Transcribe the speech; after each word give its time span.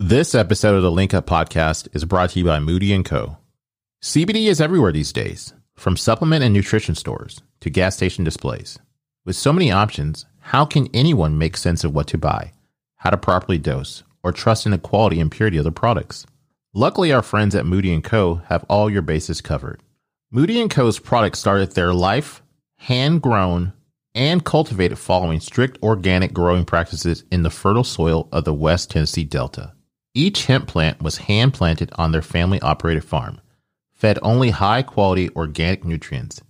This 0.00 0.32
episode 0.32 0.76
of 0.76 0.84
the 0.84 0.92
Lynckup 0.92 1.22
podcast 1.22 1.88
is 1.92 2.04
brought 2.04 2.30
to 2.30 2.38
you 2.38 2.44
by 2.44 2.60
Moode 2.60 3.04
Co. 3.04 3.36
CBD 4.00 4.46
is 4.46 4.60
everywhere 4.60 4.92
these 4.92 5.12
days, 5.12 5.54
from 5.74 5.96
supplement 5.96 6.44
and 6.44 6.54
nutrition 6.54 6.94
stores 6.94 7.42
to 7.58 7.68
gas 7.68 7.96
station 7.96 8.22
displays. 8.22 8.78
With 9.24 9.34
so 9.34 9.52
many 9.52 9.72
options, 9.72 10.24
how 10.38 10.64
can 10.64 10.86
anyone 10.94 11.36
make 11.36 11.56
sense 11.56 11.82
of 11.82 11.92
what 11.92 12.06
to 12.06 12.16
buy, 12.16 12.52
how 12.98 13.10
to 13.10 13.16
properly 13.16 13.58
dose, 13.58 14.04
or 14.22 14.30
trust 14.30 14.66
in 14.66 14.70
the 14.70 14.78
quality 14.78 15.18
and 15.18 15.32
purity 15.32 15.58
of 15.58 15.64
the 15.64 15.72
products? 15.72 16.26
Luckily, 16.72 17.12
our 17.12 17.20
friends 17.20 17.56
at 17.56 17.64
Moode 17.64 18.04
Co 18.04 18.36
have 18.46 18.64
all 18.68 18.88
your 18.88 19.02
bases 19.02 19.40
covered. 19.40 19.82
Moode 20.32 20.70
Co.'s 20.70 21.00
products 21.00 21.40
started 21.40 21.72
their 21.72 21.92
life 21.92 22.40
hand 22.76 23.20
grown 23.20 23.72
and 24.14 24.44
cultivated 24.44 24.96
following 24.96 25.40
strict 25.40 25.82
organic 25.82 26.32
growing 26.32 26.64
practices 26.64 27.24
in 27.32 27.42
the 27.42 27.50
fertile 27.50 27.82
soil 27.82 28.28
of 28.30 28.44
the 28.44 28.54
West 28.54 28.92
Tennessee 28.92 29.24
Delta. 29.24 29.72
Each 30.14 30.46
hemp 30.46 30.66
plant 30.66 31.02
was 31.02 31.18
hand 31.18 31.54
planted 31.54 31.90
on 31.96 32.12
their 32.12 32.22
family 32.22 32.60
operated 32.60 33.04
farm, 33.04 33.40
fed 33.92 34.18
only 34.22 34.50
high 34.50 34.82
quality 34.82 35.30
organic 35.36 35.84
nutrients, 35.84 36.40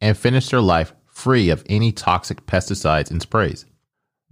and 0.00 0.16
finished 0.16 0.50
their 0.50 0.60
life 0.60 0.92
free 1.06 1.50
of 1.50 1.62
any 1.68 1.92
toxic 1.92 2.46
pesticides 2.46 3.10
and 3.10 3.22
sprays. 3.22 3.66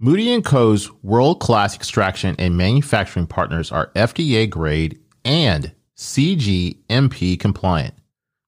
Moode 0.01 0.43
& 0.43 0.45
Co.'s 0.45 0.91
world-class 1.03 1.75
extraction 1.75 2.35
and 2.39 2.57
manufacturing 2.57 3.27
partners 3.27 3.71
are 3.71 3.91
FDA 3.95 4.49
grade 4.49 4.99
and 5.23 5.71
CGMP 5.95 7.39
compliant, 7.39 7.93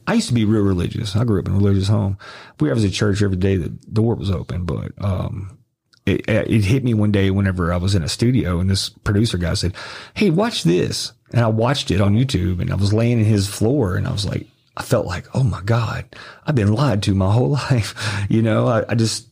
I 0.10 0.14
used 0.14 0.30
to 0.30 0.34
be 0.34 0.44
real 0.44 0.64
religious. 0.64 1.16
I 1.16 1.24
grew 1.24 1.40
up 1.40 1.48
in 1.48 1.54
a 1.54 1.58
religious 1.58 1.88
home. 1.88 2.18
We 2.60 2.72
was 2.72 2.84
at 2.84 2.92
church 2.92 3.22
every 3.22 3.38
day. 3.38 3.58
that 3.58 3.82
The 3.82 3.92
door 3.92 4.16
was 4.16 4.32
open, 4.32 4.66
but 4.66 4.92
um, 4.98 5.60
it, 6.08 6.28
it 6.28 6.64
hit 6.64 6.84
me 6.84 6.96
one 6.96 7.12
day 7.12 7.30
whenever 7.30 7.72
I 7.72 7.78
was 7.78 7.94
in 7.94 8.02
a 8.02 8.10
studio, 8.10 8.60
and 8.60 8.68
this 8.68 8.90
producer 8.90 9.38
guy 9.38 9.54
said, 9.54 9.76
"Hey, 10.16 10.32
watch 10.32 10.64
this," 10.64 11.14
and 11.32 11.42
I 11.42 11.48
watched 11.48 11.92
it 11.92 12.02
on 12.02 12.16
YouTube, 12.16 12.60
and 12.60 12.72
I 12.72 12.76
was 12.76 12.92
laying 12.92 13.20
in 13.20 13.26
his 13.26 13.48
floor, 13.48 13.98
and 13.98 14.08
I 14.08 14.12
was 14.12 14.26
like, 14.26 14.48
I 14.76 14.82
felt 14.82 15.06
like, 15.06 15.28
oh 15.36 15.44
my 15.44 15.62
god, 15.62 16.06
I've 16.44 16.56
been 16.56 16.74
lied 16.74 17.04
to 17.04 17.14
my 17.14 17.32
whole 17.32 17.50
life. 17.70 17.94
you 18.32 18.42
know, 18.42 18.68
I, 18.68 18.86
I 18.90 18.96
just 18.96 19.28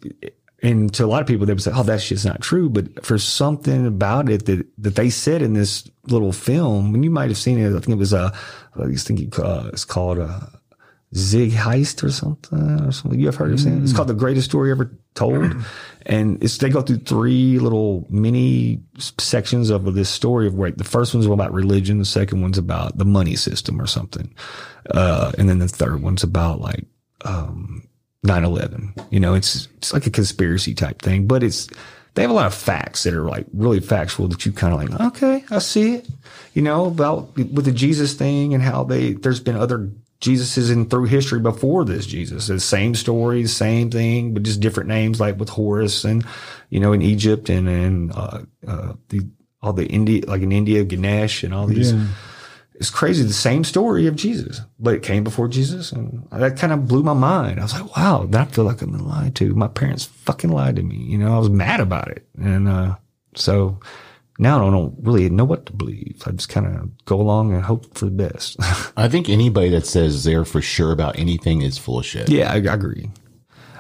and 0.62 0.94
to 0.94 1.06
a 1.06 1.08
lot 1.08 1.22
of 1.22 1.28
people, 1.28 1.48
they 1.48 1.54
would 1.54 1.64
say, 1.64 1.72
"Oh, 1.74 1.82
that's 1.82 2.08
just 2.08 2.24
not 2.24 2.42
true." 2.42 2.70
But 2.70 3.04
for 3.04 3.18
something 3.18 3.88
about 3.88 4.30
it 4.30 4.46
that 4.46 4.68
that 4.78 4.96
they 4.96 5.10
said 5.10 5.42
in 5.42 5.54
this 5.54 5.90
little 6.06 6.32
film, 6.32 6.94
and 6.94 7.04
you 7.04 7.10
might 7.10 7.30
have 7.30 7.38
seen 7.38 7.58
it. 7.58 7.70
I 7.70 7.80
think 7.80 7.90
it 7.90 7.96
was 7.96 8.14
a, 8.14 8.32
uh, 8.76 8.84
I 8.84 8.96
think 8.96 9.40
uh, 9.40 9.72
it's 9.74 9.86
called 9.86 10.20
a 10.20 10.24
uh, 10.24 10.57
Zeitgeist 11.14 12.04
or 12.04 12.12
something 12.12 12.82
or 12.82 12.92
something. 12.92 13.20
You 13.20 13.28
have 13.28 13.36
heard 13.36 13.54
of 13.54 13.66
it? 13.66 13.84
It's 13.84 13.94
called 13.94 14.10
The 14.10 14.14
Greatest 14.14 14.50
Story 14.50 14.72
Ever 14.72 14.92
Told. 15.16 15.56
and 16.06 16.44
it's, 16.44 16.58
they 16.58 16.70
go 16.70 16.82
through 16.82 16.98
three 17.00 17.60
little 17.60 18.06
mini 18.10 18.82
sections 18.98 19.70
of 19.70 19.94
this 19.94 20.10
story 20.10 20.48
of 20.48 20.56
where 20.56 20.72
the 20.72 20.84
first 20.84 21.14
one's 21.14 21.26
about 21.26 21.54
religion. 21.54 22.00
The 22.00 22.06
second 22.06 22.42
one's 22.42 22.58
about 22.58 22.98
the 22.98 23.06
money 23.06 23.36
system 23.36 23.82
or 23.82 23.88
something. 23.88 24.34
Uh, 24.92 25.32
and 25.38 25.48
then 25.48 25.60
the 25.60 25.68
third 25.68 26.02
one's 26.02 26.24
about 26.24 26.60
like, 26.60 26.86
um, 27.24 27.88
9-11. 28.26 29.08
You 29.10 29.22
know, 29.22 29.34
it's, 29.34 29.70
it's 29.78 29.94
like 29.94 30.08
a 30.08 30.12
conspiracy 30.12 30.74
type 30.74 31.02
thing, 31.02 31.26
but 31.26 31.42
it's, 31.42 31.70
they 32.16 32.24
have 32.24 32.32
a 32.32 32.34
lot 32.34 32.48
of 32.48 32.54
facts 32.54 33.04
that 33.04 33.14
are 33.14 33.30
like 33.30 33.46
really 33.54 33.80
factual 33.80 34.28
that 34.28 34.46
you 34.46 34.52
kind 34.52 34.74
of 34.74 34.82
like, 34.82 35.00
okay, 35.14 35.46
I 35.52 35.60
see 35.60 35.96
it, 35.96 36.08
you 36.54 36.64
know, 36.64 36.88
about 36.88 37.36
with 37.38 37.66
the 37.66 37.72
Jesus 37.72 38.16
thing 38.16 38.54
and 38.54 38.62
how 38.64 38.84
they, 38.84 39.14
there's 39.14 39.40
been 39.40 39.56
other 39.56 39.90
Jesus 40.20 40.58
is 40.58 40.72
in 40.72 40.90
through 40.90 41.06
history 41.06 41.40
before 41.40 41.86
this 41.86 42.06
Jesus. 42.06 42.48
The 42.48 42.60
same 42.60 42.96
story, 42.96 43.46
same 43.46 43.92
thing, 43.92 44.34
but 44.34 44.44
just 44.44 44.60
different 44.60 44.90
names 44.90 45.20
like 45.20 45.38
with 45.40 45.50
Horus 45.50 46.04
and, 46.04 46.26
you 46.70 46.80
know, 46.80 46.92
in 46.94 47.02
Egypt 47.02 47.50
and 47.50 47.70
in, 47.70 48.12
uh, 48.12 48.44
uh, 48.68 48.94
the, 49.10 49.22
all 49.62 49.74
the 49.74 49.86
India, 49.88 50.24
like 50.26 50.42
in 50.42 50.52
India, 50.52 50.84
Ganesh 50.84 51.44
and 51.44 51.54
all 51.54 51.68
these. 51.68 51.94
Yeah. 51.94 52.08
It's 52.76 52.90
crazy. 52.92 53.24
The 53.24 53.34
same 53.34 53.64
story 53.64 54.06
of 54.06 54.16
Jesus, 54.16 54.62
but 54.80 54.94
it 54.94 55.02
came 55.02 55.24
before 55.24 55.48
Jesus. 55.48 55.92
And 55.92 56.28
that 56.32 56.58
kind 56.58 56.74
of 56.74 56.88
blew 56.88 57.02
my 57.04 57.14
mind. 57.14 57.60
I 57.60 57.64
was 57.64 57.74
like, 57.74 57.96
wow, 57.98 58.30
I 58.32 58.46
feel 58.46 58.66
like 58.66 58.84
I've 58.84 58.92
been 58.92 59.08
lied 59.08 59.36
to. 59.36 59.54
My 59.56 59.68
parents 59.68 60.06
fucking 60.06 60.52
lied 60.52 60.76
to 60.76 60.84
me. 60.84 60.98
You 60.98 61.18
know, 61.18 61.36
I 61.36 61.40
was 61.40 61.50
mad 61.50 61.80
about 61.80 62.10
it. 62.10 62.28
And, 62.40 62.68
uh, 62.68 62.96
so, 63.36 63.80
now 64.38 64.68
I 64.68 64.72
don't 64.72 64.96
really 65.02 65.30
know 65.30 65.46
what 65.46 65.66
to 65.68 65.74
believe. 65.74 66.22
I 66.26 66.32
just 66.32 66.50
kind 66.50 66.68
of 66.68 67.06
go 67.06 67.20
along 67.20 67.54
and 67.54 67.64
hope 67.64 67.98
for 67.98 68.06
the 68.06 68.12
best. 68.12 68.58
I 68.98 69.08
think 69.08 69.30
anybody 69.30 69.70
that 69.70 69.86
says 69.86 70.24
they're 70.24 70.46
for 70.46 70.62
sure 70.62 70.92
about 70.92 71.18
anything 71.18 71.62
is 71.62 71.78
full 71.78 72.00
of 72.00 72.06
shit. 72.06 72.30
Yeah, 72.30 72.52
I, 72.52 72.56
I 72.56 72.74
agree. 72.74 73.10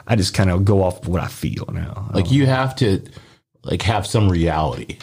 I 0.07 0.15
just 0.15 0.33
kind 0.33 0.49
of 0.49 0.65
go 0.65 0.83
off 0.83 1.07
what 1.07 1.21
I 1.21 1.27
feel 1.27 1.67
now. 1.71 2.09
Like 2.13 2.31
you 2.31 2.45
know. 2.45 2.53
have 2.53 2.75
to 2.77 3.01
like 3.63 3.81
have 3.83 4.07
some 4.07 4.29
reality. 4.29 4.97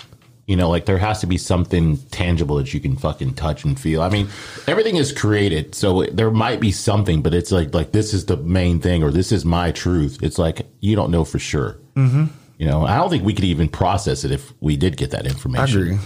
You 0.47 0.57
know, 0.57 0.69
like 0.69 0.85
there 0.85 0.99
has 0.99 1.21
to 1.21 1.27
be 1.27 1.39
something 1.39 1.97
tangible 2.11 2.57
that 2.57 2.75
you 2.75 2.81
can 2.81 2.97
fucking 2.97 3.35
touch 3.35 3.65
and 3.65 3.81
feel. 3.81 4.03
I 4.03 4.11
mean, 4.11 4.29
everything 4.67 4.97
is 4.97 5.11
created, 5.11 5.75
so 5.75 6.05
there 6.05 6.31
might 6.31 6.61
be 6.61 6.71
something, 6.71 7.23
but 7.23 7.33
it's 7.33 7.51
like 7.51 7.73
like 7.75 7.93
this 7.93 8.13
is 8.13 8.27
the 8.27 8.37
main 8.37 8.81
thing 8.81 9.03
or 9.03 9.11
this 9.11 9.33
is 9.33 9.45
my 9.45 9.71
truth. 9.73 10.19
It's 10.23 10.39
like 10.39 10.67
you 10.81 10.97
don't 10.97 11.11
know 11.11 11.25
for 11.25 11.39
sure. 11.39 11.79
Mm-hmm. 11.97 12.25
You 12.59 12.67
know, 12.67 12.85
I 12.87 12.97
don't 12.97 13.11
think 13.11 13.25
we 13.25 13.35
could 13.35 13.45
even 13.45 13.69
process 13.69 14.25
it 14.25 14.31
if 14.31 14.53
we 14.61 14.77
did 14.77 14.97
get 14.97 15.11
that 15.11 15.27
information. 15.27 15.79
I 15.79 15.81
agree. 15.81 15.99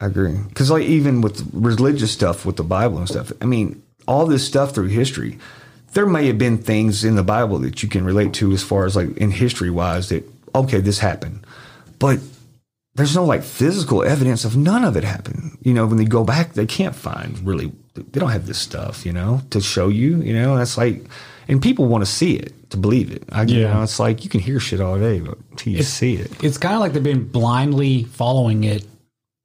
I 0.00 0.06
agree. 0.06 0.38
Because 0.48 0.70
like 0.70 0.84
even 0.84 1.20
with 1.20 1.48
religious 1.52 2.10
stuff, 2.10 2.46
with 2.46 2.56
the 2.56 2.64
Bible 2.64 2.98
and 2.98 3.08
stuff, 3.08 3.32
I 3.42 3.44
mean, 3.44 3.82
all 4.08 4.26
this 4.26 4.46
stuff 4.46 4.74
through 4.74 4.88
history, 4.88 5.38
there 5.92 6.06
may 6.06 6.26
have 6.26 6.38
been 6.38 6.58
things 6.58 7.04
in 7.04 7.16
the 7.16 7.22
Bible 7.22 7.58
that 7.58 7.82
you 7.82 7.88
can 7.88 8.04
relate 8.04 8.32
to 8.34 8.52
as 8.52 8.62
far 8.62 8.86
as 8.86 8.96
like 8.96 9.16
in 9.18 9.30
history 9.30 9.70
wise 9.70 10.08
that 10.08 10.24
okay, 10.54 10.80
this 10.80 10.98
happened, 10.98 11.44
but 11.98 12.18
there's 12.94 13.14
no 13.14 13.24
like 13.24 13.42
physical 13.42 14.02
evidence 14.02 14.44
of 14.44 14.56
none 14.56 14.84
of 14.84 14.96
it 14.96 15.04
happened. 15.04 15.58
You 15.62 15.74
know, 15.74 15.86
when 15.86 15.98
they 15.98 16.04
go 16.04 16.24
back, 16.24 16.54
they 16.54 16.66
can't 16.66 16.94
find 16.94 17.38
really. 17.46 17.72
They 17.94 18.20
don't 18.20 18.30
have 18.30 18.46
this 18.46 18.58
stuff, 18.58 19.04
you 19.04 19.12
know, 19.12 19.42
to 19.50 19.60
show 19.60 19.88
you. 19.88 20.22
You 20.22 20.32
know, 20.32 20.56
that's 20.56 20.78
like, 20.78 21.04
and 21.50 21.60
people 21.60 21.84
want 21.86 22.02
to 22.02 22.10
see 22.10 22.36
it 22.36 22.70
to 22.70 22.76
believe 22.78 23.10
it. 23.10 23.24
I, 23.30 23.42
yeah. 23.42 23.56
You 23.56 23.64
know, 23.64 23.82
it's 23.82 23.98
like 24.00 24.24
you 24.24 24.30
can 24.30 24.40
hear 24.40 24.58
shit 24.60 24.80
all 24.80 24.98
day, 24.98 25.20
but 25.20 25.36
until 25.50 25.72
you 25.74 25.80
it's, 25.80 25.88
see 25.88 26.14
it. 26.14 26.42
It's 26.42 26.56
kind 26.56 26.74
of 26.74 26.80
like 26.80 26.92
they've 26.94 27.02
been 27.02 27.26
blindly 27.28 28.04
following 28.04 28.64
it 28.64 28.86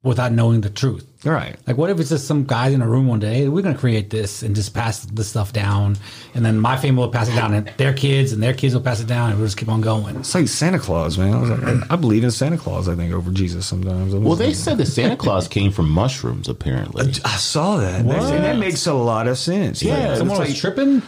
without 0.02 0.30
knowing 0.32 0.60
the 0.60 0.70
truth. 0.70 1.04
Right. 1.24 1.56
Like, 1.66 1.76
what 1.76 1.90
if 1.90 1.98
it's 1.98 2.10
just 2.10 2.28
some 2.28 2.44
guys 2.44 2.72
in 2.72 2.80
a 2.82 2.86
room 2.88 3.08
one 3.08 3.18
day? 3.18 3.48
We're 3.48 3.62
going 3.62 3.74
to 3.74 3.80
create 3.80 4.10
this 4.10 4.44
and 4.44 4.54
just 4.54 4.72
pass 4.72 5.04
this 5.06 5.26
stuff 5.28 5.52
down, 5.52 5.96
and 6.34 6.44
then 6.44 6.60
my 6.60 6.76
family 6.76 7.00
will 7.02 7.10
pass 7.10 7.28
it 7.28 7.34
down, 7.34 7.52
and 7.52 7.66
their 7.78 7.92
kids 7.92 8.30
and 8.30 8.40
their 8.40 8.54
kids 8.54 8.74
will 8.74 8.82
pass 8.82 9.00
it 9.00 9.08
down, 9.08 9.30
and 9.30 9.38
we'll 9.40 9.48
just 9.48 9.56
keep 9.58 9.68
on 9.68 9.80
going. 9.80 10.14
It's 10.14 10.32
like 10.36 10.46
Santa 10.46 10.78
Claus, 10.78 11.18
man. 11.18 11.34
I, 11.34 11.40
was 11.40 11.50
like, 11.50 11.90
I 11.90 11.96
believe 11.96 12.22
in 12.22 12.30
Santa 12.30 12.56
Claus. 12.58 12.88
I 12.88 12.94
think 12.94 13.12
over 13.12 13.32
Jesus 13.32 13.66
sometimes. 13.66 14.14
I 14.14 14.18
was 14.18 14.24
Well, 14.24 14.36
they 14.36 14.48
like- 14.48 14.54
said 14.54 14.78
that 14.78 14.86
Santa 14.86 15.16
Claus 15.16 15.48
came 15.48 15.72
from 15.72 15.90
mushrooms, 15.90 16.48
apparently. 16.48 17.08
I 17.24 17.36
saw 17.38 17.78
that, 17.78 18.02
and 18.02 18.08
that 18.10 18.58
makes 18.58 18.86
a 18.86 18.94
lot 18.94 19.26
of 19.26 19.36
sense. 19.36 19.82
Yeah, 19.82 20.10
It's 20.10 20.18
Someone 20.18 20.38
like- 20.38 20.48
was 20.50 20.60
tripping. 20.60 21.02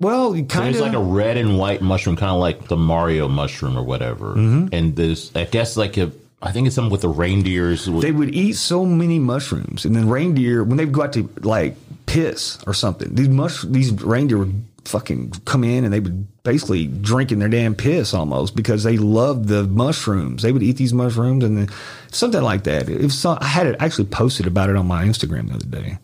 Well, 0.00 0.32
kind 0.32 0.74
There's 0.74 0.76
of 0.76 0.82
like 0.82 0.94
a 0.94 0.98
red 0.98 1.36
and 1.36 1.58
white 1.58 1.80
mushroom, 1.80 2.16
kind 2.16 2.32
of 2.32 2.38
like 2.38 2.68
the 2.68 2.76
Mario 2.76 3.28
mushroom 3.28 3.78
or 3.78 3.82
whatever. 3.82 4.34
Mm-hmm. 4.34 4.68
And 4.72 4.96
there's, 4.96 5.34
I 5.34 5.44
guess, 5.44 5.76
like 5.76 5.96
a, 5.96 6.12
I 6.42 6.52
think 6.52 6.66
it's 6.66 6.76
something 6.76 6.92
with 6.92 7.00
the 7.00 7.08
reindeers. 7.08 7.86
they 7.86 8.12
would 8.12 8.34
eat 8.34 8.54
so 8.54 8.84
many 8.84 9.18
mushrooms, 9.18 9.84
and 9.84 9.96
then 9.96 10.08
reindeer 10.08 10.62
when 10.62 10.76
they 10.76 10.84
go 10.84 11.02
out 11.02 11.14
to 11.14 11.30
like 11.40 11.76
piss 12.04 12.58
or 12.66 12.74
something, 12.74 13.14
these 13.14 13.28
mush 13.28 13.62
these 13.62 13.90
reindeer 13.90 14.38
would 14.38 14.64
fucking 14.84 15.30
come 15.44 15.64
in 15.64 15.84
and 15.84 15.92
they 15.92 16.00
would 16.00 16.26
basically 16.44 16.86
drinking 16.86 17.40
their 17.40 17.48
damn 17.48 17.74
piss 17.74 18.14
almost 18.14 18.54
because 18.54 18.84
they 18.84 18.96
loved 18.96 19.48
the 19.48 19.64
mushrooms. 19.64 20.42
They 20.42 20.52
would 20.52 20.62
eat 20.62 20.76
these 20.76 20.92
mushrooms 20.92 21.42
and 21.42 21.56
then 21.56 21.68
something 22.12 22.42
like 22.42 22.64
that. 22.64 22.88
Was 22.88 23.18
some, 23.18 23.38
I 23.40 23.46
had 23.46 23.66
it 23.66 23.76
actually 23.80 24.06
posted 24.06 24.46
about 24.46 24.70
it 24.70 24.76
on 24.76 24.86
my 24.86 25.04
Instagram 25.04 25.48
the 25.48 25.54
other 25.54 25.66
day. 25.66 25.98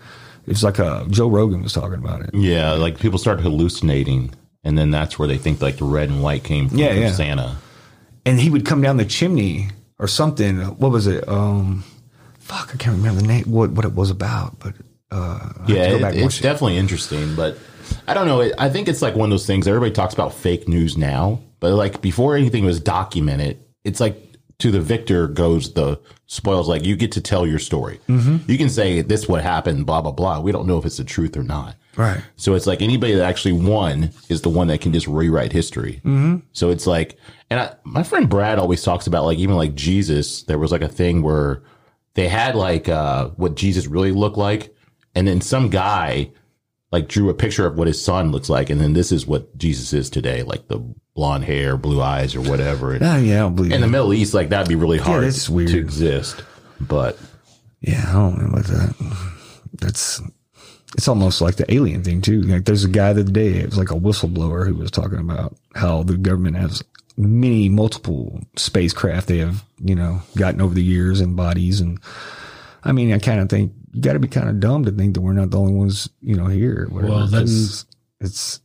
It's 0.46 0.62
like 0.62 0.78
a, 0.78 1.06
Joe 1.08 1.28
Rogan 1.28 1.62
was 1.62 1.72
talking 1.72 1.98
about 1.98 2.22
it. 2.22 2.30
yeah, 2.34 2.72
like 2.72 2.98
people 2.98 3.18
start 3.18 3.40
hallucinating. 3.40 4.34
And 4.64 4.78
then 4.78 4.90
that's 4.92 5.18
where 5.18 5.26
they 5.28 5.38
think 5.38 5.60
like 5.60 5.76
the 5.78 5.84
red 5.84 6.08
and 6.08 6.22
white 6.22 6.44
came 6.44 6.68
from, 6.68 6.78
Yeah, 6.78 6.88
from 6.92 7.02
yeah. 7.02 7.10
Santa. 7.12 7.56
and 8.24 8.38
he 8.38 8.48
would 8.50 8.64
come 8.64 8.80
down 8.80 8.96
the 8.96 9.04
chimney 9.04 9.70
or 9.98 10.06
something. 10.06 10.58
What 10.60 10.92
was 10.92 11.06
it? 11.08 11.28
Um, 11.28 11.82
fuck, 12.38 12.70
I 12.72 12.76
can't 12.76 12.96
remember 12.96 13.20
the 13.22 13.26
name. 13.26 13.44
What 13.50 13.70
what 13.72 13.84
it 13.84 13.92
was 13.94 14.10
about, 14.10 14.58
but 14.60 14.74
uh, 15.10 15.52
Yeah, 15.66 15.84
it- 15.94 16.16
it's 16.16 16.38
it. 16.38 16.42
definitely 16.42 16.76
interesting, 16.78 17.34
but 17.34 17.58
I 18.06 18.14
don't 18.14 18.26
know. 18.26 18.40
It, 18.40 18.54
I 18.58 18.68
think 18.68 18.86
it's 18.88 19.02
like 19.02 19.14
one 19.16 19.26
of 19.26 19.30
those 19.30 19.46
things. 19.46 19.66
Everybody 19.66 19.90
talks 19.92 20.14
about 20.14 20.32
fake 20.32 20.68
news 20.68 20.96
now, 20.96 21.40
but 21.60 21.72
like 21.74 22.00
before 22.00 22.36
anything 22.36 22.64
was 22.64 22.78
documented, 22.80 23.58
it's 23.84 23.98
like 24.00 24.16
to 24.62 24.70
the 24.70 24.80
victor 24.80 25.26
goes 25.26 25.74
the 25.74 26.00
spoils. 26.26 26.68
Like 26.68 26.84
you 26.84 26.96
get 26.96 27.12
to 27.12 27.20
tell 27.20 27.46
your 27.46 27.58
story. 27.58 28.00
Mm-hmm. 28.08 28.50
You 28.50 28.56
can 28.56 28.70
say 28.70 29.02
this 29.02 29.28
what 29.28 29.42
happened, 29.42 29.86
blah 29.86 30.00
blah 30.00 30.12
blah. 30.12 30.40
We 30.40 30.52
don't 30.52 30.66
know 30.66 30.78
if 30.78 30.86
it's 30.86 30.98
the 30.98 31.04
truth 31.04 31.36
or 31.36 31.42
not. 31.42 31.74
Right. 31.96 32.22
So 32.36 32.54
it's 32.54 32.66
like 32.66 32.80
anybody 32.80 33.14
that 33.14 33.24
actually 33.24 33.52
won 33.52 34.10
is 34.28 34.42
the 34.42 34.48
one 34.48 34.68
that 34.68 34.80
can 34.80 34.92
just 34.92 35.08
rewrite 35.08 35.52
history. 35.52 36.00
Mm-hmm. 36.04 36.38
So 36.52 36.70
it's 36.70 36.86
like, 36.86 37.18
and 37.50 37.60
I, 37.60 37.74
my 37.84 38.02
friend 38.02 38.30
Brad 38.30 38.58
always 38.58 38.82
talks 38.82 39.06
about 39.06 39.24
like 39.24 39.38
even 39.38 39.56
like 39.56 39.74
Jesus. 39.74 40.44
There 40.44 40.58
was 40.58 40.72
like 40.72 40.80
a 40.80 40.88
thing 40.88 41.22
where 41.22 41.62
they 42.14 42.28
had 42.28 42.54
like 42.54 42.88
uh, 42.88 43.28
what 43.30 43.56
Jesus 43.56 43.88
really 43.88 44.12
looked 44.12 44.38
like, 44.38 44.74
and 45.14 45.26
then 45.26 45.40
some 45.40 45.70
guy 45.70 46.30
like 46.92 47.08
drew 47.08 47.30
a 47.30 47.34
picture 47.34 47.66
of 47.66 47.76
what 47.76 47.88
his 47.88 48.02
son 48.02 48.30
looks 48.30 48.48
like, 48.48 48.70
and 48.70 48.80
then 48.80 48.92
this 48.92 49.10
is 49.10 49.26
what 49.26 49.58
Jesus 49.58 49.92
is 49.92 50.08
today, 50.08 50.44
like 50.44 50.68
the 50.68 50.80
blonde 51.14 51.44
hair, 51.44 51.76
blue 51.76 52.00
eyes, 52.00 52.34
or 52.34 52.40
whatever. 52.40 52.94
And 52.94 53.02
Oh 53.04 53.08
ah, 53.08 53.16
yeah, 53.18 53.34
I 53.34 53.38
don't 53.40 53.54
believe 53.56 53.72
in 53.72 53.80
the 53.80 53.86
it. 53.86 53.90
Middle 53.90 54.14
East, 54.14 54.34
like 54.34 54.48
that'd 54.50 54.68
be 54.68 54.74
really 54.74 54.98
hard 54.98 55.24
that's 55.24 55.48
weird. 55.48 55.70
to 55.70 55.78
exist. 55.78 56.42
But 56.80 57.18
Yeah, 57.80 58.04
I 58.08 58.12
don't 58.12 58.38
know 58.38 58.48
about 58.48 58.64
that. 58.64 59.28
That's 59.80 60.20
it's 60.96 61.08
almost 61.08 61.40
like 61.40 61.56
the 61.56 61.72
alien 61.72 62.02
thing 62.04 62.20
too. 62.20 62.42
Like 62.42 62.64
there's 62.66 62.84
a 62.84 62.88
guy 62.88 63.12
the 63.12 63.22
other 63.22 63.32
day, 63.32 63.48
it 63.54 63.66
was 63.66 63.78
like 63.78 63.90
a 63.90 63.94
whistleblower 63.94 64.66
who 64.66 64.74
was 64.74 64.90
talking 64.90 65.18
about 65.18 65.56
how 65.74 66.02
the 66.02 66.16
government 66.16 66.56
has 66.56 66.82
many 67.16 67.68
multiple 67.68 68.40
spacecraft 68.56 69.28
they 69.28 69.38
have, 69.38 69.64
you 69.82 69.94
know, 69.94 70.20
gotten 70.36 70.60
over 70.60 70.74
the 70.74 70.82
years 70.82 71.20
and 71.20 71.36
bodies 71.36 71.80
and 71.80 71.98
I 72.84 72.92
mean, 72.92 73.12
I 73.12 73.18
kind 73.18 73.38
of 73.40 73.48
think 73.48 73.72
you 73.92 74.00
got 74.00 74.14
to 74.14 74.18
be 74.18 74.26
kind 74.28 74.48
of 74.48 74.58
dumb 74.60 74.84
to 74.86 74.90
think 74.90 75.14
that 75.14 75.20
we're 75.20 75.34
not 75.34 75.50
the 75.50 75.58
only 75.60 75.72
ones, 75.74 76.08
you 76.20 76.34
know, 76.34 76.46
here. 76.46 76.88
Whatever. 76.90 77.12
Well, 77.14 77.26
then- 77.28 77.42
'Cause 77.42 77.86
it's 78.20 78.60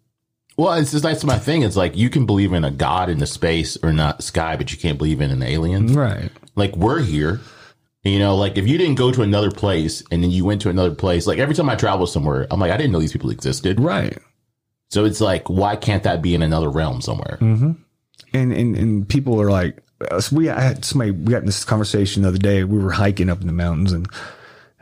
Well, 0.57 0.73
it's 0.73 0.91
just 0.91 1.03
that's 1.03 1.23
my 1.23 1.37
thing. 1.37 1.61
It's 1.61 1.75
like 1.75 1.95
you 1.95 2.09
can 2.09 2.25
believe 2.25 2.51
in 2.51 2.63
a 2.63 2.71
god 2.71 3.09
in 3.09 3.19
the 3.19 3.27
space 3.27 3.77
or 3.83 3.93
not 3.93 4.23
sky, 4.23 4.55
but 4.55 4.71
you 4.71 4.77
can't 4.77 4.97
believe 4.97 5.21
in 5.21 5.31
an 5.31 5.43
alien. 5.43 5.93
right. 5.93 6.31
Like 6.55 6.75
we're 6.75 7.01
here. 7.01 7.39
You 8.03 8.19
know, 8.19 8.35
like 8.35 8.57
if 8.57 8.67
you 8.67 8.77
didn't 8.77 8.95
go 8.95 9.11
to 9.11 9.21
another 9.21 9.51
place 9.51 10.01
and 10.11 10.23
then 10.23 10.31
you 10.31 10.45
went 10.45 10.61
to 10.61 10.69
another 10.69 10.95
place, 10.95 11.27
like 11.27 11.39
every 11.39 11.53
time 11.53 11.69
I 11.69 11.75
travel 11.75 12.07
somewhere, 12.07 12.47
I'm 12.49 12.59
like, 12.59 12.71
I 12.71 12.77
didn't 12.77 12.93
know 12.93 12.99
these 12.99 13.11
people 13.11 13.29
existed. 13.29 13.79
Right. 13.79 14.17
So 14.89 15.03
it's 15.03 15.19
like, 15.19 15.49
why 15.49 15.75
can't 15.75 16.03
that 16.03 16.21
be 16.21 16.33
in 16.33 16.41
another 16.41 16.69
realm 16.69 17.01
somewhere? 17.01 17.37
and 18.33 18.53
and 18.53 18.75
and 18.77 19.07
people 19.07 19.41
are 19.41 19.51
like 19.51 19.77
uh, 20.11 20.19
so 20.19 20.35
we 20.35 20.49
I 20.49 20.59
had 20.59 20.85
somebody 20.85 21.11
we 21.11 21.31
got 21.31 21.39
in 21.39 21.45
this 21.45 21.63
conversation 21.63 22.23
the 22.23 22.29
other 22.29 22.37
day 22.37 22.63
we 22.63 22.77
were 22.79 22.91
hiking 22.91 23.29
up 23.29 23.41
in 23.41 23.47
the 23.47 23.53
mountains 23.53 23.91
and 23.91 24.07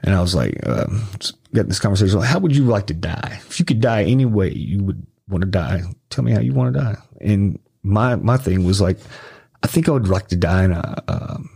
and 0.04 0.16
I 0.16 0.21
was 0.21 0.36
like 0.36 0.60
um, 0.68 1.07
got 1.54 1.68
this 1.68 1.80
conversation 1.80 2.19
like 2.19 2.30
how 2.30 2.39
would 2.39 2.56
you 2.56 2.63
like 2.66 2.88
to 2.88 2.94
die 2.94 3.39
if 3.48 3.60
you 3.60 3.66
could 3.66 3.81
die 3.81 4.04
any 4.04 4.25
way 4.25 4.51
you 4.51 4.83
would 4.83 5.06
want 5.27 5.42
to 5.44 5.50
die 5.50 5.81
tell 6.10 6.24
me 6.24 6.31
how 6.31 6.39
you 6.39 6.54
want 6.54 6.74
to 6.74 6.80
die 6.80 6.95
and 7.22 7.60
my 7.83 8.16
my 8.16 8.38
thing 8.38 8.63
was 8.63 8.80
like 8.81 8.98
I 9.63 9.68
think 9.68 9.88
I 9.89 9.92
would 9.92 10.07
like 10.07 10.27
to 10.27 10.36
die 10.36 10.63
in 10.66 10.72
a 10.72 11.04
um, 11.07 11.50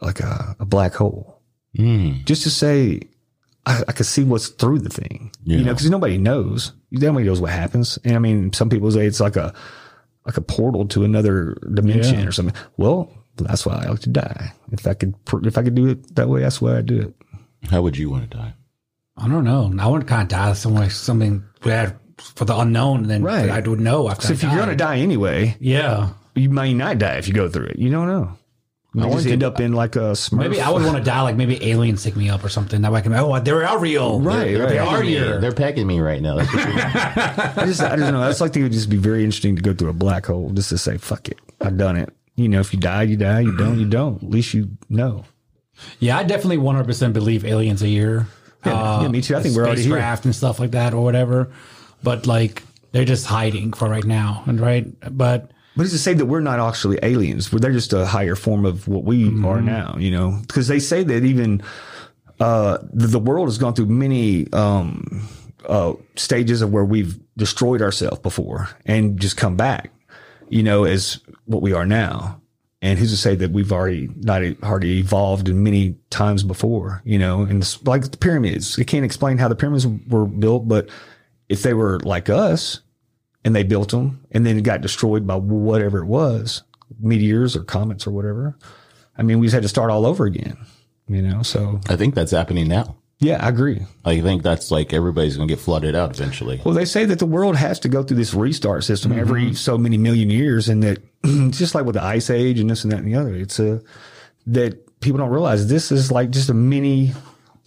like 0.00 0.20
a, 0.20 0.56
a 0.60 0.64
black 0.64 0.94
hole 0.94 1.40
Mm. 1.76 2.24
just 2.24 2.44
to 2.44 2.50
say 2.50 3.00
I, 3.66 3.82
I 3.88 3.92
could 3.92 4.06
see 4.06 4.22
what's 4.22 4.48
through 4.48 4.78
the 4.80 4.90
thing, 4.90 5.32
you 5.42 5.64
know, 5.64 5.72
because 5.72 5.88
nobody 5.90 6.18
knows. 6.18 6.70
Nobody 6.92 7.24
knows 7.26 7.40
what 7.40 7.50
happens. 7.50 7.98
And 8.04 8.14
I 8.14 8.18
mean, 8.20 8.52
some 8.52 8.68
people 8.70 8.90
say 8.92 9.06
it's 9.06 9.18
like 9.20 9.34
a 9.36 9.52
like 10.26 10.36
a 10.36 10.40
portal 10.42 10.86
to 10.88 11.02
another 11.02 11.56
dimension 11.72 12.20
Yeah. 12.20 12.26
or 12.26 12.30
something. 12.32 12.54
Well, 12.76 13.10
that's 13.38 13.66
why 13.66 13.74
I 13.84 13.88
like 13.88 14.00
to 14.00 14.10
die. 14.10 14.52
If 14.70 14.86
I 14.86 14.94
could, 14.94 15.14
if 15.44 15.58
I 15.58 15.62
could 15.64 15.74
do 15.74 15.88
it 15.88 16.14
that 16.14 16.28
way, 16.28 16.42
that's 16.42 16.60
why 16.60 16.76
I 16.76 16.82
do 16.82 17.00
it. 17.00 17.14
How 17.70 17.82
would 17.82 17.96
you 17.96 18.08
want 18.10 18.30
to 18.30 18.36
die? 18.36 18.54
I 19.16 19.26
don't 19.26 19.44
know. 19.44 19.72
I 19.80 19.86
want 19.88 20.02
to 20.06 20.08
kind 20.08 20.22
of 20.22 20.28
die 20.28 20.52
somewhere, 20.52 20.90
something 20.90 21.42
bad 21.62 21.96
for 22.18 22.44
the 22.44 22.56
unknown, 22.56 23.00
and 23.02 23.10
then 23.10 23.22
Right. 23.22 23.50
I 23.50 23.60
would 23.60 23.80
know 23.80 24.08
after. 24.08 24.26
So 24.28 24.32
I 24.32 24.34
if 24.36 24.42
you're 24.42 24.52
die. 24.52 24.58
gonna 24.58 24.76
die 24.76 24.98
anyway, 24.98 25.56
yeah, 25.60 26.10
you 26.34 26.50
may 26.50 26.74
not 26.74 26.98
die 26.98 27.16
if 27.16 27.28
you 27.28 27.34
go 27.34 27.48
through 27.48 27.66
it. 27.66 27.78
You 27.78 27.90
don't 27.90 28.06
know. 28.08 28.32
You 28.94 29.00
may 29.00 29.06
want 29.06 29.14
just 29.16 29.26
to- 29.26 29.32
end 29.32 29.42
up 29.42 29.58
in 29.60 29.72
like 29.72 29.96
a 29.96 30.12
Smurf. 30.14 30.38
maybe 30.38 30.60
I 30.60 30.70
would 30.70 30.84
want 30.84 30.96
to 30.96 31.02
die. 31.02 31.22
Like 31.22 31.34
maybe 31.36 31.62
aliens 31.68 32.04
take 32.04 32.14
me 32.14 32.30
up 32.30 32.44
or 32.44 32.48
something. 32.48 32.80
That 32.82 32.92
way 32.92 33.00
I 33.00 33.02
can. 33.02 33.12
Oh, 33.14 33.38
they 33.40 33.50
are 33.50 33.78
real. 33.80 34.20
Right, 34.20 34.44
They 34.44 34.54
right. 34.60 34.78
are 34.78 34.86
Pegging 34.98 35.06
me. 35.06 35.12
here. 35.18 35.40
They're 35.40 35.52
pegging 35.52 35.86
me 35.88 35.98
right 35.98 36.22
now. 36.22 36.36
That's 36.36 36.54
what 36.54 36.64
you're- 36.68 36.80
I 36.82 37.66
just, 37.66 37.80
I 37.82 37.96
don't 37.96 38.12
know. 38.12 38.20
That's 38.20 38.40
like 38.40 38.52
think 38.52 38.60
it 38.60 38.64
would 38.66 38.72
just 38.72 38.88
be 38.90 38.96
very 38.96 39.24
interesting 39.24 39.56
to 39.56 39.62
go 39.62 39.74
through 39.74 39.90
a 39.90 39.94
black 39.94 40.26
hole 40.26 40.50
just 40.50 40.68
to 40.68 40.78
say, 40.78 40.96
"Fuck 40.98 41.28
it, 41.28 41.38
I've 41.60 41.76
done 41.76 41.96
it." 41.96 42.10
You 42.36 42.48
know, 42.48 42.60
if 42.60 42.72
you 42.72 42.78
die, 42.78 43.02
you 43.02 43.16
die. 43.16 43.40
You 43.40 43.56
don't, 43.56 43.78
you 43.80 43.86
don't. 43.86 44.22
At 44.22 44.30
least 44.30 44.54
you 44.54 44.70
know. 44.88 45.24
Yeah, 45.98 46.18
I 46.18 46.22
definitely 46.22 46.58
100% 46.58 47.12
believe 47.12 47.44
aliens 47.44 47.82
are 47.82 47.86
here. 47.86 48.28
Yeah, 48.64 49.02
yeah, 49.02 49.08
me 49.08 49.20
too. 49.20 49.34
I 49.34 49.38
uh, 49.38 49.42
think 49.42 49.56
we're 49.56 49.66
already 49.66 49.82
here. 49.82 49.90
Spacecraft 49.92 50.24
and 50.24 50.34
stuff 50.34 50.58
like 50.60 50.70
that 50.70 50.94
or 50.94 51.02
whatever. 51.04 51.50
But 52.04 52.26
like, 52.26 52.62
they're 52.92 53.04
just 53.04 53.26
hiding 53.26 53.72
for 53.72 53.88
right 53.88 54.04
now. 54.04 54.44
And 54.46 54.60
right. 54.60 54.86
But 55.10 55.50
But 55.76 55.82
it's 55.82 55.92
to 55.92 55.98
say 55.98 56.14
that 56.14 56.26
we're 56.26 56.40
not 56.40 56.60
actually 56.60 56.98
aliens. 57.02 57.50
They're 57.50 57.72
just 57.72 57.92
a 57.92 58.06
higher 58.06 58.36
form 58.36 58.64
of 58.64 58.86
what 58.86 59.04
we 59.04 59.24
Mm-hmm. 59.24 59.44
are 59.44 59.60
now, 59.60 59.96
you 59.98 60.12
know, 60.12 60.38
because 60.46 60.68
they 60.68 60.78
say 60.78 61.02
that 61.02 61.24
even, 61.24 61.62
uh, 62.38 62.78
the, 62.92 63.08
the 63.08 63.18
world 63.18 63.48
has 63.48 63.58
gone 63.58 63.74
through 63.74 63.86
many, 63.86 64.52
um, 64.52 65.26
uh, 65.66 65.94
stages 66.16 66.62
of 66.62 66.70
where 66.72 66.84
we've 66.84 67.18
destroyed 67.36 67.80
ourselves 67.82 68.20
before 68.20 68.68
and 68.86 69.18
just 69.18 69.36
come 69.36 69.56
back, 69.56 69.90
you 70.50 70.62
know, 70.62 70.84
as 70.84 71.20
what 71.46 71.62
we 71.62 71.72
are 71.72 71.86
now. 71.86 72.40
And 72.82 72.98
who's 72.98 73.12
to 73.12 73.16
say 73.16 73.34
that 73.36 73.50
we've 73.50 73.72
already 73.72 74.10
not 74.16 74.42
already 74.62 74.98
evolved 74.98 75.48
in 75.48 75.62
many 75.62 75.96
times 76.10 76.42
before, 76.42 77.00
you 77.06 77.18
know, 77.18 77.40
and 77.40 77.62
it's 77.62 77.82
like 77.86 78.02
the 78.10 78.18
pyramids. 78.18 78.76
They 78.76 78.84
can't 78.84 79.06
explain 79.06 79.38
how 79.38 79.48
the 79.48 79.56
pyramids 79.56 79.86
were 79.86 80.26
built, 80.26 80.68
but 80.68 80.90
if 81.54 81.62
they 81.62 81.72
were 81.72 81.98
like 82.00 82.28
us, 82.28 82.80
and 83.44 83.54
they 83.54 83.62
built 83.62 83.90
them 83.90 84.24
and 84.32 84.44
then 84.46 84.56
it 84.56 84.62
got 84.62 84.80
destroyed 84.80 85.26
by 85.26 85.36
whatever 85.36 85.98
it 85.98 86.06
was 86.06 86.62
meteors 87.00 87.54
or 87.54 87.62
comets 87.62 88.06
or 88.06 88.10
whatever 88.10 88.56
i 89.18 89.22
mean 89.22 89.38
we 89.38 89.46
just 89.46 89.54
had 89.54 89.62
to 89.62 89.68
start 89.68 89.90
all 89.90 90.06
over 90.06 90.24
again 90.24 90.56
you 91.08 91.20
know 91.20 91.42
so 91.42 91.80
I 91.88 91.96
think 91.96 92.14
that's 92.14 92.30
happening 92.30 92.68
now. 92.68 92.96
yeah 93.18 93.44
i 93.44 93.48
agree 93.48 93.82
I 94.04 94.20
think 94.20 94.42
that's 94.42 94.70
like 94.70 94.92
everybody's 94.92 95.36
going 95.36 95.48
to 95.48 95.54
get 95.54 95.62
flooded 95.62 95.94
out 95.94 96.10
eventually. 96.10 96.60
well 96.64 96.74
they 96.74 96.84
say 96.84 97.04
that 97.04 97.18
the 97.18 97.26
world 97.26 97.56
has 97.56 97.78
to 97.80 97.88
go 97.88 98.02
through 98.02 98.16
this 98.16 98.34
restart 98.34 98.84
system 98.84 99.12
mm-hmm. 99.12 99.20
every 99.20 99.54
so 99.54 99.76
many 99.76 99.98
million 99.98 100.30
years 100.30 100.68
and 100.68 100.82
that 100.82 101.02
just 101.50 101.74
like 101.74 101.84
with 101.84 101.94
the 101.94 102.02
ice 102.02 102.30
age 102.30 102.58
and 102.58 102.70
this 102.70 102.84
and 102.84 102.92
that 102.92 103.00
and 103.00 103.08
the 103.08 103.14
other 103.14 103.34
it's 103.34 103.58
a 103.58 103.82
that 104.46 105.00
people 105.00 105.18
don't 105.18 105.30
realize 105.30 105.68
this 105.68 105.92
is 105.92 106.10
like 106.10 106.30
just 106.30 106.48
a 106.48 106.54
mini 106.54 107.12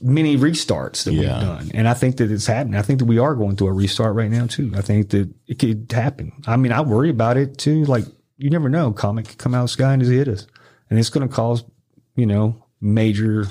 mini 0.01 0.37
restarts 0.37 1.03
that 1.05 1.13
Yeah. 1.13 1.21
we've 1.39 1.47
done. 1.47 1.71
And 1.73 1.87
i 1.87 1.93
think 1.93 2.17
that 2.17 2.29
it's 2.31 2.45
happening. 2.45 2.75
I 2.79 2.81
think 2.83 2.99
that 2.99 3.05
we 3.05 3.17
are 3.17 3.33
going 3.35 3.55
through 3.55 3.67
a 3.67 3.73
restart 3.73 4.15
right 4.15 4.29
now 4.29 4.45
too. 4.45 4.71
I 4.75 4.81
think 4.81 5.09
that 5.09 5.29
it 5.47 5.59
could 5.59 5.91
happen. 5.91 6.31
I 6.45 6.55
mean 6.57 6.71
i 6.71 6.81
worry 6.81 7.09
about 7.09 7.37
it 7.37 7.57
too. 7.57 7.83
Like 7.85 8.05
you 8.37 8.49
never 8.49 8.69
know. 8.69 8.91
Comet 8.91 9.27
could 9.27 9.37
come 9.39 9.55
out 9.55 9.61
of 9.61 9.65
the 9.65 9.69
sky 9.73 9.93
and 9.93 10.01
just 10.01 10.11
hit 10.11 10.27
us. 10.27 10.45
And 10.89 10.99
it's 10.99 11.09
going 11.09 11.27
to 11.27 11.33
cause 11.33 11.63
you 12.15 12.25
know 12.25 12.63
major 12.79 13.47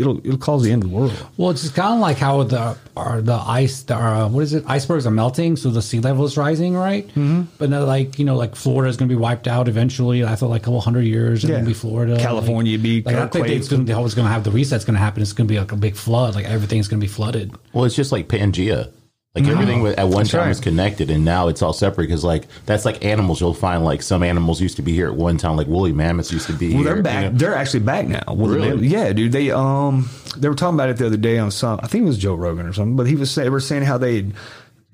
it'll 0.00 0.18
it'll 0.26 0.38
cause 0.38 0.62
the 0.62 0.72
end 0.72 0.82
of 0.82 0.90
the 0.90 0.96
world. 0.96 1.12
Well, 1.36 1.50
it's 1.50 1.68
kind 1.70 1.94
of 1.94 2.00
like 2.00 2.16
how 2.16 2.42
the 2.42 2.76
are 2.96 3.20
the 3.20 3.34
ice, 3.34 3.82
the, 3.82 3.96
uh, 3.96 4.28
what 4.28 4.42
is 4.42 4.54
it? 4.54 4.64
Icebergs 4.66 5.06
are 5.06 5.10
melting, 5.10 5.56
so 5.56 5.70
the 5.70 5.82
sea 5.82 6.00
level 6.00 6.24
is 6.24 6.36
rising, 6.36 6.74
right? 6.74 7.06
Mm-hmm. 7.08 7.42
But 7.58 7.70
now, 7.70 7.84
like 7.84 8.18
you 8.18 8.24
know, 8.24 8.36
like 8.36 8.56
Florida 8.56 8.88
is 8.88 8.96
going 8.96 9.08
to 9.08 9.14
be 9.14 9.20
wiped 9.20 9.46
out 9.46 9.68
eventually. 9.68 10.24
After 10.24 10.46
like 10.46 10.62
a 10.62 10.64
couple 10.64 10.80
hundred 10.80 11.02
years, 11.02 11.44
it's 11.44 11.50
Yeah. 11.50 11.60
be 11.62 11.74
Florida. 11.74 12.18
California 12.18 12.74
like, 12.76 12.82
be 12.82 13.02
like 13.02 13.14
I 13.14 13.26
think 13.28 13.44
earthquakes. 13.44 13.50
it's 13.52 13.68
going 13.68 13.86
to 13.86 13.92
always 13.92 14.14
going 14.14 14.26
to 14.26 14.32
have 14.32 14.44
the 14.44 14.50
reset's 14.50 14.84
going 14.84 14.94
to 14.94 15.00
happen. 15.00 15.22
It's 15.22 15.32
going 15.32 15.46
to 15.46 15.52
be 15.52 15.58
like 15.60 15.72
a 15.72 15.76
big 15.76 15.96
flood. 15.96 16.34
Like 16.34 16.46
everything's 16.46 16.88
going 16.88 17.00
to 17.00 17.04
be 17.04 17.12
flooded. 17.12 17.54
Well, 17.72 17.84
it's 17.84 17.94
just 17.94 18.12
like 18.12 18.28
Pangea. 18.28 18.92
Like 19.34 19.46
everything 19.46 19.86
at 19.86 20.08
one 20.08 20.24
time 20.26 20.40
right. 20.40 20.48
was 20.48 20.58
connected, 20.58 21.08
and 21.08 21.24
now 21.24 21.46
it's 21.46 21.62
all 21.62 21.72
separate. 21.72 22.06
Because 22.08 22.24
like 22.24 22.48
that's 22.66 22.84
like 22.84 23.04
animals. 23.04 23.40
You'll 23.40 23.54
find 23.54 23.84
like 23.84 24.02
some 24.02 24.24
animals 24.24 24.60
used 24.60 24.74
to 24.76 24.82
be 24.82 24.92
here 24.92 25.06
at 25.06 25.14
one 25.14 25.36
time. 25.36 25.56
Like 25.56 25.68
woolly 25.68 25.92
mammoths 25.92 26.32
used 26.32 26.48
to 26.48 26.52
be 26.52 26.74
Well, 26.74 26.82
here. 26.82 26.94
they're 26.94 27.02
back. 27.02 27.24
you 27.26 27.30
know? 27.30 27.38
They're 27.38 27.54
actually 27.54 27.80
back 27.80 28.08
now. 28.08 28.24
Well, 28.26 28.48
Really? 28.48 28.88
yeah, 28.88 29.12
dude. 29.12 29.30
They 29.30 29.52
um 29.52 30.08
they 30.36 30.48
were 30.48 30.56
talking 30.56 30.74
about 30.74 30.88
it 30.88 30.96
the 30.96 31.06
other 31.06 31.16
day 31.16 31.38
on 31.38 31.52
some. 31.52 31.78
I 31.80 31.86
think 31.86 32.02
it 32.02 32.06
was 32.08 32.18
Joe 32.18 32.34
Rogan 32.34 32.66
or 32.66 32.72
something. 32.72 32.96
But 32.96 33.06
he 33.06 33.14
was 33.14 33.30
say, 33.30 33.44
they 33.44 33.50
were 33.50 33.60
saying 33.60 33.84
how 33.84 33.98
they 33.98 34.26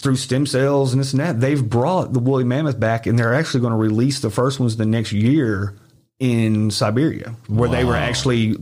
through 0.00 0.16
stem 0.16 0.44
cells 0.44 0.92
and 0.92 1.00
this 1.00 1.14
and 1.14 1.20
that 1.20 1.40
they've 1.40 1.66
brought 1.66 2.12
the 2.12 2.18
woolly 2.20 2.44
mammoth 2.44 2.78
back, 2.78 3.06
and 3.06 3.18
they're 3.18 3.32
actually 3.32 3.60
going 3.60 3.72
to 3.72 3.78
release 3.78 4.20
the 4.20 4.28
first 4.30 4.60
ones 4.60 4.76
the 4.76 4.84
next 4.84 5.12
year 5.12 5.74
in 6.18 6.70
Siberia, 6.70 7.34
where 7.48 7.70
they 7.70 7.84
were 7.86 7.96
actually 7.96 8.56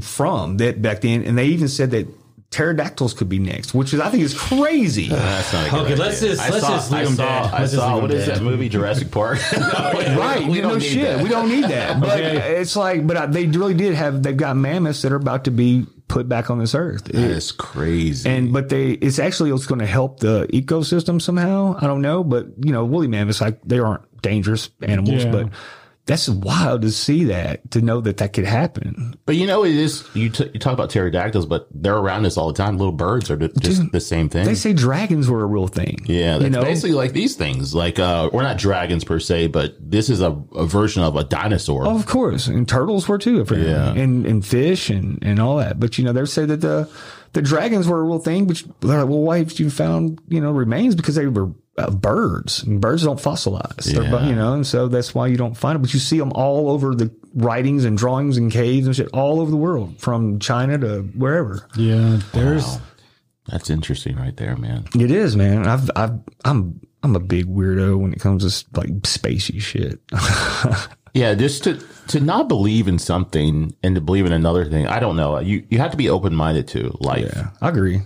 from 0.00 0.58
that 0.58 0.80
back 0.82 1.00
then. 1.00 1.24
And 1.24 1.36
they 1.36 1.46
even 1.46 1.66
said 1.66 1.90
that 1.90 2.06
pterodactyls 2.50 3.12
could 3.14 3.28
be 3.28 3.38
next, 3.38 3.74
which 3.74 3.92
is 3.92 4.00
I 4.00 4.08
think 4.08 4.22
is 4.22 4.34
crazy. 4.34 5.08
That's 5.08 5.52
not 5.52 5.66
a 5.66 5.70
good 5.70 5.80
Okay, 5.80 5.92
idea. 5.92 6.04
let's 6.04 6.20
just- 6.20 6.40
I 6.40 6.48
let's 6.50 6.64
saw, 6.66 6.70
just 6.76 6.90
leave 6.92 7.00
I 7.00 7.04
'em 7.06 7.14
saw, 7.16 7.22
dead. 7.42 7.54
I 7.54 7.58
Let's 7.60 7.72
just 7.72 7.74
saw 7.74 7.86
leave 7.88 7.96
'em 7.96 8.02
what 8.02 8.10
is 8.12 8.26
dead. 8.26 8.36
that 8.36 8.42
movie 8.42 8.68
Jurassic 8.68 9.10
Park? 9.10 9.38
right. 9.52 10.46
We 10.46 10.56
you 10.56 10.62
don't 10.62 10.72
know, 10.72 10.78
need 10.78 10.84
shit. 10.84 11.02
that. 11.02 11.22
We 11.22 11.28
don't 11.28 11.48
need 11.48 11.64
that. 11.64 12.00
But 12.00 12.20
Okay. 12.20 12.56
it's 12.60 12.76
like, 12.76 13.06
but 13.06 13.16
I, 13.16 13.26
they 13.26 13.46
really 13.46 13.74
did 13.74 13.94
have. 13.94 14.22
They've 14.22 14.36
got 14.36 14.56
mammoths 14.56 15.02
that 15.02 15.12
are 15.12 15.16
about 15.16 15.44
to 15.44 15.50
be 15.50 15.86
put 16.08 16.28
back 16.28 16.50
on 16.50 16.58
this 16.60 16.74
earth. 16.74 17.04
That 17.04 17.16
is 17.16 17.50
crazy. 17.52 18.28
and 18.30 18.52
but 18.52 18.68
they, 18.68 18.92
it's 18.92 19.18
actually 19.18 19.50
it's 19.50 19.66
going 19.66 19.80
to 19.80 19.86
help 19.86 20.20
the 20.20 20.46
ecosystem 20.52 21.20
somehow. 21.20 21.76
I 21.80 21.86
don't 21.88 22.00
know, 22.02 22.22
but 22.22 22.46
you 22.64 22.72
know, 22.72 22.84
woolly 22.84 23.08
mammoths 23.08 23.40
like 23.40 23.60
they 23.64 23.80
aren't 23.80 24.02
dangerous 24.22 24.70
animals, 24.82 25.24
Yeah. 25.24 25.32
but 25.32 25.48
that's 26.06 26.28
wild 26.28 26.82
to 26.82 26.90
see 26.92 27.24
that 27.24 27.68
to 27.72 27.82
know 27.82 28.00
that 28.00 28.18
that 28.18 28.32
could 28.32 28.44
happen. 28.44 29.14
But 29.26 29.34
you 29.36 29.46
know, 29.46 29.64
it 29.64 29.74
is 29.74 30.08
you, 30.14 30.30
t- 30.30 30.48
you 30.54 30.60
talk 30.60 30.72
about 30.72 30.90
pterodactyls, 30.90 31.46
but 31.46 31.66
they're 31.72 31.96
around 31.96 32.24
us 32.26 32.36
all 32.36 32.46
the 32.46 32.54
time. 32.54 32.78
Little 32.78 32.92
birds 32.92 33.28
are 33.30 33.36
the- 33.36 33.48
just 33.60 33.82
the 33.92 34.00
same 34.00 34.28
thing. 34.28 34.44
They 34.44 34.54
say 34.54 34.72
dragons 34.72 35.28
were 35.28 35.42
a 35.42 35.46
real 35.46 35.66
thing. 35.66 35.98
yeah, 36.06 36.38
you 36.38 36.48
know, 36.48 36.62
basically 36.62 36.92
like 36.94 37.12
these 37.12 37.34
things. 37.34 37.74
Like, 37.74 37.98
uh, 37.98 38.30
we're 38.32 38.42
not 38.44 38.56
dragons 38.56 39.02
per 39.04 39.18
se, 39.18 39.48
but 39.48 39.74
this 39.80 40.08
is 40.08 40.20
a, 40.20 40.30
a 40.54 40.64
version 40.66 41.02
of 41.02 41.16
a 41.16 41.24
dinosaur. 41.24 41.86
Oh, 41.86 41.96
of 41.96 42.06
course, 42.06 42.46
and 42.46 42.68
turtles 42.68 43.08
were 43.08 43.18
too, 43.18 43.40
apparently, 43.40 43.72
Yeah. 43.72 43.92
and 43.94 44.24
and 44.26 44.46
fish 44.46 44.88
and 44.90 45.18
and 45.22 45.40
all 45.40 45.56
that. 45.56 45.80
But 45.80 45.98
you 45.98 46.04
know, 46.04 46.12
they 46.12 46.24
say 46.26 46.44
that 46.46 46.60
the 46.60 46.88
the 47.32 47.42
dragons 47.42 47.88
were 47.88 47.98
a 48.00 48.04
real 48.04 48.20
thing. 48.20 48.46
But 48.46 48.62
they're 48.80 49.00
like, 49.00 49.08
well, 49.08 49.18
why 49.22 49.38
have 49.38 49.58
you 49.58 49.70
found 49.70 50.20
you 50.28 50.40
know 50.40 50.52
remains? 50.52 50.94
Because 50.94 51.16
they 51.16 51.26
were 51.26 51.50
uh, 51.78 51.90
birds, 51.90 52.62
and 52.62 52.80
birds 52.80 53.04
don't 53.04 53.20
fossilize. 53.20 53.84
They're, 53.84 54.02
Yeah. 54.04 54.26
you 54.28 54.34
know, 54.34 54.54
and 54.54 54.66
so 54.66 54.88
that's 54.88 55.14
why 55.14 55.26
you 55.26 55.36
don't 55.36 55.56
find 55.56 55.74
them. 55.76 55.82
But 55.82 55.92
you 55.94 56.00
see 56.00 56.18
them 56.18 56.32
all 56.34 56.70
over 56.70 56.94
the 56.94 57.10
writings 57.34 57.84
and 57.84 57.96
drawings 57.98 58.36
and 58.36 58.50
caves 58.50 58.86
and 58.86 58.96
shit 58.96 59.08
all 59.12 59.40
over 59.40 59.50
the 59.50 59.56
world, 59.56 59.98
from 60.00 60.38
China 60.38 60.78
to 60.78 61.02
wherever. 61.16 61.66
Yeah, 61.76 62.20
there's. 62.32 62.78
That's 63.48 63.70
interesting, 63.70 64.16
right 64.16 64.36
there, 64.36 64.56
man. 64.56 64.86
It 64.98 65.10
is, 65.10 65.36
man. 65.36 65.66
I've 65.68 65.88
I've 65.94 66.18
I'm 66.44 66.80
I'm 67.04 67.14
a 67.14 67.20
big 67.20 67.46
weirdo 67.46 67.96
when 67.98 68.12
it 68.12 68.18
comes 68.20 68.42
to 68.42 68.78
like 68.80 68.88
spacey 69.02 69.60
shit. 69.60 70.00
Yeah, 71.14 71.32
just 71.32 71.64
to 71.64 71.80
to 72.08 72.20
not 72.20 72.46
believe 72.46 72.88
in 72.88 72.98
something 72.98 73.74
and 73.82 73.94
to 73.94 74.02
believe 74.02 74.26
in 74.26 74.32
another 74.32 74.66
thing. 74.66 74.86
I 74.86 75.00
don't 75.00 75.16
know. 75.16 75.38
You 75.38 75.64
you 75.70 75.78
have 75.78 75.90
to 75.92 75.96
be 75.96 76.10
open 76.10 76.34
minded 76.34 76.68
to 76.68 76.94
life. 77.00 77.32
yeah, 77.34 77.48
I 77.62 77.70
agree. 77.70 78.02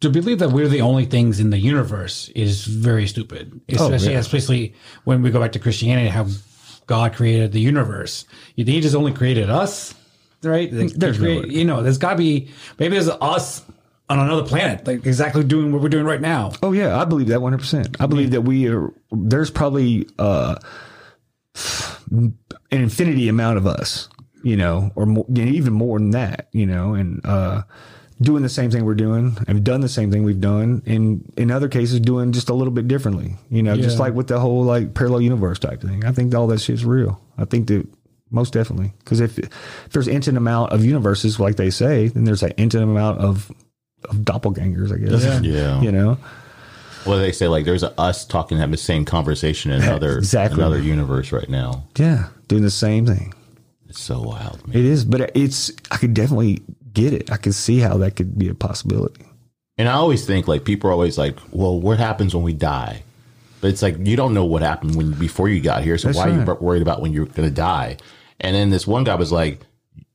To 0.00 0.10
believe 0.10 0.38
that 0.40 0.50
we're 0.50 0.68
the 0.68 0.82
only 0.82 1.04
things 1.06 1.40
in 1.40 1.50
the 1.50 1.58
universe 1.58 2.28
is 2.34 2.64
very 2.64 3.06
stupid. 3.06 3.60
Especially, 3.68 4.12
yeah. 4.12 4.18
especially 4.18 4.74
when 5.04 5.22
we 5.22 5.30
go 5.30 5.40
back 5.40 5.52
to 5.52 5.58
Christianity, 5.58 6.08
how 6.08 6.26
God 6.86 7.14
created 7.14 7.52
the 7.52 7.60
universe. 7.60 8.26
He 8.54 8.64
just 8.80 8.94
only 8.94 9.12
created 9.12 9.50
us, 9.50 9.94
right? 10.42 10.70
He 10.70 10.88
There's 10.88 11.18
no 11.18 11.24
create- 11.26 11.48
way. 11.48 11.54
you 11.54 11.64
know, 11.64 11.82
there's 11.82 11.98
got 11.98 12.10
to 12.10 12.16
be 12.16 12.50
maybe 12.78 12.94
there's 12.94 13.08
us 13.08 13.62
on 14.08 14.20
another 14.20 14.44
planet, 14.44 14.86
like 14.86 15.04
exactly 15.04 15.42
doing 15.42 15.72
what 15.72 15.82
we're 15.82 15.88
doing 15.88 16.04
right 16.04 16.20
now. 16.20 16.52
Oh 16.62 16.72
yeah, 16.72 17.00
I 17.00 17.04
believe 17.04 17.28
that 17.28 17.42
one 17.42 17.52
hundred 17.52 17.62
percent. 17.62 17.96
I 18.00 18.06
believe 18.06 18.30
that 18.30 18.42
we 18.42 18.68
are. 18.68 18.92
There's 19.10 19.50
probably 19.50 20.06
uh, 20.18 20.56
an 22.12 22.36
infinity 22.70 23.28
amount 23.28 23.58
of 23.58 23.66
us, 23.66 24.08
you 24.44 24.56
know, 24.56 24.92
or 24.94 25.06
more, 25.06 25.26
even 25.34 25.72
more 25.72 25.98
than 25.98 26.10
that, 26.10 26.48
you 26.52 26.66
know, 26.66 26.94
and 26.94 27.20
uh, 27.24 27.62
doing 28.20 28.42
the 28.42 28.48
same 28.48 28.70
thing 28.70 28.84
we're 28.84 28.94
doing, 28.94 29.36
and 29.46 29.62
done 29.64 29.80
the 29.80 29.88
same 29.88 30.10
thing 30.10 30.24
we've 30.24 30.40
done, 30.40 30.82
and 30.86 31.30
in 31.36 31.50
other 31.50 31.68
cases 31.68 32.00
doing 32.00 32.32
just 32.32 32.48
a 32.48 32.54
little 32.54 32.72
bit 32.72 32.88
differently, 32.88 33.36
you 33.50 33.62
know, 33.62 33.76
just 33.76 33.98
like 33.98 34.14
with 34.14 34.28
the 34.28 34.40
whole 34.40 34.62
like 34.64 34.94
parallel 34.94 35.20
universe 35.20 35.58
type 35.58 35.80
thing. 35.82 36.04
I 36.04 36.12
think 36.12 36.34
all 36.34 36.46
that 36.48 36.60
shit's 36.60 36.84
real. 36.84 37.20
I 37.38 37.44
think 37.44 37.68
that. 37.68 37.86
Most 38.28 38.52
definitely, 38.52 38.92
because 38.98 39.20
if, 39.20 39.38
if 39.38 39.48
there's 39.92 40.08
infinite 40.08 40.36
amount 40.38 40.72
of 40.72 40.84
universes, 40.84 41.38
like 41.38 41.54
they 41.54 41.70
say, 41.70 42.08
then 42.08 42.24
there's 42.24 42.42
an 42.42 42.50
infinite 42.56 42.82
amount 42.82 43.20
of, 43.20 43.52
of 44.10 44.16
doppelgangers, 44.16 44.92
I 44.92 44.98
guess. 44.98 45.24
Yeah. 45.24 45.40
Yeah. 45.42 45.80
You 45.86 45.92
know, 45.92 46.18
Well, 47.06 47.18
they 47.20 47.30
say 47.30 47.46
like 47.46 47.64
there's 47.64 47.84
a 47.84 47.98
us 48.00 48.24
talking 48.26 48.58
having 48.58 48.72
the 48.72 48.78
same 48.78 49.04
conversation 49.04 49.70
in 49.70 49.80
another 49.84 50.18
Exactly. 50.18 50.60
another 50.60 50.80
universe 50.80 51.30
right 51.30 51.48
now. 51.48 51.84
Yeah, 51.96 52.26
doing 52.48 52.62
the 52.64 52.70
same 52.70 53.06
thing. 53.06 53.32
It's 53.88 54.00
so 54.00 54.20
wild, 54.20 54.66
man. 54.66 54.76
It 54.76 54.84
is, 54.84 55.04
but 55.04 55.30
it's 55.36 55.70
I 55.92 55.96
could 55.96 56.12
definitely 56.12 56.64
get 56.96 57.12
it. 57.12 57.30
I 57.30 57.36
can 57.36 57.52
see 57.52 57.78
how 57.78 57.98
that 57.98 58.16
could 58.16 58.36
be 58.38 58.48
a 58.48 58.54
possibility. 58.54 59.24
And 59.78 59.88
I 59.88 59.92
always 59.92 60.24
think 60.26 60.48
like 60.48 60.64
people 60.64 60.88
are 60.90 60.92
always 60.92 61.18
like, 61.18 61.36
well, 61.52 61.78
what 61.78 61.98
happens 61.98 62.34
when 62.34 62.42
we 62.42 62.54
die? 62.54 63.02
But 63.60 63.68
it's 63.68 63.82
like 63.82 63.96
you 64.00 64.16
don't 64.16 64.34
know 64.34 64.44
what 64.44 64.62
happened 64.62 64.96
when 64.96 65.12
before 65.12 65.48
you 65.48 65.60
got 65.60 65.82
here, 65.84 65.98
so 65.98 66.08
That's 66.08 66.18
why 66.18 66.28
are 66.30 66.34
you 66.34 66.54
worried 66.60 66.82
about 66.82 67.00
when 67.02 67.12
you're 67.12 67.26
going 67.26 67.48
to 67.48 67.54
die? 67.54 67.98
And 68.40 68.56
then 68.56 68.70
this 68.70 68.86
one 68.86 69.04
guy 69.04 69.14
was 69.14 69.32
like, 69.32 69.60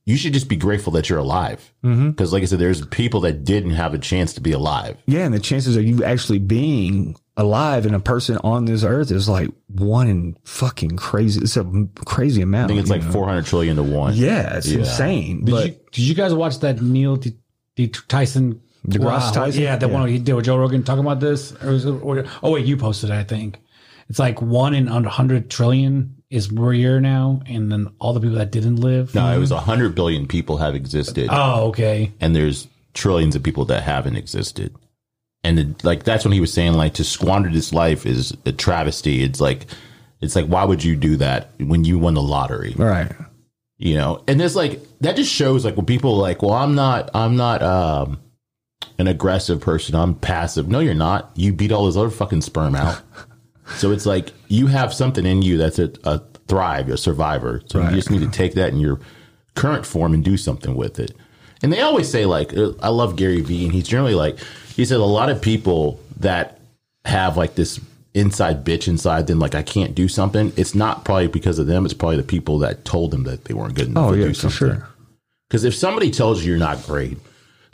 you 0.04 0.16
should 0.16 0.32
just 0.32 0.48
be 0.48 0.56
grateful 0.56 0.92
that 0.94 1.08
you're 1.08 1.18
alive, 1.20 1.72
because 1.82 1.96
Mm-hmm. 1.96 2.34
like 2.34 2.42
I 2.42 2.46
said, 2.46 2.58
there's 2.58 2.84
people 2.86 3.20
that 3.20 3.44
didn't 3.44 3.70
have 3.72 3.94
a 3.94 3.98
chance 3.98 4.32
to 4.34 4.40
be 4.40 4.50
alive. 4.52 4.96
Yeah, 5.06 5.24
and 5.24 5.32
the 5.34 5.38
chances 5.38 5.76
of 5.76 5.84
you 5.84 6.02
actually 6.02 6.40
being 6.40 7.16
alive 7.36 7.86
and 7.86 7.94
a 7.94 8.00
person 8.00 8.36
on 8.44 8.66
this 8.66 8.84
earth 8.84 9.10
is 9.10 9.28
like 9.28 9.48
one 9.68 10.08
in 10.08 10.36
fucking 10.44 10.96
crazy. 10.96 11.40
It's 11.40 11.56
a 11.56 11.64
crazy 12.04 12.42
amount. 12.42 12.66
I 12.70 12.74
think 12.74 12.80
it's 12.80 12.90
like 12.90 13.02
know? 13.04 13.12
400 13.12 13.46
trillion 13.46 13.76
to 13.76 13.82
one. 13.82 14.14
Yeah, 14.14 14.56
it's 14.58 14.68
Yeah. 14.68 14.80
insane. 14.80 15.44
Did 15.44 15.50
but 15.52 15.66
you 15.66 15.72
did 15.92 16.02
you 16.04 16.14
guys 16.14 16.34
watch 16.34 16.58
that 16.60 16.82
Neil 16.82 17.16
D, 17.16 17.34
D 17.76 17.88
Tyson? 17.88 18.60
deGrasse 18.86 19.32
Tyson? 19.32 19.62
Yeah, 19.62 19.76
the 19.76 19.86
Yeah. 19.86 19.92
one 19.92 20.08
he 20.08 20.18
did 20.18 20.34
with 20.34 20.44
Joe 20.44 20.56
Rogan 20.58 20.82
talking 20.82 21.04
about 21.04 21.20
this. 21.20 21.52
Or 21.62 21.70
was 21.70 21.84
it, 21.84 21.90
or, 21.90 22.24
oh 22.42 22.50
wait, 22.52 22.66
you 22.66 22.76
posted 22.76 23.10
it, 23.10 23.14
I 23.14 23.22
think. 23.24 23.58
It's 24.08 24.18
like 24.18 24.42
one 24.42 24.74
in 24.74 24.88
a 24.88 25.08
hundred 25.08 25.48
trillion 25.48 26.16
is 26.28 26.50
where 26.52 26.72
you're 26.72 27.00
now, 27.00 27.40
and 27.46 27.70
then 27.70 27.88
all 27.98 28.12
the 28.12 28.20
people 28.20 28.36
that 28.38 28.50
didn't 28.50 28.76
live. 28.76 29.14
No, 29.14 29.32
it 29.32 29.38
was 29.38 29.52
100 29.52 29.94
billion 29.94 30.26
people 30.26 30.56
have 30.58 30.74
existed. 30.74 31.28
Oh, 31.30 31.68
okay. 31.68 32.10
and 32.20 32.34
there's 32.34 32.66
trillions 32.94 33.36
of 33.36 33.42
people 33.42 33.64
that 33.66 33.82
haven't 33.84 34.16
existed. 34.16 34.74
And 35.44 35.58
it, 35.58 35.84
like 35.84 36.04
that's 36.04 36.24
when 36.24 36.32
he 36.32 36.40
was 36.40 36.52
saying 36.52 36.74
like 36.74 36.94
to 36.94 37.04
squander 37.04 37.50
this 37.50 37.72
life 37.72 38.06
is 38.06 38.36
a 38.46 38.52
travesty. 38.52 39.22
It's 39.22 39.40
like 39.40 39.66
it's 40.20 40.36
like 40.36 40.46
why 40.46 40.64
would 40.64 40.84
you 40.84 40.94
do 40.96 41.16
that 41.16 41.50
when 41.58 41.84
you 41.84 41.98
won 41.98 42.14
the 42.14 42.22
lottery? 42.22 42.74
right. 42.76 43.10
You 43.78 43.96
know? 43.96 44.22
And 44.28 44.38
there's 44.38 44.54
like 44.54 44.80
that 45.00 45.16
just 45.16 45.32
shows 45.32 45.64
like 45.64 45.76
when 45.76 45.86
people 45.86 46.14
are 46.14 46.20
like, 46.20 46.42
well, 46.42 46.52
I'm 46.54 46.74
not 46.76 47.10
I'm 47.14 47.34
not 47.36 47.62
um 47.62 48.20
an 48.98 49.08
aggressive 49.08 49.60
person. 49.60 49.96
I'm 49.96 50.14
passive. 50.14 50.68
No, 50.68 50.78
you're 50.78 50.94
not. 50.94 51.32
You 51.34 51.52
beat 51.52 51.72
all 51.72 51.86
this 51.86 51.96
other 51.96 52.10
fucking 52.10 52.42
sperm 52.42 52.76
out. 52.76 53.00
so 53.76 53.90
it's 53.90 54.06
like 54.06 54.32
you 54.48 54.68
have 54.68 54.94
something 54.94 55.26
in 55.26 55.42
you 55.42 55.56
that's 55.58 55.80
a, 55.80 55.90
a 56.04 56.20
thrive, 56.46 56.88
a 56.88 56.96
survivor. 56.96 57.62
So 57.66 57.80
Right. 57.80 57.90
you 57.90 57.96
just 57.96 58.10
need 58.10 58.20
to 58.20 58.28
take 58.30 58.54
that 58.54 58.72
in 58.72 58.78
your 58.78 59.00
current 59.56 59.84
form 59.86 60.14
and 60.14 60.22
do 60.24 60.36
something 60.36 60.76
with 60.76 61.00
it. 61.00 61.12
And 61.62 61.72
they 61.72 61.80
always 61.80 62.10
say 62.10 62.26
like, 62.26 62.56
uh, 62.56 62.72
I 62.82 62.88
love 62.88 63.16
Gary 63.16 63.40
Vee, 63.40 63.64
and 63.64 63.72
he's 63.72 63.86
generally 63.86 64.14
like, 64.14 64.38
he 64.74 64.84
said 64.84 64.98
a 64.98 65.04
lot 65.04 65.30
of 65.30 65.40
people 65.40 66.00
that 66.20 66.58
have 67.04 67.36
like 67.36 67.54
this 67.54 67.80
inside 68.14 68.64
bitch 68.64 68.88
inside 68.88 69.26
them, 69.26 69.38
like 69.38 69.54
I 69.54 69.62
can't 69.62 69.94
do 69.94 70.06
something. 70.08 70.52
It's 70.56 70.74
not 70.74 71.04
probably 71.04 71.28
because 71.28 71.58
of 71.58 71.66
them. 71.66 71.84
It's 71.84 71.94
probably 71.94 72.16
the 72.18 72.22
people 72.22 72.58
that 72.58 72.84
told 72.84 73.10
them 73.10 73.24
that 73.24 73.44
they 73.44 73.54
weren't 73.54 73.74
good 73.74 73.88
enough 73.88 74.10
Oh 74.10 74.12
to 74.12 74.18
yeah, 74.18 74.26
do 74.26 74.34
for 74.34 74.50
something. 74.50 74.58
sure. 74.76 74.88
Because 75.48 75.64
if 75.64 75.74
somebody 75.74 76.10
tells 76.10 76.42
you 76.42 76.50
you're 76.50 76.58
not 76.58 76.82
great, 76.84 77.18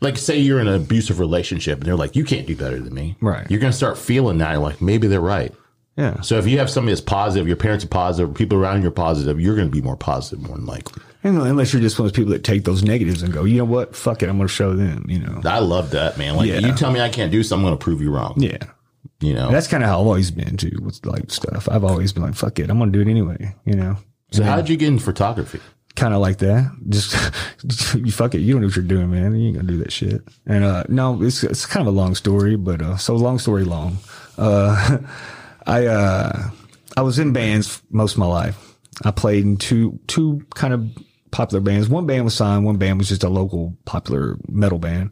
like 0.00 0.16
say 0.16 0.38
you're 0.38 0.60
in 0.60 0.68
an 0.68 0.74
abusive 0.74 1.18
relationship 1.18 1.78
and 1.78 1.86
they're 1.86 1.96
like, 1.96 2.14
you 2.14 2.24
can't 2.24 2.46
do 2.46 2.54
better 2.56 2.78
than 2.78 2.94
me. 2.94 3.16
Right. 3.20 3.48
You're 3.50 3.60
going 3.60 3.72
to 3.72 3.76
start 3.76 3.98
feeling 3.98 4.38
that. 4.38 4.52
And 4.54 4.62
like, 4.62 4.80
maybe 4.80 5.08
they're 5.08 5.20
right. 5.20 5.52
Yeah. 5.96 6.20
So 6.20 6.38
if 6.38 6.46
you 6.46 6.58
have 6.58 6.70
somebody 6.70 6.92
that's 6.92 7.00
positive, 7.00 7.48
your 7.48 7.56
parents 7.56 7.84
are 7.84 7.88
positive, 7.88 8.32
people 8.34 8.58
around 8.58 8.82
you 8.82 8.88
are 8.88 8.92
positive, 8.92 9.40
you're 9.40 9.56
going 9.56 9.66
to 9.68 9.72
be 9.74 9.82
more 9.82 9.96
positive, 9.96 10.46
more 10.46 10.56
than 10.56 10.66
likely. 10.66 11.02
Unless 11.22 11.72
you're 11.72 11.82
just 11.82 11.98
one 11.98 12.06
of 12.06 12.12
those 12.12 12.16
people 12.16 12.32
that 12.32 12.44
take 12.44 12.64
those 12.64 12.82
negatives 12.82 13.22
and 13.22 13.32
go, 13.32 13.44
you 13.44 13.58
know 13.58 13.64
what, 13.64 13.96
fuck 13.96 14.22
it, 14.22 14.28
I'm 14.28 14.36
going 14.36 14.48
to 14.48 14.54
show 14.54 14.74
them. 14.74 15.04
You 15.08 15.20
know. 15.20 15.40
I 15.44 15.58
love 15.58 15.90
that, 15.90 16.16
man. 16.16 16.36
Like, 16.36 16.48
Yeah. 16.48 16.60
you 16.60 16.72
tell 16.72 16.92
me 16.92 17.00
I 17.00 17.08
can't 17.08 17.32
do 17.32 17.42
something, 17.42 17.66
I'm 17.66 17.70
going 17.70 17.78
to 17.78 17.82
prove 17.82 18.00
you 18.00 18.10
wrong. 18.12 18.34
Yeah. 18.36 18.58
You 19.20 19.34
know? 19.34 19.46
And 19.46 19.54
that's 19.54 19.66
kind 19.66 19.82
of 19.82 19.88
how 19.88 20.00
I've 20.00 20.06
always 20.06 20.30
been 20.30 20.56
too 20.56 20.78
with 20.80 21.04
like 21.04 21.30
stuff. 21.30 21.68
I've 21.70 21.84
always 21.84 22.12
been 22.12 22.22
like, 22.22 22.34
fuck 22.34 22.58
it, 22.58 22.70
I'm 22.70 22.78
going 22.78 22.92
to 22.92 22.98
do 22.98 23.08
it 23.08 23.10
anyway. 23.10 23.54
You 23.64 23.74
know. 23.74 23.96
so 24.30 24.44
how 24.44 24.56
did 24.56 24.68
you 24.68 24.76
get 24.76 24.88
in 24.88 24.98
photography? 24.98 25.60
kind 25.96 26.14
of 26.14 26.20
like 26.20 26.38
that. 26.38 26.70
Just 26.88 27.12
you 27.94 28.12
fuck 28.12 28.34
it. 28.34 28.38
You 28.38 28.52
don't 28.52 28.62
know 28.62 28.68
what 28.68 28.76
you're 28.76 28.84
doing, 28.84 29.10
man. 29.10 29.34
You 29.34 29.48
ain't 29.48 29.56
gonna 29.56 29.68
do 29.68 29.78
that 29.78 29.92
shit. 29.92 30.22
And 30.46 30.64
uh, 30.64 30.84
no, 30.88 31.20
it's 31.22 31.42
it's 31.42 31.66
kind 31.66 31.86
of 31.86 31.92
a 31.92 31.96
long 31.96 32.14
story, 32.14 32.54
but 32.56 32.80
uh, 32.80 32.96
so 32.96 33.16
long 33.16 33.38
story 33.38 33.64
long. 33.64 33.98
Uh, 34.36 34.98
I 35.66 35.86
uh, 35.86 36.50
I 36.96 37.02
was 37.02 37.18
in 37.18 37.32
bands 37.32 37.82
most 37.90 38.12
of 38.12 38.18
my 38.18 38.26
life. 38.26 38.76
I 39.04 39.10
played 39.10 39.44
in 39.44 39.56
two 39.56 39.98
two 40.06 40.46
kind 40.54 40.72
of 40.72 40.88
popular 41.30 41.60
bands. 41.60 41.88
One 41.88 42.06
band 42.06 42.24
was 42.24 42.34
signed. 42.34 42.64
One 42.64 42.76
band 42.76 42.98
was 42.98 43.08
just 43.08 43.24
a 43.24 43.28
local 43.28 43.76
popular 43.84 44.36
metal 44.48 44.78
band, 44.78 45.10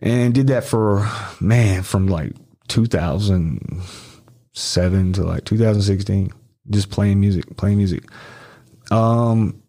and 0.00 0.34
did 0.34 0.48
that 0.48 0.64
for 0.64 1.08
man 1.40 1.82
from 1.82 2.06
like 2.06 2.32
2007 2.68 5.12
to 5.14 5.24
like 5.24 5.44
2016, 5.44 6.32
just 6.70 6.90
playing 6.90 7.20
music, 7.20 7.56
playing 7.56 7.78
music. 7.78 8.04
Um, 8.90 9.62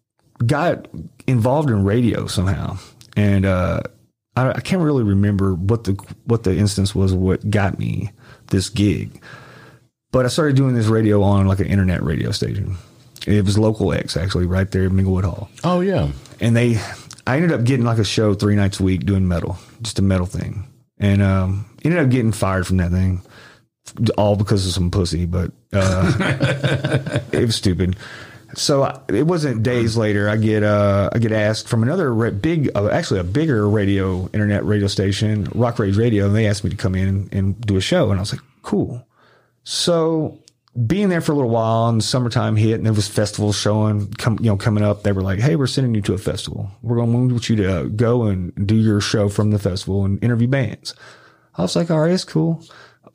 got 0.46 0.88
involved 1.26 1.70
in 1.70 1.84
radio 1.84 2.26
somehow, 2.26 2.78
and 3.16 3.44
uh, 3.44 3.80
I, 4.36 4.50
I 4.50 4.60
can't 4.60 4.82
really 4.82 5.02
remember 5.02 5.54
what 5.54 5.84
the 5.84 5.92
what 6.24 6.44
the 6.44 6.56
instance 6.56 6.94
was. 6.94 7.12
What 7.12 7.48
got 7.50 7.78
me 7.78 8.10
this 8.48 8.68
gig, 8.68 9.22
but 10.12 10.24
I 10.24 10.28
started 10.28 10.56
doing 10.56 10.74
this 10.74 10.86
radio 10.86 11.22
on 11.22 11.46
like 11.46 11.60
an 11.60 11.66
internet 11.66 12.02
radio 12.02 12.30
station. 12.30 12.76
It 13.26 13.44
was 13.44 13.58
Local 13.58 13.92
X 13.92 14.16
actually, 14.16 14.46
right 14.46 14.70
there 14.70 14.84
in 14.84 14.92
Minglewood 14.92 15.24
Hall 15.24 15.50
Oh 15.64 15.80
yeah. 15.80 16.08
and 16.40 16.56
they 16.56 16.80
I 17.26 17.36
ended 17.36 17.52
up 17.52 17.64
getting 17.64 17.84
like 17.84 17.98
a 17.98 18.04
show 18.04 18.32
three 18.34 18.56
nights 18.56 18.80
a 18.80 18.82
week 18.82 19.04
doing 19.04 19.28
metal, 19.28 19.58
just 19.82 19.98
a 19.98 20.02
metal 20.02 20.24
thing, 20.26 20.66
and 20.98 21.20
um, 21.20 21.66
ended 21.84 22.00
up 22.00 22.08
getting 22.10 22.32
fired 22.32 22.66
from 22.66 22.78
that 22.78 22.90
thing, 22.90 23.20
all 24.16 24.34
because 24.34 24.66
of 24.66 24.72
some 24.72 24.90
pussy, 24.90 25.26
but 25.26 25.52
uh, 25.74 27.18
it 27.32 27.44
was 27.44 27.54
stupid. 27.56 27.96
So 28.54 28.82
I, 28.84 28.98
it 29.08 29.26
wasn't 29.26 29.62
days 29.62 29.94
later. 29.94 30.26
I 30.30 30.38
get 30.38 30.62
uh, 30.62 31.10
I 31.12 31.18
get 31.18 31.32
asked 31.32 31.68
from 31.68 31.82
another 31.82 32.14
ra- 32.14 32.30
big, 32.30 32.70
uh, 32.74 32.88
actually 32.88 33.20
a 33.20 33.24
bigger 33.24 33.68
radio, 33.68 34.26
internet 34.32 34.64
radio 34.64 34.86
station, 34.86 35.48
Rock 35.54 35.78
Rage 35.78 35.98
Radio, 35.98 36.26
and 36.28 36.34
they 36.34 36.46
asked 36.46 36.64
me 36.64 36.70
to 36.70 36.76
come 36.76 36.94
in 36.94 37.08
and, 37.08 37.34
and 37.34 37.60
do 37.60 37.76
a 37.76 37.80
show, 37.82 38.10
and 38.10 38.18
I 38.18 38.22
was 38.22 38.32
like, 38.32 38.40
cool. 38.62 39.06
So 39.64 40.38
being 40.86 41.08
there 41.08 41.20
for 41.20 41.32
a 41.32 41.34
little 41.34 41.50
while 41.50 41.88
and 41.88 42.02
summertime 42.02 42.56
hit 42.56 42.74
and 42.74 42.86
there 42.86 42.92
was 42.92 43.08
festivals 43.08 43.56
showing 43.56 44.12
come 44.12 44.38
you 44.40 44.46
know 44.46 44.56
coming 44.56 44.84
up. 44.84 45.02
They 45.02 45.12
were 45.12 45.22
like 45.22 45.38
hey 45.38 45.56
we're 45.56 45.66
sending 45.66 45.94
you 45.94 46.02
to 46.02 46.14
a 46.14 46.18
festival. 46.18 46.70
We're 46.82 46.96
going 46.96 47.12
to 47.12 47.34
want 47.34 47.48
you 47.48 47.56
to 47.56 47.88
go 47.88 48.24
and 48.24 48.66
do 48.66 48.76
your 48.76 49.00
show 49.00 49.28
from 49.28 49.50
the 49.50 49.58
festival 49.58 50.04
and 50.04 50.22
interview 50.22 50.48
bands. 50.48 50.94
I 51.56 51.62
was 51.62 51.74
like 51.74 51.90
all 51.90 52.00
right 52.00 52.12
it's 52.12 52.24
cool. 52.24 52.62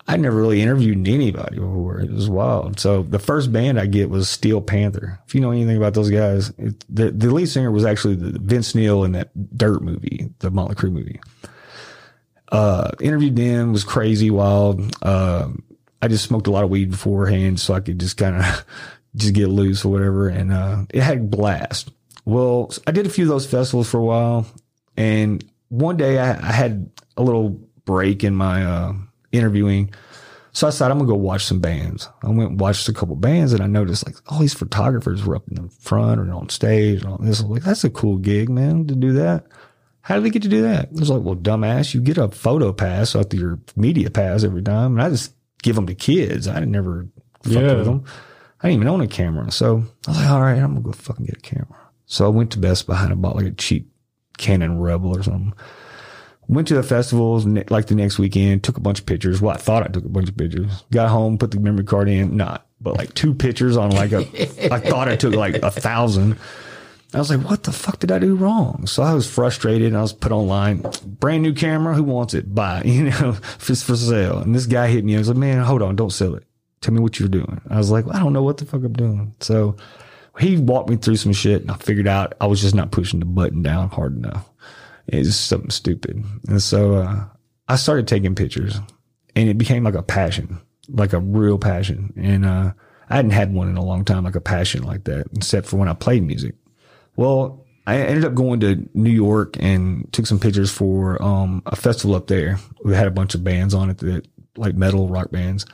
I 0.06 0.18
never 0.18 0.36
really 0.36 0.62
interviewed 0.62 1.08
anybody 1.08 1.60
before. 1.60 2.02
It 2.02 2.12
was 2.12 2.30
wild. 2.30 2.78
So 2.78 3.04
the 3.04 3.20
first 3.20 3.54
band 3.54 3.80
i 3.80 3.86
get 3.86 4.10
was 4.10 4.28
steel 4.28 4.60
panther. 4.60 5.20
If 5.28 5.34
you 5.34 5.40
know 5.40 5.52
anything 5.52 5.78
about 5.78 5.94
those 5.94 6.10
guys 6.10 6.50
it, 6.58 6.84
the, 6.90 7.12
the 7.12 7.34
lead 7.34 7.48
singer 7.48 7.72
was 7.72 7.86
actually 7.86 8.16
the 8.16 8.38
vince 8.40 8.76
neil 8.76 9.04
in 9.04 9.14
that 9.14 9.58
dirt 9.58 9.82
movie 9.82 10.30
the 10.40 10.52
motley 10.52 10.76
crue 10.76 10.92
movie. 10.92 11.22
Uh, 12.52 12.92
interviewed 13.00 13.36
them 13.36 13.72
was 13.72 13.84
crazy 13.84 14.30
wild. 14.30 14.96
Um, 15.04 15.64
I 16.04 16.10
just 16.10 16.26
smoked 16.26 16.48
a 16.48 16.52
lot 16.52 16.66
of 16.66 16.70
weed 16.70 16.92
beforehand 16.92 17.62
so 17.62 17.74
I 17.74 17.80
could 17.80 17.98
just 17.98 18.18
kind 18.18 18.36
of 18.36 18.66
just 19.16 19.34
get 19.34 19.48
loose 19.48 19.86
or 19.86 19.90
whatever. 19.94 20.28
And, 20.28 20.52
uh, 20.52 20.84
it 20.90 21.02
had 21.02 21.32
blast. 21.32 21.92
Well, 22.26 22.74
I 22.86 22.92
did 22.92 23.06
a 23.06 23.10
few 23.10 23.24
of 23.24 23.30
those 23.30 23.46
festivals 23.46 23.90
for 23.90 24.00
a 24.00 24.04
while. 24.04 24.46
And 24.98 25.50
one 25.70 25.96
day 25.96 26.20
I, 26.20 26.32
I 26.32 26.52
had 26.52 26.92
a 27.16 27.24
little 27.24 27.52
break 27.86 28.26
in 28.26 28.36
my, 28.36 28.66
uh, 28.66 28.94
interviewing. 29.32 29.94
So 30.52 30.68
I 30.68 30.72
decided 30.72 30.92
I'm 30.92 30.98
gonna 31.00 31.08
go 31.08 31.16
watch 31.16 31.46
some 31.46 31.62
bands. 31.62 32.10
I 32.22 32.28
went 32.28 32.50
and 32.50 32.60
watched 32.60 32.90
a 32.90 32.94
couple 32.94 33.16
bands 33.16 33.54
and 33.54 33.64
I 33.64 33.68
noticed 33.68 34.06
like 34.06 34.18
all 34.28 34.40
these 34.40 34.54
photographers 34.54 35.24
were 35.24 35.38
up 35.38 35.48
in 35.48 35.56
the 35.56 35.70
front 35.70 36.20
or 36.20 36.30
on 36.34 36.50
stage 36.50 37.04
and 37.04 37.14
all 37.14 37.18
this. 37.18 37.40
I 37.40 37.44
was 37.44 37.50
like, 37.50 37.64
that's 37.64 37.86
a 37.86 37.90
cool 37.90 38.18
gig, 38.18 38.50
man, 38.50 38.88
to 38.88 38.96
do 38.96 39.14
that. 39.14 39.46
How 40.02 40.16
did 40.16 40.26
they 40.26 40.32
get 40.32 40.42
to 40.42 40.50
do 40.50 40.64
that? 40.64 40.90
I 40.90 41.00
was 41.00 41.10
like, 41.10 41.24
well, 41.24 41.38
dumbass, 41.38 41.94
you 41.94 42.02
get 42.02 42.18
a 42.18 42.28
photo 42.28 42.74
pass 42.74 43.16
after 43.16 43.38
your 43.38 43.60
media 43.78 44.10
pass 44.10 44.44
every 44.44 44.62
time. 44.62 44.98
And 44.98 45.02
I 45.02 45.10
just 45.10 45.32
give 45.64 45.76
them 45.76 45.88
to 45.88 45.96
kids. 45.96 46.48
I 46.48 46.60
never 46.66 47.08
fucked 47.42 47.56
Yeah. 47.56 47.74
with 47.74 47.86
them. 47.86 48.04
I 48.62 48.68
didn't 48.70 48.82
even 48.84 48.88
own 48.94 49.02
a 49.02 49.08
camera. 49.08 49.52
So 49.52 49.84
I 50.08 50.12
was 50.12 50.18
like, 50.20 50.30
all 50.30 50.42
right, 50.42 50.58
I'm 50.60 50.70
gonna 50.76 50.82
go 50.82 50.92
fucking 50.92 51.26
get 51.26 51.38
a 51.38 51.42
camera. 51.42 51.80
So 52.06 52.26
I 52.26 52.30
went 52.30 52.52
to 52.52 52.60
Best 52.60 52.86
Buy 52.86 53.04
and 53.04 53.12
I 53.12 53.16
bought 53.16 53.36
like 53.36 53.46
a 53.48 53.52
cheap 53.52 53.90
Canon 54.38 54.80
Rebel 54.80 55.18
or 55.18 55.24
something. 55.24 55.54
Went 56.48 56.68
to 56.68 56.76
the 56.76 56.84
festivals 56.84 57.46
like 57.46 57.88
the 57.88 57.96
next 57.96 58.20
weekend, 58.20 58.64
took 58.64 58.78
a 58.78 58.82
bunch 58.82 59.00
of 59.00 59.06
pictures. 59.06 59.42
Well, 59.42 59.54
I 59.56 59.58
thought 59.58 59.84
I 59.84 59.88
took 59.88 60.06
a 60.06 60.10
bunch 60.10 60.30
of 60.30 60.36
pictures. 60.38 60.84
Got 60.92 61.10
home, 61.10 61.38
put 61.38 61.52
the 61.52 61.60
memory 61.60 61.86
card 61.86 62.10
in, 62.10 62.36
not, 62.36 62.68
but 62.82 62.98
like 62.98 63.14
two 63.14 63.34
pictures 63.34 63.78
on 63.78 63.92
like 63.92 64.12
a, 64.12 64.20
I 64.74 64.80
thought 64.80 65.08
I 65.08 65.16
took 65.16 65.34
like 65.36 65.56
a 65.56 65.72
thousand. 65.72 66.38
I 67.14 67.20
was 67.20 67.30
like, 67.30 67.48
what 67.48 67.64
the 67.64 67.72
fuck 67.72 68.00
did 68.00 68.12
I 68.12 68.18
do 68.18 68.36
wrong? 68.36 68.88
So 68.88 69.04
I 69.04 69.14
was 69.14 69.30
frustrated 69.30 69.88
and 69.88 69.98
I 69.98 70.02
was 70.02 70.14
put 70.14 70.32
online, 70.32 70.84
brand 71.06 71.44
new 71.44 71.54
camera. 71.54 71.94
Who 71.94 72.04
wants 72.04 72.34
it? 72.34 72.54
Buy, 72.54 72.82
you 72.86 73.04
know, 73.10 73.38
it's 73.68 73.84
for 73.84 73.96
sale. 73.96 74.40
And 74.40 74.56
this 74.56 74.66
guy 74.66 74.88
hit 74.88 75.06
me. 75.06 75.16
I 75.16 75.20
was 75.20 75.28
like, 75.28 75.38
man, 75.38 75.64
hold 75.64 75.82
on. 75.82 75.96
Don't 75.96 76.12
sell 76.12 76.36
it. 76.36 76.44
Tell 76.82 76.94
me 76.94 77.00
what 77.00 77.20
you're 77.20 77.30
doing. 77.30 77.62
I 77.70 77.78
was 77.78 77.92
like, 77.92 78.06
I 78.12 78.20
don't 78.20 78.34
know 78.34 78.44
what 78.44 78.58
the 78.58 78.66
fuck 78.66 78.84
I'm 78.84 78.94
doing. 78.94 79.36
So 79.40 79.78
he 80.40 80.58
walked 80.58 80.90
me 80.90 80.98
through 80.98 81.18
some 81.18 81.34
shit 81.34 81.62
and 81.62 81.72
I 81.72 81.76
figured 81.76 82.08
out 82.08 82.34
I 82.42 82.48
was 82.48 82.62
just 82.62 82.76
not 82.76 82.92
pushing 82.92 83.20
the 83.20 83.26
button 83.26 83.62
down 83.62 83.90
hard 83.90 84.18
enough. 84.18 84.50
It's 85.08 85.36
something 85.36 85.70
stupid. 85.70 86.24
And 86.48 86.62
so, 86.62 86.96
uh, 86.96 87.26
I 87.68 87.76
started 87.76 88.08
taking 88.08 88.36
pictures 88.36 88.80
and 89.36 89.50
it 89.50 89.58
became 89.58 89.84
like 89.84 89.94
a 89.96 90.04
passion, 90.04 90.60
like 90.90 91.14
a 91.14 91.20
real 91.20 91.58
passion. 91.58 92.14
And, 92.18 92.46
uh, 92.46 92.74
I 93.10 93.16
hadn't 93.18 93.32
had 93.32 93.54
one 93.54 93.70
in 93.70 93.78
a 93.78 93.84
long 93.84 94.06
time, 94.06 94.24
like 94.24 94.36
a 94.36 94.42
passion 94.42 94.84
like 94.84 95.04
that, 95.04 95.28
except 95.36 95.68
for 95.68 95.78
when 95.78 95.90
I 95.90 95.94
played 95.94 96.24
music. 96.24 96.56
Well, 97.16 97.66
I 97.86 97.98
ended 97.98 98.26
up 98.26 98.34
going 98.34 98.60
to 98.62 98.88
New 98.94 99.12
York 99.12 99.58
and 99.60 100.12
took 100.14 100.26
some 100.26 100.40
pictures 100.40 100.72
for 100.72 101.22
um, 101.22 101.62
a 101.66 101.76
festival 101.76 102.16
up 102.16 102.28
there. 102.28 102.60
We 102.84 102.94
had 102.94 103.08
a 103.08 103.12
bunch 103.12 103.36
of 103.36 103.44
bands 103.44 103.74
on 103.74 103.90
it 103.90 103.98
that 104.00 104.28
like 104.56 104.76
metal 104.76 105.10
rock 105.10 105.32
bands. 105.32 105.66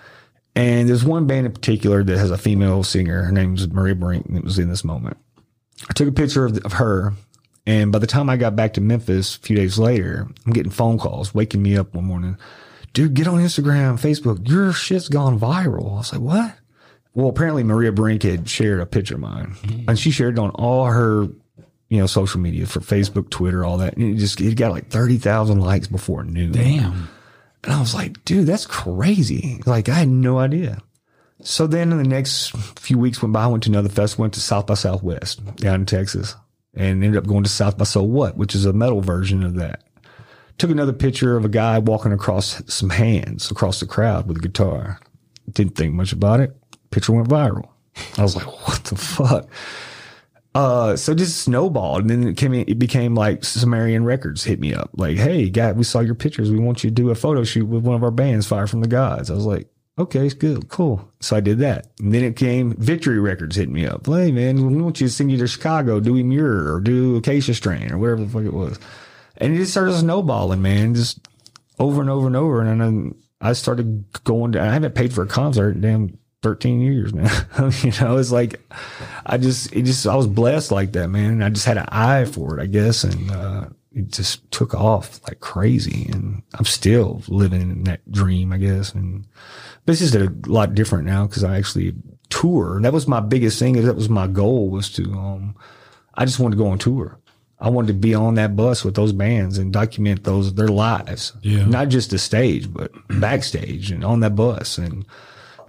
And 0.55 0.89
there's 0.89 1.03
one 1.03 1.27
band 1.27 1.45
in 1.45 1.51
particular 1.53 2.03
that 2.03 2.17
has 2.17 2.31
a 2.31 2.37
female 2.37 2.83
singer. 2.83 3.23
Her 3.23 3.31
name's 3.31 3.67
Maria 3.69 3.95
Brink. 3.95 4.25
And 4.25 4.37
it 4.37 4.43
was 4.43 4.57
in 4.57 4.69
this 4.69 4.83
moment. 4.83 5.17
I 5.89 5.93
took 5.93 6.07
a 6.07 6.11
picture 6.11 6.45
of, 6.45 6.57
of 6.65 6.73
her. 6.73 7.13
And 7.67 7.91
by 7.91 7.99
the 7.99 8.07
time 8.07 8.29
I 8.29 8.37
got 8.37 8.55
back 8.55 8.73
to 8.73 8.81
Memphis 8.81 9.35
a 9.35 9.39
few 9.39 9.55
days 9.55 9.77
later, 9.77 10.27
I'm 10.45 10.53
getting 10.53 10.71
phone 10.71 10.97
calls 10.97 11.35
waking 11.35 11.61
me 11.61 11.77
up 11.77 11.93
one 11.93 12.05
morning. 12.05 12.37
Dude, 12.93 13.13
get 13.13 13.27
on 13.27 13.39
Instagram, 13.39 13.99
Facebook. 13.99 14.49
Your 14.49 14.73
shit's 14.73 15.07
gone 15.07 15.39
viral. 15.39 15.93
I 15.93 15.97
was 15.97 16.11
like, 16.11 16.21
what? 16.21 16.55
Well, 17.19 17.27
apparently 17.27 17.65
Maria 17.65 17.91
Brink 17.91 18.23
had 18.23 18.47
shared 18.47 18.79
a 18.79 18.85
picture 18.85 19.15
of 19.15 19.19
mine 19.19 19.57
and 19.89 19.99
she 19.99 20.09
shared 20.09 20.37
it 20.37 20.39
on 20.39 20.51
all 20.51 20.85
her, 20.85 21.27
you 21.89 21.97
know, 21.97 22.05
social 22.05 22.39
media 22.39 22.65
for 22.65 22.79
Facebook, 22.79 23.29
Twitter, 23.29 23.65
all 23.65 23.77
that. 23.79 23.97
And 23.97 24.15
it 24.15 24.19
just, 24.19 24.39
it 24.39 24.55
got 24.55 24.71
like 24.71 24.87
30,000 24.87 25.59
likes 25.59 25.87
before 25.87 26.23
noon. 26.23 26.53
Damn. 26.53 27.09
And 27.65 27.73
I 27.73 27.81
was 27.81 27.93
like, 27.93 28.23
dude, 28.23 28.47
that's 28.47 28.65
crazy. 28.65 29.61
Like, 29.65 29.89
I 29.89 29.95
had 29.95 30.07
no 30.07 30.39
idea. 30.39 30.81
So 31.41 31.67
then 31.67 31.91
in 31.91 31.97
the 31.97 32.07
next 32.07 32.55
few 32.79 32.97
weeks 32.97 33.21
went 33.21 33.33
by, 33.33 33.43
I 33.43 33.47
went 33.47 33.63
to 33.63 33.69
another 33.69 33.89
festival, 33.89 34.23
went 34.23 34.35
to 34.35 34.39
South 34.39 34.67
by 34.67 34.75
Southwest 34.75 35.45
down 35.57 35.81
in 35.81 35.85
Texas 35.85 36.37
and 36.73 37.03
ended 37.03 37.17
up 37.17 37.27
going 37.27 37.43
to 37.43 37.49
South 37.49 37.77
by 37.77 37.83
So 37.83 38.01
What, 38.01 38.37
which 38.37 38.55
is 38.55 38.63
a 38.63 38.71
metal 38.71 39.01
version 39.01 39.43
of 39.43 39.55
that. 39.55 39.83
Took 40.57 40.71
another 40.71 40.93
picture 40.93 41.35
of 41.35 41.43
a 41.43 41.49
guy 41.49 41.79
walking 41.79 42.13
across 42.13 42.63
some 42.73 42.91
hands 42.91 43.51
across 43.51 43.81
the 43.81 43.85
crowd 43.85 44.25
with 44.25 44.37
a 44.37 44.41
guitar. 44.41 45.01
Didn't 45.51 45.75
think 45.75 45.93
much 45.93 46.13
about 46.13 46.39
it. 46.39 46.55
Picture 46.91 47.13
went 47.13 47.29
viral. 47.29 47.69
I 48.17 48.23
was 48.23 48.35
like, 48.35 48.45
what 48.67 48.83
the 48.85 48.95
fuck? 48.95 49.49
Uh, 50.55 50.95
so 50.95 51.13
just 51.13 51.43
snowballed, 51.43 52.01
and 52.01 52.09
then 52.09 52.27
it 52.27 52.37
came. 52.37 52.53
It 52.53 52.79
became 52.79 53.13
like 53.13 53.45
Sumerian 53.45 54.03
Records 54.03 54.43
hit 54.43 54.59
me 54.59 54.73
up, 54.73 54.89
like, 54.95 55.15
"Hey, 55.17 55.47
guy, 55.47 55.71
we 55.73 55.83
saw 55.83 55.99
your 55.99 56.15
pictures. 56.15 56.49
We 56.49 56.57
want 56.59 56.83
you 56.83 56.89
to 56.89 56.93
do 56.93 57.11
a 57.11 57.15
photo 57.15 57.43
shoot 57.43 57.67
with 57.67 57.83
one 57.83 57.95
of 57.95 58.03
our 58.03 58.11
bands, 58.11 58.47
Fire 58.47 58.65
from 58.65 58.81
the 58.81 58.87
Gods." 58.87 59.29
I 59.29 59.35
was 59.35 59.45
like, 59.45 59.67
"Okay, 59.99 60.25
it's 60.25 60.33
good, 60.33 60.67
cool." 60.67 61.07
So 61.19 61.35
I 61.35 61.39
did 61.39 61.59
that, 61.59 61.91
and 61.99 62.11
then 62.13 62.23
it 62.23 62.35
came 62.35 62.73
Victory 62.73 63.19
Records 63.19 63.57
hit 63.57 63.69
me 63.69 63.85
up, 63.85 64.07
"Hey, 64.07 64.31
man, 64.31 64.65
we 64.75 64.81
want 64.81 64.99
you 64.99 65.07
to 65.07 65.13
send 65.13 65.31
you 65.31 65.37
to 65.37 65.47
Chicago, 65.47 65.99
do 65.99 66.15
Muir 66.23 66.73
or 66.73 66.79
do 66.81 67.17
Acacia 67.17 67.53
Strain 67.53 67.91
or 67.91 67.99
whatever 67.99 68.21
the 68.21 68.29
fuck 68.29 68.43
it 68.43 68.53
was," 68.53 68.79
and 69.37 69.53
it 69.53 69.57
just 69.57 69.71
started 69.71 69.93
snowballing, 69.93 70.63
man, 70.63 70.95
just 70.95 71.19
over 71.77 72.01
and 72.01 72.09
over 72.09 72.25
and 72.25 72.35
over, 72.35 72.61
and 72.61 72.81
then 72.81 73.15
I 73.39 73.53
started 73.53 74.03
going. 74.23 74.53
To, 74.53 74.61
I 74.61 74.73
haven't 74.73 74.95
paid 74.95 75.13
for 75.13 75.21
a 75.21 75.27
concert, 75.27 75.79
damn. 75.79 76.17
13 76.41 76.81
years, 76.81 77.13
man. 77.13 77.29
you 77.81 77.91
know, 77.99 78.17
it's 78.17 78.31
like, 78.31 78.61
I 79.25 79.37
just, 79.37 79.73
it 79.73 79.83
just, 79.83 80.07
I 80.07 80.15
was 80.15 80.27
blessed 80.27 80.71
like 80.71 80.93
that, 80.93 81.09
man. 81.09 81.31
And 81.31 81.43
I 81.43 81.49
just 81.49 81.65
had 81.65 81.77
an 81.77 81.87
eye 81.89 82.25
for 82.25 82.57
it, 82.57 82.63
I 82.63 82.65
guess. 82.65 83.03
And, 83.03 83.31
uh, 83.31 83.65
it 83.91 84.11
just 84.11 84.49
took 84.51 84.73
off 84.73 85.19
like 85.27 85.39
crazy. 85.39 86.09
And 86.11 86.41
I'm 86.53 86.65
still 86.65 87.23
living 87.27 87.61
in 87.61 87.83
that 87.85 88.09
dream, 88.11 88.53
I 88.53 88.57
guess. 88.57 88.93
And, 88.93 89.27
but 89.85 89.93
it's 89.93 90.01
just 90.01 90.15
a 90.15 90.33
lot 90.45 90.75
different 90.75 91.05
now 91.05 91.27
because 91.27 91.43
I 91.43 91.57
actually 91.57 91.93
tour. 92.29 92.75
And 92.75 92.85
that 92.85 92.93
was 92.93 93.07
my 93.07 93.19
biggest 93.19 93.59
thing. 93.59 93.75
Is 93.75 93.85
that 93.85 93.95
was 93.95 94.09
my 94.09 94.27
goal 94.27 94.69
was 94.69 94.89
to, 94.93 95.03
um, 95.13 95.55
I 96.13 96.25
just 96.25 96.39
wanted 96.39 96.55
to 96.55 96.63
go 96.63 96.69
on 96.69 96.77
tour. 96.77 97.19
I 97.61 97.69
wanted 97.69 97.87
to 97.87 97.93
be 97.95 98.15
on 98.15 98.35
that 98.35 98.55
bus 98.55 98.85
with 98.85 98.95
those 98.95 99.11
bands 99.11 99.57
and 99.57 99.73
document 99.73 100.23
those, 100.23 100.53
their 100.53 100.69
lives. 100.69 101.33
Yeah. 101.41 101.65
Not 101.65 101.89
just 101.89 102.11
the 102.11 102.17
stage, 102.17 102.71
but 102.71 102.91
backstage 103.19 103.91
and 103.91 104.05
on 104.05 104.21
that 104.21 104.35
bus. 104.35 104.77
And, 104.77 105.05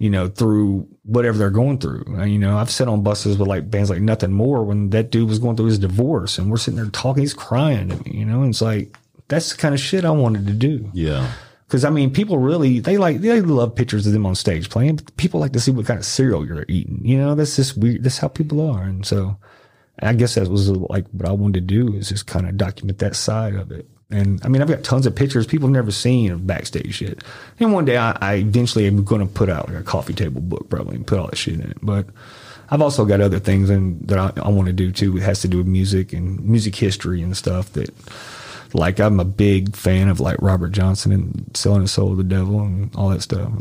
you 0.00 0.08
know, 0.08 0.28
through 0.28 0.88
whatever 1.04 1.36
they're 1.36 1.50
going 1.50 1.78
through. 1.78 2.04
You 2.24 2.38
know, 2.38 2.56
I've 2.56 2.70
sat 2.70 2.88
on 2.88 3.02
buses 3.02 3.36
with 3.36 3.46
like 3.46 3.70
bands 3.70 3.90
like 3.90 4.00
Nothing 4.00 4.32
More 4.32 4.64
when 4.64 4.88
that 4.90 5.10
dude 5.10 5.28
was 5.28 5.38
going 5.38 5.56
through 5.56 5.66
his 5.66 5.78
divorce 5.78 6.38
and 6.38 6.50
we're 6.50 6.56
sitting 6.56 6.80
there 6.80 6.88
talking, 6.90 7.20
he's 7.20 7.34
crying 7.34 7.90
to 7.90 7.96
me, 7.96 8.18
you 8.18 8.24
know, 8.24 8.40
and 8.40 8.48
it's 8.48 8.62
like, 8.62 8.96
that's 9.28 9.52
the 9.52 9.58
kind 9.58 9.74
of 9.74 9.80
shit 9.80 10.06
I 10.06 10.10
wanted 10.10 10.46
to 10.46 10.54
do. 10.54 10.90
Yeah. 10.94 11.30
Cause 11.68 11.84
I 11.84 11.90
mean, 11.90 12.12
people 12.12 12.38
really, 12.38 12.80
they 12.80 12.96
like, 12.96 13.20
they 13.20 13.42
love 13.42 13.74
pictures 13.74 14.06
of 14.06 14.14
them 14.14 14.24
on 14.24 14.34
stage 14.34 14.70
playing, 14.70 14.96
but 14.96 15.16
people 15.18 15.38
like 15.38 15.52
to 15.52 15.60
see 15.60 15.70
what 15.70 15.86
kind 15.86 16.00
of 16.00 16.06
cereal 16.06 16.46
you're 16.46 16.64
eating. 16.66 17.02
You 17.04 17.18
know, 17.18 17.34
that's 17.34 17.56
just 17.56 17.76
weird. 17.76 18.02
That's 18.02 18.18
how 18.18 18.28
people 18.28 18.68
are. 18.70 18.82
And 18.82 19.04
so 19.04 19.36
I 20.00 20.14
guess 20.14 20.34
that 20.36 20.48
was 20.48 20.70
like 20.70 21.06
what 21.10 21.28
I 21.28 21.32
wanted 21.32 21.68
to 21.68 21.74
do 21.74 21.94
is 21.94 22.08
just 22.08 22.26
kind 22.26 22.48
of 22.48 22.56
document 22.56 23.00
that 23.00 23.14
side 23.14 23.54
of 23.54 23.70
it. 23.70 23.86
And 24.10 24.44
I 24.44 24.48
mean, 24.48 24.60
I've 24.60 24.68
got 24.68 24.82
tons 24.82 25.06
of 25.06 25.14
pictures 25.14 25.46
people 25.46 25.68
have 25.68 25.74
never 25.74 25.92
seen 25.92 26.32
of 26.32 26.46
backstage 26.46 26.94
shit. 26.94 27.22
And 27.58 27.72
one 27.72 27.84
day 27.84 27.96
I, 27.96 28.16
I 28.20 28.34
eventually 28.34 28.86
am 28.86 29.04
going 29.04 29.20
to 29.20 29.32
put 29.32 29.48
out 29.48 29.68
like 29.68 29.78
a 29.78 29.82
coffee 29.82 30.14
table 30.14 30.40
book 30.40 30.68
probably 30.68 30.96
and 30.96 31.06
put 31.06 31.18
all 31.18 31.26
that 31.28 31.36
shit 31.36 31.54
in 31.54 31.70
it. 31.70 31.78
But 31.80 32.06
I've 32.70 32.82
also 32.82 33.04
got 33.04 33.20
other 33.20 33.38
things 33.38 33.70
and 33.70 34.00
that 34.08 34.18
I, 34.18 34.32
I 34.42 34.48
want 34.48 34.66
to 34.66 34.72
do 34.72 34.92
too. 34.92 35.16
It 35.16 35.22
has 35.22 35.40
to 35.42 35.48
do 35.48 35.58
with 35.58 35.66
music 35.66 36.12
and 36.12 36.40
music 36.44 36.74
history 36.76 37.22
and 37.22 37.36
stuff 37.36 37.72
that 37.74 37.90
like 38.74 39.00
I'm 39.00 39.20
a 39.20 39.24
big 39.24 39.74
fan 39.74 40.08
of 40.08 40.20
like 40.20 40.36
Robert 40.40 40.70
Johnson 40.70 41.12
and 41.12 41.50
Selling 41.56 41.82
the 41.82 41.88
Soul 41.88 42.12
of 42.12 42.16
the 42.16 42.24
Devil 42.24 42.60
and 42.60 42.94
all 42.94 43.08
that 43.10 43.22
stuff. 43.22 43.52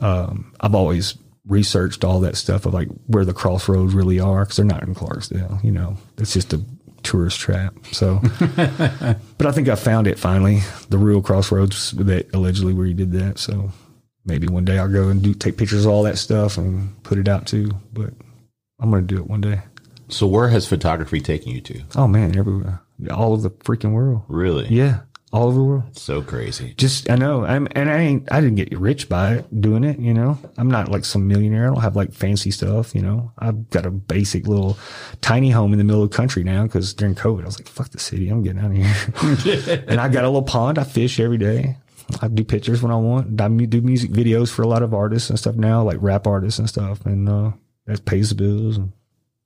Um, 0.00 0.52
I've 0.60 0.74
always 0.74 1.16
researched 1.46 2.04
all 2.04 2.20
that 2.20 2.36
stuff 2.36 2.66
of 2.66 2.74
like 2.74 2.88
where 3.06 3.24
the 3.24 3.32
crossroads 3.32 3.94
really 3.94 4.20
are 4.20 4.44
because 4.44 4.56
they're 4.56 4.66
not 4.66 4.82
in 4.82 4.94
Clarksdale. 4.94 5.62
You 5.64 5.72
know, 5.72 5.96
it's 6.18 6.32
just 6.32 6.52
a 6.52 6.60
tourist 7.02 7.38
trap. 7.38 7.74
So, 7.92 8.20
but 8.56 9.46
I 9.46 9.52
think 9.52 9.68
I 9.68 9.74
found 9.74 10.06
it 10.06 10.18
finally, 10.18 10.60
the 10.88 10.98
real 10.98 11.22
crossroads 11.22 11.92
that 11.92 12.32
allegedly 12.34 12.74
where 12.74 12.86
he 12.86 12.94
did 12.94 13.12
that. 13.12 13.38
So 13.38 13.70
maybe 14.24 14.46
one 14.46 14.64
day 14.64 14.78
I'll 14.78 14.88
go 14.88 15.08
and 15.08 15.22
do 15.22 15.34
take 15.34 15.56
pictures 15.56 15.84
of 15.84 15.92
all 15.92 16.02
that 16.04 16.18
stuff 16.18 16.58
and 16.58 17.02
put 17.02 17.18
it 17.18 17.28
out 17.28 17.46
too. 17.46 17.70
But 17.92 18.12
I'm 18.80 18.90
gonna 18.90 19.02
do 19.02 19.18
it 19.18 19.26
one 19.26 19.40
day. 19.40 19.62
So 20.08 20.26
where 20.26 20.48
has 20.48 20.66
photography 20.66 21.20
taken 21.20 21.52
you 21.52 21.60
to? 21.62 21.82
Oh 21.96 22.08
man, 22.08 22.36
everywhere, 22.36 22.82
all 23.10 23.32
over 23.32 23.42
the 23.42 23.50
freaking 23.50 23.92
world. 23.92 24.22
Really? 24.28 24.66
Yeah, 24.68 25.00
all 25.32 25.48
over 25.48 25.58
the 25.58 25.64
world. 25.64 25.96
So 25.96 26.22
crazy. 26.22 26.74
Just 26.76 27.08
I 27.08 27.16
know, 27.16 27.44
I'm, 27.44 27.68
and 27.72 27.88
I 27.88 27.98
ain't. 27.98 28.30
I 28.32 28.40
didn't 28.40 28.56
get 28.56 28.76
rich 28.76 29.08
by 29.08 29.44
doing 29.58 29.84
it. 29.84 29.98
You 29.98 30.12
know, 30.12 30.38
I'm 30.58 30.68
not 30.68 30.88
like 30.88 31.04
some 31.04 31.28
millionaire. 31.28 31.66
I 31.66 31.74
don't 31.74 31.82
have 31.82 31.96
like 31.96 32.12
fancy 32.12 32.50
stuff. 32.50 32.94
You 32.94 33.02
know, 33.02 33.32
I've 33.38 33.70
got 33.70 33.86
a 33.86 33.90
basic 33.90 34.46
little 34.46 34.78
tiny 35.20 35.50
home 35.50 35.72
in 35.72 35.78
the 35.78 35.84
middle 35.84 36.02
of 36.02 36.10
the 36.10 36.16
country 36.16 36.42
now 36.42 36.64
because 36.64 36.92
during 36.94 37.14
COVID, 37.14 37.42
I 37.42 37.46
was 37.46 37.58
like, 37.58 37.68
"Fuck 37.68 37.90
the 37.90 38.00
city, 38.00 38.28
I'm 38.28 38.42
getting 38.42 38.60
out 38.60 38.72
of 38.72 38.76
here." 38.76 39.84
and 39.88 40.00
I 40.00 40.08
got 40.08 40.24
a 40.24 40.28
little 40.28 40.42
pond. 40.42 40.78
I 40.78 40.84
fish 40.84 41.20
every 41.20 41.38
day. 41.38 41.76
I 42.20 42.28
do 42.28 42.42
pictures 42.42 42.82
when 42.82 42.90
I 42.90 42.96
want. 42.96 43.40
I 43.40 43.48
do 43.48 43.80
music 43.80 44.10
videos 44.10 44.50
for 44.50 44.62
a 44.62 44.68
lot 44.68 44.82
of 44.82 44.92
artists 44.92 45.30
and 45.30 45.38
stuff 45.38 45.54
now, 45.54 45.84
like 45.84 45.98
rap 46.00 46.26
artists 46.26 46.58
and 46.58 46.68
stuff, 46.68 47.06
and 47.06 47.28
uh, 47.28 47.52
that 47.86 48.04
pays 48.04 48.30
the 48.30 48.34
bills 48.34 48.78
and 48.78 48.92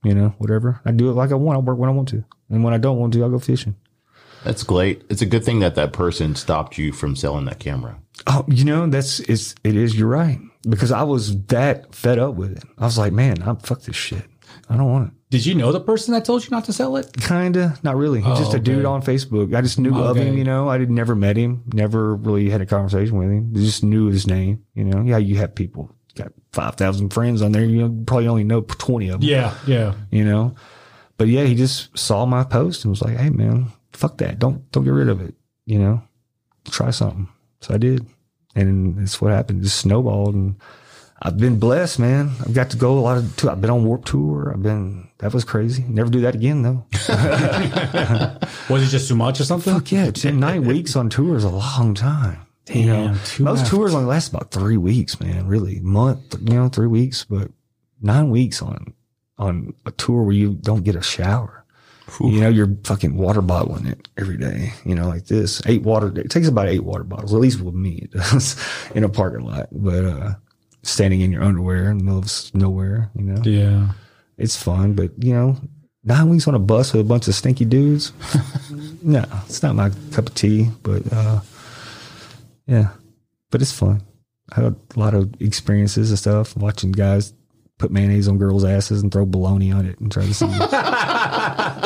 you 0.03 0.15
know 0.15 0.35
whatever. 0.39 0.81
I 0.87 0.93
do 0.93 1.11
it 1.11 1.15
like 1.15 1.31
I 1.31 1.35
want. 1.35 1.57
I 1.57 1.61
work 1.61 1.77
when 1.77 1.91
I 1.91 1.93
want 1.93 2.09
to, 2.09 2.25
and 2.49 2.65
when 2.65 2.73
I 2.73 2.79
don't 2.79 2.99
want 2.99 3.13
to, 3.13 3.25
I 3.25 3.29
go 3.29 3.39
fishing. 3.39 3.77
That's 4.45 4.63
great. 4.63 5.03
It's 5.09 5.23
a 5.23 5.27
good 5.27 5.45
thing 5.45 5.61
that 5.61 5.75
that 5.75 5.93
person 5.93 6.35
stopped 6.35 6.79
you 6.79 6.93
from 6.93 7.17
selling 7.17 7.47
that 7.47 7.59
camera. 7.59 7.99
Oh, 8.27 8.45
you 8.49 8.65
know, 8.65 8.87
that's 8.87 9.21
it's 9.21 9.55
it 9.65 9.75
is. 9.77 9.99
You're 9.99 10.09
right 10.09 10.39
because 10.69 10.93
I 10.93 11.03
was 11.03 11.37
that 11.47 11.95
fed 11.95 12.19
up 12.19 12.35
with 12.35 12.57
it. 12.57 12.65
I 12.79 12.85
was 12.85 12.99
like, 12.99 13.13
man, 13.13 13.43
I'm 13.43 13.57
fuck 13.57 13.83
this 13.83 13.97
shit. 13.97 14.25
I 14.69 14.77
don't 14.77 14.91
want 14.91 15.09
it. 15.09 15.15
Did 15.31 15.47
you 15.47 15.55
know 15.55 15.73
the 15.73 15.81
person 15.81 16.15
that 16.15 16.25
told 16.25 16.45
you 16.45 16.51
not 16.51 16.65
to 16.67 16.73
sell 16.73 16.97
it? 16.97 17.13
Kinda, 17.21 17.77
not 17.83 17.97
really. 17.97 18.21
He's 18.21 18.31
Oh, 18.31 18.37
just 18.37 18.55
a 18.55 18.59
oh, 18.59 18.61
dude 18.61 18.85
on 18.85 19.03
Facebook. 19.03 19.55
I 19.55 19.61
just 19.63 19.81
knew 19.81 19.99
of 19.99 20.17
him. 20.17 20.39
You 20.39 20.45
know, 20.45 20.69
I 20.69 20.79
did 20.79 20.91
never 20.91 21.17
met 21.17 21.37
him, 21.37 21.65
never 21.73 22.15
really 22.15 22.49
had 22.49 22.61
a 22.61 22.67
conversation 22.67 23.19
with 23.19 23.29
him. 23.31 23.53
Just 23.55 23.83
knew 23.83 24.07
his 24.07 24.27
name. 24.27 24.63
You 24.75 24.85
know, 24.85 25.03
yeah, 25.03 25.19
you 25.19 25.37
have 25.39 25.55
people 25.55 25.91
got 26.15 26.33
five 26.53 26.77
thousand 26.77 27.13
friends 27.13 27.43
on 27.43 27.51
there. 27.53 27.65
You 27.65 27.89
know, 27.89 28.05
probably 28.07 28.29
only 28.29 28.45
know 28.45 28.61
twenty 28.61 29.09
of 29.09 29.21
them. 29.21 29.29
Yeah, 29.29 29.55
yeah. 29.67 29.95
you 30.11 30.25
know. 30.25 30.55
But 31.17 31.29
yeah, 31.29 31.45
he 31.45 31.55
just 31.55 31.97
saw 31.99 32.27
my 32.27 32.45
post 32.45 32.85
and 32.85 32.91
was 32.93 33.03
like, 33.03 33.17
"Hey, 33.17 33.31
man, 33.31 33.73
fuck 33.95 34.19
that! 34.19 34.39
Don't 34.39 34.71
don't 34.73 34.85
get 34.85 34.91
rid 34.91 35.09
of 35.09 35.21
it. 35.21 35.35
You 35.67 35.79
know, 35.79 36.03
try 36.71 36.91
something." 36.91 37.29
So 37.61 37.75
I 37.75 37.79
did, 37.79 38.07
and 38.55 39.01
it's 39.01 39.21
what 39.21 39.33
happened. 39.33 39.63
Just 39.63 39.79
snowballed, 39.79 40.35
and 40.35 40.57
I've 41.23 41.39
been 41.39 41.59
blessed, 41.59 41.99
man. 41.99 42.33
I've 42.41 42.55
got 42.55 42.71
to 42.71 42.77
go 42.77 42.99
a 42.99 43.01
lot 43.01 43.17
of. 43.17 43.37
Tour. 43.37 43.51
I've 43.51 43.61
been 43.61 43.71
on 43.71 43.85
Warped 43.85 44.09
Tour. 44.09 44.53
I've 44.55 44.63
been 44.63 45.09
that 45.19 45.33
was 45.33 45.45
crazy. 45.45 45.85
Never 45.89 46.11
do 46.11 46.21
that 46.21 46.35
again 46.35 46.63
though. 46.63 46.85
Was 48.69 48.83
it 48.83 48.89
just 48.91 49.09
too 49.09 49.15
much 49.15 49.41
or 49.41 49.45
something? 49.45 49.73
Fuck 49.73 49.91
yeah, 49.91 50.11
ten 50.11 50.39
nine 50.39 50.65
weeks 50.65 50.97
on 50.97 51.09
tour 51.09 51.37
is 51.37 51.45
a 51.45 51.49
long 51.49 51.95
time. 51.95 52.47
you 52.71 52.87
know, 52.87 53.17
most 53.39 53.67
tours 53.67 53.95
only 53.95 54.07
last 54.07 54.29
about 54.29 54.51
three 54.51 54.77
weeks, 54.77 55.21
man. 55.21 55.47
Really, 55.47 55.81
month, 55.81 56.35
you 56.41 56.55
know, 56.55 56.69
three 56.69 56.87
weeks, 56.89 57.25
but 57.25 57.51
nine 58.03 58.29
weeks 58.29 58.61
on 58.61 58.93
on 59.39 59.73
a 59.87 59.93
tour 59.93 60.25
where 60.25 60.35
you 60.35 60.55
don't 60.55 60.85
get 60.85 60.95
a 60.95 61.03
shower. 61.03 61.64
You 62.21 62.41
know, 62.41 62.49
you're 62.49 62.77
fucking 62.85 63.17
water 63.17 63.41
bottling 63.41 63.87
it 63.87 64.09
every 64.19 64.37
day. 64.37 64.73
You 64.85 64.95
know, 64.95 65.09
like 65.09 65.27
this. 65.27 65.63
Eight 65.67 65.83
water. 65.83 66.13
It 66.19 66.31
takes 66.31 66.49
about 66.49 66.69
eight 66.69 66.85
water 66.85 67.03
bottles, 67.05 67.33
at 67.33 67.41
least 67.41 67.61
with 67.61 67.75
me, 67.75 68.01
it 68.03 68.11
does, 68.13 68.57
in 68.95 69.05
a 69.05 69.09
parking 69.09 69.45
lot. 69.47 69.69
But 69.73 70.05
uh 70.05 70.35
standing 70.83 71.23
in 71.23 71.33
your 71.33 71.43
underwear 71.43 71.91
in 71.91 71.97
the 71.99 72.05
middle 72.05 72.19
of 72.21 72.55
nowhere, 72.55 73.11
you 73.17 73.25
know, 73.25 73.43
Yeah. 73.43 73.93
it's 74.37 74.55
fun. 74.63 74.93
But 74.93 75.13
you 75.25 75.33
know, 75.33 75.57
nine 76.05 76.29
weeks 76.29 76.47
on 76.47 76.55
a 76.55 76.59
bus 76.59 76.93
with 76.93 77.01
a 77.01 77.09
bunch 77.09 77.27
of 77.27 77.35
stinky 77.35 77.65
dudes. 77.65 78.13
no, 79.03 79.25
it's 79.47 79.63
not 79.63 79.75
my 79.75 79.91
cup 80.13 80.27
of 80.29 80.35
tea. 80.35 80.69
But 80.83 81.11
uh 81.13 81.41
yeah, 82.67 82.89
but 83.51 83.63
it's 83.63 83.73
fun. 83.73 84.03
I 84.53 84.61
had 84.61 84.65
a 84.97 85.01
lot 85.01 85.15
of 85.15 85.33
experiences 85.41 86.11
and 86.11 86.19
stuff 86.19 86.55
watching 86.57 86.93
guys 86.93 87.33
put 87.79 87.91
mayonnaise 87.91 88.29
on 88.29 88.39
girls' 88.39 88.65
asses 88.65 89.03
and 89.03 89.11
throw 89.11 89.25
bologna 89.27 89.73
on 89.73 89.85
it 89.87 89.99
and 90.01 90.13
try 90.13 90.25
to 90.27 90.35
see. 90.35 90.47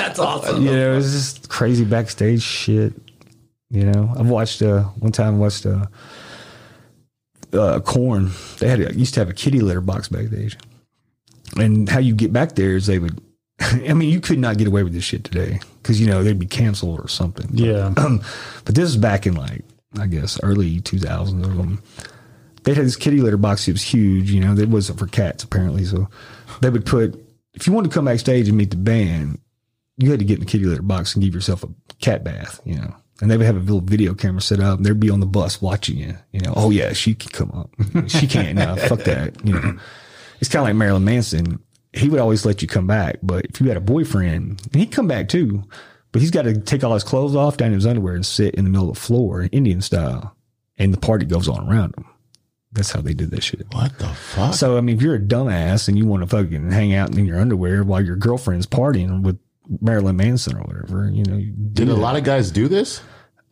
That's 0.09 0.19
awesome. 0.19 0.65
you 0.65 0.73
know, 0.73 0.93
it 0.93 0.97
was 0.97 1.13
just 1.13 1.49
crazy 1.49 1.85
backstage 1.85 2.43
shit. 2.43 2.95
You 3.71 3.85
know, 3.85 4.15
I've 4.19 4.29
watched 4.29 4.63
uh 4.63 4.85
one 5.01 5.13
time 5.13 5.35
I 5.35 5.39
watched 5.39 5.67
uh 5.67 5.87
uh 7.53 7.81
Korn. 7.81 8.31
They 8.59 8.69
had 8.69 8.81
a, 8.81 8.95
used 8.95 9.15
to 9.15 9.21
have 9.21 9.29
a 9.29 9.35
kitty 9.35 9.61
litter 9.61 9.81
box 9.81 10.09
backstage. 10.09 10.57
And 11.57 11.89
how 11.89 11.99
you 11.99 12.15
get 12.15 12.33
back 12.33 12.55
there 12.55 12.77
is 12.77 12.87
they 12.87 12.99
would 12.99 13.21
I 13.61 13.93
mean, 13.93 14.11
you 14.11 14.21
could 14.21 14.39
not 14.39 14.57
get 14.59 14.69
away 14.69 14.83
with 14.83 14.93
this 14.93 15.05
shit 15.05 15.25
today 15.25 15.61
because 15.83 16.01
you 16.01 16.07
know 16.07 16.23
they'd 16.23 16.39
be 16.39 16.47
canceled 16.47 17.01
or 17.01 17.09
something. 17.09 17.49
Yeah. 17.53 17.93
Um, 17.97 18.23
but 18.65 18.75
this 18.75 18.89
is 18.89 18.97
back 18.97 19.27
in 19.27 19.35
like 19.35 19.65
I 19.99 20.07
guess 20.07 20.39
early 20.43 20.81
2000s 20.81 21.41
or 21.41 21.57
something. 21.57 21.79
They 22.65 22.75
had 22.75 22.85
this 22.85 22.97
kitty 22.97 23.21
litter 23.21 23.37
box. 23.37 23.67
It 23.69 23.73
was 23.73 23.83
huge. 23.83 24.31
You 24.31 24.41
know, 24.41 24.55
it 24.55 24.69
wasn't 24.69 24.99
for 24.99 25.07
cats 25.07 25.45
apparently. 25.45 25.85
So 25.85 26.09
they 26.61 26.71
would 26.71 26.87
put 26.87 27.23
if 27.55 27.67
you 27.67 27.73
wanted 27.73 27.91
to 27.91 27.95
come 27.95 28.05
backstage 28.05 28.49
and 28.49 28.57
meet 28.57 28.71
the 28.71 28.77
band, 28.77 29.41
you 29.99 30.11
had 30.11 30.21
to 30.21 30.25
get 30.25 30.35
in 30.35 30.41
the 30.41 30.47
kitty 30.47 30.65
litter 30.65 30.83
box 30.83 31.15
and 31.15 31.23
give 31.23 31.35
yourself 31.35 31.63
a 31.63 31.69
cat 32.01 32.25
bath. 32.25 32.61
You 32.65 32.77
know. 32.77 32.95
And 33.21 33.31
they 33.31 33.37
would 33.37 33.47
have 33.47 33.57
a 33.57 33.61
little 33.61 33.81
video 33.81 34.15
camera 34.15 34.41
set 34.41 34.61
up. 34.61 34.79
And 34.79 34.87
they'd 34.87 34.99
be 34.99 35.11
on 35.11 35.21
the 35.21 35.27
bus 35.27 35.61
watching 35.61 35.99
you. 35.99 36.17
You 36.33 36.41
know, 36.41 36.53
oh 36.57 36.71
yeah, 36.71 36.93
she 36.93 37.15
can 37.15 37.31
come 37.31 37.51
up. 37.51 37.71
she 38.09 38.27
can't. 38.27 38.57
No, 38.57 38.77
fuck 38.77 39.01
that. 39.01 39.45
You 39.45 39.55
know, 39.55 39.79
it's 40.41 40.49
kind 40.49 40.63
of 40.63 40.69
like 40.69 40.77
Marilyn 40.77 41.05
Manson. 41.05 41.59
He 41.93 42.09
would 42.09 42.21
always 42.21 42.47
let 42.47 42.63
you 42.63 42.69
come 42.69 42.87
back, 42.87 43.17
but 43.23 43.47
if 43.47 43.61
you 43.61 43.67
had 43.67 43.77
a 43.77 43.81
boyfriend, 43.81 44.61
and 44.73 44.77
he'd 44.77 44.93
come 44.93 45.09
back 45.09 45.29
too, 45.29 45.65
but 46.13 46.21
he's 46.21 46.31
got 46.31 46.43
to 46.43 46.61
take 46.61 46.85
all 46.85 46.95
his 46.95 47.03
clothes 47.03 47.35
off, 47.35 47.57
down 47.57 47.69
in 47.69 47.75
his 47.75 47.87
underwear, 47.87 48.15
and 48.15 48.27
sit 48.27 48.55
in 48.55 48.65
the 48.65 48.71
middle 48.71 48.91
of 48.91 48.95
the 48.95 49.01
floor, 49.01 49.49
Indian 49.53 49.81
style, 49.81 50.37
and 50.77 50.93
the 50.93 50.99
party 50.99 51.25
goes 51.25 51.49
on 51.49 51.69
around 51.69 51.95
him. 51.97 52.05
That's 52.73 52.93
how 52.93 53.01
they 53.01 53.15
did 53.15 53.31
that 53.31 53.43
shit. 53.43 53.67
What 53.73 53.99
the 53.99 54.09
fuck? 54.09 54.55
So 54.55 54.77
I 54.77 54.83
mean, 54.83 54.97
if 54.97 55.03
you're 55.03 55.15
a 55.15 55.21
dumbass 55.21 55.89
and 55.89 55.97
you 55.97 56.07
want 56.07 56.23
to 56.23 56.27
fucking 56.27 56.71
hang 56.71 56.95
out 56.95 57.17
in 57.17 57.25
your 57.25 57.41
underwear 57.41 57.83
while 57.83 58.05
your 58.05 58.17
girlfriend's 58.17 58.67
partying 58.67 59.23
with 59.23 59.39
Marilyn 59.81 60.17
Manson 60.17 60.57
or 60.57 60.63
whatever, 60.63 61.11
you 61.11 61.25
know, 61.25 61.37
you 61.37 61.51
do 61.53 61.85
Did 61.85 61.89
a 61.91 61.95
lot 61.95 62.17
of 62.17 62.25
guys 62.25 62.51
do 62.51 62.69
this? 62.69 63.01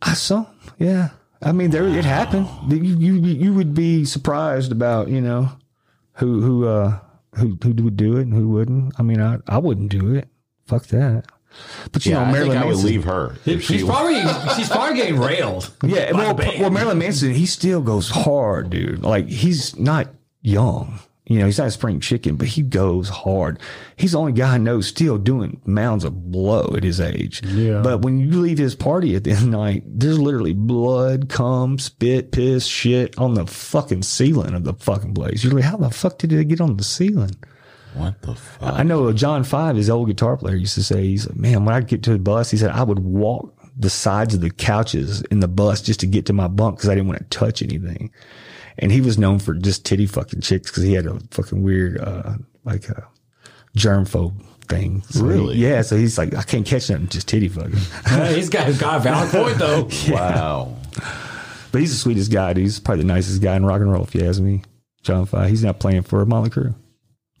I 0.01 0.13
saw, 0.13 0.45
yeah. 0.77 1.09
I 1.41 1.51
mean, 1.51 1.69
there 1.69 1.87
it 1.87 2.05
happened. 2.05 2.47
You, 2.67 2.77
you 2.79 3.13
you 3.13 3.53
would 3.53 3.73
be 3.75 4.05
surprised 4.05 4.71
about 4.71 5.07
you 5.09 5.21
know 5.21 5.51
who 6.13 6.41
who 6.41 6.67
uh 6.67 6.99
who 7.35 7.57
who 7.61 7.73
would 7.83 7.97
do 7.97 8.17
it 8.17 8.23
and 8.23 8.33
who 8.33 8.49
wouldn't. 8.49 8.93
I 8.99 9.03
mean, 9.03 9.21
I 9.21 9.37
I 9.47 9.59
wouldn't 9.59 9.89
do 9.91 10.15
it. 10.15 10.27
Fuck 10.65 10.87
that. 10.87 11.25
But 11.91 12.05
you 12.05 12.11
Yeah, 12.11 12.17
know, 12.17 12.21
I 12.23 12.25
think 12.25 12.33
Marilyn 12.33 12.57
I 12.57 12.65
would 12.65 12.77
leave 12.77 13.03
her. 13.05 13.35
If 13.45 13.63
she 13.63 13.77
She's 13.79 13.83
probably 13.83 14.21
she's 14.55 14.69
probably 14.69 14.95
getting 14.95 15.19
railed. 15.19 15.71
Yeah, 15.83 16.11
well, 16.11 16.35
well, 16.35 16.69
Marilyn 16.71 16.97
Manson, 16.97 17.33
he 17.33 17.45
still 17.45 17.81
goes 17.81 18.09
hard, 18.09 18.69
dude. 18.71 19.03
Like 19.03 19.27
he's 19.27 19.77
not 19.77 20.07
young. 20.41 20.99
You 21.27 21.39
know, 21.39 21.45
he's 21.45 21.57
not 21.57 21.67
a 21.67 21.71
spring 21.71 21.99
chicken, 21.99 22.37
but 22.37 22.47
he 22.47 22.61
goes 22.61 23.09
hard. 23.09 23.59
He's 23.97 24.13
the 24.13 24.19
only 24.19 24.31
guy 24.31 24.55
I 24.55 24.57
know 24.57 24.79
still 24.79 25.17
doing 25.17 25.61
mounds 25.65 26.05
of 26.05 26.31
blow 26.31 26.73
at 26.75 26.83
his 26.83 27.01
age. 27.01 27.43
Yeah. 27.45 27.81
But 27.81 28.01
when 28.01 28.17
you 28.17 28.39
leave 28.39 28.57
his 28.57 28.75
party 28.75 29.15
at 29.15 29.25
the 29.25 29.31
end 29.31 29.39
of 29.39 29.51
the 29.51 29.57
night, 29.57 29.83
there's 29.85 30.19
literally 30.19 30.53
blood, 30.53 31.27
cum, 31.27 31.79
spit, 31.79 32.31
piss, 32.31 32.65
shit 32.65 33.17
on 33.17 33.33
the 33.33 33.45
fucking 33.45 34.03
ceiling 34.03 34.53
of 34.53 34.63
the 34.63 34.73
fucking 34.73 35.13
place. 35.13 35.43
You're 35.43 35.53
like, 35.53 35.65
how 35.65 35.77
the 35.77 35.89
fuck 35.89 36.17
did 36.17 36.31
it 36.31 36.47
get 36.47 36.61
on 36.61 36.77
the 36.77 36.83
ceiling? 36.83 37.35
what 37.97 38.21
the 38.21 38.35
fuck? 38.35 38.73
I 38.73 38.83
know 38.83 39.11
John 39.11 39.43
Five, 39.43 39.75
his 39.75 39.89
old 39.89 40.07
guitar 40.07 40.37
player, 40.37 40.55
used 40.55 40.75
to 40.75 40.83
say, 40.83 41.03
he's 41.03 41.27
like, 41.27 41.37
man, 41.37 41.65
when 41.65 41.75
I 41.75 41.81
get 41.81 42.03
to 42.03 42.11
the 42.11 42.19
bus, 42.19 42.51
he 42.51 42.57
said, 42.57 42.71
I 42.71 42.83
would 42.83 42.99
walk 42.99 43.53
the 43.77 43.89
sides 43.89 44.33
of 44.33 44.41
the 44.41 44.49
couches 44.49 45.21
in 45.23 45.39
the 45.39 45.47
bus 45.47 45.81
just 45.81 45.99
to 46.01 46.07
get 46.07 46.25
to 46.27 46.33
my 46.33 46.47
bunk 46.47 46.77
because 46.77 46.89
I 46.89 46.95
didn't 46.95 47.07
want 47.07 47.19
to 47.19 47.37
touch 47.37 47.61
anything. 47.61 48.11
And 48.79 48.91
he 48.91 49.01
was 49.01 49.17
known 49.17 49.39
for 49.39 49.53
just 49.55 49.85
titty 49.85 50.05
fucking 50.05 50.41
chicks 50.41 50.69
because 50.69 50.83
he 50.83 50.93
had 50.93 51.05
a 51.07 51.19
fucking 51.31 51.63
weird, 51.63 51.99
uh, 51.99 52.35
like 52.63 52.87
a 52.89 53.07
germphobe 53.75 54.39
thing. 54.67 55.01
So 55.09 55.19
he- 55.23 55.29
Really? 55.29 55.57
yeah. 55.57 55.81
So 55.81 55.97
he's 55.97 56.17
like, 56.17 56.35
I 56.35 56.43
can't 56.43 56.65
catch 56.65 56.89
nothing, 56.89 57.07
just 57.07 57.27
titty 57.27 57.47
fucking. 57.49 57.71
He's 58.35 58.49
got, 58.49 58.67
he's 58.67 58.79
got 58.79 58.97
a 58.97 58.99
valid 58.99 59.29
point 59.31 59.57
though. 59.57 59.89
Wow. 60.09 60.75
but 61.71 61.81
he's 61.81 61.91
the 61.91 61.97
sweetest 61.97 62.31
guy. 62.31 62.53
Dude. 62.53 62.63
He's 62.63 62.79
probably 62.79 63.03
the 63.03 63.07
nicest 63.07 63.41
guy 63.41 63.55
in 63.55 63.65
rock 63.65 63.81
and 63.81 63.91
roll, 63.91 64.03
if 64.03 64.13
you 64.13 64.27
ask 64.27 64.39
me. 64.41 64.61
John 65.03 65.25
Five. 65.25 65.49
He's 65.49 65.63
not 65.63 65.79
playing 65.79 66.03
for 66.03 66.21
a 66.21 66.25
Mötley 66.25 66.49
Crüe. 66.49 66.75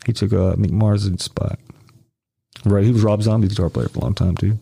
He 0.05 0.13
took 0.13 0.31
uh, 0.31 0.55
Mick 0.55 0.71
Marsden's 0.71 1.23
spot. 1.23 1.59
Right. 2.65 2.83
He 2.83 2.91
was 2.91 3.03
Rob 3.03 3.21
Zombie's 3.21 3.49
guitar 3.49 3.69
player 3.69 3.89
for 3.89 3.99
a 3.99 4.01
long 4.01 4.13
time 4.15 4.35
too. 4.37 4.57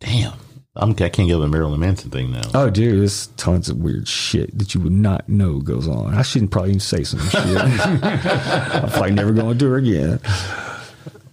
Damn. 0.00 0.34
I'm, 0.76 0.90
I 0.90 1.08
can't 1.08 1.28
get 1.28 1.36
the 1.36 1.46
Marilyn 1.48 1.78
Manson 1.80 2.10
thing 2.10 2.32
now. 2.32 2.42
Oh, 2.52 2.68
dude, 2.68 3.00
there's 3.00 3.28
tons 3.36 3.68
of 3.68 3.76
weird 3.78 4.08
shit 4.08 4.56
that 4.58 4.74
you 4.74 4.80
would 4.80 4.92
not 4.92 5.28
know 5.28 5.60
goes 5.60 5.86
on. 5.86 6.14
I 6.14 6.22
shouldn't 6.22 6.50
probably 6.50 6.70
even 6.70 6.80
say 6.80 7.04
some 7.04 7.20
shit. 7.20 7.40
I'm 7.44 8.90
probably 8.90 9.12
never 9.12 9.32
going 9.32 9.52
to 9.52 9.54
do 9.54 9.70
her 9.70 9.76
again. 9.76 10.20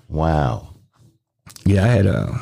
Wow. 0.09 0.69
Yeah, 1.65 1.85
I 1.85 1.87
had 1.87 2.05
uh, 2.07 2.33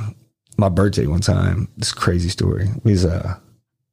my 0.57 0.67
birthday 0.69 1.07
one 1.07 1.21
time. 1.21 1.69
This 1.77 1.93
crazy 1.93 2.29
story. 2.29 2.67
It 2.67 2.83
was 2.83 3.05
uh, 3.05 3.37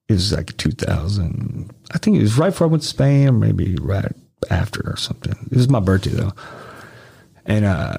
it 0.08 0.14
was 0.14 0.32
like 0.32 0.56
2000. 0.56 1.70
I 1.92 1.98
think 1.98 2.16
it 2.16 2.22
was 2.22 2.38
right 2.38 2.50
before 2.50 2.66
I 2.66 2.70
went 2.70 2.82
to 2.82 2.88
Spain, 2.88 3.28
or 3.28 3.32
maybe 3.32 3.76
right 3.76 4.12
after 4.50 4.82
or 4.84 4.96
something. 4.96 5.34
It 5.50 5.56
was 5.56 5.68
my 5.68 5.80
birthday 5.80 6.10
though, 6.10 6.32
and 7.44 7.64
uh, 7.64 7.98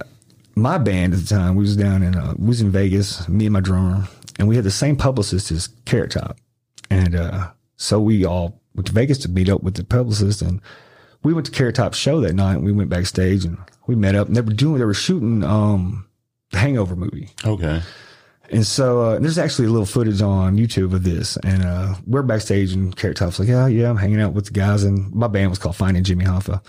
my 0.56 0.78
band 0.78 1.13
at 1.13 1.20
the 1.20 1.28
time 1.28 1.56
we 1.56 1.62
was 1.62 1.76
down 1.78 2.04
in 2.04 2.15
uh, 2.15 2.34
we 2.38 2.48
was 2.48 2.62
in 2.62 2.72
Vegas. 2.72 3.28
Me 3.30 3.46
and 3.46 3.54
my 3.54 3.60
drummer, 3.62 4.08
and 4.38 4.47
we 4.47 4.56
had 4.56 4.65
the 4.65 4.71
same 4.71 4.95
publicist 4.95 5.52
as 5.52 5.69
Carrot 5.86 6.12
Top, 6.12 6.38
and 6.89 7.15
uh, 7.15 7.52
so 7.76 8.00
we 8.00 8.26
all 8.26 8.62
went 8.76 8.88
to 8.88 8.93
Vegas 8.93 9.17
to 9.19 9.30
meet 9.30 9.50
up 9.50 9.63
with 9.63 9.76
the 9.76 9.84
publicist 9.84 10.41
and. 10.41 10.62
We 11.23 11.34
went 11.34 11.47
to 11.47 11.52
Carrot 11.52 11.76
Top's 11.76 11.97
show 11.97 12.21
that 12.21 12.36
night. 12.36 12.54
And 12.58 12.63
we 12.63 12.71
went 12.71 12.89
backstage 12.89 13.43
and 13.43 13.58
we 13.88 13.95
met 13.95 14.15
up. 14.15 14.28
And 14.28 14.36
they 14.36 14.41
were 14.41 14.54
doing, 14.54 14.78
they 14.78 14.86
were 14.86 14.93
shooting 14.93 15.43
um, 15.43 16.08
the 16.52 16.60
Hangover 16.60 16.95
movie. 16.95 17.30
Okay. 17.43 17.82
And 18.50 18.65
so 18.65 19.02
uh, 19.02 19.19
there's 19.19 19.38
actually 19.38 19.67
a 19.67 19.71
little 19.71 19.86
footage 19.86 20.21
on 20.21 20.58
YouTube 20.58 20.93
of 20.93 21.04
this. 21.04 21.36
And 21.38 21.63
uh, 21.65 21.95
we're 22.06 22.21
backstage, 22.21 22.71
and 22.71 22.95
Carrot 22.95 23.17
Top's 23.17 23.39
like, 23.39 23.50
Yeah, 23.50 23.67
yeah, 23.67 23.89
I'm 23.89 23.97
hanging 23.97 24.21
out 24.21 24.34
with 24.34 24.45
the 24.45 24.52
guys. 24.52 24.84
And 24.84 25.13
my 25.13 25.28
band 25.28 25.50
was 25.50 25.60
called 25.60 25.76
Finding 25.76 26.04
Jimmy 26.04 26.23
Hoffa. 26.23 26.63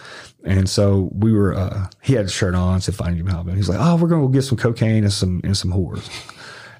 And 0.44 0.68
so 0.68 1.08
we 1.12 1.32
were, 1.32 1.54
uh, 1.54 1.88
he 2.02 2.14
had 2.14 2.24
a 2.24 2.28
shirt 2.28 2.54
on, 2.54 2.80
said 2.80 2.96
Finding 2.96 3.18
Jimmy 3.18 3.32
Hoffa. 3.32 3.48
And 3.48 3.56
he's 3.56 3.68
like, 3.68 3.78
Oh, 3.80 3.94
we're 3.96 4.08
going 4.08 4.22
to 4.22 4.26
go 4.26 4.32
get 4.32 4.42
some 4.42 4.58
cocaine 4.58 5.04
and 5.04 5.12
some, 5.12 5.40
and 5.44 5.56
some 5.56 5.72
whores. 5.72 6.08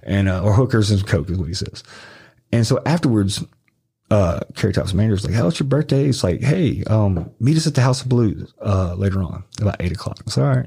And, 0.09 0.29
uh, 0.29 0.43
or 0.43 0.55
hookers 0.55 0.91
and 0.91 1.07
coke 1.07 1.31
is 1.31 1.39
what 1.39 1.47
he 1.47 1.55
says. 1.55 1.85
And 2.51 2.67
so 2.67 2.81
afterwards, 2.85 3.45
uh, 4.11 4.41
Carrot 4.57 4.77
Top's 4.77 4.95
manager 4.95 5.13
was 5.13 5.25
like, 5.25 5.35
How 5.35 5.45
was 5.45 5.61
your 5.61 5.69
birthday? 5.69 6.09
It's 6.09 6.25
like, 6.25 6.41
Hey, 6.41 6.83
um, 6.85 7.31
meet 7.39 7.57
us 7.57 7.67
at 7.67 7.75
the 7.75 7.83
House 7.83 8.03
of 8.03 8.09
Blues, 8.09 8.53
uh, 8.61 8.95
later 8.95 9.23
on, 9.23 9.45
about 9.61 9.77
eight 9.81 9.93
o'clock. 9.93 10.19
It's 10.27 10.39
all 10.39 10.45
right. 10.45 10.67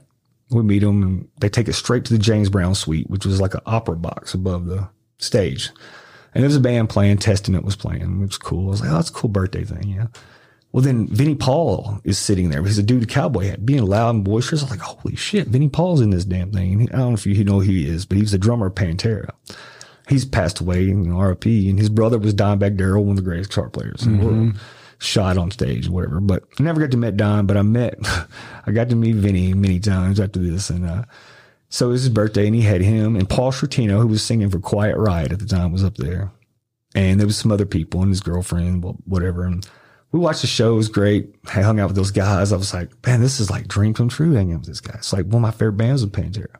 We 0.51 0.61
meet 0.61 0.79
them 0.79 1.01
and 1.01 1.29
they 1.39 1.49
take 1.49 1.67
us 1.67 1.77
straight 1.77 2.05
to 2.05 2.13
the 2.13 2.19
James 2.19 2.49
Brown 2.49 2.75
suite, 2.75 3.09
which 3.09 3.25
was 3.25 3.41
like 3.41 3.53
an 3.53 3.61
opera 3.65 3.95
box 3.95 4.33
above 4.33 4.65
the 4.67 4.89
stage. 5.17 5.71
And 6.33 6.43
there 6.43 6.47
was 6.47 6.55
a 6.55 6.61
band 6.61 6.89
playing, 6.89 7.17
Testament 7.17 7.65
was 7.65 7.75
playing, 7.75 8.21
which 8.21 8.31
was 8.31 8.37
cool. 8.37 8.67
I 8.67 8.71
was 8.71 8.81
like, 8.81 8.91
oh, 8.91 8.95
that's 8.95 9.09
a 9.09 9.13
cool 9.13 9.29
birthday 9.29 9.63
thing, 9.63 9.89
yeah. 9.89 10.07
Well, 10.73 10.83
then 10.83 11.07
Vinnie 11.07 11.35
Paul 11.35 11.99
is 12.05 12.17
sitting 12.17 12.49
there. 12.49 12.63
He's 12.63 12.77
a 12.77 12.83
dude, 12.83 13.03
a 13.03 13.05
cowboy 13.05 13.47
hat, 13.49 13.65
being 13.65 13.83
loud 13.85 14.15
and 14.15 14.23
boisterous. 14.23 14.61
I 14.61 14.65
was 14.65 14.71
like, 14.71 14.79
holy 14.79 15.15
shit, 15.17 15.47
Vinnie 15.49 15.67
Paul's 15.69 15.99
in 16.01 16.11
this 16.11 16.23
damn 16.25 16.51
thing. 16.51 16.71
And 16.73 16.81
he- 16.83 16.91
I 16.91 16.97
don't 16.97 17.09
know 17.09 17.13
if 17.15 17.25
you 17.25 17.43
know 17.43 17.55
who 17.59 17.71
he 17.71 17.87
is, 17.89 18.05
but 18.05 18.15
he 18.15 18.21
was 18.23 18.31
the 18.31 18.37
drummer 18.37 18.67
of 18.67 18.75
Pantera. 18.75 19.31
He's 20.07 20.23
passed 20.25 20.59
away 20.61 20.89
in 20.89 21.13
RIP, 21.15 21.45
and 21.45 21.77
his 21.77 21.89
brother 21.89 22.17
was 22.17 22.33
Dimebag 22.33 22.77
Darrell, 22.77 23.03
one 23.03 23.11
of 23.11 23.15
the 23.17 23.29
greatest 23.29 23.49
guitar 23.49 23.69
players 23.69 24.03
in 24.05 24.17
the 24.17 24.25
world. 24.25 24.53
Shot 24.99 25.37
on 25.37 25.49
stage, 25.51 25.87
or 25.87 25.91
whatever. 25.93 26.19
But 26.19 26.43
I 26.59 26.63
never 26.63 26.79
got 26.79 26.91
to 26.91 26.97
meet 26.97 27.17
Don, 27.17 27.47
but 27.47 27.57
I 27.57 27.63
met, 27.63 27.95
I 28.65 28.71
got 28.71 28.89
to 28.89 28.95
meet 28.95 29.15
Vinnie 29.15 29.53
many 29.53 29.79
times 29.79 30.19
after 30.19 30.39
this. 30.39 30.69
And, 30.69 30.85
uh, 30.85 31.03
so 31.69 31.87
it 31.87 31.91
was 31.93 32.01
his 32.03 32.09
birthday 32.09 32.45
and 32.47 32.55
he 32.55 32.61
had 32.61 32.81
him 32.81 33.15
and 33.15 33.27
Paul 33.29 33.51
Shortino, 33.53 33.99
who 34.01 34.07
was 34.07 34.21
singing 34.21 34.49
for 34.49 34.59
Quiet 34.59 34.97
Riot 34.97 35.31
at 35.31 35.39
the 35.39 35.45
time, 35.45 35.71
was 35.71 35.83
up 35.85 35.95
there. 35.95 36.29
And 36.93 37.17
there 37.19 37.25
was 37.25 37.37
some 37.37 37.51
other 37.51 37.65
people 37.65 38.01
and 38.01 38.09
his 38.11 38.19
girlfriend, 38.19 38.83
whatever. 39.05 39.45
And 39.45 39.65
we 40.11 40.19
watched 40.19 40.41
the 40.41 40.47
show. 40.47 40.73
It 40.73 40.77
was 40.77 40.89
great. 40.89 41.35
I 41.55 41.61
hung 41.61 41.79
out 41.79 41.87
with 41.87 41.95
those 41.95 42.11
guys. 42.11 42.51
I 42.51 42.57
was 42.57 42.73
like, 42.73 42.89
man, 43.05 43.21
this 43.21 43.39
is 43.39 43.49
like 43.49 43.67
dream 43.67 43.93
come 43.93 44.09
true 44.09 44.33
hanging 44.33 44.53
out 44.53 44.59
with 44.59 44.67
this 44.67 44.81
guy. 44.81 44.95
It's 44.95 45.13
like 45.13 45.25
one 45.25 45.35
of 45.35 45.41
my 45.41 45.51
favorite 45.51 45.73
bands 45.73 46.03
with 46.03 46.13
Pantera. 46.13 46.55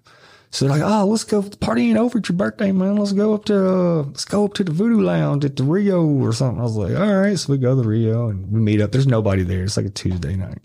So 0.51 0.67
they're 0.67 0.77
like, 0.77 0.89
oh, 0.89 1.05
let's 1.05 1.23
go. 1.23 1.41
The 1.41 1.55
party 1.57 1.89
ain't 1.89 1.97
over 1.97 2.17
at 2.17 2.27
your 2.27 2.35
birthday, 2.37 2.73
man. 2.73 2.97
Let's 2.97 3.13
go 3.13 3.33
up 3.33 3.45
to, 3.45 3.69
uh, 3.69 4.03
let's 4.03 4.25
go 4.25 4.43
up 4.45 4.53
to 4.55 4.65
the 4.65 4.71
Voodoo 4.71 5.01
Lounge 5.01 5.45
at 5.45 5.55
the 5.55 5.63
Rio 5.63 6.05
or 6.05 6.33
something. 6.33 6.59
I 6.59 6.63
was 6.63 6.75
like, 6.75 6.95
all 6.97 7.15
right. 7.15 7.39
So 7.39 7.53
we 7.53 7.57
go 7.57 7.73
to 7.73 7.81
the 7.81 7.87
Rio 7.87 8.27
and 8.27 8.51
we 8.51 8.59
meet 8.59 8.81
up. 8.81 8.91
There's 8.91 9.07
nobody 9.07 9.43
there. 9.43 9.63
It's 9.63 9.77
like 9.77 9.85
a 9.85 9.89
Tuesday 9.89 10.35
night. 10.35 10.59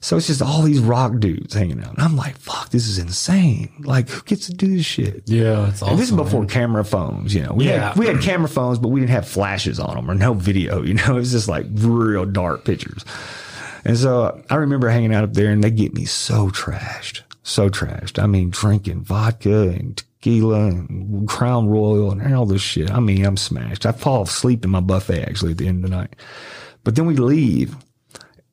So 0.00 0.16
it's 0.16 0.28
just 0.28 0.40
all 0.42 0.62
these 0.62 0.78
rock 0.78 1.18
dudes 1.18 1.54
hanging 1.54 1.82
out. 1.82 1.94
And 1.94 2.02
I'm 2.02 2.14
like, 2.16 2.36
fuck, 2.38 2.70
this 2.70 2.86
is 2.86 2.98
insane. 2.98 3.70
Like, 3.80 4.08
who 4.08 4.22
gets 4.22 4.46
to 4.46 4.54
do 4.54 4.76
this 4.76 4.86
shit? 4.86 5.22
Yeah, 5.26 5.68
it's 5.68 5.82
awesome. 5.82 5.88
And 5.94 5.98
this 5.98 6.10
is 6.10 6.16
before 6.16 6.42
man. 6.42 6.48
camera 6.48 6.84
phones, 6.84 7.34
you 7.34 7.42
know. 7.42 7.52
We 7.52 7.66
Yeah. 7.66 7.88
had 7.88 7.98
we 7.98 8.06
had 8.06 8.20
camera 8.20 8.48
phones, 8.48 8.78
but 8.78 8.88
we 8.88 9.00
didn't 9.00 9.10
have 9.10 9.26
flashes 9.26 9.80
on 9.80 9.96
them 9.96 10.08
or 10.10 10.14
no 10.14 10.34
video. 10.34 10.82
You 10.88 10.94
know, 10.94 11.16
it 11.16 11.20
was 11.20 11.32
just 11.32 11.48
like 11.48 11.66
real 11.72 12.24
dark 12.24 12.64
pictures. 12.64 13.04
And 13.84 13.96
so 13.98 14.22
uh, 14.24 14.42
I 14.50 14.54
remember 14.56 14.88
hanging 14.88 15.12
out 15.14 15.24
up 15.24 15.34
there, 15.34 15.50
and 15.50 15.62
they 15.64 15.70
get 15.70 15.94
me 15.94 16.04
so 16.04 16.48
trashed, 16.50 17.22
so 17.42 17.68
trashed. 17.68 18.22
I 18.22 18.26
mean, 18.26 18.50
drinking 18.50 19.02
vodka 19.02 19.62
and 19.70 19.96
tequila 19.96 20.66
and 20.66 21.28
Crown 21.28 21.68
Royal 21.68 22.10
and 22.12 22.34
all 22.34 22.46
this 22.46 22.62
shit. 22.62 22.90
I 22.90 23.00
mean, 23.00 23.24
I'm 23.24 23.36
smashed. 23.36 23.84
I 23.86 23.92
fall 23.92 24.22
asleep 24.22 24.64
in 24.64 24.70
my 24.70 24.80
buffet 24.80 25.22
actually 25.24 25.52
at 25.52 25.58
the 25.58 25.66
end 25.68 25.84
of 25.84 25.90
the 25.90 25.96
night. 25.96 26.14
But 26.84 26.94
then 26.96 27.06
we 27.06 27.16
leave, 27.16 27.76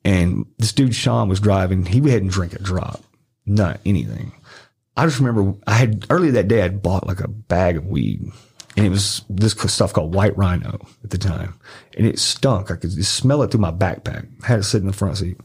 and 0.06 0.46
this 0.58 0.72
dude 0.72 0.94
Sean 0.94 1.28
was 1.28 1.40
driving. 1.40 1.84
He 1.84 1.98
hadn't 2.08 2.28
drink 2.28 2.52
a 2.52 2.62
drop, 2.62 3.02
not 3.44 3.80
anything. 3.84 4.32
I 4.96 5.04
just 5.04 5.18
remember 5.18 5.58
I 5.66 5.74
had 5.74 6.06
earlier 6.08 6.30
that 6.32 6.46
day 6.46 6.62
I'd 6.62 6.80
bought 6.80 7.08
like 7.08 7.18
a 7.18 7.28
bag 7.28 7.76
of 7.76 7.86
weed, 7.86 8.22
and 8.76 8.86
it 8.86 8.88
was 8.88 9.22
this 9.28 9.52
stuff 9.52 9.92
called 9.92 10.14
White 10.14 10.38
Rhino 10.38 10.78
at 11.02 11.10
the 11.10 11.18
time, 11.18 11.58
and 11.96 12.06
it 12.06 12.20
stunk. 12.20 12.70
I 12.70 12.76
could 12.76 13.04
smell 13.04 13.42
it 13.42 13.50
through 13.50 13.60
my 13.60 13.72
backpack. 13.72 14.28
I 14.44 14.46
had 14.46 14.60
it 14.60 14.62
sitting 14.62 14.86
in 14.86 14.92
the 14.92 14.96
front 14.96 15.18
seat. 15.18 15.38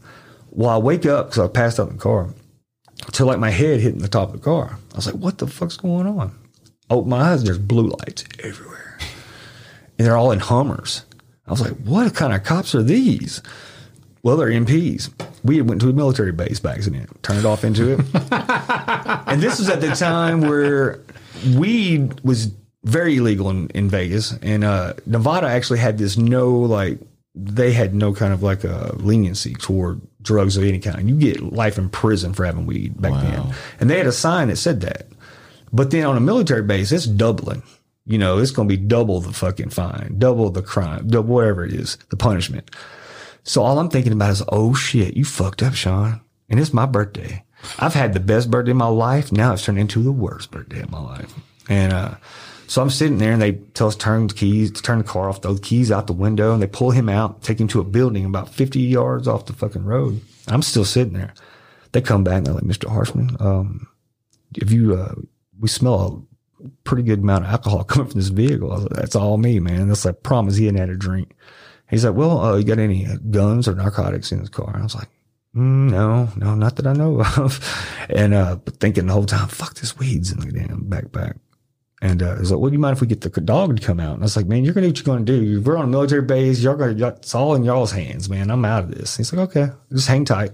Well, 0.50 0.70
I 0.70 0.78
wake 0.78 1.06
up 1.06 1.26
because 1.26 1.40
I 1.40 1.48
passed 1.48 1.80
out 1.80 1.88
in 1.88 1.96
the 1.96 2.02
car, 2.02 2.32
till 3.10 3.26
like 3.26 3.40
my 3.40 3.50
head 3.50 3.80
hitting 3.80 4.00
the 4.00 4.06
top 4.06 4.28
of 4.32 4.34
the 4.34 4.44
car. 4.44 4.78
I 4.92 4.96
was 4.96 5.06
like, 5.06 5.16
"What 5.16 5.38
the 5.38 5.48
fuck's 5.48 5.76
going 5.76 6.06
on?" 6.06 6.38
Open 6.88 7.10
my 7.10 7.32
eyes, 7.32 7.40
and 7.40 7.48
there's 7.48 7.58
blue 7.58 7.88
lights 7.88 8.24
everywhere, 8.38 8.96
and 9.98 10.06
they're 10.06 10.16
all 10.16 10.30
in 10.30 10.38
Hummers. 10.38 11.04
I 11.48 11.50
was 11.50 11.60
like, 11.60 11.76
"What 11.78 12.14
kind 12.14 12.32
of 12.32 12.44
cops 12.44 12.76
are 12.76 12.82
these?" 12.84 13.42
Well, 14.22 14.36
they're 14.36 14.50
MPs. 14.50 15.10
We 15.42 15.60
went 15.62 15.80
to 15.80 15.88
a 15.88 15.92
military 15.92 16.32
base 16.32 16.60
by 16.60 16.74
accident, 16.74 17.22
turned 17.22 17.40
it 17.40 17.44
off 17.44 17.64
into 17.64 17.92
it. 17.92 17.98
and 19.26 19.42
this 19.42 19.58
was 19.58 19.68
at 19.68 19.80
the 19.80 19.90
time 19.96 20.42
where 20.42 21.00
weed 21.56 22.20
was 22.22 22.52
very 22.84 23.16
illegal 23.16 23.50
in, 23.50 23.68
in 23.70 23.88
Vegas. 23.88 24.32
And 24.42 24.62
uh, 24.62 24.94
Nevada 25.06 25.48
actually 25.48 25.80
had 25.80 25.98
this 25.98 26.16
no, 26.16 26.50
like, 26.50 26.98
they 27.34 27.72
had 27.72 27.94
no 27.94 28.12
kind 28.12 28.32
of 28.32 28.42
like 28.42 28.62
a 28.62 28.92
leniency 28.96 29.54
toward 29.54 30.00
drugs 30.20 30.56
of 30.56 30.64
any 30.64 30.78
kind. 30.78 31.08
You 31.08 31.16
get 31.16 31.40
life 31.40 31.78
in 31.78 31.88
prison 31.88 32.34
for 32.34 32.44
having 32.44 32.66
weed 32.66 33.00
back 33.00 33.12
then. 33.22 33.54
And 33.80 33.90
they 33.90 33.98
had 33.98 34.06
a 34.06 34.12
sign 34.12 34.48
that 34.48 34.56
said 34.56 34.82
that. 34.82 35.06
But 35.72 35.90
then 35.90 36.04
on 36.04 36.16
a 36.16 36.20
military 36.20 36.62
base, 36.62 36.92
it's 36.92 37.06
doubling. 37.06 37.62
You 38.04 38.18
know, 38.18 38.38
it's 38.38 38.50
going 38.50 38.68
to 38.68 38.76
be 38.76 38.82
double 38.82 39.20
the 39.20 39.32
fucking 39.32 39.70
fine, 39.70 40.16
double 40.18 40.50
the 40.50 40.62
crime, 40.62 41.08
double 41.08 41.34
whatever 41.34 41.64
it 41.64 41.72
is, 41.72 41.96
the 42.10 42.16
punishment. 42.16 42.70
So 43.44 43.62
all 43.62 43.78
I'm 43.78 43.88
thinking 43.88 44.12
about 44.12 44.30
is, 44.30 44.42
oh 44.48 44.74
shit, 44.74 45.16
you 45.16 45.24
fucked 45.24 45.62
up, 45.62 45.74
Sean. 45.74 46.20
And 46.48 46.60
it's 46.60 46.72
my 46.72 46.86
birthday. 46.86 47.44
I've 47.78 47.94
had 47.94 48.12
the 48.12 48.20
best 48.20 48.50
birthday 48.50 48.72
of 48.72 48.76
my 48.76 48.86
life. 48.86 49.32
Now 49.32 49.52
it's 49.52 49.64
turned 49.64 49.78
into 49.78 50.02
the 50.02 50.12
worst 50.12 50.50
birthday 50.50 50.80
of 50.80 50.90
my 50.90 51.00
life. 51.00 51.34
And, 51.68 51.92
uh, 51.92 52.14
so 52.72 52.80
I'm 52.80 52.90
sitting 52.90 53.18
there 53.18 53.32
and 53.32 53.42
they 53.42 53.52
tell 53.52 53.88
us 53.88 53.96
turn 53.96 54.28
the 54.28 54.34
keys, 54.34 54.72
turn 54.72 54.98
the 54.98 55.04
car 55.04 55.28
off, 55.28 55.42
throw 55.42 55.52
the 55.52 55.60
keys 55.60 55.92
out 55.92 56.06
the 56.06 56.14
window 56.14 56.54
and 56.54 56.62
they 56.62 56.66
pull 56.66 56.90
him 56.90 57.08
out, 57.08 57.42
take 57.42 57.60
him 57.60 57.68
to 57.68 57.80
a 57.80 57.84
building 57.84 58.24
about 58.24 58.48
50 58.48 58.80
yards 58.80 59.28
off 59.28 59.44
the 59.44 59.52
fucking 59.52 59.84
road. 59.84 60.22
I'm 60.48 60.62
still 60.62 60.86
sitting 60.86 61.12
there. 61.12 61.34
They 61.92 62.00
come 62.00 62.24
back 62.24 62.38
and 62.38 62.46
they're 62.46 62.54
like, 62.54 62.64
Mr. 62.64 62.88
Harshman, 62.88 63.38
um, 63.42 63.88
if 64.56 64.70
you, 64.70 64.94
uh, 64.94 65.14
we 65.60 65.68
smell 65.68 66.26
a 66.64 66.68
pretty 66.84 67.02
good 67.02 67.18
amount 67.18 67.44
of 67.44 67.50
alcohol 67.50 67.84
coming 67.84 68.08
from 68.08 68.20
this 68.20 68.28
vehicle. 68.28 68.68
Like, 68.68 68.88
that's 68.88 69.16
all 69.16 69.36
me, 69.36 69.60
man. 69.60 69.88
That's 69.88 70.06
like 70.06 70.22
promise 70.22 70.56
he 70.56 70.64
hadn't 70.64 70.80
had 70.80 70.88
a 70.88 70.96
drink. 70.96 71.36
He's 71.92 72.06
like, 72.06 72.14
well, 72.14 72.40
uh, 72.40 72.56
you 72.56 72.64
got 72.64 72.78
any 72.78 73.06
guns 73.30 73.68
or 73.68 73.74
narcotics 73.74 74.32
in 74.32 74.40
his 74.40 74.48
car? 74.48 74.70
And 74.72 74.78
I 74.78 74.82
was 74.82 74.94
like, 74.94 75.10
mm, 75.54 75.90
no, 75.90 76.26
no, 76.36 76.54
not 76.54 76.76
that 76.76 76.86
I 76.86 76.94
know 76.94 77.22
of. 77.36 77.60
And, 78.08 78.32
uh, 78.32 78.56
but 78.56 78.76
thinking 78.76 79.06
the 79.06 79.12
whole 79.12 79.26
time, 79.26 79.48
fuck 79.48 79.74
this 79.74 79.98
weeds 79.98 80.32
in 80.32 80.40
the 80.40 80.50
damn 80.50 80.86
backpack. 80.86 81.38
And, 82.00 82.22
uh, 82.22 82.36
he's 82.38 82.50
like, 82.50 82.60
well, 82.60 82.70
do 82.70 82.74
you 82.74 82.78
mind 82.78 82.96
if 82.96 83.02
we 83.02 83.06
get 83.06 83.20
the 83.20 83.28
dog 83.42 83.76
to 83.76 83.86
come 83.86 84.00
out? 84.00 84.14
And 84.14 84.22
I 84.22 84.24
was 84.24 84.36
like, 84.36 84.46
man, 84.46 84.64
you're 84.64 84.72
to 84.72 84.80
do 84.80 84.88
what 84.88 85.06
you're 85.06 85.18
to 85.26 85.40
do. 85.40 85.60
We're 85.60 85.76
on 85.76 85.84
a 85.84 85.88
military 85.88 86.22
base. 86.22 86.60
Y'all 86.60 86.76
to, 86.94 87.08
it's 87.08 87.34
all 87.34 87.54
in 87.54 87.62
y'all's 87.62 87.92
hands, 87.92 88.30
man. 88.30 88.50
I'm 88.50 88.64
out 88.64 88.84
of 88.84 88.94
this. 88.94 89.18
He's 89.18 89.30
like, 89.30 89.50
okay, 89.50 89.72
just 89.92 90.08
hang 90.08 90.24
tight. 90.24 90.52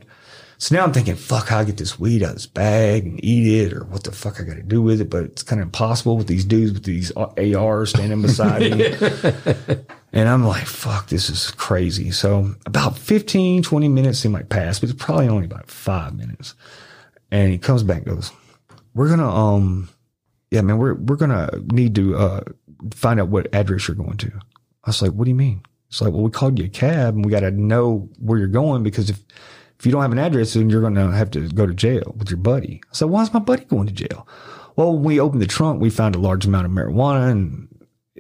So 0.61 0.75
now 0.75 0.83
I'm 0.83 0.93
thinking, 0.93 1.15
fuck, 1.15 1.49
how 1.49 1.61
I 1.61 1.65
get 1.65 1.77
this 1.77 2.01
weed 2.01 2.25
out 2.25 2.31
of 2.31 2.35
this 2.35 2.47
bag 2.47 3.07
and 3.07 3.25
eat 3.25 3.63
it 3.63 3.73
or 3.73 3.85
what 3.85 4.03
the 4.03 4.11
fuck 4.11 4.41
I 4.41 4.43
got 4.43 4.57
to 4.57 4.63
do 4.63 4.83
with 4.83 5.01
it. 5.01 5.09
But 5.09 5.23
it's 5.23 5.45
kind 5.45 5.63
of 5.63 5.67
impossible 5.67 6.17
with 6.17 6.27
these 6.27 6.45
dudes 6.45 6.73
with 6.73 6.83
these 6.83 7.13
ARs 7.13 7.91
standing 7.91 8.21
beside 8.23 8.63
me. 8.63 8.93
and 10.13 10.29
I'm 10.29 10.45
like, 10.45 10.67
fuck, 10.67 11.09
this 11.09 11.31
is 11.31 11.53
crazy. 11.53 12.11
So 12.11 12.57
about 12.67 12.99
15, 12.99 13.63
20 13.63 13.89
minutes 13.89 14.19
seem 14.19 14.33
like 14.33 14.49
pass, 14.49 14.81
but 14.81 14.91
it's 14.91 15.03
probably 15.03 15.29
only 15.29 15.45
about 15.45 15.71
five 15.71 16.17
minutes. 16.17 16.57
And 17.31 17.53
he 17.53 17.59
comes 17.59 17.85
back 17.85 17.99
and 17.99 18.07
goes, 18.07 18.33
we're 18.95 19.07
going 19.07 19.21
to, 19.21 19.27
um, 19.27 19.89
yeah, 20.51 20.63
man, 20.63 20.79
we're, 20.79 20.95
we're 20.95 21.17
going 21.17 21.31
to 21.31 21.63
need 21.73 21.95
to, 21.95 22.17
uh, 22.17 22.41
find 22.93 23.21
out 23.21 23.29
what 23.29 23.55
address 23.55 23.87
you're 23.87 23.95
going 23.95 24.17
to. 24.17 24.33
I 24.83 24.89
was 24.89 25.03
like, 25.03 25.13
what 25.13 25.27
do 25.27 25.31
you 25.31 25.37
mean? 25.37 25.63
It's 25.89 26.01
like, 26.01 26.13
well, 26.13 26.23
we 26.23 26.31
called 26.31 26.59
you 26.59 26.65
a 26.65 26.69
cab 26.69 27.15
and 27.15 27.25
we 27.25 27.31
got 27.31 27.41
to 27.41 27.53
know 27.53 28.09
where 28.19 28.39
you're 28.41 28.49
going 28.49 28.83
because 28.83 29.09
if, 29.09 29.23
if 29.79 29.87
you 29.87 29.93
don't 29.93 30.03
have 30.03 30.13
an 30.13 30.19
address, 30.19 30.55
then 30.55 30.71
you're 30.71 30.81
going 30.81 30.95
to 30.95 31.11
have 31.11 31.31
to 31.33 31.49
go 31.49 31.67
to 31.67 31.75
jail 31.75 32.15
with 32.17 32.31
your 32.31 32.39
buddy. 32.39 32.81
I 32.91 32.95
said, 32.95 33.09
why 33.09 33.23
is 33.23 33.33
my 33.33 33.41
buddy 33.41 33.65
going 33.65 33.87
to 33.87 33.93
jail? 33.93 34.27
Well, 34.77 34.95
when 34.95 35.03
we 35.03 35.21
opened 35.21 35.43
the 35.43 35.47
trunk, 35.47 35.81
we 35.81 35.91
found 35.91 36.15
a 36.15 36.19
large 36.19 36.47
amount 36.47 36.67
of 36.67 36.73
marijuana 36.73 37.31
and 37.31 37.69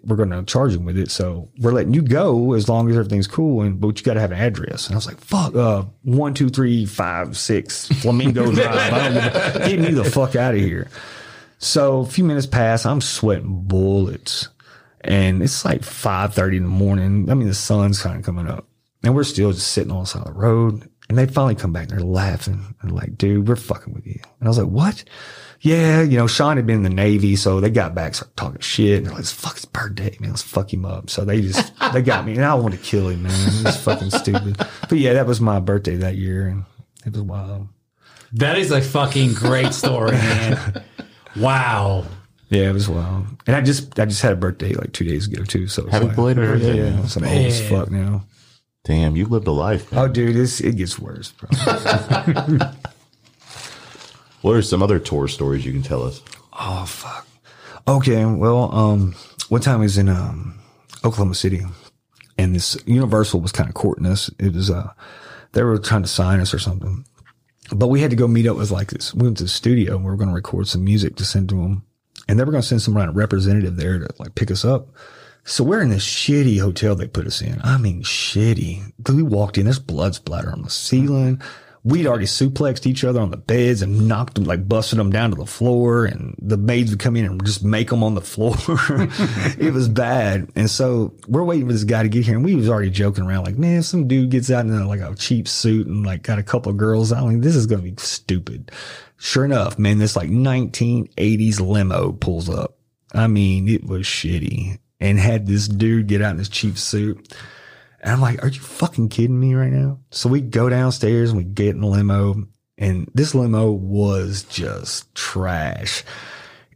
we're 0.04 0.16
going 0.16 0.30
to 0.30 0.44
charge 0.44 0.74
him 0.74 0.84
with 0.84 0.96
it. 0.96 1.10
So 1.10 1.50
we're 1.58 1.72
letting 1.72 1.94
you 1.94 2.02
go 2.02 2.52
as 2.52 2.68
long 2.68 2.88
as 2.90 2.96
everything's 2.96 3.26
cool. 3.26 3.62
And, 3.62 3.80
but 3.80 3.98
you 3.98 4.04
got 4.04 4.14
to 4.14 4.20
have 4.20 4.32
an 4.32 4.38
address. 4.38 4.86
And 4.86 4.94
I 4.94 4.96
was 4.96 5.06
like, 5.06 5.18
fuck, 5.18 5.54
uh, 5.54 5.84
one, 6.02 6.34
two, 6.34 6.48
three, 6.48 6.86
five, 6.86 7.36
six, 7.36 7.88
Flamingo 7.88 8.52
Drive. 8.52 9.12
Get 9.66 9.80
me 9.80 9.90
the 9.92 10.04
fuck 10.04 10.36
out 10.36 10.54
of 10.54 10.60
here. 10.60 10.88
So 11.58 12.00
a 12.00 12.06
few 12.06 12.24
minutes 12.24 12.46
pass. 12.46 12.86
I'm 12.86 13.00
sweating 13.00 13.62
bullets 13.64 14.48
and 15.00 15.42
it's 15.42 15.64
like 15.64 15.82
5.30 15.82 16.58
in 16.58 16.62
the 16.62 16.68
morning. 16.68 17.30
I 17.30 17.34
mean, 17.34 17.48
the 17.48 17.54
sun's 17.54 18.00
kind 18.00 18.16
of 18.16 18.24
coming 18.24 18.46
up 18.46 18.68
and 19.02 19.14
we're 19.14 19.24
still 19.24 19.52
just 19.52 19.68
sitting 19.68 19.92
on 19.92 20.00
the 20.00 20.06
side 20.06 20.26
of 20.26 20.34
the 20.34 20.40
road. 20.40 20.88
And 21.08 21.16
they 21.16 21.26
finally 21.26 21.54
come 21.54 21.72
back 21.72 21.88
and 21.88 21.98
they're 21.98 22.06
laughing 22.06 22.74
and 22.82 22.92
like, 22.92 23.16
dude, 23.16 23.48
we're 23.48 23.56
fucking 23.56 23.94
with 23.94 24.06
you. 24.06 24.20
And 24.40 24.46
I 24.46 24.48
was 24.48 24.58
like, 24.58 24.68
what? 24.68 25.04
Yeah, 25.60 26.02
you 26.02 26.18
know, 26.18 26.26
Sean 26.26 26.56
had 26.56 26.66
been 26.66 26.76
in 26.76 26.82
the 26.82 26.90
Navy, 26.90 27.34
so 27.34 27.60
they 27.60 27.70
got 27.70 27.94
back, 27.94 28.14
started 28.14 28.36
talking 28.36 28.60
shit. 28.60 28.98
And 28.98 29.06
they're 29.06 29.12
like, 29.14 29.20
it's 29.20 29.32
fuck 29.32 29.54
his 29.54 29.64
birthday, 29.64 30.16
man. 30.20 30.30
Let's 30.30 30.42
fuck 30.42 30.72
him 30.72 30.84
up. 30.84 31.08
So 31.08 31.24
they 31.24 31.40
just, 31.40 31.72
they 31.92 32.02
got 32.02 32.26
me 32.26 32.34
and 32.34 32.44
I 32.44 32.54
wanted 32.54 32.78
to 32.78 32.84
kill 32.84 33.08
him, 33.08 33.22
man. 33.22 33.32
It 33.32 33.64
was 33.64 33.76
fucking 33.82 34.10
stupid. 34.10 34.58
But 34.88 34.98
yeah, 34.98 35.14
that 35.14 35.26
was 35.26 35.40
my 35.40 35.60
birthday 35.60 35.96
that 35.96 36.16
year 36.16 36.46
and 36.46 36.64
it 37.06 37.12
was 37.12 37.22
wild. 37.22 37.68
That 38.34 38.58
is 38.58 38.70
a 38.70 38.82
fucking 38.82 39.32
great 39.32 39.72
story, 39.72 40.12
man. 40.12 40.84
Wow. 41.36 42.04
Yeah, 42.50 42.70
it 42.70 42.72
was 42.74 42.88
wild. 42.88 43.26
And 43.46 43.56
I 43.56 43.60
just, 43.62 43.98
I 43.98 44.04
just 44.04 44.22
had 44.22 44.32
a 44.32 44.36
birthday 44.36 44.74
like 44.74 44.92
two 44.92 45.04
days 45.04 45.26
ago 45.26 45.44
too. 45.44 45.66
So 45.68 45.88
Happy 45.88 46.06
like, 46.06 46.16
belated 46.16 46.44
birthday. 46.44 46.76
Yeah, 46.76 46.90
man. 46.90 47.08
so 47.08 47.20
I'm 47.20 47.26
old 47.28 47.46
as 47.46 47.68
fuck 47.68 47.90
now. 47.90 48.24
Damn, 48.88 49.16
you 49.16 49.26
lived 49.26 49.46
a 49.46 49.52
life. 49.52 49.92
Man. 49.92 50.00
Oh, 50.02 50.08
dude, 50.08 50.34
it's, 50.34 50.60
it 50.60 50.76
gets 50.76 50.98
worse, 50.98 51.30
bro. 51.30 51.50
What 54.40 54.54
are 54.54 54.62
some 54.62 54.82
other 54.82 54.98
tour 55.00 55.26
stories 55.26 55.66
you 55.66 55.72
can 55.72 55.82
tell 55.82 56.02
us? 56.04 56.22
Oh 56.52 56.84
fuck. 56.86 57.26
Okay, 57.88 58.24
well, 58.24 58.72
um, 58.74 59.14
one 59.48 59.60
time 59.60 59.80
I 59.80 59.82
was 59.82 59.98
in 59.98 60.08
um 60.08 60.58
Oklahoma 61.04 61.34
City, 61.34 61.62
and 62.38 62.54
this 62.54 62.76
Universal 62.86 63.40
was 63.40 63.52
kind 63.52 63.68
of 63.68 63.74
courting 63.74 64.06
us. 64.06 64.30
It 64.38 64.54
was 64.54 64.70
uh, 64.70 64.92
they 65.52 65.62
were 65.64 65.78
trying 65.78 66.02
to 66.02 66.08
sign 66.08 66.38
us 66.40 66.54
or 66.54 66.60
something, 66.60 67.04
but 67.74 67.88
we 67.88 68.00
had 68.00 68.10
to 68.10 68.16
go 68.16 68.28
meet 68.28 68.46
up 68.46 68.56
with 68.56 68.70
like 68.70 68.90
this. 68.90 69.12
We 69.12 69.24
went 69.24 69.38
to 69.38 69.44
the 69.44 69.48
studio 69.48 69.96
and 69.96 70.04
we 70.04 70.10
were 70.10 70.16
going 70.16 70.30
to 70.30 70.34
record 70.34 70.68
some 70.68 70.84
music 70.84 71.16
to 71.16 71.24
send 71.24 71.48
to 71.48 71.56
them, 71.56 71.84
and 72.28 72.38
they 72.38 72.44
were 72.44 72.52
going 72.52 72.62
to 72.62 72.68
send 72.68 72.80
some 72.80 72.94
kind 72.94 73.10
of 73.10 73.16
representative 73.16 73.76
there 73.76 73.98
to 73.98 74.08
like 74.20 74.36
pick 74.36 74.52
us 74.52 74.64
up. 74.64 74.88
So 75.48 75.64
we're 75.64 75.80
in 75.80 75.88
this 75.88 76.04
shitty 76.04 76.60
hotel 76.60 76.94
they 76.94 77.08
put 77.08 77.26
us 77.26 77.40
in. 77.40 77.58
I 77.64 77.78
mean, 77.78 78.02
shitty. 78.02 78.92
We 79.10 79.22
walked 79.22 79.56
in, 79.56 79.64
there's 79.64 79.78
blood 79.78 80.14
splatter 80.14 80.52
on 80.52 80.60
the 80.60 80.68
ceiling. 80.68 81.40
We'd 81.84 82.06
already 82.06 82.26
suplexed 82.26 82.84
each 82.84 83.02
other 83.02 83.18
on 83.18 83.30
the 83.30 83.38
beds 83.38 83.80
and 83.80 84.06
knocked 84.06 84.34
them, 84.34 84.44
like 84.44 84.68
busted 84.68 84.98
them 84.98 85.10
down 85.10 85.30
to 85.30 85.36
the 85.36 85.46
floor. 85.46 86.04
And 86.04 86.36
the 86.38 86.58
maids 86.58 86.90
would 86.90 86.98
come 86.98 87.16
in 87.16 87.24
and 87.24 87.42
just 87.46 87.64
make 87.64 87.88
them 87.88 88.04
on 88.04 88.14
the 88.14 88.20
floor. 88.20 88.56
it 89.58 89.72
was 89.72 89.88
bad. 89.88 90.50
And 90.54 90.68
so 90.68 91.14
we're 91.26 91.44
waiting 91.44 91.66
for 91.66 91.72
this 91.72 91.84
guy 91.84 92.02
to 92.02 92.10
get 92.10 92.26
here. 92.26 92.36
And 92.36 92.44
we 92.44 92.54
was 92.54 92.68
already 92.68 92.90
joking 92.90 93.24
around 93.24 93.44
like, 93.44 93.56
man, 93.56 93.82
some 93.82 94.06
dude 94.06 94.30
gets 94.30 94.50
out 94.50 94.66
in 94.66 94.86
like 94.86 95.00
a 95.00 95.14
cheap 95.14 95.48
suit 95.48 95.86
and 95.86 96.04
like 96.04 96.24
got 96.24 96.38
a 96.38 96.42
couple 96.42 96.70
of 96.70 96.76
girls 96.76 97.10
out, 97.10 97.24
like, 97.24 97.40
this 97.40 97.56
is 97.56 97.64
going 97.64 97.82
to 97.82 97.90
be 97.90 97.96
stupid. 97.96 98.70
Sure 99.16 99.46
enough, 99.46 99.78
man, 99.78 99.96
this 99.96 100.14
like 100.14 100.28
1980s 100.28 101.58
limo 101.58 102.12
pulls 102.12 102.50
up. 102.50 102.76
I 103.14 103.28
mean, 103.28 103.66
it 103.66 103.84
was 103.84 104.02
shitty 104.02 104.78
and 105.00 105.18
had 105.18 105.46
this 105.46 105.68
dude 105.68 106.06
get 106.06 106.22
out 106.22 106.32
in 106.32 106.38
his 106.38 106.48
cheap 106.48 106.78
suit. 106.78 107.34
And 108.00 108.12
I'm 108.12 108.20
like, 108.20 108.42
are 108.42 108.48
you 108.48 108.60
fucking 108.60 109.08
kidding 109.08 109.38
me 109.38 109.54
right 109.54 109.72
now? 109.72 109.98
So 110.10 110.28
we 110.28 110.40
go 110.40 110.68
downstairs 110.68 111.30
and 111.30 111.38
we 111.38 111.44
get 111.44 111.74
in 111.74 111.80
the 111.80 111.86
limo 111.86 112.46
and 112.78 113.10
this 113.12 113.34
limo 113.34 113.72
was 113.72 114.44
just 114.44 115.12
trash. 115.14 116.04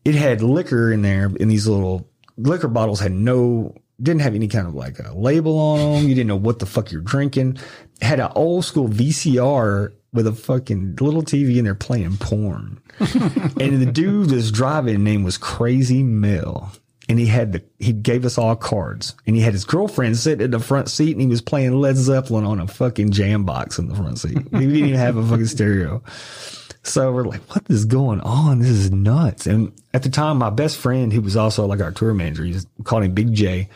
It 0.05 0.17
had 0.17 0.43
liquor 0.43 0.93
in 0.93 1.03
there 1.03 1.31
in 1.39 1.49
these 1.49 1.69
little 1.69 2.09
liquor 2.37 2.69
bottles 2.69 2.99
had 2.99 3.13
no, 3.13 3.75
didn't 4.03 4.23
have 4.23 4.35
any 4.35 4.49
kind 4.49 4.67
of 4.67 4.75
like 4.75 4.99
a 4.99 5.13
label 5.15 5.59
on 5.59 5.79
them. 5.79 6.09
You 6.09 6.15
didn't 6.15 6.27
know 6.27 6.37
what 6.37 6.59
the 6.59 6.67
fuck 6.67 6.91
you're 6.91 7.01
drinking. 7.01 7.59
It 8.01 8.05
had 8.05 8.19
an 8.19 8.33
old 8.35 8.65
school 8.65 8.89
VCR 8.89 9.93
with 10.13 10.27
a 10.27 10.33
fucking 10.33 10.97
little 11.01 11.23
TV 11.23 11.57
in 11.57 11.65
there 11.65 11.77
playing 11.77 12.17
porn. 12.19 12.81
and 12.99 13.81
the 13.81 13.91
dude 13.91 14.31
that's 14.31 14.51
driving 14.51 15.05
name 15.05 15.23
was 15.23 15.39
Crazy 15.39 16.03
Mel. 16.03 16.73
And 17.13 17.21
he 17.21 17.27
had 17.27 17.53
the, 17.53 17.63
he 17.79 17.93
gave 17.93 18.25
us 18.25 18.39
all 18.39 18.57
cards 18.57 19.15
and 19.27 19.37
he 19.37 19.43
had 19.43 19.53
his 19.53 19.67
girlfriend 19.67 20.17
sitting 20.17 20.47
in 20.47 20.51
the 20.51 20.59
front 20.59 20.89
seat 20.89 21.13
and 21.13 21.21
he 21.21 21.27
was 21.27 21.43
playing 21.43 21.79
Led 21.79 21.99
Zeppelin 21.99 22.47
on 22.47 22.59
a 22.59 22.67
fucking 22.67 23.11
jam 23.11 23.45
box 23.45 23.79
in 23.79 23.89
the 23.89 23.95
front 23.95 24.19
seat. 24.19 24.39
He 24.39 24.61
didn't 24.61 24.77
even 24.77 24.95
have 24.95 25.19
a 25.19 25.27
fucking 25.27 25.45
stereo. 25.45 26.03
So 26.85 27.13
we're 27.13 27.25
like, 27.25 27.43
what 27.55 27.65
is 27.69 27.85
going 27.85 28.21
on? 28.23 28.61
This 28.61 28.71
is 28.71 28.93
nuts. 28.93 29.47
And 29.47 29.79
at 29.93 30.05
the 30.05 30.09
time, 30.09 30.39
my 30.39 30.49
best 30.49 30.79
friend, 30.79 31.13
who 31.13 31.21
was 31.21 31.37
also 31.37 31.67
like 31.67 31.83
our 31.83 31.91
tour 31.93 32.15
manager, 32.15 32.45
he 32.45 32.57
called 32.83 33.05
him 33.05 33.13
Big 33.13 33.35
J. 33.35 33.69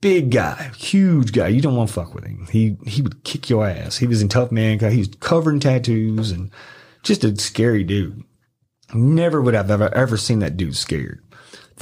Big 0.00 0.32
guy, 0.32 0.72
huge 0.76 1.30
guy. 1.30 1.46
You 1.46 1.60
don't 1.60 1.76
want 1.76 1.88
to 1.88 1.94
fuck 1.94 2.16
with 2.16 2.24
him. 2.24 2.48
He, 2.50 2.76
he 2.84 3.00
would 3.00 3.22
kick 3.22 3.48
your 3.48 3.64
ass. 3.64 3.96
He 3.96 4.08
was 4.08 4.22
in 4.22 4.28
tough 4.28 4.50
man. 4.50 4.80
He 4.80 4.98
was 4.98 5.10
covered 5.20 5.52
in 5.54 5.60
tattoos 5.60 6.32
and 6.32 6.50
just 7.04 7.22
a 7.22 7.38
scary 7.38 7.84
dude. 7.84 8.24
Never 8.92 9.40
would 9.40 9.54
I've 9.54 9.70
ever, 9.70 9.94
ever 9.94 10.16
seen 10.16 10.40
that 10.40 10.56
dude 10.56 10.74
scared. 10.74 11.21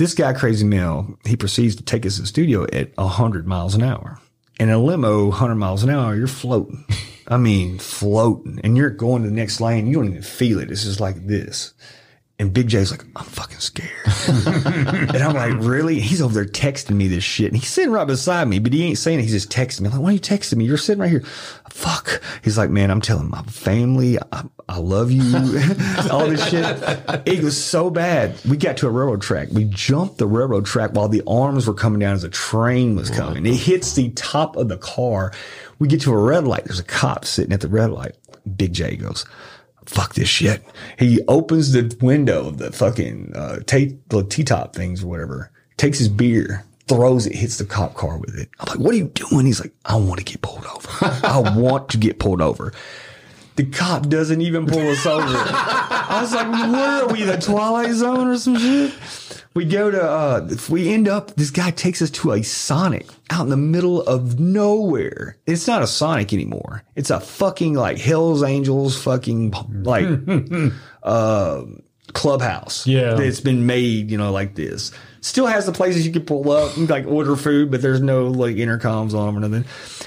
This 0.00 0.14
guy, 0.14 0.32
Crazy 0.32 0.64
Mel, 0.64 1.18
he 1.26 1.36
proceeds 1.36 1.76
to 1.76 1.82
take 1.82 2.06
us 2.06 2.14
to 2.14 2.22
the 2.22 2.26
studio 2.26 2.66
at 2.72 2.96
100 2.96 3.46
miles 3.46 3.74
an 3.74 3.82
hour. 3.82 4.18
In 4.58 4.70
a 4.70 4.78
limo, 4.78 5.26
100 5.26 5.56
miles 5.56 5.82
an 5.82 5.90
hour, 5.90 6.16
you're 6.16 6.26
floating. 6.26 6.86
I 7.28 7.36
mean, 7.36 7.78
floating. 7.78 8.62
And 8.64 8.78
you're 8.78 8.88
going 8.88 9.24
to 9.24 9.28
the 9.28 9.34
next 9.34 9.60
lane. 9.60 9.86
You 9.86 9.96
don't 9.96 10.08
even 10.08 10.22
feel 10.22 10.58
it. 10.58 10.70
It's 10.70 10.84
just 10.84 11.00
like 11.00 11.26
this. 11.26 11.74
And 12.40 12.54
Big 12.54 12.68
J's 12.68 12.90
like, 12.90 13.04
I'm 13.16 13.26
fucking 13.26 13.58
scared. 13.58 13.90
and 15.14 15.18
I'm 15.18 15.34
like, 15.34 15.52
really? 15.58 16.00
He's 16.00 16.22
over 16.22 16.32
there 16.32 16.46
texting 16.46 16.96
me 16.96 17.06
this 17.06 17.22
shit. 17.22 17.48
And 17.48 17.56
he's 17.56 17.68
sitting 17.68 17.90
right 17.90 18.06
beside 18.06 18.48
me, 18.48 18.58
but 18.58 18.72
he 18.72 18.82
ain't 18.82 18.96
saying 18.96 19.18
it. 19.18 19.24
He's 19.24 19.32
just 19.32 19.50
texting 19.50 19.82
me. 19.82 19.88
I'm 19.88 19.92
like, 19.92 20.00
why 20.00 20.08
are 20.08 20.12
you 20.14 20.20
texting 20.20 20.56
me? 20.56 20.64
You're 20.64 20.78
sitting 20.78 21.02
right 21.02 21.10
here. 21.10 21.20
Fuck. 21.68 22.22
He's 22.42 22.56
like, 22.56 22.70
man, 22.70 22.90
I'm 22.90 23.02
telling 23.02 23.28
my 23.28 23.42
family, 23.42 24.18
I, 24.32 24.44
I 24.70 24.78
love 24.78 25.10
you. 25.10 25.20
All 26.10 26.26
this 26.26 26.48
shit. 26.48 26.64
It 27.26 27.44
was 27.44 27.62
so 27.62 27.90
bad. 27.90 28.42
We 28.48 28.56
got 28.56 28.78
to 28.78 28.86
a 28.86 28.90
railroad 28.90 29.20
track. 29.20 29.48
We 29.52 29.64
jumped 29.64 30.16
the 30.16 30.26
railroad 30.26 30.64
track 30.64 30.92
while 30.94 31.08
the 31.08 31.22
arms 31.26 31.66
were 31.66 31.74
coming 31.74 32.00
down 32.00 32.14
as 32.14 32.24
a 32.24 32.30
train 32.30 32.96
was 32.96 33.10
coming. 33.10 33.44
It 33.44 33.56
hits 33.56 33.92
the 33.92 34.12
top 34.12 34.56
of 34.56 34.70
the 34.70 34.78
car. 34.78 35.32
We 35.78 35.88
get 35.88 36.00
to 36.02 36.14
a 36.14 36.16
red 36.16 36.46
light. 36.46 36.64
There's 36.64 36.80
a 36.80 36.84
cop 36.84 37.26
sitting 37.26 37.52
at 37.52 37.60
the 37.60 37.68
red 37.68 37.90
light. 37.90 38.16
Big 38.56 38.72
J 38.72 38.96
goes, 38.96 39.26
fuck 39.90 40.14
this 40.14 40.28
shit. 40.28 40.62
He 40.98 41.20
opens 41.26 41.72
the 41.72 41.94
window 42.00 42.46
of 42.46 42.58
the 42.58 42.70
fucking 42.70 43.32
uh, 43.34 43.58
t- 43.66 43.98
the 44.08 44.22
T-top 44.22 44.74
things 44.74 45.02
or 45.02 45.08
whatever, 45.08 45.50
takes 45.76 45.98
his 45.98 46.08
beer, 46.08 46.64
throws 46.86 47.26
it, 47.26 47.34
hits 47.34 47.58
the 47.58 47.64
cop 47.64 47.94
car 47.94 48.18
with 48.18 48.38
it. 48.38 48.48
I'm 48.60 48.66
like, 48.68 48.78
what 48.78 48.94
are 48.94 48.98
you 48.98 49.08
doing? 49.08 49.46
He's 49.46 49.60
like, 49.60 49.72
I 49.84 49.96
want 49.96 50.18
to 50.18 50.24
get 50.24 50.42
pulled 50.42 50.64
over. 50.64 50.88
I 51.26 51.42
want 51.56 51.88
to 51.90 51.98
get 51.98 52.20
pulled 52.20 52.40
over. 52.40 52.72
The 53.56 53.66
cop 53.66 54.08
doesn't 54.08 54.40
even 54.40 54.66
pull 54.66 54.88
us 54.88 55.04
over. 55.04 55.24
I 55.26 56.18
was 56.22 56.32
like, 56.32 56.50
where 56.50 57.02
are 57.02 57.08
we? 57.08 57.24
The 57.24 57.36
Twilight 57.36 57.92
Zone 57.92 58.28
or 58.28 58.38
some 58.38 58.56
shit? 58.56 59.39
We 59.52 59.64
go 59.64 59.90
to, 59.90 60.00
uh, 60.00 60.48
if 60.48 60.70
we 60.70 60.90
end 60.90 61.08
up, 61.08 61.34
this 61.34 61.50
guy 61.50 61.72
takes 61.72 62.00
us 62.00 62.10
to 62.10 62.32
a 62.32 62.42
Sonic 62.42 63.08
out 63.30 63.42
in 63.42 63.48
the 63.48 63.56
middle 63.56 64.00
of 64.02 64.38
nowhere. 64.38 65.38
It's 65.44 65.66
not 65.66 65.82
a 65.82 65.88
Sonic 65.88 66.32
anymore. 66.32 66.84
It's 66.94 67.10
a 67.10 67.18
fucking 67.18 67.74
like 67.74 67.98
Hell's 67.98 68.44
Angels 68.44 69.02
fucking 69.02 69.52
like, 69.82 70.06
uh, 71.02 71.64
clubhouse. 72.12 72.86
Yeah. 72.86 73.14
That's 73.14 73.40
been 73.40 73.66
made, 73.66 74.10
you 74.10 74.18
know, 74.18 74.30
like 74.30 74.54
this. 74.54 74.92
Still 75.20 75.46
has 75.46 75.66
the 75.66 75.72
places 75.72 76.06
you 76.06 76.12
can 76.12 76.24
pull 76.24 76.50
up 76.50 76.76
and 76.76 76.88
like 76.88 77.06
order 77.06 77.34
food, 77.36 77.70
but 77.70 77.82
there's 77.82 78.00
no 78.00 78.28
like 78.28 78.56
intercoms 78.56 79.14
on 79.14 79.26
them 79.26 79.36
or 79.36 79.48
nothing. 79.48 79.64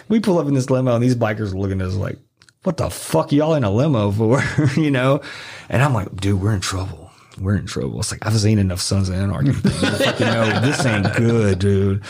We 0.08 0.20
pull 0.20 0.40
up 0.40 0.48
in 0.48 0.54
this 0.54 0.70
limo 0.70 0.96
and 0.96 1.04
these 1.04 1.16
bikers 1.16 1.54
are 1.54 1.58
looking 1.58 1.82
at 1.82 1.88
us 1.88 1.96
like, 1.96 2.18
what 2.64 2.78
the 2.78 2.90
fuck 2.90 3.32
y'all 3.32 3.56
in 3.56 3.64
a 3.64 3.70
limo 3.70 4.10
for? 4.12 4.42
you 4.80 4.90
know? 4.90 5.22
And 5.70 5.84
I'm 5.84 5.94
like, 5.94 6.16
dude, 6.16 6.42
we're 6.42 6.54
in 6.54 6.62
trouble. 6.62 7.03
We're 7.40 7.56
in 7.56 7.66
trouble. 7.66 8.00
It's 8.00 8.12
like, 8.12 8.26
I've 8.26 8.38
seen 8.38 8.60
enough 8.60 8.82
Sons 8.82 9.10
of 9.10 9.16
Anarchy. 9.16 9.52
things 9.54 10.18
to 10.18 10.26
know 10.26 10.60
this 10.62 10.86
ain't 10.86 11.14
good, 11.16 11.60
dude. 11.60 12.04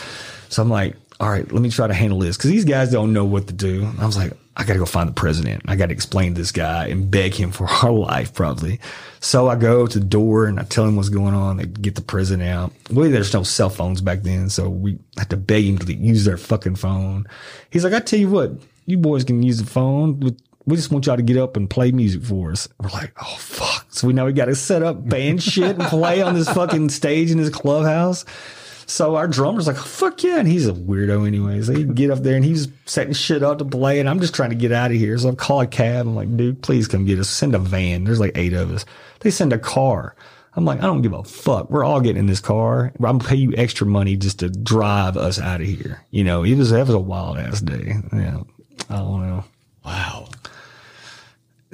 So 0.48 0.62
I'm 0.62 0.70
like, 0.70 0.96
all 1.20 1.28
right, 1.28 1.50
let 1.50 1.62
me 1.62 1.70
try 1.70 1.86
to 1.86 1.94
handle 1.94 2.18
this 2.18 2.36
because 2.36 2.50
these 2.50 2.64
guys 2.64 2.90
don't 2.90 3.12
know 3.12 3.24
what 3.24 3.46
to 3.46 3.52
do. 3.52 3.88
I 3.98 4.06
was 4.06 4.16
like, 4.16 4.32
I 4.56 4.64
got 4.64 4.74
to 4.74 4.78
go 4.78 4.84
find 4.84 5.08
the 5.08 5.14
president. 5.14 5.62
I 5.66 5.76
got 5.76 5.86
to 5.86 5.92
explain 5.92 6.34
to 6.34 6.40
this 6.40 6.52
guy 6.52 6.86
and 6.88 7.10
beg 7.10 7.34
him 7.34 7.50
for 7.50 7.66
our 7.82 7.90
life, 7.90 8.34
probably. 8.34 8.80
So 9.20 9.48
I 9.48 9.56
go 9.56 9.86
to 9.86 9.98
the 9.98 10.04
door 10.04 10.46
and 10.46 10.60
I 10.60 10.64
tell 10.64 10.84
him 10.84 10.96
what's 10.96 11.08
going 11.08 11.34
on. 11.34 11.56
They 11.56 11.66
get 11.66 11.94
the 11.94 12.02
president 12.02 12.48
out. 12.48 12.72
Well, 12.90 13.10
there's 13.10 13.32
no 13.32 13.42
cell 13.42 13.70
phones 13.70 14.00
back 14.00 14.22
then, 14.22 14.50
so 14.50 14.68
we 14.68 14.98
had 15.16 15.30
to 15.30 15.36
beg 15.36 15.64
him 15.64 15.78
to 15.78 15.94
use 15.94 16.24
their 16.24 16.36
fucking 16.36 16.76
phone. 16.76 17.26
He's 17.70 17.84
like, 17.84 17.94
I 17.94 18.00
tell 18.00 18.18
you 18.18 18.30
what, 18.30 18.52
you 18.86 18.98
boys 18.98 19.24
can 19.24 19.42
use 19.42 19.58
the 19.58 19.66
phone. 19.66 20.36
We 20.66 20.76
just 20.76 20.90
want 20.90 21.06
y'all 21.06 21.16
to 21.16 21.22
get 21.22 21.36
up 21.36 21.56
and 21.56 21.68
play 21.68 21.92
music 21.92 22.22
for 22.22 22.50
us. 22.50 22.68
We're 22.80 22.88
like, 22.88 23.12
oh 23.20 23.36
fuck. 23.38 23.86
So 23.90 24.06
we 24.06 24.14
know 24.14 24.24
we 24.24 24.32
got 24.32 24.46
to 24.46 24.54
set 24.54 24.82
up 24.82 25.06
band 25.08 25.42
shit 25.42 25.78
and 25.78 25.84
play 25.84 26.22
on 26.22 26.34
this 26.34 26.48
fucking 26.48 26.88
stage 26.88 27.30
in 27.30 27.38
this 27.38 27.50
clubhouse. 27.50 28.24
So 28.86 29.16
our 29.16 29.28
drummer's 29.28 29.66
like, 29.66 29.76
fuck 29.76 30.22
yeah. 30.22 30.38
And 30.38 30.48
he's 30.48 30.66
a 30.66 30.72
weirdo 30.72 31.26
anyways. 31.26 31.68
He 31.68 31.84
get 31.84 32.10
up 32.10 32.20
there 32.20 32.36
and 32.36 32.44
he's 32.44 32.68
setting 32.86 33.12
shit 33.12 33.42
up 33.42 33.58
to 33.58 33.64
play. 33.64 34.00
And 34.00 34.08
I'm 34.08 34.20
just 34.20 34.34
trying 34.34 34.50
to 34.50 34.56
get 34.56 34.72
out 34.72 34.90
of 34.90 34.96
here. 34.96 35.16
So 35.18 35.30
I 35.30 35.34
call 35.34 35.60
a 35.60 35.66
cab. 35.66 36.06
I'm 36.06 36.14
like, 36.14 36.34
dude, 36.36 36.62
please 36.62 36.88
come 36.88 37.04
get 37.04 37.18
us. 37.18 37.28
Send 37.28 37.54
a 37.54 37.58
van. 37.58 38.04
There's 38.04 38.20
like 38.20 38.32
eight 38.34 38.52
of 38.52 38.70
us. 38.70 38.84
They 39.20 39.30
send 39.30 39.52
a 39.52 39.58
car. 39.58 40.16
I'm 40.56 40.64
like, 40.64 40.78
I 40.78 40.82
don't 40.82 41.02
give 41.02 41.12
a 41.12 41.24
fuck. 41.24 41.70
We're 41.70 41.84
all 41.84 42.00
getting 42.00 42.20
in 42.20 42.26
this 42.26 42.40
car. 42.40 42.92
I'm 42.98 43.18
gonna 43.18 43.18
pay 43.18 43.36
you 43.36 43.52
extra 43.56 43.86
money 43.86 44.16
just 44.16 44.38
to 44.38 44.48
drive 44.48 45.16
us 45.16 45.40
out 45.40 45.60
of 45.60 45.66
here. 45.66 46.04
You 46.10 46.22
know, 46.22 46.44
it 46.44 46.54
was, 46.54 46.70
that 46.70 46.86
was 46.86 46.94
a 46.94 46.98
wild 46.98 47.38
ass 47.38 47.60
day. 47.60 47.96
Yeah. 48.12 48.42
I 48.88 48.96
don't 48.96 49.26
know. 49.26 49.44
Wow. 49.84 50.28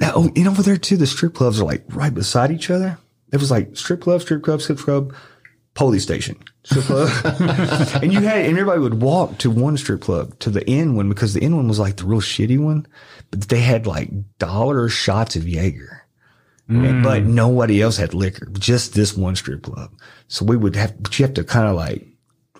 Now, 0.01 0.13
oh, 0.15 0.31
and 0.35 0.47
over 0.47 0.63
there 0.63 0.77
too, 0.77 0.97
the 0.97 1.05
strip 1.05 1.35
clubs 1.35 1.61
are 1.61 1.65
like 1.65 1.83
right 1.89 2.13
beside 2.13 2.51
each 2.51 2.71
other. 2.71 2.97
It 3.31 3.37
was 3.37 3.51
like 3.51 3.77
strip 3.77 4.01
club, 4.01 4.21
strip 4.21 4.41
club, 4.41 4.59
strip 4.59 4.79
club, 4.79 5.13
police 5.75 6.01
station, 6.01 6.37
strip 6.63 6.85
club. 6.85 7.09
and 8.03 8.11
you 8.11 8.21
had, 8.21 8.39
and 8.45 8.57
everybody 8.57 8.81
would 8.81 9.01
walk 9.01 9.37
to 9.37 9.51
one 9.51 9.77
strip 9.77 10.01
club, 10.01 10.37
to 10.39 10.49
the 10.49 10.67
end 10.67 10.97
one, 10.97 11.07
because 11.07 11.35
the 11.35 11.43
end 11.43 11.55
one 11.55 11.67
was 11.67 11.79
like 11.79 11.97
the 11.97 12.05
real 12.05 12.19
shitty 12.19 12.59
one, 12.59 12.87
but 13.29 13.41
they 13.41 13.61
had 13.61 13.85
like 13.85 14.09
dollar 14.39 14.89
shots 14.89 15.35
of 15.35 15.47
Jaeger. 15.47 16.03
And, 16.67 17.03
but 17.03 17.23
nobody 17.23 17.81
else 17.81 17.97
had 17.97 18.13
liquor, 18.13 18.47
just 18.53 18.93
this 18.93 19.15
one 19.15 19.35
strip 19.35 19.63
club. 19.63 19.91
So 20.29 20.45
we 20.45 20.57
would 20.57 20.75
have, 20.77 21.01
but 21.03 21.19
you 21.19 21.25
have 21.25 21.35
to 21.35 21.43
kind 21.43 21.67
of 21.67 21.75
like, 21.75 22.07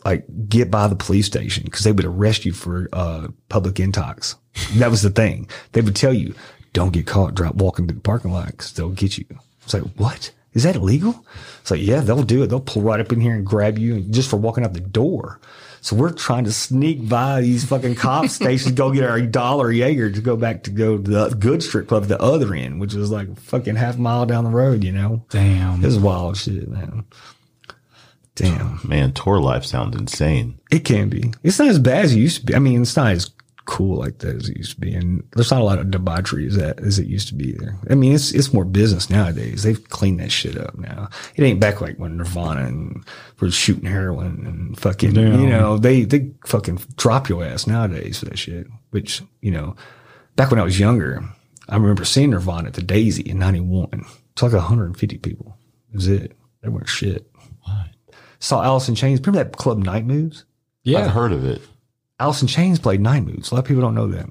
like 0.04 0.26
get 0.48 0.70
by 0.70 0.88
the 0.88 0.96
police 0.96 1.28
station 1.28 1.64
because 1.64 1.86
they 1.86 1.92
would 1.92 2.06
arrest 2.06 2.44
you 2.46 2.52
for, 2.54 2.90
uh, 2.94 3.30
public 3.50 3.76
intox. 3.76 4.36
That 4.76 4.92
was 4.92 5.02
the 5.02 5.12
thing. 5.12 5.50
They 5.72 5.82
would 5.82 5.96
tell 5.96 6.14
you, 6.14 6.36
don't 6.74 6.94
get 6.94 7.08
caught 7.08 7.36
drop 7.36 7.56
walking 7.56 7.88
to 7.88 7.94
the 7.94 8.00
parking 8.00 8.32
lot 8.32 8.48
because 8.48 8.74
they'll 8.74 8.90
get 8.90 9.18
you. 9.18 9.26
It's 9.64 9.74
like, 9.74 9.84
what? 9.98 10.32
Is 10.54 10.64
that 10.64 10.76
illegal? 10.76 11.26
It's 11.62 11.72
like, 11.72 11.82
yeah, 11.82 12.02
they'll 12.02 12.24
do 12.24 12.44
it. 12.44 12.48
They'll 12.48 12.60
pull 12.60 12.82
right 12.82 13.00
up 13.00 13.12
in 13.12 13.22
here 13.22 13.34
and 13.34 13.46
grab 13.46 13.78
you 13.78 14.02
just 14.02 14.30
for 14.30 14.38
walking 14.38 14.66
out 14.66 14.74
the 14.74 14.82
door. 14.82 15.40
So 15.80 15.96
we're 15.96 16.12
trying 16.12 16.44
to 16.44 16.52
sneak 16.52 17.08
by 17.10 17.42
these 17.42 17.66
fucking 17.66 17.96
cop 17.96 18.28
stations, 18.30 18.76
go 18.76 18.92
get 18.92 19.10
our 19.10 19.22
dollar 19.22 19.72
Jaeger 19.72 20.12
to 20.12 20.22
go 20.22 20.36
back 20.36 20.64
to 20.64 20.72
go 20.72 20.98
to 20.98 21.04
the 21.04 21.30
good 21.30 21.64
strip 21.64 21.88
club, 21.88 22.06
the 22.06 22.22
other 22.22 22.54
end, 22.54 22.80
which 22.80 22.94
was 22.94 23.12
like 23.12 23.40
fucking 23.40 23.78
half 23.78 23.96
a 23.96 24.00
mile 24.00 24.26
down 24.26 24.44
the 24.44 24.52
road, 24.52 24.84
you 24.84 24.92
know? 24.92 25.26
Damn. 25.30 25.82
This 25.82 25.94
is 25.94 26.00
wild 26.00 26.38
shit, 26.38 26.68
man. 26.68 27.06
Damn. 28.36 28.80
Man, 28.84 29.14
tour 29.14 29.40
life 29.40 29.66
sounds 29.66 29.96
insane. 29.96 30.60
It 30.70 30.86
can 30.86 31.10
be. 31.10 31.34
It's 31.44 31.60
not 31.60 31.70
as 31.70 31.80
bad 31.80 32.06
as 32.06 32.14
it 32.14 32.20
used 32.20 32.42
to 32.42 32.46
be. 32.46 32.56
I 32.56 32.60
mean, 32.60 32.82
it's 32.82 32.96
not 32.96 33.12
as 33.12 33.32
cool 33.72 33.98
like 33.98 34.18
that 34.18 34.36
as 34.36 34.50
it 34.50 34.58
used 34.58 34.74
to 34.74 34.82
be. 34.82 34.94
And 34.94 35.24
there's 35.34 35.50
not 35.50 35.62
a 35.62 35.64
lot 35.64 35.80
of 35.80 35.90
debauchery 35.90 36.46
as 36.46 36.58
that 36.58 36.82
as 36.82 37.00
it 37.00 37.08
used 37.08 37.30
to 37.30 37.34
be 37.34 37.54
there. 37.54 37.78
I 37.90 37.96
mean, 37.96 38.14
it's 38.14 38.34
it's 38.34 38.54
more 38.54 38.66
business 38.66 39.10
nowadays. 39.10 39.64
They've 39.64 39.90
cleaned 39.90 40.20
that 40.20 40.30
shit 40.32 40.58
up 40.58 40.78
now. 40.78 41.10
It 41.36 41.44
ain't 41.44 41.62
back 41.62 41.80
like 41.80 41.96
when 41.96 42.18
Nirvana 42.18 42.66
and 42.66 43.06
were 43.40 43.50
shooting 43.50 43.90
heroin 43.90 44.46
and 44.46 44.78
fucking 44.78 45.16
you 45.16 45.48
know, 45.48 45.78
they 45.78 46.04
they 46.04 46.32
fucking 46.46 46.80
drop 46.98 47.30
your 47.30 47.46
ass 47.46 47.66
nowadays 47.66 48.20
for 48.20 48.26
that 48.26 48.38
shit. 48.38 48.68
Which, 48.90 49.22
you 49.40 49.52
know, 49.52 49.78
back 50.36 50.52
when 50.52 50.60
I 50.60 50.64
was 50.64 50.78
younger, 50.78 51.24
I 51.70 51.76
remember 51.78 52.04
seeing 52.04 52.32
Nirvana 52.32 52.68
at 52.68 52.74
the 52.74 52.84
Daisy 52.84 53.24
in 53.24 53.40
ninety 53.40 53.62
one. 53.62 54.06
It's 54.34 54.44
like 54.44 54.52
hundred 54.52 54.88
and 54.88 55.00
fifty 55.00 55.18
people. 55.18 55.58
That 55.92 55.96
was 55.96 56.08
it. 56.10 56.34
They 56.62 56.68
weren't 56.68 56.90
shit. 56.90 57.26
Saw 58.40 58.64
Alice 58.64 58.90
in 58.90 58.96
Chains. 58.96 59.22
Remember 59.22 59.44
that 59.44 59.56
club 59.56 59.78
Night 59.78 60.04
Moves? 60.04 60.46
Yeah. 60.84 61.06
I've 61.06 61.12
heard 61.12 61.32
of 61.32 61.46
it. 61.46 61.62
Alice 62.22 62.44
in 62.44 62.48
Chains 62.48 62.78
played 62.78 63.02
Night 63.02 63.24
Moves. 63.24 63.50
A 63.52 63.56
lot 63.56 63.62
of 63.62 63.66
people 63.66 63.82
don't 63.82 63.96
know 63.96 64.08
that, 64.08 64.28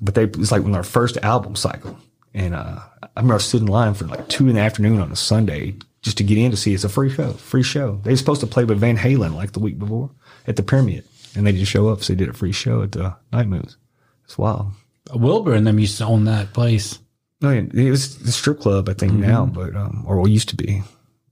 but 0.00 0.14
they 0.14 0.22
it 0.22 0.36
was 0.36 0.52
like 0.52 0.62
when 0.62 0.76
our 0.76 0.84
first 0.84 1.16
album 1.18 1.56
cycle. 1.56 1.98
And 2.32 2.54
uh, 2.54 2.78
I 3.02 3.08
remember 3.16 3.34
I 3.34 3.38
stood 3.38 3.62
in 3.62 3.66
line 3.66 3.94
for 3.94 4.04
like 4.04 4.28
two 4.28 4.48
in 4.48 4.54
the 4.54 4.60
afternoon 4.60 5.00
on 5.00 5.10
a 5.10 5.16
Sunday 5.16 5.74
just 6.02 6.18
to 6.18 6.24
get 6.24 6.38
in 6.38 6.52
to 6.52 6.56
see. 6.56 6.72
It's 6.72 6.84
a 6.84 6.88
free 6.88 7.10
show, 7.10 7.32
free 7.32 7.64
show. 7.64 8.00
They 8.04 8.12
were 8.12 8.16
supposed 8.16 8.42
to 8.42 8.46
play 8.46 8.64
with 8.64 8.78
Van 8.78 8.96
Halen 8.96 9.34
like 9.34 9.52
the 9.52 9.58
week 9.58 9.76
before 9.76 10.10
at 10.46 10.54
the 10.54 10.62
Pyramid, 10.62 11.04
and 11.34 11.44
they 11.44 11.50
just 11.50 11.70
show 11.70 11.88
up. 11.88 12.04
So 12.04 12.12
they 12.12 12.18
did 12.18 12.28
a 12.28 12.32
free 12.32 12.52
show 12.52 12.80
at 12.82 12.92
the 12.92 13.16
Night 13.32 13.48
Moves. 13.48 13.76
It's 14.24 14.38
wild. 14.38 14.70
Wilbur 15.12 15.54
and 15.54 15.66
them 15.66 15.80
used 15.80 15.98
to 15.98 16.04
own 16.04 16.26
that 16.26 16.52
place. 16.52 17.00
No, 17.40 17.50
yeah, 17.50 17.62
it 17.74 17.90
was 17.90 18.18
the 18.18 18.30
strip 18.30 18.60
club, 18.60 18.88
I 18.88 18.94
think 18.94 19.14
now, 19.14 19.46
but 19.46 19.74
um, 19.74 20.04
or 20.06 20.24
it 20.24 20.30
used 20.30 20.50
to 20.50 20.56
be. 20.56 20.84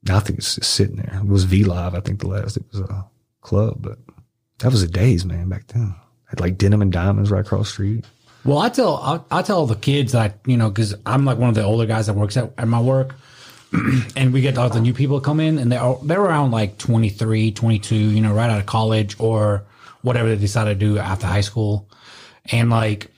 Now 0.03 0.17
I 0.17 0.21
think 0.21 0.41
it's 0.41 0.57
just 0.57 0.75
sitting 0.75 0.97
there. 0.97 1.21
It 1.21 1.29
was 1.29 1.45
V 1.45 1.63
Live, 1.63 1.95
I 1.95 2.01
think 2.01 2.19
the 2.19 2.27
last 2.27 2.57
it 2.57 2.65
was 2.73 2.81
a 2.81 3.07
club, 3.43 3.77
but 3.81 3.99
that 4.61 4.71
was 4.71 4.83
the 4.83 4.89
days, 4.89 5.25
man. 5.25 5.49
Back 5.49 5.67
then, 5.69 5.95
had 6.27 6.41
like 6.41 6.57
Denim 6.57 6.83
and 6.83 6.93
Diamonds 6.93 7.31
right 7.31 7.45
across 7.45 7.67
the 7.67 7.73
street. 7.73 8.05
Well, 8.45 8.59
I 8.59 8.69
tell 8.71 8.97
I, 8.97 9.39
I 9.39 9.43
tell 9.43 9.67
the 9.67 9.77
kids 9.77 10.13
that 10.13 10.39
you 10.47 10.57
know 10.57 10.71
because 10.71 10.95
I'm 11.05 11.25
like 11.25 11.39
one 11.39 11.49
of 11.49 11.55
the 11.55 11.65
older 11.65 11.87
guys 11.87 12.07
that 12.07 12.15
works 12.15 12.37
at, 12.37 12.53
at 12.57 12.69
my 12.69 12.81
work, 12.81 13.15
and 14.17 14.33
we 14.33 14.41
get 14.41 14.57
all 14.57 14.71
the 14.71 14.81
new 14.81 14.95
people 14.95 15.21
come 15.21 15.41
in 15.41 15.59
and 15.59 15.71
they're 15.71 15.95
they're 16.03 16.21
around 16.21 16.51
like 16.51 16.79
23, 16.79 17.53
22, 17.53 17.95
you 17.95 18.21
know, 18.21 18.33
right 18.33 18.51
out 18.51 18.61
of 18.61 18.67
college 18.67 19.17
or 19.19 19.65
whatever 20.03 20.29
they 20.31 20.37
decide 20.37 20.65
to 20.65 20.75
do 20.75 20.99
after 20.99 21.27
high 21.27 21.43
school, 21.43 21.89
and 22.47 22.71
like 22.71 23.11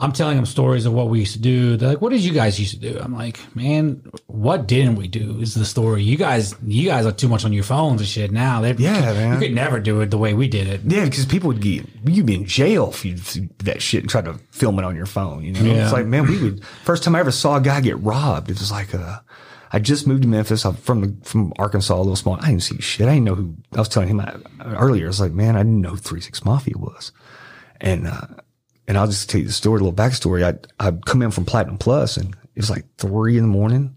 I'm 0.00 0.10
telling 0.12 0.36
them 0.36 0.44
stories 0.44 0.86
of 0.86 0.92
what 0.92 1.08
we 1.08 1.20
used 1.20 1.34
to 1.34 1.38
do. 1.38 1.76
They're 1.76 1.90
like, 1.90 2.00
"What 2.02 2.10
did 2.10 2.20
you 2.24 2.32
guys 2.32 2.58
used 2.58 2.74
to 2.74 2.80
do?" 2.80 2.98
I'm 3.00 3.14
like, 3.14 3.38
"Man, 3.54 4.02
what 4.26 4.66
didn't 4.66 4.96
we 4.96 5.06
do?" 5.06 5.38
Is 5.40 5.54
the 5.54 5.64
story. 5.64 6.02
You 6.02 6.16
guys, 6.16 6.52
you 6.66 6.88
guys 6.88 7.06
are 7.06 7.12
too 7.12 7.28
much 7.28 7.44
on 7.44 7.52
your 7.52 7.62
phones 7.62 8.00
and 8.00 8.08
shit 8.08 8.32
now. 8.32 8.60
They, 8.60 8.72
Yeah, 8.72 9.12
man. 9.12 9.34
You 9.34 9.46
could 9.46 9.54
never 9.54 9.78
do 9.78 10.00
it 10.00 10.10
the 10.10 10.18
way 10.18 10.34
we 10.34 10.48
did 10.48 10.66
it. 10.66 10.80
Yeah, 10.84 11.04
because 11.04 11.26
people 11.26 11.46
would 11.48 11.60
get 11.60 11.86
you'd 12.04 12.26
be 12.26 12.34
in 12.34 12.44
jail 12.44 12.90
if 12.90 13.04
you 13.04 13.14
that 13.58 13.80
shit 13.80 14.02
and 14.02 14.10
tried 14.10 14.24
to 14.24 14.34
film 14.50 14.80
it 14.80 14.84
on 14.84 14.96
your 14.96 15.06
phone. 15.06 15.44
You 15.44 15.52
know, 15.52 15.62
Yeah. 15.62 15.84
it's 15.84 15.92
like 15.92 16.06
man, 16.06 16.26
we 16.26 16.42
would. 16.42 16.64
First 16.82 17.04
time 17.04 17.14
I 17.14 17.20
ever 17.20 17.30
saw 17.30 17.56
a 17.56 17.60
guy 17.60 17.80
get 17.80 17.98
robbed, 18.00 18.50
it 18.50 18.58
was 18.58 18.72
like 18.72 18.92
uh 18.94 19.20
I 19.72 19.78
just 19.78 20.06
moved 20.08 20.22
to 20.22 20.28
Memphis. 20.28 20.64
I'm 20.66 20.74
from 20.74 21.00
the, 21.00 21.16
from 21.26 21.52
Arkansas, 21.58 21.94
a 21.94 21.98
little 21.98 22.14
small. 22.16 22.36
I 22.40 22.48
didn't 22.48 22.62
see 22.64 22.80
shit. 22.80 23.06
I 23.08 23.14
didn't 23.14 23.24
know 23.24 23.34
who. 23.36 23.56
I 23.74 23.78
was 23.78 23.88
telling 23.88 24.08
him 24.08 24.20
uh, 24.20 24.32
earlier. 24.64 25.06
I 25.06 25.08
was 25.08 25.20
like, 25.20 25.32
man, 25.32 25.54
I 25.56 25.60
didn't 25.60 25.80
know 25.80 25.90
who 25.90 25.96
Three 25.96 26.20
Six 26.20 26.44
Mafia 26.44 26.74
was, 26.76 27.12
and 27.80 28.08
uh 28.08 28.26
and 28.86 28.98
I'll 28.98 29.06
just 29.06 29.30
tell 29.30 29.40
you 29.40 29.46
the 29.46 29.52
story, 29.52 29.80
a 29.80 29.84
little 29.84 29.96
backstory. 29.96 30.44
I 30.44 30.86
I'd 30.86 31.06
come 31.06 31.22
in 31.22 31.30
from 31.30 31.44
Platinum 31.44 31.78
Plus, 31.78 32.16
and 32.16 32.34
it 32.54 32.60
was 32.60 32.70
like 32.70 32.84
three 32.98 33.36
in 33.36 33.44
the 33.44 33.48
morning. 33.48 33.96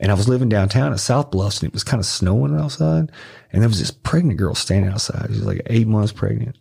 And 0.00 0.10
I 0.10 0.14
was 0.14 0.28
living 0.28 0.48
downtown 0.48 0.92
at 0.92 1.00
South 1.00 1.30
Bluffs 1.30 1.60
and 1.60 1.68
it 1.68 1.72
was 1.72 1.84
kind 1.84 2.00
of 2.00 2.06
snowing 2.06 2.58
outside. 2.58 3.12
And 3.52 3.62
there 3.62 3.68
was 3.68 3.78
this 3.78 3.92
pregnant 3.92 4.38
girl 4.38 4.54
standing 4.54 4.90
outside. 4.90 5.26
She 5.28 5.38
was 5.38 5.46
like 5.46 5.62
eight 5.66 5.86
months 5.86 6.12
pregnant. 6.12 6.56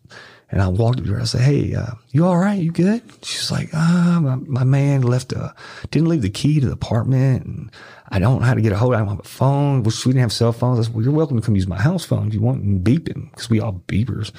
And 0.52 0.62
I 0.62 0.68
walked 0.68 1.00
up 1.00 1.06
to 1.06 1.14
her. 1.14 1.22
I 1.22 1.24
said, 1.24 1.42
Hey, 1.42 1.74
uh, 1.74 1.94
you 2.12 2.28
all 2.28 2.38
right? 2.38 2.62
You 2.62 2.72
good? 2.72 3.02
She's 3.24 3.50
like, 3.50 3.70
ah, 3.74 4.20
my, 4.22 4.36
my 4.36 4.64
man 4.64 5.02
left, 5.02 5.34
uh, 5.34 5.52
didn't 5.90 6.10
leave 6.10 6.22
the 6.22 6.30
key 6.30 6.60
to 6.60 6.68
the 6.68 6.74
apartment. 6.74 7.46
And 7.46 7.72
I 8.10 8.20
don't 8.20 8.40
know 8.40 8.46
how 8.46 8.54
to 8.54 8.62
get 8.62 8.72
a 8.72 8.78
hold 8.78 8.94
of 8.94 9.02
him 9.02 9.10
on 9.10 9.18
my 9.18 9.24
phone, 9.24 9.82
we 9.82 9.92
didn't 9.92 10.18
have 10.18 10.32
cell 10.32 10.54
phones. 10.54 10.80
I 10.80 10.84
said, 10.84 10.94
well, 10.94 11.04
you're 11.04 11.12
welcome 11.12 11.40
to 11.40 11.44
come 11.44 11.56
use 11.56 11.66
my 11.66 11.82
house 11.82 12.06
phone 12.06 12.28
if 12.28 12.36
you 12.36 12.42
want 12.42 12.62
and 12.62 12.84
beep 12.84 13.10
him 13.10 13.30
because 13.32 13.50
we 13.50 13.60
all 13.60 13.82
beepers. 13.88 14.32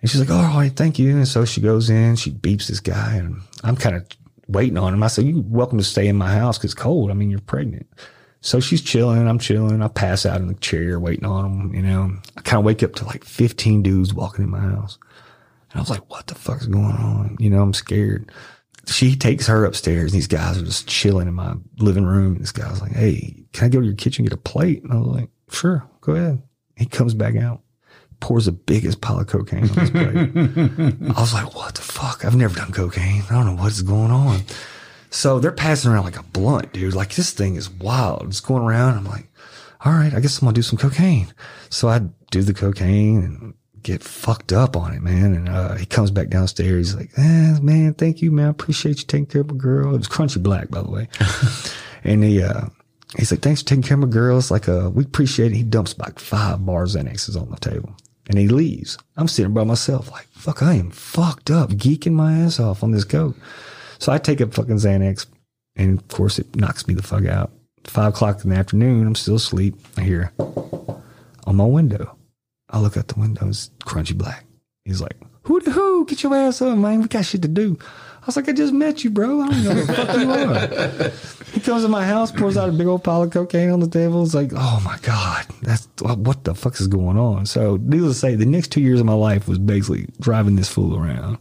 And 0.00 0.10
she's 0.10 0.20
like, 0.20 0.30
oh, 0.30 0.36
all 0.36 0.56
right, 0.58 0.74
thank 0.74 0.98
you. 0.98 1.16
And 1.16 1.28
so 1.28 1.44
she 1.44 1.60
goes 1.60 1.90
in, 1.90 2.16
she 2.16 2.30
beeps 2.30 2.66
this 2.68 2.80
guy 2.80 3.16
and 3.16 3.40
I'm 3.62 3.76
kind 3.76 3.96
of 3.96 4.06
waiting 4.48 4.78
on 4.78 4.94
him. 4.94 5.02
I 5.02 5.08
said, 5.08 5.26
you're 5.26 5.42
welcome 5.42 5.78
to 5.78 5.84
stay 5.84 6.08
in 6.08 6.16
my 6.16 6.32
house 6.32 6.58
because 6.58 6.72
it's 6.72 6.80
cold. 6.80 7.10
I 7.10 7.14
mean, 7.14 7.30
you're 7.30 7.40
pregnant. 7.40 7.86
So 8.40 8.58
she's 8.58 8.80
chilling. 8.80 9.28
I'm 9.28 9.38
chilling. 9.38 9.82
I 9.82 9.88
pass 9.88 10.24
out 10.24 10.40
in 10.40 10.48
the 10.48 10.54
chair 10.54 10.98
waiting 10.98 11.26
on 11.26 11.44
him. 11.44 11.74
You 11.74 11.82
know, 11.82 12.12
I 12.36 12.40
kind 12.40 12.58
of 12.58 12.64
wake 12.64 12.82
up 12.82 12.94
to 12.96 13.04
like 13.04 13.24
15 13.24 13.82
dudes 13.82 14.14
walking 14.14 14.44
in 14.44 14.50
my 14.50 14.60
house. 14.60 14.98
And 15.70 15.78
I 15.78 15.80
was 15.80 15.90
like, 15.90 16.08
what 16.10 16.26
the 16.26 16.34
fuck 16.34 16.60
is 16.60 16.66
going 16.66 16.84
on? 16.84 17.36
You 17.38 17.50
know, 17.50 17.62
I'm 17.62 17.74
scared. 17.74 18.32
She 18.86 19.14
takes 19.14 19.46
her 19.46 19.66
upstairs 19.66 20.12
and 20.12 20.18
these 20.18 20.26
guys 20.26 20.58
are 20.58 20.64
just 20.64 20.88
chilling 20.88 21.28
in 21.28 21.34
my 21.34 21.54
living 21.78 22.06
room. 22.06 22.32
And 22.32 22.40
this 22.40 22.50
guy's 22.50 22.80
like, 22.80 22.92
Hey, 22.92 23.44
can 23.52 23.66
I 23.66 23.68
go 23.68 23.80
to 23.80 23.86
your 23.86 23.94
kitchen 23.94 24.22
and 24.22 24.30
get 24.30 24.38
a 24.38 24.42
plate? 24.42 24.82
And 24.82 24.92
I 24.92 24.96
was 24.96 25.08
like, 25.08 25.28
sure, 25.50 25.86
go 26.00 26.14
ahead. 26.14 26.42
He 26.76 26.86
comes 26.86 27.12
back 27.12 27.36
out, 27.36 27.60
pours 28.20 28.46
the 28.46 28.52
biggest 28.52 29.00
pile 29.00 29.18
of 29.18 29.26
cocaine 29.26 29.68
on 29.70 29.76
his 29.76 29.90
plate. 29.90 30.16
I 31.16 31.20
was 31.20 31.34
like, 31.34 31.54
what 31.54 31.74
the 31.74 31.82
fuck? 31.82 32.24
I've 32.24 32.36
never 32.36 32.54
done 32.54 32.72
cocaine. 32.72 33.22
I 33.30 33.34
don't 33.34 33.46
know 33.46 33.62
what's 33.62 33.82
going 33.82 34.10
on. 34.10 34.40
So 35.10 35.40
they're 35.40 35.50
passing 35.52 35.90
around 35.90 36.04
like 36.04 36.18
a 36.18 36.22
blunt, 36.22 36.72
dude. 36.72 36.94
Like 36.94 37.14
this 37.14 37.32
thing 37.32 37.56
is 37.56 37.68
wild. 37.68 38.26
It's 38.28 38.40
going 38.40 38.62
around. 38.62 38.96
I'm 38.96 39.04
like, 39.04 39.28
all 39.84 39.92
right, 39.92 40.14
I 40.14 40.20
guess 40.20 40.38
I'm 40.38 40.46
gonna 40.46 40.54
do 40.54 40.62
some 40.62 40.78
cocaine. 40.78 41.32
So 41.68 41.88
I 41.88 42.00
do 42.30 42.42
the 42.42 42.54
cocaine 42.54 43.22
and 43.22 43.54
get 43.82 44.02
fucked 44.02 44.52
up 44.52 44.76
on 44.76 44.92
it, 44.92 45.02
man. 45.02 45.34
And 45.34 45.48
uh, 45.48 45.74
he 45.74 45.86
comes 45.86 46.10
back 46.10 46.28
downstairs. 46.28 46.92
He's 46.92 46.96
like, 46.96 47.10
eh, 47.16 47.58
man, 47.60 47.94
thank 47.94 48.22
you, 48.22 48.30
man. 48.30 48.46
I 48.46 48.50
appreciate 48.50 48.98
you 49.00 49.06
taking 49.06 49.26
care 49.26 49.40
of 49.40 49.50
my 49.50 49.56
girl. 49.56 49.94
It 49.94 49.98
was 49.98 50.08
Crunchy 50.08 50.42
Black, 50.42 50.70
by 50.70 50.82
the 50.82 50.90
way. 50.90 51.08
and 52.04 52.22
he, 52.22 52.42
uh, 52.42 52.66
he's 53.16 53.30
like, 53.30 53.40
thanks 53.40 53.62
for 53.62 53.68
taking 53.68 53.82
care 53.82 53.96
of 53.96 54.00
my 54.00 54.08
girl. 54.08 54.38
It's 54.38 54.50
like, 54.50 54.68
uh, 54.68 54.90
we 54.92 55.04
appreciate 55.04 55.52
it. 55.52 55.56
He 55.56 55.62
dumps 55.62 55.98
like 55.98 56.18
five 56.18 56.64
bars 56.64 56.94
Xanaxes 56.94 57.40
on 57.40 57.50
the 57.50 57.56
table. 57.56 57.94
And 58.30 58.38
he 58.38 58.46
leaves. 58.46 58.96
I'm 59.16 59.26
sitting 59.26 59.52
by 59.52 59.64
myself 59.64 60.08
like, 60.12 60.28
fuck, 60.28 60.62
I 60.62 60.74
am 60.74 60.92
fucked 60.92 61.50
up, 61.50 61.70
geeking 61.70 62.12
my 62.12 62.32
ass 62.32 62.60
off 62.60 62.84
on 62.84 62.92
this 62.92 63.02
coke. 63.02 63.34
So 63.98 64.12
I 64.12 64.18
take 64.18 64.40
a 64.40 64.46
fucking 64.46 64.76
Xanax, 64.76 65.26
and 65.74 65.98
of 65.98 66.06
course 66.06 66.38
it 66.38 66.54
knocks 66.54 66.86
me 66.86 66.94
the 66.94 67.02
fuck 67.02 67.26
out. 67.26 67.50
Five 67.82 68.14
o'clock 68.14 68.44
in 68.44 68.50
the 68.50 68.56
afternoon, 68.56 69.08
I'm 69.08 69.16
still 69.16 69.34
asleep. 69.34 69.74
I 69.96 70.02
hear 70.02 70.32
on 70.38 71.56
my 71.56 71.64
window. 71.64 72.16
I 72.68 72.78
look 72.78 72.96
out 72.96 73.08
the 73.08 73.18
window, 73.18 73.48
it's 73.48 73.72
Crunchy 73.80 74.16
Black. 74.16 74.44
He's 74.84 75.00
like, 75.00 75.16
who 75.42 75.60
the 75.60 75.72
who? 75.72 76.06
Get 76.06 76.22
your 76.22 76.32
ass 76.36 76.62
up, 76.62 76.78
man. 76.78 77.02
We 77.02 77.08
got 77.08 77.24
shit 77.24 77.42
to 77.42 77.48
do. 77.48 77.80
I 78.22 78.26
was 78.26 78.36
like, 78.36 78.48
I 78.50 78.52
just 78.52 78.74
met 78.74 79.02
you, 79.02 79.10
bro. 79.10 79.40
I 79.40 79.48
don't 79.48 79.64
know 79.64 79.72
who 79.72 79.84
the 79.84 79.94
fuck 79.94 80.18
you 80.18 80.30
are. 80.30 81.52
He 81.54 81.60
comes 81.60 81.82
to 81.82 81.88
my 81.88 82.04
house, 82.04 82.30
pours 82.30 82.56
out 82.58 82.68
a 82.68 82.72
big 82.72 82.86
old 82.86 83.02
pile 83.02 83.22
of 83.22 83.30
cocaine 83.30 83.70
on 83.70 83.80
the 83.80 83.88
table. 83.88 84.22
It's 84.22 84.34
like, 84.34 84.52
oh 84.54 84.80
my 84.84 84.98
God, 85.02 85.46
that's 85.62 85.88
uh, 86.04 86.16
what 86.16 86.44
the 86.44 86.54
fuck 86.54 86.78
is 86.80 86.86
going 86.86 87.16
on? 87.16 87.46
So, 87.46 87.76
needless 87.76 88.16
to 88.16 88.20
say, 88.20 88.34
the 88.34 88.44
next 88.44 88.68
two 88.68 88.82
years 88.82 89.00
of 89.00 89.06
my 89.06 89.14
life 89.14 89.48
was 89.48 89.58
basically 89.58 90.06
driving 90.20 90.56
this 90.56 90.68
fool 90.68 90.96
around, 90.96 91.38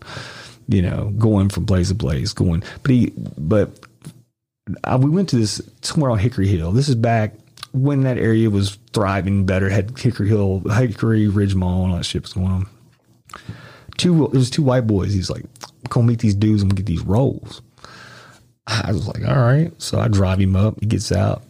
you 0.70 0.82
know, 0.82 1.14
going 1.18 1.50
from 1.50 1.66
place 1.66 1.90
to 1.90 1.96
place, 1.96 2.32
going. 2.32 2.64
But 2.82 2.92
he, 2.92 3.14
but 3.38 3.78
I, 4.86 4.96
we 4.96 5.10
went 5.10 5.30
to 5.30 5.36
this 5.36 5.62
somewhere 5.82 6.12
on 6.12 6.20
Hickory 6.20 6.48
Hill. 6.48 6.72
This 6.72 6.88
is 6.88 6.96
back 6.96 7.34
when 7.74 8.04
that 8.04 8.18
area 8.18 8.50
was 8.50 8.78
thriving 8.94 9.46
better, 9.46 9.70
had 9.70 9.98
Hickory 9.98 10.30
Hill, 10.30 10.62
Hickory 10.62 11.28
Ridge 11.28 11.56
Mall, 11.56 11.84
and 11.84 11.92
all 11.92 11.98
that 11.98 12.06
shit 12.06 12.22
was 12.22 12.34
going 12.34 12.48
on. 12.52 12.68
Two, 14.00 14.26
it 14.26 14.32
was 14.32 14.50
two 14.50 14.64
white 14.64 14.88
boys. 14.88 15.14
He's 15.14 15.30
like, 15.30 15.46
go 15.90 16.02
meet 16.02 16.20
these 16.20 16.36
dudes 16.36 16.62
and 16.62 16.76
get 16.76 16.86
these 16.86 17.02
rolls. 17.02 17.62
I 18.68 18.92
was 18.92 19.08
like, 19.08 19.28
all 19.28 19.40
right. 19.40 19.72
So 19.82 20.00
I 20.00 20.08
drive 20.08 20.40
him 20.40 20.56
up. 20.56 20.80
He 20.80 20.86
gets 20.86 21.12
out. 21.12 21.44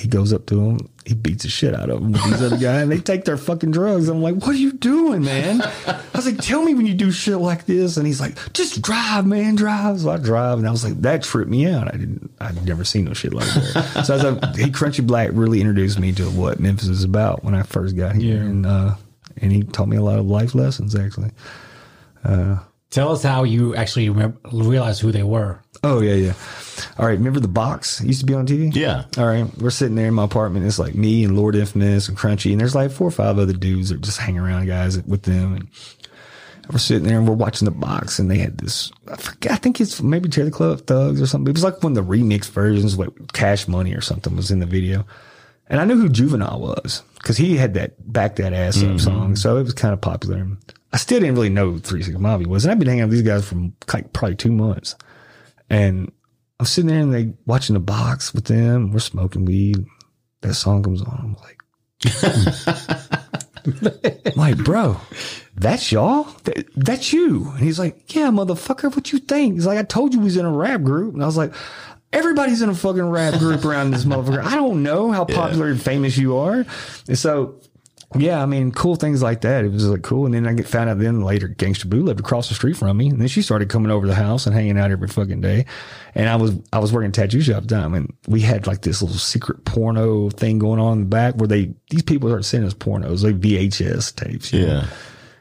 He 0.00 0.08
goes 0.08 0.32
up 0.32 0.46
to 0.46 0.58
him. 0.58 0.88
He 1.04 1.14
beats 1.14 1.42
the 1.42 1.50
shit 1.50 1.74
out 1.74 1.90
of 1.90 2.00
him 2.00 2.12
with 2.12 2.24
these 2.24 2.42
other 2.42 2.56
guys. 2.56 2.82
And 2.82 2.90
they 2.90 2.98
take 2.98 3.26
their 3.26 3.36
fucking 3.36 3.72
drugs. 3.72 4.08
I'm 4.08 4.22
like, 4.22 4.36
what 4.36 4.50
are 4.50 4.54
you 4.54 4.72
doing, 4.72 5.22
man? 5.22 5.60
I 5.60 6.00
was 6.14 6.24
like, 6.24 6.38
tell 6.38 6.62
me 6.62 6.72
when 6.72 6.86
you 6.86 6.94
do 6.94 7.10
shit 7.10 7.36
like 7.36 7.66
this. 7.66 7.98
And 7.98 8.06
he's 8.06 8.18
like, 8.20 8.38
just 8.54 8.80
drive, 8.80 9.26
man, 9.26 9.54
drive. 9.54 10.00
So 10.00 10.10
I 10.10 10.16
drive. 10.16 10.58
And 10.58 10.66
I 10.66 10.70
was 10.70 10.82
like, 10.82 10.94
that 11.02 11.22
tripped 11.22 11.50
me 11.50 11.66
out. 11.66 11.88
I 11.88 11.98
didn't, 11.98 12.32
I'd 12.40 12.64
never 12.64 12.84
seen 12.84 13.04
no 13.04 13.12
shit 13.12 13.34
like 13.34 13.46
that. 13.48 14.04
so 14.06 14.14
I 14.14 14.16
was 14.16 14.24
like, 14.24 14.56
he, 14.56 14.70
Crunchy 14.70 15.06
Black 15.06 15.28
really 15.34 15.60
introduced 15.60 15.98
me 15.98 16.12
to 16.12 16.24
what 16.30 16.58
Memphis 16.58 16.88
is 16.88 17.04
about 17.04 17.44
when 17.44 17.54
I 17.54 17.62
first 17.62 17.94
got 17.94 18.14
here. 18.16 18.36
Yeah. 18.36 18.42
And, 18.44 18.64
uh, 18.64 18.94
and 19.36 19.52
he 19.52 19.62
taught 19.62 19.88
me 19.88 19.98
a 19.98 20.02
lot 20.02 20.18
of 20.18 20.24
life 20.24 20.54
lessons, 20.54 20.94
actually. 20.94 21.32
Tell 22.24 23.10
us 23.10 23.22
how 23.22 23.44
you 23.44 23.74
actually 23.74 24.10
remember, 24.10 24.38
realized 24.52 25.00
who 25.00 25.12
they 25.12 25.22
were. 25.22 25.62
Oh 25.82 26.00
yeah, 26.00 26.12
yeah. 26.12 26.34
All 26.98 27.06
right, 27.06 27.16
remember 27.16 27.40
the 27.40 27.48
box 27.48 28.02
used 28.02 28.20
to 28.20 28.26
be 28.26 28.34
on 28.34 28.46
TV? 28.46 28.74
Yeah. 28.74 29.04
All 29.16 29.24
right, 29.24 29.46
we're 29.58 29.70
sitting 29.70 29.94
there 29.94 30.08
in 30.08 30.14
my 30.14 30.24
apartment. 30.24 30.66
It's 30.66 30.78
like 30.78 30.94
me 30.94 31.24
and 31.24 31.34
Lord 31.34 31.56
Infamous 31.56 32.08
and 32.08 32.18
Crunchy, 32.18 32.52
and 32.52 32.60
there's 32.60 32.74
like 32.74 32.90
four 32.90 33.08
or 33.08 33.12
five 33.12 33.38
other 33.38 33.54
dudes 33.54 33.88
that 33.88 34.02
just 34.02 34.18
hang 34.18 34.38
around, 34.38 34.66
guys, 34.66 35.02
with 35.04 35.22
them. 35.22 35.54
And 35.54 35.68
we're 36.70 36.78
sitting 36.78 37.04
there 37.08 37.18
and 37.18 37.26
we're 37.26 37.34
watching 37.34 37.64
the 37.64 37.72
box, 37.72 38.18
and 38.18 38.30
they 38.30 38.38
had 38.38 38.58
this. 38.58 38.92
I 39.08 39.16
forget. 39.16 39.52
I 39.52 39.56
think 39.56 39.80
it's 39.80 40.02
maybe 40.02 40.28
Terry 40.28 40.50
the 40.50 40.52
Club 40.52 40.86
Thugs 40.86 41.22
or 41.22 41.26
something. 41.26 41.50
It 41.50 41.56
was 41.56 41.64
like 41.64 41.82
one 41.82 41.96
of 41.96 42.06
the 42.06 42.16
remix 42.16 42.50
versions, 42.50 42.98
like 42.98 43.08
Cash 43.32 43.68
Money 43.68 43.94
or 43.94 44.02
something, 44.02 44.36
was 44.36 44.50
in 44.50 44.60
the 44.60 44.66
video. 44.66 45.06
And 45.68 45.80
I 45.80 45.84
knew 45.84 45.96
who 45.96 46.08
Juvenile 46.08 46.60
was 46.60 47.02
because 47.14 47.36
he 47.36 47.56
had 47.56 47.74
that 47.74 48.12
back 48.12 48.36
that 48.36 48.52
ass 48.52 48.78
up 48.78 48.88
mm-hmm. 48.88 48.98
song, 48.98 49.36
so 49.36 49.56
it 49.56 49.62
was 49.62 49.72
kind 49.72 49.94
of 49.94 50.00
popular. 50.00 50.46
I 50.92 50.98
still 50.98 51.20
didn't 51.20 51.34
really 51.36 51.48
know 51.48 51.70
who 51.70 51.78
Three 51.78 52.02
Six 52.02 52.18
Mafia 52.18 52.48
was, 52.48 52.64
and 52.64 52.72
I've 52.72 52.78
been 52.78 52.88
hanging 52.88 53.02
out 53.02 53.08
with 53.08 53.18
these 53.18 53.26
guys 53.26 53.46
for 53.46 53.70
like 53.92 54.12
probably 54.12 54.36
two 54.36 54.52
months. 54.52 54.96
And 55.70 56.12
I'm 56.60 56.66
sitting 56.66 56.88
there 56.88 57.00
and 57.00 57.14
they 57.14 57.32
watching 57.46 57.74
the 57.74 57.80
box 57.80 58.34
with 58.34 58.44
them. 58.44 58.92
We're 58.92 59.00
smoking 59.00 59.44
weed. 59.44 59.86
That 60.42 60.54
song 60.54 60.82
comes 60.82 61.00
on. 61.00 61.18
I'm 61.18 61.36
like, 61.42 61.62
I'm 63.64 64.34
like, 64.36 64.58
bro, 64.58 65.00
that's 65.56 65.90
y'all. 65.90 66.24
That, 66.44 66.66
that's 66.76 67.12
you. 67.12 67.50
And 67.50 67.60
he's 67.60 67.78
like, 67.78 68.14
yeah, 68.14 68.28
motherfucker. 68.28 68.94
What 68.94 69.12
you 69.12 69.18
think? 69.18 69.54
He's 69.54 69.66
like, 69.66 69.78
I 69.78 69.82
told 69.82 70.12
you 70.12 70.20
we 70.20 70.26
was 70.26 70.36
in 70.36 70.44
a 70.44 70.52
rap 70.52 70.82
group. 70.82 71.14
And 71.14 71.22
I 71.22 71.26
was 71.26 71.36
like, 71.36 71.54
everybody's 72.12 72.62
in 72.62 72.68
a 72.68 72.74
fucking 72.74 73.08
rap 73.08 73.38
group 73.38 73.64
around 73.64 73.92
this 73.92 74.04
motherfucker. 74.04 74.42
I 74.42 74.54
don't 74.54 74.82
know 74.82 75.10
how 75.10 75.24
popular 75.24 75.68
and 75.68 75.80
famous 75.80 76.16
you 76.16 76.36
are. 76.36 76.64
And 77.08 77.18
so 77.18 77.60
yeah, 78.16 78.42
I 78.42 78.46
mean, 78.46 78.72
cool 78.72 78.96
things 78.96 79.22
like 79.22 79.40
that. 79.42 79.64
It 79.64 79.72
was 79.72 79.86
like 79.88 80.02
cool. 80.02 80.26
And 80.26 80.34
then 80.34 80.46
I 80.46 80.52
get 80.52 80.68
found 80.68 80.90
out 80.90 80.98
then 80.98 81.22
later, 81.22 81.48
Gangsta 81.48 81.88
Boo 81.88 82.02
lived 82.02 82.20
across 82.20 82.48
the 82.48 82.54
street 82.54 82.76
from 82.76 82.96
me. 82.96 83.08
And 83.08 83.20
then 83.20 83.28
she 83.28 83.42
started 83.42 83.68
coming 83.68 83.90
over 83.90 84.06
the 84.06 84.14
house 84.14 84.46
and 84.46 84.54
hanging 84.54 84.78
out 84.78 84.90
every 84.90 85.08
fucking 85.08 85.40
day. 85.40 85.66
And 86.14 86.28
I 86.28 86.36
was, 86.36 86.52
I 86.72 86.78
was 86.78 86.92
working 86.92 87.08
a 87.08 87.12
tattoo 87.12 87.40
shop 87.40 87.56
at 87.58 87.68
the 87.68 87.74
time 87.74 87.94
and 87.94 88.12
we 88.28 88.40
had 88.40 88.66
like 88.66 88.82
this 88.82 89.02
little 89.02 89.16
secret 89.16 89.64
porno 89.64 90.28
thing 90.30 90.58
going 90.58 90.80
on 90.80 90.92
in 90.94 91.00
the 91.00 91.06
back 91.06 91.36
where 91.36 91.48
they, 91.48 91.74
these 91.90 92.02
people 92.02 92.28
started 92.28 92.44
sending 92.44 92.66
us 92.66 92.74
pornos, 92.74 93.24
like 93.24 93.40
VHS 93.40 94.14
tapes. 94.14 94.52
you 94.52 94.66
know? 94.66 94.72
Yeah. 94.74 94.86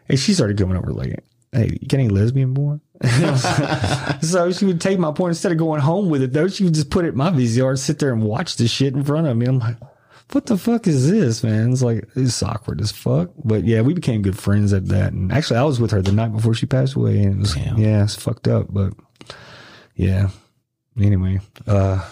And 0.07 0.19
she 0.19 0.33
started 0.33 0.57
coming 0.57 0.77
over 0.77 0.93
like, 0.93 1.23
Hey, 1.51 1.77
you 1.81 1.87
got 1.87 1.99
any 1.99 2.07
lesbian 2.07 2.53
porn? 2.53 2.79
so 4.21 4.51
she 4.51 4.65
would 4.65 4.79
take 4.81 4.99
my 4.99 5.11
porn 5.11 5.31
instead 5.31 5.51
of 5.51 5.57
going 5.57 5.81
home 5.81 6.09
with 6.09 6.21
it 6.21 6.33
though. 6.33 6.47
She 6.47 6.63
would 6.63 6.73
just 6.73 6.89
put 6.89 7.05
it 7.05 7.09
in 7.09 7.17
my 7.17 7.29
VCR, 7.29 7.77
sit 7.77 7.99
there 7.99 8.13
and 8.13 8.23
watch 8.23 8.57
the 8.57 8.67
shit 8.67 8.93
in 8.93 9.03
front 9.03 9.27
of 9.27 9.35
me. 9.37 9.47
I'm 9.47 9.59
like, 9.59 9.77
what 10.31 10.45
the 10.45 10.57
fuck 10.57 10.87
is 10.87 11.09
this, 11.09 11.43
man? 11.43 11.71
It's 11.71 11.81
like, 11.81 12.07
it's 12.15 12.41
awkward 12.41 12.79
as 12.81 12.91
fuck. 12.91 13.31
But 13.43 13.65
yeah, 13.65 13.81
we 13.81 13.93
became 13.93 14.21
good 14.21 14.37
friends 14.37 14.71
at 14.71 14.87
that. 14.87 15.13
And 15.13 15.31
actually, 15.31 15.57
I 15.57 15.63
was 15.63 15.79
with 15.79 15.91
her 15.91 16.01
the 16.01 16.11
night 16.11 16.31
before 16.33 16.53
she 16.53 16.65
passed 16.65 16.95
away. 16.95 17.21
And 17.23 17.37
it 17.37 17.39
was, 17.39 17.55
Damn. 17.55 17.77
yeah, 17.77 18.03
it's 18.03 18.15
fucked 18.15 18.47
up. 18.47 18.67
But 18.69 18.93
yeah. 19.95 20.29
Anyway, 20.99 21.39
uh, 21.67 22.07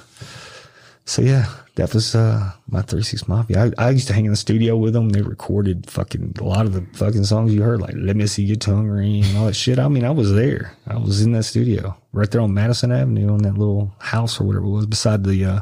so 1.05 1.21
yeah, 1.21 1.45
that 1.79 1.93
was, 1.93 2.13
uh, 2.15 2.51
my 2.67 2.81
36 2.81 3.27
Mafia. 3.27 3.71
I, 3.77 3.87
I 3.87 3.89
used 3.89 4.07
to 4.07 4.13
hang 4.13 4.25
in 4.25 4.31
the 4.31 4.37
studio 4.37 4.77
with 4.77 4.93
them. 4.93 5.09
They 5.09 5.21
recorded 5.21 5.89
fucking 5.89 6.35
a 6.39 6.43
lot 6.43 6.65
of 6.65 6.73
the 6.73 6.85
fucking 6.97 7.23
songs 7.25 7.53
you 7.53 7.61
heard, 7.61 7.81
like 7.81 7.95
Let 7.97 8.15
Me 8.15 8.27
See 8.27 8.43
Your 8.43 8.57
Tongue 8.57 8.87
Ring 8.87 9.23
and 9.23 9.37
all 9.37 9.45
that 9.47 9.55
shit. 9.55 9.79
I 9.79 9.87
mean, 9.87 10.05
I 10.05 10.11
was 10.11 10.33
there. 10.33 10.75
I 10.87 10.97
was 10.97 11.21
in 11.21 11.31
that 11.33 11.43
studio 11.43 11.95
right 12.13 12.29
there 12.29 12.41
on 12.41 12.53
Madison 12.53 12.91
Avenue 12.91 13.31
on 13.31 13.39
that 13.43 13.57
little 13.57 13.93
house 13.99 14.39
or 14.39 14.43
whatever 14.43 14.65
it 14.65 14.69
was 14.69 14.85
beside 14.85 15.23
the, 15.23 15.45
uh, 15.45 15.61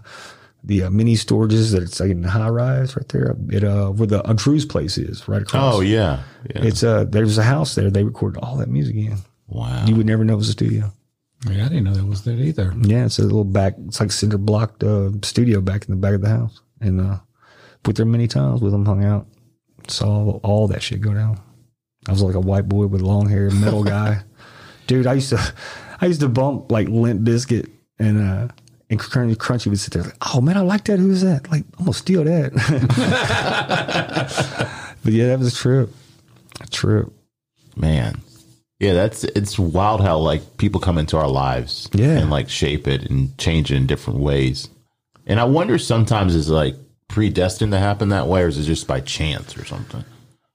the 0.64 0.84
uh, 0.84 0.90
mini 0.90 1.14
storages 1.14 1.72
that 1.72 1.84
it's 1.84 2.00
like 2.00 2.10
in 2.10 2.22
the 2.22 2.30
high 2.30 2.50
rise 2.50 2.96
right 2.98 3.08
there 3.10 3.36
it 3.52 3.64
uh 3.64 3.90
where 3.90 4.08
the 4.08 4.22
Drew's 4.36 4.66
place 4.66 4.98
is 4.98 5.26
right 5.28 5.42
across. 5.44 5.76
Oh 5.76 5.80
yeah. 5.82 6.24
Yeah. 6.54 6.64
It's 6.64 6.84
uh 6.84 7.06
there's 7.06 7.38
a 7.38 7.44
house 7.44 7.76
there. 7.76 7.90
They 7.90 8.04
recorded 8.04 8.40
all 8.44 8.58
that 8.58 8.68
music 8.68 8.96
in. 8.96 9.18
wow. 9.48 9.86
You 9.86 9.96
would 9.96 10.06
never 10.08 10.26
know 10.26 10.34
it 10.34 10.38
was 10.38 10.50
a 10.50 10.54
studio. 10.54 10.92
Yeah, 11.52 11.66
I 11.66 11.70
didn't 11.70 11.86
know 11.86 11.94
that 11.94 12.06
was 12.06 12.24
there 12.24 12.38
either. 12.38 12.74
Yeah, 12.82 13.06
it's 13.06 13.20
a 13.20 13.24
little 13.24 13.44
back. 13.44 13.76
It's 13.88 14.00
like 14.00 14.12
cinder 14.12 14.38
blocked 14.38 14.84
uh, 14.84 15.12
studio 15.24 15.62
back 15.62 15.86
in 15.86 15.92
the 15.92 16.00
back 16.00 16.14
of 16.14 16.22
the 16.22 16.30
house, 16.30 16.62
and 16.82 17.02
uh, 17.02 17.18
went 17.86 17.98
there 17.98 18.06
many 18.06 18.28
times 18.28 18.62
with 18.62 18.72
them. 18.72 18.86
Hung 18.86 19.04
out, 19.04 19.28
saw 19.88 20.40
all 20.44 20.68
that 20.68 20.82
shit 20.82 21.02
go 21.02 21.14
down. 21.14 21.40
I 22.08 22.12
was 22.12 22.22
like 22.22 22.36
a 22.36 22.40
white 22.40 22.70
boy 22.70 22.88
with 22.88 23.02
long 23.02 23.30
hair, 23.30 23.50
metal 23.52 23.84
guy, 23.84 24.22
dude. 24.88 25.08
I 25.08 25.14
used 25.14 25.30
to, 25.30 25.54
I 26.00 26.06
used 26.06 26.22
to 26.22 26.30
bump 26.30 26.72
like 26.72 26.88
Limp 26.90 27.22
Bizkit 27.22 27.70
and 28.00 28.20
uh, 28.20 28.48
and 28.90 29.00
Crunchy, 29.00 29.36
Crunchy 29.36 29.68
would 29.68 29.80
sit 29.80 29.94
there 29.94 30.04
like, 30.04 30.16
oh 30.34 30.42
man, 30.42 30.58
I 30.58 30.62
like 30.62 30.86
that. 30.86 31.00
Who's 31.00 31.22
that? 31.22 31.50
Like, 31.52 31.64
I'm 31.78 31.86
gonna 31.86 31.94
steal 31.94 32.24
that. 32.24 32.54
but 35.04 35.14
yeah, 35.14 35.28
that 35.28 35.40
was 35.40 35.54
a 35.54 35.56
trip. 35.56 35.90
A 36.62 36.68
trip. 36.68 37.12
Man. 37.76 38.22
Yeah, 38.80 38.94
that's 38.94 39.24
it's 39.24 39.58
wild 39.58 40.02
how 40.02 40.18
like 40.20 40.58
people 40.58 40.80
come 40.80 40.98
into 40.98 41.18
our 41.18 41.28
lives 41.28 41.90
Yeah. 41.94 42.20
and 42.20 42.30
like 42.30 42.50
shape 42.50 42.88
it 42.88 43.10
and 43.10 43.36
change 43.38 43.72
it 43.72 43.76
in 43.76 43.88
different 43.88 44.20
ways. 44.20 44.70
And 45.26 45.40
I 45.40 45.46
wonder 45.46 45.78
sometimes 45.80 46.36
is 46.36 46.50
like 46.50 46.76
predestined 47.08 47.72
to 47.72 47.80
happen 47.80 48.10
that 48.10 48.28
way 48.28 48.44
or 48.44 48.48
is 48.48 48.58
it 48.58 48.64
just 48.64 48.88
by 48.88 49.00
chance 49.02 49.58
or 49.58 49.66
something? 49.66 50.04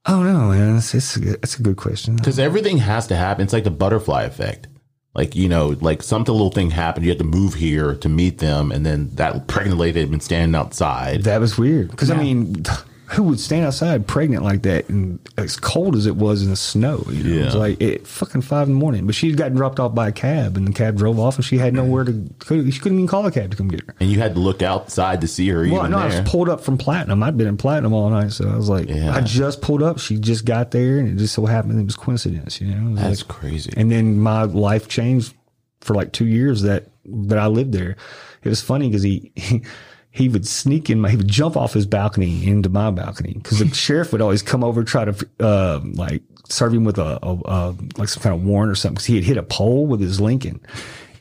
Oh 0.06 0.22
no, 0.22 0.48
man, 0.50 0.76
it's 0.76 0.94
it's 0.94 1.16
a 1.16 1.20
good, 1.20 1.34
it's 1.42 1.58
a 1.58 1.62
good 1.62 1.76
question. 1.76 2.16
Because 2.16 2.38
everything 2.38 2.78
has 2.78 3.06
to 3.08 3.16
happen. 3.16 3.42
It's 3.44 3.52
like 3.52 3.64
the 3.64 3.70
butterfly 3.70 4.22
effect. 4.22 4.68
Like, 5.14 5.36
you 5.36 5.48
know, 5.48 5.76
like 5.80 6.02
something 6.02 6.32
little 6.32 6.50
thing 6.50 6.70
happened. 6.70 7.04
You 7.04 7.10
had 7.10 7.18
to 7.18 7.24
move 7.24 7.54
here 7.54 7.96
to 7.96 8.08
meet 8.08 8.38
them. 8.38 8.72
And 8.72 8.86
then 8.86 9.10
that 9.16 9.46
pregnant 9.46 9.78
lady 9.78 10.00
had 10.00 10.10
been 10.10 10.20
standing 10.20 10.54
outside. 10.58 11.24
That 11.24 11.38
was 11.40 11.58
weird 11.58 11.90
because 11.90 12.10
I 12.10 12.16
mean, 12.16 12.64
who 13.12 13.22
would 13.24 13.38
stand 13.40 13.64
outside 13.66 14.06
pregnant 14.06 14.42
like 14.42 14.62
that 14.62 14.88
and 14.88 15.18
as 15.36 15.56
cold 15.56 15.96
as 15.96 16.06
it 16.06 16.16
was 16.16 16.42
in 16.42 16.50
the 16.50 16.56
snow? 16.56 17.04
You 17.10 17.22
know, 17.24 17.40
it 17.40 17.44
was 17.46 17.54
Yeah. 17.54 17.60
like 17.60 17.82
at 17.82 18.06
fucking 18.06 18.42
five 18.42 18.68
in 18.68 18.74
the 18.74 18.78
morning. 18.80 19.06
But 19.06 19.14
she 19.14 19.28
had 19.28 19.36
gotten 19.36 19.56
dropped 19.56 19.78
off 19.80 19.94
by 19.94 20.08
a 20.08 20.12
cab, 20.12 20.56
and 20.56 20.66
the 20.66 20.72
cab 20.72 20.96
drove 20.96 21.18
off, 21.18 21.36
and 21.36 21.44
she 21.44 21.58
had 21.58 21.74
nowhere 21.74 22.04
to. 22.04 22.12
She 22.46 22.80
couldn't 22.80 22.98
even 22.98 23.06
call 23.06 23.26
a 23.26 23.30
cab 23.30 23.50
to 23.50 23.56
come 23.56 23.68
get 23.68 23.80
her. 23.86 23.94
And 24.00 24.10
you 24.10 24.18
had 24.18 24.34
to 24.34 24.40
look 24.40 24.62
outside 24.62 25.20
to 25.20 25.28
see 25.28 25.48
her 25.48 25.66
Well, 25.68 25.88
no, 25.88 25.98
I 25.98 26.08
there. 26.08 26.22
was 26.22 26.30
pulled 26.30 26.48
up 26.48 26.62
from 26.62 26.78
Platinum. 26.78 27.22
I'd 27.22 27.36
been 27.36 27.46
in 27.48 27.56
Platinum 27.56 27.92
all 27.92 28.08
night, 28.10 28.32
so 28.32 28.48
I 28.48 28.56
was 28.56 28.68
like, 28.68 28.88
Yeah. 28.88 29.14
I 29.14 29.20
just 29.20 29.60
pulled 29.60 29.82
up. 29.82 29.98
She 29.98 30.18
just 30.18 30.44
got 30.44 30.70
there, 30.70 30.98
and 30.98 31.08
it 31.08 31.16
just 31.16 31.34
so 31.34 31.46
happened 31.46 31.78
it 31.80 31.84
was 31.84 31.96
coincidence. 31.96 32.60
You 32.60 32.74
know, 32.74 32.94
That's 32.94 33.20
like- 33.20 33.28
crazy. 33.28 33.72
and 33.76 33.90
then 33.92 34.18
my 34.18 34.44
life 34.44 34.88
changed 34.88 35.34
for 35.80 35.94
like 35.94 36.12
two 36.12 36.26
years 36.26 36.62
that 36.62 36.88
that 37.04 37.38
I 37.38 37.48
lived 37.48 37.72
there. 37.72 37.96
It 38.44 38.48
was 38.48 38.60
funny 38.62 38.88
because 38.88 39.02
he, 39.02 39.32
he 39.36 39.62
he 40.12 40.28
would 40.28 40.46
sneak 40.46 40.90
in 40.90 41.00
my 41.00 41.10
he 41.10 41.16
would 41.16 41.28
jump 41.28 41.56
off 41.56 41.72
his 41.72 41.86
balcony 41.86 42.46
into 42.46 42.68
my 42.68 42.90
balcony 42.90 43.34
because 43.34 43.58
the 43.58 43.68
sheriff 43.74 44.12
would 44.12 44.20
always 44.20 44.42
come 44.42 44.62
over 44.62 44.84
try 44.84 45.04
to 45.04 45.28
uh, 45.40 45.80
like 45.94 46.22
serve 46.48 46.74
him 46.74 46.84
with 46.84 46.98
a, 46.98 47.18
a, 47.22 47.38
a 47.44 47.76
like 47.96 48.08
some 48.08 48.22
kind 48.22 48.34
of 48.34 48.44
warrant 48.44 48.70
or 48.70 48.74
something 48.74 48.94
because 48.94 49.06
he 49.06 49.16
had 49.16 49.24
hit 49.24 49.36
a 49.36 49.42
pole 49.42 49.86
with 49.86 50.00
his 50.00 50.20
Lincoln 50.20 50.60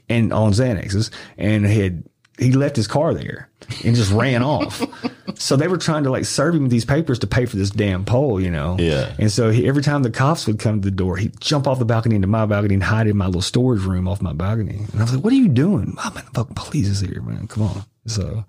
and 0.10 0.32
on 0.34 0.52
Xanaxes 0.52 1.10
and 1.38 1.66
had 1.66 2.04
he 2.38 2.52
left 2.54 2.76
his 2.76 2.88
car 2.88 3.14
there 3.14 3.50
and 3.84 3.96
just 3.96 4.12
ran 4.12 4.44
off. 4.44 4.82
So 5.36 5.56
they 5.56 5.68
were 5.68 5.78
trying 5.78 6.04
to 6.04 6.12
like 6.12 6.26
serve 6.26 6.54
him 6.54 6.64
with 6.64 6.72
these 6.72 6.86
papers 6.86 7.18
to 7.20 7.28
pay 7.28 7.48
for 7.48 7.56
this 7.56 7.72
damn 7.72 8.06
pole, 8.06 8.40
you 8.40 8.52
know. 8.52 8.76
Yeah. 8.78 9.16
And 9.18 9.32
so 9.32 9.50
he, 9.50 9.68
every 9.68 9.82
time 9.82 10.04
the 10.04 10.12
cops 10.12 10.46
would 10.46 10.60
come 10.60 10.82
to 10.82 10.86
the 10.86 10.96
door, 10.96 11.18
he'd 11.18 11.40
jump 11.40 11.68
off 11.68 11.80
the 11.80 11.86
balcony 11.86 12.16
into 12.16 12.28
my 12.28 12.46
balcony 12.46 12.76
and 12.76 12.84
hide 12.84 13.08
in 13.08 13.18
my 13.18 13.26
little 13.26 13.42
storage 13.42 13.82
room 13.82 14.08
off 14.08 14.22
my 14.22 14.34
balcony. 14.34 14.86
And 14.92 15.00
I 15.00 15.04
was 15.04 15.16
like, 15.16 15.24
"What 15.24 15.34
are 15.34 15.38
you 15.38 15.48
doing? 15.48 15.96
Oh, 15.98 16.12
man, 16.14 16.26
the 16.26 16.32
fucking 16.32 16.56
police 16.56 16.88
is 16.88 17.00
here, 17.00 17.22
man. 17.22 17.48
Come 17.48 17.64
on." 17.64 17.86
So 18.06 18.46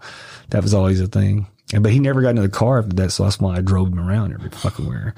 that 0.51 0.63
was 0.63 0.75
always 0.75 1.01
a 1.01 1.07
thing. 1.07 1.47
And, 1.73 1.83
but 1.83 1.93
he 1.93 1.99
never 1.99 2.23
got 2.23 2.31
into 2.31 2.43
the 2.43 2.49
car 2.49 2.79
after 2.79 2.95
that, 2.97 3.11
so 3.11 3.25
that's 3.25 3.41
why 3.41 3.57
I 3.57 3.61
drove 3.61 3.89
him 3.89 4.01
around 4.01 4.33
every 4.35 4.51
fucking 4.51 4.87
where. 4.87 5.15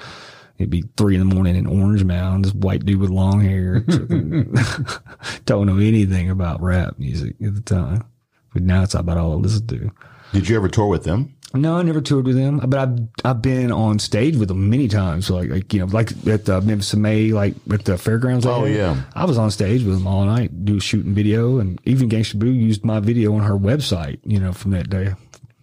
It'd 0.58 0.70
be 0.70 0.84
three 0.96 1.16
in 1.16 1.28
the 1.28 1.34
morning 1.34 1.56
in 1.56 1.66
Orange 1.66 2.04
Mound, 2.04 2.44
this 2.44 2.54
white 2.54 2.84
dude 2.84 3.00
with 3.00 3.10
long 3.10 3.40
hair. 3.40 3.80
Don't 5.46 5.66
know 5.66 5.78
anything 5.78 6.30
about 6.30 6.62
rap 6.62 6.98
music 6.98 7.34
at 7.44 7.54
the 7.54 7.60
time. 7.60 8.04
But 8.52 8.62
now 8.62 8.84
it's 8.84 8.94
about 8.94 9.18
all 9.18 9.32
I 9.32 9.34
listen 9.34 9.66
to. 9.66 9.90
Did 10.32 10.48
you 10.48 10.56
ever 10.56 10.68
tour 10.68 10.86
with 10.86 11.02
them? 11.02 11.34
No, 11.54 11.76
I 11.78 11.82
never 11.82 12.00
toured 12.00 12.26
with 12.26 12.36
them, 12.36 12.58
but 12.58 12.78
I've 12.78 12.98
I've 13.24 13.42
been 13.42 13.70
on 13.70 14.00
stage 14.00 14.36
with 14.36 14.48
them 14.48 14.68
many 14.68 14.88
times. 14.88 15.30
Like 15.30 15.50
like 15.50 15.72
you 15.72 15.80
know, 15.80 15.86
like 15.86 16.10
at 16.26 16.46
the 16.46 16.60
Memphis 16.60 16.92
in 16.94 17.02
May, 17.02 17.30
like 17.30 17.54
at 17.72 17.84
the 17.84 17.96
fairgrounds. 17.96 18.44
Oh, 18.44 18.64
there. 18.64 18.74
yeah. 18.74 19.02
I 19.14 19.24
was 19.24 19.38
on 19.38 19.52
stage 19.52 19.84
with 19.84 19.94
them 19.98 20.06
all 20.06 20.24
night, 20.24 20.64
do 20.64 20.80
shooting 20.80 21.14
video, 21.14 21.58
and 21.58 21.80
even 21.84 22.08
Gangsta 22.08 22.38
Boo 22.38 22.50
used 22.50 22.84
my 22.84 22.98
video 22.98 23.34
on 23.34 23.42
her 23.44 23.54
website. 23.54 24.18
You 24.24 24.40
know, 24.40 24.52
from 24.52 24.72
that 24.72 24.90
day. 24.90 25.14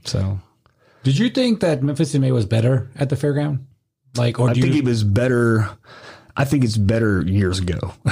So 0.05 0.39
Did 1.03 1.17
you 1.17 1.29
think 1.29 1.59
that 1.59 1.83
Memphis 1.83 2.15
in 2.15 2.21
May 2.21 2.31
was 2.31 2.45
better 2.45 2.89
at 2.95 3.09
the 3.09 3.15
fairground? 3.15 3.59
Like, 4.15 4.39
or 4.39 4.49
I 4.49 4.53
do 4.53 4.61
think 4.61 4.75
you, 4.75 4.81
it 4.81 4.85
was 4.85 5.03
better. 5.03 5.69
I 6.37 6.45
think 6.45 6.63
it's 6.63 6.77
better 6.77 7.21
years 7.23 7.59
ago. 7.59 7.93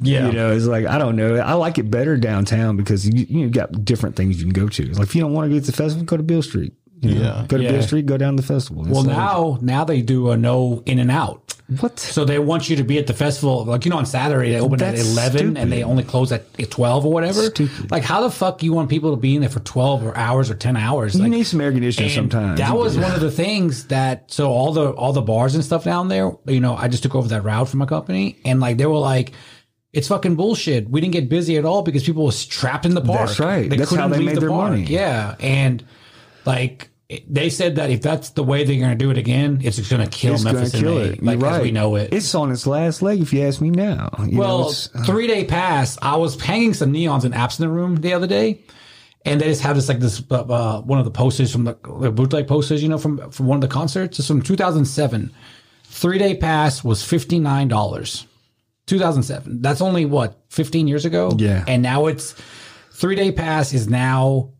yeah, 0.00 0.26
You 0.26 0.32
know, 0.32 0.50
it's 0.52 0.66
like 0.66 0.86
I 0.86 0.98
don't 0.98 1.16
know. 1.16 1.36
I 1.36 1.54
like 1.54 1.78
it 1.78 1.90
better 1.90 2.16
downtown 2.16 2.76
because 2.76 3.06
you 3.08 3.26
you 3.28 3.50
got 3.50 3.84
different 3.84 4.16
things 4.16 4.38
you 4.38 4.44
can 4.44 4.52
go 4.52 4.68
to. 4.68 4.86
Like 4.92 5.08
if 5.08 5.14
you 5.14 5.20
don't 5.20 5.32
want 5.32 5.50
to 5.50 5.54
go 5.54 5.60
to 5.60 5.66
the 5.66 5.76
festival, 5.76 6.04
go 6.04 6.16
to 6.16 6.22
Beale 6.22 6.42
Street. 6.42 6.72
You 7.04 7.14
know, 7.16 7.20
Yeah. 7.20 7.44
go 7.48 7.56
to 7.58 7.62
Yeah. 7.62 7.72
Beale 7.72 7.82
Street, 7.82 8.06
go 8.06 8.16
down 8.16 8.36
to 8.36 8.42
the 8.42 8.46
festival. 8.46 8.82
Well, 8.82 8.98
It's 9.00 9.06
like- 9.08 9.16
now 9.16 9.58
now 9.60 9.84
they 9.84 10.02
do 10.02 10.30
a 10.30 10.36
no 10.36 10.82
in 10.86 10.98
and 10.98 11.10
out. 11.10 11.40
what? 11.80 11.98
So 11.98 12.24
they 12.24 12.38
want 12.38 12.68
you 12.68 12.76
to 12.76 12.84
be 12.84 12.98
at 12.98 13.06
the 13.06 13.14
festival, 13.14 13.64
like 13.64 13.84
you 13.84 13.90
know, 13.90 13.96
on 13.96 14.04
Saturday 14.06 14.52
they 14.52 14.60
open 14.60 14.78
That's 14.78 15.00
at 15.00 15.06
eleven 15.06 15.56
and 15.56 15.72
they 15.72 15.82
only 15.82 16.02
close 16.02 16.30
at 16.32 16.44
twelve 16.70 17.06
or 17.06 17.12
whatever. 17.12 17.42
Stupid. 17.44 17.90
Like, 17.90 18.02
how 18.02 18.20
the 18.22 18.30
fuck 18.30 18.62
you 18.62 18.72
want 18.72 18.90
people 18.90 19.10
to 19.12 19.16
be 19.16 19.34
in 19.34 19.40
there 19.40 19.48
for 19.50 19.60
twelve 19.60 20.04
or 20.04 20.16
hours 20.16 20.50
or 20.50 20.54
ten 20.54 20.76
hours? 20.76 21.14
You 21.14 21.22
Like, 21.22 21.30
need 21.30 21.44
some 21.44 21.60
air 21.60 21.72
conditioning 21.72 22.10
sometimes. 22.10 22.58
That 22.58 22.76
was 22.76 22.98
one 22.98 23.12
of 23.12 23.20
the 23.20 23.30
things 23.30 23.84
that 23.84 24.24
so 24.30 24.50
all 24.50 24.72
the 24.72 24.90
all 24.90 25.12
the 25.12 25.22
bars 25.22 25.54
and 25.54 25.64
stuff 25.64 25.84
down 25.84 26.08
there, 26.08 26.32
you 26.46 26.60
know, 26.60 26.76
I 26.76 26.88
just 26.88 27.02
took 27.02 27.14
over 27.14 27.28
that 27.28 27.44
route 27.44 27.68
for 27.68 27.76
my 27.78 27.86
company, 27.86 28.36
and 28.44 28.60
like 28.60 28.76
they 28.78 28.86
were 28.86 28.98
like. 28.98 29.32
It's 29.96 30.08
fucking 30.08 30.34
bullshit. 30.34 30.90
We 30.90 31.00
didn't 31.00 31.12
get 31.12 31.28
busy 31.28 31.56
at 31.56 31.64
all 31.64 31.82
because 31.82 32.02
people 32.02 32.24
was 32.24 32.44
trapped 32.44 32.84
in 32.84 32.94
the 32.94 33.00
park. 33.00 33.28
That's 33.28 33.38
right. 33.38 33.70
That's 33.70 33.94
how 33.94 34.08
they 34.08 34.18
made 34.24 34.38
their 34.38 34.50
money. 34.50 34.82
Yeah, 34.82 35.36
and 35.38 35.84
like 36.44 36.88
they 37.28 37.50
said 37.50 37.76
that 37.76 37.90
if 37.90 38.00
that's 38.02 38.30
the 38.30 38.42
way 38.42 38.64
they're 38.64 38.78
going 38.78 38.90
to 38.90 38.96
do 38.96 39.10
it 39.10 39.18
again, 39.18 39.60
it's 39.62 39.76
just 39.76 39.90
going 39.90 40.02
to 40.02 40.10
kill 40.10 40.34
it's 40.34 40.44
Memphis 40.44 40.72
to 40.72 40.78
kill 40.80 40.98
in 40.98 41.02
May, 41.02 41.08
it. 41.12 41.22
like 41.22 41.38
You're 41.40 41.48
right. 41.50 41.56
as 41.56 41.62
we 41.62 41.70
know 41.70 41.96
it. 41.96 42.12
It's 42.12 42.34
on 42.34 42.50
its 42.50 42.66
last 42.66 43.02
leg, 43.02 43.20
if 43.20 43.32
you 43.32 43.42
ask 43.46 43.60
me 43.60 43.70
now. 43.70 44.10
You 44.20 44.32
know, 44.32 44.38
Well, 44.38 44.60
it's- 44.62 44.88
three 45.06 45.26
day 45.26 45.44
pass. 45.44 45.98
I 46.00 46.16
was 46.16 46.40
hanging 46.40 46.72
some 46.74 46.92
neons 46.92 47.24
and 47.24 47.32
apps 47.32 47.36
in 47.36 47.40
abstinent 47.42 47.72
room 47.74 47.96
the 47.96 48.14
other 48.14 48.26
day, 48.26 48.62
and 49.26 49.40
they 49.40 49.46
just 49.46 49.62
have 49.62 49.76
this 49.76 49.88
like 49.88 50.00
this 50.00 50.22
uh, 50.30 50.34
uh, 50.42 50.80
one 50.82 50.98
of 50.98 51.04
the 51.04 51.10
posters 51.10 51.52
from 51.52 51.64
the, 51.64 51.76
the 52.00 52.10
bootleg 52.10 52.46
posters, 52.48 52.82
you 52.82 52.88
know, 52.88 52.98
from 52.98 53.30
from 53.30 53.46
one 53.46 53.56
of 53.56 53.62
the 53.62 53.68
concerts. 53.68 54.18
It's 54.18 54.26
from 54.28 54.40
2007. 54.42 55.30
Three 55.84 56.18
day 56.18 56.34
pass 56.36 56.82
was 56.82 57.02
fifty 57.04 57.38
nine 57.38 57.68
dollars. 57.68 58.26
2007. 58.86 59.62
That's 59.62 59.80
only 59.80 60.04
what 60.04 60.42
15 60.50 60.88
years 60.88 61.06
ago. 61.06 61.32
Yeah. 61.38 61.64
and 61.66 61.82
now 61.82 62.06
it's 62.06 62.34
three 62.92 63.14
day 63.16 63.32
pass 63.32 63.72
is 63.72 63.88
now 63.88 64.50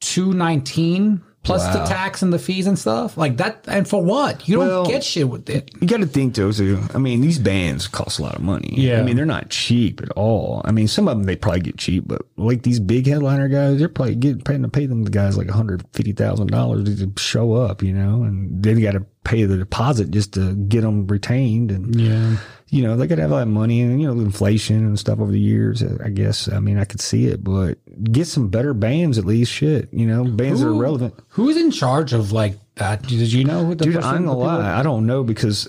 219 0.00 1.22
plus 1.44 1.62
the 1.74 1.84
tax 1.84 2.22
and 2.22 2.32
the 2.32 2.38
fees 2.38 2.66
and 2.66 2.78
stuff 2.78 3.16
like 3.16 3.36
that. 3.36 3.64
And 3.68 3.88
for 3.88 4.02
what? 4.02 4.48
You 4.48 4.56
don't 4.56 4.88
get 4.88 5.04
shit 5.04 5.28
with 5.28 5.48
it. 5.48 5.70
you 5.80 5.86
got 5.86 6.00
to 6.00 6.06
think 6.06 6.34
though 6.34 6.50
too. 6.50 6.82
I 6.94 6.98
mean, 6.98 7.20
these 7.20 7.38
bands 7.38 7.86
cost 7.86 8.18
a 8.18 8.22
lot 8.22 8.34
of 8.34 8.42
money. 8.42 8.74
Yeah. 8.76 9.00
I 9.00 9.02
mean, 9.02 9.16
they're 9.16 9.26
not 9.26 9.50
cheap 9.50 10.02
at 10.02 10.10
all. 10.12 10.62
I 10.64 10.72
mean, 10.72 10.88
some 10.88 11.06
of 11.06 11.16
them 11.16 11.24
they 11.24 11.36
probably 11.36 11.60
get 11.60 11.78
cheap, 11.78 12.04
but 12.06 12.22
like 12.36 12.62
these 12.62 12.80
big 12.80 13.06
headliner 13.06 13.48
guys, 13.48 13.78
they're 13.78 13.88
probably 13.88 14.16
getting 14.16 14.40
paying 14.42 14.62
to 14.62 14.68
pay 14.68 14.86
them 14.86 15.04
the 15.04 15.10
guys 15.10 15.36
like 15.36 15.46
one 15.46 15.56
hundred 15.56 15.84
fifty 15.92 16.12
thousand 16.12 16.48
dollars 16.48 16.84
to 16.98 17.12
show 17.18 17.52
up, 17.52 17.82
you 17.82 17.92
know, 17.92 18.24
and 18.24 18.62
they 18.62 18.74
got 18.80 18.92
to 18.92 19.04
pay 19.24 19.44
the 19.44 19.56
deposit 19.56 20.10
just 20.10 20.34
to 20.34 20.54
get 20.54 20.82
them 20.82 21.06
retained, 21.06 21.70
and 21.70 21.98
Yeah. 21.98 22.36
you 22.68 22.82
know 22.82 22.96
they 22.96 23.06
to 23.06 23.16
have 23.20 23.30
that 23.30 23.46
money 23.46 23.80
and 23.80 24.00
you 24.00 24.06
know 24.06 24.20
inflation 24.20 24.84
and 24.86 24.98
stuff 24.98 25.18
over 25.20 25.32
the 25.32 25.40
years. 25.40 25.82
I 25.82 26.10
guess 26.10 26.48
I 26.48 26.60
mean 26.60 26.78
I 26.78 26.84
could 26.84 27.00
see 27.00 27.26
it, 27.26 27.42
but 27.42 27.78
get 28.12 28.26
some 28.26 28.48
better 28.48 28.74
bands 28.74 29.18
at 29.18 29.24
least. 29.24 29.50
Shit, 29.50 29.88
you 29.92 30.06
know, 30.06 30.24
bands 30.24 30.60
that 30.60 30.68
are 30.68 30.74
relevant. 30.74 31.14
Who's 31.30 31.56
in 31.56 31.70
charge 31.70 32.12
of 32.12 32.32
like 32.32 32.58
that? 32.76 33.02
Did 33.06 33.32
you 33.32 33.44
know? 33.44 33.64
who 33.64 33.74
the 33.74 33.84
Dude, 33.84 33.96
I'm 33.96 34.24
gonna 34.24 34.36
lie. 34.38 34.78
I 34.78 34.82
don't 34.82 35.06
know 35.06 35.24
because 35.24 35.68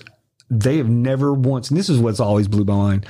they 0.50 0.76
have 0.76 0.88
never 0.88 1.32
once, 1.32 1.70
and 1.70 1.78
this 1.78 1.88
is 1.88 1.98
what's 1.98 2.20
always 2.20 2.46
blew 2.48 2.64
my 2.64 2.74
mind. 2.74 3.06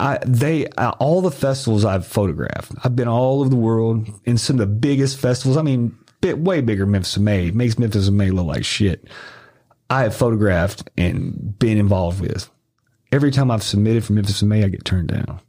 I, 0.00 0.18
they, 0.24 0.66
uh, 0.76 0.92
all 1.00 1.22
the 1.22 1.30
festivals 1.32 1.84
I've 1.84 2.06
photographed, 2.06 2.70
I've 2.84 2.94
been 2.94 3.08
all 3.08 3.40
over 3.40 3.48
the 3.48 3.56
world 3.56 4.08
in 4.24 4.38
some 4.38 4.54
of 4.54 4.60
the 4.60 4.66
biggest 4.72 5.18
festivals. 5.18 5.56
I 5.56 5.62
mean, 5.62 5.96
bit 6.20 6.38
way 6.38 6.60
bigger 6.60 6.86
Memphis 6.86 7.18
May. 7.18 7.50
Makes 7.50 7.78
Memphis 7.80 8.08
May 8.08 8.30
look 8.30 8.46
like 8.46 8.64
shit. 8.64 9.08
I 9.90 10.02
have 10.02 10.14
photographed 10.14 10.88
and 10.96 11.58
been 11.58 11.78
involved 11.78 12.20
with. 12.20 12.50
Every 13.10 13.30
time 13.30 13.50
I've 13.50 13.62
submitted 13.62 14.04
from 14.04 14.16
Memphis 14.16 14.42
in 14.42 14.48
May, 14.48 14.64
I 14.64 14.68
get 14.68 14.84
turned 14.84 15.08
down. 15.08 15.40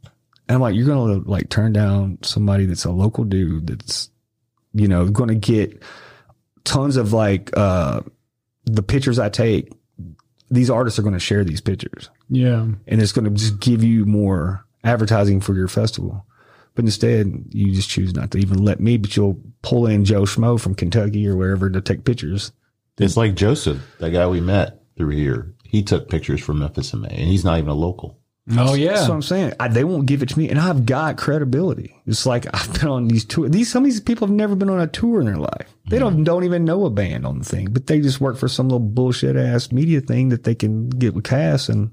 And 0.48 0.56
I'm 0.56 0.60
like, 0.60 0.74
you're 0.74 0.86
gonna 0.86 1.18
like 1.28 1.50
turn 1.50 1.72
down 1.72 2.18
somebody 2.22 2.64
that's 2.66 2.84
a 2.84 2.90
local 2.90 3.24
dude 3.24 3.66
that's, 3.66 4.10
you 4.72 4.88
know, 4.88 5.06
going 5.08 5.28
to 5.28 5.34
get 5.34 5.82
tons 6.64 6.96
of 6.96 7.12
like 7.12 7.50
uh 7.56 8.00
the 8.64 8.82
pictures 8.82 9.18
I 9.18 9.28
take. 9.28 9.72
These 10.50 10.70
artists 10.70 10.98
are 10.98 11.02
going 11.02 11.14
to 11.14 11.20
share 11.20 11.44
these 11.44 11.60
pictures, 11.60 12.10
Yeah. 12.28 12.62
and 12.88 13.00
it's 13.00 13.12
going 13.12 13.24
to 13.24 13.30
just 13.30 13.60
give 13.60 13.84
you 13.84 14.04
more 14.04 14.64
advertising 14.82 15.40
for 15.40 15.54
your 15.54 15.68
festival. 15.68 16.26
But 16.74 16.84
instead, 16.86 17.44
you 17.50 17.72
just 17.72 17.88
choose 17.88 18.14
not 18.14 18.32
to 18.32 18.38
even 18.38 18.64
let 18.64 18.80
me. 18.80 18.96
But 18.96 19.16
you'll 19.16 19.40
pull 19.62 19.86
in 19.86 20.04
Joe 20.04 20.22
Schmo 20.22 20.58
from 20.58 20.74
Kentucky 20.74 21.26
or 21.28 21.36
wherever 21.36 21.70
to 21.70 21.80
take 21.80 22.04
pictures. 22.04 22.50
It's 23.00 23.16
like 23.16 23.34
Joseph, 23.34 23.80
that 23.98 24.10
guy 24.10 24.26
we 24.26 24.40
met 24.40 24.82
through 24.96 25.10
here. 25.10 25.54
He 25.64 25.82
took 25.82 26.08
pictures 26.08 26.42
from 26.42 26.58
Memphis 26.58 26.92
in 26.92 27.00
May, 27.00 27.08
and 27.08 27.28
he's 27.28 27.44
not 27.44 27.58
even 27.58 27.70
a 27.70 27.74
local. 27.74 28.20
Oh 28.58 28.74
yeah. 28.74 28.94
That's 28.94 29.08
what 29.08 29.14
I'm 29.14 29.22
saying. 29.22 29.52
I, 29.60 29.68
they 29.68 29.84
won't 29.84 30.06
give 30.06 30.22
it 30.22 30.28
to 30.30 30.38
me, 30.38 30.48
and 30.48 30.58
I've 30.58 30.84
got 30.86 31.16
credibility. 31.16 31.94
It's 32.06 32.26
like 32.26 32.46
I've 32.54 32.72
been 32.72 32.88
on 32.88 33.08
these 33.08 33.24
tours. 33.24 33.50
These 33.50 33.70
some 33.70 33.84
of 33.84 33.90
these 33.90 34.00
people 34.00 34.26
have 34.26 34.34
never 34.34 34.54
been 34.54 34.70
on 34.70 34.80
a 34.80 34.86
tour 34.86 35.20
in 35.20 35.26
their 35.26 35.36
life. 35.36 35.74
They 35.88 35.98
don't 35.98 36.24
don't 36.24 36.44
even 36.44 36.64
know 36.64 36.84
a 36.86 36.90
band 36.90 37.26
on 37.26 37.38
the 37.38 37.44
thing, 37.44 37.70
but 37.70 37.86
they 37.86 38.00
just 38.00 38.20
work 38.20 38.36
for 38.36 38.48
some 38.48 38.68
little 38.68 38.80
bullshit 38.80 39.36
ass 39.36 39.72
media 39.72 40.00
thing 40.00 40.30
that 40.30 40.44
they 40.44 40.54
can 40.54 40.88
get 40.90 41.14
with 41.14 41.24
Cass. 41.24 41.68
And 41.68 41.90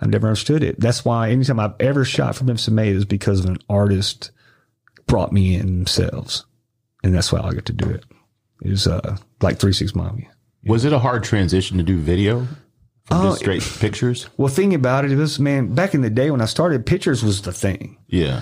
I've 0.00 0.10
never 0.10 0.26
understood 0.26 0.62
it. 0.62 0.80
That's 0.80 1.04
why 1.04 1.30
anytime 1.30 1.60
I've 1.60 1.74
ever 1.80 2.04
shot 2.04 2.36
for 2.36 2.44
Memphis 2.44 2.68
in 2.68 2.74
May 2.74 2.88
is 2.88 3.04
because 3.04 3.40
of 3.40 3.46
an 3.46 3.58
artist 3.68 4.30
brought 5.06 5.32
me 5.32 5.54
in 5.54 5.66
themselves, 5.66 6.44
and 7.02 7.14
that's 7.14 7.32
why 7.32 7.40
I 7.40 7.52
get 7.52 7.66
to 7.66 7.72
do 7.72 7.88
it. 7.88 8.04
Is 8.62 8.86
uh 8.86 9.18
like 9.44 9.58
three 9.58 9.72
six 9.72 9.94
mommy. 9.94 10.28
Was 10.66 10.84
it 10.84 10.92
a 10.92 10.98
hard 10.98 11.22
transition 11.22 11.76
to 11.76 11.82
do 11.84 11.98
video 11.98 12.40
from 13.04 13.18
Oh, 13.20 13.22
just 13.28 13.40
straight 13.40 13.62
pictures? 13.80 14.28
Well, 14.36 14.48
thinking 14.48 14.74
about 14.74 15.04
it, 15.04 15.14
this 15.16 15.38
man 15.38 15.74
back 15.74 15.94
in 15.94 16.00
the 16.00 16.10
day 16.10 16.30
when 16.30 16.40
I 16.40 16.46
started, 16.46 16.84
pictures 16.86 17.22
was 17.22 17.42
the 17.42 17.52
thing. 17.52 17.98
Yeah. 18.08 18.40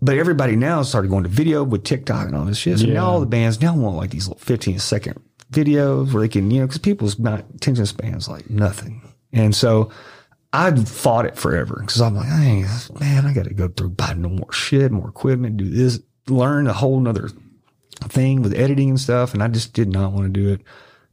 But 0.00 0.18
everybody 0.18 0.54
now 0.56 0.82
started 0.82 1.08
going 1.10 1.22
to 1.24 1.30
video 1.30 1.64
with 1.64 1.82
TikTok 1.84 2.26
and 2.26 2.36
all 2.36 2.44
this 2.44 2.58
shit. 2.58 2.78
So 2.78 2.84
Yeah. 2.86 2.94
now 2.94 3.06
all 3.06 3.20
the 3.20 3.26
bands 3.26 3.60
now 3.62 3.74
want 3.74 3.96
like 3.96 4.10
these 4.10 4.28
little 4.28 4.38
15 4.40 4.78
second 4.78 5.18
videos 5.50 6.12
where 6.12 6.20
they 6.22 6.28
can, 6.28 6.50
you 6.50 6.60
know, 6.60 6.66
because 6.66 6.78
people's 6.78 7.18
not 7.18 7.46
attention 7.54 7.86
spans 7.86 8.28
like 8.28 8.50
nothing. 8.50 9.00
And 9.32 9.54
so 9.54 9.90
I 10.52 10.74
fought 10.76 11.24
it 11.26 11.36
forever 11.36 11.78
because 11.80 12.00
I'm 12.02 12.14
like, 12.14 12.28
hey, 12.28 12.64
man, 13.00 13.24
I 13.26 13.32
got 13.32 13.44
to 13.46 13.54
go 13.54 13.68
through 13.68 13.90
buy 13.90 14.12
no 14.14 14.28
more 14.28 14.52
shit, 14.52 14.92
more 14.92 15.08
equipment, 15.08 15.56
do 15.56 15.68
this, 15.70 15.98
learn 16.28 16.66
a 16.66 16.72
whole 16.74 17.00
nother 17.00 17.30
thing 18.10 18.42
with 18.42 18.54
editing 18.54 18.90
and 18.90 19.00
stuff. 19.00 19.34
And 19.34 19.42
I 19.42 19.48
just 19.48 19.72
did 19.72 19.88
not 19.88 20.12
want 20.12 20.26
to 20.26 20.40
do 20.40 20.52
it. 20.52 20.60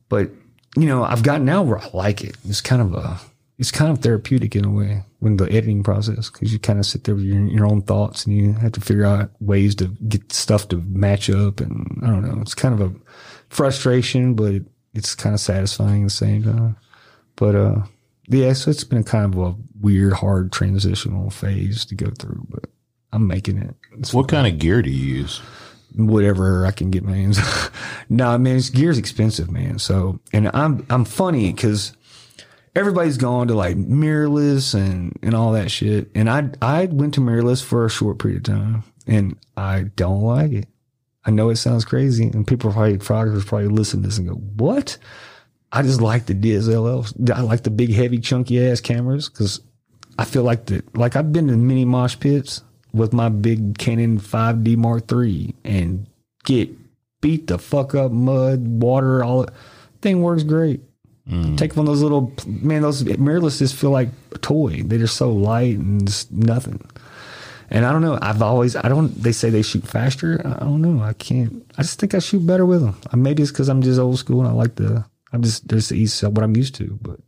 But, 0.10 0.30
you 0.76 0.86
know, 0.86 1.04
I've 1.04 1.24
gotten 1.24 1.46
now 1.46 1.62
where 1.64 1.80
I 1.80 1.90
like 1.94 2.24
it. 2.24 2.36
It's 2.48 2.62
kind 2.62 2.82
of 2.82 2.94
a, 2.94 3.20
it's 3.58 3.72
kind 3.72 3.92
of 3.92 4.00
therapeutic 4.00 4.56
in 4.56 4.66
a 4.66 4.72
way 4.72 5.04
when 5.20 5.38
the 5.38 5.46
editing 5.46 5.84
process 5.84 6.30
because 6.30 6.52
you 6.52 6.60
kind 6.60 6.80
of 6.80 6.86
sit 6.86 7.04
there 7.04 7.16
with 7.16 7.24
your, 7.24 7.42
your 7.46 7.66
own 7.66 7.82
thoughts 7.82 8.26
and 8.26 8.36
you 8.36 8.54
have 8.54 8.72
to 8.74 8.82
figure 8.82 9.06
out 9.06 9.30
ways 9.40 9.76
to 9.76 9.88
get 10.08 10.34
stuff 10.34 10.68
to 10.70 10.78
match 10.88 11.30
up 11.30 11.62
and 11.62 12.00
I 12.04 12.08
don't 12.08 12.28
know. 12.28 12.42
It's 12.42 12.56
kind 12.56 12.74
of 12.74 12.82
a 12.82 12.96
frustration, 13.50 14.34
but 14.34 14.64
it's 14.94 15.16
kind 15.16 15.34
of 15.34 15.40
satisfying 15.40 16.04
at 16.04 16.08
the 16.08 16.10
same 16.10 16.44
time. 16.44 16.76
But 17.36 17.56
uh, 17.56 17.82
yeah, 18.28 18.54
so 18.54 18.72
it's 18.72 18.84
been 18.84 19.04
kind 19.04 19.34
of 19.34 19.40
a 19.40 19.56
weird, 19.80 20.14
hard 20.14 20.52
transitional 20.52 21.30
phase 21.30 21.86
to 21.86 21.96
go 21.96 22.12
through, 22.18 22.46
but 22.50 22.66
I'm 23.14 23.28
making 23.28 23.58
it. 23.58 23.76
It's 23.98 24.14
What 24.14 24.28
kind 24.28 24.48
of 24.48 24.60
gear 24.60 24.82
do 24.82 24.90
you 24.90 25.16
use? 25.20 25.42
Whatever 25.96 26.66
I 26.66 26.72
can 26.72 26.92
get 26.92 27.04
my 27.04 27.16
hands. 27.16 27.40
no, 28.10 28.38
man, 28.38 28.58
it's 28.58 28.70
gear's 28.70 28.98
expensive, 28.98 29.52
man. 29.52 29.80
So, 29.80 30.20
and 30.34 30.50
I'm 30.54 30.86
I'm 30.90 31.06
funny 31.06 31.52
because 31.52 31.96
everybody's 32.76 33.18
gone 33.18 33.48
to 33.48 33.54
like 33.54 33.78
mirrorless 33.78 34.74
and 34.74 35.18
and 35.22 35.36
all 35.36 35.52
that 35.54 35.72
shit, 35.72 36.10
and 36.16 36.30
I 36.30 36.50
I 36.62 36.86
went 36.86 37.16
to 37.16 37.22
mirrorless 37.22 37.64
for 37.64 37.86
a 37.86 37.90
short 37.90 38.20
period 38.20 38.48
of 38.48 38.56
time, 38.56 38.84
and 39.08 39.38
I 39.58 39.84
don't 39.96 40.22
like 40.22 40.52
it. 40.52 40.68
I 41.24 41.32
know 41.32 41.50
it 41.50 41.58
sounds 41.58 41.86
crazy, 41.86 42.26
and 42.26 42.48
people 42.48 42.72
probably 42.72 42.98
photographers 42.98 43.46
probably 43.46 43.68
listen 43.68 44.02
to 44.02 44.08
this 44.08 44.18
and 44.18 44.28
go, 44.28 44.36
"What?" 44.36 44.98
I 45.72 45.84
just 45.84 46.02
like 46.02 46.26
the 46.26 46.34
DSLR. 46.34 47.32
I 47.34 47.42
like 47.42 47.64
the 47.64 47.70
big, 47.70 47.94
heavy, 47.94 48.20
chunky 48.20 48.66
ass 48.68 48.82
cameras 48.82 49.30
because 49.30 49.62
I 50.18 50.26
feel 50.26 50.44
like 50.44 50.66
the 50.66 50.84
like 50.96 51.16
I've 51.16 51.32
been 51.32 51.50
in 51.50 51.68
mini 51.68 51.86
mosh 51.86 52.20
pits 52.20 52.62
with 52.94 53.14
my 53.14 53.30
big 53.30 53.78
Canon 53.78 54.20
5D 54.20 54.78
Mark 54.78 55.12
III 55.12 55.56
and 55.64 56.08
get 56.44 56.70
beat 57.22 57.48
the 57.48 57.58
fuck 57.58 57.96
up, 57.96 58.12
mud, 58.12 58.68
water, 58.68 59.24
all 59.24 59.44
it. 59.44 59.50
Thing 60.02 60.22
works 60.22 60.44
great. 60.44 60.82
Mm. 61.30 61.58
Take 61.58 61.76
one 61.76 61.86
of 61.86 61.88
those 61.88 62.02
little 62.02 62.34
man. 62.46 62.82
Those 62.82 63.04
mirrorless 63.04 63.60
just 63.60 63.76
feel 63.76 63.92
like 63.92 64.10
a 64.34 64.38
toy. 64.40 64.82
They're 64.84 65.00
just 65.00 65.16
so 65.16 65.32
light 65.32 65.78
and 65.78 66.06
just 66.06 66.32
nothing. 66.32 66.84
And 67.70 67.86
I 67.86 67.92
don't 67.92 68.02
know. 68.02 68.18
I've 68.22 68.42
always 68.42 68.76
I 68.76 68.90
don't. 68.90 69.10
They 69.22 69.32
say 69.32 69.50
they 69.50 69.62
shoot 69.62 69.88
faster. 69.88 70.42
I 70.44 70.60
don't 70.66 70.82
know. 70.82 71.04
I 71.04 71.14
can't. 71.14 71.64
I 71.78 71.84
just 71.84 72.00
think 72.00 72.16
I 72.16 72.20
shoot 72.20 72.46
better 72.46 72.66
with 72.66 72.82
them. 72.82 72.98
Maybe 73.16 73.44
it's 73.44 73.52
because 73.52 73.70
I'm 73.70 73.82
just 73.82 74.00
old 74.00 74.18
school 74.18 74.40
and 74.42 74.50
I 74.50 74.52
like 74.52 74.76
the. 74.76 75.06
I'm 75.32 75.44
just 75.44 75.68
there's 75.68 75.90
the 75.90 75.96
easy 75.96 76.26
what 76.26 76.44
I'm 76.44 76.58
used 76.58 76.76
to. 76.76 76.98
But 77.02 77.20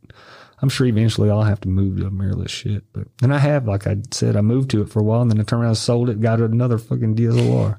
I'm 0.62 0.68
sure 0.68 0.86
eventually 0.86 1.30
I'll 1.30 1.42
have 1.42 1.60
to 1.62 1.68
move 1.68 1.98
to 1.98 2.06
a 2.06 2.10
mirrorless 2.10 2.48
shit. 2.50 2.84
But 2.92 3.08
and 3.22 3.34
I 3.34 3.38
have, 3.38 3.66
like 3.66 3.86
I 3.86 3.96
said, 4.10 4.36
I 4.36 4.40
moved 4.40 4.70
to 4.70 4.82
it 4.82 4.88
for 4.88 5.00
a 5.00 5.02
while 5.02 5.22
and 5.22 5.30
then 5.30 5.40
I 5.40 5.42
turned 5.42 5.62
around 5.62 5.70
and 5.70 5.78
sold 5.78 6.10
it, 6.10 6.20
got 6.20 6.40
another 6.40 6.78
fucking 6.78 7.16
DSLR. 7.16 7.78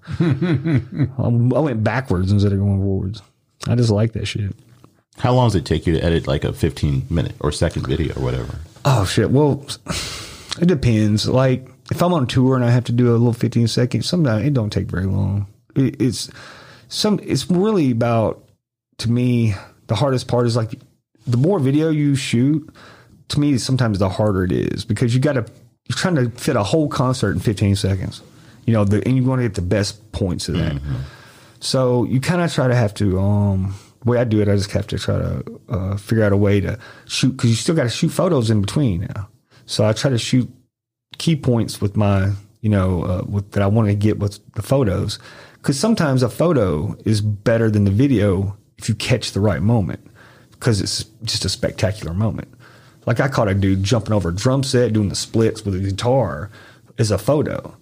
Um, 1.18 1.54
I 1.54 1.60
went 1.60 1.84
backwards 1.84 2.32
instead 2.32 2.52
of 2.52 2.60
going 2.60 2.80
forwards. 2.80 3.22
I 3.68 3.76
just 3.76 3.90
like 3.90 4.14
that 4.14 4.26
shit. 4.26 4.54
How 5.18 5.34
long 5.34 5.48
does 5.48 5.56
it 5.56 5.66
take 5.66 5.88
you 5.88 5.94
to 5.94 6.04
edit 6.04 6.28
like 6.28 6.44
a 6.44 6.54
15 6.54 7.08
minute 7.10 7.36
or 7.40 7.52
second 7.52 7.88
video 7.88 8.14
or 8.16 8.24
whatever? 8.24 8.60
Oh 8.84 9.06
shit. 9.06 9.32
Well, 9.32 9.66
it 10.60 10.68
depends. 10.68 11.28
Like 11.28 11.68
if 11.92 12.02
I'm 12.02 12.14
on 12.14 12.28
tour 12.28 12.56
and 12.56 12.66
I 12.66 12.70
have 12.70 12.86
to 12.86 12.92
do 12.92 13.12
a 13.12 13.14
little 13.14 13.34
15 13.34 13.68
seconds, 13.68 14.08
sometimes 14.08 14.46
it 14.46 14.54
don't 14.54 14.72
take 14.72 14.88
very 14.88 15.06
long. 15.06 15.48
It, 15.76 16.02
it's 16.02 16.30
some. 16.88 17.20
It's 17.24 17.50
really 17.50 17.92
about 17.92 18.44
to 19.00 19.12
me. 19.12 19.56
The 19.88 19.96
hardest 19.96 20.28
part 20.28 20.48
is 20.48 20.56
like 20.56 20.80
the 21.26 21.38
more 21.38 21.60
video 21.60 21.90
you 21.90 22.16
shoot. 22.16 22.70
To 23.30 23.40
me, 23.40 23.58
sometimes 23.58 23.98
the 23.98 24.10
harder 24.10 24.44
it 24.44 24.52
is 24.52 24.86
because 24.86 25.16
you 25.16 25.20
got 25.20 25.34
to 25.34 25.46
you're 25.88 25.98
trying 25.98 26.16
to 26.16 26.30
fit 26.32 26.56
a 26.56 26.64
whole 26.64 26.88
concert 26.88 27.32
in 27.32 27.40
15 27.40 27.76
seconds. 27.76 28.22
You 28.66 28.74
know, 28.74 28.86
the, 28.86 29.06
and 29.06 29.16
you 29.16 29.24
want 29.24 29.40
to 29.40 29.48
get 29.48 29.56
the 29.56 29.62
best 29.62 30.12
points 30.12 30.50
of 30.50 30.56
that. 30.56 30.82
So 31.60 32.04
you 32.06 32.20
kind 32.20 32.42
of 32.42 32.54
try 32.54 32.68
to 32.68 32.76
have 32.76 32.94
to. 32.96 33.20
Um, 33.20 33.76
the 34.04 34.12
way 34.12 34.18
I 34.20 34.24
do 34.24 34.42
it, 34.42 34.48
I 34.48 34.56
just 34.56 34.72
have 34.72 34.88
to 34.88 35.00
try 35.00 35.18
to 35.18 35.62
uh, 35.70 35.98
figure 35.98 36.24
out 36.24 36.32
a 36.32 36.38
way 36.38 36.60
to 36.62 36.78
shoot 37.08 37.32
because 37.32 37.50
you 37.50 37.56
still 37.56 37.76
got 37.76 37.84
to 37.84 37.90
shoot 37.90 38.10
photos 38.10 38.50
in 38.50 38.62
between 38.62 39.02
now. 39.02 39.30
So 39.66 39.86
I 39.86 39.94
try 39.94 40.12
to 40.12 40.18
shoot 40.18 40.52
key 41.18 41.36
points 41.36 41.82
with 41.82 41.98
my, 41.98 42.32
you 42.62 42.70
know, 42.70 43.04
uh, 43.04 43.24
with, 43.28 43.52
that 43.52 43.64
I 43.64 43.68
want 43.68 43.88
to 43.88 43.96
get 43.96 44.20
with 44.20 44.40
the 44.54 44.62
photos. 44.62 45.18
Because 45.54 45.80
sometimes 45.80 46.22
a 46.22 46.30
photo 46.30 46.96
is 47.06 47.22
better 47.22 47.72
than 47.72 47.86
the 47.86 47.92
video 47.92 48.56
if 48.78 48.88
you 48.90 48.94
catch 48.94 49.32
the 49.32 49.40
right 49.40 49.62
moment 49.62 50.06
because 50.66 50.82
it's 50.82 51.04
just 51.22 51.46
a 51.46 51.50
spectacular 51.50 52.12
moment. 52.12 52.48
Like 53.06 53.20
I 53.20 53.28
caught 53.28 53.48
a 53.48 53.54
dude 53.54 53.84
jumping 53.84 54.14
over 54.14 54.30
a 54.30 54.36
drum 54.36 54.64
set, 54.64 54.94
doing 54.94 55.10
the 55.10 55.16
splits 55.16 55.64
with 55.64 55.76
a 55.76 55.80
guitar 55.80 56.50
as 56.98 57.12
a 57.12 57.20
photo, 57.20 57.78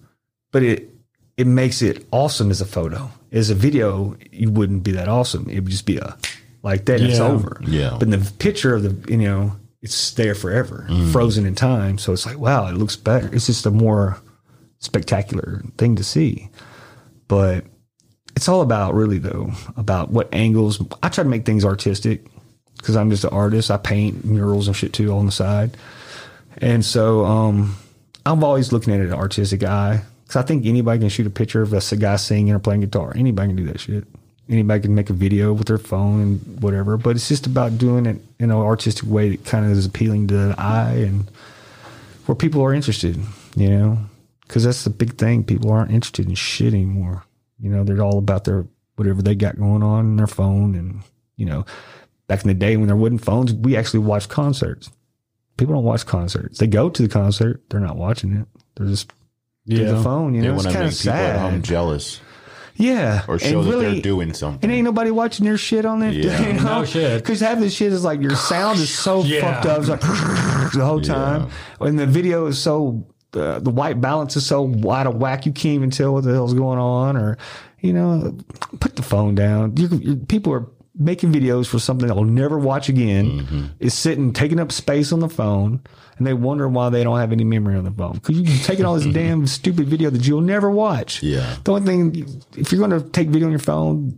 but 0.52 0.62
it 0.62 0.90
it 1.38 1.46
makes 1.46 1.80
it 1.80 2.06
awesome 2.10 2.50
as 2.50 2.60
a 2.60 2.66
photo. 2.66 3.10
As 3.32 3.48
a 3.48 3.54
video, 3.54 4.16
you 4.30 4.50
wouldn't 4.50 4.84
be 4.84 4.92
that 4.92 5.08
awesome. 5.08 5.48
It 5.48 5.60
would 5.60 5.70
just 5.70 5.86
be 5.86 5.96
a 5.96 6.14
like 6.62 6.84
that. 6.84 7.00
and 7.00 7.08
It's 7.08 7.20
over. 7.20 7.58
Yeah. 7.66 7.96
But 7.98 8.02
in 8.02 8.10
the 8.10 8.32
picture 8.38 8.74
of 8.74 8.82
the 8.82 9.10
you 9.10 9.16
know 9.16 9.56
it's 9.80 10.10
there 10.10 10.34
forever, 10.34 10.86
mm. 10.90 11.10
frozen 11.10 11.46
in 11.46 11.54
time. 11.54 11.96
So 11.96 12.12
it's 12.12 12.26
like 12.26 12.38
wow, 12.38 12.66
it 12.66 12.74
looks 12.74 12.96
better. 12.96 13.34
It's 13.34 13.46
just 13.46 13.64
a 13.64 13.70
more 13.70 14.18
spectacular 14.80 15.62
thing 15.78 15.96
to 15.96 16.04
see. 16.04 16.50
But 17.28 17.64
it's 18.36 18.46
all 18.46 18.60
about 18.60 18.92
really 18.92 19.18
though 19.18 19.52
about 19.74 20.10
what 20.10 20.28
angles. 20.34 20.82
I 21.02 21.08
try 21.08 21.24
to 21.24 21.30
make 21.30 21.46
things 21.46 21.64
artistic 21.64 22.26
because 22.76 22.96
I'm 22.96 23.10
just 23.10 23.24
an 23.24 23.30
artist. 23.30 23.70
I 23.70 23.76
paint 23.76 24.24
murals 24.24 24.66
and 24.66 24.76
shit 24.76 24.92
too 24.92 25.12
on 25.12 25.26
the 25.26 25.32
side, 25.32 25.76
and 26.58 26.84
so 26.84 27.24
um, 27.24 27.76
I'm 28.26 28.42
always 28.42 28.72
looking 28.72 28.94
at 28.94 29.00
it 29.00 29.06
an 29.06 29.14
artistic 29.14 29.62
eye 29.64 30.02
because 30.24 30.36
I 30.36 30.42
think 30.42 30.66
anybody 30.66 30.98
can 30.98 31.08
shoot 31.08 31.26
a 31.26 31.30
picture 31.30 31.62
of 31.62 31.72
a 31.72 31.96
guy 31.96 32.16
singing 32.16 32.54
or 32.54 32.58
playing 32.58 32.80
guitar. 32.80 33.12
Anybody 33.14 33.48
can 33.48 33.56
do 33.56 33.66
that 33.66 33.80
shit. 33.80 34.04
Anybody 34.48 34.80
can 34.80 34.94
make 34.94 35.08
a 35.08 35.14
video 35.14 35.52
with 35.52 35.68
their 35.68 35.78
phone 35.78 36.20
and 36.20 36.62
whatever. 36.62 36.96
But 36.96 37.16
it's 37.16 37.28
just 37.28 37.46
about 37.46 37.78
doing 37.78 38.04
it 38.06 38.20
in 38.38 38.50
an 38.50 38.56
artistic 38.56 39.08
way 39.08 39.30
that 39.30 39.44
kind 39.44 39.64
of 39.64 39.72
is 39.72 39.86
appealing 39.86 40.28
to 40.28 40.34
the 40.34 40.54
eye 40.58 40.96
and 40.96 41.30
where 42.26 42.34
people 42.36 42.62
are 42.62 42.74
interested. 42.74 43.18
You 43.56 43.70
know, 43.70 43.98
because 44.42 44.64
that's 44.64 44.84
the 44.84 44.90
big 44.90 45.16
thing. 45.16 45.44
People 45.44 45.70
aren't 45.70 45.90
interested 45.90 46.28
in 46.28 46.34
shit 46.34 46.74
anymore. 46.74 47.24
You 47.60 47.70
know, 47.70 47.84
they're 47.84 48.02
all 48.02 48.18
about 48.18 48.44
their 48.44 48.66
whatever 48.96 49.22
they 49.22 49.34
got 49.34 49.58
going 49.58 49.82
on 49.82 50.06
in 50.06 50.16
their 50.16 50.26
phone. 50.26 50.74
And, 50.74 51.02
you 51.36 51.46
know, 51.46 51.64
back 52.26 52.42
in 52.42 52.48
the 52.48 52.54
day 52.54 52.76
when 52.76 52.86
there 52.86 52.96
wasn't 52.96 53.24
phones, 53.24 53.52
we 53.52 53.76
actually 53.76 54.00
watched 54.00 54.28
concerts. 54.28 54.90
People 55.56 55.74
don't 55.74 55.84
watch 55.84 56.04
concerts. 56.06 56.58
They 56.58 56.66
go 56.66 56.90
to 56.90 57.02
the 57.02 57.08
concert, 57.08 57.62
they're 57.70 57.80
not 57.80 57.96
watching 57.96 58.32
it. 58.36 58.46
They're 58.76 58.86
just 58.88 59.12
yeah. 59.66 59.92
the 59.92 60.02
phone. 60.02 60.34
You 60.34 60.42
They 60.42 60.48
know, 60.48 60.54
want 60.54 60.66
it's 60.66 60.72
to 60.72 60.78
kind 60.78 60.84
make 60.86 60.92
of 60.94 60.98
people 61.00 61.12
at 61.14 61.38
home 61.38 61.62
jealous 61.62 62.20
Yeah, 62.76 63.22
or 63.28 63.38
show 63.38 63.60
and 63.60 63.66
that 63.68 63.70
really, 63.70 63.92
they're 63.92 64.02
doing 64.02 64.32
something. 64.34 64.60
and 64.64 64.72
ain't 64.72 64.84
nobody 64.84 65.12
watching 65.12 65.46
your 65.46 65.56
shit 65.56 65.84
on 65.86 66.02
it. 66.02 66.14
Yeah. 66.24 66.46
you 66.46 66.52
know? 66.54 66.80
No 66.80 66.84
shit. 66.84 67.22
Because 67.22 67.38
half 67.40 67.60
the 67.60 67.70
shit 67.70 67.92
is 67.92 68.02
like 68.04 68.20
your 68.20 68.34
sound 68.34 68.80
is 68.80 68.90
so 68.92 69.22
Yeah. 69.22 69.40
fucked 69.42 69.66
up, 69.66 69.78
it's 69.78 69.88
like 69.88 70.00
the 70.72 70.84
whole 70.84 71.00
time, 71.00 71.50
and 71.80 71.98
the 71.98 72.06
video 72.06 72.46
is 72.46 72.58
so 72.60 73.06
uh, 73.34 73.58
the 73.60 73.70
white 73.70 74.00
balance 74.00 74.36
is 74.36 74.46
so 74.46 74.72
out 74.90 75.06
of 75.08 75.16
whack 75.16 75.44
you 75.46 75.52
can't 75.52 75.74
even 75.74 75.90
tell 75.90 76.14
what 76.14 76.24
the 76.24 76.32
hell's 76.32 76.54
going 76.54 76.78
on, 76.78 77.16
or 77.16 77.36
you 77.80 77.92
know, 77.92 78.36
put 78.80 78.96
the 78.96 79.02
phone 79.02 79.34
down. 79.34 79.76
You, 79.76 79.88
you, 79.88 80.16
people 80.16 80.52
are 80.52 80.66
making 80.96 81.32
videos 81.32 81.66
for 81.66 81.78
something 81.78 82.06
they'll 82.06 82.24
never 82.24 82.58
watch 82.58 82.88
again. 82.88 83.40
Mm-hmm. 83.40 83.64
Is 83.80 83.94
sitting 83.94 84.32
taking 84.32 84.60
up 84.60 84.72
space 84.72 85.12
on 85.12 85.20
the 85.20 85.28
phone. 85.28 85.80
And 86.16 86.24
they 86.24 86.32
wonder 86.32 86.68
why 86.68 86.90
they 86.90 87.02
don't 87.02 87.18
have 87.18 87.32
any 87.32 87.42
memory 87.42 87.76
on 87.76 87.82
the 87.82 87.90
phone 87.90 88.12
because 88.12 88.38
you're 88.38 88.64
taking 88.64 88.84
all 88.84 88.94
this 88.94 89.06
damn 89.12 89.48
stupid 89.48 89.88
video 89.88 90.10
that 90.10 90.24
you'll 90.24 90.42
never 90.42 90.70
watch. 90.70 91.24
Yeah. 91.24 91.56
The 91.64 91.72
only 91.72 91.86
thing, 91.86 92.42
if 92.56 92.70
you're 92.70 92.86
going 92.86 93.02
to 93.02 93.08
take 93.10 93.28
video 93.30 93.46
on 93.46 93.50
your 93.50 93.58
phone, 93.58 94.16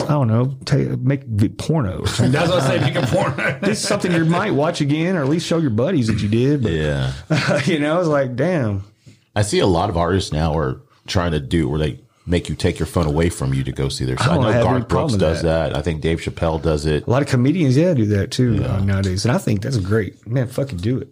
I 0.00 0.08
don't 0.08 0.26
know, 0.26 0.56
take, 0.64 0.98
make 0.98 1.56
porno. 1.56 2.02
That's 2.18 2.50
what 2.50 2.62
I 2.62 2.66
say. 2.66 2.80
Make 2.80 2.96
a 2.96 3.06
porn. 3.06 3.58
It's 3.70 3.80
something 3.80 4.10
you 4.10 4.24
might 4.24 4.54
watch 4.54 4.80
again, 4.80 5.14
or 5.14 5.22
at 5.22 5.28
least 5.28 5.46
show 5.46 5.58
your 5.58 5.70
buddies 5.70 6.08
that 6.08 6.20
you 6.20 6.28
did. 6.28 6.64
But 6.64 6.72
yeah. 6.72 7.12
you 7.64 7.78
know, 7.78 8.00
it's 8.00 8.08
like, 8.08 8.34
damn. 8.34 8.82
I 9.36 9.42
see 9.42 9.60
a 9.60 9.66
lot 9.66 9.88
of 9.88 9.96
artists 9.96 10.32
now 10.32 10.56
are 10.58 10.80
trying 11.06 11.30
to 11.30 11.40
do 11.40 11.68
where 11.68 11.78
they 11.78 12.00
make 12.26 12.48
you 12.48 12.54
take 12.54 12.78
your 12.78 12.86
phone 12.86 13.06
away 13.06 13.28
from 13.30 13.54
you 13.54 13.62
to 13.64 13.72
go 13.72 13.88
see 13.88 14.04
their 14.04 14.18
show. 14.18 14.30
I, 14.30 14.34
don't 14.34 14.42
know 14.42 14.52
have 14.52 14.56
any 14.56 14.64
Garth 14.64 14.88
Brooks 14.88 14.90
problem 14.90 15.12
with 15.12 15.20
does 15.20 15.42
that. 15.42 15.76
I 15.76 15.82
think 15.82 16.00
Dave 16.00 16.20
Chappelle 16.20 16.60
does 16.60 16.84
it. 16.86 17.06
A 17.06 17.10
lot 17.10 17.22
of 17.22 17.28
comedians, 17.28 17.76
yeah, 17.76 17.94
do 17.94 18.06
that 18.06 18.30
too 18.30 18.64
uh, 18.64 18.80
nowadays, 18.80 19.24
and 19.24 19.32
I 19.32 19.38
think 19.38 19.62
that's 19.62 19.78
great. 19.78 20.26
Man, 20.26 20.48
fucking 20.48 20.78
do 20.78 20.98
it. 20.98 21.08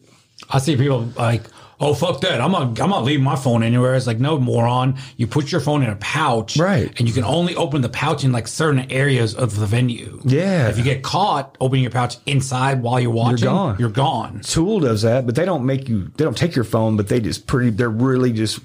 I 0.50 0.58
see 0.58 0.76
people 0.76 1.08
like, 1.16 1.42
oh 1.80 1.94
fuck 1.94 2.20
that! 2.22 2.40
I'm 2.40 2.50
not, 2.50 2.80
I'm 2.80 2.90
not 2.90 3.04
leaving 3.04 3.24
my 3.24 3.36
phone 3.36 3.62
anywhere. 3.62 3.94
It's 3.94 4.06
like, 4.06 4.18
no, 4.18 4.38
moron. 4.38 4.96
You 5.16 5.26
put 5.26 5.52
your 5.52 5.60
phone 5.60 5.82
in 5.82 5.90
a 5.90 5.96
pouch, 5.96 6.56
Right. 6.56 6.92
And 6.98 7.08
you 7.08 7.14
can 7.14 7.24
only 7.24 7.54
open 7.54 7.82
the 7.82 7.88
pouch 7.88 8.24
in 8.24 8.32
like 8.32 8.48
certain 8.48 8.90
areas 8.90 9.34
of 9.34 9.56
the 9.56 9.66
venue. 9.66 10.20
Yeah. 10.24 10.68
If 10.68 10.76
you 10.76 10.84
get 10.84 11.02
caught 11.02 11.56
opening 11.60 11.82
your 11.82 11.92
pouch 11.92 12.16
inside 12.26 12.82
while 12.82 12.98
you're 12.98 13.10
watching, 13.10 13.46
gone. 13.46 13.76
You're 13.78 13.90
gone. 13.90 14.40
Tool 14.40 14.80
does 14.80 15.02
that, 15.02 15.24
but 15.24 15.36
they 15.36 15.44
don't 15.44 15.64
make 15.64 15.88
you. 15.88 16.10
They 16.16 16.24
don't 16.24 16.36
take 16.36 16.56
your 16.56 16.64
phone, 16.64 16.96
but 16.96 17.08
they 17.08 17.20
just 17.20 17.46
pretty. 17.46 17.70
They're 17.70 17.88
really 17.88 18.32
just 18.32 18.58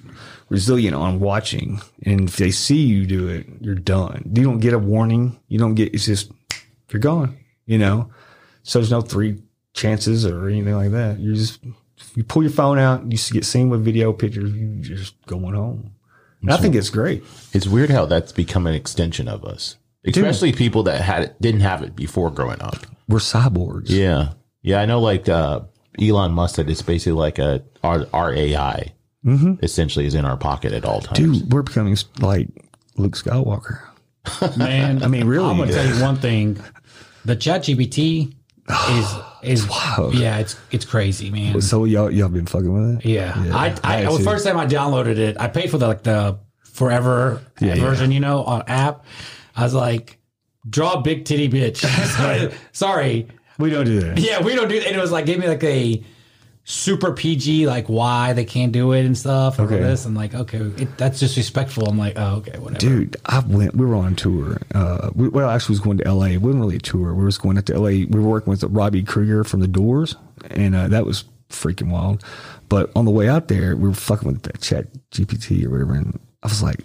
resilient 0.50 0.95
on 0.95 1.20
watching, 1.20 1.82
and 2.06 2.30
if 2.30 2.38
they 2.38 2.52
see 2.52 2.84
you 2.84 3.06
do 3.06 3.28
it, 3.28 3.47
you're 3.62 3.76
done. 3.76 4.32
You 4.34 4.43
don't 4.43 4.60
get 4.60 4.74
a 4.74 4.80
warning. 4.80 5.39
You 5.47 5.60
don't 5.60 5.76
get. 5.76 5.93
It's 5.93 6.06
just 6.06 6.32
you're 6.91 7.00
gone. 7.00 7.38
You 7.66 7.78
know. 7.78 8.12
So 8.64 8.80
there's 8.80 8.91
no 8.91 9.02
three 9.02 9.41
chances 9.74 10.26
or 10.26 10.47
anything 10.47 10.76
like 10.76 10.91
that. 10.91 11.20
You 11.20 11.34
just 11.36 11.64
you 12.16 12.24
pull 12.24 12.43
your 12.43 12.52
phone 12.52 12.80
out. 12.80 13.04
You 13.12 13.18
get 13.32 13.45
seen 13.45 13.70
with 13.70 13.84
video 13.84 14.14
pictures. 14.14 14.52
You 14.52 14.82
just 14.82 15.16
going 15.26 15.54
home. 15.54 15.91
I 16.47 16.58
think 16.58 16.76
it's 16.76 16.89
great. 16.89 17.24
It's 17.54 17.68
weird 17.68 17.89
how 17.89 18.06
that's 18.06 18.32
become 18.32 18.66
an 18.66 18.74
extension 18.74 19.28
of 19.28 19.43
us, 19.43 19.76
especially 20.06 20.54
people 20.54 20.84
that 20.84 21.02
had 21.02 21.24
it, 21.24 21.41
didn't 21.41 21.62
have 21.62 21.84
it 21.84 21.95
before 21.95 22.32
growing 22.32 22.62
up. 22.62 22.78
We're 23.10 23.20
cyborgs. 23.20 23.89
Yeah. 23.89 24.34
Yeah. 24.62 24.80
I 24.80 24.86
know 24.86 25.02
like, 25.02 25.28
uh, 25.28 25.62
Elon 26.00 26.32
Musk 26.32 26.56
said 26.56 26.70
it's 26.70 26.82
basically 26.82 27.14
like 27.14 27.39
a 27.39 27.62
our, 27.84 28.06
our 28.14 28.34
AI 28.34 28.93
Mm-hmm. 29.26 29.56
essentially 29.64 30.06
is 30.06 30.16
in 30.16 30.24
our 30.24 30.38
pocket 30.38 30.72
at 30.72 30.86
all 30.86 31.02
times. 31.02 31.42
Dude, 31.42 31.52
we're 31.52 31.62
becoming 31.62 31.98
like 32.20 32.48
Luke 32.96 33.16
Skywalker. 33.18 33.82
Man, 34.58 35.04
I 35.04 35.08
mean, 35.08 35.28
really. 35.28 35.50
I'm 35.50 35.58
gonna 35.58 35.74
tell 35.74 35.86
you 35.86 36.02
one 36.02 36.16
thing: 36.16 36.58
the 37.26 37.36
Chat 37.36 37.64
GPT 37.64 38.34
is 38.90 39.16
is 39.42 39.68
yeah, 40.14 40.38
it's 40.40 40.58
it's 40.72 40.86
crazy, 40.86 41.30
man. 41.32 41.60
So 41.62 41.86
y'all 41.86 42.12
y'all 42.12 42.30
been 42.30 42.46
fucking 42.46 42.72
with 42.72 43.00
it? 43.00 43.06
Yeah, 43.06 43.34
I, 43.54 43.76
I, 43.84 44.06
I 44.06 44.18
the 44.18 44.24
first 44.24 44.46
time 44.46 44.58
I 44.58 44.66
downloaded 44.66 45.18
it, 45.18 45.38
I 45.40 45.48
paid 45.48 45.70
for 45.72 45.78
the 45.78 45.88
like 45.88 46.04
the 46.04 46.40
forever 46.64 47.42
Yeah, 47.60 47.76
yeah. 47.76 47.84
version, 47.84 48.12
you 48.12 48.20
know, 48.20 48.44
on 48.44 48.64
app. 48.68 49.06
I 49.56 49.64
was 49.64 49.74
like, 49.74 50.18
draw 50.70 50.94
a 50.94 51.02
big 51.02 51.26
titty 51.26 51.50
bitch. 51.50 51.78
Sorry, 52.18 52.54
sorry. 52.72 53.28
We 53.58 53.70
don't 53.70 53.86
do 53.86 54.00
that. 54.00 54.18
Yeah, 54.18 54.42
we 54.42 54.56
don't 54.56 54.70
do. 54.70 54.80
That. 54.80 54.88
And 54.88 54.96
it 54.96 55.00
was 55.00 55.12
like 55.12 55.26
gave 55.26 55.40
me 55.40 55.48
like 55.48 55.64
a 55.64 56.02
super 56.70 57.12
PG, 57.12 57.66
like 57.66 57.88
why 57.88 58.34
they 58.34 58.46
can't 58.46 58.72
do 58.72 58.92
it 58.92 59.04
and 59.04 59.18
stuff. 59.18 59.60
Okay. 59.60 59.80
This, 59.80 60.06
I'm 60.06 60.14
like, 60.14 60.36
okay, 60.36 60.60
it, 60.60 60.98
that's 60.98 61.20
disrespectful. 61.20 61.88
I'm 61.88 61.98
like, 61.98 62.14
oh, 62.16 62.36
okay, 62.38 62.58
whatever. 62.60 62.80
Dude, 62.80 63.18
I 63.26 63.40
went. 63.40 63.76
We 63.76 63.86
were 63.86 63.96
on 63.96 64.16
tour. 64.16 64.62
Uh, 64.74 65.10
we, 65.16 65.28
well, 65.30 65.50
actually, 65.50 65.74
was 65.74 65.80
going 65.80 65.98
to 65.98 66.06
L.A. 66.06 66.30
It 66.34 66.42
wasn't 66.42 66.62
really 66.62 66.76
a 66.76 66.80
tour. 66.80 67.14
We 67.16 67.26
was 67.26 67.40
going 67.40 67.58
up 67.58 67.66
to 67.66 67.74
L.A. 67.74 68.06
We 68.06 68.20
were 68.20 68.30
working 68.30 68.52
with 68.52 68.64
Robby 68.64 69.04
Krieger 69.04 69.44
from 69.44 69.62
The 69.62 69.68
Doors, 69.68 70.16
and 70.52 70.76
uh, 70.76 70.88
that 70.90 71.06
was 71.06 71.26
freaking 71.50 71.92
wild. 71.92 72.24
But 72.70 72.92
on 72.96 73.06
the 73.06 73.12
way 73.12 73.28
out 73.28 73.48
there, 73.48 73.76
we 73.76 73.90
were 73.90 73.96
fucking 73.96 74.28
with 74.28 74.44
that 74.44 74.62
Chat 74.62 74.86
GPT 75.12 75.66
or 75.66 75.72
whatever, 75.72 75.96
and 75.96 76.20
I 76.44 76.48
was 76.48 76.62
like, 76.62 76.82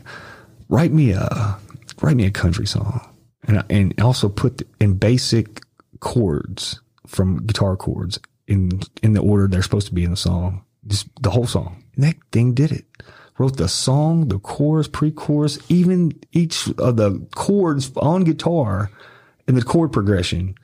"Write 0.70 0.92
me 0.92 1.12
a, 1.12 1.58
write 2.00 2.16
me 2.16 2.24
a 2.24 2.30
country 2.30 2.66
song," 2.66 3.06
and 3.46 3.58
I, 3.58 3.64
and 3.68 4.00
also 4.00 4.30
put 4.30 4.62
in 4.80 4.94
basic 4.94 5.60
chords 6.00 6.80
from 7.06 7.44
guitar 7.44 7.76
chords 7.76 8.18
in 8.46 8.80
in 9.02 9.12
the 9.12 9.20
order 9.20 9.48
they're 9.48 9.62
supposed 9.62 9.88
to 9.88 9.94
be 9.94 10.04
in 10.04 10.10
the 10.10 10.16
song, 10.16 10.64
just 10.86 11.08
the 11.22 11.30
whole 11.30 11.46
song. 11.46 11.82
And 11.94 12.04
that 12.04 12.16
thing 12.32 12.54
did 12.54 12.72
it 12.72 12.84
wrote 13.38 13.56
the 13.56 13.68
song, 13.68 14.28
the 14.28 14.38
chorus, 14.38 14.88
pre-chorus, 14.88 15.58
even 15.68 16.12
each 16.32 16.68
of 16.78 16.96
the 16.96 17.26
chords 17.34 17.90
on 17.96 18.24
guitar 18.24 18.90
and 19.46 19.56
the 19.56 19.62
chord 19.62 19.92
progression. 19.92 20.54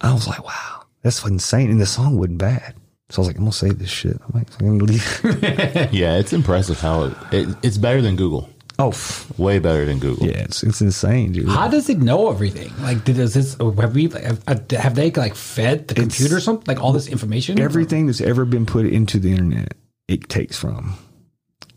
I 0.00 0.12
was 0.12 0.26
like, 0.26 0.44
wow, 0.44 0.84
that's 1.02 1.24
insane. 1.24 1.70
And 1.70 1.80
the 1.80 1.86
song 1.86 2.18
wasn't 2.18 2.38
bad. 2.38 2.74
So 3.10 3.18
I 3.18 3.20
was 3.20 3.28
like, 3.28 3.36
I'm 3.36 3.42
gonna 3.42 3.52
save 3.52 3.78
this 3.78 3.90
shit. 3.90 4.16
I'm 4.26 4.32
like, 4.32 4.48
I'm 4.60 4.78
gonna 4.78 4.90
leave. 4.90 5.20
Yeah, 5.92 6.16
it's 6.16 6.32
impressive 6.32 6.80
how 6.80 7.04
it, 7.04 7.16
it 7.30 7.56
it's 7.62 7.76
better 7.76 8.00
than 8.00 8.16
Google. 8.16 8.48
Oh, 8.78 8.88
f- 8.90 9.30
Way 9.38 9.58
better 9.58 9.84
than 9.84 9.98
Google. 9.98 10.26
yeah, 10.26 10.38
it's 10.44 10.62
it's 10.62 10.80
insane, 10.80 11.32
dude. 11.32 11.48
How 11.48 11.68
does 11.68 11.88
it 11.88 11.98
know 11.98 12.30
everything? 12.30 12.72
Like, 12.80 13.04
did- 13.04 13.16
does 13.16 13.34
this 13.34 13.54
have 13.58 13.94
we 13.94 14.04
have, 14.08 14.42
uh, 14.46 14.56
have 14.76 14.94
they 14.94 15.10
like 15.10 15.34
fed 15.34 15.88
the 15.88 15.94
computer 15.94 16.40
something 16.40 16.64
like 16.66 16.82
all 16.82 16.92
this 16.92 17.08
information? 17.08 17.60
Everything 17.60 18.06
that's 18.06 18.20
ever 18.20 18.44
been 18.44 18.66
put 18.66 18.86
into 18.86 19.18
the 19.18 19.30
internet, 19.32 19.74
it 20.08 20.28
takes 20.28 20.56
from. 20.58 20.94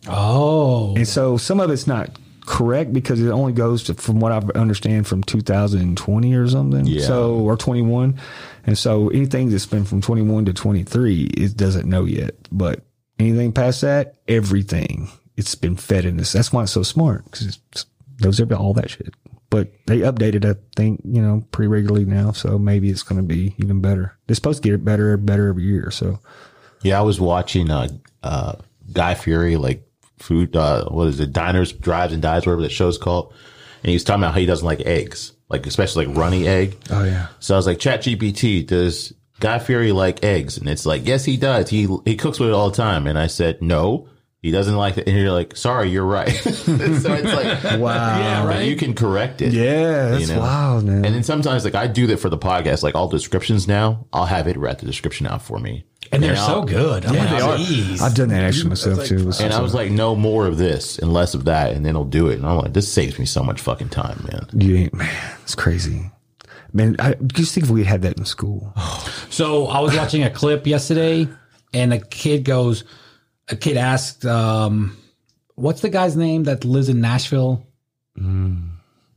Oh, 0.08 0.96
And 0.96 1.08
so 1.08 1.38
some 1.38 1.60
of 1.60 1.72
it's 1.72 1.88
not 1.88 2.12
correct 2.46 2.94
because 2.94 3.20
it 3.20 3.30
only 3.30 3.54
goes 3.54 3.84
to, 3.86 3.96
from 3.96 4.20
what 4.20 4.32
I 4.32 4.38
understand, 4.60 5.08
from 5.08 5.24
2020 5.24 6.34
or 6.36 6.48
something. 6.48 6.86
Yeah. 6.86 7.06
So, 7.08 7.36
or 7.40 7.58
21. 7.58 8.20
And 8.68 8.78
so 8.78 9.10
anything 9.10 9.50
that's 9.50 9.66
been 9.66 9.84
from 9.84 10.02
21 10.02 10.46
to 10.46 10.54
23, 10.54 11.24
it 11.24 11.58
doesn't 11.58 11.90
know 11.90 12.06
yet. 12.06 12.36
But 12.52 12.82
anything 13.18 13.52
past 13.52 13.82
that, 13.82 14.16
everything, 14.28 15.10
it's 15.38 15.56
been 15.56 15.76
fed 15.76 16.06
in 16.06 16.18
this. 16.18 16.32
That's 16.32 16.52
why 16.54 16.64
it's 16.64 16.72
so 16.72 16.84
smart 16.84 17.26
because 17.26 17.60
knows 18.22 18.40
every, 18.40 18.56
all 18.56 18.74
that 18.74 18.90
shit. 18.90 19.14
But 19.50 19.72
they 19.86 20.00
updated, 20.00 20.46
I 20.46 20.60
think, 20.76 21.02
you 21.06 21.22
know, 21.22 21.46
pretty 21.52 21.68
regularly 21.68 22.06
now. 22.06 22.32
So 22.32 22.58
maybe 22.58 22.90
it's 22.90 23.04
going 23.04 23.22
to 23.22 23.28
be 23.28 23.54
even 23.58 23.80
better. 23.80 24.18
They're 24.28 24.36
supposed 24.36 24.64
to 24.64 24.68
get 24.68 24.76
it 24.76 24.84
better, 24.84 25.16
better 25.18 25.50
every 25.50 25.64
year. 25.64 25.92
So 25.92 26.20
Yeah, 26.82 27.00
I 27.00 27.04
was 27.04 27.22
watching 27.22 27.70
uh, 27.70 27.90
uh, 28.24 28.56
Guy 28.92 29.14
Fieri, 29.14 29.56
like 29.58 29.88
food, 30.20 30.56
uh, 30.56 30.86
what 30.90 31.08
is 31.08 31.20
it, 31.20 31.32
Diners, 31.32 31.72
Drives, 31.72 32.14
and 32.14 32.22
Dies, 32.22 32.46
whatever 32.46 32.64
that 32.64 32.72
show's 32.72 32.98
called. 32.98 33.34
And 33.84 33.90
he 33.90 33.96
was 33.96 34.04
talking 34.04 34.24
about 34.24 34.34
how 34.34 34.40
he 34.40 34.46
doesn't 34.46 34.66
like 34.66 34.82
eggs, 34.82 35.34
like 35.48 35.68
especially 35.68 36.08
like 36.08 36.18
runny 36.18 36.48
egg. 36.48 36.76
Oh, 36.90 37.04
yeah. 37.04 37.28
So 37.40 37.54
I 37.54 37.58
was 37.58 37.68
like, 37.68 37.80
Chat 37.80 38.02
GPT, 38.02 38.66
does 38.66 39.14
Guy 39.40 39.60
Fieri 39.60 39.92
like 39.92 40.24
eggs? 40.24 40.58
And 40.58 40.68
it's 40.68 40.86
like, 40.86 41.06
yes, 41.06 41.24
he 41.24 41.38
does. 41.38 41.70
He 41.70 41.88
he 42.04 42.16
cooks 42.16 42.40
with 42.40 42.50
it 42.50 42.54
all 42.54 42.72
the 42.72 42.78
time. 42.78 43.06
And 43.06 43.18
I 43.18 43.28
said, 43.28 43.62
no, 43.62 44.10
he 44.46 44.52
doesn't 44.52 44.76
like 44.76 44.98
it. 44.98 45.08
And 45.08 45.18
you're 45.18 45.32
like, 45.32 45.56
sorry, 45.58 45.90
you're 45.90 46.06
right. 46.06 46.30
so 46.32 46.74
it's 46.78 47.04
like, 47.06 47.80
Wow. 47.80 48.20
Yeah, 48.20 48.46
right. 48.48 48.68
you 48.68 48.76
can 48.76 48.94
correct 48.94 49.42
it. 49.42 49.52
Yeah, 49.54 50.10
that's 50.10 50.30
know? 50.30 50.40
wild, 50.40 50.86
man. 50.86 51.04
And 51.04 51.16
then 51.16 51.24
sometimes, 51.24 51.66
like 51.66 51.76
I 51.76 51.88
do 51.88 52.08
that 52.08 52.18
for 52.18 52.30
the 52.30 52.38
podcast, 52.38 52.84
like 52.84 52.96
all 52.96 53.08
descriptions 53.08 53.68
now, 53.68 54.06
I'll 54.14 54.26
have 54.26 54.48
it 54.48 54.58
write 54.58 54.80
the 54.80 54.86
description 54.86 55.26
out 55.28 55.42
for 55.42 55.60
me. 55.60 55.84
and 56.12 56.22
they're 56.22 56.36
I'll- 56.38 56.62
so 56.62 56.64
good. 56.64 57.06
I'm 57.06 57.14
Yeah, 57.16 57.22
like, 57.22 57.30
they 57.32 57.42
are. 57.42 57.58
geez. 57.58 58.02
I've 58.02 58.14
done 58.14 58.30
that 58.30 58.44
actually 58.44 58.70
myself 58.70 59.06
too. 59.06 59.32
And 59.42 59.52
I 59.54 59.62
was 59.62 59.74
like, 59.74 59.90
no 59.92 60.16
more 60.16 60.46
of 60.46 60.58
this 60.58 61.00
and 61.00 61.12
less 61.12 61.34
of 61.34 61.46
that, 61.46 61.72
and 61.74 61.84
then 61.86 61.96
he'll 61.96 62.06
do 62.06 62.28
it. 62.30 62.36
And 62.36 62.46
I'm 62.46 62.58
like, 62.58 62.74
this 62.74 62.92
saves 62.92 63.18
me 63.18 63.26
so 63.26 63.42
much 63.44 63.60
fucking 63.60 63.90
time, 63.90 64.24
man. 64.32 64.48
You 64.54 64.76
ain't, 64.76 64.94
man, 64.94 65.36
it's 65.42 65.56
crazy. 65.56 66.12
Man, 66.72 66.96
I 67.00 67.16
just 67.26 67.54
think 67.56 67.64
if 67.66 67.70
we 67.72 67.84
had 67.86 68.04
that 68.04 68.18
in 68.18 68.26
school. 68.26 68.72
So 69.32 69.68
I 69.68 69.80
was 69.82 69.94
watching 69.98 70.24
a 70.24 70.30
clip 70.30 70.66
yesterday, 70.66 71.28
and 71.74 71.92
a 71.92 72.00
kid 72.00 72.46
goes, 72.46 72.86
a 73.50 73.56
kid 73.56 73.78
asked, 73.78 74.26
um, 74.26 74.98
"What's 75.56 75.82
the 75.82 75.90
guy's 75.90 76.16
name 76.16 76.44
that 76.46 76.66
lives 76.66 76.90
in 76.90 77.02
Nashville?" 77.02 77.66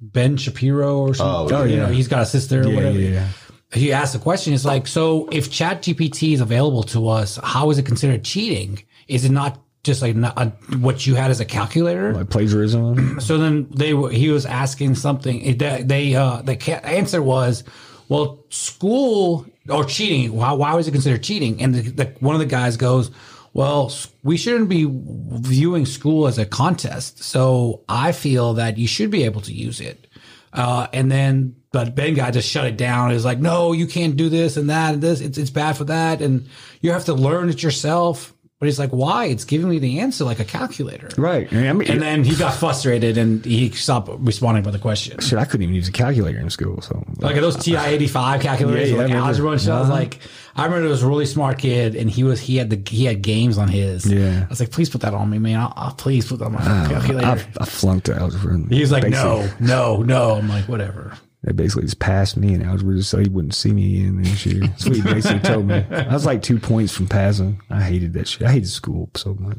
Ben 0.01 0.37
Shapiro 0.37 0.99
or 0.99 1.14
something. 1.14 1.57
Oh, 1.57 1.64
You 1.64 1.76
know, 1.76 1.87
he's 1.87 2.09
got 2.09 2.22
a 2.22 2.26
sister 2.26 2.62
or 2.62 2.70
whatever. 2.74 2.99
yeah. 2.99 3.29
He 3.72 3.93
asked 3.93 4.12
the 4.14 4.18
question. 4.18 4.55
It's 4.55 4.64
like, 4.64 4.87
so 4.87 5.29
if 5.31 5.51
Chat 5.51 5.83
GPT 5.83 6.33
is 6.33 6.41
available 6.41 6.83
to 6.85 7.09
us, 7.09 7.39
how 7.43 7.70
is 7.70 7.79
it 7.79 7.85
considered 7.85 8.24
cheating? 8.24 8.83
Is 9.09 9.24
it 9.24 9.31
not 9.31 9.61
just 9.85 10.01
like 10.03 10.16
not, 10.16 10.35
uh, 10.39 10.47
what 10.81 11.07
you 11.07 11.14
had 11.16 11.31
as 11.31 11.41
a 11.41 11.45
calculator? 11.45 12.14
Like 12.14 12.31
plagiarism. 12.31 13.20
So 13.20 13.37
then 13.39 13.66
they 13.70 13.93
were, 13.93 14.11
he 14.11 14.31
was 14.31 14.47
asking 14.47 14.95
something. 14.95 15.41
it- 15.43 15.59
they 15.59 16.14
uh, 16.14 16.43
the 16.43 16.87
answer 16.87 17.20
was, 17.22 17.62
well, 18.09 18.43
school 18.49 19.45
or 19.68 19.85
cheating. 19.85 20.33
Why, 20.35 20.53
why 20.53 20.74
was 20.74 20.89
it 20.89 20.93
considered 20.93 21.22
cheating? 21.22 21.61
And 21.62 21.74
the, 21.74 21.83
the, 21.91 22.05
one 22.20 22.35
of 22.35 22.41
the 22.41 22.47
guys 22.47 22.76
goes, 22.79 23.11
well, 23.53 23.93
we 24.23 24.37
shouldn't 24.37 24.69
be 24.69 24.87
viewing 24.89 25.87
school 25.87 26.27
as 26.27 26.39
a 26.39 26.47
contest. 26.47 27.23
So 27.23 27.83
I 27.89 28.13
feel 28.13 28.55
that 28.55 28.79
you 28.79 28.87
should 28.87 29.11
be 29.11 29.25
able 29.25 29.41
to 29.43 29.53
use 29.53 29.81
it. 29.81 30.07
Uh, 30.53 30.87
and 30.93 31.11
then, 31.11 31.57
but 31.73 31.95
Ben 31.95 32.15
guy 32.15 32.31
just 32.31 32.49
shut 32.49 32.67
it 32.67 32.77
down. 32.77 33.11
Is 33.13 33.25
like, 33.25 33.39
no, 33.39 33.73
you 33.73 33.87
can't 33.87 34.17
do 34.17 34.29
this 34.29 34.57
and 34.57 34.71
that 34.71 34.95
and 34.95 35.03
this. 35.03 35.21
It's 35.21 35.37
it's 35.37 35.51
bad 35.51 35.77
for 35.77 35.85
that, 35.85 36.23
and 36.23 36.49
you 36.81 36.93
have 36.93 37.05
to 37.07 37.15
learn 37.15 37.51
it 37.51 37.63
yourself. 37.63 38.33
But 38.61 38.67
he's 38.67 38.79
like, 38.81 38.91
why? 38.91 39.27
It's 39.27 39.45
giving 39.45 39.69
me 39.71 39.79
the 39.79 40.01
answer 40.01 40.25
like 40.25 40.41
a 40.41 40.45
calculator. 40.45 41.09
right. 41.17 41.47
I 41.53 41.73
mean, 41.73 41.89
And 41.89 42.03
then 42.03 42.25
he 42.25 42.35
got 42.35 42.55
frustrated 42.55 43.17
and 43.17 43.45
he 43.45 43.71
stopped 43.71 44.11
responding 44.19 44.65
with 44.65 44.73
the 44.73 44.81
question. 44.81 45.21
shit, 45.21 45.39
I 45.39 45.45
couldn't 45.45 45.63
even 45.63 45.77
use 45.77 45.87
a 45.89 45.93
calculator 45.93 46.41
in 46.41 46.51
school. 46.51 46.81
So 46.83 47.05
Like 47.19 47.37
those 47.37 47.57
TI 47.57 47.77
eighty 47.77 48.09
five 48.09 48.41
calculators, 48.41 48.91
Yeah, 48.91 48.97
yeah, 48.97 49.03
like 49.05 49.13
algebra 49.15 49.51
and 49.53 49.61
shit. 49.61 49.71
I 49.71 49.79
was 49.79 49.89
Uh-huh. 49.91 49.99
like, 50.01 50.19
I 50.57 50.65
remember 50.65 50.81
there 50.83 50.91
was 50.91 51.05
a 51.05 51.09
really 51.09 51.27
smart 51.27 51.59
kid, 51.59 51.95
and 51.95 52.11
he 52.11 52.25
was 52.25 52.41
he 52.41 52.57
had 52.57 52.69
the 52.71 52.83
he 52.91 53.05
had 53.05 53.23
games 53.23 53.59
on 53.59 53.69
his. 53.69 54.05
Yeah. 54.05 54.43
I 54.45 54.49
was 54.49 54.59
like, 54.59 54.73
please 54.73 54.91
put 54.91 55.03
that 55.03 55.15
on 55.15 55.31
me, 55.31 55.39
man. 55.39 55.61
I'll, 55.61 55.73
I'll 55.77 55.95
please 55.95 56.27
put 56.27 56.41
that 56.41 56.47
on 56.47 56.53
my 56.55 56.61
calculator. 56.89 57.29
I, 57.29 57.63
I 57.63 57.65
flunked 57.65 58.09
algebra. 58.09 58.59
he 58.71 58.81
was 58.81 58.91
like, 58.91 59.05
basically- 59.05 59.21
no, 59.21 59.49
no, 59.61 60.03
no. 60.03 60.35
I'm 60.35 60.49
like, 60.49 60.65
whatever. 60.69 61.13
They 61.43 61.53
basically 61.53 61.84
just 61.84 62.01
passed 62.01 62.36
me 62.36 62.53
in 62.53 62.62
algebra 62.62 62.97
just 62.97 63.11
so 63.11 63.18
he 63.18 63.28
wouldn't 63.28 63.55
see 63.55 63.72
me 63.72 64.01
in 64.01 64.22
this 64.22 64.45
year. 64.45 64.61
That's 64.61 64.86
what 64.86 64.97
he 64.97 65.03
basically 65.03 65.41
told 65.41 65.66
me. 65.66 65.84
I 65.91 66.12
was 66.12 66.26
like 66.26 66.43
two 66.43 66.59
points 66.59 66.93
from 66.93 67.07
passing. 67.07 67.62
I 67.70 67.80
hated 67.82 68.12
that 68.14 68.26
shit. 68.26 68.47
I 68.47 68.53
hated 68.53 68.68
school 68.68 69.11
so 69.14 69.34
much. 69.34 69.59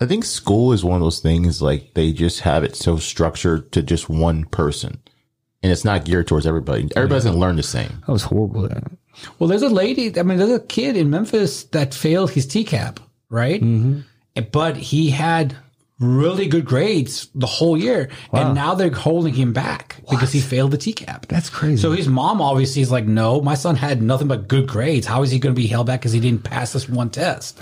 I 0.00 0.06
think 0.06 0.24
school 0.24 0.72
is 0.72 0.84
one 0.84 0.96
of 0.96 1.02
those 1.02 1.20
things 1.20 1.62
like 1.62 1.94
they 1.94 2.12
just 2.12 2.40
have 2.40 2.64
it 2.64 2.74
so 2.74 2.96
structured 2.96 3.70
to 3.72 3.82
just 3.82 4.08
one 4.08 4.44
person. 4.46 5.00
And 5.62 5.70
it's 5.70 5.84
not 5.84 6.04
geared 6.04 6.26
towards 6.26 6.46
everybody. 6.46 6.88
Everybody 6.96 7.08
doesn't 7.08 7.38
learn 7.38 7.56
the 7.56 7.62
same. 7.62 8.02
I 8.06 8.12
was 8.12 8.24
horrible 8.24 8.66
at 8.66 8.76
it. 8.76 8.84
Well, 9.38 9.48
there's 9.48 9.62
a 9.62 9.68
lady. 9.68 10.18
I 10.18 10.24
mean, 10.24 10.38
there's 10.38 10.50
a 10.50 10.60
kid 10.60 10.96
in 10.96 11.10
Memphis 11.10 11.64
that 11.64 11.94
failed 11.94 12.32
his 12.32 12.46
TCAP, 12.46 12.98
right? 13.30 13.62
Mm-hmm. 13.62 14.40
But 14.50 14.76
he 14.76 15.10
had 15.10 15.56
really 16.00 16.48
good 16.48 16.64
grades 16.64 17.28
the 17.34 17.46
whole 17.46 17.76
year, 17.76 18.10
and 18.32 18.54
now 18.54 18.74
they're 18.74 18.90
holding 18.90 19.32
him 19.32 19.52
back 19.52 19.96
because 20.10 20.32
he 20.32 20.40
failed 20.40 20.72
the 20.72 20.78
TCAP. 20.78 21.26
That's 21.26 21.48
crazy. 21.48 21.80
So 21.80 21.92
his 21.92 22.08
mom 22.08 22.40
obviously 22.42 22.82
is 22.82 22.90
like, 22.90 23.06
no, 23.06 23.40
my 23.40 23.54
son 23.54 23.76
had 23.76 24.02
nothing 24.02 24.28
but 24.28 24.48
good 24.48 24.66
grades. 24.66 25.06
How 25.06 25.22
is 25.22 25.30
he 25.30 25.38
going 25.38 25.54
to 25.54 25.60
be 25.60 25.66
held 25.66 25.86
back 25.86 26.00
because 26.00 26.12
he 26.12 26.20
didn't 26.20 26.42
pass 26.44 26.72
this 26.72 26.88
one 26.88 27.10
test? 27.10 27.60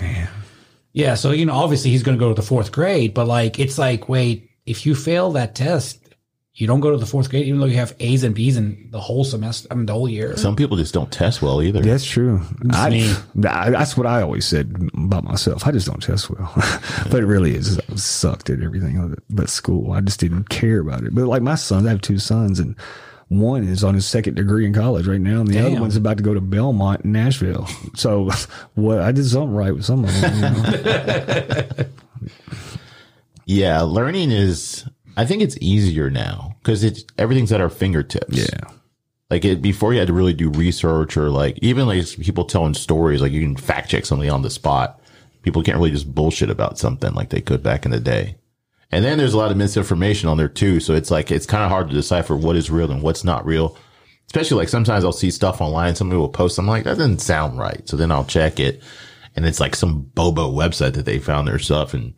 Yeah. 0.93 1.15
So, 1.15 1.31
you 1.31 1.45
know, 1.45 1.53
obviously 1.53 1.91
he's 1.91 2.03
going 2.03 2.17
to 2.17 2.19
go 2.19 2.29
to 2.29 2.35
the 2.35 2.45
fourth 2.45 2.71
grade, 2.71 3.13
but 3.13 3.27
like, 3.27 3.59
it's 3.59 3.77
like, 3.77 4.09
wait, 4.09 4.49
if 4.65 4.85
you 4.85 4.95
fail 4.95 5.31
that 5.31 5.55
test, 5.55 6.02
you 6.55 6.67
don't 6.67 6.81
go 6.81 6.91
to 6.91 6.97
the 6.97 7.05
fourth 7.07 7.31
grade, 7.31 7.47
even 7.47 7.59
though 7.59 7.65
you 7.65 7.77
have 7.77 7.95
A's 7.99 8.23
and 8.23 8.35
B's 8.35 8.57
in 8.57 8.89
the 8.91 8.99
whole 8.99 9.23
semester, 9.23 9.67
I 9.71 9.75
mean, 9.75 9.87
the 9.87 9.93
whole 9.93 10.07
year. 10.07 10.37
Some 10.37 10.55
people 10.55 10.77
just 10.77 10.93
don't 10.93 11.11
test 11.11 11.41
well 11.41 11.63
either. 11.63 11.81
That's 11.81 12.05
true. 12.05 12.41
I, 12.69 12.89
me. 12.91 13.11
I- 13.47 13.71
that's 13.71 13.97
what 13.97 14.05
I 14.05 14.21
always 14.21 14.45
said 14.45 14.89
about 14.93 15.23
myself. 15.23 15.65
I 15.65 15.71
just 15.71 15.87
don't 15.87 16.01
test 16.01 16.29
well, 16.29 16.51
but 17.09 17.23
it 17.23 17.25
really 17.25 17.55
is. 17.55 17.79
I 17.89 17.95
sucked 17.95 18.51
at 18.51 18.61
everything 18.61 19.15
but 19.31 19.49
school. 19.49 19.93
I 19.93 20.01
just 20.01 20.19
didn't 20.19 20.49
care 20.49 20.79
about 20.79 21.03
it. 21.03 21.15
But 21.15 21.25
like 21.25 21.41
my 21.41 21.55
sons, 21.55 21.87
I 21.87 21.89
have 21.89 22.01
two 22.01 22.19
sons, 22.19 22.59
and 22.59 22.75
one 23.29 23.63
is 23.63 23.83
on 23.83 23.95
his 23.95 24.05
second 24.05 24.35
degree 24.35 24.67
in 24.67 24.73
college 24.73 25.07
right 25.07 25.19
now, 25.19 25.39
and 25.39 25.47
the 25.47 25.59
other 25.59 25.81
one's 25.81 25.95
about 25.95 26.17
to 26.17 26.23
go 26.23 26.35
to 26.35 26.41
Belmont 26.41 27.03
in 27.03 27.13
Nashville. 27.13 27.67
So, 27.95 28.29
what 28.75 28.99
I 28.99 29.11
did 29.11 29.25
something 29.25 29.55
right 29.55 29.73
with 29.73 29.85
some 29.85 30.03
of 30.05 30.21
them. 30.21 30.35
You 30.35 30.41
know? 30.41 31.85
Yeah, 33.45 33.81
learning 33.81 34.31
is. 34.31 34.85
I 35.15 35.25
think 35.25 35.41
it's 35.41 35.57
easier 35.61 36.09
now 36.09 36.55
because 36.59 36.83
it's 36.83 37.03
everything's 37.17 37.51
at 37.51 37.61
our 37.61 37.69
fingertips. 37.69 38.37
yeah. 38.37 38.69
Like 39.29 39.45
it 39.45 39.61
before, 39.61 39.93
you 39.93 39.99
had 39.99 40.07
to 40.07 40.13
really 40.13 40.33
do 40.33 40.49
research 40.49 41.17
or 41.17 41.29
like 41.29 41.57
even 41.61 41.87
like 41.87 42.05
people 42.19 42.45
telling 42.45 42.73
stories. 42.73 43.21
Like 43.21 43.31
you 43.31 43.41
can 43.41 43.55
fact 43.55 43.89
check 43.89 44.05
something 44.05 44.29
on 44.29 44.41
the 44.43 44.49
spot. 44.49 44.99
People 45.41 45.63
can't 45.63 45.77
really 45.77 45.91
just 45.91 46.13
bullshit 46.13 46.49
about 46.49 46.77
something 46.77 47.13
like 47.13 47.29
they 47.29 47.41
could 47.41 47.63
back 47.63 47.85
in 47.85 47.91
the 47.91 47.99
day. 47.99 48.37
And 48.91 49.03
then 49.03 49.17
there's 49.17 49.33
a 49.33 49.37
lot 49.37 49.49
of 49.49 49.57
misinformation 49.57 50.29
on 50.29 50.37
there 50.37 50.47
too. 50.47 50.79
So 50.79 50.93
it's 50.93 51.09
like 51.09 51.31
it's 51.31 51.47
kind 51.47 51.63
of 51.63 51.69
hard 51.71 51.89
to 51.89 51.95
decipher 51.95 52.35
what 52.35 52.55
is 52.55 52.69
real 52.69 52.91
and 52.91 53.01
what's 53.01 53.23
not 53.23 53.45
real. 53.45 53.75
Especially 54.27 54.57
like 54.57 54.69
sometimes 54.69 55.03
I'll 55.03 55.11
see 55.11 55.31
stuff 55.31 55.61
online. 55.61 55.95
Somebody 55.95 56.19
will 56.19 56.29
post. 56.29 56.59
I'm 56.59 56.67
like 56.67 56.83
that 56.83 56.97
doesn't 56.97 57.19
sound 57.19 57.57
right. 57.57 57.87
So 57.89 57.97
then 57.97 58.11
I'll 58.11 58.25
check 58.25 58.59
it. 58.59 58.83
and 59.35 59.45
it's 59.45 59.59
like 59.59 59.75
some 59.75 60.01
bobo 60.13 60.51
website 60.51 60.93
that 60.93 61.05
they 61.05 61.17
found 61.19 61.47
their 61.47 61.59
stuff 61.59 61.93
and 61.93 62.13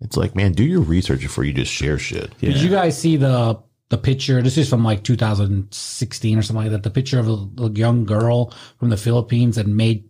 it's 0.00 0.16
like, 0.16 0.34
man, 0.34 0.52
do 0.52 0.64
your 0.64 0.80
research 0.80 1.20
before 1.20 1.44
you 1.44 1.52
just 1.52 1.72
share 1.72 1.98
shit. 1.98 2.36
Did 2.38 2.60
you 2.60 2.70
guys 2.70 2.98
see 2.98 3.16
the 3.16 3.60
the 3.88 3.98
picture? 3.98 4.42
This 4.42 4.58
is 4.58 4.68
from 4.68 4.84
like 4.84 5.02
2016 5.02 6.38
or 6.38 6.42
something 6.42 6.64
like 6.64 6.72
that. 6.72 6.82
The 6.82 6.90
picture 6.90 7.18
of 7.18 7.28
a, 7.28 7.64
a 7.64 7.70
young 7.70 8.04
girl 8.04 8.54
from 8.78 8.90
the 8.90 8.96
Philippines 8.96 9.56
that 9.56 9.66
made 9.66 10.08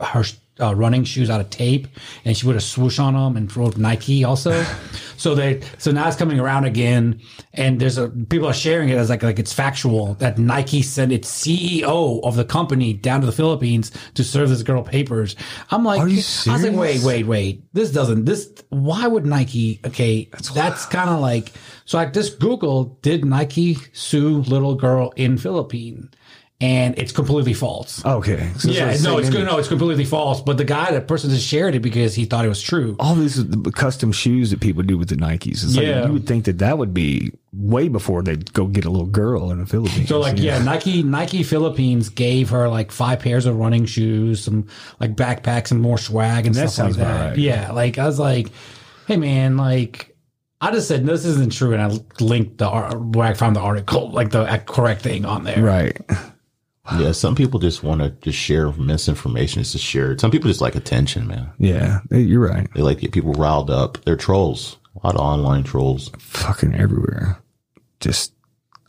her 0.00 0.24
uh, 0.60 0.74
running 0.74 1.04
shoes 1.04 1.30
out 1.30 1.40
of 1.40 1.50
tape, 1.50 1.88
and 2.24 2.36
she 2.36 2.46
put 2.46 2.56
a 2.56 2.60
swoosh 2.60 2.98
on 2.98 3.14
them 3.14 3.36
and 3.36 3.54
wrote 3.56 3.76
Nike 3.76 4.24
also. 4.24 4.64
so 5.16 5.34
they 5.34 5.60
so 5.78 5.90
now 5.90 6.06
it's 6.06 6.16
coming 6.16 6.38
around 6.38 6.64
again, 6.64 7.20
and 7.52 7.80
there's 7.80 7.98
a 7.98 8.08
people 8.08 8.46
are 8.46 8.54
sharing 8.54 8.88
it 8.88 8.96
as 8.96 9.10
like 9.10 9.22
like 9.22 9.38
it's 9.38 9.52
factual 9.52 10.14
that 10.14 10.38
Nike 10.38 10.82
sent 10.82 11.12
its 11.12 11.28
CEO 11.30 12.22
of 12.22 12.36
the 12.36 12.44
company 12.44 12.92
down 12.92 13.20
to 13.20 13.26
the 13.26 13.32
Philippines 13.32 13.90
to 14.14 14.24
serve 14.24 14.48
this 14.48 14.62
girl 14.62 14.82
papers. 14.82 15.36
I'm 15.70 15.84
like, 15.84 16.00
Are 16.00 16.08
you 16.08 16.22
I 16.46 16.52
was 16.52 16.64
like, 16.64 16.72
wait, 16.72 17.02
wait, 17.02 17.26
wait. 17.26 17.74
This 17.74 17.90
doesn't. 17.90 18.24
This 18.24 18.52
why 18.68 19.06
would 19.06 19.26
Nike? 19.26 19.80
Okay, 19.84 20.28
that's, 20.54 20.86
kind 20.86 21.10
of 21.10 21.20
like 21.20 21.52
so. 21.84 21.98
I 21.98 22.06
just 22.06 22.38
Google 22.38 22.96
did 23.02 23.24
Nike 23.24 23.76
sue 23.92 24.38
little 24.42 24.74
girl 24.74 25.12
in 25.16 25.38
Philippine, 25.38 26.10
and 26.60 26.96
it's 26.98 27.10
completely 27.12 27.52
false. 27.52 28.02
Okay. 28.04 28.50
So 28.58 28.70
yeah, 28.70 28.90
it's 28.90 29.02
no, 29.02 29.18
it's 29.18 29.28
good. 29.28 29.38
good. 29.38 29.46
No, 29.46 29.58
it's 29.58 29.68
completely 29.68 30.04
false. 30.04 30.40
But 30.40 30.56
the 30.56 30.64
guy, 30.64 30.92
that 30.92 31.08
person, 31.08 31.30
just 31.30 31.46
shared 31.46 31.74
it 31.74 31.80
because 31.80 32.14
he 32.14 32.24
thought 32.24 32.44
it 32.44 32.48
was 32.48 32.62
true. 32.62 32.96
All 33.00 33.14
these 33.16 33.44
the 33.46 33.70
custom 33.72 34.12
shoes 34.12 34.50
that 34.50 34.60
people 34.60 34.82
do 34.84 34.96
with 34.96 35.08
the 35.08 35.16
Nikes. 35.16 35.64
It's 35.64 35.74
Yeah. 35.74 36.00
like 36.00 36.06
you 36.06 36.12
would 36.14 36.26
think 36.26 36.44
that 36.44 36.58
that 36.58 36.78
would 36.78 36.94
be 36.94 37.32
way 37.52 37.88
before 37.88 38.22
they'd 38.22 38.52
go 38.52 38.66
get 38.66 38.84
a 38.84 38.90
little 38.90 39.06
girl 39.06 39.50
in 39.50 39.58
the 39.58 39.66
Philippines. 39.66 40.08
So 40.08 40.20
like, 40.20 40.38
yeah, 40.38 40.62
Nike 40.62 41.02
Nike 41.02 41.42
Philippines 41.42 42.08
gave 42.08 42.50
her 42.50 42.68
like 42.68 42.92
five 42.92 43.18
pairs 43.18 43.46
of 43.46 43.56
running 43.56 43.84
shoes, 43.84 44.44
some 44.44 44.68
like 45.00 45.16
backpacks, 45.16 45.70
and 45.72 45.80
more 45.82 45.98
swag 45.98 46.46
and 46.46 46.54
That 46.54 46.70
stuff 46.70 46.86
like 46.86 46.94
sounds 46.94 46.96
about 46.96 47.18
that. 47.18 47.28
right. 47.30 47.38
Yeah, 47.38 47.72
like 47.72 47.98
I 47.98 48.06
was 48.06 48.18
like, 48.20 48.48
hey 49.08 49.16
man, 49.16 49.56
like. 49.56 50.12
I 50.60 50.70
just 50.70 50.88
said 50.88 51.04
no, 51.04 51.12
this 51.12 51.26
isn't 51.26 51.52
true, 51.52 51.74
and 51.74 51.82
I 51.82 51.98
linked 52.24 52.56
the 52.56 52.70
where 52.70 53.28
I 53.28 53.34
found 53.34 53.54
the 53.54 53.60
article, 53.60 54.10
like 54.12 54.30
the 54.30 54.62
correct 54.66 55.02
thing 55.02 55.26
on 55.26 55.44
there. 55.44 55.62
right. 55.62 56.00
Yeah, 56.98 57.12
some 57.12 57.34
people 57.34 57.60
just 57.60 57.82
want 57.82 58.02
to 58.02 58.10
just 58.10 58.38
share 58.38 58.70
misinformation. 58.72 59.60
It's 59.60 59.72
just 59.72 59.84
share. 59.84 60.18
Some 60.18 60.30
people 60.30 60.48
just 60.48 60.60
like 60.60 60.74
attention, 60.74 61.26
man. 61.26 61.50
Yeah, 61.58 62.00
you're 62.10 62.46
right. 62.46 62.68
They 62.74 62.82
like 62.82 62.98
to 62.98 63.02
get 63.02 63.12
people 63.12 63.32
riled 63.32 63.70
up. 63.70 63.98
They're 64.04 64.16
trolls. 64.16 64.76
A 65.02 65.06
lot 65.06 65.14
of 65.14 65.20
online 65.22 65.64
trolls. 65.64 66.10
Fucking 66.18 66.74
everywhere. 66.74 67.38
Just, 68.00 68.34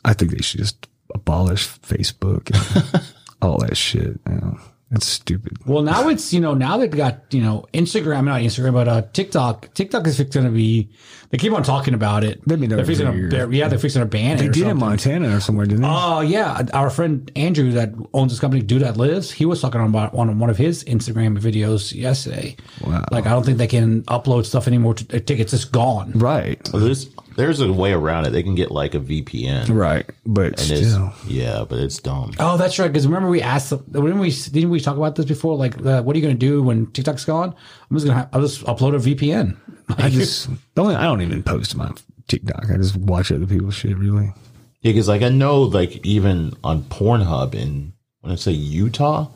I 0.04 0.14
think 0.14 0.32
they 0.32 0.42
should 0.42 0.60
just 0.60 0.88
abolish 1.14 1.68
Facebook 1.68 2.52
and 2.54 3.06
all 3.42 3.60
that 3.60 3.78
shit. 3.78 4.20
You 4.28 4.36
know, 4.36 4.60
it's 4.92 5.08
stupid. 5.08 5.58
Well, 5.66 5.82
now 5.84 6.08
it's 6.10 6.32
you 6.34 6.40
know 6.40 6.54
now 6.54 6.78
they've 6.78 6.90
got 6.90 7.34
you 7.34 7.42
know 7.42 7.66
Instagram, 7.74 8.26
not 8.26 8.42
Instagram, 8.42 8.74
but 8.74 8.88
uh, 8.88 9.02
TikTok. 9.14 9.74
TikTok 9.74 10.06
is 10.08 10.20
going 10.22 10.46
to 10.46 10.52
be. 10.52 10.90
They 11.32 11.40
keep 11.40 11.54
on 11.54 11.64
talking 11.64 11.96
about 11.96 12.24
it. 12.24 12.40
They've 12.48 12.60
been 12.60 12.70
they're 12.70 12.86
fixing 12.86 13.08
for 13.08 13.14
to, 13.14 13.28
they're- 13.30 13.52
yeah, 13.52 13.68
they're 13.68 13.80
fixing 13.80 14.02
to 14.02 14.06
ban 14.06 14.38
it. 14.38 14.42
They 14.42 14.48
or 14.48 14.52
did 14.52 14.68
in. 14.68 14.78
Montana 14.78 15.36
or 15.36 15.40
somewhere, 15.40 15.66
didn't 15.66 15.82
they? 15.82 15.88
Oh 15.90 16.22
yeah, 16.22 16.62
our 16.74 16.90
friend 16.92 17.30
Andrew 17.36 17.72
that 17.72 17.94
owns 18.14 18.32
this 18.32 18.40
company, 18.40 18.62
Dude 18.62 18.84
That 18.84 18.96
Lives, 18.96 19.32
he 19.32 19.46
was 19.46 19.60
talking 19.60 19.82
about 19.82 20.14
on 20.14 20.38
one 20.40 20.50
of 20.52 20.58
his 20.58 20.84
Instagram 20.86 21.38
videos 21.40 21.94
yesterday. 21.94 22.56
Wow. 22.86 23.04
Like 23.12 23.26
I 23.26 23.32
don't 23.32 23.44
think 23.46 23.58
they 23.58 23.68
can 23.68 24.04
upload 24.04 24.46
stuff 24.46 24.68
anymore. 24.68 24.94
To, 24.94 25.20
to 25.20 25.34
it's 25.34 25.52
just 25.52 25.72
gone. 25.72 26.12
right. 26.14 26.60
Well, 26.72 26.84
there's 26.84 27.10
there's 27.36 27.60
a 27.62 27.72
way 27.72 27.94
around 27.94 28.26
it. 28.26 28.32
They 28.32 28.44
can 28.44 28.56
get 28.56 28.72
like 28.72 28.94
a 28.96 29.00
VPN. 29.00 29.70
Right. 29.70 30.10
But 30.26 30.60
And 30.62 30.72
it's, 30.72 30.90
still. 30.92 31.14
yeah, 31.28 31.66
but 31.68 31.80
it's 31.80 32.00
dumb. 32.00 32.32
Oh, 32.40 32.58
that's 32.58 32.80
right. 32.80 32.88
Because 32.88 33.06
remember 33.08 33.30
we 33.30 33.42
asked, 33.42 33.72
when 33.90 34.20
we 34.20 34.32
didn't 34.32 34.70
we 34.70 34.80
talk 34.80 34.98
about 34.98 35.16
this 35.16 35.26
before? 35.26 35.56
Like, 35.58 35.78
uh, 35.86 36.02
what 36.02 36.16
are 36.16 36.20
you 36.20 36.26
going 36.26 36.38
to 36.38 36.46
do 36.46 36.64
when 36.64 36.88
TikTok's 36.88 37.26
gone? 37.26 37.54
I'm 37.90 37.96
just 37.96 38.06
gonna, 38.06 38.20
have, 38.20 38.30
I'll 38.34 38.42
just 38.42 38.64
upload 38.66 38.96
a 38.96 39.16
VPN. 39.16 39.58
I 39.98 40.10
just, 40.10 40.50
the 40.74 40.82
only, 40.82 40.96
I 40.96 41.04
don't 41.04 41.22
even 41.22 41.44
post 41.44 41.76
my 41.76 41.92
TikTok. 42.28 42.72
I 42.72 42.78
just 42.78 42.96
watch 42.96 43.32
other 43.32 43.46
people's 43.46 43.76
shit, 43.76 43.98
really. 43.98 44.34
Yeah, 44.82 44.92
because 44.92 45.08
like 45.08 45.22
I 45.22 45.30
know, 45.30 45.62
like 45.62 46.06
even 46.06 46.54
on 46.64 46.84
Pornhub 46.84 47.54
in 47.56 47.94
when 48.22 48.32
I 48.32 48.36
say 48.36 48.52
Utah, 48.52 49.30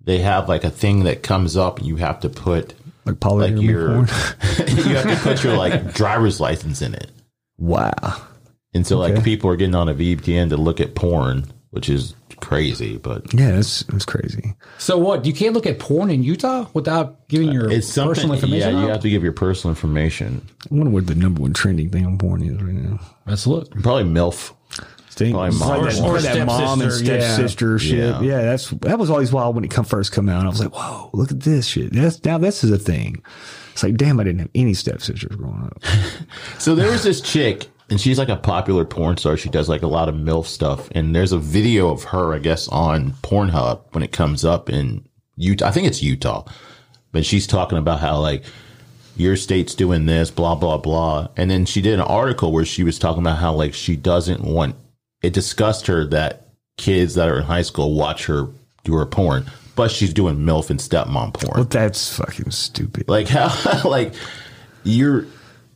they 0.00 0.18
have 0.18 0.48
like 0.48 0.64
a 0.64 0.70
thing 0.70 1.04
that 1.04 1.22
comes 1.22 1.56
up, 1.56 1.78
and 1.78 1.86
you 1.86 1.96
have 1.96 2.20
to 2.20 2.28
put 2.28 2.74
Like 3.04 3.20
polygamy 3.20 3.62
your 3.66 3.96
you 3.98 4.04
have 4.04 5.04
to 5.04 5.18
put 5.22 5.42
your 5.44 5.56
like 5.56 5.92
driver's 5.94 6.40
license 6.40 6.82
in 6.82 6.94
it, 6.94 7.10
wow. 7.58 8.20
and 8.74 8.86
so 8.86 8.98
like 8.98 9.22
people 9.24 9.50
are 9.50 9.56
getting 9.56 9.74
on 9.74 9.88
a 9.88 9.94
VPN 9.94 10.48
to 10.50 10.56
look 10.56 10.80
at 10.80 10.94
porn, 10.94 11.44
which 11.70 11.88
is 11.88 12.14
crazy, 12.40 12.96
but 12.96 13.32
Yeah, 13.34 13.58
it's 13.58 13.82
that's 13.84 14.04
crazy. 14.04 14.54
So 14.78 14.96
what? 14.98 15.24
You 15.24 15.32
can't 15.32 15.54
look 15.54 15.66
at 15.66 15.78
porn 15.78 16.10
in 16.10 16.22
Utah 16.22 16.66
without 16.72 17.28
giving 17.28 17.52
your 17.52 17.70
it's 17.70 17.92
personal 17.94 18.34
information. 18.34 18.74
yeah, 18.74 18.82
you 18.82 18.88
have 18.88 19.02
to 19.02 19.10
give 19.10 19.22
your 19.22 19.32
personal 19.32 19.72
information. 19.72 20.46
I 20.70 20.74
wonder 20.74 20.90
what 20.90 21.06
the 21.06 21.14
number 21.14 21.42
one 21.42 21.52
trending 21.52 21.90
thing 21.90 22.06
on 22.06 22.18
porn 22.18 22.42
is 22.42 22.62
right 22.62 22.74
now. 22.74 23.00
Let's 23.26 23.46
look. 23.46 23.70
Probably 23.82 24.04
MILF. 24.04 24.52
Probably 25.18 25.58
mom. 25.58 25.82
Like 25.82 26.00
Or 26.02 26.16
or 26.16 26.20
that 26.20 26.46
mom 26.46 26.80
and 26.80 26.92
stepsister, 26.92 27.72
yeah. 27.72 27.78
shit. 27.78 27.98
Yeah. 27.98 28.20
Yeah. 28.20 28.42
that's 28.42 28.70
that 28.70 28.98
was 28.98 29.10
always 29.10 29.32
wild 29.32 29.54
when 29.54 29.64
it 29.64 29.70
come 29.70 29.84
first 29.84 30.12
come 30.12 30.28
out. 30.28 30.44
I 30.44 30.48
was 30.48 30.60
like, 30.60 30.74
whoa, 30.74 31.10
look 31.12 31.30
at 31.30 31.40
this 31.40 31.66
shit. 31.66 31.92
That's 31.92 32.24
now 32.24 32.38
this 32.38 32.64
is 32.64 32.70
a 32.70 32.78
thing. 32.78 33.22
It's 33.72 33.82
like, 33.82 33.96
damn, 33.96 34.18
I 34.18 34.24
didn't 34.24 34.40
have 34.40 34.50
any 34.54 34.74
stepsisters 34.74 35.36
growing 35.36 35.64
up. 35.64 35.82
So 36.58 36.74
there 36.74 36.90
was 36.90 37.04
this 37.04 37.20
chick, 37.20 37.68
and 37.90 38.00
she's 38.00 38.18
like 38.18 38.28
a 38.28 38.36
popular 38.36 38.84
porn 38.84 39.16
star. 39.16 39.36
She 39.36 39.48
does 39.48 39.68
like 39.68 39.82
a 39.82 39.86
lot 39.86 40.08
of 40.08 40.16
MILF 40.16 40.46
stuff. 40.46 40.88
And 40.92 41.14
there's 41.14 41.32
a 41.32 41.38
video 41.38 41.88
of 41.90 42.02
her, 42.04 42.34
I 42.34 42.38
guess, 42.38 42.66
on 42.68 43.12
Pornhub 43.22 43.82
when 43.92 44.02
it 44.02 44.10
comes 44.12 44.44
up 44.44 44.68
in 44.68 45.08
Utah. 45.36 45.68
I 45.68 45.70
think 45.70 45.86
it's 45.86 46.02
Utah. 46.02 46.44
But 47.12 47.24
she's 47.24 47.46
talking 47.46 47.78
about 47.78 48.00
how 48.00 48.18
like 48.18 48.44
your 49.16 49.36
state's 49.36 49.74
doing 49.74 50.06
this, 50.06 50.30
blah, 50.30 50.54
blah, 50.56 50.78
blah. 50.78 51.28
And 51.36 51.50
then 51.50 51.64
she 51.64 51.80
did 51.80 51.94
an 51.94 52.00
article 52.00 52.52
where 52.52 52.64
she 52.64 52.84
was 52.84 52.98
talking 52.98 53.22
about 53.22 53.38
how 53.38 53.52
like 53.54 53.74
she 53.74 53.96
doesn't 53.96 54.42
want 54.42 54.76
it 55.22 55.32
disgusts 55.32 55.86
her 55.86 56.04
that 56.06 56.48
kids 56.76 57.14
that 57.14 57.28
are 57.28 57.38
in 57.38 57.44
high 57.44 57.62
school 57.62 57.94
watch 57.94 58.26
her 58.26 58.48
do 58.84 58.94
her 58.94 59.06
porn, 59.06 59.44
but 59.76 59.90
she's 59.90 60.14
doing 60.14 60.36
MILF 60.36 60.70
and 60.70 60.80
stepmom 60.80 61.34
porn. 61.34 61.52
Well, 61.56 61.64
that's 61.64 62.16
fucking 62.16 62.50
stupid. 62.50 63.08
Like 63.08 63.28
how 63.28 63.88
like 63.88 64.14
you're 64.84 65.26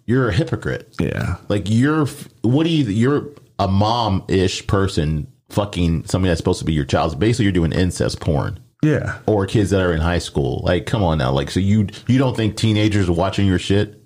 you're 0.07 0.29
a 0.29 0.33
hypocrite. 0.33 0.95
Yeah. 1.01 1.37
Like 1.49 1.65
you're 1.67 2.07
what 2.43 2.65
do 2.65 2.71
you 2.71 2.85
you're 2.85 3.29
a 3.59 3.69
mom 3.69 4.25
ish 4.29 4.67
person 4.67 5.27
fucking 5.51 6.05
somebody 6.07 6.31
that's 6.31 6.39
supposed 6.39 6.61
to 6.61 6.65
be 6.65 6.73
your 6.73 6.85
child. 6.85 7.19
Basically 7.19 7.45
you're 7.45 7.53
doing 7.53 7.73
incest 7.73 8.21
porn. 8.21 8.59
Yeah. 8.83 9.19
Or 9.27 9.47
kids 9.47 9.71
that 9.71 9.81
are 9.81 9.93
in 9.93 10.01
high 10.01 10.19
school. 10.19 10.63
Like, 10.65 10.87
come 10.87 11.05
on 11.05 11.19
now. 11.19 11.31
Like 11.31 11.51
so 11.51 11.61
you 11.61 11.89
you 12.09 12.19
don't 12.19 12.37
think 12.37 12.57
teenagers 12.57 13.09
are 13.09 13.13
watching 13.13 13.47
your 13.47 13.59
shit? 13.59 13.99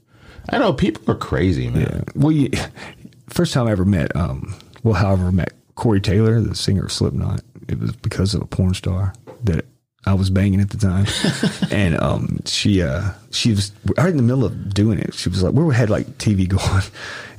I 0.50 0.58
know 0.58 0.72
people 0.72 1.10
are 1.10 1.16
crazy, 1.16 1.70
man. 1.70 1.82
Yeah. 1.82 2.12
Well, 2.14 2.32
you, 2.32 2.50
first 3.28 3.52
time 3.52 3.66
I 3.66 3.72
ever 3.72 3.84
met, 3.84 4.14
um, 4.14 4.54
well, 4.86 4.94
however, 4.94 5.32
met 5.32 5.52
Corey 5.74 6.00
Taylor, 6.00 6.40
the 6.40 6.54
singer 6.54 6.84
of 6.84 6.92
Slipknot. 6.92 7.40
It 7.68 7.80
was 7.80 7.90
because 7.96 8.34
of 8.34 8.42
a 8.42 8.46
porn 8.46 8.72
star 8.72 9.12
that 9.42 9.64
I 10.06 10.14
was 10.14 10.30
banging 10.30 10.60
at 10.60 10.70
the 10.70 10.76
time, 10.76 11.06
and 11.72 12.00
um, 12.00 12.38
she 12.46 12.82
uh, 12.82 13.10
she 13.32 13.50
was 13.50 13.72
right 13.98 14.10
in 14.10 14.16
the 14.16 14.22
middle 14.22 14.44
of 14.44 14.72
doing 14.72 15.00
it. 15.00 15.12
She 15.14 15.28
was 15.28 15.42
like, 15.42 15.54
we 15.54 15.74
had 15.74 15.90
like 15.90 16.06
TV 16.18 16.48
going, 16.48 16.84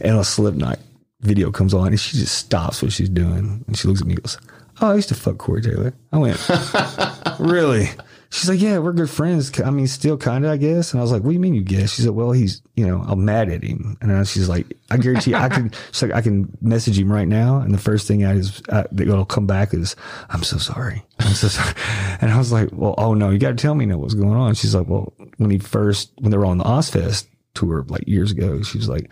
and 0.01 0.19
a 0.19 0.25
Slipknot 0.25 0.79
video 1.21 1.49
comes 1.49 1.73
on, 1.73 1.87
and 1.87 1.99
she 1.99 2.17
just 2.17 2.37
stops 2.37 2.81
what 2.81 2.91
she's 2.91 3.07
doing, 3.07 3.63
and 3.65 3.77
she 3.77 3.87
looks 3.87 4.01
at 4.01 4.07
me 4.07 4.15
and 4.15 4.23
goes, 4.23 4.37
"Oh, 4.81 4.91
I 4.91 4.95
used 4.95 5.07
to 5.07 5.15
fuck 5.15 5.37
Corey 5.37 5.61
Taylor." 5.61 5.93
I 6.11 6.17
went, 6.17 6.49
really? 7.39 7.87
She's 8.29 8.49
like, 8.49 8.59
yeah, 8.59 8.77
we're 8.79 8.93
good 8.93 9.09
friends. 9.09 9.59
I 9.61 9.69
mean, 9.69 9.87
still 9.87 10.17
kind 10.17 10.45
of, 10.45 10.51
I 10.51 10.57
guess. 10.57 10.91
And 10.91 10.99
I 10.99 11.03
was 11.03 11.11
like, 11.11 11.23
what 11.23 11.29
do 11.29 11.33
you 11.33 11.39
mean 11.39 11.53
you 11.53 11.63
guess? 11.63 11.93
She 11.93 12.01
said, 12.01 12.11
well, 12.11 12.31
he's, 12.31 12.61
you 12.75 12.85
know, 12.85 13.03
I'm 13.07 13.23
mad 13.23 13.49
at 13.49 13.63
him. 13.63 13.97
And 14.01 14.27
she's 14.27 14.49
like, 14.49 14.65
I 14.91 14.97
guarantee 14.97 15.33
I 15.33 15.47
can, 15.49 15.71
she's 15.91 16.03
like, 16.03 16.13
I 16.13 16.21
can 16.21 16.55
message 16.61 16.99
him 16.99 17.11
right 17.11 17.27
now. 17.27 17.59
And 17.59 17.73
the 17.73 17.77
first 17.77 18.07
thing 18.07 18.25
I 18.25 18.33
is, 18.33 18.61
uh, 18.69 18.83
that'll 18.91 19.25
come 19.25 19.47
back 19.47 19.73
is, 19.73 19.95
I'm 20.29 20.43
so 20.43 20.57
sorry. 20.57 21.05
I'm 21.19 21.33
so 21.33 21.47
sorry. 21.47 21.73
And 22.19 22.31
I 22.31 22.37
was 22.37 22.51
like, 22.51 22.69
well, 22.71 22.95
oh 22.97 23.13
no, 23.13 23.29
you 23.29 23.37
got 23.37 23.49
to 23.49 23.55
tell 23.55 23.75
me 23.75 23.85
now 23.85 23.97
what's 23.97 24.15
going 24.15 24.33
on. 24.33 24.55
She's 24.55 24.73
like, 24.73 24.87
well, 24.87 25.13
when 25.37 25.51
he 25.51 25.59
first, 25.59 26.11
when 26.19 26.31
they 26.31 26.37
were 26.37 26.45
on 26.45 26.57
the 26.57 26.63
Ozzfest 26.63 27.27
tour 27.53 27.85
like 27.87 28.07
years 28.07 28.31
ago, 28.31 28.61
she 28.63 28.77
was 28.77 28.89
like, 28.89 29.09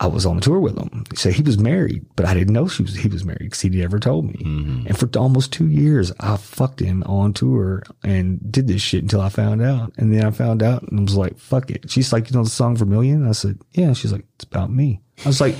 I 0.00 0.08
was 0.08 0.26
on 0.26 0.40
tour 0.40 0.58
with 0.58 0.76
him. 0.76 1.04
He 1.10 1.16
said 1.16 1.34
he 1.34 1.42
was 1.42 1.58
married, 1.58 2.04
but 2.16 2.26
I 2.26 2.34
didn't 2.34 2.52
know 2.52 2.66
she 2.66 2.82
was 2.82 2.96
he 2.96 3.08
was 3.08 3.24
married 3.24 3.38
because 3.44 3.60
he 3.60 3.68
never 3.68 4.00
told 4.00 4.26
me. 4.26 4.42
Mm-hmm. 4.44 4.86
And 4.88 4.98
for 4.98 5.08
almost 5.18 5.52
two 5.52 5.68
years, 5.68 6.12
I 6.18 6.36
fucked 6.36 6.80
him 6.80 7.04
on 7.04 7.32
tour 7.32 7.84
and 8.02 8.40
did 8.50 8.66
this 8.66 8.82
shit 8.82 9.02
until 9.02 9.20
I 9.20 9.28
found 9.28 9.62
out. 9.62 9.92
And 9.96 10.12
then 10.12 10.24
I 10.24 10.30
found 10.32 10.62
out 10.64 10.82
and 10.82 11.00
was 11.00 11.16
like, 11.16 11.38
"Fuck 11.38 11.70
it." 11.70 11.90
She's 11.90 12.12
like, 12.12 12.28
"You 12.28 12.36
know 12.36 12.44
the 12.44 12.50
song 12.50 12.76
Vermilion?" 12.76 13.26
I 13.26 13.32
said, 13.32 13.58
"Yeah." 13.72 13.92
She's 13.92 14.12
like, 14.12 14.24
"It's 14.34 14.44
about 14.44 14.72
me." 14.72 15.00
I 15.24 15.28
was 15.28 15.40
like, 15.40 15.54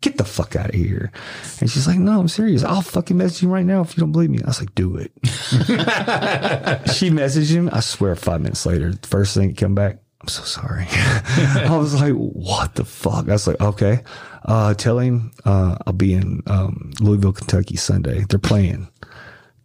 "Get 0.00 0.18
the 0.18 0.24
fuck 0.24 0.56
out 0.56 0.70
of 0.70 0.74
here!" 0.74 1.12
And 1.60 1.70
she's 1.70 1.86
like, 1.86 2.00
"No, 2.00 2.18
I'm 2.18 2.28
serious. 2.28 2.64
I'll 2.64 2.82
fucking 2.82 3.16
message 3.16 3.42
you 3.44 3.48
right 3.48 3.64
now 3.64 3.82
if 3.82 3.96
you 3.96 4.00
don't 4.00 4.12
believe 4.12 4.30
me." 4.30 4.40
I 4.42 4.48
was 4.48 4.60
like, 4.60 4.74
"Do 4.74 4.96
it." 4.96 5.12
she 5.24 7.10
messaged 7.10 7.52
him. 7.54 7.70
I 7.72 7.78
swear, 7.78 8.16
five 8.16 8.40
minutes 8.40 8.66
later, 8.66 8.92
the 8.92 9.06
first 9.06 9.34
thing 9.34 9.50
he 9.50 9.54
come 9.54 9.76
back. 9.76 9.98
I'm 10.20 10.28
so 10.28 10.42
sorry. 10.42 10.86
I 10.90 11.76
was 11.78 12.00
like, 12.00 12.14
what 12.14 12.74
the 12.74 12.84
fuck? 12.84 13.28
I 13.28 13.32
was 13.32 13.46
like, 13.46 13.60
okay. 13.60 14.02
Uh, 14.44 14.74
tell 14.74 14.98
him, 14.98 15.30
uh, 15.44 15.76
I'll 15.86 15.92
be 15.92 16.12
in, 16.12 16.42
um, 16.46 16.90
Louisville, 17.00 17.32
Kentucky 17.32 17.76
Sunday. 17.76 18.24
They're 18.28 18.38
playing. 18.38 18.88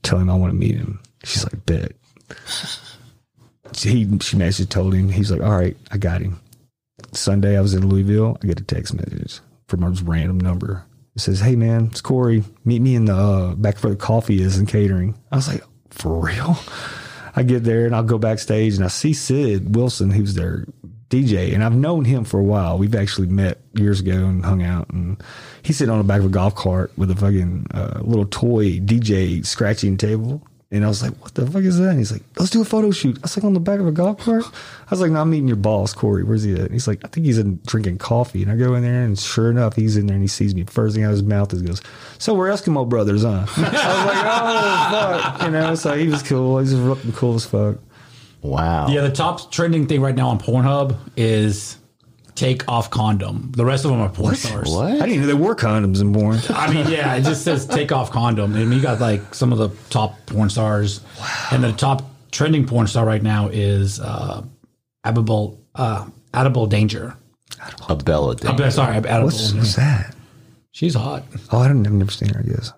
Tell 0.04 0.20
him 0.20 0.30
I 0.30 0.36
want 0.36 0.52
to 0.52 0.58
meet 0.58 0.76
him. 0.76 1.02
She's 1.24 1.44
like, 1.44 1.66
bet. 1.66 1.94
he 3.76 4.04
she 4.20 4.38
messaged 4.38 4.70
told 4.70 4.94
him 4.94 5.10
he's 5.10 5.32
like, 5.32 5.42
all 5.42 5.58
right, 5.58 5.78
I 5.92 5.98
got 5.98 6.22
him. 6.22 6.40
Sunday 7.14 7.58
I 7.58 7.62
was 7.62 7.74
in 7.74 7.88
Louisville. 7.88 8.38
I 8.44 8.48
get 8.48 8.60
a 8.60 8.64
text 8.64 8.94
message 8.94 9.40
from 9.68 9.84
a 9.84 9.90
random 9.90 10.40
number. 10.40 10.86
It 11.16 11.22
says, 11.22 11.40
"Hey 11.40 11.56
man, 11.56 11.88
it's 11.92 12.02
Corey. 12.02 12.44
Meet 12.66 12.82
me 12.82 12.96
in 12.96 13.06
the 13.06 13.16
uh, 13.16 13.56
back 13.56 13.78
where 13.84 13.92
the 13.92 13.98
coffee 13.98 14.42
is 14.42 14.58
and 14.58 14.68
catering." 14.68 15.16
I 15.32 15.36
was 15.36 15.48
like, 15.48 15.64
"For 15.90 16.20
real?" 16.20 16.58
I 17.36 17.44
get 17.44 17.64
there 17.64 17.86
and 17.86 17.96
I'll 17.96 18.04
go 18.04 18.18
backstage 18.18 18.76
and 18.76 18.86
I 18.86 18.90
see 18.90 19.14
Sid 19.14 19.76
Wilson, 19.76 20.12
who's 20.12 20.36
their 20.36 20.66
DJ, 21.10 21.54
and 21.54 21.64
I've 21.64 21.76
known 21.76 22.06
him 22.06 22.24
for 22.24 22.40
a 22.40 22.44
while. 22.44 22.78
We've 22.78 22.96
actually 22.96 23.28
met 23.28 23.60
years 23.74 24.00
ago 24.00 24.26
and 24.26 24.44
hung 24.44 24.64
out. 24.64 24.90
And 24.90 25.22
he's 25.62 25.78
sitting 25.78 25.92
on 25.92 26.00
the 26.00 26.04
back 26.04 26.20
of 26.20 26.26
a 26.26 26.30
golf 26.30 26.56
cart 26.56 26.92
with 26.98 27.12
a 27.12 27.16
fucking 27.16 27.68
uh, 27.72 28.00
little 28.02 28.26
toy 28.26 28.80
DJ 28.80 29.46
scratching 29.46 29.98
table. 29.98 30.46
And 30.74 30.84
I 30.84 30.88
was 30.88 31.04
like, 31.04 31.14
what 31.22 31.36
the 31.36 31.46
fuck 31.46 31.62
is 31.62 31.78
that? 31.78 31.90
And 31.90 32.00
he's 32.00 32.12
like, 32.12 32.24
let's 32.40 32.50
do 32.50 32.60
a 32.60 32.66
photo 32.66 32.90
shoot. 32.90 33.18
I 33.20 33.22
was 33.22 33.38
like, 33.38 33.44
on 33.44 33.54
the 33.54 33.60
back 33.60 33.80
of 33.80 33.86
a 33.86 33.92
golf 33.92 34.18
cart? 34.18 34.44
I 34.44 34.90
was 34.90 35.02
like, 35.02 35.12
no, 35.12 35.22
I'm 35.22 35.30
meeting 35.30 35.48
your 35.48 35.56
boss, 35.56 35.94
Corey. 35.94 36.24
Where's 36.24 36.42
he 36.42 36.54
at? 36.54 36.62
And 36.62 36.72
he's 36.72 36.88
like, 36.88 37.06
I 37.06 37.10
think 37.10 37.28
he's 37.28 37.38
in 37.38 37.60
drinking 37.68 38.00
coffee. 38.00 38.42
And 38.42 38.52
I 38.52 38.56
go 38.56 38.74
in 38.74 38.82
there, 38.82 39.04
and 39.04 39.18
sure 39.18 39.52
enough, 39.52 39.76
he's 39.76 39.98
in 39.98 40.08
there 40.08 40.16
and 40.16 40.24
he 40.24 40.28
sees 40.28 40.56
me. 40.56 40.64
First 40.64 40.96
thing 40.96 41.04
out 41.04 41.10
of 41.10 41.14
his 41.14 41.24
mouth 41.24 41.54
is 41.54 41.62
goes, 41.62 41.80
so 42.18 42.34
we're 42.34 42.50
Eskimo 42.50 42.90
brothers, 42.90 43.22
huh? 43.22 43.30
I 43.30 43.42
was 43.42 43.58
like, 43.58 43.74
oh, 44.26 45.22
fuck. 45.22 45.42
You 45.44 45.52
know, 45.52 45.76
so 45.76 45.96
he 45.96 46.08
was 46.08 46.24
cool. 46.24 46.58
He 46.58 46.64
was 46.64 46.74
looking 46.74 47.12
cool 47.14 47.36
as 47.36 47.46
fuck. 47.46 47.78
Wow. 48.42 48.88
Yeah, 48.88 49.02
the 49.02 49.12
top 49.12 49.52
trending 49.52 49.86
thing 49.86 50.02
right 50.02 50.16
now 50.16 50.30
on 50.30 50.40
Pornhub 50.40 50.98
is 51.16 51.78
take 52.36 52.68
off 52.68 52.90
condom. 52.90 53.52
The 53.56 53.66
rest 53.66 53.86
of 53.86 53.92
them 53.92 54.02
are 54.02 54.10
porn 54.10 54.36
stars. 54.36 54.70
What? 54.72 55.02
I 55.02 55.06
didn't 55.06 55.22
know 55.22 55.28
there 55.28 55.36
were 55.36 55.56
condoms 55.56 56.02
in 56.02 56.14
porn. 56.14 56.40
I 56.50 56.74
mean, 56.74 56.88
yeah, 56.88 57.16
it 57.16 57.24
just 57.24 57.44
says 57.44 57.66
take 57.66 57.92
off 57.92 58.12
condom. 58.12 58.56
And 58.56 58.74
you 58.74 58.82
got 58.82 59.00
like 59.00 59.34
some 59.34 59.52
of 59.52 59.58
the 59.58 59.70
top 59.90 60.18
porn 60.26 60.50
stars, 60.50 61.02
Wow. 61.20 61.48
and 61.52 61.64
the 61.64 61.72
top 61.74 62.04
trending 62.32 62.66
porn 62.66 62.88
star 62.88 63.06
right 63.06 63.22
now 63.22 63.48
is 63.50 64.00
uh, 64.00 64.44
Abel 65.06 65.60
uh, 65.76 66.08
Adable 66.34 66.68
Danger. 66.68 67.16
A 67.88 67.96
Bella 67.96 68.36
thing. 68.36 68.60
I'm 68.60 68.72
sorry, 68.72 68.98
Adable. 68.98 69.26
What's, 69.26 69.54
what's 69.54 69.76
that? 69.76 70.16
She's 70.72 70.96
hot. 70.96 71.24
Oh, 71.52 71.60
I 71.60 71.68
don't, 71.68 71.86
I've 71.86 71.94
never 71.94 72.12
seen 72.12 72.30
her, 72.34 72.40
I 72.40 72.44
guess. 72.44 72.74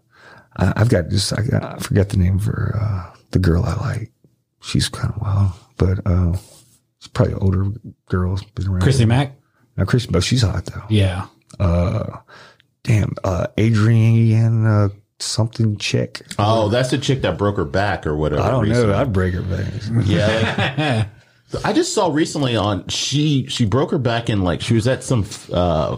I, 0.57 0.73
I've 0.75 0.89
got 0.89 1.07
just, 1.09 1.31
I, 1.37 1.43
got, 1.43 1.63
I 1.63 1.77
forget 1.79 2.09
the 2.09 2.17
name 2.17 2.39
for 2.39 2.77
uh, 2.79 3.15
the 3.31 3.39
girl 3.39 3.63
I 3.63 3.73
like. 3.75 4.11
She's 4.61 4.89
kind 4.89 5.13
of 5.13 5.21
wild, 5.21 5.51
but 5.77 5.99
uh, 6.05 6.33
she's 6.99 7.07
probably 7.07 7.33
an 7.33 7.39
older 7.39 7.65
girl. 8.09 8.37
Been 8.55 8.67
around. 8.67 8.81
Chrissy 8.81 9.05
Mack. 9.05 9.31
Now, 9.77 9.85
Chrissy, 9.85 10.07
but 10.11 10.23
she's 10.23 10.41
hot 10.41 10.65
though. 10.65 10.83
Yeah. 10.89 11.27
Uh, 11.59 12.17
damn, 12.83 13.13
uh, 13.23 13.47
Adrienne 13.59 14.65
uh, 14.65 14.89
something 15.19 15.77
chick. 15.77 16.21
Oh, 16.39 16.69
that's 16.69 16.91
the 16.91 16.97
chick 16.97 17.21
that 17.21 17.37
broke 17.37 17.57
her 17.57 17.65
back 17.65 18.05
or 18.07 18.15
whatever. 18.15 18.41
I 18.41 18.51
don't 18.51 18.63
recently. 18.63 18.87
know. 18.87 18.97
I'd 18.97 19.13
break 19.13 19.33
her 19.33 19.41
veins. 19.41 19.89
Yeah. 20.07 21.07
like- 21.53 21.65
I 21.65 21.73
just 21.73 21.93
saw 21.93 22.11
recently 22.11 22.55
on 22.57 22.87
she 22.87 23.45
she 23.47 23.65
broke 23.65 23.91
her 23.91 23.99
back 23.99 24.29
in 24.29 24.41
like 24.41 24.61
she 24.61 24.73
was 24.73 24.87
at 24.87 25.03
some 25.03 25.25
uh 25.53 25.97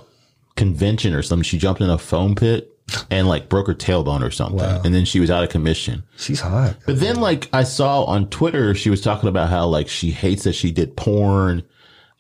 convention 0.55 1.13
or 1.13 1.21
something. 1.23 1.43
She 1.43 1.57
jumped 1.57 1.81
in 1.81 1.89
a 1.89 1.97
foam 1.97 2.35
pit 2.35 2.69
and 3.09 3.27
like 3.27 3.49
broke 3.49 3.67
her 3.67 3.73
tailbone 3.73 4.21
or 4.21 4.29
something. 4.29 4.59
And 4.59 4.93
then 4.93 5.05
she 5.05 5.19
was 5.19 5.31
out 5.31 5.43
of 5.43 5.49
commission. 5.49 6.03
She's 6.17 6.41
hot. 6.41 6.75
But 6.85 6.99
then 6.99 7.15
like 7.21 7.49
I 7.53 7.63
saw 7.63 8.03
on 8.03 8.29
Twitter 8.29 8.75
she 8.75 8.89
was 8.89 9.01
talking 9.01 9.29
about 9.29 9.49
how 9.49 9.65
like 9.67 9.87
she 9.87 10.11
hates 10.11 10.43
that 10.43 10.53
she 10.53 10.71
did 10.71 10.95
porn, 10.97 11.63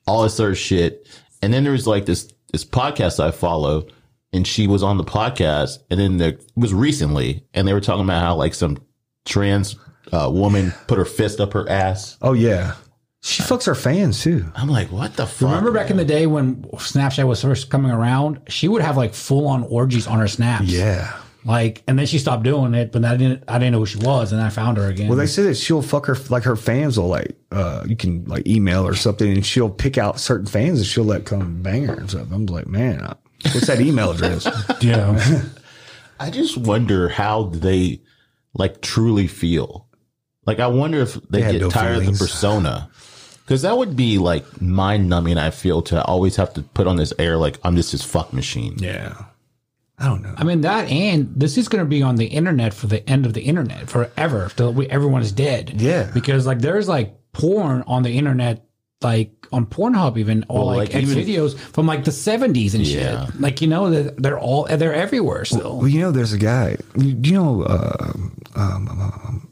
all 0.07 0.23
this 0.23 0.39
other 0.39 0.55
shit. 0.55 1.07
And 1.41 1.53
then 1.53 1.63
there 1.63 1.73
was 1.73 1.87
like 1.87 2.05
this 2.05 2.33
this 2.51 2.63
podcast 2.63 3.19
I 3.19 3.31
follow 3.31 3.87
and 4.33 4.45
she 4.45 4.67
was 4.67 4.83
on 4.83 4.97
the 4.97 5.03
podcast 5.03 5.79
and 5.89 5.99
then 5.99 6.17
there 6.17 6.29
it 6.29 6.51
was 6.55 6.73
recently 6.73 7.43
and 7.53 7.67
they 7.67 7.73
were 7.73 7.81
talking 7.81 8.03
about 8.03 8.21
how 8.21 8.35
like 8.35 8.53
some 8.53 8.77
trans 9.25 9.75
uh, 10.11 10.29
woman 10.31 10.73
put 10.87 10.97
her 10.97 11.05
fist 11.05 11.39
up 11.39 11.53
her 11.53 11.69
ass. 11.69 12.17
Oh 12.21 12.33
yeah, 12.33 12.75
she 13.21 13.43
fucks 13.43 13.65
her 13.65 13.75
fans 13.75 14.21
too. 14.21 14.45
I'm 14.55 14.69
like, 14.69 14.91
what 14.91 15.15
the 15.15 15.25
fuck? 15.25 15.49
Remember 15.49 15.71
back 15.71 15.89
in 15.89 15.97
the 15.97 16.05
day 16.05 16.27
when 16.27 16.63
Snapchat 16.63 17.27
was 17.27 17.41
first 17.41 17.69
coming 17.69 17.91
around, 17.91 18.41
she 18.47 18.67
would 18.67 18.81
have 18.81 18.97
like 18.97 19.13
full 19.13 19.47
on 19.47 19.63
orgies 19.63 20.07
on 20.07 20.19
her 20.19 20.27
snaps. 20.27 20.65
Yeah. 20.65 21.17
Like, 21.47 21.81
and 21.87 21.97
then 21.97 22.05
she 22.05 22.19
stopped 22.19 22.43
doing 22.43 22.73
it, 22.73 22.91
but 22.91 23.05
I 23.05 23.15
didn't, 23.15 23.45
I 23.47 23.57
didn't 23.57 23.71
know 23.71 23.79
who 23.79 23.85
she 23.85 23.99
was, 23.99 24.33
and 24.33 24.41
I 24.41 24.49
found 24.49 24.77
her 24.77 24.87
again. 24.87 25.07
Well, 25.07 25.17
they 25.17 25.27
say 25.27 25.43
that 25.43 25.55
she'll 25.55 25.81
fuck 25.81 26.05
her 26.07 26.17
like 26.29 26.43
her 26.43 26.57
fans 26.57 26.99
will 26.99 27.07
like 27.07 27.37
uh 27.51 27.85
you 27.87 27.95
can 27.95 28.25
like 28.25 28.45
email 28.45 28.85
or 28.85 28.95
something 28.95 29.31
and 29.31 29.45
she'll 29.45 29.69
pick 29.69 29.97
out 29.97 30.19
certain 30.19 30.45
fans 30.45 30.79
and 30.79 30.85
she'll 30.85 31.05
let 31.05 31.23
come 31.25 31.61
bang 31.63 31.85
her 31.85 31.93
and 31.93 32.09
stuff. 32.09 32.27
I'm 32.33 32.45
like, 32.47 32.67
man, 32.67 32.99
uh, 33.01 33.13
what's 33.43 33.67
that 33.67 33.79
email 33.79 34.11
address? 34.11 34.45
yeah. 34.81 35.41
I 36.19 36.29
just 36.31 36.57
wonder 36.57 37.07
how 37.07 37.43
they 37.43 38.01
like 38.53 38.81
truly 38.81 39.27
feel. 39.27 39.87
Like, 40.45 40.59
I 40.59 40.67
wonder 40.67 40.99
if 40.99 41.13
they, 41.29 41.41
have 41.41 41.51
get 41.53 41.61
no 41.61 41.69
tired 41.69 41.99
feelings. 41.99 42.09
of 42.09 42.19
the 42.19 42.25
persona. 42.25 42.89
Cause 43.47 43.61
that 43.61 43.77
would 43.77 43.95
be 43.95 44.17
like 44.17 44.61
mind 44.61 45.07
numbing. 45.07 45.37
I 45.37 45.51
feel 45.51 45.81
to 45.83 46.03
always 46.03 46.35
have 46.35 46.53
to 46.55 46.61
put 46.61 46.87
on 46.87 46.97
this 46.97 47.13
air 47.17 47.37
like 47.37 47.57
I'm 47.63 47.77
just 47.77 47.93
his 47.93 48.03
fuck 48.03 48.33
machine. 48.33 48.75
yeah. 48.79 49.15
I 49.99 50.05
don't 50.07 50.21
know. 50.21 50.33
I 50.37 50.43
mean 50.43 50.61
that, 50.61 50.89
and 50.89 51.33
this 51.35 51.57
is 51.57 51.67
going 51.67 51.83
to 51.83 51.89
be 51.89 52.03
on 52.03 52.17
the 52.17 52.27
internet 52.27 52.73
for 52.73 52.85
the 52.87 53.07
end 53.09 53.25
of 53.25 53.33
the 53.33 53.41
internet 53.41 53.89
forever. 53.89 54.51
Till 54.55 54.71
we, 54.71 54.87
everyone 54.89 55.21
is 55.23 55.31
dead. 55.31 55.73
Yeah. 55.81 56.09
because 56.13 56.45
like 56.45 56.59
there's 56.59 56.87
like 56.87 57.15
porn 57.33 57.83
on 57.87 58.03
the 58.03 58.11
internet, 58.17 58.63
like 59.01 59.31
on 59.51 59.65
Pornhub 59.65 60.17
even, 60.17 60.45
or 60.49 60.59
Well, 60.67 60.75
like, 60.77 60.93
like, 60.93 61.03
even- 61.03 61.17
videos 61.17 61.57
from 61.57 61.87
like 61.87 62.03
the 62.03 62.11
70s 62.11 62.75
and 62.75 62.85
Yeah. 62.85 63.25
shit. 63.25 63.41
Like 63.41 63.59
you 63.61 63.67
know 63.67 63.89
that 63.89 64.21
they're 64.21 64.39
all 64.39 64.65
they're 64.69 64.93
everywhere 64.93 65.45
still. 65.45 65.79
Well, 65.79 65.87
you 65.87 65.99
know, 66.01 66.11
there's 66.11 66.33
a 66.33 66.37
guy. 66.37 66.77
You, 66.95 67.13
do 67.13 67.29
you 67.31 67.35
know? 67.35 67.63
Uh, 67.63 68.13
um, 68.55 68.87
um, 68.89 69.49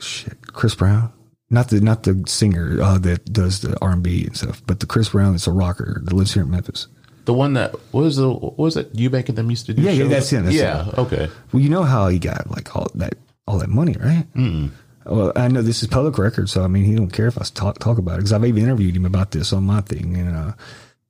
shit, 0.00 0.52
Chris 0.52 0.74
Brown. 0.74 1.12
Not 1.52 1.68
the 1.70 1.80
not 1.80 2.04
the 2.04 2.22
singer 2.28 2.78
uh, 2.80 2.98
that 2.98 3.24
does 3.32 3.60
the 3.60 3.76
R 3.82 3.90
and 3.92 4.02
B 4.02 4.24
and 4.26 4.36
stuff, 4.36 4.62
but 4.66 4.78
the 4.80 4.86
Chris 4.86 5.08
Brown 5.08 5.32
that's 5.32 5.48
a 5.48 5.52
rocker 5.52 6.00
that 6.04 6.12
lives 6.12 6.34
here 6.34 6.44
in 6.44 6.50
Memphis. 6.50 6.86
The 7.24 7.34
one 7.34 7.52
that 7.54 7.72
what 7.92 8.02
was 8.02 8.16
the 8.16 8.30
what 8.32 8.58
was 8.58 8.76
it 8.76 8.92
Eubank 8.94 9.28
and 9.28 9.38
them 9.38 9.50
used 9.50 9.66
to 9.66 9.74
do? 9.74 9.82
Yeah, 9.82 9.90
yeah, 9.90 10.04
that's 10.04 10.30
him, 10.30 10.44
that's 10.44 10.56
yeah, 10.56 10.84
him. 10.84 10.94
okay. 10.98 11.28
Well, 11.52 11.62
you 11.62 11.68
know 11.68 11.82
how 11.82 12.08
he 12.08 12.18
got 12.18 12.50
like 12.50 12.74
all 12.74 12.88
that 12.94 13.14
all 13.46 13.58
that 13.58 13.68
money, 13.68 13.96
right? 14.00 14.26
Mm. 14.34 14.70
Well, 15.06 15.32
I 15.34 15.48
know 15.48 15.62
this 15.62 15.82
is 15.82 15.88
public 15.88 16.18
record, 16.18 16.48
so 16.48 16.62
I 16.62 16.68
mean, 16.68 16.84
he 16.84 16.94
don't 16.94 17.10
care 17.10 17.26
if 17.26 17.38
I 17.38 17.44
talk 17.44 17.78
talk 17.78 17.98
about 17.98 18.14
it 18.14 18.18
because 18.18 18.32
I've 18.32 18.44
even 18.44 18.62
interviewed 18.62 18.96
him 18.96 19.06
about 19.06 19.30
this 19.32 19.52
on 19.52 19.64
my 19.64 19.80
thing. 19.80 20.16
And 20.16 20.36
uh, 20.36 20.52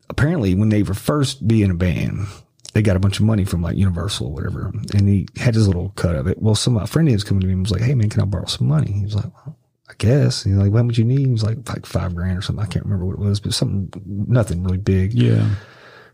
apparently, 0.09 0.55
when 0.55 0.69
they 0.69 0.83
were 0.83 0.95
first 0.95 1.47
being 1.47 1.71
a 1.71 1.75
band, 1.75 2.27
they 2.73 2.83
got 2.83 2.97
a 2.97 3.01
bunch 3.01 3.19
of 3.19 3.27
money 3.27 3.45
from 3.45 3.63
like 3.63 3.77
Universal 3.77 4.29
or 4.29 4.33
whatever, 4.33 4.73
and 4.95 5.09
he 5.09 5.29
had 5.37 5.55
his 5.55 5.67
little 5.67 5.91
cut 5.97 6.15
of 6.15 6.27
it. 6.27 6.41
Well, 6.41 6.55
some 6.55 6.77
a 6.77 6.87
friend 6.87 7.09
of 7.09 7.13
his 7.13 7.25
coming 7.25 7.41
to 7.43 7.47
me 7.47 7.53
and 7.53 7.63
was 7.63 7.73
like, 7.73 7.83
"Hey, 7.83 7.95
man, 7.95 8.09
can 8.09 8.23
I 8.23 8.27
borrow 8.27 8.47
some 8.47 8.69
money?" 8.69 8.93
He 8.93 9.05
was 9.05 9.17
like, 9.17 9.33
well, 9.45 9.57
"I 9.89 9.93
guess." 9.99 10.45
And 10.45 10.55
he's 10.55 10.63
like, 10.63 10.73
"What 10.73 10.87
would 10.87 10.99
you 10.99 11.05
need?" 11.05 11.27
He 11.27 11.33
was 11.33 11.45
like, 11.45 11.69
"Like 11.69 11.85
five 11.85 12.15
grand 12.15 12.39
or 12.39 12.43
something." 12.43 12.65
I 12.65 12.69
can't 12.69 12.85
remember 12.85 13.07
what 13.07 13.15
it 13.15 13.19
was, 13.19 13.41
but 13.41 13.55
something, 13.55 13.93
nothing 14.07 14.63
really 14.63 14.79
big. 14.79 15.13
Yeah, 15.15 15.49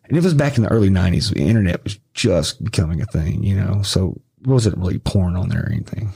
And 0.09 0.17
it 0.17 0.23
was 0.23 0.35
back 0.35 0.57
in 0.57 0.63
the 0.63 0.71
early 0.71 0.91
'90s. 0.91 1.33
The 1.33 1.41
internet 1.41 1.83
was 1.85 1.99
just 2.15 2.63
becoming 2.63 3.01
a 3.01 3.07
thing, 3.07 3.43
you 3.43 3.55
know. 3.55 3.83
So 3.83 4.21
it 4.41 4.47
wasn't 4.47 4.79
really 4.79 4.99
porn 4.99 5.37
on 5.37 5.49
there 5.49 5.63
or 5.63 5.73
anything. 5.73 6.13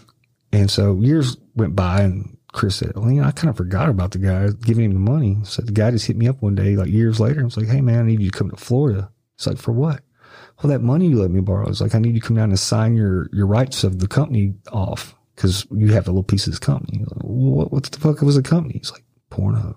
And 0.53 0.71
so 0.71 0.97
years 0.97 1.37
went 1.55 1.77
by, 1.77 2.03
and 2.03 2.37
Chris 2.53 2.77
said, 2.77 2.93
"Well, 2.95 3.11
you 3.11 3.21
know, 3.21 3.27
I 3.27 3.33
kind 3.33 3.51
of 3.51 3.57
forgot 3.57 3.89
about 3.89 4.13
the 4.13 4.19
guy 4.19 4.49
giving 4.65 4.85
him 4.85 4.95
the 4.95 5.01
money." 5.01 5.39
So 5.45 5.63
the 5.63 5.73
guy 5.73 5.91
just 5.91 6.07
hit 6.07 6.17
me 6.17 6.29
up 6.29 6.43
one 6.43 6.55
day, 6.55 6.77
like 6.77 6.91
years 6.91 7.21
later, 7.21 7.41
and 7.41 7.47
was 7.47 7.57
like, 7.57 7.69
"Hey, 7.69 7.81
man, 7.81 8.01
I 8.01 8.07
need 8.07 8.21
you 8.21 8.31
to 8.31 8.39
come 8.39 8.51
to 8.51 8.57
Florida." 8.57 9.11
It's 9.37 9.47
like, 9.47 9.59
"For 9.59 9.73
what?" 9.73 10.03
Well, 10.63 10.71
that 10.71 10.83
money 10.83 11.09
you 11.09 11.19
let 11.19 11.31
me 11.31 11.41
borrow. 11.41 11.69
It's 11.69 11.81
like, 11.81 11.95
"I 11.95 11.99
need 11.99 12.15
you 12.15 12.21
to 12.21 12.27
come 12.27 12.37
down 12.37 12.51
and 12.51 12.59
sign 12.59 12.95
your 12.95 13.29
your 13.33 13.47
rights 13.47 13.85
of 13.85 13.99
the 13.99 14.09
company 14.09 14.55
off 14.73 15.15
because 15.35 15.67
you 15.71 15.93
have 15.93 16.07
a 16.07 16.11
little 16.11 16.23
piece 16.23 16.47
of 16.47 16.53
this 16.53 16.59
company." 16.61 16.99
Like, 17.01 17.23
what, 17.23 17.73
what 17.73 17.85
the 17.85 17.99
fuck 17.99 18.21
was 18.21 18.37
the 18.37 18.43
company? 18.43 18.79
He's 18.79 18.93
like, 18.93 19.05
Pornhub. 19.31 19.77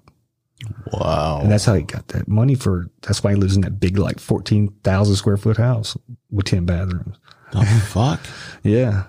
Wow. 0.92 1.40
And 1.42 1.52
that's 1.52 1.66
how 1.66 1.74
he 1.74 1.84
got 1.84 2.08
that 2.10 2.28
money 2.28 2.56
for. 2.56 2.90
That's 3.02 3.24
why 3.24 3.32
he 3.32 3.38
lives 3.38 3.56
in 3.56 3.62
that 3.62 3.80
big, 3.80 3.98
like 3.98 4.20
fourteen 4.20 4.70
thousand 4.84 5.16
square 5.16 5.38
foot 5.38 5.58
house 5.58 5.98
with 6.32 6.46
ten 6.46 6.66
bathrooms. 6.66 7.18
the 7.52 7.66
fuck? 7.66 8.20
Yeah, 8.64 9.04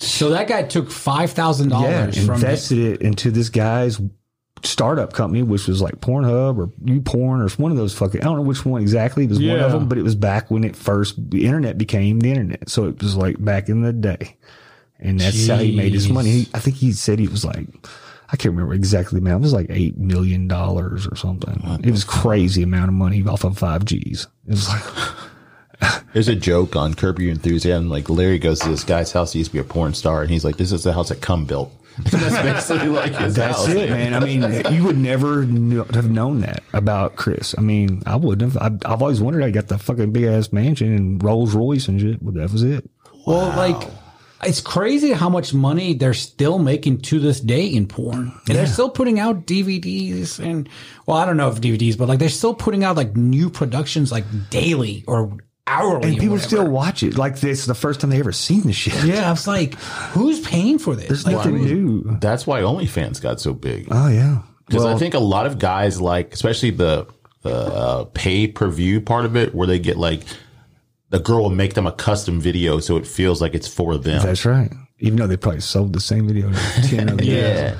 so 0.00 0.30
that 0.30 0.48
guy 0.48 0.62
took 0.62 0.90
five 0.90 1.30
thousand 1.32 1.70
yeah. 1.70 1.76
dollars 1.76 2.24
from 2.24 2.36
Invested 2.36 2.78
it 2.78 3.02
into 3.02 3.30
this 3.30 3.50
guy's 3.50 4.00
startup 4.62 5.12
company, 5.12 5.42
which 5.42 5.68
was 5.68 5.82
like 5.82 6.00
Pornhub 6.00 6.58
or 6.58 6.68
YouPorn 6.84 7.44
or 7.44 7.62
one 7.62 7.70
of 7.70 7.76
those 7.76 7.96
fucking. 7.96 8.22
I 8.22 8.24
don't 8.24 8.36
know 8.36 8.42
which 8.42 8.64
one 8.64 8.80
exactly. 8.80 9.24
It 9.24 9.30
was 9.30 9.40
one 9.40 9.60
of 9.60 9.72
them, 9.72 9.88
but 9.88 9.98
it 9.98 10.02
was 10.02 10.14
back 10.14 10.50
when 10.50 10.64
it 10.64 10.74
first 10.74 11.30
the 11.30 11.44
internet 11.44 11.76
became 11.76 12.20
the 12.20 12.30
internet. 12.30 12.70
So 12.70 12.86
it 12.86 13.02
was 13.02 13.14
like 13.14 13.42
back 13.44 13.68
in 13.68 13.82
the 13.82 13.92
day, 13.92 14.38
and 14.98 15.20
that's 15.20 15.46
how 15.46 15.58
he 15.58 15.76
made 15.76 15.92
his 15.92 16.08
money. 16.08 16.46
I 16.54 16.60
think 16.60 16.76
he 16.76 16.92
said 16.92 17.18
he 17.18 17.28
was 17.28 17.44
like. 17.44 17.66
I 18.32 18.36
can't 18.36 18.54
remember 18.54 18.74
exactly 18.74 19.18
the 19.18 19.26
amount. 19.26 19.42
It 19.42 19.46
was 19.46 19.52
like 19.52 19.66
eight 19.70 19.98
million 19.98 20.46
dollars 20.48 21.06
or 21.06 21.16
something. 21.16 21.62
It 21.82 21.90
was 21.90 22.04
crazy 22.04 22.62
amount 22.62 22.88
of 22.88 22.94
money 22.94 23.24
off 23.26 23.44
of 23.44 23.58
five 23.58 23.84
Gs. 23.84 24.26
It 24.46 24.50
was 24.50 24.68
like, 24.68 24.82
There's 26.12 26.28
a 26.28 26.36
joke 26.36 26.76
on 26.76 26.94
Curb 26.94 27.18
Your 27.18 27.30
Enthusiasm. 27.32 27.88
Like 27.88 28.08
Larry 28.10 28.38
goes 28.38 28.60
to 28.60 28.68
this 28.68 28.84
guy's 28.84 29.12
house. 29.12 29.32
He 29.32 29.38
used 29.40 29.50
to 29.50 29.54
be 29.54 29.60
a 29.60 29.64
porn 29.64 29.94
star, 29.94 30.22
and 30.22 30.30
he's 30.30 30.44
like, 30.44 30.56
"This 30.58 30.72
is 30.72 30.84
the 30.84 30.92
house 30.92 31.08
that 31.08 31.20
cum 31.22 31.44
built." 31.46 31.72
that's 32.10 32.68
basically 32.68 32.88
like 32.88 33.14
his 33.14 33.34
That's 33.34 33.58
house. 33.58 33.68
it, 33.68 33.90
man. 33.90 34.14
I 34.14 34.20
mean, 34.20 34.42
you 34.72 34.84
would 34.84 34.96
never 34.96 35.44
kn- 35.44 35.84
have 35.92 36.08
known 36.10 36.40
that 36.40 36.62
about 36.72 37.16
Chris. 37.16 37.54
I 37.58 37.62
mean, 37.62 38.02
I 38.06 38.16
wouldn't 38.16 38.52
have. 38.52 38.62
I've, 38.62 38.92
I've 38.92 39.02
always 39.02 39.20
wondered. 39.20 39.42
I 39.42 39.50
got 39.50 39.68
the 39.68 39.78
fucking 39.78 40.12
big 40.12 40.24
ass 40.24 40.52
mansion 40.52 40.94
and 40.94 41.22
Rolls 41.22 41.54
Royce 41.54 41.88
and 41.88 42.00
shit. 42.00 42.24
But 42.24 42.34
that 42.34 42.52
was 42.52 42.62
it. 42.62 42.88
Well, 43.26 43.48
like 43.56 43.88
it's 44.44 44.60
crazy 44.60 45.12
how 45.12 45.28
much 45.28 45.52
money 45.52 45.94
they're 45.94 46.14
still 46.14 46.58
making 46.58 47.02
to 47.02 47.20
this 47.20 47.40
day 47.40 47.66
in 47.66 47.86
porn. 47.86 48.32
And 48.48 48.56
they're 48.56 48.66
still 48.66 48.90
putting 48.90 49.18
out 49.20 49.46
DVDs 49.46 50.38
and, 50.38 50.68
well, 51.06 51.16
I 51.16 51.26
don't 51.26 51.36
know 51.36 51.48
if 51.50 51.60
DVDs, 51.60 51.96
but 51.98 52.08
like 52.08 52.18
they're 52.18 52.28
still 52.28 52.54
putting 52.54 52.84
out 52.84 52.96
like 52.96 53.16
new 53.16 53.50
productions 53.50 54.10
like 54.10 54.24
daily 54.50 55.04
or 55.06 55.36
hourly. 55.66 56.10
And 56.10 56.18
people 56.18 56.38
still 56.38 56.66
watch 56.68 57.02
it. 57.02 57.16
Like 57.16 57.40
this 57.40 57.60
is 57.60 57.66
the 57.66 57.74
first 57.74 58.00
time 58.00 58.10
they 58.10 58.18
ever 58.18 58.32
seen 58.32 58.62
the 58.62 58.72
shit. 58.72 59.04
Yeah, 59.04 59.28
I 59.28 59.30
was 59.30 59.46
like, 59.46 59.74
who's 60.12 60.40
paying 60.40 60.78
for 60.78 60.94
this? 60.96 61.08
There's 61.08 61.26
Like, 61.26 61.36
nothing 61.36 61.56
new. 61.56 62.02
That's 62.20 62.46
why 62.46 62.60
OnlyFans 62.62 63.20
got 63.20 63.40
so 63.40 63.52
big. 63.52 63.88
Oh 63.90 64.08
yeah. 64.08 64.42
Because 64.66 64.84
Well, 64.84 64.94
I 64.94 64.98
think 64.98 65.14
a 65.14 65.18
lot 65.20 65.46
of 65.46 65.58
guys 65.58 66.00
like, 66.00 66.32
especially 66.32 66.70
the 66.70 67.06
the 67.42 67.54
uh, 67.54 68.04
pay 68.12 68.46
per 68.46 68.68
view 68.68 69.00
part 69.00 69.24
of 69.24 69.34
it, 69.36 69.54
where 69.54 69.66
they 69.66 69.78
get 69.78 69.96
like 69.96 70.22
the 71.10 71.18
girl 71.20 71.42
will 71.42 71.50
make 71.50 71.74
them 71.74 71.86
a 71.86 71.92
custom 71.92 72.40
video, 72.40 72.80
so 72.80 72.96
it 72.96 73.06
feels 73.06 73.40
like 73.40 73.54
it's 73.54 73.68
for 73.68 73.96
them. 73.98 74.22
that's 74.22 74.44
right. 74.44 74.72
Even 74.98 75.18
though 75.18 75.26
they 75.26 75.36
probably 75.36 75.60
sold 75.60 75.92
the 75.92 76.00
same 76.00 76.26
video 76.26 76.50
to 76.50 76.82
10 76.88 77.08
other 77.10 77.24
Yeah. 77.24 77.70
guys. 77.70 77.78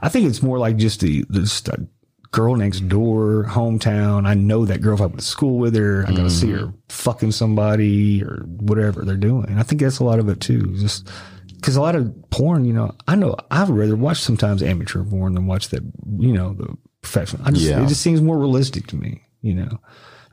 I 0.00 0.08
think 0.08 0.28
it's 0.28 0.42
more 0.42 0.58
like 0.58 0.76
just 0.76 1.00
the, 1.00 1.24
the 1.28 1.40
just 1.40 1.68
a 1.68 1.86
girl 2.30 2.54
next 2.56 2.88
door, 2.88 3.44
hometown. 3.48 4.26
I 4.26 4.34
know 4.34 4.64
that 4.66 4.80
girl 4.80 4.94
if 4.94 5.00
I 5.00 5.06
went 5.06 5.18
to 5.20 5.24
school 5.24 5.58
with 5.58 5.74
her. 5.74 6.04
I 6.06 6.12
gotta 6.12 6.30
see 6.30 6.50
her 6.52 6.58
mm-hmm. 6.66 6.76
fucking 6.88 7.32
somebody 7.32 8.22
or 8.22 8.44
whatever 8.46 9.04
they're 9.04 9.16
doing. 9.16 9.56
I 9.58 9.62
think 9.62 9.80
that's 9.80 9.98
a 9.98 10.04
lot 10.04 10.18
of 10.20 10.28
it 10.28 10.40
too. 10.40 10.76
Just 10.76 11.08
because 11.56 11.74
a 11.74 11.80
lot 11.80 11.96
of 11.96 12.14
porn, 12.30 12.64
you 12.64 12.72
know, 12.72 12.94
I 13.08 13.16
know 13.16 13.34
I'd 13.50 13.68
rather 13.70 13.96
watch 13.96 14.20
sometimes 14.20 14.62
amateur 14.62 15.02
porn 15.02 15.34
than 15.34 15.46
watch 15.46 15.70
that, 15.70 15.82
you 16.18 16.32
know, 16.32 16.52
the 16.52 16.76
professional. 17.02 17.42
I 17.46 17.50
just, 17.50 17.64
Yeah. 17.64 17.82
it 17.82 17.88
just 17.88 18.02
seems 18.02 18.20
more 18.20 18.38
realistic 18.38 18.86
to 18.88 18.96
me, 18.96 19.22
you 19.40 19.54
know, 19.54 19.80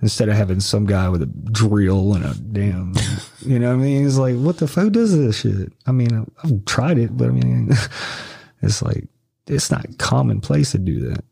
instead 0.02 0.30
of 0.30 0.36
having 0.36 0.60
some 0.60 0.86
guy 0.86 1.10
with 1.10 1.22
a 1.22 1.26
drill 1.26 2.14
and 2.14 2.26
a 2.26 2.34
damn, 2.34 2.94
you 3.42 3.60
know 3.60 3.70
what 3.70 3.82
I 3.82 3.84
mean? 3.84 4.06
It's 4.06 4.18
like, 4.18 4.36
what 4.36 4.58
the 4.58 4.68
fuck 4.68 4.92
does 4.92 5.18
this 5.18 5.40
shit? 5.40 5.72
I 5.86 5.92
mean, 5.92 6.26
I've 6.44 6.66
tried 6.66 6.98
it, 6.98 7.16
but 7.16 7.28
I 7.30 7.32
mean, 7.32 7.72
it's 8.62 8.82
like, 8.82 9.08
it's 9.48 9.72
not 9.72 9.98
commonplace 9.98 10.72
to 10.72 10.80
do 10.80 11.10
that. 11.10 11.24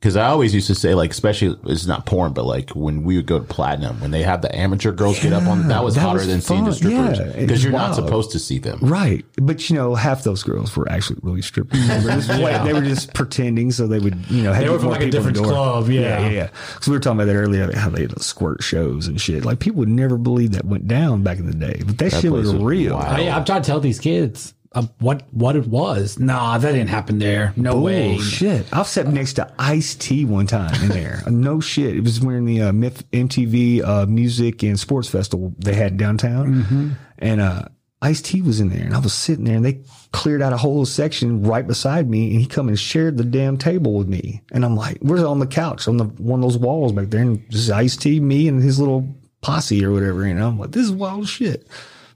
Because 0.00 0.14
I 0.14 0.28
always 0.28 0.54
used 0.54 0.68
to 0.68 0.76
say, 0.76 0.94
like, 0.94 1.10
especially 1.10 1.58
it's 1.64 1.86
not 1.86 2.06
porn, 2.06 2.32
but 2.32 2.44
like 2.44 2.70
when 2.70 3.02
we 3.02 3.16
would 3.16 3.26
go 3.26 3.40
to 3.40 3.44
platinum, 3.44 4.00
when 4.00 4.12
they 4.12 4.22
have 4.22 4.42
the 4.42 4.56
amateur 4.56 4.92
girls 4.92 5.18
get 5.18 5.32
up 5.32 5.42
on, 5.48 5.66
that 5.68 5.82
was 5.82 5.96
that 5.96 6.02
hotter 6.02 6.18
was 6.18 6.28
than 6.28 6.40
seeing 6.40 6.64
the 6.66 6.72
strippers. 6.72 7.18
Because 7.18 7.50
was 7.50 7.64
you're 7.64 7.72
not 7.72 7.96
supposed 7.96 8.30
to 8.30 8.38
see 8.38 8.60
them. 8.60 8.78
Right. 8.80 9.24
But 9.42 9.68
you 9.68 9.74
know, 9.74 9.96
half 9.96 10.22
those 10.22 10.44
girls 10.44 10.76
were 10.76 10.88
actually 10.88 11.18
really 11.22 11.42
strippers. 11.42 11.84
They 11.88 11.96
were 11.96 12.10
just, 12.12 12.28
play- 12.30 12.64
they 12.64 12.72
were 12.72 12.80
just 12.80 13.12
pretending 13.12 13.72
so 13.72 13.88
they 13.88 13.98
would, 13.98 14.14
you 14.30 14.44
know, 14.44 14.52
have 14.52 14.62
They 14.62 14.70
were 14.70 14.78
from, 14.78 14.90
like, 14.90 15.00
a 15.00 15.06
people 15.06 15.22
the 15.22 15.32
different 15.32 15.48
club, 15.52 15.88
yeah. 15.88 16.20
Yeah. 16.20 16.28
Yeah. 16.28 16.50
Because 16.74 16.86
we 16.86 16.92
were 16.94 17.00
talking 17.00 17.18
about 17.20 17.32
that 17.32 17.36
earlier, 17.36 17.76
how 17.76 17.90
they 17.90 18.02
had 18.02 18.10
the 18.12 18.22
squirt 18.22 18.62
shows 18.62 19.08
and 19.08 19.20
shit. 19.20 19.44
Like 19.44 19.58
people 19.58 19.80
would 19.80 19.88
never 19.88 20.16
believe 20.16 20.52
that 20.52 20.64
went 20.64 20.86
down 20.86 21.24
back 21.24 21.38
in 21.38 21.46
the 21.46 21.54
day. 21.54 21.82
But 21.84 21.98
that, 21.98 22.12
shit 22.12 22.30
was 22.30 22.52
was 22.52 22.62
real. 22.62 22.94
wild. 22.94 23.04
I, 23.04 23.30
I'm 23.30 23.44
trying 23.44 23.62
to 23.62 23.66
tell 23.66 23.80
these 23.80 23.98
kids 23.98 24.54
uh, 24.78 24.86
what 25.00 25.22
what 25.32 25.56
it 25.56 25.66
was. 25.66 26.18
Nah, 26.18 26.58
that 26.58 26.72
didn't 26.72 26.88
happen 26.88 27.18
there. 27.18 27.52
No 27.56 27.80
way. 27.80 28.16
Oh 28.16 28.20
shit! 28.20 28.66
I've 28.72 28.86
sat 28.86 29.06
next 29.08 29.34
to 29.34 29.52
Ice 29.58 29.94
T 29.94 30.24
one 30.24 30.46
time 30.46 30.74
in 30.82 30.88
there. 30.88 31.22
no 31.30 31.60
shit. 31.60 31.96
It 31.96 32.02
was 32.04 32.20
when 32.20 32.44
the 32.44 32.62
uh, 32.62 32.72
Myth- 32.72 33.10
MTV 33.12 33.82
uh, 33.84 34.06
Music 34.06 34.62
and 34.62 34.78
Sports 34.78 35.08
Festival 35.08 35.54
they 35.58 35.74
had 35.74 35.96
downtown, 35.96 36.54
Mm-hmm. 36.62 36.88
and 37.18 37.40
uh, 37.40 37.62
Ice 38.00 38.22
T 38.22 38.40
was 38.42 38.60
in 38.60 38.68
there, 38.68 38.84
and 38.84 38.94
I 38.94 38.98
was 39.00 39.12
sitting 39.12 39.44
there, 39.44 39.56
and 39.56 39.64
they 39.64 39.80
cleared 40.12 40.40
out 40.40 40.52
a 40.52 40.56
whole 40.56 40.86
section 40.86 41.42
right 41.42 41.66
beside 41.66 42.08
me, 42.08 42.30
and 42.30 42.40
he 42.40 42.46
come 42.46 42.68
and 42.68 42.78
shared 42.78 43.16
the 43.18 43.24
damn 43.24 43.56
table 43.58 43.94
with 43.94 44.06
me, 44.08 44.40
and 44.52 44.64
I'm 44.64 44.76
like, 44.76 44.98
"Where's 45.00 45.22
on 45.24 45.40
the 45.40 45.46
couch 45.46 45.88
on 45.88 45.96
the 45.96 46.04
one 46.04 46.40
of 46.40 46.50
those 46.50 46.58
walls 46.58 46.92
back 46.92 47.10
there?" 47.10 47.22
And 47.22 47.42
just 47.50 47.70
Ice 47.70 47.96
T, 47.96 48.20
me, 48.20 48.46
and 48.48 48.62
his 48.62 48.78
little 48.78 49.12
posse 49.40 49.84
or 49.84 49.90
whatever, 49.92 50.26
you 50.26 50.34
know. 50.34 50.48
I'm 50.48 50.58
like, 50.58 50.70
"This 50.70 50.84
is 50.84 50.92
wild 50.92 51.28
shit." 51.28 51.66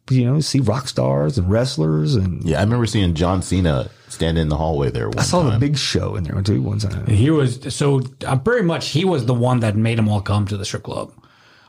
But, 0.06 0.16
you 0.16 0.24
know, 0.26 0.40
see 0.40 0.60
rock 0.60 0.88
stars 0.88 1.38
and 1.38 1.48
wrestlers, 1.50 2.16
and 2.16 2.42
Yeah, 2.44 2.58
I 2.58 2.62
remember 2.62 2.86
seeing 2.86 3.14
John 3.14 3.40
Cena 3.42 3.88
stand 4.08 4.36
in 4.36 4.48
the 4.48 4.56
hallway 4.56 4.90
there. 4.90 5.08
One 5.08 5.18
I 5.18 5.22
saw 5.22 5.42
time. 5.42 5.52
the 5.52 5.58
Big 5.66 5.78
Show 5.78 6.16
in 6.16 6.24
there 6.24 6.40
too 6.42 6.60
one 6.60 6.78
time. 6.78 7.06
He 7.06 7.30
was 7.30 7.74
so 7.74 8.02
uh, 8.26 8.36
very 8.36 8.62
much 8.62 8.88
he 8.88 9.04
was 9.04 9.26
the 9.26 9.34
one 9.34 9.60
that 9.60 9.76
made 9.76 9.98
them 9.98 10.08
all 10.08 10.20
come 10.20 10.46
to 10.46 10.56
the 10.56 10.64
strip 10.64 10.82
club 10.82 11.12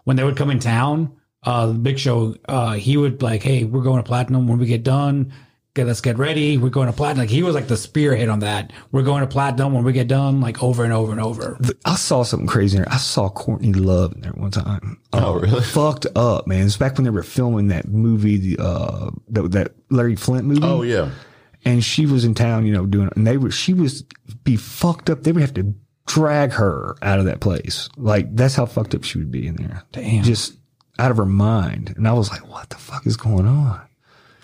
when 0.04 0.18
they 0.18 0.24
would 0.24 0.36
come 0.38 0.50
in 0.50 0.60
town. 0.60 1.12
Uh, 1.44 1.68
the 1.68 1.74
Big 1.74 2.00
Show, 2.00 2.36
uh, 2.48 2.74
he 2.74 2.98
would 2.98 3.22
like, 3.22 3.44
"Hey, 3.44 3.66
we're 3.66 3.84
going 3.84 3.98
to 4.02 4.08
platinum 4.08 4.48
when 4.48 4.58
we 4.60 4.66
get 4.66 4.84
done. 4.84 5.32
Okay, 5.76 5.86
let's 5.86 6.02
get 6.02 6.20
ready. 6.20 6.58
We're 6.60 6.70
going 6.70 6.86
to 6.86 6.94
platinum." 6.94 7.24
Like 7.24 7.32
he 7.32 7.42
was 7.42 7.56
like 7.56 7.68
the 7.68 7.78
spearhead 7.78 8.30
on 8.30 8.40
that. 8.40 8.72
We're 8.92 9.02
going 9.02 9.22
to 9.22 9.28
platinum 9.28 9.74
when 9.74 9.84
we 9.84 9.92
get 9.92 10.08
done. 10.08 10.40
Like 10.40 10.62
over 10.62 10.84
and 10.84 10.94
over 10.94 11.12
and 11.12 11.20
over. 11.20 11.58
I 11.84 11.96
saw 11.96 12.24
something 12.24 12.48
crazy 12.48 12.78
in 12.78 12.84
there. 12.84 12.94
I 12.94 12.98
saw 12.98 13.30
Courtney 13.30 13.74
Love 13.74 14.14
in 14.14 14.22
there 14.22 14.34
one 14.34 14.52
time. 14.52 15.00
Oh, 15.14 15.40
really? 15.40 15.62
Fucked 15.64 16.06
up, 16.16 16.46
man. 16.46 16.66
It's 16.66 16.78
back 16.78 16.98
when 16.98 17.06
they 17.06 17.10
were 17.10 17.24
filming 17.24 17.70
that 17.70 17.88
movie, 17.88 18.38
the 18.38 18.64
uh, 18.64 19.10
that, 19.30 19.52
that 19.54 19.72
Larry 19.90 20.16
Flynt 20.16 20.46
movie. 20.46 20.62
Oh, 20.64 20.84
yeah. 20.84 21.10
And 21.66 21.84
she 21.84 22.06
was 22.06 22.24
in 22.24 22.36
town, 22.36 22.68
you 22.68 22.74
know, 22.74 22.86
doing 22.86 23.08
it. 23.08 23.16
And 23.16 23.26
they 23.26 23.38
were, 23.38 23.50
she 23.50 23.74
was 23.74 24.04
be 24.44 24.58
fucked 24.58 25.10
up. 25.10 25.24
They 25.24 25.32
would 25.32 25.42
have 25.42 25.54
to 25.56 25.74
drag 26.06 26.52
her 26.52 26.96
out 27.02 27.20
of 27.20 27.26
that 27.26 27.40
place. 27.40 27.90
Like 27.98 28.36
that's 28.36 28.56
how 28.56 28.66
fucked 28.66 28.94
up 28.94 29.04
she 29.04 29.18
would 29.18 29.32
be 29.32 29.48
in 29.48 29.56
there. 29.56 29.84
Damn. 29.92 30.24
Just 30.24 30.58
out 31.00 31.12
of 31.12 31.18
her 31.18 31.26
mind. 31.26 31.94
And 31.98 32.08
I 32.08 32.14
was 32.14 32.30
like, 32.30 32.48
what 32.48 32.70
the 32.70 32.76
fuck 32.76 33.08
is 33.08 33.18
going 33.18 33.48
on? 33.48 33.82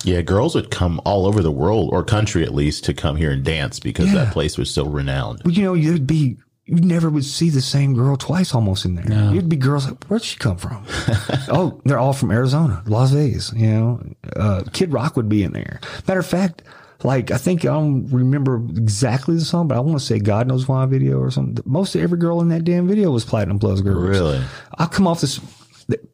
Yeah, 0.03 0.21
girls 0.21 0.55
would 0.55 0.71
come 0.71 1.01
all 1.05 1.25
over 1.25 1.41
the 1.41 1.51
world 1.51 1.89
or 1.91 2.03
country 2.03 2.43
at 2.43 2.53
least 2.53 2.85
to 2.85 2.93
come 2.93 3.15
here 3.17 3.31
and 3.31 3.43
dance 3.43 3.79
because 3.79 4.07
Yeah. 4.07 4.25
that 4.25 4.33
place 4.33 4.57
was 4.57 4.71
so 4.71 4.85
renowned. 4.85 5.41
Well, 5.43 5.53
you 5.53 5.63
know, 5.63 5.73
you'd 5.73 6.07
be, 6.07 6.37
you 6.65 6.75
never 6.81 7.09
would 7.09 7.25
see 7.25 7.49
the 7.49 7.61
same 7.61 7.93
girl 7.95 8.15
twice 8.15 8.53
almost 8.55 8.85
in 8.85 8.95
there. 8.95 9.33
You'd 9.33 9.49
be 9.49 9.55
girls 9.57 9.87
like, 9.87 10.03
where'd 10.05 10.23
she 10.23 10.37
come 10.37 10.55
from? 10.57 10.85
oh, 11.49 11.81
they're 11.83 11.99
all 11.99 12.13
from 12.13 12.31
Arizona, 12.31 12.81
Las 12.85 13.11
Vegas, 13.11 13.51
you 13.53 13.67
know, 13.69 14.01
uh, 14.35 14.63
Kid 14.71 14.93
Rock 14.93 15.15
would 15.17 15.27
be 15.29 15.43
in 15.43 15.51
there. 15.51 15.81
Matter 16.07 16.19
of 16.21 16.27
fact, 16.27 16.61
like, 17.03 17.31
I 17.31 17.37
think 17.37 17.61
I 17.61 17.69
don't 17.73 18.07
remember 18.09 18.57
exactly 18.77 19.35
the 19.35 19.45
song, 19.45 19.67
but 19.69 19.77
I 19.77 19.79
want 19.79 19.99
to 19.99 20.05
say 20.05 20.19
God 20.19 20.47
Knows 20.47 20.67
Why 20.67 20.85
video 20.85 21.17
or 21.19 21.31
something. 21.31 21.63
Most 21.65 21.95
of 21.95 22.01
every 22.01 22.17
girl 22.19 22.41
in 22.41 22.49
that 22.49 22.63
damn 22.65 22.87
video 22.87 23.09
was 23.11 23.23
Platinum 23.25 23.57
Plus 23.59 23.79
girls. 23.81 24.03
Really? 24.17 24.41
I'll 24.77 24.87
come 24.87 25.07
off 25.07 25.21
this. 25.21 25.39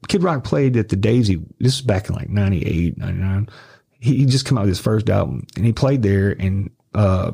Kid 0.08 0.24
Rock 0.24 0.44
played 0.44 0.78
at 0.78 0.90
the 0.90 0.96
Daisy. 0.96 1.42
This 1.60 1.76
is 1.76 1.82
back 1.82 2.08
in 2.08 2.16
like 2.16 2.30
98, 2.30 2.98
99. 2.98 3.50
He, 4.06 4.26
just 4.26 4.46
come 4.46 4.58
out 4.58 4.62
with 4.62 4.70
his 4.70 4.80
first 4.80 5.10
album 5.10 5.46
and 5.56 5.66
he 5.66 5.74
played 5.74 6.02
there 6.02 6.32
and, 6.32 6.70
uh, 6.94 7.32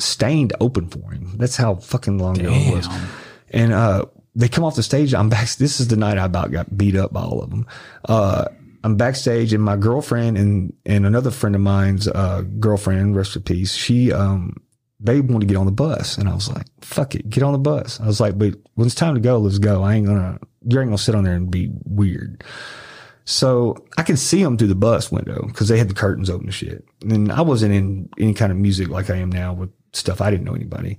Staind 0.00 0.52
open 0.60 0.88
for 0.88 1.10
him. 1.10 1.36
That's 1.38 1.56
how 1.56 1.74
fucking 1.74 2.18
long 2.18 2.38
ago 2.38 2.52
it 2.52 2.72
was. 2.72 2.88
And, 3.50 3.72
uh, 3.72 4.04
they 4.36 4.48
come 4.48 4.62
off 4.62 4.76
the 4.76 4.82
stage. 4.84 5.12
I'm 5.12 5.28
back. 5.28 5.48
This 5.56 5.80
is 5.80 5.88
the 5.88 5.96
night 5.96 6.18
I 6.18 6.24
about 6.26 6.52
got 6.52 6.76
beat 6.76 6.94
up 6.94 7.12
by 7.12 7.22
all 7.22 7.42
of 7.42 7.50
them. 7.50 7.66
Uh, 8.04 8.44
I'm 8.84 8.96
backstage 8.96 9.52
and 9.52 9.62
my 9.62 9.76
girlfriend 9.76 10.38
and, 10.38 10.72
and 10.86 11.04
another 11.04 11.32
friend 11.32 11.56
of 11.56 11.62
mine's, 11.62 12.06
uh, 12.06 12.42
girlfriend, 12.60 13.16
rest 13.16 13.34
in 13.34 13.42
peace. 13.42 13.74
She, 13.74 14.12
um, 14.12 14.56
they 15.00 15.20
wanted 15.20 15.40
to 15.40 15.46
get 15.46 15.56
on 15.56 15.66
the 15.66 15.72
bus. 15.72 16.16
And 16.16 16.28
I 16.28 16.34
was 16.34 16.48
like, 16.48 16.66
fuck 16.80 17.16
it, 17.16 17.28
get 17.28 17.42
on 17.42 17.52
the 17.52 17.58
bus. 17.58 18.00
I 18.00 18.06
was 18.06 18.20
like, 18.20 18.38
but 18.38 18.54
when 18.74 18.86
it's 18.86 18.94
time 18.94 19.14
to 19.14 19.20
go, 19.20 19.38
let's 19.38 19.58
go. 19.58 19.82
I 19.82 19.94
ain't 19.94 20.06
gonna, 20.06 20.38
you 20.62 20.78
ain't 20.78 20.88
gonna 20.88 20.98
sit 20.98 21.16
on 21.16 21.24
there 21.24 21.34
and 21.34 21.50
be 21.50 21.70
weird. 21.84 22.44
So 23.28 23.84
I 23.98 24.04
could 24.04 24.18
see 24.18 24.42
them 24.42 24.56
through 24.56 24.68
the 24.68 24.74
bus 24.74 25.12
window 25.12 25.44
because 25.48 25.68
they 25.68 25.76
had 25.76 25.90
the 25.90 25.94
curtains 25.94 26.30
open 26.30 26.46
and 26.46 26.54
shit. 26.54 26.82
And 27.02 27.30
I 27.30 27.42
wasn't 27.42 27.74
in 27.74 28.08
any 28.18 28.32
kind 28.32 28.50
of 28.50 28.56
music 28.56 28.88
like 28.88 29.10
I 29.10 29.16
am 29.16 29.30
now 29.30 29.52
with 29.52 29.70
stuff. 29.92 30.22
I 30.22 30.30
didn't 30.30 30.46
know 30.46 30.54
anybody, 30.54 30.98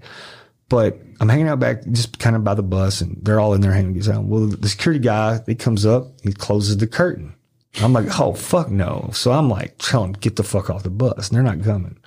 but 0.69 0.99
I'm 1.19 1.27
hanging 1.27 1.47
out 1.47 1.59
back 1.59 1.83
just 1.87 2.19
kind 2.19 2.35
of 2.35 2.43
by 2.43 2.53
the 2.53 2.61
bus 2.61 3.01
and 3.01 3.17
they're 3.23 3.39
all 3.39 3.55
in 3.55 3.61
there 3.61 3.73
hanging 3.73 4.07
out. 4.11 4.25
Well, 4.25 4.45
the 4.45 4.69
security 4.69 5.03
guy, 5.03 5.39
he 5.47 5.55
comes 5.55 5.87
up, 5.87 6.21
he 6.21 6.31
closes 6.31 6.77
the 6.77 6.85
curtain. 6.85 7.33
I'm 7.81 7.93
like, 7.93 8.19
oh, 8.19 8.33
fuck 8.33 8.69
no. 8.69 9.09
So 9.11 9.31
I'm 9.31 9.49
like, 9.49 9.79
tell 9.79 10.03
them, 10.03 10.11
get 10.11 10.35
the 10.35 10.43
fuck 10.43 10.69
off 10.69 10.83
the 10.83 10.91
bus. 10.91 11.29
And 11.29 11.35
they're 11.35 11.55
not 11.55 11.63
coming. 11.63 11.97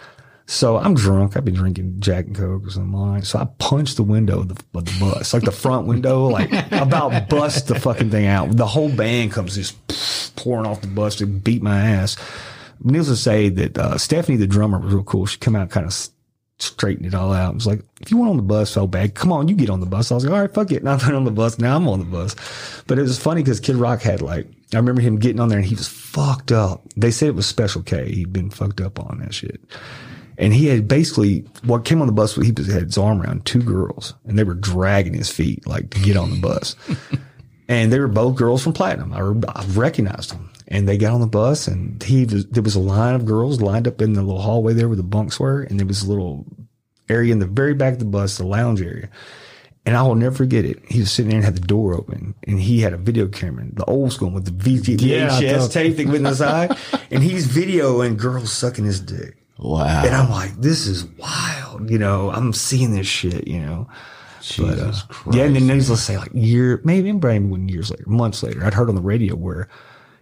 So 0.53 0.77
I'm 0.77 0.95
drunk. 0.95 1.35
I've 1.35 1.47
been 1.47 1.55
drinking 1.55 2.01
Jack 2.01 2.27
and 2.27 2.37
Coke 2.37 2.67
or 2.67 2.71
something 2.71 2.93
like 2.93 3.25
So 3.25 3.39
I 3.39 3.47
punched 3.57 3.97
the 3.97 4.03
window 4.03 4.41
of 4.41 4.49
the, 4.49 4.79
of 4.79 4.85
the 4.85 5.01
bus, 5.01 5.33
like 5.33 5.45
the 5.45 5.51
front 5.51 5.87
window, 5.87 6.27
like 6.27 6.53
about 6.73 7.31
bust 7.31 7.69
the 7.69 7.81
fucking 7.81 8.11
thing 8.11 8.27
out. 8.27 8.55
The 8.55 8.67
whole 8.67 8.91
band 8.91 9.33
comes 9.33 9.55
just 9.55 10.37
pouring 10.37 10.67
off 10.67 10.83
the 10.83 10.89
bus 10.89 11.17
to 11.17 11.27
beat 11.27 11.63
my 11.63 11.81
ass. 11.81 12.19
Needless 12.85 13.09
to 13.09 13.17
say 13.17 13.49
that 13.49 13.79
uh, 13.79 13.95
Stefanie, 13.95 14.39
the 14.39 14.47
drummer, 14.47 14.79
was 14.79 14.93
real 14.93 15.03
cool. 15.05 15.25
She 15.25 15.39
come 15.39 15.57
out 15.57 15.71
kind 15.71 15.87
of 15.87 16.09
straightened 16.59 17.07
it 17.07 17.15
all 17.15 17.33
out. 17.33 17.53
It 17.53 17.55
was 17.55 17.67
like, 17.67 17.83
if 18.03 18.11
you 18.11 18.19
want 18.19 18.33
on 18.33 18.37
the 18.37 18.43
bus 18.43 18.71
so 18.71 18.87
bad, 18.87 19.15
come 19.15 19.33
on, 19.33 19.49
you 19.49 19.55
get 19.55 19.71
on 19.71 19.81
the 19.81 19.87
bus. 19.87 20.13
I 20.13 20.17
was 20.17 20.27
like, 20.27 20.35
all 20.35 20.41
right, 20.43 20.53
fuck 20.53 20.71
it. 20.71 20.83
And 20.83 20.89
I 20.91 20.97
went 20.97 21.15
on 21.15 21.25
the 21.25 21.31
bus. 21.31 21.59
Now 21.59 21.77
I'm 21.77 21.89
on 21.89 22.01
the 22.01 22.05
bus. 22.05 22.37
But 22.87 22.99
it 22.99 23.03
was 23.03 23.19
funny 23.19 23.43
because 23.43 23.59
Kid 23.59 23.77
Rock 23.77 24.03
had 24.03 24.21
like, 24.21 24.47
I 24.75 24.77
remember 24.77 25.01
him 25.01 25.19
getting 25.19 25.41
on 25.41 25.49
there 25.49 25.59
and 25.59 25.67
he 25.67 25.75
was 25.75 25.89
fucked 25.89 26.53
up. 26.53 26.83
They 26.95 27.11
said 27.11 27.29
it 27.29 27.35
was 27.37 27.47
Special 27.47 27.83
K. 27.83 28.13
He'd 28.13 28.35
been 28.35 28.51
fucked 28.51 28.83
up 28.83 29.01
on 29.01 29.21
that 29.21 29.33
shit. 29.33 29.59
And 30.39 30.53
he 30.55 30.67
had 30.67 30.89
basically 30.89 31.41
what 31.65 31.85
came 31.85 32.01
on 32.01 32.07
the 32.07 32.13
bus. 32.13 32.35
He 32.35 32.47
had 32.49 32.59
his 32.59 32.99
arm 32.99 33.21
around 33.23 33.45
two 33.45 33.63
girls, 33.63 34.15
and 34.25 34.39
they 34.39 34.45
were 34.45 34.55
dragging 34.55 35.15
his 35.15 35.31
feet 35.31 35.67
like 35.67 35.91
to 35.91 36.01
get 36.01 36.17
on 36.17 36.31
the 36.31 36.41
bus. 36.41 36.75
and 37.69 37.93
they 37.93 38.01
were 38.01 38.09
both 38.09 38.37
girls 38.37 38.63
from 38.63 38.73
Platinum. 38.73 39.13
I, 39.13 39.21
re- 39.21 39.41
I 39.49 39.65
recognized 39.75 40.31
them, 40.33 40.51
and 40.69 40.89
they 40.89 40.97
got 40.97 41.13
on 41.13 41.21
the 41.21 41.27
bus, 41.27 41.69
and 41.69 42.03
he 42.03 42.25
there 42.25 42.63
was 42.63 42.75
a 42.75 42.81
line 42.81 43.15
of 43.15 43.25
girls 43.27 43.61
lined 43.61 43.87
up 43.87 44.01
in 44.01 44.15
the 44.15 44.23
little 44.23 44.41
hallway 44.41 44.73
there 44.73 44.89
where 44.89 44.97
the 44.97 45.03
bunks 45.03 45.39
were, 45.39 45.63
and 45.63 45.79
there 45.79 45.87
was 45.87 46.03
a 46.03 46.09
little 46.09 46.47
area 47.09 47.33
in 47.33 47.39
the 47.39 47.47
very 47.47 47.75
back 47.75 47.95
of 47.95 47.99
the 47.99 48.05
bus, 48.07 48.39
the 48.39 48.47
lounge 48.47 48.81
area. 48.81 49.09
And 49.85 49.97
I 49.97 50.03
will 50.03 50.15
never 50.15 50.37
forget 50.37 50.65
it. 50.65 50.79
He 50.89 51.01
was 51.01 51.11
sitting 51.11 51.31
there 51.31 51.39
and 51.39 51.45
had 51.45 51.57
the 51.57 51.61
door 51.67 51.93
open, 51.95 52.35
and 52.47 52.61
he 52.61 52.81
had 52.81 52.93
a 52.93 52.97
video 52.97 53.27
camera, 53.27 53.67
the 53.73 53.85
old 53.87 54.13
school 54.13 54.31
with 54.31 54.45
the 54.45 54.71
Yeah, 54.71 55.29
VHS 55.41 55.59
thought- 55.59 55.73
tape 55.73 55.97
that 55.97 56.07
went 56.07 56.27
inside, 56.27 56.77
and 57.11 57.23
he's 57.23 57.49
videoing 57.49 58.17
girls 58.17 58.53
sucking 58.53 58.85
his 58.85 59.01
dick. 59.01 59.37
Wow. 59.63 60.03
And 60.05 60.15
I'm 60.15 60.29
like, 60.31 60.57
this 60.61 60.87
is 60.87 61.05
wild. 61.05 61.89
You 61.91 61.99
know, 61.99 62.31
I'm 62.31 62.53
seeing 62.53 62.93
this 62.93 63.07
shit, 63.07 63.47
you 63.47 63.61
know. 63.61 63.89
But, 64.59 64.71
uh, 64.71 64.75
Jesus 64.75 65.03
Christ. 65.03 65.39
yeah, 65.39 65.45
and 65.45 65.55
then 65.55 65.69
let's 65.89 66.03
say 66.03 66.19
like 66.19 66.31
year, 66.35 66.81
maybe 66.85 67.13
maybe 67.13 67.49
one 67.49 67.69
years 67.69 67.91
later, 67.93 68.05
months 68.09 68.43
later, 68.43 68.65
I'd 68.65 68.75
heard 68.75 68.89
on 68.89 68.97
the 68.97 69.01
radio 69.01 69.37
where 69.37 69.69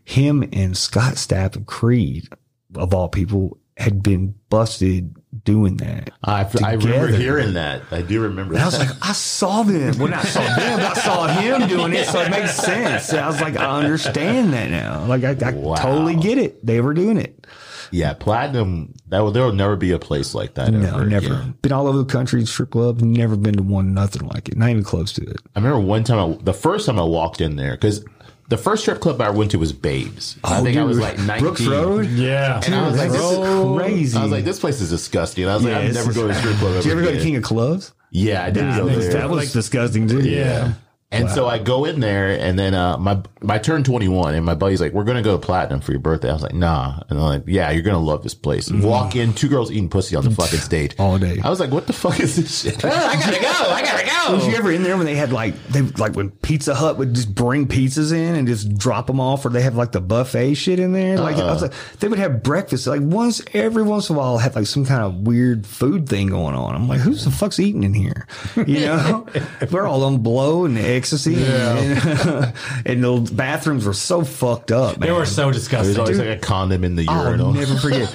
him 0.04 0.46
and 0.52 0.76
Scott 0.76 1.14
Stapp 1.14 1.56
of 1.56 1.64
Creed, 1.66 2.28
of 2.74 2.92
all 2.92 3.08
people, 3.08 3.56
had 3.78 4.02
been 4.02 4.34
busted 4.50 5.16
doing 5.44 5.78
that. 5.78 6.10
I, 6.22 6.46
I 6.62 6.72
remember 6.72 7.06
hearing 7.16 7.54
that. 7.54 7.80
I 7.90 8.02
do 8.02 8.20
remember 8.20 8.52
And 8.54 8.62
I 8.62 8.68
that. 8.68 8.78
was 8.78 8.90
like, 8.90 8.98
I 9.08 9.12
saw 9.12 9.62
them. 9.62 9.98
When 9.98 10.12
I 10.12 10.22
saw 10.22 10.42
them, 10.42 10.80
I 10.80 10.92
saw 10.92 11.26
him 11.28 11.66
doing 11.66 11.94
it, 11.94 12.06
so 12.06 12.20
it 12.20 12.30
makes 12.30 12.56
sense. 12.56 13.10
I 13.14 13.26
was 13.26 13.40
like, 13.40 13.56
I 13.56 13.80
understand 13.80 14.52
that 14.52 14.68
now. 14.70 15.06
Like, 15.06 15.24
I, 15.24 15.34
I 15.48 15.52
Wow. 15.52 15.76
totally 15.76 16.16
get 16.16 16.36
it. 16.36 16.64
They 16.66 16.82
were 16.82 16.92
doing 16.92 17.16
it. 17.16 17.46
Yeah, 17.90 18.12
platinum. 18.14 18.94
That 19.08 19.20
will, 19.20 19.32
there 19.32 19.44
will 19.44 19.52
never 19.52 19.76
be 19.76 19.92
a 19.92 19.98
place 19.98 20.34
like 20.34 20.54
that. 20.54 20.72
No, 20.72 20.88
ever 20.88 21.06
never. 21.06 21.26
again. 21.26 21.54
Been 21.62 21.72
all 21.72 21.86
over 21.86 21.98
the 21.98 22.04
country, 22.04 22.44
strip 22.46 22.70
club. 22.70 23.00
never 23.00 23.36
been 23.36 23.56
to 23.56 23.62
one, 23.62 23.94
nothing 23.94 24.26
like 24.28 24.48
it. 24.48 24.56
Not 24.56 24.70
even 24.70 24.84
close 24.84 25.12
to 25.14 25.22
it. 25.22 25.36
I 25.54 25.58
remember 25.58 25.80
one 25.80 26.04
time, 26.04 26.18
I, 26.18 26.36
the 26.42 26.54
first 26.54 26.86
time 26.86 26.98
I 26.98 27.04
walked 27.04 27.40
in 27.40 27.56
there, 27.56 27.72
because 27.72 28.04
the 28.48 28.58
first 28.58 28.82
strip 28.82 29.00
club 29.00 29.20
I 29.20 29.30
went 29.30 29.52
to 29.52 29.58
was 29.58 29.72
Babes. 29.72 30.36
I 30.42 30.58
oh, 30.58 30.64
think 30.64 30.76
I 30.76 30.82
was 30.82 30.98
like 30.98 31.18
19. 31.18 31.30
Oh, 31.30 31.40
Brooks 31.40 31.66
Road? 31.66 32.06
Yeah. 32.06 32.60
And 32.64 32.74
I 32.74 32.86
was 32.86 32.98
like, 32.98 33.10
That's 33.10 33.22
this 33.22 33.38
is 33.38 33.78
crazy. 33.78 34.18
I 34.18 34.22
was 34.22 34.32
like, 34.32 34.44
this 34.44 34.58
place 34.58 34.80
is 34.80 34.90
disgusting. 34.90 35.48
I 35.48 35.54
was 35.54 35.64
like, 35.64 35.74
I'm 35.74 35.86
it's 35.86 35.94
never 35.94 36.12
going 36.12 36.28
to 36.28 36.34
a 36.34 36.36
strip 36.36 36.56
club 36.56 36.72
ever 36.72 36.82
Did 36.82 36.86
you 36.86 36.92
ever 36.92 37.02
go 37.02 37.12
to. 37.12 37.20
King 37.20 37.36
of 37.36 37.42
Clubs? 37.44 37.92
Yeah, 38.10 38.44
I 38.44 38.50
did 38.50 38.62
go 38.76 38.88
there. 38.88 39.12
That 39.12 39.30
was 39.30 39.52
disgusting 39.52 40.08
too. 40.08 40.20
Yeah. 40.20 40.74
And 41.12 41.28
so 41.28 41.48
I 41.48 41.58
go 41.58 41.84
in 41.86 41.98
there, 41.98 42.28
and 42.28 42.56
then 42.56 42.72
uh, 42.72 42.96
my 42.96 43.20
I 43.48 43.58
turned 43.58 43.84
21, 43.84 44.36
and 44.36 44.46
my 44.46 44.54
buddy's 44.54 44.80
like, 44.80 44.92
"We're 44.92 45.02
gonna 45.02 45.22
go 45.22 45.32
to 45.32 45.44
platinum 45.44 45.80
for 45.80 45.90
your 45.90 46.00
birthday." 46.00 46.30
I 46.30 46.32
was 46.34 46.42
like, 46.42 46.54
"Nah," 46.54 47.00
and 47.08 47.18
I'm 47.18 47.24
like, 47.24 47.42
"Yeah, 47.46 47.70
you're 47.72 47.82
gonna 47.82 47.98
love 47.98 48.22
this 48.22 48.34
place." 48.34 48.70
Walk 48.70 49.16
in, 49.16 49.32
two 49.34 49.48
girls 49.48 49.72
eating 49.72 49.88
pussy 49.88 50.14
on 50.14 50.22
the 50.24 50.30
fucking 50.42 50.60
stage 50.60 50.94
All 51.00 51.18
day. 51.18 51.40
I 51.42 51.50
was 51.50 51.58
like, 51.58 51.72
"What 51.72 51.88
the 51.88 51.92
fuck 51.92 52.20
is 52.20 52.36
this 52.36 52.60
shit?" 52.62 52.84
I 52.84 53.14
gotta 53.14 53.40
go. 53.40 53.48
I 53.48 53.82
gotta 53.82 54.06
Was 54.34 54.46
you 54.46 54.54
oh. 54.54 54.58
ever 54.58 54.72
in 54.72 54.82
there 54.82 54.96
when 54.96 55.06
they 55.06 55.14
had 55.14 55.32
like 55.32 55.54
they 55.68 55.82
like 55.82 56.14
when 56.14 56.30
Pizza 56.30 56.74
Hut 56.74 56.98
would 56.98 57.14
just 57.14 57.34
bring 57.34 57.66
pizzas 57.66 58.12
in 58.12 58.34
and 58.34 58.46
just 58.46 58.76
drop 58.76 59.06
them 59.06 59.20
off, 59.20 59.44
or 59.44 59.50
they 59.50 59.62
have 59.62 59.76
like 59.76 59.92
the 59.92 60.00
buffet 60.00 60.54
shit 60.54 60.78
in 60.78 60.92
there? 60.92 61.18
Like 61.18 61.36
I 61.36 61.50
was 61.50 61.62
uh-huh. 61.62 61.72
like, 61.72 61.98
they 62.00 62.08
would 62.08 62.18
have 62.18 62.42
breakfast 62.42 62.86
like 62.86 63.00
once 63.02 63.42
every 63.52 63.82
once 63.82 64.10
in 64.10 64.16
a 64.16 64.18
while, 64.18 64.38
have 64.38 64.56
like 64.56 64.66
some 64.66 64.84
kind 64.84 65.02
of 65.02 65.26
weird 65.26 65.66
food 65.66 66.08
thing 66.08 66.28
going 66.28 66.54
on. 66.54 66.74
I'm 66.74 66.88
like, 66.88 67.00
who's 67.00 67.24
the 67.24 67.30
fuck's 67.30 67.60
eating 67.60 67.84
in 67.84 67.94
here? 67.94 68.26
You 68.56 68.80
know, 68.80 69.26
we're 69.70 69.86
all 69.86 70.04
on 70.04 70.18
blow 70.18 70.64
and 70.64 70.78
ecstasy, 70.78 71.34
and, 71.34 72.54
and 72.86 73.04
the 73.04 73.30
bathrooms 73.32 73.86
were 73.86 73.94
so 73.94 74.22
fucked 74.22 74.70
up. 74.70 74.96
They 74.96 75.12
were 75.12 75.26
so 75.26 75.50
disgusting. 75.50 75.94
There's 75.94 76.08
disgusting. 76.08 76.26
always 76.26 76.36
like 76.36 76.38
a 76.38 76.46
condom 76.46 76.84
in 76.84 76.96
the 76.96 77.04
urinal. 77.04 77.48
I'll 77.48 77.52
never 77.52 77.76
forget. 77.76 78.14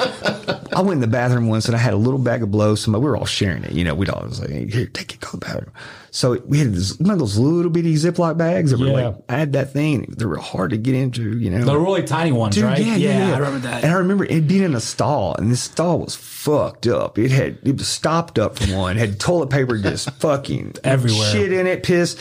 I 0.76 0.82
went 0.82 0.94
in 0.94 1.00
the 1.00 1.08
bathroom 1.08 1.48
once 1.48 1.68
and 1.68 1.76
I 1.76 1.80
had 1.80 1.94
a 1.94 1.98
little 1.98 2.20
bag 2.20 2.44
of 2.44 2.52
blow. 2.52 2.76
Somebody, 2.76 3.04
we 3.04 3.10
were 3.10 3.18
all 3.18 3.26
sharing 3.26 3.64
it. 3.64 3.72
You 3.72 3.84
know, 3.84 3.96
we'd 3.96 4.10
all 4.10 4.26
was 4.26 4.42
like, 4.42 4.50
here, 4.50 4.88
take 4.88 5.14
it, 5.14 5.22
go 5.22 5.32
to 5.32 5.38
the 5.38 5.46
bathroom. 5.46 5.72
So 6.16 6.40
we 6.46 6.60
had 6.60 6.72
this, 6.74 6.98
one 6.98 7.12
of 7.12 7.20
those 7.20 7.38
little 7.38 7.70
bitty 7.70 7.94
Ziploc 7.96 8.38
bags 8.38 8.72
that 8.72 8.80
were 8.80 8.86
Yeah. 8.88 9.08
like, 9.10 9.16
I 9.28 9.36
had 9.38 9.52
that 9.52 9.74
thing. 9.74 10.14
They 10.18 10.24
were 10.24 10.38
hard 10.38 10.70
to 10.70 10.78
get 10.78 10.96
into, 10.96 11.38
you 11.38 11.50
know. 11.50 11.66
the 11.66 11.78
really 11.78 12.04
tiny 12.04 12.32
ones, 12.32 12.56
Dude, 12.56 12.64
right? 12.64 12.80
yeah, 12.80 12.96
yeah, 12.96 13.28
yeah. 13.28 13.36
I 13.36 13.38
remember 13.40 13.60
that. 13.68 13.84
And 13.84 13.92
I 13.92 13.98
remember 13.98 14.24
it 14.24 14.48
being 14.48 14.64
in 14.64 14.76
a 14.76 14.80
stall, 14.80 15.36
and 15.36 15.52
this 15.52 15.64
stall 15.64 16.00
was 16.00 16.16
fucked 16.16 16.88
up. 16.88 17.20
It 17.20 17.32
had 17.32 17.58
it 17.64 17.78
was 17.78 17.90
stopped 17.90 18.40
up 18.40 18.58
from 18.58 18.72
one, 18.72 18.96
had 18.96 19.20
toilet 19.20 19.50
paper 19.50 19.78
just 19.78 20.10
fucking 20.22 20.76
Everywhere. 20.86 21.32
shit 21.34 21.52
in 21.52 21.68
it, 21.68 21.84
piss. 21.84 22.16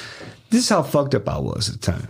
This 0.51 0.65
is 0.65 0.69
how 0.69 0.83
fucked 0.83 1.15
up 1.15 1.29
I 1.29 1.39
was 1.39 1.69
at 1.69 1.81
the 1.81 1.93
time. 1.93 2.09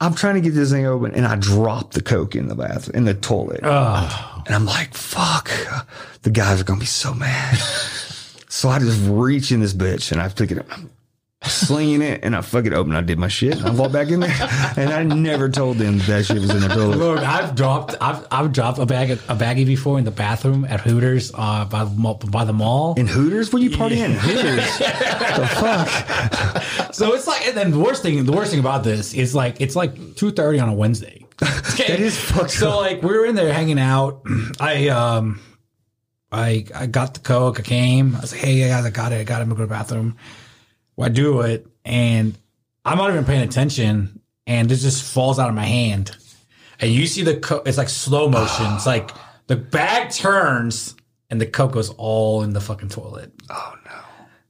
I'm 0.00 0.14
trying 0.14 0.34
to 0.36 0.40
get 0.40 0.54
this 0.54 0.70
thing 0.70 0.86
open, 0.86 1.12
and 1.16 1.26
I 1.26 1.34
dropped 1.34 1.94
the 1.94 2.02
coke 2.02 2.36
in 2.36 2.46
the 2.46 2.54
bathroom 2.54 2.94
in 2.98 3.04
the 3.04 3.14
toilet, 3.14 3.64
and 3.64 4.54
I'm 4.54 4.64
like, 4.64 4.94
"Fuck!" 4.94 5.50
The 6.22 6.30
guys 6.30 6.60
are 6.60 6.64
gonna 6.64 6.78
be 6.78 6.86
so 6.86 7.12
mad. 7.14 7.58
so 8.48 8.68
I 8.68 8.78
just 8.78 9.00
reach 9.08 9.50
in 9.50 9.58
this 9.58 9.74
bitch, 9.74 10.12
and 10.12 10.20
I 10.22 10.28
pick 10.28 10.52
it 10.52 10.58
up. 10.58 10.66
I'm 10.70 10.90
slinging 11.44 12.02
it, 12.02 12.20
and 12.24 12.34
I 12.34 12.40
fucking 12.40 12.72
open. 12.72 12.94
I 12.94 13.00
did 13.02 13.18
my 13.18 13.28
shit. 13.28 13.62
I 13.62 13.70
walked 13.70 13.92
back 13.92 14.08
in 14.08 14.20
there, 14.20 14.34
and 14.76 14.90
I 14.90 15.02
never 15.02 15.48
told 15.48 15.76
them 15.78 15.98
that 16.00 16.24
shit 16.24 16.40
was 16.40 16.50
in 16.50 16.60
the 16.60 16.68
toilet. 16.68 16.96
Look, 16.96 17.18
I've 17.20 17.54
dropped 17.54 17.94
I've 18.00 18.26
I've 18.30 18.52
dropped 18.52 18.78
a 18.78 18.86
bag 18.86 19.10
a 19.10 19.16
baggie 19.16 19.66
before 19.66 19.98
in 19.98 20.04
the 20.04 20.10
bathroom 20.10 20.64
at 20.64 20.80
Hooters 20.80 21.30
uh, 21.34 21.64
by 21.66 21.84
the 21.84 21.90
mall, 21.90 22.14
by 22.14 22.44
the 22.44 22.52
mall. 22.52 22.94
In 22.96 23.06
Hooters? 23.06 23.52
Where 23.52 23.62
you 23.62 23.70
partying? 23.70 24.12
Hooters? 24.14 24.78
the 24.78 25.46
fuck? 25.60 26.94
So 26.94 27.14
it's 27.14 27.26
like, 27.26 27.46
and 27.46 27.56
then 27.56 27.70
the 27.70 27.78
worst 27.78 28.02
thing, 28.02 28.24
the 28.24 28.32
worst 28.32 28.50
thing 28.50 28.60
about 28.60 28.82
this 28.84 29.14
is 29.14 29.34
like, 29.34 29.60
it's 29.60 29.76
like 29.76 30.16
two 30.16 30.30
thirty 30.32 30.58
on 30.58 30.68
a 30.68 30.74
Wednesday. 30.74 31.24
Okay? 31.42 31.84
That 31.88 32.00
is 32.00 32.18
fucked 32.18 32.50
So 32.52 32.70
up. 32.70 32.76
like, 32.80 33.02
we 33.02 33.10
were 33.16 33.26
in 33.26 33.34
there 33.34 33.52
hanging 33.52 33.78
out. 33.78 34.22
I 34.60 34.88
um, 34.88 35.38
I 36.32 36.64
I 36.74 36.86
got 36.86 37.12
the 37.14 37.20
coke. 37.20 37.60
I 37.60 37.62
came. 37.62 38.16
I 38.16 38.20
was 38.20 38.32
like, 38.32 38.40
hey 38.40 38.66
guys, 38.66 38.84
I 38.86 38.90
got 38.90 39.12
it. 39.12 39.16
I 39.20 39.24
got 39.24 39.40
it. 39.40 39.42
I'm 39.42 39.48
gonna 39.50 39.58
go 39.58 39.64
to 39.64 39.66
the 39.68 39.74
bathroom. 39.74 40.16
Well, 40.96 41.06
I 41.06 41.12
do 41.12 41.40
it, 41.42 41.66
and 41.84 42.36
I'm 42.84 42.98
not 42.98 43.10
even 43.10 43.24
paying 43.24 43.42
attention, 43.42 44.20
and 44.46 44.70
it 44.70 44.76
just 44.76 45.02
falls 45.04 45.38
out 45.38 45.48
of 45.48 45.54
my 45.54 45.64
hand, 45.64 46.16
and 46.80 46.90
you 46.90 47.06
see 47.06 47.22
the 47.22 47.36
coke. 47.36 47.66
It's 47.66 47.78
like 47.78 47.88
slow 47.88 48.28
motion. 48.28 48.66
It's 48.74 48.86
like 48.86 49.10
the 49.46 49.56
bag 49.56 50.10
turns, 50.10 50.94
and 51.30 51.40
the 51.40 51.46
coke 51.46 51.72
goes 51.72 51.90
all 51.90 52.42
in 52.42 52.52
the 52.52 52.60
fucking 52.60 52.88
toilet. 52.88 53.32
Oh 53.50 53.74
no! 53.84 53.92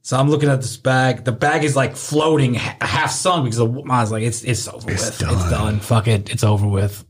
So 0.02 0.16
I'm 0.16 0.30
looking 0.30 0.48
at 0.48 0.60
this 0.60 0.76
bag. 0.76 1.24
The 1.24 1.32
bag 1.32 1.64
is 1.64 1.74
like 1.74 1.96
floating, 1.96 2.54
ha- 2.54 2.76
half 2.80 3.10
sunk 3.10 3.44
because 3.44 3.58
the, 3.58 3.66
I 3.66 4.00
was 4.02 4.12
like, 4.12 4.22
it's 4.22 4.44
it's 4.44 4.68
over 4.68 4.86
with. 4.86 4.94
It's 4.94 5.18
done. 5.18 5.80
Fuck 5.80 6.06
it. 6.06 6.30
It's 6.30 6.44
over 6.44 6.68
with. 6.68 7.04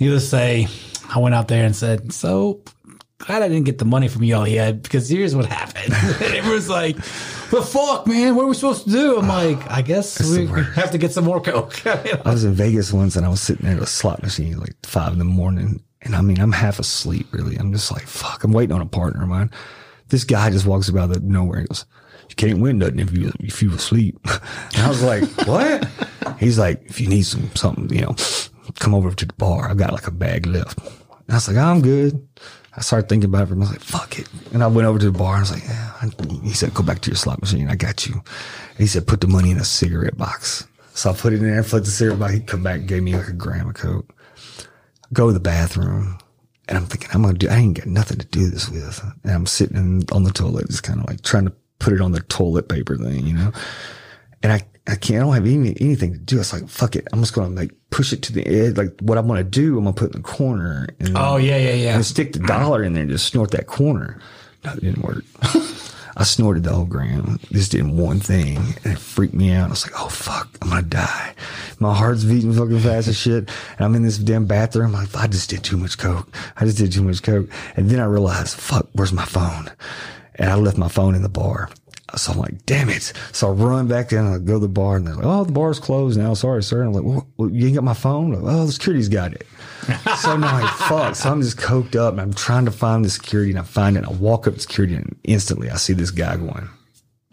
Needless 0.00 0.24
to 0.24 0.28
say, 0.28 0.68
I 1.08 1.18
went 1.18 1.34
out 1.34 1.48
there 1.48 1.64
and 1.64 1.74
said, 1.74 2.12
so 2.12 2.62
glad 3.18 3.42
I 3.42 3.48
didn't 3.48 3.64
get 3.64 3.78
the 3.78 3.84
money 3.84 4.08
from 4.08 4.24
y'all 4.24 4.46
yet 4.46 4.82
because 4.82 5.08
here's 5.08 5.34
what 5.34 5.46
happened. 5.46 5.92
it 6.20 6.44
was 6.44 6.68
like, 6.68 6.96
the 7.50 7.62
fuck, 7.62 8.06
man, 8.06 8.34
what 8.34 8.44
are 8.44 8.48
we 8.48 8.54
supposed 8.54 8.84
to 8.84 8.90
do? 8.90 9.18
I'm 9.18 9.28
like, 9.28 9.70
I 9.70 9.82
guess 9.82 10.20
we 10.20 10.46
have 10.46 10.90
to 10.92 10.98
get 10.98 11.12
some 11.12 11.24
more 11.24 11.40
coke. 11.40 11.86
I 11.86 12.20
was 12.24 12.44
in 12.44 12.54
Vegas 12.54 12.92
once 12.92 13.16
and 13.16 13.24
I 13.24 13.28
was 13.28 13.40
sitting 13.40 13.66
there 13.66 13.76
at 13.76 13.82
a 13.82 13.86
slot 13.86 14.22
machine 14.22 14.58
like 14.58 14.74
five 14.84 15.12
in 15.12 15.18
the 15.18 15.24
morning. 15.24 15.82
And 16.02 16.14
I 16.14 16.20
mean, 16.20 16.38
I'm 16.40 16.52
half 16.52 16.78
asleep, 16.78 17.26
really. 17.32 17.56
I'm 17.56 17.72
just 17.72 17.90
like, 17.90 18.06
fuck, 18.06 18.44
I'm 18.44 18.52
waiting 18.52 18.74
on 18.74 18.80
a 18.80 18.86
partner 18.86 19.22
of 19.22 19.28
mine. 19.28 19.50
This 20.08 20.24
guy 20.24 20.50
just 20.50 20.66
walks 20.66 20.88
about 20.88 21.10
the 21.10 21.20
nowhere 21.20 21.58
and 21.58 21.68
goes, 21.68 21.84
You 22.30 22.36
can't 22.36 22.60
win 22.60 22.78
nothing 22.78 22.98
if 23.00 23.12
you 23.12 23.32
if 23.40 23.62
you 23.62 23.72
asleep. 23.74 24.18
And 24.74 24.82
I 24.82 24.88
was 24.88 25.02
like, 25.02 25.24
What? 25.46 25.88
He's 26.38 26.58
like, 26.58 26.82
If 26.86 27.00
you 27.00 27.08
need 27.08 27.22
some 27.22 27.50
something, 27.54 27.94
you 27.94 28.02
know, 28.02 28.14
come 28.78 28.94
over 28.94 29.12
to 29.12 29.26
the 29.26 29.34
bar. 29.34 29.68
I've 29.68 29.76
got 29.76 29.92
like 29.92 30.06
a 30.06 30.12
bag 30.12 30.46
left. 30.46 30.78
And 30.78 31.30
I 31.30 31.34
was 31.34 31.48
like, 31.48 31.56
I'm 31.58 31.82
good. 31.82 32.26
I 32.78 32.80
started 32.80 33.08
thinking 33.08 33.28
about 33.28 33.48
it. 33.48 33.50
And 33.50 33.60
I 33.60 33.64
was 33.64 33.70
like, 33.72 33.80
fuck 33.80 34.20
it. 34.20 34.28
And 34.52 34.62
I 34.62 34.68
went 34.68 34.86
over 34.86 35.00
to 35.00 35.10
the 35.10 35.18
bar. 35.18 35.36
And 35.36 35.38
I 35.38 35.40
was 35.40 35.50
like, 35.50 35.64
yeah. 35.64 36.40
He 36.44 36.52
said, 36.52 36.72
go 36.74 36.84
back 36.84 37.00
to 37.00 37.10
your 37.10 37.16
slot 37.16 37.40
machine. 37.40 37.68
I 37.68 37.74
got 37.74 38.06
you. 38.06 38.14
And 38.14 38.78
he 38.78 38.86
said, 38.86 39.08
put 39.08 39.20
the 39.20 39.26
money 39.26 39.50
in 39.50 39.58
a 39.58 39.64
cigarette 39.64 40.16
box. 40.16 40.64
So 40.94 41.10
I 41.10 41.14
put 41.14 41.32
it 41.32 41.42
in 41.42 41.50
there, 41.50 41.62
put 41.64 41.84
the 41.84 41.90
cigarette 41.90 42.20
box. 42.20 42.34
He 42.34 42.40
come 42.40 42.62
back 42.62 42.86
gave 42.86 43.02
me 43.02 43.16
like 43.16 43.26
a 43.26 43.32
gram 43.32 43.68
of 43.68 43.74
coke. 43.74 44.14
I 44.58 44.64
Go 45.12 45.26
to 45.26 45.32
the 45.32 45.40
bathroom. 45.40 46.18
And 46.68 46.78
I'm 46.78 46.86
thinking, 46.86 47.08
I'm 47.12 47.24
to 47.24 47.32
do, 47.32 47.48
I 47.48 47.56
ain't 47.56 47.78
got 47.78 47.86
nothing 47.86 48.18
to 48.18 48.26
do 48.26 48.48
this 48.48 48.68
with. 48.68 49.02
And 49.24 49.32
I'm 49.32 49.46
sitting 49.46 49.76
in, 49.76 50.02
on 50.12 50.22
the 50.22 50.30
toilet, 50.30 50.68
just 50.68 50.84
kind 50.84 51.00
of 51.00 51.08
like 51.08 51.22
trying 51.22 51.46
to 51.46 51.52
put 51.80 51.94
it 51.94 52.00
on 52.00 52.12
the 52.12 52.20
toilet 52.20 52.68
paper 52.68 52.96
thing, 52.96 53.26
you 53.26 53.32
know? 53.32 53.52
And 54.42 54.52
I, 54.52 54.62
I 54.88 54.96
can't, 54.96 55.16
I 55.16 55.26
don't 55.26 55.34
have 55.34 55.46
any, 55.46 55.76
anything 55.80 56.12
to 56.12 56.18
do. 56.18 56.40
It's 56.40 56.52
like, 56.52 56.68
fuck 56.68 56.96
it. 56.96 57.06
I'm 57.12 57.20
just 57.20 57.34
going 57.34 57.54
to 57.54 57.60
like 57.60 57.72
push 57.90 58.12
it 58.12 58.22
to 58.22 58.32
the 58.32 58.46
edge. 58.46 58.76
Like 58.76 58.98
what 59.00 59.18
I'm 59.18 59.26
going 59.26 59.38
to 59.38 59.48
do, 59.48 59.76
I'm 59.76 59.84
going 59.84 59.94
to 59.94 60.00
put 60.00 60.14
in 60.14 60.22
the 60.22 60.26
corner. 60.26 60.88
And 60.98 61.12
oh 61.16 61.36
yeah, 61.36 61.58
yeah, 61.58 61.74
yeah. 61.74 61.94
and 61.94 62.06
stick 62.06 62.32
the 62.32 62.40
dollar 62.40 62.82
in 62.82 62.94
there 62.94 63.02
and 63.02 63.10
just 63.10 63.26
snort 63.26 63.50
that 63.50 63.66
corner. 63.66 64.18
No, 64.64 64.72
it 64.72 64.80
didn't 64.80 65.02
work. 65.02 65.24
I 66.16 66.24
snorted 66.24 66.64
the 66.64 66.72
whole 66.72 66.84
gram. 66.84 67.38
This 67.50 67.68
did 67.68 67.86
one 67.86 68.18
thing 68.18 68.56
and 68.56 68.94
it 68.94 68.98
freaked 68.98 69.34
me 69.34 69.52
out. 69.52 69.68
I 69.68 69.70
was 69.70 69.86
like, 69.86 70.00
oh 70.00 70.08
fuck, 70.08 70.48
I'm 70.60 70.70
gonna 70.70 70.82
die. 70.82 71.34
My 71.78 71.94
heart's 71.94 72.24
beating 72.24 72.52
fucking 72.52 72.80
fast 72.80 73.06
as 73.06 73.16
shit. 73.16 73.48
And 73.76 73.84
I'm 73.84 73.94
in 73.94 74.02
this 74.02 74.18
damn 74.18 74.46
bathroom. 74.46 74.96
I'm 74.96 75.04
like, 75.04 75.16
I 75.16 75.28
just 75.28 75.48
did 75.48 75.62
too 75.62 75.76
much 75.76 75.96
coke. 75.96 76.28
I 76.56 76.64
just 76.64 76.78
did 76.78 76.90
too 76.90 77.02
much 77.02 77.22
coke. 77.22 77.48
And 77.76 77.88
then 77.88 78.00
I 78.00 78.06
realized, 78.06 78.58
fuck, 78.58 78.88
where's 78.94 79.12
my 79.12 79.26
phone? 79.26 79.70
And 80.34 80.50
I 80.50 80.56
left 80.56 80.76
my 80.76 80.88
phone 80.88 81.14
in 81.14 81.22
the 81.22 81.28
bar. 81.28 81.70
So 82.16 82.32
I'm 82.32 82.38
like, 82.38 82.64
damn 82.64 82.88
it. 82.88 83.12
So 83.32 83.48
I 83.48 83.50
run 83.52 83.86
back 83.86 84.12
in 84.12 84.18
and 84.18 84.34
I 84.34 84.38
go 84.38 84.54
to 84.54 84.58
the 84.60 84.68
bar 84.68 84.96
and 84.96 85.06
they're 85.06 85.14
like, 85.14 85.26
oh, 85.26 85.44
the 85.44 85.52
bar's 85.52 85.78
closed 85.78 86.18
now. 86.18 86.32
Sorry, 86.34 86.62
sir. 86.62 86.80
And 86.80 86.88
I'm 86.88 86.94
like, 86.94 87.04
well, 87.04 87.28
well 87.36 87.50
you 87.50 87.66
ain't 87.66 87.74
got 87.74 87.84
my 87.84 87.94
phone? 87.94 88.32
Like, 88.32 88.54
oh, 88.54 88.66
the 88.66 88.72
security's 88.72 89.08
got 89.08 89.34
it. 89.34 89.46
so 90.18 90.36
now 90.36 90.48
I'm 90.48 90.62
like, 90.62 90.72
fuck. 90.72 91.14
So 91.16 91.30
I'm 91.30 91.42
just 91.42 91.58
coked 91.58 91.96
up 91.96 92.12
and 92.12 92.20
I'm 92.20 92.32
trying 92.32 92.64
to 92.64 92.70
find 92.70 93.04
the 93.04 93.10
security 93.10 93.50
and 93.50 93.58
I 93.58 93.62
find 93.62 93.96
it. 93.96 94.04
And 94.04 94.08
I 94.08 94.12
walk 94.12 94.46
up 94.46 94.54
to 94.54 94.60
security 94.60 94.94
and 94.94 95.18
instantly 95.24 95.70
I 95.70 95.76
see 95.76 95.92
this 95.92 96.10
guy 96.10 96.36
going. 96.36 96.68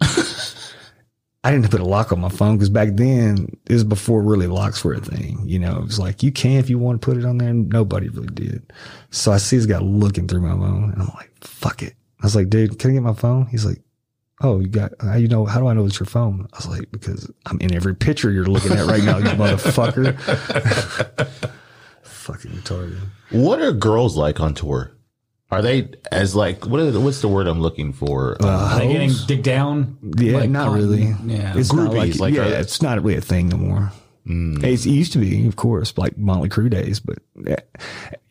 I 1.44 1.52
didn't 1.52 1.70
put 1.70 1.80
a 1.80 1.84
lock 1.84 2.12
on 2.12 2.20
my 2.20 2.28
phone 2.28 2.56
because 2.56 2.70
back 2.70 2.90
then 2.94 3.56
it 3.66 3.72
was 3.72 3.84
before 3.84 4.20
really 4.20 4.48
locks 4.48 4.84
were 4.84 4.94
a 4.94 5.00
thing. 5.00 5.40
You 5.44 5.58
know, 5.58 5.78
it 5.78 5.84
was 5.84 5.98
like 5.98 6.22
you 6.22 6.32
can 6.32 6.58
if 6.58 6.68
you 6.68 6.78
want 6.78 7.00
to 7.00 7.04
put 7.04 7.16
it 7.16 7.24
on 7.24 7.38
there. 7.38 7.48
And 7.48 7.68
nobody 7.70 8.08
really 8.08 8.34
did. 8.34 8.72
So 9.10 9.32
I 9.32 9.38
see 9.38 9.56
this 9.56 9.66
guy 9.66 9.78
looking 9.78 10.28
through 10.28 10.42
my 10.42 10.50
phone 10.50 10.90
and 10.92 11.00
I'm 11.00 11.08
like, 11.14 11.30
fuck 11.40 11.82
it. 11.82 11.94
I 12.20 12.26
was 12.26 12.34
like, 12.36 12.50
dude, 12.50 12.78
can 12.78 12.90
I 12.90 12.94
get 12.94 13.02
my 13.02 13.14
phone? 13.14 13.46
He's 13.46 13.64
like, 13.64 13.80
oh, 14.42 14.60
you 14.60 14.68
got, 14.68 14.92
how 15.00 15.16
you 15.16 15.28
know, 15.28 15.46
how 15.46 15.58
do 15.60 15.66
I 15.66 15.72
know 15.74 15.86
it's 15.86 15.98
your 15.98 16.06
phone? 16.06 16.46
I 16.52 16.56
was 16.56 16.66
like, 16.68 16.90
because 16.90 17.30
I'm 17.46 17.60
in 17.60 17.74
every 17.74 17.94
picture 17.94 18.30
you're 18.30 18.44
looking 18.46 18.72
at 18.72 18.86
right 18.86 19.02
now, 19.02 19.18
you 19.18 19.24
motherfucker. 19.30 20.16
Fucking 22.02 22.50
retarded. 22.50 22.98
What 23.30 23.60
are 23.60 23.72
girls 23.72 24.16
like 24.16 24.40
on 24.40 24.54
tour? 24.54 24.92
Are 25.50 25.62
they 25.62 25.90
as 26.10 26.34
like 26.34 26.66
what 26.66 26.80
is 26.80 26.98
what's 26.98 27.20
the 27.20 27.28
word 27.28 27.46
I'm 27.46 27.60
looking 27.60 27.92
for? 27.92 28.36
Um, 28.42 28.48
Are 28.48 28.78
they 28.80 28.88
getting 28.92 29.10
Hoes? 29.10 29.26
dig 29.26 29.44
down? 29.44 29.96
Yeah, 30.18 30.38
Like, 30.38 30.50
not 30.50 30.72
really. 30.72 31.14
Yeah. 31.24 31.56
It's 31.56 31.72
not 31.72 31.92
Groupies, 31.92 32.18
like, 32.18 32.18
like, 32.18 32.34
yeah, 32.34 32.42
are- 32.56 32.60
it's 32.60 32.82
not 32.82 33.00
really 33.00 33.16
a 33.16 33.20
thing 33.20 33.48
no 33.48 33.56
more. 33.56 33.92
It's, 34.28 34.86
it 34.86 34.90
used 34.90 35.12
to 35.12 35.18
be, 35.18 35.46
of 35.46 35.56
course, 35.56 35.96
like 35.96 36.16
Mötley 36.16 36.48
Crüe 36.48 36.68
days, 36.68 36.98
but 36.98 37.18
yeah. 37.46 37.60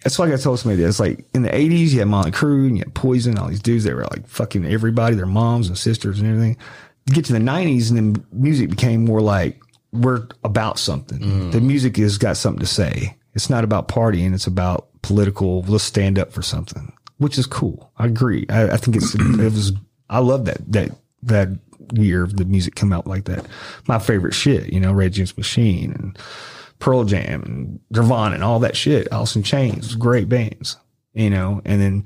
that's 0.03 0.19
like 0.19 0.33
I 0.33 0.37
told 0.37 0.59
somebody 0.59 0.81
that 0.81 0.89
it's 0.89 0.99
like 0.99 1.25
in 1.33 1.43
the 1.43 1.55
eighties, 1.55 1.93
you 1.93 1.99
had 1.99 2.09
Mötley 2.09 2.33
Crüe 2.33 2.67
and 2.67 2.77
you 2.77 2.83
had 2.83 2.93
Poison, 2.93 3.37
all 3.37 3.47
these 3.47 3.61
dudes 3.61 3.85
that 3.85 3.95
were 3.95 4.03
like 4.03 4.27
fucking 4.27 4.65
everybody, 4.65 5.15
their 5.15 5.25
moms 5.25 5.67
and 5.67 5.77
sisters 5.77 6.19
and 6.19 6.29
everything. 6.29 6.57
You 7.05 7.13
get 7.13 7.25
to 7.25 7.33
the 7.33 7.39
nineties 7.39 7.91
and 7.91 8.15
then 8.15 8.25
music 8.31 8.69
became 8.69 9.05
more 9.05 9.21
like 9.21 9.61
we're 9.93 10.27
about 10.43 10.79
something. 10.79 11.19
Mm. 11.19 11.51
The 11.53 11.61
music 11.61 11.95
has 11.97 12.17
got 12.17 12.35
something 12.35 12.59
to 12.59 12.65
say. 12.65 13.15
It's 13.33 13.49
not 13.49 13.63
about 13.63 13.87
partying. 13.87 14.33
It's 14.33 14.47
about 14.47 14.89
political. 15.01 15.61
Let's 15.61 15.83
stand 15.83 16.19
up 16.19 16.33
for 16.33 16.41
something, 16.41 16.91
which 17.19 17.37
is 17.37 17.45
cool. 17.45 17.91
I 17.97 18.07
agree. 18.07 18.45
I, 18.49 18.71
I 18.71 18.77
think 18.77 18.97
it's, 18.97 19.15
it 19.15 19.21
was, 19.39 19.71
I 20.09 20.19
love 20.19 20.45
that, 20.45 20.69
that, 20.71 20.91
that 21.23 21.49
year 21.93 22.23
of 22.23 22.37
the 22.37 22.45
music 22.45 22.75
come 22.75 22.93
out 22.93 23.07
like 23.07 23.25
that. 23.25 23.45
My 23.87 23.99
favorite 23.99 24.33
shit, 24.33 24.71
you 24.71 24.79
know, 24.79 24.93
Red 24.93 25.13
Juice 25.13 25.37
Machine 25.37 25.91
and 25.91 26.17
Pearl 26.79 27.03
Jam 27.03 27.43
and 27.43 27.79
Nirvana 27.91 28.35
and 28.35 28.43
all 28.43 28.59
that 28.59 28.75
shit. 28.77 29.07
Alice 29.11 29.35
in 29.35 29.43
Chains, 29.43 29.95
great 29.95 30.29
bands, 30.29 30.77
you 31.13 31.29
know, 31.29 31.61
and 31.65 31.81
then 31.81 32.05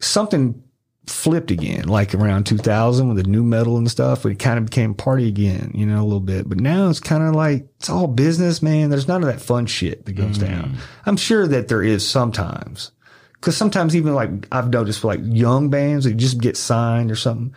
something 0.00 0.62
flipped 1.10 1.50
again, 1.50 1.88
like 1.88 2.14
around 2.14 2.44
2000 2.44 3.08
with 3.08 3.16
the 3.16 3.30
nu 3.30 3.42
metal 3.42 3.76
and 3.76 3.90
stuff. 3.90 4.24
It 4.26 4.38
kind 4.38 4.58
of 4.58 4.66
became 4.66 4.94
party 4.94 5.28
again, 5.28 5.72
you 5.74 5.86
know, 5.86 6.00
a 6.00 6.04
little 6.04 6.20
bit. 6.20 6.48
But 6.48 6.60
now 6.60 6.88
it's 6.88 7.00
kind 7.00 7.22
of 7.22 7.34
like 7.34 7.66
it's 7.78 7.90
all 7.90 8.06
business, 8.06 8.62
man. 8.62 8.90
There's 8.90 9.08
none 9.08 9.22
of 9.22 9.28
that 9.28 9.40
fun 9.40 9.66
shit 9.66 10.04
that 10.04 10.12
goes 10.12 10.38
down. 10.38 10.70
Mm. 10.70 10.76
I'm 11.06 11.16
sure 11.16 11.46
that 11.46 11.68
there 11.68 11.82
is 11.82 12.06
sometimes, 12.06 12.92
because 13.34 13.56
sometimes 13.56 13.96
even 13.96 14.14
like 14.14 14.30
I've 14.52 14.70
noticed 14.70 15.00
for 15.00 15.08
like 15.08 15.20
young 15.22 15.70
bands 15.70 16.04
that 16.04 16.16
just 16.16 16.40
get 16.40 16.56
signed 16.56 17.10
or 17.10 17.16
something, 17.16 17.54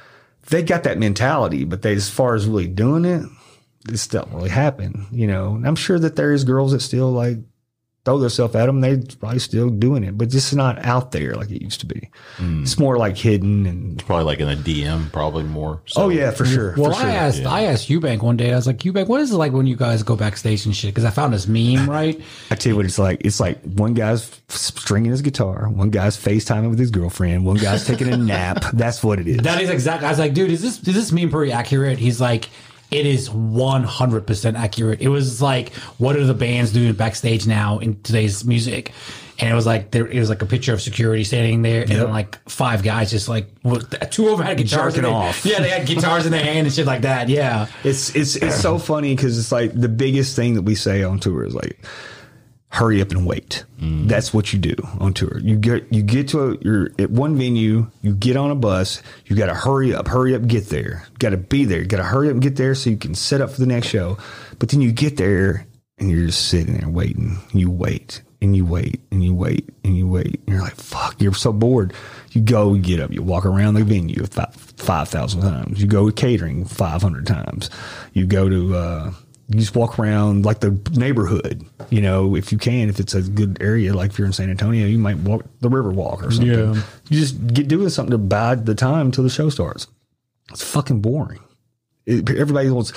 they 0.49 0.63
got 0.63 0.83
that 0.83 0.97
mentality, 0.97 1.63
but 1.63 1.81
they 1.81 1.93
as 1.93 2.09
far 2.09 2.35
as 2.35 2.47
really 2.47 2.67
doing 2.67 3.05
it, 3.05 3.25
this 3.85 4.07
doesn't 4.07 4.33
really 4.33 4.49
happen, 4.49 5.07
you 5.11 5.27
know. 5.27 5.55
And 5.55 5.67
I'm 5.67 5.75
sure 5.75 5.99
that 5.99 6.15
there 6.15 6.33
is 6.33 6.43
girls 6.43 6.71
that 6.71 6.81
still 6.81 7.11
like 7.11 7.37
throw 8.03 8.17
themselves 8.17 8.55
at 8.55 8.65
them. 8.65 8.81
they're 8.81 8.99
probably 9.19 9.39
still 9.39 9.69
doing 9.69 10.03
it, 10.03 10.17
but 10.17 10.29
just 10.29 10.55
not 10.55 10.83
out 10.83 11.11
there 11.11 11.35
like 11.35 11.51
it 11.51 11.61
used 11.61 11.79
to 11.81 11.85
be. 11.85 12.09
Hmm. 12.37 12.63
It's 12.63 12.79
more 12.79 12.97
like 12.97 13.15
hidden 13.15 13.65
and 13.67 14.03
probably 14.05 14.25
like 14.25 14.39
in 14.39 14.49
a 14.49 14.55
DM, 14.55 15.11
probably 15.11 15.43
more. 15.43 15.81
So. 15.85 16.03
oh 16.03 16.09
yeah, 16.09 16.31
for 16.31 16.45
sure. 16.45 16.73
Well, 16.77 16.91
for 16.91 16.99
sure. 16.99 17.09
I 17.09 17.13
asked 17.13 17.45
I 17.45 17.63
asked 17.65 17.89
Eubank 17.89 18.23
one 18.23 18.37
day. 18.37 18.51
I 18.51 18.55
was 18.55 18.65
like, 18.65 18.79
Eubank, 18.79 19.07
what 19.07 19.21
is 19.21 19.31
it 19.31 19.35
like 19.37 19.51
when 19.51 19.67
you 19.67 19.75
guys 19.75 20.01
go 20.01 20.15
backstage 20.15 20.65
and 20.65 20.75
shit? 20.75 20.93
Because 20.93 21.05
I 21.05 21.11
found 21.11 21.33
this 21.33 21.47
meme, 21.47 21.89
right? 21.89 22.19
I 22.49 22.55
tell 22.55 22.71
you 22.71 22.75
what 22.75 22.85
it's 22.85 22.97
like. 22.97 23.21
It's 23.23 23.39
like 23.39 23.61
one 23.63 23.93
guy's 23.93 24.31
stringing 24.49 25.11
his 25.11 25.21
guitar, 25.21 25.69
one 25.69 25.91
guy's 25.91 26.17
FaceTiming 26.17 26.71
with 26.71 26.79
his 26.79 26.89
girlfriend, 26.89 27.45
one 27.45 27.57
guy's 27.57 27.85
taking 27.85 28.11
a 28.11 28.17
nap. 28.17 28.63
That's 28.73 29.03
what 29.03 29.19
it 29.19 29.27
is. 29.27 29.37
That 29.37 29.61
is 29.61 29.69
exactly. 29.69 30.07
I 30.07 30.09
was 30.09 30.19
like, 30.19 30.33
dude, 30.33 30.49
is 30.49 30.61
this 30.63 30.79
is 30.79 30.95
this 30.95 31.11
meme 31.11 31.29
pretty 31.29 31.51
accurate? 31.51 31.99
He's 31.99 32.19
like, 32.19 32.49
it 32.91 33.05
is 33.05 33.29
one 33.31 33.83
hundred 33.83 34.27
percent 34.27 34.57
accurate. 34.57 35.01
It 35.01 35.07
was 35.07 35.41
like, 35.41 35.73
what 35.97 36.15
are 36.17 36.25
the 36.25 36.33
bands 36.33 36.71
doing 36.73 36.91
backstage 36.93 37.47
now 37.47 37.79
in 37.79 38.01
today's 38.03 38.45
music? 38.45 38.91
And 39.39 39.49
it 39.49 39.55
was 39.55 39.65
like 39.65 39.89
there, 39.89 40.05
it 40.05 40.19
was 40.19 40.29
like 40.29 40.43
a 40.43 40.45
picture 40.45 40.71
of 40.71 40.81
security 40.83 41.23
standing 41.23 41.63
there, 41.63 41.81
and 41.81 41.89
then 41.89 42.11
like 42.11 42.37
five 42.47 42.83
guys 42.83 43.09
just 43.09 43.27
like 43.27 43.47
two 44.11 44.29
of 44.29 44.37
them 44.37 44.45
had 44.45 44.57
guitars 44.57 44.95
in 44.95 45.01
Jerking 45.01 45.01
their- 45.03 45.11
off. 45.29 45.43
Yeah, 45.45 45.61
they 45.61 45.69
had 45.69 45.87
guitars 45.87 46.25
in 46.27 46.31
their 46.31 46.43
hand 46.43 46.67
and 46.67 46.75
shit 46.75 46.85
like 46.85 47.01
that. 47.01 47.27
Yeah, 47.27 47.65
It's 47.83 48.15
it's 48.15 48.35
it's 48.35 48.61
so 48.61 48.77
funny 48.77 49.15
because 49.15 49.39
it's 49.39 49.51
like 49.51 49.73
the 49.73 49.89
biggest 49.89 50.35
thing 50.35 50.53
that 50.55 50.61
we 50.61 50.75
say 50.75 51.01
on 51.01 51.17
tour 51.19 51.43
is 51.43 51.55
like, 51.55 51.79
hurry 52.71 53.01
up 53.01 53.11
and 53.11 53.25
wait. 53.25 53.65
That's 54.07 54.33
what 54.33 54.53
you 54.53 54.59
do 54.59 54.75
on 54.99 55.13
tour. 55.13 55.39
You 55.39 55.57
get 55.57 55.91
you 55.91 56.03
get 56.03 56.29
to 56.29 56.51
a 56.51 56.57
you're 56.61 56.91
at 56.99 57.09
one 57.09 57.35
venue, 57.35 57.87
you 58.01 58.13
get 58.13 58.37
on 58.37 58.51
a 58.51 58.55
bus, 58.55 59.01
you 59.25 59.35
got 59.35 59.47
to 59.47 59.55
hurry 59.55 59.93
up, 59.93 60.07
hurry 60.07 60.35
up, 60.35 60.47
get 60.47 60.69
there. 60.69 61.05
Got 61.19 61.31
to 61.31 61.37
be 61.37 61.65
there. 61.65 61.83
Got 61.83 61.97
to 61.97 62.03
hurry 62.03 62.27
up 62.27 62.33
and 62.33 62.41
get 62.41 62.55
there 62.55 62.75
so 62.75 62.89
you 62.89 62.97
can 62.97 63.15
set 63.15 63.41
up 63.41 63.51
for 63.51 63.59
the 63.59 63.65
next 63.67 63.87
show. 63.87 64.17
But 64.59 64.69
then 64.69 64.81
you 64.81 64.91
get 64.91 65.17
there 65.17 65.65
and 65.97 66.09
you're 66.09 66.27
just 66.27 66.47
sitting 66.47 66.77
there 66.77 66.89
waiting. 66.89 67.37
You 67.53 67.69
wait 67.71 68.21
and 68.41 68.55
you 68.55 68.65
wait 68.65 69.01
and 69.11 69.23
you 69.23 69.33
wait 69.33 69.69
and 69.83 69.97
you 69.97 70.07
wait. 70.07 70.39
And 70.45 70.47
you're 70.47 70.61
like, 70.61 70.75
fuck, 70.75 71.19
you're 71.21 71.33
so 71.33 71.51
bored. 71.51 71.93
You 72.31 72.41
go, 72.41 72.73
you 72.73 72.81
get 72.81 72.99
up, 72.99 73.11
you 73.11 73.21
walk 73.21 73.45
around 73.45 73.73
the 73.73 73.83
venue 73.83 74.25
five 74.25 74.55
five 74.55 75.09
thousand 75.09 75.41
times. 75.41 75.81
You 75.81 75.87
go 75.87 76.09
to 76.09 76.15
catering 76.15 76.65
five 76.65 77.01
hundred 77.01 77.27
times. 77.27 77.69
You 78.13 78.25
go 78.27 78.47
to 78.47 78.75
uh 78.75 79.13
you 79.53 79.59
just 79.59 79.75
walk 79.75 79.99
around 79.99 80.45
like 80.45 80.59
the 80.59 80.71
neighborhood, 80.93 81.65
you 81.89 82.01
know, 82.01 82.35
if 82.35 82.51
you 82.51 82.57
can, 82.57 82.89
if 82.89 82.99
it's 82.99 83.13
a 83.13 83.21
good 83.21 83.57
area, 83.61 83.93
like 83.93 84.11
if 84.11 84.19
you're 84.19 84.25
in 84.25 84.33
San 84.33 84.49
Antonio, 84.49 84.87
you 84.87 84.97
might 84.97 85.17
walk 85.17 85.45
the 85.59 85.69
river 85.69 85.91
walk 85.91 86.23
or 86.23 86.31
something. 86.31 86.47
Yeah. 86.47 86.81
You 87.09 87.19
just 87.19 87.47
get 87.47 87.67
doing 87.67 87.89
something 87.89 88.11
to 88.11 88.17
bide 88.17 88.65
the 88.65 88.75
time 88.75 89.07
until 89.07 89.23
the 89.23 89.29
show 89.29 89.49
starts. 89.49 89.87
It's 90.49 90.63
fucking 90.63 91.01
boring. 91.01 91.39
It, 92.05 92.29
everybody 92.29 92.69
wants. 92.69 92.93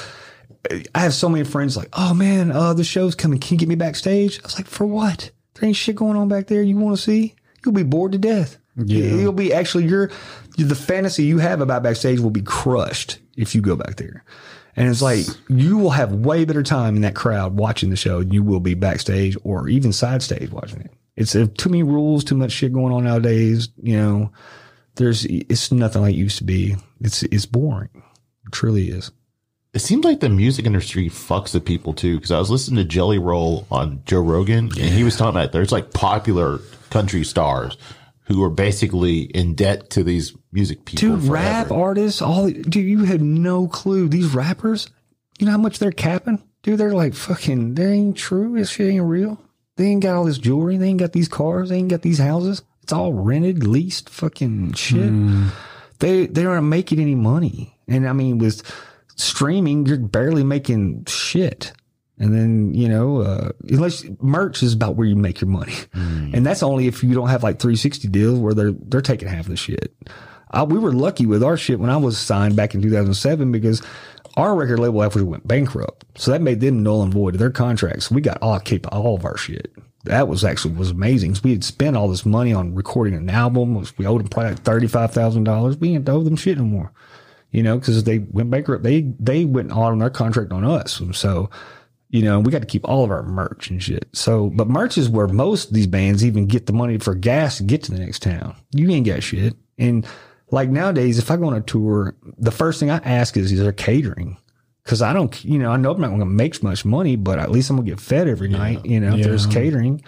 I 0.94 1.00
have 1.00 1.14
so 1.14 1.28
many 1.28 1.44
friends 1.44 1.76
like, 1.76 1.88
oh 1.92 2.14
man, 2.14 2.50
uh, 2.50 2.72
the 2.72 2.84
show's 2.84 3.14
coming. 3.14 3.38
Can 3.38 3.54
you 3.54 3.58
get 3.58 3.68
me 3.68 3.74
backstage? 3.74 4.40
I 4.40 4.42
was 4.44 4.56
like, 4.56 4.66
for 4.66 4.86
what? 4.86 5.30
There 5.54 5.66
ain't 5.66 5.76
shit 5.76 5.96
going 5.96 6.16
on 6.16 6.28
back 6.28 6.46
there. 6.46 6.62
You 6.62 6.76
want 6.76 6.96
to 6.96 7.02
see? 7.02 7.34
You'll 7.64 7.74
be 7.74 7.82
bored 7.82 8.12
to 8.12 8.18
death. 8.18 8.58
Yeah. 8.76 9.14
You'll 9.14 9.32
be 9.32 9.52
actually 9.52 9.86
your 9.86 10.10
the 10.56 10.74
fantasy 10.74 11.24
you 11.24 11.38
have 11.38 11.60
about 11.60 11.82
backstage 11.82 12.20
will 12.20 12.30
be 12.30 12.42
crushed 12.42 13.18
if 13.36 13.54
you 13.54 13.60
go 13.60 13.76
back 13.76 13.96
there. 13.96 14.24
And 14.76 14.88
it's 14.88 15.02
like 15.02 15.26
you 15.48 15.78
will 15.78 15.90
have 15.90 16.12
way 16.12 16.44
better 16.44 16.62
time 16.62 16.96
in 16.96 17.02
that 17.02 17.14
crowd 17.14 17.56
watching 17.56 17.90
the 17.90 17.96
show 17.96 18.20
than 18.20 18.32
you 18.32 18.42
will 18.42 18.60
be 18.60 18.74
backstage 18.74 19.36
or 19.44 19.68
even 19.68 19.92
side 19.92 20.22
stage 20.22 20.50
watching 20.50 20.80
it. 20.80 20.90
It's 21.16 21.36
uh, 21.36 21.46
too 21.56 21.68
many 21.68 21.82
rules, 21.82 22.24
too 22.24 22.34
much 22.34 22.50
shit 22.50 22.72
going 22.72 22.92
on 22.92 23.04
nowadays. 23.04 23.68
You 23.80 23.96
know, 23.96 24.32
there's 24.96 25.24
it's 25.26 25.70
nothing 25.70 26.02
like 26.02 26.14
it 26.14 26.18
used 26.18 26.38
to 26.38 26.44
be. 26.44 26.76
It's 27.00 27.22
it's 27.24 27.46
boring. 27.46 27.90
It 27.94 28.52
truly 28.52 28.88
is. 28.88 29.12
It 29.72 29.80
seems 29.80 30.04
like 30.04 30.20
the 30.20 30.28
music 30.28 30.66
industry 30.66 31.08
fucks 31.08 31.54
with 31.54 31.64
people 31.64 31.94
too. 31.94 32.16
Because 32.16 32.32
I 32.32 32.38
was 32.38 32.50
listening 32.50 32.76
to 32.78 32.88
Jelly 32.88 33.18
Roll 33.18 33.66
on 33.70 34.02
Joe 34.06 34.20
Rogan, 34.20 34.66
and 34.66 34.90
he 34.90 35.04
was 35.04 35.16
talking 35.16 35.38
about 35.40 35.52
there's 35.52 35.72
like 35.72 35.92
popular 35.92 36.58
country 36.90 37.24
stars 37.24 37.76
who 38.24 38.42
are 38.42 38.50
basically 38.50 39.22
in 39.22 39.54
debt 39.54 39.90
to 39.90 40.02
these 40.02 40.34
music 40.52 40.84
people. 40.84 41.16
Dude, 41.16 41.24
rap 41.24 41.70
artists, 41.70 42.22
all 42.22 42.48
dude, 42.48 42.74
you 42.76 43.04
have 43.04 43.20
no 43.20 43.68
clue. 43.68 44.08
These 44.08 44.34
rappers, 44.34 44.88
you 45.38 45.46
know 45.46 45.52
how 45.52 45.58
much 45.58 45.78
they're 45.78 45.92
capping? 45.92 46.42
Dude, 46.62 46.78
they're 46.78 46.94
like 46.94 47.14
fucking. 47.14 47.74
They 47.74 47.92
ain't 47.92 48.16
true. 48.16 48.56
This 48.56 48.70
shit 48.70 48.88
ain't 48.88 49.04
real. 49.04 49.40
They 49.76 49.86
ain't 49.86 50.02
got 50.02 50.16
all 50.16 50.24
this 50.24 50.38
jewelry. 50.38 50.76
They 50.76 50.88
ain't 50.88 51.00
got 51.00 51.12
these 51.12 51.28
cars. 51.28 51.68
They 51.68 51.76
ain't 51.76 51.90
got 51.90 52.02
these 52.02 52.18
houses. 52.18 52.62
It's 52.82 52.92
all 52.92 53.12
rented, 53.12 53.66
leased, 53.66 54.08
fucking 54.08 54.74
shit. 54.74 55.08
Hmm. 55.08 55.48
They 55.98 56.26
they 56.26 56.44
aren't 56.44 56.66
making 56.66 57.00
any 57.00 57.14
money. 57.14 57.78
And 57.88 58.08
I 58.08 58.12
mean, 58.12 58.38
with 58.38 58.62
streaming, 59.16 59.86
you're 59.86 59.98
barely 59.98 60.44
making 60.44 61.06
shit. 61.06 61.72
And 62.18 62.32
then, 62.32 62.74
you 62.74 62.88
know, 62.88 63.22
uh, 63.22 63.50
unless 63.68 64.04
merch 64.20 64.62
is 64.62 64.72
about 64.72 64.94
where 64.94 65.06
you 65.06 65.16
make 65.16 65.40
your 65.40 65.50
money. 65.50 65.74
And 65.94 66.46
that's 66.46 66.62
only 66.62 66.86
if 66.86 67.02
you 67.02 67.12
don't 67.12 67.28
have 67.28 67.42
like 67.42 67.58
360 67.58 68.06
deals 68.08 68.38
where 68.38 68.54
they're, 68.54 68.72
they're 68.72 69.00
taking 69.00 69.26
half 69.28 69.46
the 69.46 69.56
shit. 69.56 69.92
I, 70.52 70.62
we 70.62 70.78
were 70.78 70.92
lucky 70.92 71.26
with 71.26 71.42
our 71.42 71.56
shit 71.56 71.80
when 71.80 71.90
I 71.90 71.96
was 71.96 72.16
signed 72.16 72.54
back 72.54 72.74
in 72.74 72.82
2007 72.82 73.50
because 73.50 73.82
our 74.36 74.54
record 74.54 74.78
label 74.78 75.02
actually 75.02 75.24
went 75.24 75.46
bankrupt. 75.48 76.04
So 76.16 76.30
that 76.30 76.40
made 76.40 76.60
them 76.60 76.82
null 76.84 77.02
and 77.02 77.12
void 77.12 77.34
their 77.34 77.50
contracts. 77.50 78.10
We 78.12 78.20
got 78.20 78.38
all 78.40 78.60
keep 78.60 78.86
all 78.92 79.16
of 79.16 79.24
our 79.24 79.36
shit. 79.36 79.72
That 80.04 80.28
was 80.28 80.44
actually 80.44 80.74
was 80.74 80.90
amazing. 80.90 81.32
'cause 81.32 81.42
we 81.42 81.50
had 81.52 81.64
spent 81.64 81.96
all 81.96 82.08
this 82.08 82.26
money 82.26 82.52
on 82.52 82.74
recording 82.74 83.14
an 83.14 83.30
album. 83.30 83.84
We 83.98 84.06
owed 84.06 84.20
them 84.20 84.28
probably 84.28 84.50
like 84.50 84.60
thirty 84.62 84.86
five 84.86 85.12
thousand 85.12 85.44
dollars. 85.44 85.76
We 85.78 85.92
didn't 85.92 86.08
owe 86.08 86.22
them 86.22 86.36
shit 86.36 86.58
no 86.58 86.64
more 86.64 86.92
you 87.50 87.62
know, 87.62 87.78
because 87.78 88.02
they 88.02 88.18
went 88.18 88.50
bankrupt. 88.50 88.82
They 88.82 89.02
they 89.20 89.44
went 89.44 89.70
on 89.70 89.98
their 90.00 90.10
contract 90.10 90.50
on 90.52 90.64
us, 90.64 90.98
and 90.98 91.14
so 91.14 91.48
you 92.10 92.22
know 92.22 92.40
we 92.40 92.52
got 92.52 92.60
to 92.60 92.66
keep 92.66 92.88
all 92.88 93.04
of 93.04 93.10
our 93.10 93.22
merch 93.22 93.70
and 93.70 93.82
shit. 93.82 94.08
So, 94.12 94.50
but 94.50 94.68
merch 94.68 94.98
is 94.98 95.08
where 95.08 95.28
most 95.28 95.68
of 95.68 95.74
these 95.74 95.86
bands 95.86 96.24
even 96.24 96.46
get 96.46 96.66
the 96.66 96.72
money 96.72 96.98
for 96.98 97.14
gas 97.14 97.58
to 97.58 97.62
get 97.62 97.82
to 97.84 97.92
the 97.92 97.98
next 97.98 98.22
town. 98.22 98.56
You 98.72 98.90
ain't 98.90 99.06
got 99.06 99.22
shit, 99.22 99.54
and 99.78 100.06
like 100.50 100.70
nowadays, 100.70 101.18
if 101.18 101.30
I 101.30 101.36
go 101.36 101.46
on 101.46 101.54
a 101.54 101.60
tour, 101.60 102.16
the 102.38 102.52
first 102.52 102.80
thing 102.80 102.90
I 102.90 102.98
ask 102.98 103.36
is, 103.36 103.50
is 103.50 103.60
there 103.60 103.72
catering? 103.72 104.36
Because 104.84 105.00
I 105.00 105.12
don't, 105.14 105.44
you 105.44 105.58
know, 105.58 105.70
I 105.70 105.76
know 105.78 105.92
I'm 105.92 106.00
not 106.00 106.08
going 106.08 106.20
to 106.20 106.26
make 106.26 106.62
much 106.62 106.84
money, 106.84 107.16
but 107.16 107.38
at 107.38 107.50
least 107.50 107.70
I'm 107.70 107.76
going 107.76 107.86
to 107.86 107.92
get 107.92 108.00
fed 108.00 108.28
every 108.28 108.48
night. 108.48 108.84
You 108.84 109.00
know, 109.00 109.16
if 109.16 109.24
there's 109.24 109.46
catering, 109.46 110.02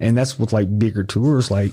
and 0.00 0.16
that's 0.16 0.38
with 0.38 0.52
like 0.52 0.78
bigger 0.78 1.02
tours, 1.02 1.50
like 1.50 1.72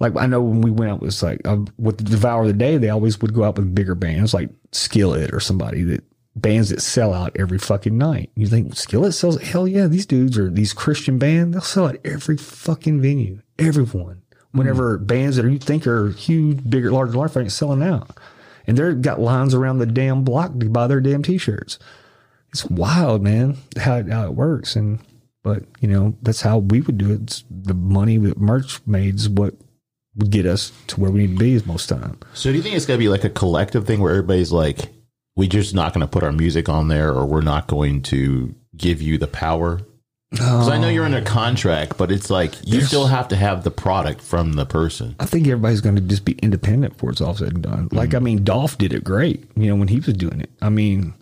like 0.00 0.16
I 0.16 0.26
know 0.26 0.40
when 0.40 0.62
we 0.62 0.70
went 0.70 0.90
out 0.90 1.00
with 1.00 1.22
like 1.22 1.46
uh, 1.46 1.58
with 1.78 1.98
the 1.98 2.04
Devour 2.04 2.46
the 2.46 2.52
Day, 2.52 2.78
they 2.78 2.88
always 2.88 3.20
would 3.20 3.34
go 3.34 3.44
out 3.44 3.56
with 3.56 3.74
bigger 3.74 3.94
bands 3.94 4.34
like 4.34 4.50
Skillet 4.72 5.32
or 5.32 5.40
somebody 5.40 5.82
that 5.84 6.02
bands 6.34 6.70
that 6.70 6.80
sell 6.80 7.12
out 7.12 7.36
every 7.38 7.58
fucking 7.58 7.96
night. 7.96 8.30
You 8.34 8.46
think 8.46 8.74
Skillet 8.74 9.14
sells? 9.14 9.40
Hell 9.40 9.68
yeah, 9.68 9.86
these 9.86 10.06
dudes 10.06 10.38
are 10.38 10.50
these 10.50 10.72
Christian 10.72 11.18
band. 11.18 11.54
They'll 11.54 11.60
sell 11.60 11.86
out 11.86 11.98
every 12.04 12.36
fucking 12.36 13.00
venue, 13.00 13.40
everyone. 13.58 14.22
Whenever 14.52 14.98
hmm. 14.98 15.04
bands 15.04 15.36
that 15.36 15.50
you 15.50 15.58
think 15.58 15.86
are 15.86 16.10
huge, 16.10 16.68
bigger, 16.68 16.90
larger, 16.90 17.16
larger, 17.16 17.40
ain't 17.40 17.52
selling 17.52 17.82
out. 17.82 18.18
and 18.66 18.76
they're 18.76 18.92
got 18.92 19.20
lines 19.20 19.54
around 19.54 19.78
the 19.78 19.86
damn 19.86 20.24
block 20.24 20.58
to 20.58 20.68
buy 20.68 20.86
their 20.86 21.00
damn 21.00 21.22
t-shirts. 21.22 21.78
It's 22.50 22.64
wild, 22.66 23.22
man, 23.22 23.56
how 23.78 23.96
it, 23.96 24.08
how 24.08 24.26
it 24.26 24.34
works. 24.34 24.76
And 24.76 25.00
but 25.42 25.64
you 25.80 25.88
know 25.88 26.16
that's 26.22 26.42
how 26.42 26.58
we 26.58 26.80
would 26.82 26.98
do 26.98 27.12
it. 27.12 27.22
It's 27.22 27.44
the 27.50 27.74
money 27.74 28.18
that 28.18 28.38
merch 28.38 28.80
made 28.86 29.16
is 29.16 29.28
what 29.28 29.54
would 30.16 30.30
get 30.30 30.46
us 30.46 30.72
to 30.88 31.00
where 31.00 31.10
we 31.10 31.20
need 31.20 31.38
to 31.38 31.38
be 31.38 31.54
is 31.54 31.66
most 31.66 31.88
time. 31.88 32.18
So 32.34 32.50
do 32.50 32.56
you 32.56 32.62
think 32.62 32.76
it's 32.76 32.84
going 32.86 32.98
to 32.98 33.02
be 33.02 33.08
like 33.08 33.24
a 33.24 33.30
collective 33.30 33.86
thing 33.86 34.00
where 34.00 34.12
everybody's 34.12 34.52
like, 34.52 34.92
we're 35.36 35.48
just 35.48 35.74
not 35.74 35.94
going 35.94 36.02
to 36.02 36.10
put 36.10 36.22
our 36.22 36.32
music 36.32 36.68
on 36.68 36.88
there 36.88 37.10
or 37.12 37.26
we're 37.26 37.40
not 37.40 37.66
going 37.66 38.02
to 38.02 38.54
give 38.76 39.00
you 39.00 39.18
the 39.18 39.26
power? 39.26 39.80
Because 40.30 40.68
I 40.70 40.78
know 40.78 40.88
you're 40.88 41.04
in 41.04 41.12
a 41.12 41.20
contract, 41.20 41.98
but 41.98 42.10
it's 42.10 42.30
like 42.30 42.54
you 42.64 42.80
still 42.80 43.06
have 43.06 43.28
to 43.28 43.36
have 43.36 43.64
the 43.64 43.70
product 43.70 44.22
from 44.22 44.54
the 44.54 44.64
person. 44.64 45.14
I 45.20 45.26
think 45.26 45.46
everybody's 45.46 45.82
going 45.82 45.96
to 45.96 46.00
just 46.00 46.24
be 46.24 46.32
independent 46.42 46.94
before 46.94 47.10
it's 47.10 47.20
all 47.20 47.34
said 47.34 47.52
and 47.52 47.62
done. 47.62 47.88
Like, 47.92 48.14
I 48.14 48.18
mean, 48.18 48.42
Dolph 48.42 48.78
did 48.78 48.94
it 48.94 49.04
great, 49.04 49.44
you 49.56 49.66
know, 49.66 49.76
when 49.76 49.88
he 49.88 49.96
was 50.00 50.14
doing 50.14 50.40
it. 50.40 50.48
I 50.62 50.70
mean, 50.70 51.12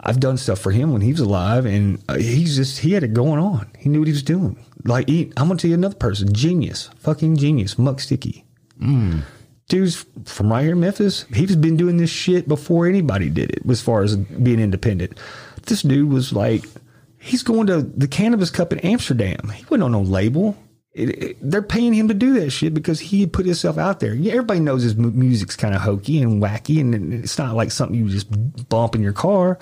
I've 0.00 0.20
done 0.20 0.36
stuff 0.36 0.58
for 0.58 0.72
him 0.72 0.92
when 0.92 1.00
he 1.00 1.10
was 1.10 1.20
alive, 1.20 1.64
and 1.64 2.02
uh, 2.06 2.16
he's 2.16 2.56
just, 2.56 2.80
he 2.80 2.92
had 2.92 3.02
it 3.02 3.14
going 3.14 3.38
on. 3.38 3.70
He 3.78 3.88
knew 3.88 4.00
what 4.00 4.08
he 4.08 4.12
was 4.12 4.22
doing. 4.22 4.62
Like, 4.84 5.08
he, 5.08 5.32
I'm 5.38 5.46
going 5.46 5.56
to 5.56 5.62
tell 5.62 5.70
you 5.70 5.74
another 5.74 5.94
person, 5.94 6.30
genius, 6.32 6.90
fucking 6.98 7.38
genius, 7.38 7.78
Muck 7.78 7.98
Sticky. 7.98 8.44
Dude's 9.70 10.04
from 10.26 10.52
right 10.52 10.62
here 10.64 10.72
in 10.72 10.80
Memphis. 10.80 11.24
He's 11.32 11.56
been 11.56 11.76
doing 11.78 11.96
this 11.96 12.10
shit 12.10 12.46
before 12.46 12.86
anybody 12.86 13.30
did 13.30 13.50
it, 13.50 13.62
as 13.70 13.80
far 13.80 14.02
as 14.02 14.16
being 14.16 14.60
independent. 14.60 15.18
This 15.66 15.80
dude 15.82 16.10
was 16.12 16.32
like, 16.32 16.64
he's 17.18 17.42
going 17.42 17.66
to 17.68 17.80
the 17.82 18.08
Cannabis 18.08 18.50
Cup 18.50 18.72
in 18.72 18.80
Amsterdam. 18.80 19.48
He 19.54 19.62
wasn't 19.64 19.84
on 19.84 19.92
no 19.92 20.02
label. 20.02 20.56
It, 20.92 21.08
it- 21.22 21.36
they're 21.40 21.62
paying 21.62 21.94
him 21.94 22.08
to 22.08 22.14
do 22.14 22.34
that 22.40 22.50
shit 22.50 22.74
because 22.74 22.98
he 23.00 23.26
put 23.26 23.46
himself 23.46 23.78
out 23.78 24.00
there. 24.00 24.12
Yeah, 24.14 24.32
everybody 24.32 24.60
knows 24.60 24.82
his 24.82 24.96
mu- 24.96 25.12
music's 25.12 25.54
kind 25.56 25.74
of 25.74 25.80
hokey 25.82 26.20
and 26.20 26.42
wacky, 26.42 26.80
and 26.80 27.14
it's 27.14 27.38
not 27.38 27.54
like 27.54 27.70
something 27.70 27.96
you 27.96 28.08
just 28.08 28.28
bump 28.68 28.94
in 28.96 29.02
your 29.02 29.12
car. 29.12 29.58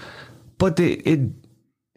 But 0.57 0.77
the, 0.77 0.95
it, 0.95 1.21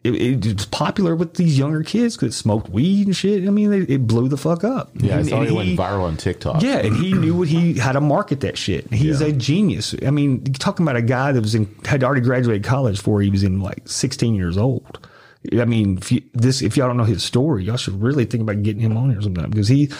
it 0.04 0.44
it 0.44 0.54
was 0.56 0.66
popular 0.66 1.14
with 1.14 1.34
these 1.34 1.56
younger 1.58 1.82
kids 1.82 2.16
because 2.16 2.34
it 2.34 2.38
smoked 2.38 2.68
weed 2.70 3.06
and 3.06 3.16
shit. 3.16 3.46
I 3.46 3.50
mean, 3.50 3.72
it, 3.72 3.88
it 3.90 4.06
blew 4.06 4.28
the 4.28 4.36
fuck 4.36 4.64
up. 4.64 4.90
Yeah, 4.94 5.14
I 5.16 5.18
And- 5.20 5.28
saw 5.28 5.40
and 5.40 5.48
it 5.48 5.52
went 5.52 5.78
viral 5.78 6.02
on 6.02 6.16
TikTok. 6.16 6.62
yeah, 6.62 6.78
and 6.78 6.96
he 6.96 7.12
knew 7.12 7.36
what 7.36 7.48
he 7.48 7.78
how 7.78 7.92
to 7.92 8.00
market 8.00 8.40
that 8.40 8.58
shit. 8.58 8.92
He's 8.92 9.20
Yeah. 9.20 9.28
a 9.28 9.32
genius. 9.32 9.94
I 10.04 10.10
mean, 10.10 10.42
you're 10.46 10.54
talking 10.54 10.84
about 10.84 10.96
a 10.96 11.02
guy 11.02 11.32
that 11.32 11.40
was 11.40 11.54
in 11.54 11.72
had 11.84 12.02
already 12.02 12.20
graduated 12.22 12.64
college 12.64 12.96
before 12.96 13.22
he 13.22 13.30
was 13.30 13.42
in 13.44 13.60
like 13.60 13.88
16 13.88 14.34
years 14.34 14.56
old. 14.58 15.06
I 15.58 15.64
mean, 15.64 15.98
if 15.98 16.12
you, 16.12 16.22
this 16.34 16.62
if 16.62 16.76
y'all 16.76 16.86
don't 16.88 16.96
know 16.96 17.04
his 17.04 17.22
story, 17.24 17.64
y'all 17.64 17.76
should 17.76 18.00
really 18.00 18.24
think 18.24 18.42
about 18.42 18.62
getting 18.62 18.82
him 18.82 18.96
on 18.96 19.10
here 19.10 19.20
sometime 19.22 19.50
because 19.50 19.68
he, 19.68 19.90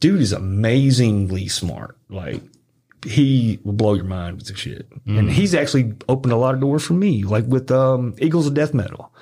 dude, 0.00 0.20
is 0.20 0.32
amazingly 0.32 1.48
smart. 1.48 1.96
Like 2.10 2.42
he 3.04 3.58
will 3.64 3.72
blow 3.72 3.94
your 3.94 4.04
mind 4.04 4.36
with 4.36 4.46
the 4.46 4.54
shit, 4.56 4.88
and 5.06 5.30
he's 5.30 5.54
actually 5.54 5.94
opened 6.08 6.32
a 6.32 6.36
lot 6.36 6.54
of 6.54 6.60
doors 6.60 6.84
for 6.84 6.92
me, 6.94 7.24
like 7.24 7.44
with 7.46 7.70
um, 7.70 8.14
Eagles 8.18 8.46
of 8.46 8.54
Death 8.54 8.74
Metal 8.74 9.12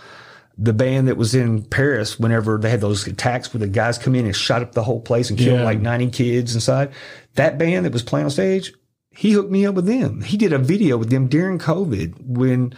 the 0.63 0.75
band 0.75 1.09
that 1.09 1.17
was 1.17 1.35
in 1.35 1.63
Paris 1.63 2.19
whenever 2.21 2.59
they 2.59 2.69
had 2.69 2.83
those 2.83 3.07
attacks 3.07 3.55
where 3.55 3.61
the 3.61 3.67
guys 3.67 3.97
come 3.97 4.15
in 4.15 4.27
and 4.27 4.37
shot 4.37 4.61
up 4.61 4.73
the 4.73 4.83
whole 4.83 5.01
place 5.01 5.31
and 5.31 5.39
killed 5.39 5.61
Yeah. 5.61 5.65
like 5.65 5.81
90 5.81 6.11
kids 6.11 6.55
inside. 6.55 6.91
That 7.37 7.57
band 7.57 7.87
that 7.87 7.95
was 7.95 8.03
playing 8.03 8.25
on 8.27 8.31
stage, 8.31 8.75
he 9.11 9.33
hooked 9.33 9.51
me 9.51 9.65
up 9.65 9.75
with 9.75 9.87
them. 9.87 10.21
He 10.21 10.37
did 10.37 10.53
a 10.53 10.59
video 10.59 10.99
with 10.99 11.09
them 11.09 11.29
during 11.29 11.59
COVID 11.59 12.13
when 12.27 12.75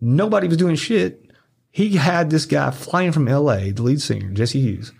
nobody 0.00 0.48
was 0.48 0.56
doing 0.56 0.76
shit. 0.76 1.30
He 1.70 1.96
had 1.96 2.30
this 2.30 2.46
guy 2.46 2.70
flying 2.70 3.12
from 3.12 3.26
LA, 3.26 3.70
the 3.70 3.82
lead 3.82 4.00
singer, 4.00 4.30
Jesse 4.30 4.60
Hughes, 4.62 4.92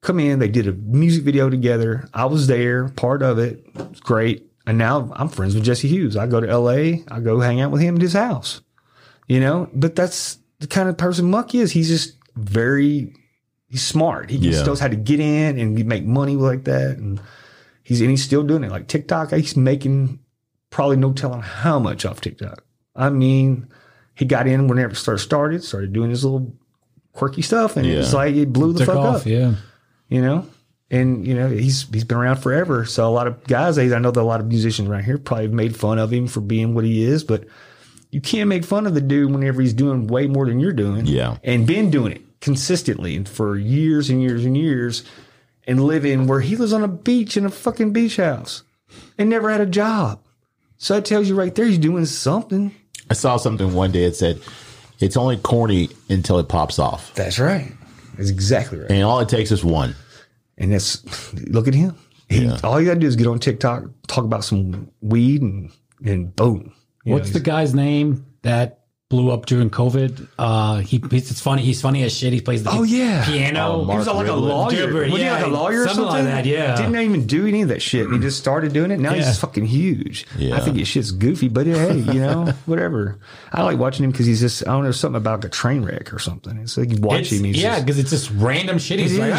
come 0.00 0.18
in. 0.18 0.40
They 0.40 0.48
did 0.48 0.66
a 0.66 0.72
music 0.72 1.22
video 1.22 1.48
together. 1.48 2.08
I 2.12 2.24
was 2.24 2.48
there, 2.48 2.88
part 2.88 3.22
of 3.22 3.38
it. 3.38 3.64
It 3.78 3.90
was 3.90 4.00
great. 4.00 4.45
And 4.66 4.78
now 4.78 5.12
I'm 5.14 5.28
friends 5.28 5.54
with 5.54 5.64
Jesse 5.64 5.88
Hughes. 5.88 6.16
I 6.16 6.26
go 6.26 6.40
to 6.40 6.58
LA, 6.58 7.02
I 7.08 7.20
go 7.20 7.38
hang 7.40 7.60
out 7.60 7.70
with 7.70 7.80
him 7.82 7.96
at 7.96 8.02
his 8.02 8.12
house 8.14 8.60
you 9.28 9.40
know? 9.40 9.68
But 9.74 9.96
that's 9.96 10.38
the 10.60 10.68
kind 10.68 10.88
of 10.88 10.96
person 10.96 11.28
muck 11.28 11.52
is. 11.54 11.72
He's 11.72 11.88
just 11.88 12.16
very 12.36 13.12
he's 13.68 13.82
smart. 13.82 14.30
He 14.30 14.36
Yeah. 14.38 14.52
just 14.52 14.66
knows 14.66 14.78
how 14.78 14.86
to 14.86 14.94
get 14.94 15.18
in 15.18 15.58
and 15.58 15.84
make 15.86 16.04
money 16.04 16.36
like 16.36 16.62
that. 16.64 16.98
And 16.98 17.20
he's 17.82 18.00
and 18.00 18.08
he's 18.10 18.22
still 18.22 18.44
doing 18.44 18.62
it. 18.62 18.70
Like 18.70 18.86
tiktok 18.86 19.32
he's 19.32 19.56
making 19.56 20.20
probably 20.70 20.96
no 20.96 21.12
telling 21.12 21.40
how 21.42 21.80
much 21.80 22.04
off 22.06 22.20
tiktok. 22.20 22.64
I 22.94 23.10
mean 23.10 23.66
he 24.14 24.24
got 24.24 24.46
in 24.46 24.68
whenever 24.68 24.92
it 24.92 24.96
first 24.96 25.24
started 25.24 25.64
started 25.64 25.92
doing 25.92 26.10
his 26.10 26.24
little 26.24 26.54
quirky 27.12 27.42
stuff 27.42 27.76
and 27.76 27.84
it's 27.86 28.12
like 28.14 28.34
it 28.36 28.52
blew 28.52 28.72
the 28.74 28.80
Took 28.80 28.94
fuck 28.94 28.96
off, 28.96 29.20
up. 29.22 29.26
yeah. 29.26 29.54
you 30.08 30.22
know 30.22 30.46
and 30.90 31.26
you 31.26 31.34
know 31.34 31.48
he's 31.48 31.88
he's 31.92 32.04
been 32.04 32.16
around 32.18 32.36
forever 32.36 32.84
so 32.84 33.08
a 33.08 33.10
lot 33.10 33.26
of 33.26 33.42
guys 33.44 33.76
i 33.78 33.84
know 33.98 34.10
that 34.10 34.20
a 34.20 34.22
lot 34.22 34.40
of 34.40 34.46
musicians 34.46 34.88
around 34.88 35.02
here 35.04 35.18
probably 35.18 35.44
have 35.46 35.52
made 35.52 35.74
fun 35.76 35.98
of 35.98 36.12
him 36.12 36.26
for 36.28 36.40
being 36.40 36.74
what 36.74 36.84
he 36.84 37.02
is 37.02 37.24
but 37.24 37.44
you 38.12 38.20
can't 38.20 38.48
make 38.48 38.64
fun 38.64 38.86
of 38.86 38.94
the 38.94 39.00
dude 39.00 39.32
whenever 39.32 39.60
he's 39.60 39.72
doing 39.74 40.06
way 40.06 40.26
more 40.28 40.46
than 40.46 40.60
you're 40.60 40.72
doing 40.72 41.04
Yeah. 41.06 41.38
and 41.42 41.66
been 41.66 41.90
doing 41.90 42.12
it 42.12 42.22
consistently 42.40 43.16
and 43.16 43.28
for 43.28 43.56
years 43.56 44.08
and 44.10 44.22
years 44.22 44.44
and 44.44 44.56
years 44.56 45.02
and 45.66 45.82
living 45.82 46.28
where 46.28 46.40
he 46.40 46.54
lives 46.54 46.72
on 46.72 46.84
a 46.84 46.88
beach 46.88 47.36
in 47.36 47.44
a 47.44 47.50
fucking 47.50 47.92
beach 47.92 48.16
house 48.18 48.62
and 49.18 49.28
never 49.28 49.50
had 49.50 49.60
a 49.60 49.66
job 49.66 50.20
so 50.78 50.94
that 50.94 51.04
tells 51.04 51.28
you 51.28 51.34
right 51.34 51.54
there 51.56 51.64
he's 51.66 51.78
doing 51.78 52.04
something 52.06 52.72
I 53.10 53.14
saw 53.14 53.36
something 53.36 53.72
one 53.72 53.92
day. 53.92 54.02
It 54.02 54.16
said, 54.16 54.40
"It's 54.98 55.16
only 55.16 55.36
corny 55.36 55.90
until 56.08 56.40
it 56.40 56.48
pops 56.48 56.78
off," 56.80 57.14
that's 57.14 57.38
right 57.38 57.72
that's 58.16 58.30
exactly 58.30 58.78
right 58.80 58.90
and 58.90 59.04
all 59.04 59.20
it 59.20 59.28
takes 59.28 59.50
is 59.52 59.64
one. 59.64 59.94
And 60.58 60.72
that's 60.72 61.32
look 61.48 61.68
at 61.68 61.74
him. 61.74 61.94
He, 62.28 62.44
Yeah. 62.44 62.58
All 62.64 62.80
you 62.80 62.86
gotta 62.86 63.00
do 63.00 63.06
is 63.06 63.16
get 63.16 63.26
on 63.26 63.38
TikTok, 63.38 63.84
talk 64.08 64.24
about 64.24 64.44
some 64.44 64.90
weed, 65.00 65.42
and 65.42 65.70
and 66.04 66.34
boom. 66.34 66.72
What's 67.04 67.28
know, 67.28 67.34
the 67.34 67.40
guy's 67.40 67.74
name 67.74 68.26
that 68.42 68.80
blew 69.08 69.30
up 69.30 69.46
during 69.46 69.70
COVID? 69.70 70.26
Uh, 70.36 70.78
he 70.78 71.00
he's 71.10 71.30
it's 71.30 71.40
funny. 71.40 71.62
He's 71.62 71.80
funny 71.80 72.02
as 72.02 72.12
shit. 72.12 72.32
He 72.32 72.40
plays 72.40 72.64
the 72.64 72.70
Oh, 72.72 72.82
yeah. 72.82 73.24
piano. 73.24 73.60
Oh, 73.60 73.90
he 73.92 73.96
was 73.96 74.06
Mark 74.06 74.16
like 74.18 74.26
a 74.26 74.32
lawyer. 74.32 74.70
Gilbert, 74.72 75.10
was 75.10 75.18
he 75.20 75.24
yeah, 75.24 75.34
like 75.36 75.46
a 75.46 75.48
lawyer 75.48 75.82
or 75.82 75.86
something 75.86 76.04
something? 76.06 76.24
like 76.24 76.34
that, 76.34 76.46
yeah. 76.46 76.74
Didn't 76.74 76.96
even 76.96 77.26
do 77.28 77.46
any 77.46 77.62
of 77.62 77.68
that 77.68 77.80
shit. 77.80 78.10
He 78.10 78.18
just 78.18 78.36
started 78.38 78.72
doing 78.72 78.90
it. 78.90 78.98
Now 78.98 79.14
Yeah. 79.14 79.24
he's 79.26 79.38
fucking 79.38 79.66
huge. 79.66 80.26
Yeah. 80.36 80.56
I 80.56 80.60
think 80.60 80.76
his 80.78 80.88
shit's 80.88 81.12
goofy, 81.12 81.46
but 81.48 81.66
hey, 81.66 81.98
you 81.98 82.14
know, 82.14 82.46
whatever. 82.66 83.20
I 83.52 83.62
like 83.62 83.78
watching 83.78 84.02
him 84.04 84.10
because 84.10 84.26
he's 84.26 84.40
just 84.40 84.66
I 84.66 84.72
don't 84.72 84.82
know 84.82 84.90
something 84.90 85.16
about 85.18 85.44
a 85.44 85.48
train 85.48 85.84
wreck 85.84 86.12
or 86.12 86.18
something. 86.18 86.58
It's 86.58 86.76
like 86.76 86.90
you 86.90 87.00
watch 87.00 87.20
It's- 87.20 87.32
him. 87.38 87.44
He's 87.44 87.62
yeah, 87.62 87.78
because 87.78 88.00
it's 88.00 88.10
just 88.10 88.32
random 88.32 88.78
shit. 88.78 88.98
He's 88.98 89.16
It 89.16 89.20
like, 89.20 89.34
is. 89.34 89.38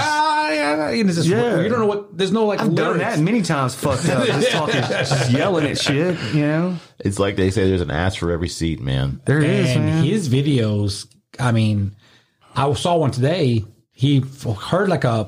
Ah, 0.49 0.53
yeah, 0.53 0.89
and 0.89 1.09
it's 1.09 1.17
just, 1.17 1.27
Yeah. 1.29 1.61
you 1.61 1.69
don't 1.69 1.79
know 1.79 1.85
what. 1.85 2.17
There's 2.17 2.31
no 2.31 2.45
like 2.45 2.59
I've 2.59 2.73
done 2.75 2.97
that 2.99 3.19
many 3.19 3.41
times. 3.41 3.75
Fucked 3.75 4.09
up, 4.09 4.25
just 4.25 4.51
talking, 4.51 4.81
just 4.81 5.31
yelling 5.31 5.65
at 5.65 5.77
shit. 5.77 6.17
You 6.33 6.41
know, 6.41 6.75
It's 6.99 7.19
like 7.19 7.35
they 7.35 7.51
say, 7.51 7.67
"There's 7.67 7.81
an 7.81 7.91
ass 7.91 8.15
for 8.15 8.31
every 8.31 8.49
seat, 8.49 8.79
man." 8.79 9.21
there 9.25 9.39
is 9.41 9.75
and 9.75 9.85
man. 9.85 10.03
his 10.03 10.29
videos. 10.29 11.07
I 11.39 11.51
mean, 11.51 11.95
I 12.55 12.71
saw 12.73 12.97
one 12.97 13.11
today. 13.11 13.65
He 13.91 14.23
heard 14.69 14.89
like 14.89 15.03
a 15.03 15.27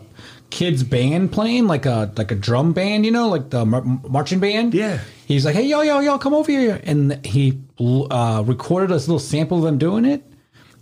kids 0.51 0.83
band 0.83 1.31
playing, 1.31 1.67
like 1.67 1.85
a 1.85 2.11
like 2.17 2.31
a 2.31 2.35
drum 2.35 2.73
band, 2.73 3.05
you 3.05 3.11
know, 3.11 3.29
like 3.29 3.49
the 3.49 3.65
mar- 3.65 3.83
marching 3.83 4.39
band. 4.39 4.73
Yeah. 4.73 4.99
He's 5.27 5.45
like, 5.45 5.55
"Hey, 5.55 5.63
yo, 5.65 5.81
yo, 5.81 5.99
yo, 5.99 6.17
come 6.17 6.33
over 6.33 6.51
here!" 6.51 6.79
And 6.83 7.23
he 7.25 7.61
uh, 7.79 8.43
recorded 8.45 8.91
a 8.91 8.95
little 8.95 9.19
sample 9.19 9.57
of 9.59 9.63
them 9.63 9.77
doing 9.77 10.05
it, 10.05 10.23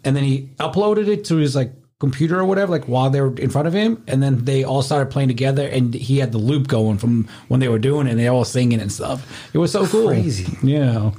and 0.03 0.15
then 0.15 0.23
he 0.23 0.49
uploaded 0.59 1.07
it 1.07 1.25
to 1.25 1.35
his 1.37 1.55
like 1.55 1.73
computer 1.99 2.39
or 2.39 2.45
whatever, 2.45 2.71
like 2.71 2.85
while 2.85 3.09
they 3.09 3.21
were 3.21 3.35
in 3.37 3.49
front 3.49 3.67
of 3.67 3.73
him, 3.73 4.03
and 4.07 4.21
then 4.21 4.45
they 4.45 4.63
all 4.63 4.81
started 4.81 5.11
playing 5.11 5.29
together, 5.29 5.67
and 5.67 5.93
he 5.93 6.19
had 6.19 6.31
the 6.31 6.37
loop 6.37 6.67
going 6.67 6.97
from 6.97 7.27
when 7.47 7.59
they 7.59 7.67
were 7.67 7.79
doing 7.79 8.07
it, 8.07 8.11
and 8.11 8.19
they 8.19 8.27
all 8.27 8.45
singing 8.45 8.79
and 8.79 8.91
stuff. 8.91 9.27
It 9.53 9.57
was 9.57 9.71
so 9.71 9.87
cool. 9.87 10.07
Crazy. 10.07 10.57
Yeah. 10.61 11.11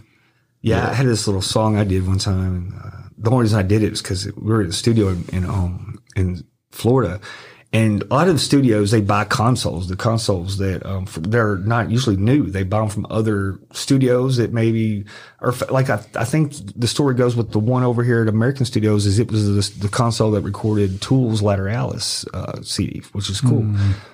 Yeah, 0.61 0.89
I 0.89 0.95
had 0.95 1.07
this 1.07 1.27
little 1.27 1.43
song 1.43 1.77
I 1.77 1.85
did 1.85 2.07
one 2.07 2.19
time. 2.19 2.57
And, 2.57 2.75
uh, 2.75 3.09
the 3.17 3.31
only 3.31 3.43
reason 3.43 3.59
I 3.59 3.63
did 3.63 3.83
it 3.83 3.91
was 3.91 4.03
because 4.03 4.27
we 4.27 4.53
were 4.53 4.63
in 4.63 4.69
the 4.69 4.73
studio 4.73 5.09
in, 5.09 5.25
in 5.33 5.45
um 5.45 6.01
in 6.15 6.45
Florida, 6.71 7.21
and 7.70 8.03
a 8.03 8.07
lot 8.07 8.28
of 8.28 8.35
the 8.35 8.40
studios 8.40 8.90
they 8.90 9.03
buy 9.03 9.24
consoles. 9.24 9.89
The 9.89 9.97
consoles 9.97 10.57
that 10.59 10.85
um 10.86 11.07
they're 11.20 11.59
not 11.59 11.90
usually 11.90 12.16
new. 12.16 12.45
They 12.45 12.62
buy 12.62 12.81
them 12.81 12.89
from 12.89 13.07
other 13.11 13.59
studios 13.73 14.39
that 14.39 14.53
maybe 14.53 15.05
are 15.40 15.53
like 15.69 15.90
I, 15.90 16.03
I 16.15 16.24
think 16.24 16.55
the 16.74 16.89
story 16.89 17.15
goes 17.15 17.36
with 17.36 17.53
the 17.53 17.59
one 17.59 17.82
over 17.82 18.03
here 18.03 18.23
at 18.23 18.28
American 18.28 18.65
Studios 18.65 19.05
is 19.05 19.19
it 19.19 19.31
was 19.31 19.70
the, 19.70 19.81
the 19.81 19.89
console 19.89 20.31
that 20.31 20.40
recorded 20.40 21.03
Tool's 21.03 21.43
Lateralis 21.43 22.27
uh, 22.32 22.62
CD, 22.62 23.03
which 23.12 23.28
is 23.28 23.40
cool. 23.40 23.66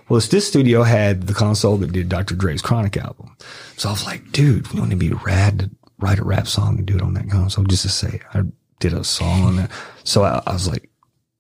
Well, 0.09 0.18
it's, 0.18 0.28
this 0.28 0.48
studio 0.48 0.82
had 0.82 1.28
the 1.28 1.35
console 1.35 1.76
that 1.78 1.93
did 1.93 2.09
Dr. 2.09 2.35
Dre's 2.35 2.60
Chronic 2.60 2.97
album. 2.97 3.36
So 3.76 3.89
I 3.89 3.93
was 3.93 4.05
like, 4.05 4.32
dude, 4.32 4.66
wouldn't 4.68 4.93
it 4.93 4.97
be 4.97 5.10
rad 5.10 5.60
to 5.60 5.70
write 5.98 6.18
a 6.18 6.24
rap 6.24 6.47
song 6.47 6.78
and 6.78 6.86
do 6.86 6.97
it 6.97 7.02
on 7.02 7.14
that 7.14 7.31
console 7.31 7.64
just 7.64 7.82
to 7.82 7.89
say 7.89 8.20
I 8.35 8.43
did 8.81 8.93
a 8.93 9.05
song 9.05 9.44
on 9.44 9.56
that. 9.56 9.70
So 10.02 10.24
I, 10.24 10.43
I 10.47 10.52
was 10.52 10.68
like, 10.68 10.90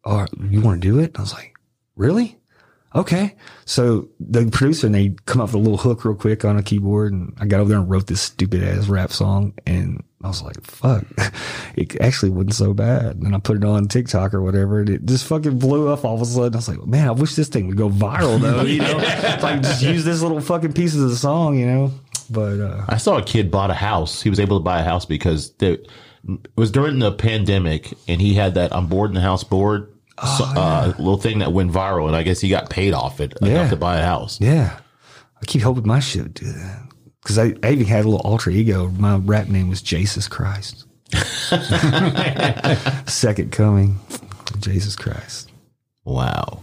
oh, 0.04 0.26
you 0.48 0.60
want 0.60 0.80
to 0.80 0.88
do 0.88 0.98
it? 0.98 1.06
And 1.06 1.18
I 1.18 1.20
was 1.20 1.34
like, 1.34 1.53
really? 1.96 2.38
Okay. 2.94 3.34
So 3.64 4.08
the 4.20 4.48
producer 4.50 4.86
and 4.86 4.94
they 4.94 5.16
come 5.26 5.40
up 5.40 5.48
with 5.48 5.54
a 5.56 5.58
little 5.58 5.78
hook 5.78 6.04
real 6.04 6.14
quick 6.14 6.44
on 6.44 6.56
a 6.56 6.62
keyboard 6.62 7.12
and 7.12 7.36
I 7.40 7.46
got 7.46 7.60
over 7.60 7.68
there 7.68 7.78
and 7.78 7.90
wrote 7.90 8.06
this 8.06 8.20
stupid 8.20 8.62
ass 8.62 8.86
rap 8.86 9.10
song 9.10 9.54
and 9.66 10.04
I 10.22 10.28
was 10.28 10.42
like, 10.42 10.62
fuck, 10.62 11.04
it 11.76 12.00
actually 12.00 12.30
wasn't 12.30 12.54
so 12.54 12.72
bad. 12.72 13.16
And 13.16 13.34
I 13.34 13.38
put 13.40 13.56
it 13.56 13.64
on 13.64 13.88
TikTok 13.88 14.32
or 14.32 14.42
whatever 14.42 14.80
and 14.80 14.90
it 14.90 15.04
just 15.06 15.26
fucking 15.26 15.58
blew 15.58 15.88
up 15.88 16.04
all 16.04 16.14
of 16.14 16.22
a 16.22 16.24
sudden. 16.24 16.54
I 16.54 16.58
was 16.58 16.68
like, 16.68 16.86
man, 16.86 17.08
I 17.08 17.12
wish 17.12 17.34
this 17.34 17.48
thing 17.48 17.66
would 17.66 17.76
go 17.76 17.90
viral 17.90 18.40
though, 18.40 18.62
you 18.62 18.80
know, 18.80 18.96
like 19.42 19.62
just 19.62 19.82
use 19.82 20.04
this 20.04 20.22
little 20.22 20.40
fucking 20.40 20.72
pieces 20.72 21.02
of 21.02 21.10
the 21.10 21.16
song, 21.16 21.58
you 21.58 21.66
know? 21.66 21.90
But 22.30 22.60
uh, 22.60 22.84
I 22.88 22.96
saw 22.96 23.18
a 23.18 23.22
kid 23.22 23.50
bought 23.50 23.70
a 23.70 23.74
house. 23.74 24.22
He 24.22 24.30
was 24.30 24.40
able 24.40 24.58
to 24.58 24.64
buy 24.64 24.80
a 24.80 24.84
house 24.84 25.04
because 25.04 25.52
the, 25.54 25.72
it 26.26 26.50
was 26.56 26.70
during 26.70 27.00
the 27.00 27.12
pandemic, 27.12 27.92
and 28.08 28.18
he 28.18 28.32
had 28.32 28.54
that 28.54 28.72
on 28.72 28.86
board 28.86 29.10
in 29.10 29.14
the 29.14 29.20
house 29.20 29.44
board 29.44 29.93
so, 30.22 30.44
uh, 30.44 30.92
little 30.98 31.16
thing 31.16 31.40
that 31.40 31.52
went 31.52 31.72
viral, 31.72 32.06
and 32.06 32.14
I 32.16 32.22
guess 32.22 32.40
he 32.40 32.48
got 32.48 32.70
paid 32.70 32.92
off 32.94 33.20
it 33.20 33.34
Yeah. 33.42 33.48
enough 33.48 33.70
to 33.70 33.76
buy 33.76 33.98
a 33.98 34.04
house. 34.04 34.40
yeah, 34.40 34.78
I 35.42 35.44
keep 35.46 35.62
hoping 35.62 35.86
my 35.86 36.00
shit 36.00 36.22
would 36.22 36.34
do 36.34 36.46
that 36.52 36.82
because 37.22 37.38
I, 37.38 37.54
I 37.62 37.70
even 37.72 37.86
had 37.86 38.04
a 38.04 38.08
little 38.08 38.20
alter 38.26 38.50
ego. 38.50 38.88
My 38.90 39.16
rap 39.16 39.48
name 39.48 39.68
was 39.68 39.82
Jesus 39.82 40.28
Christ. 40.28 40.84
Second 43.06 43.52
coming, 43.52 43.98
Jesus 44.60 44.96
Christ. 44.96 45.50
Wow. 46.04 46.60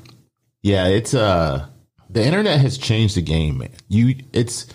Yeah, 0.61 0.87
it's 0.87 1.13
uh 1.13 1.65
the 2.09 2.23
internet 2.25 2.59
has 2.59 2.77
changed 2.77 3.15
the 3.15 3.21
game, 3.21 3.59
man. 3.59 3.69
You 3.87 4.15
it's 4.33 4.67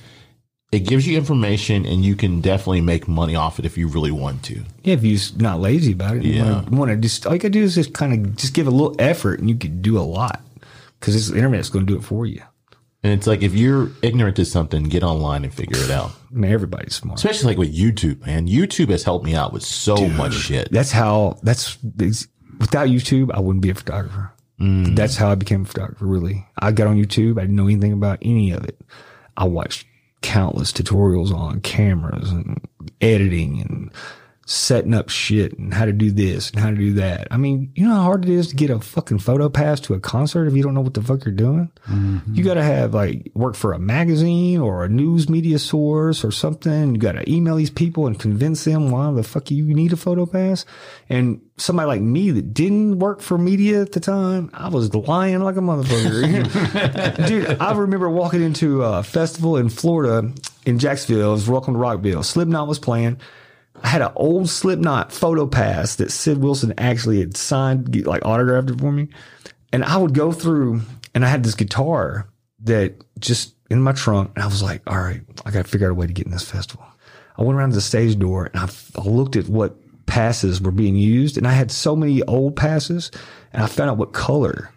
it 0.77 0.81
gives 0.87 1.07
you 1.07 1.17
information 1.17 1.85
and 1.87 2.05
you 2.05 2.15
can 2.15 2.41
definitely 2.41 2.81
make 2.81 3.09
money 3.09 3.35
off 3.35 3.59
it 3.59 3.65
if 3.65 3.77
you 3.79 3.89
really 3.89 4.11
want 4.13 4.43
to. 4.45 4.63
Yeah, 4.85 4.95
if 4.95 5.03
you're 5.05 5.19
not 5.41 5.61
lazy 5.61 5.93
about 5.93 6.17
it, 6.19 6.25
you 6.25 6.35
Yeah. 6.35 6.63
want 6.71 6.91
to 6.91 6.97
just 6.97 7.27
all 7.27 7.33
you 7.33 7.39
gotta 7.39 7.51
do 7.51 7.63
is 7.63 7.75
just 7.75 7.93
kind 7.93 8.13
of 8.13 8.37
just 8.37 8.55
give 8.55 8.67
a 8.67 8.71
little 8.71 8.95
effort, 8.99 9.41
and 9.41 9.49
you 9.49 9.57
can 9.57 9.83
do 9.83 9.99
a 9.99 10.03
lot 10.03 10.41
because 11.01 11.15
this 11.15 11.31
internet's 11.31 11.69
going 11.71 11.87
to 11.87 11.93
do 11.93 11.99
it 11.99 12.05
for 12.05 12.27
you. 12.27 12.43
And 13.03 13.13
it's 13.13 13.27
like 13.27 13.43
if 13.43 13.55
you're 13.55 13.91
ignorant 14.03 14.37
to 14.37 14.45
something, 14.45 14.85
get 14.85 15.05
online 15.05 15.45
and 15.45 15.55
figure 15.55 15.79
it 15.79 15.91
out. 15.91 16.11
I 16.33 16.35
mean, 16.35 16.51
everybody's 16.51 16.95
smart. 16.97 17.19
Especially 17.19 17.49
like 17.49 17.59
with 17.59 17.77
YouTube, 17.77 18.25
man. 18.27 18.49
YouTube 18.49 18.89
has 18.89 19.05
helped 19.05 19.25
me 19.25 19.35
out 19.35 19.53
with 19.53 19.63
so 19.63 20.09
much 20.09 20.33
shit. 20.35 20.69
That's 20.73 20.91
how. 20.91 21.39
That's 21.43 21.79
without 22.59 22.89
YouTube, 22.89 23.31
I 23.33 23.39
wouldn't 23.41 23.63
be 23.63 23.71
a 23.71 23.75
photographer. 23.75 24.33
Mm. 24.61 24.97
That's 24.97 25.17
how 25.17 25.31
I 25.31 25.35
became 25.37 25.63
a 25.63 25.67
photographer. 25.67 26.05
Really, 26.07 26.47
I 26.59 26.73
got 26.73 26.87
on 26.89 26.97
YouTube. 26.97 27.39
I 27.39 27.43
didn't 27.43 27.57
know 27.57 27.67
anything 27.67 27.93
about 27.93 28.19
any 28.23 28.51
of 28.51 28.65
it. 28.65 28.81
I 29.37 29.45
watched 29.45 29.87
countless 30.27 30.73
tutorials 30.73 31.33
on 31.33 31.61
cameras 31.61 32.31
and 32.31 32.61
editing 33.01 33.61
and 33.61 33.93
setting 34.49 34.95
up 34.95 35.09
shit 35.09 35.59
and 35.59 35.75
how 35.75 35.85
to 35.85 35.93
do 35.93 36.13
this 36.13 36.51
and 36.51 36.61
how 36.61 36.71
to 36.71 36.77
do 36.77 36.93
that. 36.95 37.27
I 37.33 37.37
mean, 37.37 37.73
you 37.75 37.85
know 37.85 37.95
how 37.95 38.03
hard 38.03 38.25
it 38.25 38.31
is 38.31 38.49
to 38.49 38.57
get 38.57 38.71
a 38.71 38.79
fucking 38.79 39.19
photo 39.19 39.49
pass 39.49 39.81
to 39.81 39.95
a 39.95 40.01
concert 40.01 40.47
if 40.47 40.55
you 40.55 40.63
don't 40.63 40.73
know 40.73 40.83
what 40.83 40.95
the 40.95 41.03
fuck 41.03 41.25
you're 41.25 41.35
doing? 41.35 41.69
Mm-hmm. 41.89 42.33
You 42.33 42.45
got 42.45 42.55
to 42.55 42.63
have 42.63 42.95
like 42.95 43.33
work 43.35 43.57
for 43.57 43.73
a 43.73 43.79
magazine 43.81 44.61
or 44.61 44.85
a 44.85 44.89
news 44.89 45.29
media 45.29 45.59
source 45.59 46.25
or 46.25 46.31
something. 46.31 46.95
You 46.95 47.01
got 47.01 47.13
to 47.13 47.29
email 47.31 47.57
these 47.57 47.71
people 47.71 48.07
and 48.07 48.19
convince 48.19 48.63
them 48.63 48.93
why 48.93 49.11
the 49.11 49.25
fuck 49.25 49.51
you 49.51 49.65
need 49.65 49.93
a 49.93 49.97
photo 49.97 50.27
pass. 50.27 50.65
And 51.09 51.41
somebody 51.57 51.89
like 51.89 52.03
me 52.03 52.31
that 52.31 52.55
didn't 52.55 53.01
work 53.01 53.23
for 53.23 53.39
media 53.39 53.83
at 53.83 53.93
the 53.93 54.01
time, 54.01 54.51
I 54.55 54.69
was 54.69 54.95
lying 54.95 55.41
like 55.41 55.57
a 55.57 55.61
motherfucker. 55.61 57.27
Dude, 57.27 57.61
I 57.61 57.73
remember 57.73 58.09
walking 58.09 58.43
into 58.43 58.85
a 58.85 59.03
festival 59.03 59.57
in 59.57 59.71
Florida 59.71 60.33
in 60.65 60.79
Jacksonville. 60.79 61.31
It 61.31 61.33
was 61.33 61.49
Welcome 61.49 61.75
to 61.75 61.81
Rockville. 61.81 62.23
Slipknot 62.23 62.69
was 62.69 62.79
playing. 62.79 63.19
I 63.83 63.89
had 63.89 64.03
an 64.03 64.13
old 64.17 64.49
Slipknot 64.49 65.13
photo 65.13 65.47
pass 65.47 65.97
that 65.97 66.11
Sid 66.11 66.39
Wilson 66.39 66.75
actually 66.79 67.21
had 67.21 67.37
signed, 67.37 68.07
like 68.07 68.25
autographed 68.25 68.71
it 68.71 68.81
for 68.81 68.93
me. 68.93 69.09
And 69.73 69.85
I 69.85 69.97
would 69.97 70.15
go 70.15 70.33
through 70.33 70.81
and 71.15 71.25
I 71.25 71.29
had 71.29 71.45
this 71.45 71.55
guitar 71.55 72.29
that 72.65 72.95
just 73.19 73.55
in 73.71 73.83
my 73.83 73.93
trunk. 73.93 74.33
And 74.35 74.45
I 74.45 74.47
was 74.47 74.63
like, 74.63 74.83
all 74.87 74.99
right, 74.99 75.23
I 75.45 75.51
got 75.51 75.65
to 75.65 75.71
figure 75.71 75.87
out 75.89 75.93
a 75.93 75.95
way 75.95 76.07
to 76.07 76.13
get 76.13 76.27
in 76.27 76.33
this 76.33 76.49
festival. 76.49 76.87
I 77.37 77.43
went 77.43 77.59
around 77.59 77.71
to 77.71 77.77
the 77.77 77.83
stage 77.83 78.19
door 78.19 78.47
and 78.47 78.59
I, 78.59 78.69
I 78.99 79.05
looked 79.05 79.37
at 79.37 79.49
what 79.49 79.77
passes 80.07 80.61
were 80.61 80.71
being 80.71 80.97
used. 80.97 81.37
And 81.37 81.47
I 81.47 81.53
had 81.53 81.71
so 81.71 81.95
many 81.95 82.23
old 82.23 82.57
passes 82.57 83.11
and 83.53 83.63
I 83.63 83.67
found 83.67 83.91
out 83.91 83.99
what 83.99 84.13
color 84.13 84.71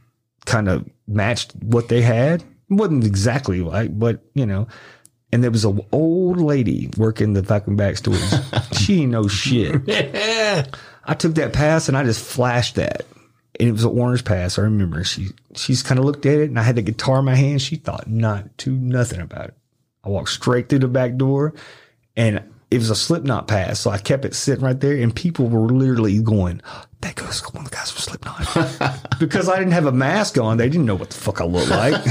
kind 0.45 0.67
of 0.67 0.88
matched 1.07 1.53
what 1.61 1.88
they 1.88 2.01
had. 2.01 2.41
It 2.41 2.47
wasn't 2.76 3.05
exactly 3.05 3.61
like, 3.61 3.97
but 3.97 4.21
you 4.34 4.45
know, 4.45 4.67
and 5.31 5.43
there 5.43 5.51
was 5.51 5.65
an 5.65 5.81
old 5.91 6.39
lady 6.39 6.89
working 6.97 7.34
the 7.34 7.43
fucking 7.43 7.76
back 7.76 7.97
stores. 7.97 8.34
she 8.73 9.01
ain't 9.01 9.11
know 9.11 9.27
shit. 9.27 9.81
I 11.06 11.14
took 11.14 11.35
that 11.35 11.53
pass 11.53 11.88
and 11.88 11.97
I 11.97 12.03
just 12.03 12.23
flashed 12.23 12.76
that. 12.76 13.06
And 13.60 13.68
it 13.68 13.72
was 13.72 13.84
an 13.84 13.97
orange 13.97 14.23
pass. 14.23 14.57
I 14.57 14.64
remember 14.64 15.03
she 15.03 15.30
she's 15.56 15.84
kind 15.84 15.99
of 15.99 16.06
looked 16.06 16.26
at 16.26 16.39
it 16.39 16.49
and 16.49 16.60
I 16.60 16.64
had 16.64 16.76
the 16.76 16.81
guitar 16.81 17.19
in 17.19 17.26
my 17.26 17.35
hand. 17.35 17.61
She 17.61 17.76
thought 17.76 18.07
not 18.07 18.57
to 18.60 18.72
nothing 18.72 19.19
about 19.19 19.49
it. 19.49 19.57
I 20.03 20.10
walked 20.10 20.30
straight 20.30 20.69
through 20.69 20.80
the 20.80 20.88
back 20.88 21.15
door 21.18 21.53
and 22.15 22.43
it 22.72 22.77
was 22.77 22.89
a 22.89 22.95
Slipknot 22.95 23.47
pass. 23.47 23.80
So 23.80 23.89
I 23.89 23.97
kept 23.97 24.26
it 24.26 24.35
sitting 24.35 24.64
right 24.64 24.80
there 24.80 24.95
and 25.01 25.15
people 25.15 25.47
were 25.47 25.68
literally 25.68 26.19
going, 26.22 26.61
that 27.01 27.15
goes 27.15 27.41
one 27.53 27.65
of 27.65 27.72
the 27.72 27.76
guys 27.76 27.91
from 27.91 28.01
Slipknot. 28.01 29.10
because 29.19 29.49
I 29.49 29.57
didn't 29.57 29.73
have 29.73 29.88
a 29.88 29.91
mask 29.91 30.38
on. 30.38 30.57
They 30.57 30.69
didn't 30.69 30.85
know 30.85 30.95
what 30.95 31.10
the 31.10 31.18
fuck 31.18 31.41
I 31.41 31.45
looked 31.45 31.69
like. 31.69 32.01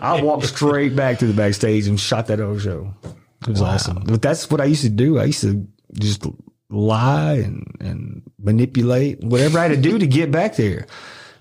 I 0.00 0.22
walked 0.22 0.46
straight 0.46 0.94
back 0.96 1.18
to 1.18 1.26
the 1.26 1.34
backstage 1.34 1.86
and 1.86 1.98
shot 1.98 2.26
that 2.28 2.40
old 2.40 2.60
show. 2.60 2.92
It 3.42 3.48
was 3.48 3.62
awesome. 3.62 4.02
But 4.06 4.22
that's 4.22 4.50
what 4.50 4.60
I 4.60 4.64
used 4.64 4.82
to 4.82 4.88
do. 4.90 5.18
I 5.18 5.24
used 5.24 5.42
to 5.42 5.66
just 5.92 6.24
lie 6.70 7.34
and, 7.34 7.66
and 7.80 8.22
manipulate 8.38 9.20
whatever 9.22 9.58
I 9.58 9.68
had 9.68 9.76
to 9.76 9.80
do 9.80 9.98
to 9.98 10.06
get 10.06 10.30
back 10.30 10.56
there. 10.56 10.86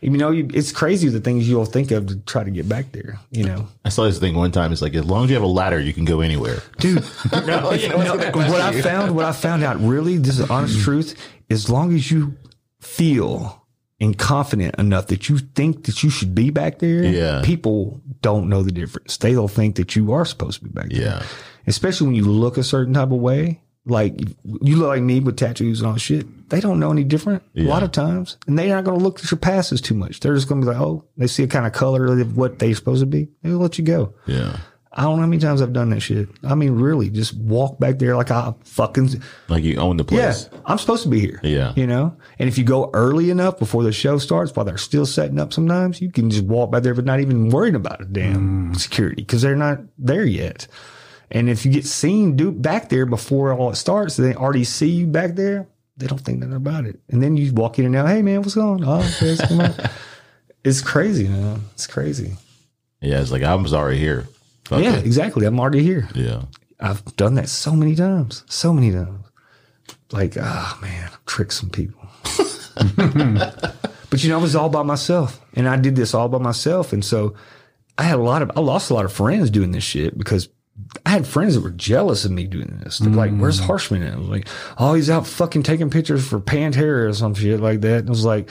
You 0.01 0.09
know, 0.11 0.31
you, 0.31 0.49
it's 0.53 0.73
crazy 0.73 1.07
the 1.07 1.21
things 1.21 1.47
you'll 1.47 1.63
think 1.63 1.91
of 1.91 2.07
to 2.07 2.17
try 2.17 2.43
to 2.43 2.51
get 2.51 2.67
back 2.67 2.91
there. 2.91 3.19
You 3.31 3.45
know, 3.45 3.67
I 3.85 3.89
saw 3.89 4.03
this 4.03 4.19
thing 4.19 4.35
one 4.35 4.51
time. 4.51 4.73
It's 4.73 4.81
like 4.81 4.93
as 4.95 5.05
long 5.05 5.23
as 5.23 5.29
you 5.29 5.35
have 5.37 5.43
a 5.43 5.47
ladder, 5.47 5.79
you 5.79 5.93
can 5.93 6.03
go 6.03 6.19
anywhere. 6.19 6.61
dude. 6.79 7.05
no, 7.31 7.71
you 7.71 7.87
know, 7.87 7.97
No, 8.15 8.31
what 8.33 8.59
I 8.59 8.81
found, 8.81 9.15
what 9.15 9.23
I 9.23 9.31
found 9.31 9.63
out, 9.63 9.79
really, 9.79 10.17
this 10.17 10.37
is 10.39 10.45
the 10.45 10.53
honest 10.53 10.81
truth. 10.81 11.15
As 11.49 11.69
long 11.69 11.93
as 11.95 12.11
you 12.11 12.35
feel 12.81 13.62
and 14.03 14.17
confident 14.17 14.75
enough 14.75 15.07
that 15.07 15.29
you 15.29 15.37
think 15.39 15.85
that 15.85 16.03
you 16.03 16.09
should 16.09 16.35
be 16.35 16.49
back 16.49 16.79
there, 16.79 17.03
Yeah. 17.03 17.41
people 17.43 18.01
don't 18.21 18.49
know 18.49 18.61
the 18.61 18.71
difference. 18.71 19.17
They'll 19.17 19.47
think 19.47 19.75
that 19.77 19.95
you 19.95 20.11
are 20.11 20.25
supposed 20.25 20.59
to 20.59 20.65
be 20.65 20.69
back 20.71 20.89
there. 20.89 21.01
Yeah. 21.01 21.23
Especially 21.65 22.07
when 22.07 22.15
you 22.15 22.25
look 22.25 22.57
a 22.57 22.63
certain 22.63 22.93
type 22.93 23.11
of 23.11 23.19
way. 23.19 23.61
Like 23.85 24.17
you 24.61 24.77
look 24.77 24.87
like 24.87 25.01
me 25.01 25.19
with 25.19 25.35
tattoos 25.35 25.81
and 25.81 25.89
all 25.89 25.97
shit. 25.97 26.49
They 26.49 26.61
don't 26.61 26.79
know 26.79 26.91
any 26.91 27.03
different 27.03 27.43
a 27.57 27.63
lot 27.63 27.83
of 27.83 27.91
times. 27.91 28.37
And 28.47 28.57
they're 28.57 28.69
not 28.73 28.85
going 28.85 28.97
to 28.97 29.03
look 29.03 29.19
at 29.19 29.29
your 29.29 29.37
passes 29.39 29.81
too 29.81 29.93
much. 29.93 30.21
They're 30.21 30.35
just 30.35 30.47
going 30.47 30.61
to 30.61 30.65
be 30.67 30.71
like, 30.73 30.81
oh, 30.81 31.03
they 31.17 31.27
see 31.27 31.43
a 31.43 31.47
kind 31.47 31.65
of 31.67 31.73
color 31.73 32.05
of 32.05 32.37
what 32.37 32.59
they're 32.59 32.73
supposed 32.75 33.01
to 33.01 33.05
be. 33.05 33.27
They'll 33.41 33.57
let 33.57 33.77
you 33.77 33.83
go. 33.83 34.13
Yeah. 34.25 34.57
I 34.95 35.03
don't 35.03 35.15
know 35.15 35.21
how 35.21 35.27
many 35.27 35.41
times 35.41 35.61
I've 35.61 35.73
done 35.73 35.89
that 35.89 36.01
shit. 36.01 36.29
I 36.43 36.53
mean, 36.53 36.73
really, 36.73 37.09
just 37.09 37.35
walk 37.35 37.79
back 37.79 37.97
there 37.97 38.15
like 38.15 38.29
I 38.29 38.53
fucking 38.63 39.23
Like 39.47 39.63
you 39.63 39.77
own 39.77 39.97
the 39.97 40.03
place. 40.03 40.19
yeah. 40.19 40.49
place. 40.49 40.61
I'm 40.67 40.77
supposed 40.77 41.01
to 41.03 41.09
be 41.09 41.19
here. 41.19 41.39
Yeah. 41.41 41.73
you 41.75 41.87
know. 41.87 42.15
And 42.37 42.47
if 42.47 42.59
you 42.59 42.63
go 42.63 42.91
early 42.93 43.31
enough 43.31 43.57
before 43.57 43.81
the 43.81 43.91
show 43.91 44.19
starts, 44.19 44.55
while 44.55 44.65
they're 44.65 44.77
still 44.77 45.07
setting 45.07 45.39
up, 45.39 45.51
sometimes 45.51 45.99
you 45.99 46.11
can 46.11 46.29
just 46.29 46.45
walk 46.45 46.71
back 46.71 46.83
there, 46.83 46.93
but 46.93 47.05
not 47.05 47.19
even 47.19 47.49
worrying 47.49 47.73
about 47.73 48.01
a 48.01 48.05
damn 48.05 48.73
mm. 48.73 48.79
security 48.79 49.23
because 49.23 49.41
they're 49.41 49.55
not 49.55 49.79
there 49.97 50.25
yet. 50.25 50.67
And 51.31 51.49
if 51.49 51.65
you 51.65 51.71
get 51.71 51.85
seen 51.85 52.35
do 52.35 52.51
back 52.51 52.89
there 52.89 53.07
before 53.07 53.51
all 53.51 53.71
it 53.71 53.75
starts, 53.75 54.15
they 54.15 54.35
already 54.35 54.63
see 54.63 54.89
you 54.89 55.07
back 55.07 55.33
there. 55.33 55.67
They 55.97 56.05
don't 56.05 56.21
think 56.21 56.39
nothing 56.39 56.55
about 56.55 56.85
it. 56.85 56.99
And 57.09 57.21
then 57.21 57.35
you 57.35 57.51
walk 57.51 57.79
in 57.79 57.85
and 57.85 57.95
out. 57.95 58.07
Hey 58.07 58.21
man, 58.21 58.41
what's 58.41 58.53
going 58.53 58.83
on? 58.83 59.01
Oh, 59.01 59.17
it's, 59.21 59.89
it's 60.63 60.81
crazy, 60.81 61.27
man. 61.27 61.61
It's 61.73 61.87
crazy. 61.87 62.37
Yeah. 63.01 63.21
It's 63.21 63.31
like 63.31 63.41
I 63.41 63.55
was 63.55 63.73
already 63.73 63.97
here. 63.97 64.27
Fuck 64.65 64.81
Yeah, 64.81 64.97
exactly. 64.97 65.45
I'm 65.45 65.59
already 65.59 65.83
here. 65.83 66.07
Yeah. 66.13 66.43
I've 66.79 67.03
done 67.15 67.35
that 67.35 67.49
so 67.49 67.73
many 67.73 67.95
times, 67.95 68.43
so 68.47 68.73
many 68.73 68.91
times. 68.91 69.25
Like, 70.11 70.37
ah, 70.39 70.77
man, 70.81 71.09
I've 71.25 71.51
some 71.51 71.69
people. 71.69 72.07
but 72.95 74.23
you 74.23 74.29
know, 74.29 74.37
I 74.37 74.41
was 74.41 74.55
all 74.55 74.69
by 74.69 74.83
myself, 74.83 75.41
and 75.55 75.67
I 75.67 75.77
did 75.77 75.95
this 75.95 76.13
all 76.13 76.29
by 76.29 76.37
myself, 76.37 76.93
and 76.93 77.03
so 77.03 77.35
I 77.97 78.03
had 78.03 78.19
a 78.19 78.21
lot 78.21 78.41
of, 78.41 78.51
I 78.55 78.59
lost 78.59 78.89
a 78.89 78.93
lot 78.93 79.05
of 79.05 79.13
friends 79.13 79.49
doing 79.49 79.71
this 79.71 79.83
shit 79.83 80.17
because 80.17 80.49
I 81.05 81.11
had 81.11 81.27
friends 81.27 81.55
that 81.55 81.61
were 81.61 81.71
jealous 81.71 82.25
of 82.25 82.31
me 82.31 82.45
doing 82.45 82.79
this. 82.83 82.99
They're 82.99 83.11
like, 83.11 83.35
"Where's 83.35 83.59
Harshman?" 83.59 84.03
at?" 84.03 84.13
I 84.13 84.17
was 84.17 84.27
like, 84.27 84.47
"Oh, 84.77 84.93
he's 84.95 85.09
out 85.09 85.27
fucking 85.27 85.63
taking 85.63 85.89
pictures 85.89 86.27
for 86.27 86.39
Pantera 86.39 87.09
or 87.09 87.13
some 87.13 87.35
shit 87.35 87.59
like 87.59 87.81
that." 87.81 87.99
And 87.99 88.09
I 88.09 88.11
was 88.11 88.25
like, 88.25 88.49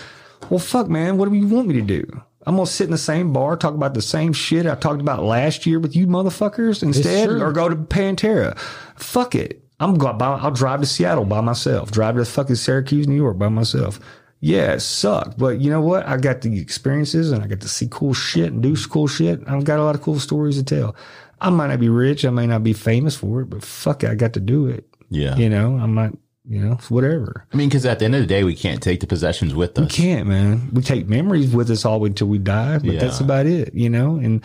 "Well, 0.49 0.61
fuck, 0.61 0.89
man, 0.89 1.17
what 1.17 1.29
do 1.29 1.37
you 1.37 1.49
want 1.49 1.69
me 1.69 1.75
to 1.75 1.83
do?" 1.83 2.23
I'm 2.45 2.57
gonna 2.57 2.67
sit 2.67 2.85
in 2.85 2.91
the 2.91 2.99
same 2.99 3.33
bar, 3.33 3.57
talk 3.57 3.75
about 3.75 3.95
the 3.95 4.03
same 4.03 4.33
shit 4.33 4.67
I 4.67 4.75
talked 4.75 5.01
about 5.01 5.23
last 5.23 5.67
year 5.67 5.79
with 5.79 5.95
you 5.95 6.07
motherfuckers 6.07 6.83
instead, 6.83 7.31
or 7.31 7.53
go 7.53 7.69
to 7.69 7.77
Pantera. 7.77 8.59
Fuck 8.97 9.35
it. 9.35 9.63
I'm 9.81 9.95
going. 9.99 10.21
I'll 10.21 10.51
drive 10.51 10.81
to 10.81 10.87
Seattle 10.87 11.25
by 11.25 11.41
myself. 11.41 11.91
Drive 11.91 12.17
to 12.17 12.25
fucking 12.25 12.57
Syracuse, 12.57 13.09
New 13.09 13.17
York 13.17 13.39
by 13.39 13.49
myself. 13.49 14.01
Yeah, 14.41 14.73
it 14.73 14.81
sucked, 14.81 15.39
but 15.39 15.61
you 15.61 15.71
know 15.71 15.81
what? 15.81 16.07
I 16.07 16.17
got 16.17 16.41
the 16.41 16.61
experiences 16.61 17.31
and 17.31 17.45
I 17.45 17.47
got 17.47 17.61
to 17.61 17.69
see 17.69 17.87
cool 17.89 18.13
shit 18.13 18.53
and 18.53 18.61
do 18.61 18.77
cool 18.89 19.07
shit. 19.07 19.41
I've 19.47 19.63
got 19.63 19.79
a 19.79 19.85
lot 19.85 19.95
of 19.95 20.03
cool 20.03 20.19
stories 20.19 20.57
to 20.57 20.65
tell. 20.65 20.97
I 21.41 21.51
might 21.51 21.69
not 21.69 21.79
be 21.79 21.89
rich, 21.89 22.25
I 22.25 22.31
may 22.31 22.49
not 22.49 22.65
be 22.65 22.73
famous 22.73 23.15
for 23.17 23.41
it, 23.41 23.47
but 23.47 23.63
fuck 23.63 24.03
it, 24.03 24.11
I 24.11 24.17
got 24.17 24.33
to 24.33 24.41
do 24.41 24.67
it. 24.67 24.85
Yeah. 25.11 25.37
You 25.37 25.49
know, 25.49 25.77
I'm 25.77 25.95
not. 25.95 26.13
You 26.45 26.61
know, 26.61 26.75
whatever. 26.89 27.47
I 27.53 27.57
mean, 27.57 27.69
because 27.69 27.87
at 27.87 28.01
the 28.01 28.05
end 28.05 28.17
of 28.17 28.21
the 28.21 28.27
day, 28.27 28.43
we 28.43 28.57
can't 28.57 28.83
take 28.83 28.99
the 29.01 29.07
possessions 29.07 29.55
with 29.55 29.79
us. 29.79 29.85
We 29.85 30.05
can't 30.05 30.27
man. 30.27 30.71
We 30.73 30.83
take 30.83 31.07
memories 31.07 31.55
with 31.55 31.71
us 31.71 31.85
all 31.85 31.95
the 31.95 32.03
way 32.05 32.09
until 32.09 32.27
we 32.27 32.39
die, 32.39 32.79
but 32.79 32.99
that's 32.99 33.21
about 33.21 33.47
it. 33.47 33.73
You 33.75 33.89
know, 33.89 34.17
and 34.17 34.45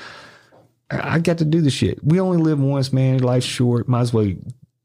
I 0.92 1.20
got 1.20 1.40
to 1.40 1.46
do 1.46 1.60
the 1.62 1.72
shit. 1.72 2.04
We 2.04 2.20
only 2.20 2.38
live 2.38 2.60
once, 2.60 2.94
man. 2.94 3.20
Life's 3.20 3.48
short. 3.48 3.88
Might 3.88 4.02
as 4.02 4.14
well 4.14 4.32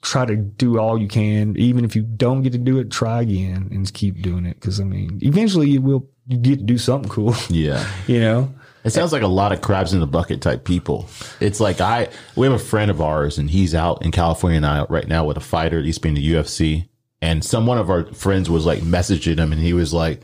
try 0.02 0.24
to 0.24 0.36
do 0.36 0.78
all 0.78 0.98
you 0.98 1.06
can. 1.06 1.56
Even 1.56 1.84
if 1.84 1.94
you 1.94 2.02
don't 2.02 2.42
get 2.42 2.52
to 2.52 2.58
do 2.58 2.78
it, 2.78 2.90
try 2.90 3.20
again 3.22 3.68
and 3.70 3.92
keep 3.92 4.20
doing 4.22 4.46
it. 4.46 4.54
Because 4.54 4.80
I 4.80 4.84
mean, 4.84 5.18
eventually 5.22 5.70
you 5.70 5.82
will 5.82 6.08
you 6.26 6.38
get 6.38 6.58
to 6.58 6.64
do 6.64 6.78
something 6.78 7.10
cool. 7.10 7.34
Yeah. 7.50 7.86
you 8.06 8.20
know. 8.20 8.54
It 8.84 8.90
sounds 8.90 9.12
like 9.12 9.22
a 9.22 9.28
lot 9.28 9.52
of 9.52 9.60
crabs 9.60 9.92
in 9.94 10.00
the 10.00 10.08
bucket 10.08 10.40
type 10.40 10.64
people. 10.64 11.08
It's 11.38 11.60
like 11.60 11.80
I 11.80 12.08
we 12.34 12.46
have 12.46 12.54
a 12.54 12.58
friend 12.58 12.90
of 12.90 13.00
ours 13.00 13.38
and 13.38 13.48
he's 13.48 13.74
out 13.76 14.02
in 14.04 14.10
California 14.10 14.60
now 14.60 14.86
right 14.88 15.06
now 15.06 15.24
with 15.24 15.36
a 15.36 15.40
fighter. 15.40 15.80
He's 15.82 15.98
been 15.98 16.16
to 16.16 16.20
UFC. 16.20 16.88
And 17.22 17.42
some 17.44 17.64
one 17.66 17.78
of 17.78 17.88
our 17.88 18.04
friends 18.12 18.50
was 18.50 18.66
like 18.66 18.80
messaging 18.80 19.38
him 19.38 19.52
and 19.52 19.60
he 19.62 19.72
was 19.72 19.94
like, 19.94 20.20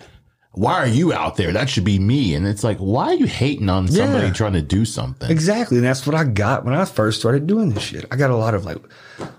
Why 0.53 0.75
are 0.75 0.87
you 0.87 1.13
out 1.13 1.37
there? 1.37 1.53
That 1.53 1.71
should 1.71 1.85
be 1.85 1.99
me. 2.01 2.35
And 2.35 2.45
it's 2.47 2.65
like, 2.65 2.79
why 2.79 3.05
are 3.07 3.15
you 3.15 3.27
hating 3.27 3.69
on 3.71 3.87
somebody 3.87 4.27
Yeah. 4.27 4.33
trying 4.33 4.55
to 4.55 4.63
do 4.63 4.85
something? 4.85 5.31
Exactly. 5.31 5.77
And 5.79 5.87
that's 5.87 6.05
what 6.07 6.17
I 6.17 6.25
got 6.25 6.65
when 6.65 6.75
I 6.75 6.85
first 6.85 7.21
started 7.21 7.47
doing 7.47 7.71
this 7.71 7.85
shit. 7.85 8.05
I 8.11 8.17
got 8.17 8.31
a 8.31 8.37
lot 8.37 8.55
of 8.55 8.65
like, 8.65 8.79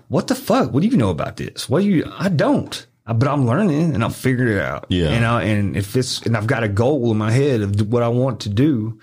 what 0.08 0.28
the 0.28 0.34
fuck? 0.34 0.72
What 0.72 0.80
do 0.82 0.88
you 0.88 0.96
know 0.96 1.10
about 1.10 1.36
this? 1.36 1.68
What 1.68 1.82
do 1.82 1.88
you, 1.88 2.10
I 2.18 2.30
don't, 2.30 2.86
I- 3.06 3.12
but 3.12 3.28
I'm 3.28 3.46
learning 3.46 3.94
and 3.94 4.02
I'm 4.02 4.12
figuring 4.12 4.56
it 4.56 4.62
out. 4.62 4.86
Yeah. 4.88 5.12
You 5.14 5.20
know, 5.20 5.36
and 5.38 5.76
if 5.76 5.94
it's, 5.96 6.22
and 6.22 6.36
I've 6.36 6.46
got 6.46 6.62
a 6.62 6.68
goal 6.68 7.10
in 7.12 7.18
my 7.18 7.30
head 7.32 7.60
of 7.60 7.92
what 7.92 8.02
I 8.02 8.08
want 8.08 8.40
to 8.40 8.48
do. 8.48 8.98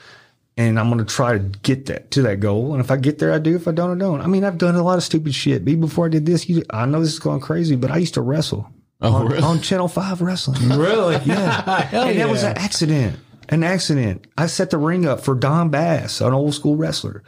And 0.58 0.80
I'm 0.80 0.88
going 0.90 0.98
to 1.06 1.06
try 1.06 1.34
to 1.34 1.40
get 1.40 1.86
that 1.86 2.10
to 2.12 2.24
that 2.24 2.40
goal. 2.40 2.74
And 2.74 2.84
if 2.84 2.90
I 2.90 2.98
get 2.98 3.20
there, 3.20 3.32
I 3.32 3.38
do. 3.38 3.56
If 3.56 3.68
I 3.68 3.72
don't, 3.72 3.92
I 3.92 4.00
don't. 4.04 4.22
I 4.22 4.26
mean, 4.26 4.44
I've 4.44 4.58
done 4.58 4.74
a 4.76 4.82
lot 4.82 4.98
of 4.98 5.04
stupid 5.04 5.36
shit. 5.36 5.62
Even 5.62 5.82
before 5.82 6.08
I 6.08 6.10
did 6.10 6.26
this, 6.26 6.50
you, 6.50 6.64
I 6.72 6.88
know 6.88 7.00
this 7.00 7.14
is 7.14 7.20
going 7.20 7.42
crazy, 7.42 7.76
but 7.76 7.92
I 7.92 7.98
used 7.98 8.16
to 8.16 8.22
wrestle 8.22 8.68
Oh, 9.00 9.14
on, 9.14 9.28
really? 9.28 9.44
on 9.44 9.62
Channel 9.62 9.88
5 9.88 10.22
wrestling. 10.22 10.68
Really? 10.80 11.18
Yeah. 11.26 11.82
Hell 11.82 12.08
and 12.08 12.20
that 12.20 12.30
was 12.30 12.42
an 12.44 12.58
accident. 12.58 13.20
An 13.50 13.64
accident. 13.64 14.26
I 14.36 14.48
set 14.48 14.72
the 14.72 14.80
ring 14.80 15.06
up 15.06 15.22
for 15.22 15.36
Don 15.36 15.70
Bass, 15.70 16.22
an 16.22 16.34
old 16.34 16.56
school 16.56 16.76
wrestler, 16.76 17.24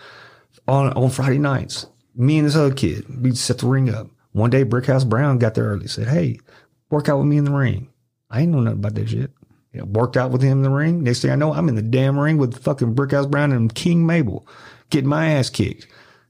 on 0.67 0.91
on 0.93 1.09
Friday 1.11 1.37
nights. 1.37 1.85
Me 2.15 2.39
and 2.39 2.47
this 2.47 2.55
other 2.55 2.73
kid, 2.73 3.05
we 3.23 3.33
set 3.35 3.59
the 3.59 3.67
ring 3.67 3.93
up. 3.93 4.07
One 4.31 4.49
day, 4.49 4.65
Brickhouse 4.65 5.07
Brown 5.07 5.37
got 5.37 5.53
there 5.53 5.65
early. 5.65 5.87
Said, 5.87 6.07
"Hey, 6.07 6.39
work 6.89 7.07
out 7.07 7.19
with 7.19 7.27
me 7.27 7.37
in 7.37 7.45
the 7.45 7.51
ring." 7.51 7.89
I 8.29 8.41
ain't 8.41 8.51
know 8.51 8.59
nothing 8.59 8.79
about 8.79 8.95
that 8.95 9.07
shit. 9.09 9.31
You 9.79 9.85
know, 9.85 9.91
worked 9.99 10.17
out 10.17 10.31
with 10.31 10.41
him 10.41 10.57
in 10.57 10.61
the 10.63 10.69
ring. 10.69 11.03
Next 11.03 11.21
thing 11.21 11.31
I 11.31 11.35
know, 11.35 11.53
I'm 11.53 11.69
in 11.69 11.75
the 11.75 11.81
damn 11.81 12.19
ring 12.19 12.37
with 12.37 12.61
fucking 12.61 12.95
Brickhouse 12.95 13.29
Brown 13.29 13.51
and 13.53 13.73
King 13.73 14.05
Mabel, 14.05 14.45
getting 14.89 15.09
my 15.09 15.29
ass 15.31 15.49
kicked 15.49 15.87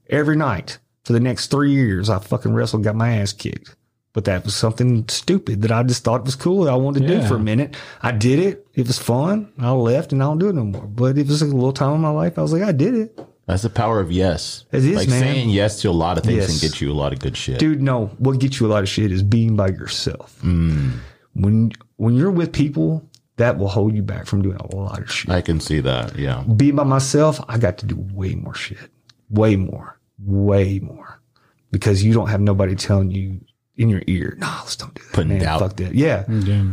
every 0.08 0.36
night 0.36 0.78
for 1.04 1.12
the 1.12 1.20
next 1.20 1.48
three 1.50 1.72
years. 1.72 2.08
I 2.08 2.18
fucking 2.20 2.54
wrestled, 2.54 2.84
got 2.84 2.94
my 2.94 3.16
ass 3.16 3.32
kicked. 3.32 3.74
But 4.12 4.24
that 4.24 4.44
was 4.44 4.56
something 4.56 5.08
stupid 5.08 5.62
that 5.62 5.70
I 5.70 5.82
just 5.84 6.02
thought 6.02 6.24
was 6.24 6.34
cool. 6.34 6.64
That 6.64 6.72
I 6.72 6.76
wanted 6.76 7.02
to 7.02 7.08
do 7.08 7.26
for 7.28 7.36
a 7.36 7.40
minute. 7.40 7.76
I 8.02 8.10
did 8.10 8.40
it. 8.40 8.66
It 8.74 8.86
was 8.88 8.98
fun. 8.98 9.52
I 9.58 9.70
left 9.70 10.12
and 10.12 10.20
I 10.20 10.26
don't 10.26 10.38
do 10.38 10.48
it 10.48 10.54
no 10.54 10.64
more. 10.64 10.86
But 10.86 11.16
it 11.16 11.28
was 11.28 11.42
a 11.42 11.46
little 11.46 11.72
time 11.72 11.94
in 11.94 12.00
my 12.00 12.10
life. 12.10 12.36
I 12.36 12.42
was 12.42 12.52
like, 12.52 12.62
I 12.62 12.72
did 12.72 12.94
it. 12.94 13.20
That's 13.46 13.62
the 13.62 13.70
power 13.70 14.00
of 14.00 14.10
yes. 14.10 14.64
It 14.72 14.84
is, 14.84 14.96
like 14.96 15.08
man. 15.08 15.20
saying 15.22 15.50
yes 15.50 15.80
to 15.82 15.90
a 15.90 15.92
lot 15.92 16.18
of 16.18 16.24
things 16.24 16.38
Yes. 16.38 16.60
can 16.60 16.68
get 16.68 16.80
you 16.80 16.90
a 16.90 16.94
lot 16.94 17.12
of 17.12 17.20
good 17.20 17.36
shit. 17.36 17.58
Dude, 17.60 17.82
no. 17.82 18.06
What 18.18 18.38
gets 18.40 18.58
you 18.60 18.66
a 18.66 18.68
lot 18.70 18.82
of 18.82 18.88
shit 18.88 19.12
is 19.12 19.22
being 19.22 19.54
by 19.56 19.68
yourself. 19.68 20.40
Mm. 20.42 20.98
When 21.34 21.72
when 21.96 22.14
you're 22.16 22.30
with 22.32 22.52
people, 22.52 23.08
that 23.40 23.58
will 23.58 23.68
hold 23.68 23.94
you 23.94 24.02
back 24.02 24.26
from 24.26 24.42
doing 24.42 24.56
a 24.56 24.74
lot 24.74 25.00
of 25.00 25.10
shit. 25.10 25.30
I 25.30 25.40
can 25.40 25.60
see 25.60 25.80
that. 25.80 26.16
Yeah. 26.16 26.42
Being 26.44 26.76
by 26.76 26.84
myself, 26.84 27.40
I 27.48 27.58
got 27.58 27.78
to 27.78 27.86
do 27.86 27.96
way 28.12 28.34
more 28.34 28.54
shit. 28.54 28.78
Way 29.28 29.56
more. 29.56 29.98
Way 30.18 30.78
more. 30.78 31.20
Because 31.70 32.02
you 32.02 32.12
don't 32.12 32.28
have 32.28 32.40
nobody 32.40 32.74
telling 32.74 33.10
you 33.10 33.40
in 33.76 33.88
your 33.88 34.02
ear, 34.06 34.36
no, 34.38 34.46
let's 34.60 34.76
don't 34.76 34.94
do 34.94 35.02
that. 35.02 35.12
Putting 35.12 35.32
man, 35.32 35.40
doubt. 35.40 35.60
Fuck 35.60 35.76
that. 35.76 35.94
Yeah. 35.94 36.24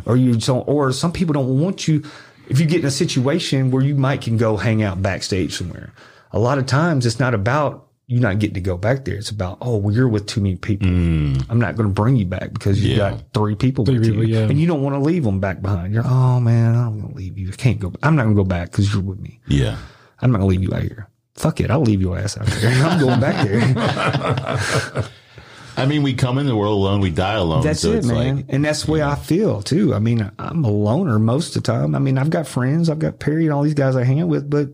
Or 0.06 0.18
you 0.18 0.35
don't 0.35 0.68
or 0.68 0.91
some 0.91 1.11
people 1.11 1.34
don't 1.34 1.60
want 1.60 1.88
you 1.88 2.03
if 2.49 2.60
you 2.60 2.65
get 2.65 2.81
in 2.81 2.85
a 2.85 2.91
situation 2.91 3.72
where 3.72 3.84
you 3.84 3.95
might 3.95 4.22
can 4.22 4.38
go 4.38 4.57
hang 4.57 4.84
out 4.84 5.02
backstage 5.02 5.53
somewhere. 5.53 5.94
A 6.31 6.39
lot 6.39 6.57
of 6.57 6.65
times 6.65 7.06
it's 7.06 7.19
not 7.19 7.34
about 7.34 7.86
you 8.07 8.19
not 8.21 8.39
getting 8.39 8.53
to 8.53 8.61
go 8.61 8.77
back 8.77 9.03
there. 9.03 9.15
It's 9.15 9.29
about, 9.29 9.57
oh, 9.61 9.75
well, 9.77 9.93
you're 9.93 10.07
with 10.07 10.27
too 10.27 10.39
many 10.41 10.55
people. 10.55 10.88
Mm. 10.88 11.45
I'm 11.49 11.59
not 11.59 11.75
going 11.75 11.89
to 11.89 11.93
bring 11.93 12.15
you 12.15 12.25
back 12.25 12.53
because 12.53 12.81
you 12.84 12.91
Yeah. 12.91 13.11
got 13.11 13.23
three 13.34 13.53
people 13.55 13.85
Three 13.85 13.99
with 13.99 14.07
people, 14.07 14.23
you. 14.27 14.35
yeah. 14.35 14.45
And 14.45 14.57
you 14.59 14.65
don't 14.65 14.81
want 14.81 14.95
to 14.95 14.99
leave 14.99 15.23
them 15.25 15.39
back 15.41 15.61
behind. 15.61 15.93
You're, 15.93 16.05
oh 16.07 16.39
man, 16.39 16.73
I'm 16.75 17.01
going 17.01 17.11
to 17.13 17.17
leave 17.17 17.38
you. 17.38 17.49
I 17.49 17.55
can't 17.55 17.79
go. 17.79 17.89
Back. 17.89 17.99
I'm 18.03 18.15
not 18.15 18.23
going 18.23 18.35
to 18.35 18.43
go 18.43 18.47
back 18.47 18.71
because 18.71 18.93
you're 18.93 19.03
with 19.03 19.19
me. 19.19 19.41
Yeah. 19.47 19.77
I'm 20.21 20.31
not 20.31 20.39
going 20.39 20.49
to 20.49 20.59
leave 20.59 20.63
you 20.69 20.73
out 20.75 20.84
here. 20.84 21.09
Fuck 21.35 21.59
it. 21.59 21.69
I'll 21.69 21.81
leave 21.81 22.01
your 22.01 22.17
ass 22.17 22.38
out 22.38 22.47
there. 22.47 22.71
I'm 22.85 22.99
going 22.99 23.19
back 23.19 23.45
there. 23.45 25.03
I 25.77 25.85
mean, 25.85 26.01
we 26.01 26.15
come 26.15 26.39
in 26.39 26.47
the 26.47 26.55
world 26.55 26.73
alone, 26.79 27.01
we 27.01 27.11
die 27.11 27.34
alone. 27.35 27.61
That's 27.61 27.81
so 27.81 27.91
it, 27.91 27.97
it's 27.97 28.07
man. 28.07 28.38
like, 28.38 28.45
and 28.49 28.65
that's 28.65 28.85
the 28.85 28.91
way 28.93 29.03
I 29.03 29.13
feel 29.13 29.61
too. 29.61 29.93
I 29.93 29.99
mean, 29.99 30.31
I'm 30.39 30.63
a 30.63 30.71
loner 30.71 31.19
most 31.19 31.55
of 31.55 31.61
the 31.61 31.71
time. 31.71 31.93
I 31.93 31.99
mean, 31.99 32.17
I've 32.17 32.31
got 32.31 32.47
friends, 32.47 32.89
I've 32.89 32.97
got 32.97 33.19
Perry 33.19 33.45
and 33.45 33.53
all 33.53 33.61
these 33.61 33.75
guys 33.75 33.95
I 33.95 34.03
hang 34.03 34.19
out 34.21 34.27
with, 34.27 34.49
but 34.49 34.69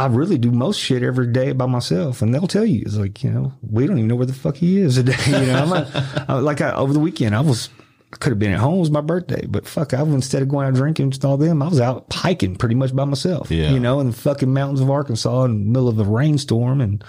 I 0.00 0.06
really 0.06 0.38
do 0.38 0.50
most 0.50 0.78
shit 0.78 1.02
every 1.02 1.26
day 1.26 1.52
by 1.52 1.66
myself. 1.66 2.22
And 2.22 2.34
they'll 2.34 2.46
tell 2.46 2.64
you, 2.64 2.82
it's 2.86 2.96
like, 2.96 3.22
you 3.22 3.30
know, 3.30 3.52
we 3.62 3.86
don't 3.86 3.98
even 3.98 4.08
know 4.08 4.16
where 4.16 4.26
the 4.26 4.32
fuck 4.32 4.56
he 4.56 4.78
is 4.78 4.94
today. 4.96 5.16
You 5.26 5.46
know, 5.46 5.62
I'm 5.62 5.68
not, 5.68 5.94
I, 5.94 6.24
uh, 6.34 6.40
like 6.40 6.60
I, 6.60 6.72
over 6.72 6.92
the 6.92 6.98
weekend, 6.98 7.34
I 7.34 7.40
was, 7.40 7.68
I 8.12 8.16
could 8.16 8.30
have 8.30 8.38
been 8.38 8.52
at 8.52 8.58
home. 8.60 8.76
It 8.76 8.80
was 8.80 8.90
my 8.90 9.00
birthday, 9.00 9.46
but 9.46 9.66
fuck, 9.66 9.94
I 9.94 10.00
instead 10.02 10.42
of 10.42 10.48
going 10.48 10.66
out 10.66 10.74
drinking 10.74 11.10
with 11.10 11.24
all 11.24 11.36
them, 11.36 11.62
I 11.62 11.68
was 11.68 11.80
out 11.80 12.06
hiking 12.12 12.56
pretty 12.56 12.74
much 12.74 12.94
by 12.96 13.04
myself. 13.04 13.50
Yeah. 13.50 13.70
You 13.70 13.80
know, 13.80 14.00
in 14.00 14.08
the 14.08 14.16
fucking 14.16 14.52
mountains 14.52 14.80
of 14.80 14.90
Arkansas 14.90 15.44
in 15.44 15.52
the 15.66 15.70
middle 15.70 15.88
of 15.88 15.98
a 16.00 16.04
rainstorm. 16.04 16.80
And, 16.80 17.04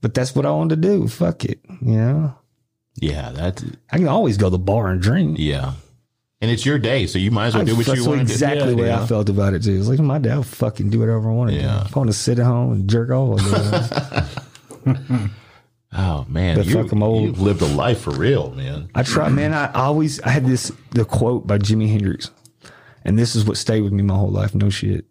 but 0.00 0.14
that's 0.14 0.34
what 0.34 0.46
I 0.46 0.50
wanted 0.50 0.80
to 0.80 0.88
do. 0.88 1.08
Fuck 1.08 1.44
it. 1.44 1.60
You 1.82 1.96
know, 1.96 2.34
yeah, 2.94 3.30
that's, 3.32 3.64
I 3.90 3.98
can 3.98 4.08
always 4.08 4.36
go 4.36 4.46
to 4.46 4.50
the 4.50 4.58
bar 4.58 4.88
and 4.88 5.00
drink. 5.02 5.38
yeah. 5.38 5.72
And 6.40 6.50
it's 6.52 6.64
your 6.64 6.78
day, 6.78 7.06
so 7.06 7.18
you 7.18 7.32
might 7.32 7.48
as 7.48 7.54
well 7.56 7.64
do 7.64 7.74
what 7.76 7.86
That's 7.86 7.98
you 7.98 8.06
want 8.06 8.18
to 8.18 8.22
exactly 8.32 8.68
do. 8.68 8.70
the 8.70 8.82
way 8.82 8.88
Yeah. 8.88 9.02
I 9.02 9.06
felt 9.06 9.28
about 9.28 9.54
it 9.54 9.62
too. 9.64 9.76
It's 9.76 9.88
like 9.88 9.98
my 9.98 10.18
dad 10.18 10.36
will 10.36 10.42
fucking 10.44 10.88
do 10.90 11.00
whatever 11.00 11.28
I 11.28 11.32
want 11.32 11.50
to 11.50 11.56
Yeah. 11.56 11.80
do. 11.80 11.86
If 11.86 11.96
I 11.96 11.98
want 12.00 12.10
to 12.10 12.16
sit 12.16 12.38
at 12.38 12.46
home 12.46 12.72
and 12.72 12.88
jerk 12.88 13.10
off, 13.10 13.40
I'll 13.40 14.86
do 14.86 14.96
it. 14.96 15.30
Oh, 15.90 16.26
man. 16.28 16.56
But 16.58 16.66
You, 16.66 16.74
fuck 16.82 16.92
'em 16.92 17.02
old. 17.02 17.22
you've 17.24 17.40
lived 17.40 17.62
a 17.62 17.66
life 17.66 18.00
for 18.02 18.10
real, 18.10 18.50
man. 18.52 18.90
I 18.94 19.02
try, 19.02 19.30
man. 19.30 19.54
I 19.54 19.72
always 19.72 20.20
I 20.20 20.28
had 20.28 20.44
this 20.44 20.70
the 20.90 21.04
quote 21.06 21.46
by 21.46 21.56
Jimi 21.58 21.90
Hendrix, 21.90 22.30
and 23.06 23.18
this 23.18 23.34
is 23.34 23.46
what 23.46 23.56
stayed 23.56 23.80
with 23.80 23.92
me 23.94 24.02
my 24.02 24.14
whole 24.14 24.30
life. 24.30 24.54
No 24.54 24.68
shit, 24.68 25.06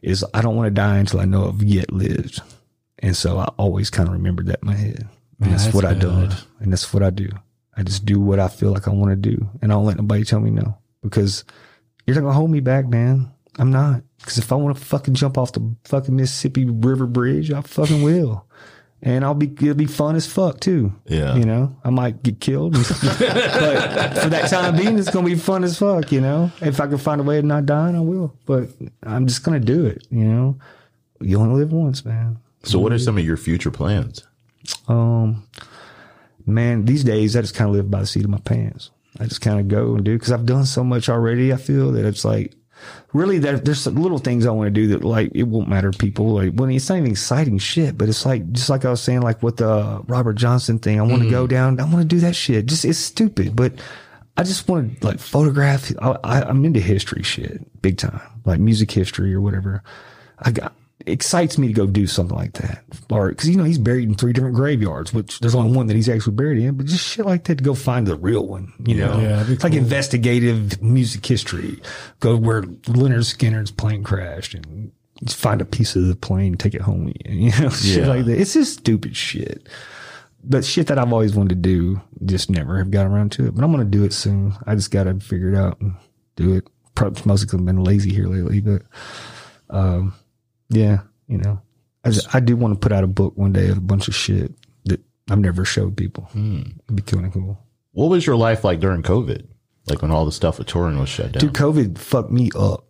is 0.00 0.24
I 0.32 0.40
don't 0.40 0.56
want 0.56 0.66
to 0.68 0.70
die 0.70 0.96
until 0.96 1.20
I 1.20 1.26
know 1.26 1.46
I've 1.48 1.62
yet 1.62 1.92
lived, 1.92 2.40
and 3.00 3.14
so 3.14 3.38
I 3.38 3.44
always 3.58 3.90
kind 3.90 4.08
of 4.08 4.14
remembered 4.14 4.46
that 4.46 4.60
in 4.62 4.66
my 4.66 4.74
head. 4.74 5.06
And 5.40 5.52
that's, 5.52 5.64
that's 5.64 5.74
what 5.74 5.84
I 5.84 5.92
done, 5.92 6.28
good. 6.30 6.38
and 6.60 6.72
that's 6.72 6.92
what 6.94 7.02
I 7.02 7.10
do. 7.10 7.28
I 7.76 7.82
just 7.82 8.04
do 8.04 8.20
what 8.20 8.38
I 8.38 8.48
feel 8.48 8.72
like 8.72 8.86
I 8.86 8.92
want 8.92 9.10
to 9.10 9.16
do, 9.16 9.48
and 9.60 9.72
I 9.72 9.74
don't 9.74 9.84
let 9.84 9.96
nobody 9.96 10.24
tell 10.24 10.40
me 10.40 10.50
no 10.50 10.78
because 11.02 11.44
you're 12.06 12.14
not 12.14 12.22
gonna 12.22 12.34
hold 12.34 12.50
me 12.50 12.60
back, 12.60 12.86
man. 12.86 13.30
I'm 13.58 13.70
not. 13.70 14.02
Because 14.18 14.38
if 14.38 14.52
I 14.52 14.56
want 14.56 14.76
to 14.76 14.84
fucking 14.84 15.14
jump 15.14 15.38
off 15.38 15.52
the 15.52 15.76
fucking 15.84 16.16
Mississippi 16.16 16.64
River 16.64 17.06
Bridge, 17.06 17.52
I 17.52 17.60
fucking 17.60 18.02
will. 18.02 18.46
And 19.02 19.22
I'll 19.22 19.34
be, 19.34 19.46
it'll 19.46 19.74
be 19.74 19.84
fun 19.84 20.16
as 20.16 20.26
fuck 20.26 20.60
too. 20.60 20.94
Yeah. 21.06 21.36
You 21.36 21.44
know, 21.44 21.76
I 21.84 21.90
might 21.90 22.22
get 22.22 22.40
killed. 22.40 22.72
but 22.72 22.88
for 22.88 24.30
that 24.30 24.48
time 24.48 24.76
being, 24.76 24.98
it's 24.98 25.10
going 25.10 25.26
to 25.26 25.30
be 25.30 25.38
fun 25.38 25.62
as 25.62 25.78
fuck, 25.78 26.10
you 26.10 26.22
know? 26.22 26.50
If 26.62 26.80
I 26.80 26.86
can 26.86 26.96
find 26.96 27.20
a 27.20 27.24
way 27.24 27.38
of 27.38 27.44
not 27.44 27.66
dying, 27.66 27.96
I 27.96 28.00
will. 28.00 28.34
But 28.46 28.70
I'm 29.02 29.26
just 29.26 29.44
going 29.44 29.60
to 29.60 29.64
do 29.64 29.84
it, 29.84 30.06
you 30.10 30.24
know? 30.24 30.58
You 31.20 31.38
only 31.38 31.60
live 31.60 31.70
once, 31.70 32.02
man. 32.04 32.38
So, 32.62 32.78
what 32.78 32.92
are 32.92 32.98
some 32.98 33.18
of 33.18 33.24
your 33.26 33.36
future 33.36 33.70
plans? 33.70 34.26
Um, 34.88 35.46
man, 36.46 36.84
these 36.84 37.04
days 37.04 37.36
I 37.36 37.40
just 37.40 37.54
kind 37.54 37.70
of 37.70 37.76
live 37.76 37.90
by 37.90 38.00
the 38.00 38.06
seat 38.06 38.24
of 38.24 38.30
my 38.30 38.38
pants. 38.38 38.90
I 39.18 39.26
just 39.26 39.40
kind 39.40 39.60
of 39.60 39.68
go 39.68 39.94
and 39.94 40.04
do 40.04 40.14
because 40.14 40.32
I've 40.32 40.46
done 40.46 40.66
so 40.66 40.82
much 40.82 41.08
already. 41.08 41.52
I 41.52 41.56
feel 41.56 41.92
that 41.92 42.04
it's 42.04 42.24
like 42.24 42.54
really 43.12 43.38
there, 43.38 43.58
there's 43.58 43.86
little 43.86 44.18
things 44.18 44.46
I 44.46 44.50
want 44.50 44.66
to 44.66 44.70
do 44.72 44.88
that 44.88 45.04
like 45.04 45.30
it 45.34 45.44
won't 45.44 45.68
matter 45.68 45.90
to 45.90 45.98
people. 45.98 46.34
Like 46.34 46.52
when 46.52 46.70
it's 46.70 46.88
not 46.88 46.98
even 46.98 47.10
exciting 47.10 47.58
shit, 47.58 47.96
but 47.96 48.08
it's 48.08 48.26
like 48.26 48.50
just 48.52 48.70
like 48.70 48.84
I 48.84 48.90
was 48.90 49.00
saying, 49.00 49.22
like 49.22 49.42
with 49.42 49.58
the 49.58 49.68
uh, 49.68 50.02
Robert 50.06 50.34
Johnson 50.34 50.78
thing. 50.78 50.98
I 50.98 51.02
want 51.02 51.22
to 51.22 51.30
go 51.30 51.46
mm. 51.46 51.50
down. 51.50 51.80
I 51.80 51.84
want 51.84 51.98
to 51.98 52.04
do 52.04 52.20
that 52.20 52.34
shit. 52.34 52.66
Just 52.66 52.84
it's 52.84 52.98
stupid, 52.98 53.54
but 53.54 53.74
I 54.36 54.42
just 54.42 54.68
want 54.68 55.00
to 55.00 55.06
like 55.06 55.20
photograph. 55.20 55.92
I, 56.02 56.16
I, 56.24 56.42
I'm 56.42 56.64
into 56.64 56.80
history 56.80 57.22
shit 57.22 57.82
big 57.82 57.98
time, 57.98 58.20
like 58.44 58.58
music 58.58 58.90
history 58.90 59.32
or 59.32 59.40
whatever. 59.40 59.82
I 60.38 60.50
got 60.50 60.74
excites 61.06 61.58
me 61.58 61.66
to 61.68 61.72
go 61.72 61.86
do 61.86 62.06
something 62.06 62.36
like 62.36 62.52
that. 62.54 62.84
Or 63.10 63.28
because 63.28 63.48
you 63.48 63.56
know 63.56 63.64
he's 63.64 63.78
buried 63.78 64.08
in 64.08 64.14
three 64.14 64.32
different 64.32 64.54
graveyards, 64.56 65.12
which 65.12 65.40
there's 65.40 65.54
only 65.54 65.76
one 65.76 65.86
that 65.88 65.94
he's 65.96 66.08
actually 66.08 66.34
buried 66.34 66.62
in. 66.62 66.76
But 66.76 66.86
just 66.86 67.04
shit 67.06 67.26
like 67.26 67.44
that 67.44 67.58
to 67.58 67.64
go 67.64 67.74
find 67.74 68.06
the 68.06 68.16
real 68.16 68.46
one. 68.46 68.72
You 68.86 68.96
know, 68.96 69.18
Yeah, 69.20 69.44
it's 69.48 69.64
like 69.64 69.74
investigative 69.74 70.80
music 70.82 71.24
history. 71.26 71.80
Go 72.20 72.36
where 72.36 72.62
Lynyrd 72.62 73.24
Skynyrd's 73.36 73.70
plane 73.70 74.02
crashed 74.02 74.54
and 74.54 74.92
just 75.22 75.36
find 75.36 75.60
a 75.60 75.64
piece 75.64 75.94
of 75.96 76.06
the 76.06 76.16
plane, 76.16 76.56
take 76.56 76.74
it 76.74 76.80
home. 76.80 77.04
with 77.06 77.16
you 77.26 77.50
You 77.50 77.60
know, 77.60 77.70
shit 77.70 78.02
Yeah. 78.02 78.08
like 78.08 78.24
that. 78.26 78.40
It's 78.40 78.54
just 78.54 78.78
stupid 78.78 79.16
shit. 79.16 79.68
But 80.46 80.64
shit 80.64 80.88
that 80.88 80.98
I've 80.98 81.12
always 81.12 81.34
wanted 81.34 81.50
to 81.50 81.54
do, 81.56 82.00
just 82.26 82.50
never 82.50 82.76
have 82.78 82.90
got 82.90 83.06
around 83.06 83.32
to 83.32 83.46
it. 83.46 83.54
But 83.54 83.64
I'm 83.64 83.70
gonna 83.70 83.84
do 83.84 84.04
it 84.04 84.12
soon. 84.12 84.54
I 84.66 84.74
just 84.74 84.90
gotta 84.90 85.14
figure 85.20 85.48
it 85.50 85.56
out 85.56 85.80
and 85.80 85.94
do 86.36 86.54
it. 86.54 86.66
Probably 86.94 87.22
mostly 87.24 87.46
'cause 87.48 87.58
I've 87.58 87.64
been 87.66 87.82
lazy 87.82 88.12
here 88.12 88.26
lately, 88.28 88.60
but 88.60 88.82
um, 89.70 90.12
yeah, 90.74 91.00
you 91.28 91.38
know, 91.38 91.60
I, 92.04 92.10
just, 92.10 92.34
I 92.34 92.40
do 92.40 92.56
want 92.56 92.74
to 92.74 92.80
put 92.80 92.92
out 92.92 93.04
a 93.04 93.08
book 93.08 93.36
one 93.36 93.52
day 93.52 93.68
of 93.68 93.78
a 93.78 93.82
bunch 93.82 94.08
of 94.08 94.14
shit 94.14 94.52
that 94.84 95.00
I've 95.30 95.38
never 95.38 95.64
showed 95.64 95.96
people. 95.96 96.28
It'd 96.34 96.96
be 96.96 97.02
kind 97.02 97.26
of 97.26 97.32
cool. 97.32 97.58
What 97.92 98.10
was 98.10 98.26
your 98.26 98.36
life 98.36 98.64
like 98.64 98.80
during 98.80 99.02
COVID? 99.02 99.46
Like 99.86 100.02
when 100.02 100.10
all 100.10 100.24
the 100.24 100.32
stuff 100.32 100.58
with 100.58 100.66
touring 100.66 100.98
was 100.98 101.08
shut 101.08 101.32
down? 101.32 101.40
Dude, 101.40 101.52
COVID 101.52 101.98
fucked 101.98 102.30
me 102.30 102.50
up 102.56 102.86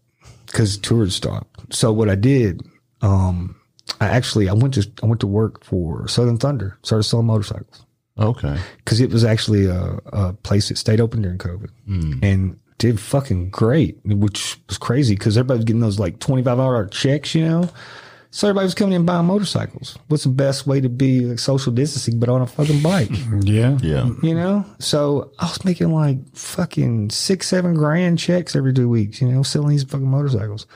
because 0.46 0.78
tours 0.78 1.14
stopped. 1.14 1.74
So 1.74 1.92
what 1.92 2.08
I 2.08 2.14
did, 2.14 2.62
um, 3.02 3.56
I 4.00 4.06
actually 4.06 4.48
I 4.48 4.52
went 4.52 4.74
to 4.74 4.90
I 5.02 5.06
went 5.06 5.20
to 5.20 5.26
work 5.26 5.64
for 5.64 6.06
Southern 6.08 6.38
Thunder, 6.38 6.78
started 6.82 7.04
selling 7.04 7.26
motorcycles 7.26 7.84
okay. 8.18 8.58
because 8.78 9.00
it 9.00 9.10
was 9.10 9.24
actually 9.24 9.66
a, 9.66 9.98
a 10.12 10.32
place 10.32 10.68
that 10.68 10.78
stayed 10.78 11.00
open 11.00 11.22
during 11.22 11.38
COVID 11.38 11.70
and 12.22 12.58
did 12.84 13.00
fucking 13.00 13.48
great, 13.48 13.98
which 14.04 14.58
was 14.68 14.76
crazy 14.76 15.14
because 15.14 15.38
everybody 15.38 15.58
was 15.58 15.64
getting 15.64 15.80
those 15.80 15.98
like 15.98 16.18
twenty 16.18 16.42
five 16.42 16.60
hour 16.60 16.86
checks, 16.86 17.34
you 17.34 17.42
know. 17.42 17.70
So 18.30 18.48
everybody 18.48 18.64
was 18.64 18.74
coming 18.74 18.94
in 18.94 19.06
buying 19.06 19.26
motorcycles. 19.26 19.96
What's 20.08 20.24
the 20.24 20.30
best 20.30 20.66
way 20.66 20.80
to 20.80 20.88
be 20.88 21.20
like 21.20 21.38
social 21.38 21.72
distancing 21.72 22.18
but 22.18 22.28
on 22.28 22.42
a 22.42 22.46
fucking 22.46 22.82
bike? 22.82 23.08
Yeah. 23.42 23.78
Yeah. 23.80 24.10
You 24.22 24.34
know? 24.34 24.66
So 24.80 25.32
I 25.38 25.44
was 25.44 25.64
making 25.64 25.92
like 25.92 26.18
fucking 26.34 27.10
six, 27.10 27.46
seven 27.46 27.74
grand 27.74 28.18
checks 28.18 28.56
every 28.56 28.72
two 28.72 28.88
weeks, 28.88 29.20
you 29.20 29.28
know, 29.28 29.44
selling 29.44 29.68
these 29.68 29.84
fucking 29.84 30.10
motorcycles. 30.10 30.66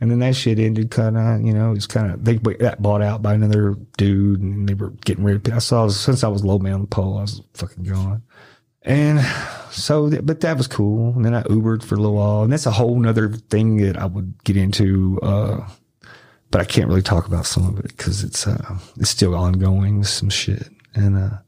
And 0.00 0.10
then 0.10 0.18
that 0.18 0.34
shit 0.34 0.58
ended 0.58 0.90
kind 0.90 1.16
of, 1.16 1.42
you 1.42 1.52
know, 1.52 1.72
it's 1.72 1.86
kind 1.86 2.10
of, 2.10 2.24
they 2.24 2.34
got 2.34 2.82
bought 2.82 3.02
out 3.02 3.22
by 3.22 3.34
another 3.34 3.76
dude 3.96 4.40
and 4.40 4.68
they 4.68 4.74
were 4.74 4.90
getting 5.04 5.22
rid 5.22 5.46
of 5.46 5.54
I 5.54 5.58
saw, 5.58 5.88
since 5.88 6.24
I 6.24 6.28
was 6.28 6.44
low 6.44 6.58
man 6.58 6.74
on 6.74 6.80
the 6.82 6.86
pole, 6.88 7.18
I 7.18 7.22
was 7.22 7.40
fucking 7.54 7.84
gone. 7.84 8.22
And 8.86 9.20
so, 9.72 10.08
but 10.22 10.40
that 10.40 10.56
was 10.56 10.68
cool. 10.68 11.12
And 11.14 11.24
then 11.24 11.34
I 11.34 11.42
Ubered 11.42 11.82
for 11.82 11.96
a 11.96 11.98
little 11.98 12.16
while. 12.16 12.42
And 12.44 12.52
that's 12.52 12.66
a 12.66 12.70
whole 12.70 12.98
nother 12.98 13.28
thing 13.28 13.78
that 13.78 13.98
I 13.98 14.06
would 14.06 14.42
get 14.44 14.56
into. 14.56 15.18
Uh, 15.22 15.68
but 16.50 16.60
I 16.60 16.64
can't 16.64 16.88
really 16.88 17.02
talk 17.02 17.26
about 17.26 17.44
some 17.44 17.66
of 17.66 17.78
it 17.80 17.88
because 17.88 18.22
it's, 18.22 18.46
uh, 18.46 18.78
it's 18.98 19.10
still 19.10 19.34
ongoing 19.34 19.98
with 19.98 20.08
some 20.08 20.30
shit. 20.30 20.68
And, 20.94 21.18
uh, 21.18 21.38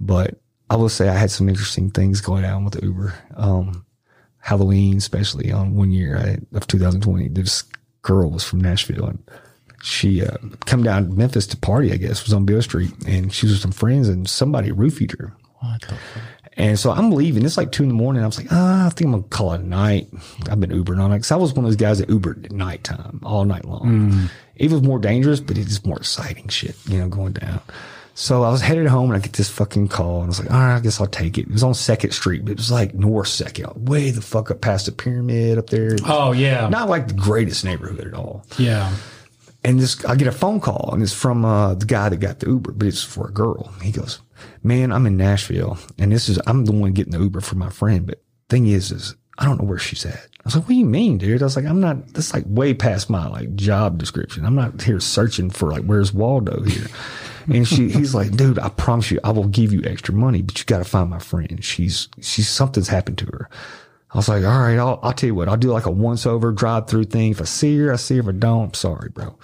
but 0.00 0.40
I 0.68 0.76
will 0.76 0.88
say 0.88 1.08
I 1.08 1.14
had 1.14 1.30
some 1.30 1.48
interesting 1.48 1.90
things 1.90 2.20
going 2.20 2.44
on 2.44 2.64
with 2.64 2.82
Uber. 2.82 3.14
Um, 3.36 3.86
Halloween, 4.38 4.96
especially 4.96 5.52
on 5.52 5.76
one 5.76 5.92
year 5.92 6.18
I, 6.18 6.56
of 6.56 6.66
2020, 6.66 7.28
this 7.28 7.62
girl 8.02 8.30
was 8.30 8.42
from 8.42 8.60
Nashville 8.60 9.06
and 9.06 9.22
she 9.82 10.24
uh, 10.24 10.36
come 10.66 10.82
down 10.82 11.08
to 11.08 11.14
Memphis 11.14 11.46
to 11.48 11.56
party, 11.56 11.92
I 11.92 11.96
guess, 11.96 12.24
was 12.24 12.32
on 12.32 12.44
Beale 12.44 12.62
Street 12.62 12.90
and 13.06 13.32
she 13.32 13.46
was 13.46 13.54
with 13.54 13.62
some 13.62 13.72
friends 13.72 14.08
and 14.08 14.28
somebody 14.28 14.70
roofied 14.70 15.16
her. 15.18 15.32
What 16.52 16.56
the 16.56 16.62
fuck? 16.62 16.68
And 16.68 16.78
so 16.78 16.90
I'm 16.90 17.10
leaving. 17.12 17.44
It's 17.44 17.56
like 17.56 17.72
two 17.72 17.82
in 17.82 17.88
the 17.88 17.94
morning. 17.94 18.22
I 18.22 18.26
was 18.26 18.38
like, 18.38 18.48
ah, 18.50 18.86
I 18.86 18.88
think 18.90 19.06
I'm 19.06 19.12
gonna 19.12 19.22
call 19.24 19.52
it 19.54 19.60
a 19.60 19.64
night. 19.64 20.08
I've 20.50 20.60
been 20.60 20.70
Ubering 20.70 21.00
on 21.00 21.12
it 21.12 21.16
because 21.16 21.30
I 21.32 21.36
was 21.36 21.52
one 21.54 21.64
of 21.64 21.70
those 21.70 21.76
guys 21.76 21.98
that 21.98 22.08
Ubered 22.08 22.44
at 22.44 22.52
nighttime, 22.52 23.20
all 23.24 23.44
night 23.44 23.64
long. 23.64 24.28
It 24.56 24.70
was 24.70 24.82
more 24.82 24.98
dangerous, 24.98 25.40
but 25.40 25.56
it's 25.58 25.84
more 25.84 25.96
exciting 25.96 26.48
shit, 26.48 26.76
you 26.86 26.98
know, 26.98 27.08
going 27.08 27.32
down. 27.32 27.60
So 28.14 28.42
I 28.42 28.50
was 28.50 28.60
headed 28.60 28.86
home 28.88 29.10
and 29.10 29.16
I 29.16 29.20
get 29.20 29.32
this 29.32 29.48
fucking 29.48 29.88
call 29.88 30.16
and 30.16 30.24
I 30.24 30.28
was 30.28 30.38
like, 30.40 30.50
all 30.50 30.58
right, 30.60 30.76
I 30.76 30.80
guess 30.80 31.00
I'll 31.00 31.06
take 31.06 31.38
it. 31.38 31.42
It 31.46 31.50
was 31.50 31.62
on 31.62 31.72
Second 31.72 32.10
Street, 32.10 32.44
but 32.44 32.52
it 32.52 32.58
was 32.58 32.70
like 32.70 32.92
North 32.94 33.28
Second, 33.28 33.88
way 33.88 34.10
the 34.10 34.20
fuck 34.20 34.50
up 34.50 34.60
past 34.60 34.84
the 34.84 34.92
pyramid 34.92 35.56
up 35.56 35.70
there. 35.70 35.96
Oh 36.04 36.32
yeah. 36.32 36.68
Not 36.68 36.90
like 36.90 37.08
the 37.08 37.14
greatest 37.14 37.64
neighborhood 37.64 38.06
at 38.06 38.12
all. 38.12 38.44
Yeah. 38.58 38.92
And 39.64 39.78
this, 39.78 40.04
I 40.04 40.16
get 40.16 40.26
a 40.26 40.32
phone 40.32 40.60
call 40.60 40.90
and 40.92 41.02
it's 41.02 41.12
from, 41.12 41.44
uh, 41.44 41.74
the 41.74 41.86
guy 41.86 42.08
that 42.08 42.16
got 42.16 42.40
the 42.40 42.48
Uber, 42.48 42.72
but 42.72 42.88
it's 42.88 43.04
for 43.04 43.28
a 43.28 43.32
girl. 43.32 43.72
He 43.80 43.92
goes, 43.92 44.20
man, 44.62 44.92
I'm 44.92 45.06
in 45.06 45.16
Nashville 45.16 45.78
and 45.98 46.10
this 46.10 46.28
is, 46.28 46.40
I'm 46.46 46.64
the 46.64 46.72
one 46.72 46.92
getting 46.92 47.12
the 47.12 47.20
Uber 47.20 47.40
for 47.40 47.54
my 47.54 47.70
friend. 47.70 48.06
But 48.06 48.22
thing 48.48 48.66
is, 48.66 48.90
is 48.90 49.14
I 49.38 49.44
don't 49.44 49.58
know 49.58 49.66
where 49.66 49.78
she's 49.78 50.04
at. 50.04 50.14
I 50.14 50.42
was 50.44 50.56
like, 50.56 50.64
what 50.64 50.70
do 50.70 50.74
you 50.74 50.84
mean, 50.84 51.18
dude? 51.18 51.42
I 51.42 51.44
was 51.44 51.56
like, 51.56 51.64
I'm 51.64 51.80
not, 51.80 52.08
that's 52.08 52.34
like 52.34 52.44
way 52.46 52.74
past 52.74 53.08
my 53.08 53.28
like 53.28 53.54
job 53.54 53.98
description. 53.98 54.44
I'm 54.44 54.56
not 54.56 54.82
here 54.82 54.98
searching 55.00 55.50
for 55.50 55.70
like, 55.70 55.84
where's 55.84 56.12
Waldo 56.12 56.62
here? 56.62 56.86
And 57.48 57.66
she, 57.66 57.88
he's 57.90 58.14
like, 58.14 58.36
dude, 58.36 58.60
I 58.60 58.68
promise 58.68 59.10
you, 59.10 59.18
I 59.24 59.32
will 59.32 59.48
give 59.48 59.72
you 59.72 59.82
extra 59.84 60.14
money, 60.14 60.42
but 60.42 60.58
you 60.60 60.64
got 60.64 60.78
to 60.78 60.84
find 60.84 61.10
my 61.10 61.18
friend. 61.18 61.58
She's, 61.64 62.08
she's, 62.20 62.48
something's 62.48 62.86
happened 62.86 63.18
to 63.18 63.26
her. 63.26 63.50
I 64.12 64.18
was 64.18 64.28
like, 64.28 64.44
all 64.44 64.60
right, 64.60 64.78
I'll, 64.78 65.00
I'll 65.02 65.12
tell 65.12 65.28
you 65.28 65.34
what, 65.34 65.48
I'll 65.48 65.56
do 65.56 65.72
like 65.72 65.86
a 65.86 65.90
once 65.90 66.26
over 66.26 66.52
drive 66.52 66.86
through 66.86 67.04
thing. 67.04 67.30
If 67.30 67.40
I 67.40 67.44
see 67.44 67.78
her, 67.78 67.92
I 67.92 67.96
see 67.96 68.16
her. 68.16 68.20
If 68.20 68.28
I 68.28 68.32
don't, 68.32 68.64
I'm 68.64 68.74
sorry, 68.74 69.08
bro. 69.08 69.38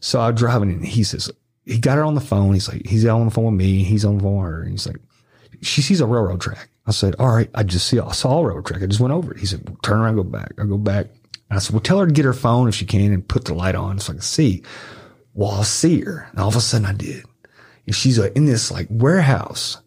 So 0.00 0.20
I'm 0.20 0.34
driving 0.34 0.70
and 0.70 0.84
he 0.84 1.04
says, 1.04 1.30
he 1.66 1.78
got 1.78 1.96
her 1.96 2.04
on 2.04 2.14
the 2.14 2.20
phone. 2.20 2.54
He's 2.54 2.68
like, 2.68 2.86
he's 2.86 3.06
on 3.06 3.26
the 3.26 3.30
phone 3.30 3.44
with 3.44 3.54
me. 3.54 3.84
He's 3.84 4.04
on 4.04 4.16
the 4.16 4.22
phone 4.22 4.36
with 4.36 4.46
her. 4.46 4.62
And 4.62 4.70
he's 4.72 4.86
like, 4.86 4.96
she 5.60 5.82
sees 5.82 6.00
a 6.00 6.06
railroad 6.06 6.40
track. 6.40 6.68
I 6.86 6.90
said, 6.90 7.16
all 7.18 7.34
right, 7.34 7.50
I 7.54 7.62
just 7.62 7.86
see, 7.86 7.98
I 7.98 8.12
saw 8.12 8.38
a 8.38 8.46
railroad 8.46 8.66
track. 8.66 8.82
I 8.82 8.86
just 8.86 9.00
went 9.00 9.12
over 9.12 9.32
it. 9.32 9.40
He 9.40 9.46
said, 9.46 9.66
turn 9.82 10.00
around, 10.00 10.16
go 10.16 10.22
back. 10.22 10.52
I 10.58 10.64
go 10.64 10.78
back. 10.78 11.06
And 11.50 11.56
I 11.56 11.58
said, 11.58 11.72
well, 11.72 11.80
tell 11.80 11.98
her 11.98 12.06
to 12.06 12.12
get 12.12 12.24
her 12.24 12.32
phone 12.32 12.68
if 12.68 12.74
she 12.74 12.86
can 12.86 13.12
and 13.12 13.26
put 13.26 13.44
the 13.44 13.54
light 13.54 13.74
on 13.74 13.98
so 13.98 14.12
I 14.12 14.16
can 14.16 14.22
see. 14.22 14.62
Well, 15.34 15.50
I'll 15.50 15.64
see 15.64 16.00
her. 16.00 16.28
And 16.30 16.40
all 16.40 16.48
of 16.48 16.56
a 16.56 16.60
sudden 16.60 16.86
I 16.86 16.92
did. 16.92 17.24
And 17.86 17.94
she's 17.94 18.18
uh, 18.18 18.30
in 18.34 18.46
this 18.46 18.70
like 18.70 18.86
warehouse 18.90 19.78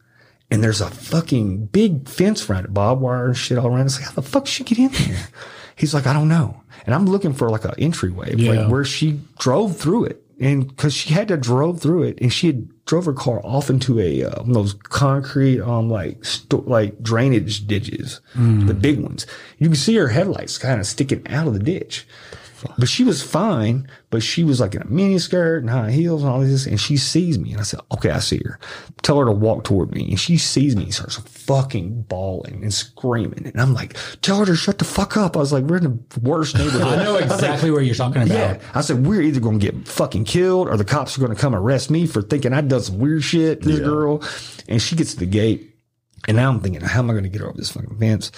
and 0.49 0.63
there's 0.63 0.81
a 0.81 0.89
fucking 0.89 1.67
big 1.67 2.07
fence 2.07 2.49
around 2.49 2.65
it, 2.65 2.73
barbed 2.73 3.01
wire 3.01 3.25
and 3.27 3.37
shit 3.37 3.57
all 3.57 3.67
around. 3.67 3.85
It's 3.87 3.97
like, 3.99 4.05
how 4.09 4.13
the 4.13 4.21
fuck 4.21 4.47
she 4.47 4.63
get 4.63 4.77
in 4.79 4.89
there? 4.91 5.27
He's 5.75 5.93
like, 5.93 6.07
I 6.07 6.13
don't 6.13 6.27
know. 6.29 6.61
And 6.85 6.95
I'm 6.95 7.05
looking 7.05 7.33
for 7.33 7.49
like 7.49 7.65
an 7.65 7.73
entryway, 7.77 8.33
Yeah. 8.35 8.51
like 8.63 8.71
where 8.71 8.85
she 8.85 9.19
drove 9.39 9.77
through 9.77 10.05
it. 10.05 10.23
And 10.39 10.75
cause 10.77 10.93
she 10.93 11.13
had 11.13 11.27
to 11.29 11.37
drove 11.37 11.81
through 11.81 12.03
it 12.03 12.19
and 12.21 12.31
she 12.31 12.47
had 12.47 12.85
drove 12.85 13.05
her 13.05 13.13
car 13.13 13.41
off 13.43 13.69
into 13.71 13.99
a, 13.99 14.23
uh, 14.23 14.41
one 14.43 14.49
of 14.49 14.53
those 14.53 14.73
concrete, 14.73 15.59
um, 15.61 15.89
like, 15.89 16.23
sto- 16.23 16.63
like 16.67 17.01
drainage 17.01 17.65
ditches, 17.67 18.21
the 18.35 18.73
big 18.75 18.99
ones. 18.99 19.25
You 19.57 19.67
can 19.67 19.75
see 19.75 19.95
her 19.95 20.09
headlights 20.09 20.57
kind 20.59 20.79
of 20.79 20.85
sticking 20.85 21.27
out 21.27 21.47
of 21.47 21.53
the 21.53 21.59
ditch. 21.59 22.07
But 22.77 22.87
she 22.87 23.03
was 23.03 23.21
fine, 23.21 23.89
but 24.09 24.23
she 24.23 24.43
was 24.43 24.59
like 24.59 24.75
in 24.75 24.81
a 24.81 24.87
mini 24.87 25.19
skirt 25.19 25.59
and 25.59 25.69
high 25.69 25.91
heels 25.91 26.23
and 26.23 26.31
all 26.31 26.39
this. 26.39 26.65
And 26.65 26.79
she 26.79 26.97
sees 26.97 27.37
me. 27.37 27.51
And 27.51 27.59
I 27.59 27.63
said, 27.63 27.79
okay, 27.91 28.09
I 28.11 28.19
see 28.19 28.39
her. 28.43 28.59
Tell 29.01 29.19
her 29.19 29.25
to 29.25 29.31
walk 29.31 29.63
toward 29.63 29.93
me. 29.93 30.09
And 30.09 30.19
she 30.19 30.37
sees 30.37 30.75
me 30.75 30.83
and 30.83 30.93
starts 30.93 31.17
fucking 31.17 32.03
bawling 32.03 32.63
and 32.63 32.73
screaming. 32.73 33.47
And 33.47 33.59
I'm 33.61 33.73
like, 33.73 33.97
tell 34.21 34.37
her 34.39 34.45
to 34.45 34.55
shut 34.55 34.79
the 34.79 34.85
fuck 34.85 35.17
up. 35.17 35.35
I 35.35 35.39
was 35.39 35.53
like, 35.53 35.65
we're 35.65 35.77
in 35.77 35.83
the 35.83 36.19
worst 36.19 36.55
neighborhood. 36.55 36.81
I 36.99 37.03
know 37.03 37.15
exactly 37.15 37.71
what 37.71 37.85
you're 37.85 37.95
talking 37.95 38.23
about. 38.23 38.33
Yeah. 38.33 38.59
I 38.73 38.81
said, 38.81 39.05
we're 39.05 39.21
either 39.21 39.39
going 39.39 39.59
to 39.59 39.71
get 39.71 39.87
fucking 39.87 40.25
killed 40.25 40.67
or 40.67 40.77
the 40.77 40.85
cops 40.85 41.17
are 41.17 41.21
going 41.21 41.35
to 41.35 41.41
come 41.41 41.55
arrest 41.55 41.89
me 41.89 42.07
for 42.07 42.21
thinking 42.21 42.53
I 42.53 42.61
done 42.61 42.81
some 42.81 42.99
weird 42.99 43.23
shit 43.23 43.61
to 43.61 43.69
this 43.69 43.79
girl. 43.79 44.23
And 44.67 44.81
she 44.81 44.95
gets 44.95 45.13
to 45.13 45.19
the 45.19 45.25
gate. 45.25 45.75
And 46.27 46.35
now 46.37 46.49
I'm 46.49 46.59
thinking, 46.59 46.81
how 46.81 46.99
am 46.99 47.09
I 47.09 47.13
going 47.13 47.23
to 47.23 47.29
get 47.29 47.41
her 47.41 47.47
over 47.47 47.57
this 47.57 47.71
fucking 47.71 47.97
fence? 47.99 48.31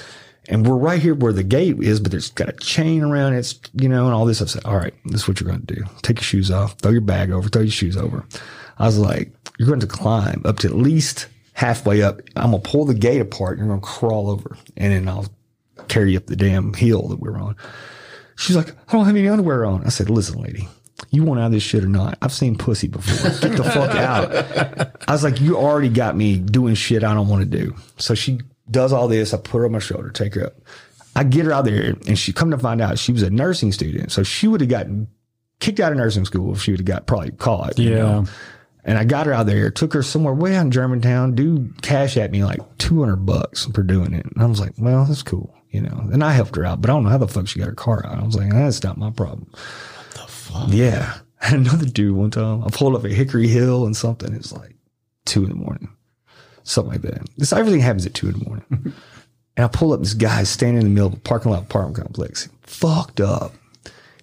And 0.49 0.65
we're 0.65 0.75
right 0.75 0.99
here 0.99 1.13
where 1.13 1.31
the 1.31 1.43
gate 1.43 1.79
is, 1.79 1.99
but 1.99 2.11
there's 2.11 2.31
got 2.31 2.49
a 2.49 2.53
chain 2.53 3.03
around 3.03 3.33
it, 3.33 3.53
you 3.73 3.87
know, 3.87 4.05
and 4.05 4.15
all 4.15 4.25
this. 4.25 4.41
I 4.41 4.45
said, 4.45 4.65
all 4.65 4.77
right, 4.77 4.93
this 5.05 5.21
is 5.21 5.27
what 5.27 5.39
you're 5.39 5.49
going 5.49 5.63
to 5.63 5.75
do. 5.75 5.83
Take 6.01 6.17
your 6.17 6.23
shoes 6.23 6.49
off, 6.49 6.77
throw 6.79 6.91
your 6.91 7.01
bag 7.01 7.29
over, 7.29 7.47
throw 7.47 7.61
your 7.61 7.71
shoes 7.71 7.95
over. 7.95 8.25
I 8.79 8.85
was 8.85 8.97
like, 8.97 9.31
you're 9.59 9.67
going 9.67 9.79
to 9.81 9.87
climb 9.87 10.41
up 10.45 10.57
to 10.59 10.67
at 10.67 10.75
least 10.75 11.27
halfway 11.53 12.01
up. 12.01 12.21
I'm 12.35 12.51
going 12.51 12.63
to 12.63 12.69
pull 12.69 12.85
the 12.85 12.95
gate 12.95 13.21
apart. 13.21 13.59
And 13.59 13.67
you're 13.67 13.77
going 13.77 13.81
to 13.81 13.87
crawl 13.87 14.29
over 14.29 14.57
and 14.75 14.91
then 14.91 15.07
I'll 15.07 15.27
carry 15.87 16.13
you 16.13 16.17
up 16.17 16.25
the 16.25 16.35
damn 16.35 16.73
hill 16.73 17.09
that 17.09 17.19
we're 17.19 17.37
on. 17.37 17.55
She's 18.35 18.55
like, 18.55 18.71
I 18.71 18.93
don't 18.93 19.05
have 19.05 19.15
any 19.15 19.27
underwear 19.27 19.65
on. 19.65 19.85
I 19.85 19.89
said, 19.89 20.09
listen, 20.09 20.41
lady, 20.41 20.67
you 21.11 21.23
want 21.23 21.41
out 21.41 21.47
of 21.47 21.51
this 21.51 21.63
shit 21.63 21.83
or 21.83 21.89
not? 21.89 22.17
I've 22.21 22.33
seen 22.33 22.57
pussy 22.57 22.87
before. 22.87 23.29
Get 23.49 23.57
the 23.57 23.63
fuck 23.63 23.95
out. 23.95 24.93
I 25.07 25.11
was 25.11 25.23
like, 25.23 25.41
you 25.41 25.57
already 25.57 25.89
got 25.89 26.15
me 26.15 26.39
doing 26.39 26.75
shit 26.75 27.03
I 27.03 27.13
don't 27.13 27.27
want 27.27 27.49
to 27.49 27.57
do. 27.57 27.75
So 27.97 28.15
she 28.15 28.39
does 28.69 28.93
all 28.93 29.07
this. 29.07 29.33
I 29.33 29.37
put 29.37 29.59
her 29.59 29.65
on 29.65 29.71
my 29.71 29.79
shoulder, 29.79 30.09
take 30.09 30.35
her 30.35 30.45
up. 30.47 30.53
I 31.15 31.23
get 31.23 31.45
her 31.45 31.51
out 31.51 31.65
there 31.65 31.95
and 32.07 32.17
she 32.17 32.31
come 32.33 32.51
to 32.51 32.57
find 32.57 32.81
out 32.81 32.99
she 32.99 33.11
was 33.11 33.23
a 33.23 33.29
nursing 33.29 33.71
student. 33.71 34.11
So 34.11 34.23
she 34.23 34.47
would 34.47 34.61
have 34.61 34.69
gotten 34.69 35.07
kicked 35.59 35.79
out 35.79 35.91
of 35.91 35.97
nursing 35.97 36.23
school 36.25 36.53
if 36.53 36.61
she 36.61 36.71
would 36.71 36.79
have 36.79 36.85
got 36.85 37.07
probably 37.07 37.31
caught. 37.31 37.77
you 37.79 37.89
Yeah. 37.91 37.95
know? 38.03 38.25
And 38.85 38.97
I 38.97 39.03
got 39.03 39.25
her 39.25 39.33
out 39.33 39.45
there, 39.45 39.69
took 39.69 39.93
her 39.93 40.01
somewhere 40.01 40.33
way 40.33 40.55
out 40.55 40.61
in 40.65 40.71
Germantown. 40.71 41.35
Dude 41.35 41.81
cash 41.81 42.15
at 42.15 42.31
me 42.31 42.43
like 42.45 42.59
200 42.77 43.17
bucks 43.17 43.65
for 43.65 43.83
doing 43.83 44.13
it. 44.13 44.25
And 44.25 44.41
I 44.41 44.45
was 44.45 44.59
like, 44.61 44.73
well, 44.77 45.03
that's 45.05 45.21
cool. 45.23 45.53
You 45.71 45.81
know, 45.81 46.09
and 46.11 46.23
I 46.23 46.31
helped 46.31 46.55
her 46.55 46.65
out, 46.65 46.81
but 46.81 46.89
I 46.89 46.93
don't 46.93 47.03
know 47.03 47.09
how 47.09 47.17
the 47.19 47.27
fuck 47.27 47.47
she 47.47 47.59
got 47.59 47.67
her 47.67 47.75
car 47.75 48.03
out. 48.05 48.17
I 48.19 48.25
was 48.25 48.35
like, 48.35 48.49
that's 48.51 48.81
not 48.83 48.97
my 48.97 49.11
problem. 49.11 49.51
The 50.13 50.19
fuck? 50.27 50.67
Yeah. 50.69 51.15
I 51.41 51.47
had 51.47 51.59
another 51.59 51.85
dude 51.85 52.15
one 52.15 52.31
time. 52.31 52.63
I 52.63 52.69
pulled 52.69 52.95
up 52.95 53.05
at 53.05 53.11
Hickory 53.11 53.47
Hill 53.47 53.85
and 53.85 53.95
something. 53.95 54.33
It's 54.33 54.51
like 54.51 54.75
two 55.25 55.43
in 55.43 55.49
the 55.49 55.55
morning. 55.55 55.89
Something 56.69 56.91
like 56.93 57.01
that. 57.01 57.27
This 57.35 57.51
everything 57.51 57.79
happens 57.79 58.05
at 58.05 58.13
two 58.13 58.27
in 58.27 58.37
the 58.37 58.45
morning. 58.45 58.65
and 59.57 59.65
I 59.65 59.67
pull 59.67 59.91
up 59.91 60.01
this 60.01 60.13
guy 60.13 60.43
standing 60.43 60.83
in 60.83 60.87
the 60.87 60.93
middle 60.93 61.07
of 61.07 61.15
a 61.15 61.21
parking 61.21 61.51
lot 61.51 61.63
apartment 61.63 61.97
complex. 61.97 62.47
Fucked 62.61 63.21
up. 63.21 63.55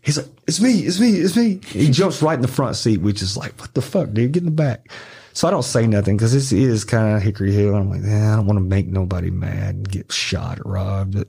He's 0.00 0.16
like, 0.16 0.28
it's 0.46 0.60
me, 0.60 0.82
it's 0.82 1.00
me, 1.00 1.10
it's 1.10 1.36
me. 1.36 1.60
He 1.66 1.90
jumps 1.90 2.22
right 2.22 2.36
in 2.36 2.42
the 2.42 2.48
front 2.48 2.76
seat, 2.76 2.98
which 2.98 3.20
is 3.20 3.36
like, 3.36 3.58
what 3.60 3.74
the 3.74 3.82
fuck, 3.82 4.12
dude? 4.12 4.30
Get 4.30 4.42
in 4.42 4.44
the 4.44 4.52
back. 4.52 4.92
So 5.32 5.48
I 5.48 5.50
don't 5.50 5.64
say 5.64 5.88
nothing 5.88 6.16
because 6.16 6.32
this 6.32 6.52
is 6.52 6.84
kind 6.84 7.16
of 7.16 7.22
Hickory 7.22 7.52
Hill. 7.52 7.74
I'm 7.74 7.90
like, 7.90 8.04
eh, 8.04 8.32
I 8.32 8.36
don't 8.36 8.46
want 8.46 8.58
to 8.58 8.64
make 8.64 8.86
nobody 8.86 9.30
mad 9.30 9.74
and 9.74 9.90
get 9.90 10.12
shot 10.12 10.60
or 10.60 10.70
robbed. 10.70 11.14
But 11.14 11.26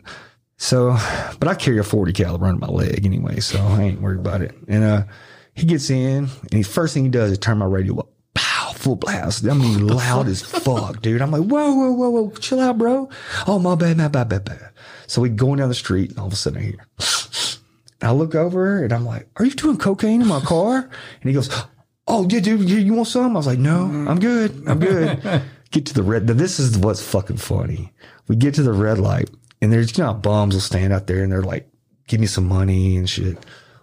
so, 0.57 0.95
but 1.39 1.47
I 1.47 1.55
carry 1.55 1.79
a 1.79 1.83
40 1.83 2.13
caliber 2.13 2.45
under 2.45 2.59
my 2.59 2.71
leg 2.71 3.07
anyway, 3.07 3.39
so 3.39 3.59
I 3.59 3.81
ain't 3.81 4.01
worried 4.01 4.19
about 4.19 4.43
it. 4.43 4.53
And, 4.67 4.83
uh, 4.83 5.03
he 5.55 5.65
gets 5.65 5.89
in 5.89 6.25
and 6.25 6.49
the 6.51 6.61
first 6.61 6.93
thing 6.93 7.05
he 7.05 7.09
does 7.09 7.31
is 7.31 7.39
turn 7.39 7.57
my 7.57 7.65
radio 7.65 7.97
up. 7.97 8.09
Full 8.87 8.95
blast. 8.95 9.45
I 9.45 9.53
mean, 9.53 9.85
loud 9.85 10.29
as 10.29 10.41
fuck, 10.41 11.01
dude. 11.01 11.21
I'm 11.21 11.29
like, 11.29 11.41
whoa, 11.41 11.73
whoa, 11.73 11.91
whoa, 11.91 12.09
whoa, 12.09 12.29
chill 12.39 12.61
out, 12.61 12.77
bro. 12.77 13.09
Oh, 13.45 13.59
my 13.59 13.75
bad, 13.75 13.97
my 13.97 14.07
bad, 14.07 14.29
bad, 14.29 14.45
bad. 14.45 14.69
So 15.07 15.21
we 15.21 15.27
going 15.27 15.57
down 15.57 15.67
the 15.67 15.75
street 15.75 16.11
and 16.11 16.19
all 16.19 16.27
of 16.27 16.31
a 16.31 16.37
sudden 16.37 16.59
I 16.59 16.63
hear, 16.63 16.87
I 18.01 18.13
look 18.13 18.33
over 18.33 18.81
and 18.81 18.93
I'm 18.93 19.03
like, 19.03 19.27
are 19.35 19.43
you 19.43 19.51
doing 19.51 19.75
cocaine 19.75 20.21
in 20.21 20.27
my 20.29 20.39
car? 20.39 20.77
And 20.77 21.29
he 21.29 21.33
goes, 21.33 21.49
oh, 22.07 22.25
yeah, 22.29 22.39
dude, 22.39 22.69
you, 22.69 22.77
you 22.77 22.93
want 22.93 23.09
some? 23.09 23.35
I 23.35 23.39
was 23.39 23.45
like, 23.45 23.59
no, 23.59 23.83
I'm 24.07 24.21
good. 24.21 24.63
I'm 24.65 24.79
good. 24.79 25.41
get 25.71 25.85
to 25.87 25.93
the 25.93 26.01
red. 26.01 26.25
Now, 26.25 26.35
this 26.35 26.57
is 26.57 26.77
what's 26.77 27.03
fucking 27.03 27.35
funny. 27.35 27.91
We 28.29 28.37
get 28.37 28.53
to 28.53 28.63
the 28.63 28.71
red 28.71 28.99
light 28.99 29.29
and 29.61 29.73
there's, 29.73 29.97
you 29.97 30.05
know, 30.05 30.13
bums 30.13 30.53
will 30.53 30.61
stand 30.61 30.93
out 30.93 31.07
there 31.07 31.23
and 31.23 31.31
they're 31.33 31.41
like, 31.41 31.69
give 32.07 32.21
me 32.21 32.27
some 32.27 32.47
money 32.47 32.95
and 32.95 33.09
shit. 33.09 33.37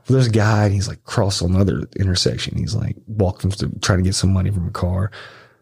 Well, 0.06 0.14
there's 0.14 0.26
a 0.26 0.30
guy 0.30 0.64
and 0.64 0.74
he's 0.74 0.88
like 0.88 1.02
cross 1.04 1.40
on 1.40 1.52
the 1.52 1.60
other 1.60 1.82
intersection. 1.98 2.56
He's 2.56 2.74
like 2.74 2.96
walking 3.06 3.50
to 3.52 3.70
trying 3.80 3.98
to 3.98 4.04
get 4.04 4.14
some 4.14 4.32
money 4.32 4.50
from 4.50 4.68
a 4.68 4.72
car. 4.72 5.10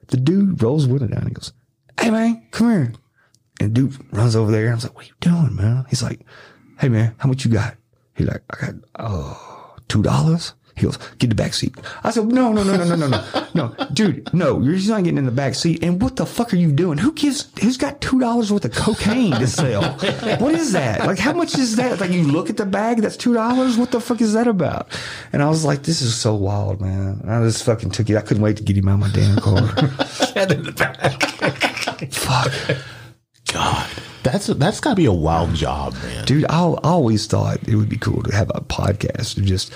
The 0.08 0.16
dude 0.16 0.62
rolls 0.62 0.86
window 0.86 1.06
down. 1.06 1.20
And 1.20 1.28
he 1.28 1.34
goes, 1.34 1.52
Hey 2.00 2.10
man, 2.10 2.46
come 2.50 2.70
here. 2.70 2.92
And 3.60 3.72
dude 3.72 3.96
runs 4.12 4.34
over 4.34 4.50
there. 4.50 4.70
I 4.70 4.74
was 4.74 4.84
like, 4.84 4.94
what 4.96 5.04
are 5.04 5.08
you 5.08 5.14
doing, 5.20 5.54
man? 5.54 5.84
He's 5.88 6.02
like, 6.02 6.26
Hey 6.78 6.88
man, 6.88 7.14
how 7.18 7.28
much 7.28 7.44
you 7.44 7.50
got? 7.52 7.76
He's 8.14 8.26
like, 8.26 8.42
I 8.50 8.66
got, 8.66 8.74
uh, 8.96 9.34
two 9.88 10.02
dollars. 10.02 10.54
He 10.74 10.82
goes, 10.82 10.98
get 11.18 11.28
the 11.28 11.34
back 11.34 11.54
seat. 11.54 11.74
I 12.02 12.10
said, 12.10 12.26
no, 12.26 12.52
no, 12.52 12.62
no, 12.62 12.76
no, 12.76 12.84
no, 12.84 12.96
no, 12.96 13.08
no, 13.08 13.46
no, 13.54 13.86
dude, 13.92 14.32
no, 14.32 14.60
you're 14.60 14.76
just 14.76 14.88
not 14.88 15.04
getting 15.04 15.18
in 15.18 15.26
the 15.26 15.30
back 15.30 15.54
seat. 15.54 15.82
And 15.82 16.00
what 16.00 16.16
the 16.16 16.24
fuck 16.26 16.52
are 16.52 16.56
you 16.56 16.72
doing? 16.72 16.98
Who 16.98 17.12
gives, 17.12 17.50
who's 17.60 17.76
got 17.76 18.00
$2 18.00 18.50
worth 18.50 18.64
of 18.64 18.72
cocaine 18.72 19.32
to 19.32 19.46
sell? 19.46 19.82
What 20.42 20.54
is 20.54 20.72
that? 20.72 21.06
Like, 21.06 21.18
how 21.18 21.32
much 21.32 21.56
is 21.56 21.76
that? 21.76 22.00
Like, 22.00 22.10
you 22.10 22.22
look 22.24 22.48
at 22.50 22.56
the 22.56 22.66
bag, 22.66 22.98
that's 22.98 23.16
$2. 23.16 23.78
What 23.78 23.90
the 23.90 24.00
fuck 24.00 24.20
is 24.20 24.32
that 24.32 24.46
about? 24.46 24.88
And 25.32 25.42
I 25.42 25.48
was 25.48 25.64
like, 25.64 25.82
this 25.82 26.00
is 26.02 26.14
so 26.14 26.34
wild, 26.34 26.80
man. 26.80 27.22
I 27.28 27.42
just 27.42 27.64
fucking 27.64 27.90
took 27.90 28.08
it. 28.08 28.16
I 28.16 28.22
couldn't 28.22 28.42
wait 28.42 28.56
to 28.56 28.62
get 28.62 28.76
him 28.76 28.88
out 28.88 28.94
of 28.94 29.00
my 29.00 29.10
damn 29.10 29.36
car. 29.36 29.68
fuck. 32.10 32.52
God, 33.52 33.90
that's 34.22 34.46
that's 34.46 34.80
got 34.80 34.90
to 34.90 34.96
be 34.96 35.04
a 35.04 35.12
wild 35.12 35.54
job, 35.54 35.94
man. 35.94 36.24
Dude, 36.24 36.46
I, 36.48 36.62
I 36.62 36.78
always 36.82 37.26
thought 37.26 37.58
it 37.68 37.76
would 37.76 37.88
be 37.88 37.98
cool 37.98 38.22
to 38.22 38.34
have 38.34 38.50
a 38.54 38.60
podcast 38.60 39.36
of 39.36 39.44
just 39.44 39.72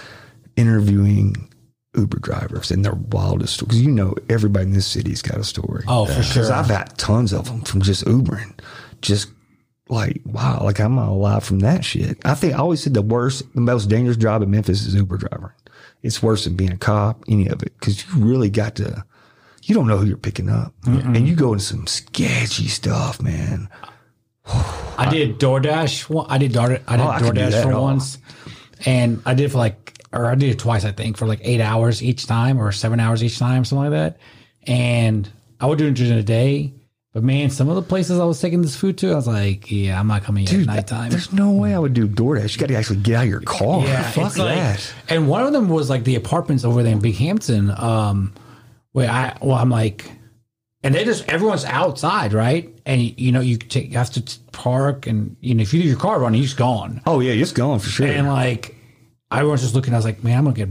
interviewing 0.56 1.52
Uber 1.96 2.18
drivers 2.18 2.70
and 2.70 2.84
their 2.84 2.94
wildest 2.94 3.60
because 3.60 3.80
you 3.80 3.90
know 3.90 4.14
everybody 4.28 4.66
in 4.66 4.72
this 4.72 4.86
city's 4.86 5.22
got 5.22 5.38
a 5.38 5.44
story. 5.44 5.84
Oh, 5.88 6.06
for 6.06 6.22
sure. 6.22 6.42
because. 6.42 6.50
I've 6.50 6.66
had 6.66 6.96
tons 6.98 7.32
of 7.32 7.46
them 7.46 7.62
from 7.62 7.82
just 7.82 8.04
Ubering, 8.04 8.58
just 9.00 9.30
like 9.88 10.20
wow, 10.24 10.60
like 10.62 10.80
I'm 10.80 10.94
not 10.96 11.08
alive 11.08 11.44
from 11.44 11.60
that 11.60 11.84
shit. 11.84 12.18
I 12.24 12.34
think 12.34 12.54
I 12.54 12.58
always 12.58 12.82
said 12.82 12.94
the 12.94 13.02
worst, 13.02 13.44
the 13.54 13.60
most 13.60 13.86
dangerous 13.86 14.16
job 14.16 14.42
in 14.42 14.50
Memphis 14.50 14.84
is 14.84 14.94
Uber 14.94 15.16
driver. 15.18 15.54
It's 16.02 16.22
worse 16.22 16.44
than 16.44 16.54
being 16.56 16.72
a 16.72 16.76
cop, 16.76 17.24
any 17.28 17.48
of 17.48 17.62
it, 17.62 17.72
because 17.78 18.04
you 18.04 18.24
really 18.24 18.50
got 18.50 18.76
to. 18.76 19.04
You 19.62 19.74
don't 19.74 19.88
know 19.88 19.98
who 19.98 20.06
you're 20.06 20.16
picking 20.16 20.48
up, 20.48 20.74
and 20.84 21.26
you 21.26 21.34
go 21.34 21.52
into 21.52 21.64
some 21.64 21.86
sketchy 21.88 22.68
stuff, 22.68 23.20
man. 23.20 23.68
I 24.46 25.08
did 25.10 25.40
DoorDash. 25.40 26.08
one- 26.08 26.26
I 26.28 26.38
did 26.38 26.52
Door, 26.52 26.78
I 26.86 26.94
oh, 26.94 26.96
did 26.96 27.00
Oh, 27.00 27.08
I 27.08 27.18
can 27.18 27.34
do 27.34 27.40
DoorDash 27.40 27.62
for 27.64 27.72
all. 27.72 27.82
once, 27.82 28.18
and 28.84 29.20
I 29.26 29.34
did 29.34 29.46
it 29.46 29.48
for 29.50 29.58
like, 29.58 29.95
or 30.12 30.26
I 30.26 30.34
did 30.34 30.50
it 30.50 30.58
twice. 30.58 30.84
I 30.84 30.92
think 30.92 31.16
for 31.16 31.26
like 31.26 31.40
eight 31.42 31.60
hours 31.60 32.02
each 32.02 32.26
time, 32.26 32.60
or 32.60 32.72
seven 32.72 33.00
hours 33.00 33.22
each 33.24 33.38
time, 33.38 33.64
something 33.64 33.90
like 33.90 33.98
that. 33.98 34.18
And 34.66 35.28
I 35.60 35.66
would 35.66 35.78
do 35.78 35.86
it 35.88 35.94
during 35.94 36.16
the 36.16 36.22
day. 36.22 36.72
But 37.12 37.22
man, 37.24 37.48
some 37.48 37.70
of 37.70 37.76
the 37.76 37.82
places 37.82 38.18
I 38.20 38.24
was 38.24 38.40
taking 38.42 38.60
this 38.60 38.76
food 38.76 38.98
to, 38.98 39.12
I 39.12 39.14
was 39.14 39.26
like, 39.26 39.70
yeah, 39.70 39.98
I'm 39.98 40.06
not 40.06 40.22
coming 40.22 40.46
here 40.46 40.60
at 40.60 40.66
nighttime. 40.66 41.08
There's 41.10 41.32
no 41.32 41.50
way 41.52 41.74
I 41.74 41.78
would 41.78 41.94
do 41.94 42.06
DoorDash. 42.06 42.54
You 42.54 42.60
got 42.60 42.68
to 42.68 42.74
actually 42.74 42.98
get 43.00 43.14
out 43.16 43.22
of 43.24 43.30
your 43.30 43.40
car. 43.40 43.80
Yeah, 43.84 44.02
Fuck 44.10 44.26
it's 44.26 44.38
like- 44.38 44.54
that. 44.56 44.94
and 45.08 45.26
one 45.26 45.42
of 45.46 45.54
them 45.54 45.70
was 45.70 45.88
like 45.88 46.04
the 46.04 46.16
apartments 46.16 46.62
over 46.62 46.82
there 46.82 46.92
in 46.92 47.00
Binghampton. 47.00 47.70
Um, 47.82 48.34
where 48.92 49.10
I, 49.10 49.36
well, 49.40 49.56
I'm 49.56 49.70
like, 49.70 50.10
and 50.82 50.94
they 50.94 51.04
just 51.06 51.26
everyone's 51.28 51.64
outside, 51.64 52.34
right? 52.34 52.70
And 52.84 53.00
you 53.18 53.32
know, 53.32 53.40
you 53.40 53.56
take 53.56 53.90
you 53.92 53.96
have 53.98 54.10
to 54.10 54.38
park, 54.52 55.06
and 55.06 55.36
you 55.40 55.54
know, 55.54 55.62
if 55.62 55.72
you 55.72 55.80
leave 55.80 55.88
your 55.88 55.98
car 55.98 56.20
running, 56.20 56.38
you're 56.40 56.46
just 56.46 56.58
gone. 56.58 57.00
Oh 57.06 57.20
yeah, 57.20 57.32
you're 57.32 57.42
just 57.44 57.54
gone 57.54 57.78
for 57.78 57.88
sure. 57.88 58.06
And 58.06 58.28
like, 58.28 58.75
I 59.30 59.42
was 59.42 59.60
just 59.60 59.74
looking, 59.74 59.92
I 59.92 59.96
was 59.96 60.04
like, 60.04 60.22
man, 60.22 60.38
I'm 60.38 60.44
gonna 60.44 60.56
get 60.56 60.70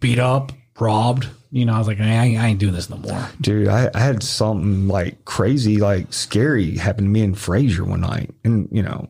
beat 0.00 0.18
up, 0.18 0.52
robbed. 0.78 1.28
You 1.50 1.64
know, 1.64 1.74
I 1.74 1.78
was 1.78 1.86
like, 1.86 2.00
I 2.00 2.04
ain't, 2.04 2.40
I 2.40 2.48
ain't 2.48 2.58
doing 2.58 2.74
this 2.74 2.90
no 2.90 2.96
more. 2.96 3.28
Dude, 3.40 3.68
I, 3.68 3.90
I 3.94 4.00
had 4.00 4.22
something 4.22 4.88
like 4.88 5.24
crazy, 5.24 5.78
like 5.78 6.12
scary 6.12 6.76
happen 6.76 7.04
to 7.04 7.10
me 7.10 7.22
in 7.22 7.34
Frayser 7.34 7.86
one 7.86 8.00
night. 8.00 8.30
And, 8.44 8.68
you 8.70 8.82
know, 8.82 9.08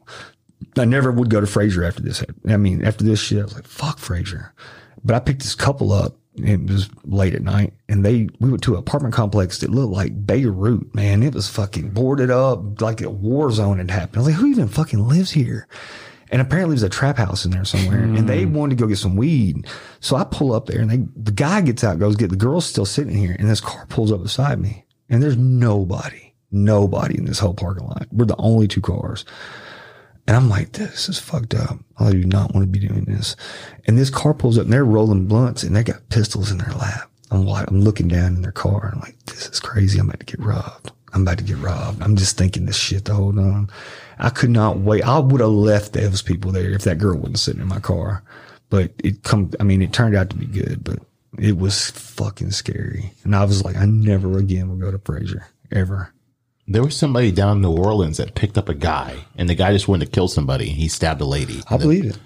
I 0.76 0.84
never 0.84 1.10
would 1.10 1.30
go 1.30 1.40
to 1.40 1.46
Frayser 1.46 1.86
after 1.86 2.02
this. 2.02 2.22
I 2.48 2.56
mean, 2.56 2.84
after 2.84 3.04
this 3.04 3.20
shit, 3.20 3.40
I 3.40 3.44
was 3.44 3.54
like, 3.54 3.66
fuck 3.66 3.98
Frayser. 3.98 4.50
But 5.02 5.16
I 5.16 5.20
picked 5.20 5.42
this 5.42 5.54
couple 5.54 5.92
up. 5.92 6.16
It 6.36 6.68
was 6.68 6.90
late 7.04 7.34
at 7.34 7.42
night 7.42 7.72
and 7.88 8.04
they, 8.04 8.28
we 8.40 8.50
went 8.50 8.62
to 8.64 8.74
an 8.74 8.80
apartment 8.80 9.14
complex 9.14 9.58
that 9.60 9.70
looked 9.70 9.94
like 9.94 10.26
Beirut, 10.26 10.94
man. 10.94 11.22
It 11.22 11.34
was 11.34 11.48
fucking 11.48 11.90
boarded 11.90 12.30
up 12.30 12.82
like 12.82 13.00
a 13.00 13.08
war 13.08 13.50
zone 13.50 13.78
had 13.78 13.90
happened. 13.90 14.16
I 14.16 14.20
was 14.20 14.26
like, 14.28 14.36
who 14.36 14.46
even 14.48 14.68
fucking 14.68 15.08
lives 15.08 15.30
here? 15.30 15.66
And 16.30 16.42
apparently 16.42 16.74
there's 16.74 16.82
a 16.82 16.88
trap 16.88 17.18
house 17.18 17.44
in 17.44 17.52
there 17.52 17.64
somewhere 17.64 18.02
and 18.02 18.28
they 18.28 18.44
mm. 18.44 18.52
wanted 18.52 18.76
to 18.76 18.82
go 18.82 18.88
get 18.88 18.98
some 18.98 19.16
weed. 19.16 19.66
So 20.00 20.16
I 20.16 20.24
pull 20.24 20.52
up 20.52 20.66
there 20.66 20.80
and 20.80 20.90
they, 20.90 21.06
the 21.16 21.30
guy 21.30 21.60
gets 21.60 21.84
out, 21.84 21.98
goes 21.98 22.16
get 22.16 22.30
the 22.30 22.36
girl's 22.36 22.66
still 22.66 22.86
sitting 22.86 23.14
here 23.14 23.36
and 23.38 23.48
this 23.48 23.60
car 23.60 23.86
pulls 23.86 24.10
up 24.10 24.22
beside 24.22 24.58
me 24.58 24.84
and 25.08 25.22
there's 25.22 25.36
nobody, 25.36 26.34
nobody 26.50 27.16
in 27.16 27.26
this 27.26 27.38
whole 27.38 27.54
parking 27.54 27.86
lot. 27.86 28.08
We're 28.10 28.24
the 28.24 28.36
only 28.38 28.66
two 28.66 28.80
cars. 28.80 29.24
And 30.26 30.36
I'm 30.36 30.48
like, 30.48 30.72
this 30.72 31.08
is 31.08 31.20
fucked 31.20 31.54
up. 31.54 31.78
I 31.98 32.10
do 32.10 32.24
not 32.24 32.52
want 32.52 32.64
to 32.64 32.78
be 32.78 32.84
doing 32.84 33.04
this. 33.04 33.36
And 33.86 33.96
this 33.96 34.10
car 34.10 34.34
pulls 34.34 34.58
up 34.58 34.64
and 34.64 34.72
they're 34.72 34.84
rolling 34.84 35.26
blunts 35.26 35.62
and 35.62 35.76
they 35.76 35.84
got 35.84 36.08
pistols 36.08 36.50
in 36.50 36.58
their 36.58 36.74
lap. 36.74 37.08
I'm 37.30 37.46
like, 37.46 37.68
I'm 37.68 37.82
looking 37.82 38.08
down 38.08 38.34
in 38.34 38.42
their 38.42 38.52
car 38.52 38.86
and 38.86 38.94
I'm 38.94 39.00
like, 39.00 39.24
this 39.26 39.48
is 39.48 39.60
crazy. 39.60 39.98
I'm 39.98 40.08
about 40.08 40.20
to 40.20 40.26
get 40.26 40.44
robbed. 40.44 40.90
I'm 41.12 41.22
about 41.22 41.38
to 41.38 41.44
get 41.44 41.58
robbed. 41.58 42.02
I'm 42.02 42.16
just 42.16 42.36
thinking 42.36 42.66
this 42.66 42.76
shit 42.76 43.04
the 43.04 43.14
whole 43.14 43.32
time. 43.32 43.68
I 44.18 44.30
could 44.30 44.50
not 44.50 44.78
wait. 44.78 45.02
I 45.02 45.18
would 45.18 45.40
have 45.40 45.50
left 45.50 45.92
those 45.92 46.22
people 46.22 46.52
there 46.52 46.70
if 46.70 46.82
that 46.82 46.98
girl 46.98 47.16
wasn't 47.16 47.38
sitting 47.38 47.60
in 47.60 47.68
my 47.68 47.80
car. 47.80 48.22
But 48.70 48.92
it 49.04 49.22
come, 49.22 49.50
I 49.60 49.62
mean, 49.62 49.82
it 49.82 49.92
turned 49.92 50.16
out 50.16 50.30
to 50.30 50.36
be 50.36 50.46
good, 50.46 50.82
but 50.82 50.98
it 51.38 51.56
was 51.58 51.90
fucking 51.90 52.50
scary. 52.50 53.12
And 53.24 53.36
I 53.36 53.44
was 53.44 53.64
like, 53.64 53.76
I 53.76 53.84
never 53.84 54.38
again 54.38 54.68
will 54.68 54.76
go 54.76 54.90
to 54.90 54.98
Frayser 54.98 55.44
ever. 55.70 56.12
There 56.66 56.82
was 56.82 56.96
somebody 56.96 57.30
down 57.30 57.58
in 57.58 57.62
New 57.62 57.76
Orleans 57.76 58.16
that 58.16 58.34
picked 58.34 58.58
up 58.58 58.68
a 58.68 58.74
guy, 58.74 59.18
and 59.36 59.48
the 59.48 59.54
guy 59.54 59.72
just 59.72 59.86
wanted 59.86 60.06
to 60.06 60.10
kill 60.10 60.26
somebody, 60.26 60.68
and 60.68 60.76
he 60.76 60.88
stabbed 60.88 61.20
a 61.20 61.24
lady. 61.24 61.60
I 61.70 61.76
believe 61.76 62.06
it. 62.06 62.18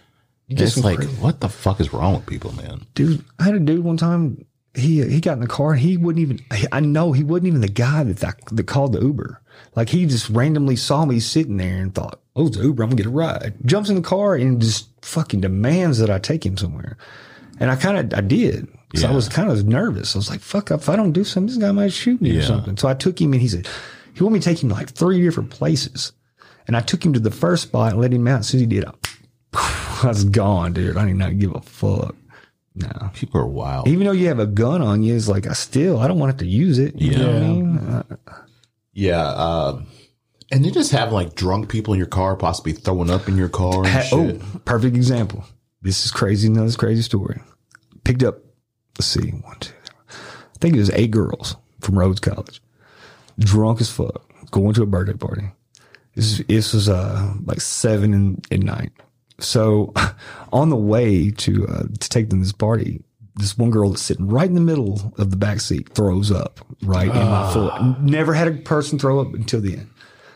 It's 0.48 0.82
like, 0.82 0.96
crazy- 0.98 1.12
what 1.16 1.40
the 1.40 1.48
fuck 1.50 1.78
is 1.80 1.92
wrong 1.92 2.14
with 2.14 2.26
people, 2.26 2.52
man? 2.52 2.86
dude. 2.94 3.22
I 3.38 3.44
had 3.44 3.54
a 3.54 3.60
dude 3.60 3.84
one 3.84 3.98
time. 3.98 4.44
He 4.74 5.04
he 5.04 5.20
got 5.20 5.32
in 5.34 5.40
the 5.40 5.48
car 5.48 5.72
and 5.72 5.80
he 5.80 5.96
wouldn't 5.96 6.22
even. 6.22 6.40
I 6.72 6.80
know 6.80 7.12
he 7.12 7.24
wasn't 7.24 7.48
even 7.48 7.60
the 7.60 7.68
guy 7.68 8.04
that 8.04 8.18
that, 8.18 8.36
that 8.52 8.66
called 8.66 8.92
the 8.92 9.00
Uber. 9.00 9.42
Like 9.76 9.88
he 9.88 10.06
just 10.06 10.28
randomly 10.30 10.76
saw 10.76 11.04
me 11.04 11.20
sitting 11.20 11.56
there 11.56 11.76
and 11.80 11.94
thought, 11.94 12.20
"Oh, 12.36 12.46
it's 12.48 12.56
Uber. 12.56 12.82
I'm 12.82 12.90
gonna 12.90 12.96
get 12.96 13.06
a 13.06 13.10
ride." 13.10 13.54
Jumps 13.64 13.88
in 13.88 13.96
the 13.96 14.02
car 14.02 14.34
and 14.34 14.60
just 14.60 14.88
fucking 15.02 15.40
demands 15.40 15.98
that 15.98 16.10
I 16.10 16.18
take 16.18 16.44
him 16.44 16.56
somewhere. 16.56 16.96
And 17.58 17.70
I 17.70 17.76
kind 17.76 17.98
of 18.12 18.18
I 18.18 18.22
did 18.22 18.66
because 18.90 19.04
I 19.04 19.12
was 19.12 19.28
kind 19.28 19.50
of 19.50 19.66
nervous. 19.66 20.16
I 20.16 20.18
was 20.18 20.30
like, 20.30 20.40
"Fuck! 20.40 20.70
Up, 20.70 20.80
if 20.80 20.88
I 20.88 20.96
don't 20.96 21.12
do 21.12 21.24
something, 21.24 21.46
this 21.54 21.62
guy 21.62 21.72
might 21.72 21.92
shoot 21.92 22.20
me 22.20 22.36
or 22.36 22.42
something." 22.42 22.76
So 22.76 22.88
I 22.88 22.94
took 22.94 23.20
him 23.20 23.32
and 23.32 23.40
he 23.42 23.48
said 23.48 23.68
he 24.14 24.22
wanted 24.24 24.34
me 24.34 24.40
to 24.40 24.44
take 24.44 24.62
him 24.62 24.68
to 24.70 24.74
like 24.74 24.90
three 24.90 25.20
different 25.22 25.50
places. 25.50 26.12
And 26.66 26.76
I 26.76 26.80
took 26.80 27.04
him 27.04 27.12
to 27.14 27.20
the 27.20 27.30
first 27.30 27.64
spot 27.64 27.92
and 27.92 28.00
let 28.00 28.12
him 28.12 28.26
out. 28.28 28.40
As 28.40 28.48
soon 28.48 28.58
as 28.58 28.62
he 28.62 28.66
did, 28.66 28.84
I, 28.84 28.90
I 30.04 30.08
was 30.08 30.24
gone, 30.24 30.72
dude. 30.72 30.96
I 30.96 31.06
did 31.06 31.16
not 31.16 31.38
give 31.38 31.54
a 31.54 31.60
fuck. 31.60 32.14
No. 32.76 33.10
People 33.14 33.40
are 33.40 33.46
wild. 33.46 33.88
Even 33.88 34.06
though 34.06 34.12
you 34.12 34.28
have 34.28 34.38
a 34.38 34.46
gun 34.46 34.80
on 34.80 35.02
you, 35.02 35.14
it's 35.16 35.28
like 35.28 35.46
I 35.46 35.52
still 35.54 35.98
I 35.98 36.06
don't 36.08 36.18
want 36.18 36.30
to 36.30 36.44
have 36.44 36.48
to 36.50 36.56
use 36.56 36.78
it. 36.78 36.94
You 36.94 37.16
know 37.16 37.26
what 37.26 37.36
I 37.36 37.38
Yeah. 37.40 37.52
mean? 37.52 37.76
Uh, 37.78 38.02
Yeah. 38.92 39.26
Um, 39.26 39.86
and 40.50 40.66
you 40.66 40.72
just 40.72 40.92
have 40.92 41.12
like 41.12 41.34
drunk 41.34 41.68
people 41.68 41.94
in 41.94 41.98
your 41.98 42.08
car, 42.08 42.36
possibly 42.36 42.72
throwing 42.72 43.10
up 43.10 43.28
in 43.28 43.36
your 43.36 43.48
car 43.48 43.78
and 43.78 43.86
ha- 43.86 44.00
shit. 44.02 44.40
oh, 44.42 44.60
perfect 44.64 44.96
example. 44.96 45.44
This 45.82 46.04
is 46.04 46.10
crazy. 46.10 46.48
Another 46.48 46.72
crazy 46.76 47.02
story. 47.02 47.40
Picked 48.04 48.22
up. 48.22 48.38
Let's 48.98 49.06
see, 49.06 49.30
one, 49.30 49.56
two. 49.60 49.72
I 50.08 50.58
think 50.60 50.74
it 50.74 50.80
was 50.80 50.90
eight 50.90 51.10
girls 51.10 51.56
from 51.80 51.98
Rhodes 51.98 52.20
College, 52.20 52.60
drunk 53.38 53.80
as 53.80 53.90
fuck, 53.90 54.30
going 54.50 54.74
to 54.74 54.82
a 54.82 54.86
birthday 54.86 55.14
party. 55.14 55.50
This, 56.14 56.42
this 56.48 56.74
was 56.74 56.88
uh 56.88 57.32
like 57.44 57.60
seven 57.60 58.12
in, 58.12 58.42
at 58.50 58.60
night. 58.60 58.90
So 59.38 59.94
on 60.52 60.68
the 60.68 60.76
way 60.76 61.30
to 61.30 61.66
uh, 61.68 61.82
to 61.84 62.08
take 62.08 62.28
them 62.28 62.40
to 62.40 62.44
this 62.44 62.52
party, 62.52 63.02
this 63.40 63.58
one 63.58 63.70
girl 63.70 63.90
that's 63.90 64.02
sitting 64.02 64.28
right 64.28 64.48
in 64.48 64.54
the 64.54 64.60
middle 64.60 65.12
of 65.18 65.30
the 65.30 65.36
back 65.36 65.60
seat 65.60 65.88
throws 65.94 66.30
up 66.30 66.60
right 66.82 67.08
in 67.08 67.14
my 67.14 67.52
foot. 67.52 67.72
Ah. 67.74 67.96
Never 68.00 68.34
had 68.34 68.48
a 68.48 68.52
person 68.52 68.98
throw 68.98 69.20
up 69.20 69.34
until 69.34 69.60
the 69.60 69.74
end. 69.74 69.90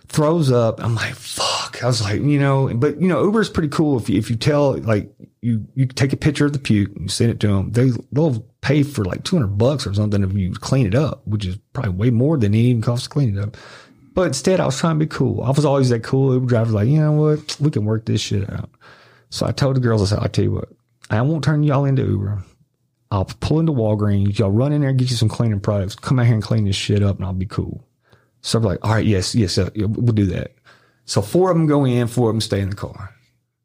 Throws 0.09 0.51
up. 0.51 0.83
I'm 0.83 0.95
like, 0.95 1.15
fuck. 1.15 1.83
I 1.83 1.87
was 1.87 2.03
like, 2.03 2.21
you 2.21 2.39
know, 2.39 2.73
but 2.75 3.01
you 3.01 3.09
know, 3.09 3.23
Uber 3.25 3.41
is 3.41 3.49
pretty 3.49 3.69
cool 3.69 3.99
if 3.99 4.09
you, 4.09 4.19
if 4.19 4.31
you 4.31 4.37
tell 4.37 4.77
like 4.79 5.11
you 5.41 5.67
you 5.75 5.87
take 5.87 6.13
a 6.13 6.17
picture 6.17 6.47
of 6.47 6.53
the 6.53 6.59
puke 6.59 6.91
and 6.93 7.03
you 7.03 7.09
send 7.09 7.31
it 7.31 7.41
to 7.41 7.49
them. 7.49 7.73
They 7.73 7.91
they'll 8.13 8.41
pay 8.61 8.83
for 8.83 9.05
like 9.05 9.25
200 9.25 9.59
bucks 9.59 9.87
or 9.87 9.95
something 9.95 10.23
if 10.23 10.33
you 10.33 10.53
clean 10.53 10.87
it 10.87 10.95
up, 10.95 11.27
which 11.27 11.45
is 11.47 11.59
probably 11.73 11.93
way 11.93 12.11
more 12.11 12.39
than 12.39 12.55
it 12.55 12.59
even 12.59 12.83
costs 12.83 13.07
to 13.07 13.11
clean 13.11 13.37
it 13.37 13.43
up. 13.43 13.57
But 14.15 14.29
instead, 14.29 14.61
I 14.61 14.67
was 14.67 14.79
trying 14.79 14.99
to 14.99 15.05
be 15.05 15.09
cool. 15.09 15.43
I 15.43 15.51
was 15.51 15.65
always 15.65 15.89
that 15.89 16.05
cool 16.05 16.33
Uber 16.33 16.47
driver, 16.47 16.71
like, 16.71 16.89
you 16.89 17.01
know 17.01 17.13
what? 17.13 17.57
We 17.61 17.71
can 17.71 17.85
work 17.85 18.07
this 18.07 18.21
shit 18.21 18.49
out. 18.49 18.71
So 19.31 19.45
I 19.45 19.51
told 19.51 19.75
the 19.75 19.81
girls, 19.81 20.01
I 20.01 20.15
said, 20.15 20.23
I'll 20.23 20.29
tell 20.29 20.45
you 20.45 20.53
what, 20.53 20.69
I 21.11 21.21
won't 21.23 21.43
turn 21.43 21.65
y'all 21.65 21.85
into 21.85 22.05
Uber. 22.05 22.45
I'll 23.15 23.27
pull 23.27 23.61
into 23.61 23.71
Walgreens. 23.71 24.41
Y'all 24.41 24.51
run 24.51 24.73
in 24.73 24.81
there 24.81 24.91
and 24.91 24.99
get 24.99 25.09
you 25.09 25.15
some 25.17 25.29
cleaning 25.29 25.61
products. 25.61 25.95
Come 25.95 26.19
out 26.19 26.27
here 26.27 26.35
and 26.35 26.43
clean 26.43 26.65
this 26.65 26.75
shit 26.75 27.01
up 27.01 27.17
and 27.17 27.25
I'll 27.25 27.33
be 27.33 27.47
cool. 27.47 27.87
So 28.41 28.59
I'm 28.59 28.65
like, 28.65 28.85
all 28.85 28.91
right, 28.91 29.07
yes, 29.07 29.37
yes, 29.37 29.57
uh, 29.57 29.71
we'll 29.77 30.13
do 30.13 30.27
that. 30.27 30.53
So 31.05 31.23
four 31.23 31.49
of 31.53 31.57
them 31.57 31.69
go 31.69 31.85
in, 31.85 32.09
four 32.09 32.29
of 32.31 32.35
them 32.35 32.41
stay 32.41 32.59
in 32.59 32.71
the 32.71 32.77
car. 32.77 33.15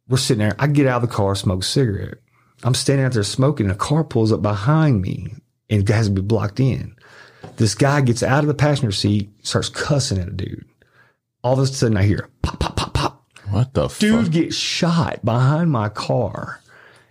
We're 0.07 0.17
sitting 0.17 0.47
there. 0.47 0.55
I 0.59 0.67
get 0.67 0.85
out 0.85 1.01
of 1.01 1.09
the 1.09 1.15
car, 1.15 1.33
smoke 1.33 1.63
a 1.63 1.65
cigarette. 1.65 2.19
I'm 2.63 2.75
standing 2.75 3.03
out 3.07 3.13
there 3.13 3.23
smoking 3.23 3.65
and 3.65 3.73
a 3.73 3.77
car 3.77 4.03
pulls 4.03 4.31
up 4.31 4.43
behind 4.43 5.01
me 5.01 5.33
and 5.67 5.81
it 5.81 5.91
has 5.91 6.05
to 6.05 6.13
be 6.13 6.21
blocked 6.21 6.59
in. 6.59 6.95
This 7.57 7.73
guy 7.73 8.01
gets 8.01 8.21
out 8.21 8.43
of 8.43 8.47
the 8.49 8.53
passenger 8.53 8.91
seat, 8.91 9.31
starts 9.41 9.69
cussing 9.69 10.19
at 10.19 10.27
a 10.27 10.31
dude. 10.31 10.65
All 11.43 11.53
of 11.53 11.59
a 11.59 11.65
sudden 11.65 11.97
I 11.97 12.03
hear 12.03 12.29
pop, 12.43 12.59
pop, 12.59 12.75
pop, 12.75 12.93
pop. 12.93 13.27
What 13.49 13.73
the 13.73 13.87
Dude 13.87 14.25
fuck? 14.25 14.31
gets 14.31 14.55
shot 14.55 15.25
behind 15.25 15.71
my 15.71 15.89
car 15.89 16.61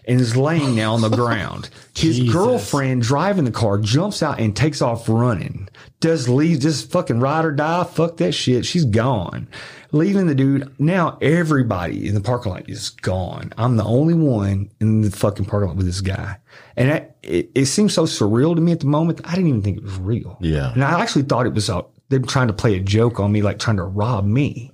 and 0.08 0.20
is 0.20 0.36
laying 0.36 0.74
now 0.74 0.94
on 0.94 1.00
the 1.02 1.08
ground. 1.16 1.70
His 1.94 2.18
Jesus. 2.18 2.32
girlfriend 2.34 3.02
driving 3.02 3.44
the 3.44 3.50
car 3.52 3.78
jumps 3.78 4.22
out 4.22 4.40
and 4.40 4.56
takes 4.56 4.82
off 4.82 5.08
running. 5.08 5.68
Does 6.00 6.28
leave 6.28 6.60
just 6.60 6.90
fucking 6.90 7.20
ride 7.20 7.44
or 7.44 7.52
die. 7.52 7.84
Fuck 7.84 8.16
that 8.16 8.32
shit. 8.32 8.64
She's 8.66 8.84
gone. 8.84 9.48
leaving 9.92 10.26
the 10.26 10.34
dude. 10.34 10.72
Now 10.80 11.18
everybody 11.20 12.08
in 12.08 12.14
the 12.14 12.20
parking 12.20 12.52
lot 12.52 12.68
is 12.68 12.90
gone. 12.90 13.52
I'm 13.58 13.76
the 13.76 13.84
only 13.84 14.14
one 14.14 14.70
in 14.80 15.02
the 15.02 15.10
fucking 15.10 15.44
parking 15.46 15.68
lot 15.68 15.76
with 15.76 15.86
this 15.86 16.00
guy. 16.00 16.38
And 16.76 16.90
that, 16.90 17.16
it, 17.22 17.50
it 17.54 17.66
seemed 17.66 17.90
so 17.90 18.04
surreal 18.04 18.54
to 18.54 18.60
me 18.60 18.72
at 18.72 18.80
the 18.80 18.86
moment. 18.86 19.20
I 19.24 19.34
didn't 19.34 19.48
even 19.48 19.62
think 19.62 19.78
it 19.78 19.82
was 19.84 19.96
real. 19.98 20.36
Yeah. 20.40 20.72
And 20.72 20.84
I 20.84 21.00
actually 21.00 21.24
thought 21.24 21.46
it 21.46 21.54
was 21.54 21.68
uh, 21.68 21.82
them 22.10 22.24
trying 22.26 22.46
to 22.46 22.52
play 22.52 22.76
a 22.76 22.80
joke 22.80 23.18
on 23.18 23.32
me, 23.32 23.42
like 23.42 23.58
trying 23.58 23.76
to 23.76 23.82
rob 23.84 24.24
me. 24.24 24.70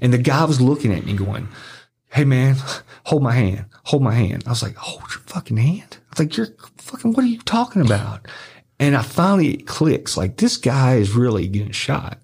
And 0.00 0.12
the 0.12 0.18
guy 0.18 0.44
was 0.44 0.60
looking 0.60 0.92
at 0.92 1.04
me 1.06 1.14
going, 1.14 1.48
Hey 2.10 2.24
man, 2.24 2.56
hold 3.04 3.22
my 3.22 3.32
hand, 3.32 3.66
hold 3.84 4.02
my 4.02 4.14
hand. 4.14 4.44
I 4.46 4.50
was 4.50 4.62
like, 4.62 4.76
hold 4.76 5.02
your 5.10 5.20
fucking 5.26 5.56
hand. 5.56 5.98
I 5.98 6.10
was 6.10 6.18
like, 6.18 6.36
you're 6.36 6.48
fucking, 6.78 7.12
what 7.12 7.24
are 7.24 7.28
you 7.28 7.38
talking 7.38 7.82
about? 7.82 8.26
And 8.78 8.96
I 8.96 9.02
finally 9.02 9.54
it 9.54 9.66
clicks 9.66 10.16
like 10.16 10.36
this 10.36 10.56
guy 10.56 10.96
is 10.96 11.12
really 11.12 11.46
getting 11.46 11.72
shot. 11.72 12.18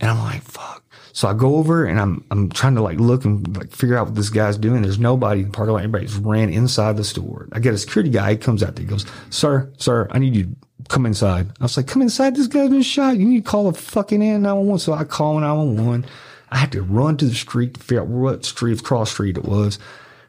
And 0.00 0.10
I'm 0.10 0.18
like, 0.18 0.42
fuck. 0.42 0.82
So 1.12 1.28
I 1.28 1.32
go 1.32 1.56
over 1.56 1.84
and 1.84 2.00
I'm 2.00 2.24
I'm 2.32 2.48
trying 2.50 2.74
to 2.74 2.82
like 2.82 2.98
look 2.98 3.24
and 3.24 3.56
like 3.56 3.70
figure 3.70 3.96
out 3.96 4.06
what 4.06 4.14
this 4.16 4.30
guy's 4.30 4.58
doing. 4.58 4.82
There's 4.82 4.98
nobody 4.98 5.42
in 5.42 5.46
the 5.46 5.52
parking 5.52 5.74
lot. 5.74 5.84
Everybody's 5.84 6.16
ran 6.16 6.50
inside 6.50 6.96
the 6.96 7.04
store. 7.04 7.48
I 7.52 7.60
get 7.60 7.72
a 7.72 7.78
security 7.78 8.10
guy. 8.10 8.32
He 8.32 8.36
comes 8.36 8.64
out 8.64 8.74
there. 8.74 8.84
He 8.84 8.90
goes, 8.90 9.06
"Sir, 9.30 9.70
sir, 9.78 10.08
I 10.10 10.18
need 10.18 10.34
you 10.34 10.42
to 10.44 10.56
come 10.88 11.06
inside." 11.06 11.50
I 11.60 11.64
was 11.64 11.76
like, 11.76 11.86
"Come 11.86 12.02
inside. 12.02 12.34
This 12.34 12.48
guy's 12.48 12.68
been 12.68 12.82
shot. 12.82 13.16
You 13.16 13.26
need 13.26 13.44
to 13.44 13.48
call 13.48 13.68
a 13.68 13.72
fucking 13.72 14.22
in 14.22 14.42
911." 14.42 14.80
So 14.80 14.92
I 14.92 15.04
call 15.04 15.38
911. 15.38 16.04
I 16.54 16.58
had 16.58 16.72
to 16.72 16.82
run 16.82 17.16
to 17.16 17.24
the 17.24 17.34
street 17.34 17.74
to 17.74 17.80
figure 17.80 18.00
out 18.00 18.06
what 18.06 18.44
street, 18.44 18.82
cross 18.84 19.10
street 19.10 19.36
it 19.36 19.44
was. 19.44 19.80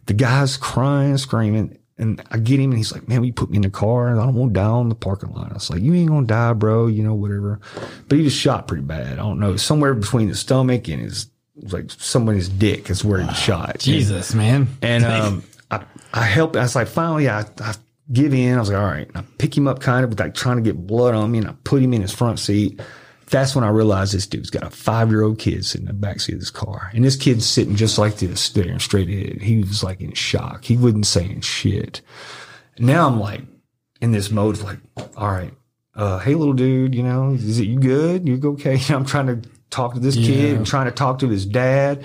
The 0.08 0.14
guy's 0.14 0.58
crying, 0.58 1.18
screaming. 1.18 1.78
And 2.00 2.22
I 2.32 2.40
get 2.40 2.60
him 2.60 2.72
and 2.72 2.78
he's 2.78 2.92
like, 2.92 3.08
man, 3.08 3.20
will 3.20 3.28
you 3.28 3.34
put 3.34 3.52
me 3.52 3.58
in 3.58 3.62
the 3.62 3.70
car? 3.70 4.08
And 4.08 4.20
I 4.20 4.26
don't 4.26 4.34
want 4.34 4.54
to 4.54 4.60
die 4.60 4.66
on 4.66 4.90
the 4.90 4.96
parking 4.96 5.32
lot. 5.32 5.52
I 5.52 5.54
was 5.54 5.70
like, 5.70 5.82
you 5.82 5.94
ain't 5.94 6.10
going 6.10 6.26
to 6.26 6.34
die, 6.34 6.54
bro. 6.54 6.88
You 6.88 7.04
know, 7.04 7.14
whatever. 7.14 7.60
But 8.10 8.18
he 8.18 8.24
was 8.24 8.34
shot 8.34 8.68
pretty 8.68 8.84
bad. 8.84 9.14
I 9.14 9.16
don't 9.18 9.40
know. 9.40 9.56
Somewhere 9.56 9.94
between 9.94 10.28
his 10.28 10.40
stomach 10.40 10.90
and 10.90 11.00
his, 11.00 11.30
like 11.56 11.92
somewhere 11.92 12.36
his 12.36 12.50
dick 12.50 12.90
is 12.90 13.06
where 13.06 13.20
he 13.20 13.28
was 13.28 13.38
shot. 13.38 13.78
Jesus, 13.78 14.34
man. 14.34 14.68
And 14.82 15.06
um, 15.06 15.44
I, 15.70 15.86
I 16.12 16.24
helped. 16.24 16.58
I 16.58 16.64
was 16.64 16.76
like, 16.76 16.88
finally, 16.88 17.30
I, 17.30 17.46
I 17.62 17.76
give 18.12 18.34
in. 18.34 18.56
I 18.56 18.60
was 18.60 18.70
like, 18.70 18.80
all 18.80 18.86
right. 18.88 19.08
And 19.08 19.18
I 19.18 19.24
pick 19.38 19.56
him 19.56 19.68
up 19.68 19.80
kind 19.80 20.04
of, 20.04 20.20
like 20.20 20.34
trying 20.34 20.58
to 20.58 20.64
get 20.64 20.88
blood 20.88 21.14
on 21.14 21.32
me, 21.32 21.38
and 21.38 21.48
I 21.48 21.54
put 21.64 21.84
him 21.84 21.94
in 21.94 22.02
his 22.02 22.12
front 22.12 22.40
seat. 22.40 22.82
That's 23.30 23.56
when 23.56 23.64
I 23.64 23.70
realized 23.70 24.14
this 24.14 24.28
dude's 24.28 24.50
got 24.50 24.64
a 24.64 24.70
five 24.70 25.10
year 25.10 25.24
old 25.24 25.40
kid 25.40 25.66
sitting 25.66 25.88
in 25.88 26.00
the 26.00 26.08
backseat 26.08 26.34
of 26.34 26.40
this 26.40 26.52
car, 26.52 26.92
and 26.94 27.04
this 27.04 27.16
kid's 27.16 27.46
sitting 27.46 27.76
just 27.76 27.98
like 27.98 28.18
this, 28.18 28.40
staring 28.40 28.80
straight 28.80 29.10
ahead. 29.10 29.42
He 29.42 29.60
was 29.60 29.84
like 29.84 30.02
in 30.02 30.14
shock. 30.14 30.66
He 30.66 30.78
wasn't 30.78 31.08
saying 31.08 31.42
shit. 31.42 32.02
Now 32.78 33.08
I'm 33.08 33.20
like 33.20 33.42
in 34.02 34.12
this 34.12 34.30
mode 34.30 34.58
of 34.58 34.64
like, 34.64 34.80
all 35.18 35.32
right, 35.32 35.54
uh, 35.96 36.20
hey 36.20 36.36
little 36.36 36.54
dude, 36.54 36.94
you 36.94 37.04
know, 37.04 37.32
is 37.32 37.60
it 37.60 37.66
you 37.66 37.80
good? 37.80 38.28
You 38.28 38.40
okay? 38.44 38.80
I'm 38.94 39.06
trying 39.06 39.28
to 39.28 39.50
talk 39.70 39.94
to 39.96 40.00
this 40.00 40.16
kid 40.16 40.56
and 40.56 40.66
trying 40.66 40.86
to 40.86 40.92
talk 40.92 41.20
to 41.20 41.30
his 41.30 41.46
dad. 41.46 42.04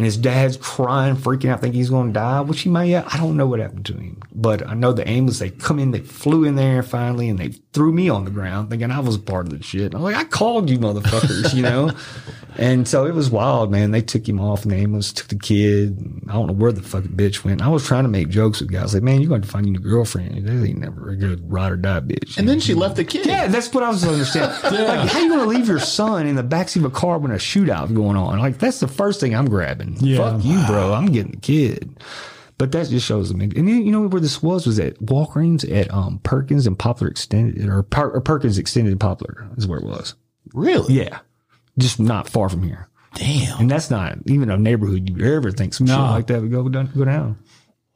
And 0.00 0.06
his 0.06 0.16
dad's 0.16 0.56
crying, 0.56 1.14
freaking 1.14 1.50
out, 1.50 1.60
thinking 1.60 1.78
he's 1.78 1.90
going 1.90 2.06
to 2.06 2.12
die, 2.14 2.40
which 2.40 2.62
he 2.62 2.70
may 2.70 2.88
have. 2.92 3.06
I 3.12 3.18
don't 3.18 3.36
know 3.36 3.46
what 3.46 3.60
happened 3.60 3.84
to 3.84 3.92
him. 3.92 4.22
But 4.34 4.66
I 4.66 4.72
know 4.72 4.94
the 4.94 5.06
ambulance, 5.06 5.40
they 5.40 5.50
come 5.50 5.78
in, 5.78 5.90
they 5.90 6.00
flew 6.00 6.44
in 6.44 6.54
there 6.54 6.82
finally, 6.82 7.28
and 7.28 7.38
they 7.38 7.48
threw 7.74 7.92
me 7.92 8.08
on 8.08 8.24
the 8.24 8.30
ground 8.30 8.70
thinking 8.70 8.90
I 8.90 9.00
was 9.00 9.18
part 9.18 9.44
of 9.44 9.52
the 9.52 9.62
shit. 9.62 9.92
I'm 9.92 10.00
like, 10.00 10.16
I 10.16 10.24
called 10.24 10.70
you 10.70 10.78
motherfuckers, 10.78 11.52
you 11.52 11.60
know? 11.60 11.90
and 12.58 12.86
so 12.86 13.06
it 13.06 13.14
was 13.14 13.30
wild, 13.30 13.70
man. 13.70 13.90
They 13.90 14.02
took 14.02 14.28
him 14.28 14.40
off, 14.40 14.66
ambulance 14.66 15.12
took 15.12 15.28
the 15.28 15.38
kid. 15.38 15.98
I 16.28 16.32
don't 16.32 16.46
know 16.48 16.52
where 16.52 16.72
the 16.72 16.82
fucking 16.82 17.12
bitch 17.12 17.44
went. 17.44 17.62
I 17.62 17.68
was 17.68 17.86
trying 17.86 18.04
to 18.04 18.08
make 18.08 18.28
jokes 18.28 18.60
with 18.60 18.72
guys 18.72 18.94
like, 18.94 19.02
man, 19.02 19.20
you're 19.20 19.28
going 19.28 19.42
to 19.42 19.48
find 19.48 19.66
you 19.66 19.74
a 19.74 19.78
girlfriend. 19.78 20.46
They 20.46 20.68
ain't 20.68 20.78
never 20.78 21.10
a 21.10 21.16
good 21.16 21.50
ride 21.50 21.72
or 21.72 21.76
die 21.76 22.00
bitch. 22.00 22.38
And 22.38 22.48
then 22.48 22.60
she 22.60 22.74
left 22.74 22.96
the 22.96 23.04
kid. 23.04 23.26
Yeah, 23.26 23.48
that's 23.48 23.72
what 23.72 23.82
I 23.84 23.88
was 23.88 24.04
understanding. 24.04 24.50
Like, 24.90 25.08
how 25.10 25.20
you 25.20 25.28
going 25.28 25.40
to 25.40 25.46
leave 25.46 25.68
your 25.68 25.78
son 25.78 26.26
in 26.26 26.36
the 26.36 26.42
backseat 26.42 26.76
of 26.76 26.84
a 26.84 26.90
car 26.90 27.18
when 27.18 27.30
a 27.30 27.36
shootout's 27.36 27.92
going 27.92 28.16
on? 28.16 28.38
Like, 28.38 28.58
that's 28.58 28.80
the 28.80 28.88
first 28.88 29.20
thing 29.20 29.34
I'm 29.34 29.48
grabbing. 29.48 29.94
Fuck 30.16 30.44
you, 30.44 30.64
bro. 30.66 30.94
I'm 30.94 31.06
getting 31.06 31.32
the 31.32 31.38
kid. 31.38 31.96
But 32.58 32.72
that 32.72 32.88
just 32.88 33.06
shows 33.06 33.30
them. 33.30 33.40
And 33.40 33.54
you 33.54 33.90
know 33.90 34.06
where 34.06 34.20
this 34.20 34.42
was? 34.42 34.66
Was 34.66 34.78
at 34.78 34.98
Walgreens 35.00 35.70
at 35.74 35.90
um, 35.92 36.20
Perkins 36.22 36.66
and 36.66 36.78
Poplar 36.78 37.08
Extended, 37.08 37.66
or, 37.68 37.82
Per- 37.82 38.10
or 38.10 38.20
Perkins 38.20 38.58
Extended 38.58 38.98
Poplar 39.00 39.48
is 39.56 39.66
where 39.66 39.78
it 39.78 39.84
was. 39.86 40.14
Really? 40.52 40.92
Yeah. 40.94 41.20
Just 41.80 42.00
not 42.00 42.28
far 42.28 42.48
from 42.48 42.62
here. 42.62 42.88
Damn. 43.14 43.60
And 43.60 43.70
that's 43.70 43.90
not 43.90 44.18
even 44.26 44.50
a 44.50 44.56
neighborhood 44.56 45.08
you 45.08 45.16
would 45.16 45.24
ever 45.24 45.50
think 45.50 45.74
some 45.74 45.86
shit 45.86 45.96
like 45.96 46.28
that 46.28 46.40
would 46.40 46.50
go 46.50 46.68
down. 46.68 46.90
Go 46.96 47.04
down. 47.04 47.38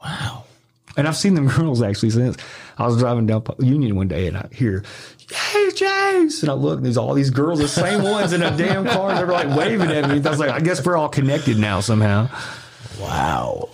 Wow. 0.03 0.45
And 0.97 1.09
I've 1.09 1.17
seen 1.17 1.35
them 1.35 1.49
girls 1.57 1.83
actually 1.83 2.11
since 2.11 2.37
I 2.79 2.87
was 2.87 2.99
driving 2.99 3.27
down 3.27 3.45
Union 3.59 3.97
one 3.97 4.09
day 4.09 4.27
and 4.27 4.37
I 4.37 4.49
hear, 4.53 4.85
Hey, 5.31 5.71
James. 5.75 6.43
And 6.43 6.51
I 6.51 6.55
look 6.55 6.77
and 6.79 6.85
there's 6.87 6.97
all 6.97 7.15
these 7.15 7.31
girls, 7.31 7.59
the 7.61 7.69
same 7.69 8.03
ones 8.11 8.33
in 8.33 8.43
a 8.43 8.57
damn 8.57 8.87
car. 8.87 9.15
They're 9.15 9.27
like 9.27 9.57
waving 9.57 9.91
at 9.91 10.09
me. 10.11 10.21
I 10.25 10.31
was 10.31 10.39
like, 10.39 10.51
I 10.51 10.61
guess 10.61 10.85
we're 10.85 10.97
all 10.97 11.09
connected 11.09 11.59
now 11.59 11.81
somehow. 11.81 12.29
Wow. 13.01 13.69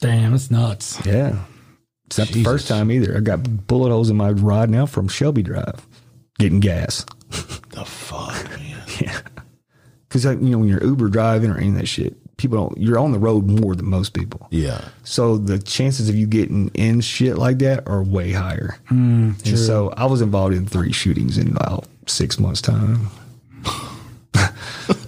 Damn, 0.00 0.34
it's 0.34 0.50
nuts. 0.50 1.04
Yeah. 1.06 1.44
It's 2.06 2.18
not 2.18 2.28
the 2.28 2.44
first 2.44 2.68
time 2.68 2.90
either. 2.90 3.16
I 3.16 3.20
got 3.20 3.66
bullet 3.66 3.90
holes 3.90 4.10
in 4.10 4.16
my 4.16 4.30
rod 4.30 4.68
now 4.68 4.86
from 4.86 5.08
Shelby 5.08 5.42
Drive 5.42 5.86
getting 6.38 6.60
gas. 6.60 7.04
The 7.30 7.84
fuck, 7.84 8.44
man. 8.50 8.82
Yeah. 9.00 9.18
Cause 10.14 10.24
like, 10.24 10.40
you 10.40 10.50
know, 10.50 10.58
when 10.58 10.68
you're 10.68 10.84
Uber 10.84 11.08
driving 11.08 11.50
or 11.50 11.56
any 11.56 11.70
of 11.70 11.74
that 11.74 11.88
shit, 11.88 12.36
people 12.36 12.56
don't, 12.56 12.78
you're 12.78 13.00
on 13.00 13.10
the 13.10 13.18
road 13.18 13.48
more 13.48 13.74
than 13.74 13.86
most 13.86 14.14
people. 14.14 14.46
Yeah. 14.50 14.80
So 15.02 15.36
the 15.36 15.58
chances 15.58 16.08
of 16.08 16.14
you 16.14 16.28
getting 16.28 16.68
in 16.68 17.00
shit 17.00 17.36
like 17.36 17.58
that 17.58 17.88
are 17.88 18.00
way 18.00 18.30
higher. 18.30 18.78
Hmm, 18.86 19.32
and 19.44 19.58
so 19.58 19.92
I 19.96 20.04
was 20.04 20.22
involved 20.22 20.54
in 20.54 20.66
three 20.66 20.92
shootings 20.92 21.36
in 21.36 21.48
about 21.56 21.88
six 22.06 22.38
months' 22.38 22.62
time. 22.62 23.08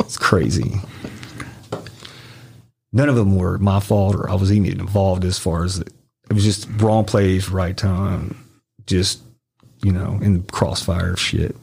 it's 0.00 0.18
crazy. 0.18 0.80
None 2.92 3.08
of 3.08 3.14
them 3.14 3.36
were 3.36 3.58
my 3.58 3.78
fault 3.78 4.16
or 4.16 4.28
I 4.28 4.34
was 4.34 4.50
even 4.50 4.80
involved 4.80 5.24
as 5.24 5.38
far 5.38 5.62
as 5.62 5.78
it, 5.78 5.92
it 6.28 6.32
was 6.32 6.42
just 6.42 6.68
wrong 6.78 7.04
place, 7.04 7.48
right 7.48 7.76
time, 7.76 8.44
just, 8.88 9.22
you 9.84 9.92
know, 9.92 10.18
in 10.20 10.38
the 10.38 10.52
crossfire 10.52 11.12
of 11.12 11.20
shit. 11.20 11.54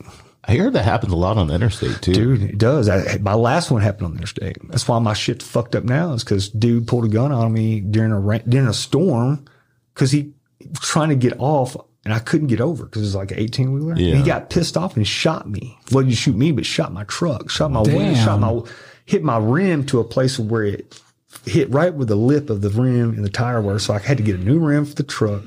I 0.46 0.56
heard 0.58 0.74
that 0.74 0.84
happens 0.84 1.14
a 1.14 1.16
lot 1.16 1.38
on 1.38 1.48
the 1.48 1.56
interstate 1.56 2.02
too. 2.02 2.14
Dude, 2.14 2.44
it 2.44 2.58
does. 2.58 2.90
I, 2.90 3.18
my 3.20 3.34
last 3.34 3.72
one 3.72 3.82
happened 3.82 4.08
on 4.08 4.12
the 4.12 4.18
interstate. 4.18 4.58
That's 4.70 4.88
why 4.88 5.00
my 5.00 5.14
shit's 5.14 5.48
fucked 5.48 5.76
up 5.76 5.86
now. 5.86 6.14
Is 6.14 6.24
because 6.24 6.50
dude 6.50 6.88
pulled 6.88 7.06
a 7.06 7.08
gun 7.08 7.32
on 7.32 7.54
me 7.54 7.80
during 7.80 8.12
a 8.12 8.20
ra- 8.20 8.40
during 8.48 8.68
a 8.68 8.74
storm 8.74 9.46
because 9.94 10.12
he 10.12 10.34
was 10.60 10.80
trying 10.80 11.10
to 11.10 11.16
get 11.16 11.40
off 11.40 11.78
and 12.04 12.14
I 12.14 12.20
couldn't 12.20 12.48
get 12.48 12.60
over 12.60 12.84
because 12.84 13.02
it 13.02 13.06
was 13.06 13.16
like 13.16 13.32
an 13.32 13.40
eighteen 13.40 13.72
wheeler. 13.72 13.96
Yeah. 13.96 14.16
He 14.16 14.24
got 14.24 14.50
pissed 14.50 14.76
off 14.76 14.98
and 14.98 15.08
shot 15.08 15.50
me. 15.50 15.78
Well, 15.92 16.04
you 16.04 16.14
shoot 16.14 16.36
me, 16.36 16.52
but 16.52 16.66
shot 16.66 16.92
my 16.92 17.06
truck, 17.06 17.50
shot 17.50 17.72
my 17.72 17.82
window, 17.82 18.14
Damn. 18.14 18.26
shot 18.26 18.40
my 18.40 18.62
hit 19.06 19.24
my 19.24 19.38
rim 19.38 19.86
to 19.88 20.00
a 20.00 20.04
place 20.04 20.38
where 20.38 20.64
it 20.64 21.00
hit 21.46 21.70
right 21.72 21.94
with 21.94 22.10
the 22.10 22.16
lip 22.16 22.50
of 22.50 22.62
the 22.62 22.70
rim 22.70 23.12
and 23.12 23.24
the 23.24 23.30
tire 23.30 23.62
were. 23.62 23.80
So 23.80 23.94
I 23.94 24.00
had 24.00 24.18
to 24.18 24.24
get 24.24 24.36
a 24.36 24.44
new 24.44 24.60
rim 24.60 24.86
for 24.86 24.96
the 24.96 25.04
truck. 25.04 25.44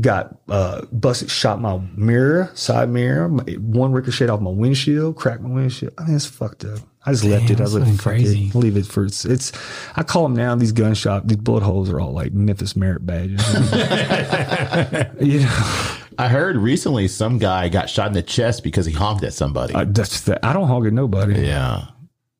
Got 0.00 0.36
uh, 0.48 0.82
busted, 0.92 1.30
shot 1.30 1.60
my 1.60 1.80
mirror, 1.96 2.50
side 2.54 2.88
mirror. 2.88 3.28
My- 3.28 3.42
One 3.60 3.92
ricocheted 3.92 4.30
off 4.30 4.40
my 4.40 4.50
windshield, 4.50 5.16
cracked 5.16 5.42
my 5.42 5.50
windshield. 5.50 5.92
I 5.98 6.04
mean, 6.06 6.16
it's 6.16 6.26
fucked 6.26 6.64
up. 6.64 6.80
I 7.06 7.12
just 7.12 7.24
left 7.24 7.50
it. 7.50 7.60
I 7.60 7.64
was 7.64 7.74
like, 7.74 7.98
crazy. 7.98 8.46
it. 8.46 8.54
Leave 8.54 8.76
it 8.78 8.86
for 8.86 9.04
it's, 9.04 9.24
it's. 9.26 9.52
I 9.94 10.02
call 10.02 10.22
them 10.24 10.34
now. 10.34 10.54
These 10.54 10.72
gun 10.72 10.94
shop, 10.94 11.24
these 11.26 11.36
bullet 11.36 11.62
holes 11.62 11.90
are 11.90 12.00
all 12.00 12.12
like 12.12 12.32
Memphis 12.32 12.74
merit 12.76 13.04
badges. 13.04 13.40
you 15.20 15.40
know, 15.40 15.96
I 16.18 16.28
heard 16.28 16.56
recently 16.56 17.06
some 17.08 17.38
guy 17.38 17.68
got 17.68 17.90
shot 17.90 18.06
in 18.08 18.14
the 18.14 18.22
chest 18.22 18.62
because 18.64 18.86
he 18.86 18.92
honked 18.92 19.22
at 19.22 19.34
somebody. 19.34 19.74
I, 19.74 19.84
that's 19.84 20.22
the, 20.22 20.44
I 20.44 20.52
don't 20.52 20.66
honk 20.66 20.86
at 20.86 20.92
nobody. 20.92 21.42
yeah. 21.42 21.88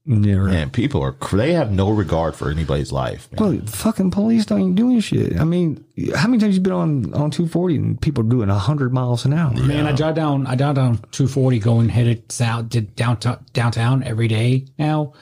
Never. 0.06 0.44
Man, 0.44 0.68
people 0.68 1.00
are 1.02 1.16
they 1.32 1.54
have 1.54 1.72
no 1.72 1.90
regard 1.90 2.34
for 2.34 2.50
anybody's 2.50 2.92
life. 2.92 3.32
Man. 3.32 3.56
Well, 3.56 3.66
fucking 3.66 4.10
police 4.10 4.44
don't 4.44 4.60
even 4.60 4.74
doing 4.74 5.00
shit. 5.00 5.40
I 5.40 5.44
mean, 5.44 5.82
how 6.14 6.28
many 6.28 6.40
times 6.40 6.56
you 6.56 6.60
been 6.60 6.74
on 6.74 7.14
on 7.14 7.30
240 7.30 7.76
and 7.76 8.00
people 8.00 8.22
doing 8.22 8.50
100 8.50 8.92
miles 8.92 9.24
an 9.24 9.32
hour? 9.32 9.52
Man, 9.54 9.86
I 9.86 9.92
drive 9.92 10.14
down. 10.14 10.46
I 10.46 10.56
drive 10.56 10.74
down 10.74 10.96
240 11.12 11.58
going 11.58 11.88
headed 11.88 12.30
south 12.30 12.68
to 12.70 12.82
downtown 12.82 13.42
downtown 13.54 14.02
every 14.02 14.28
day 14.28 14.66
now, 14.78 15.14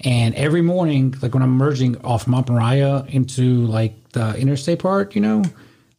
and 0.00 0.34
every 0.34 0.62
morning, 0.62 1.14
like 1.20 1.34
when 1.34 1.42
I'm 1.42 1.58
merging 1.58 2.02
off 2.02 2.26
Mount 2.26 2.48
Moriah 2.48 3.04
into 3.08 3.66
like 3.66 4.12
the 4.12 4.34
interstate 4.38 4.78
part, 4.78 5.14
you 5.14 5.20
know, 5.20 5.44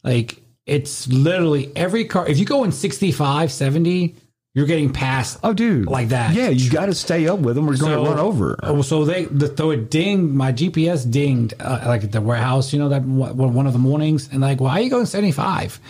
like 0.02 0.42
it's 0.66 1.06
literally 1.06 1.70
every 1.76 2.04
car. 2.04 2.26
If 2.26 2.38
you 2.38 2.46
go 2.46 2.64
in 2.64 2.72
65, 2.72 3.52
70, 3.52 4.16
you're 4.54 4.66
getting 4.66 4.92
passed. 4.92 5.40
Oh, 5.42 5.52
dude, 5.52 5.86
Like 5.86 6.08
that. 6.08 6.32
Yeah, 6.32 6.48
you 6.48 6.70
got 6.70 6.86
to 6.86 6.94
stay 6.94 7.26
up 7.26 7.40
with 7.40 7.56
them. 7.56 7.66
We're 7.66 7.76
going 7.76 7.92
to 7.92 8.10
run 8.10 8.20
over. 8.20 8.58
Oh, 8.62 8.82
so 8.82 9.04
they, 9.04 9.24
the, 9.24 9.54
so 9.54 9.72
it 9.72 9.90
dinged 9.90 10.32
my 10.32 10.52
GPS 10.52 11.10
dinged 11.10 11.54
uh, 11.58 11.82
like 11.86 12.04
at 12.04 12.12
the 12.12 12.20
warehouse, 12.20 12.72
you 12.72 12.78
know, 12.78 12.88
that 12.88 13.02
one 13.02 13.52
one 13.52 13.66
of 13.66 13.72
the 13.72 13.80
mornings, 13.80 14.28
and 14.30 14.40
like, 14.40 14.60
why 14.60 14.78
are 14.78 14.80
you 14.80 14.90
going 14.90 15.06
seventy 15.06 15.32
five? 15.32 15.80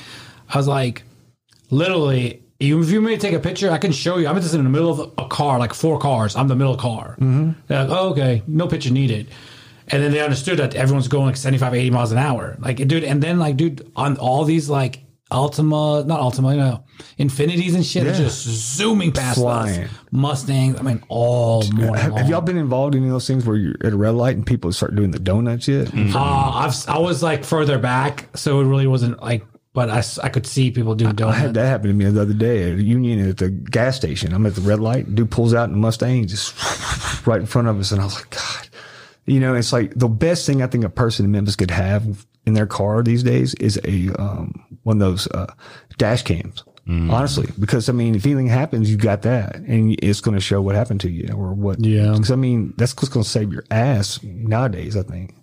I 0.48 0.56
was 0.56 0.66
like, 0.66 1.02
literally, 1.70 2.42
you, 2.58 2.82
if 2.82 2.90
you 2.90 3.02
may 3.02 3.18
take 3.18 3.34
a 3.34 3.38
picture, 3.38 3.70
I 3.70 3.78
can 3.78 3.92
show 3.92 4.16
you. 4.16 4.28
I'm 4.28 4.40
just 4.40 4.54
in 4.54 4.64
the 4.64 4.70
middle 4.70 4.90
of 4.90 5.12
a 5.18 5.28
car, 5.28 5.58
like 5.58 5.74
four 5.74 5.98
cars. 5.98 6.34
I'm 6.34 6.48
the 6.48 6.56
middle 6.56 6.76
car. 6.76 7.16
Mm-hmm. 7.20 7.52
They're 7.66 7.84
like, 7.84 7.90
oh, 7.90 8.10
okay, 8.10 8.42
no 8.46 8.66
picture 8.66 8.90
needed. 8.90 9.28
And 9.88 10.02
then 10.02 10.12
they 10.12 10.20
understood 10.20 10.58
that 10.58 10.74
everyone's 10.74 11.08
going 11.08 11.26
like 11.26 11.36
75, 11.36 11.74
80 11.74 11.90
miles 11.90 12.12
an 12.12 12.16
hour. 12.18 12.56
Like, 12.58 12.76
dude, 12.76 13.04
and 13.04 13.22
then 13.22 13.38
like, 13.38 13.58
dude, 13.58 13.90
on 13.94 14.16
all 14.16 14.44
these 14.44 14.70
like 14.70 15.03
Altima, 15.30 16.06
not 16.06 16.20
Altima, 16.20 16.52
you 16.52 16.58
know, 16.60 16.84
Infinitis 17.18 17.74
and 17.74 17.84
shit, 17.84 18.04
Yeah. 18.04 18.12
just 18.12 18.42
zooming 18.46 19.10
past 19.10 19.38
Flying. 19.38 19.84
us. 19.84 19.90
Mustangs, 20.10 20.78
I 20.78 20.82
mean, 20.82 21.02
all 21.08 21.62
morning 21.72 21.94
Have, 21.94 22.14
have 22.16 22.28
y'all 22.28 22.40
been 22.42 22.58
involved 22.58 22.94
in 22.94 23.00
any 23.00 23.08
of 23.08 23.14
those 23.14 23.26
things 23.26 23.44
where 23.46 23.56
you're 23.56 23.74
at 23.82 23.92
a 23.92 23.96
red 23.96 24.14
light 24.14 24.36
and 24.36 24.46
people 24.46 24.70
start 24.72 24.94
doing 24.94 25.10
the 25.10 25.18
donut 25.18 25.62
shit? 25.62 25.88
Uh, 26.14 26.18
I've, 26.18 26.88
I 26.88 26.98
was 26.98 27.22
like 27.22 27.42
further 27.44 27.78
back, 27.78 28.28
so 28.36 28.60
it 28.60 28.64
really 28.66 28.86
wasn't 28.86 29.20
like, 29.22 29.44
but 29.72 29.90
I, 29.90 30.04
I 30.22 30.28
could 30.28 30.46
see 30.46 30.70
people 30.70 30.94
doing 30.94 31.14
donuts. 31.16 31.38
I 31.38 31.40
had 31.40 31.54
that 31.54 31.66
happen 31.66 31.88
to 31.88 31.94
me 31.94 32.04
the 32.04 32.22
other 32.22 32.34
day 32.34 32.70
at 32.72 32.78
a 32.78 32.82
Union 32.82 33.28
at 33.28 33.38
the 33.38 33.48
gas 33.50 33.96
station. 33.96 34.32
I'm 34.32 34.46
at 34.46 34.54
the 34.54 34.60
red 34.60 34.78
light. 34.78 35.12
Dude 35.14 35.30
pulls 35.30 35.52
out 35.54 35.68
in 35.68 35.74
a 35.74 35.78
Mustang 35.78 36.26
just 36.28 36.54
right 37.26 37.40
in 37.40 37.46
front 37.46 37.66
of 37.66 37.80
us. 37.80 37.90
And 37.90 38.00
I 38.00 38.04
was 38.04 38.14
like, 38.14 38.30
God, 38.30 38.68
you 39.26 39.40
know, 39.40 39.54
it's 39.54 39.72
like 39.72 39.92
the 39.96 40.06
best 40.08 40.46
thing 40.46 40.62
I 40.62 40.66
think 40.68 40.84
a 40.84 40.90
person 40.90 41.24
in 41.24 41.32
Memphis 41.32 41.56
could 41.56 41.72
have 41.72 42.24
in 42.46 42.54
their 42.54 42.66
car 42.66 43.02
these 43.02 43.22
days 43.22 43.54
is 43.54 43.80
a, 43.84 44.10
um, 44.20 44.64
one 44.82 45.00
of 45.00 45.08
those, 45.08 45.26
uh, 45.28 45.52
dash 45.98 46.22
cams. 46.22 46.64
Honestly, 46.86 47.48
because 47.58 47.88
I 47.88 47.92
mean, 47.92 48.14
if 48.14 48.26
anything 48.26 48.46
happens, 48.46 48.90
you 48.90 48.98
got 48.98 49.22
that 49.22 49.56
and 49.56 49.96
it's 50.02 50.20
going 50.20 50.34
to 50.34 50.40
show 50.40 50.60
what 50.60 50.74
happened 50.74 51.00
to 51.00 51.10
you 51.10 51.32
or 51.34 51.54
what. 51.54 51.80
Yeah. 51.82 52.12
Because 52.12 52.30
I 52.30 52.36
mean, 52.36 52.74
that's 52.76 52.94
what's 52.94 53.08
going 53.08 53.24
to 53.24 53.28
save 53.30 53.50
your 53.54 53.64
ass 53.70 54.22
nowadays, 54.22 54.94
I 54.94 55.02
think. 55.02 55.34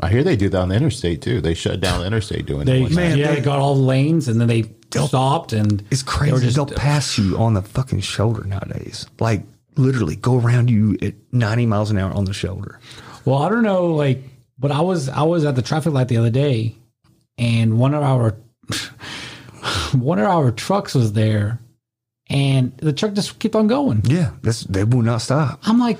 I 0.00 0.08
hear 0.08 0.24
they 0.24 0.34
do 0.36 0.48
that 0.48 0.58
on 0.58 0.70
the 0.70 0.76
interstate 0.76 1.20
too. 1.20 1.42
They 1.42 1.52
shut 1.52 1.80
down 1.82 2.00
the 2.00 2.06
interstate 2.06 2.46
doing 2.46 2.64
They, 2.64 2.84
it. 2.84 2.92
Man, 2.92 3.18
yeah, 3.18 3.28
they- 3.28 3.34
they 3.34 3.40
got 3.42 3.58
all 3.58 3.74
the 3.74 3.82
lanes 3.82 4.28
and 4.28 4.40
then 4.40 4.48
they 4.48 4.64
stopped 4.90 5.52
and 5.52 5.84
It's 5.90 6.02
crazy. 6.02 6.32
were 6.32 6.40
just- 6.40 6.56
They'll 6.56 6.64
pass 6.64 7.18
you 7.18 7.36
on 7.36 7.52
the 7.52 7.60
fucking 7.62 8.00
shoulder 8.00 8.44
nowadays. 8.44 9.04
Like 9.20 9.42
literally 9.76 10.16
go 10.16 10.38
around 10.38 10.70
you 10.70 10.96
at 11.02 11.12
90 11.32 11.66
miles 11.66 11.90
an 11.90 11.98
hour 11.98 12.12
on 12.14 12.24
the 12.24 12.32
shoulder. 12.32 12.80
Well, 13.26 13.42
I 13.42 13.50
don't 13.50 13.62
know, 13.62 13.94
like, 13.94 14.22
but 14.58 14.70
I 14.70 14.80
was 14.80 15.08
I 15.08 15.22
was 15.22 15.44
at 15.44 15.54
the 15.54 15.62
traffic 15.62 15.92
light 15.92 16.08
the 16.08 16.16
other 16.16 16.30
day, 16.30 16.74
and 17.36 17.78
one 17.78 17.94
of 17.94 18.02
our 18.02 18.36
one 19.92 20.18
of 20.18 20.26
our 20.26 20.50
trucks 20.50 20.94
was 20.94 21.12
there, 21.12 21.60
and 22.28 22.76
the 22.78 22.92
truck 22.92 23.14
just 23.14 23.38
kept 23.38 23.54
on 23.54 23.66
going. 23.66 24.02
Yeah, 24.04 24.32
that's 24.42 24.62
they 24.64 24.84
will 24.84 25.02
not 25.02 25.22
stop. 25.22 25.60
I'm 25.62 25.78
like, 25.78 25.98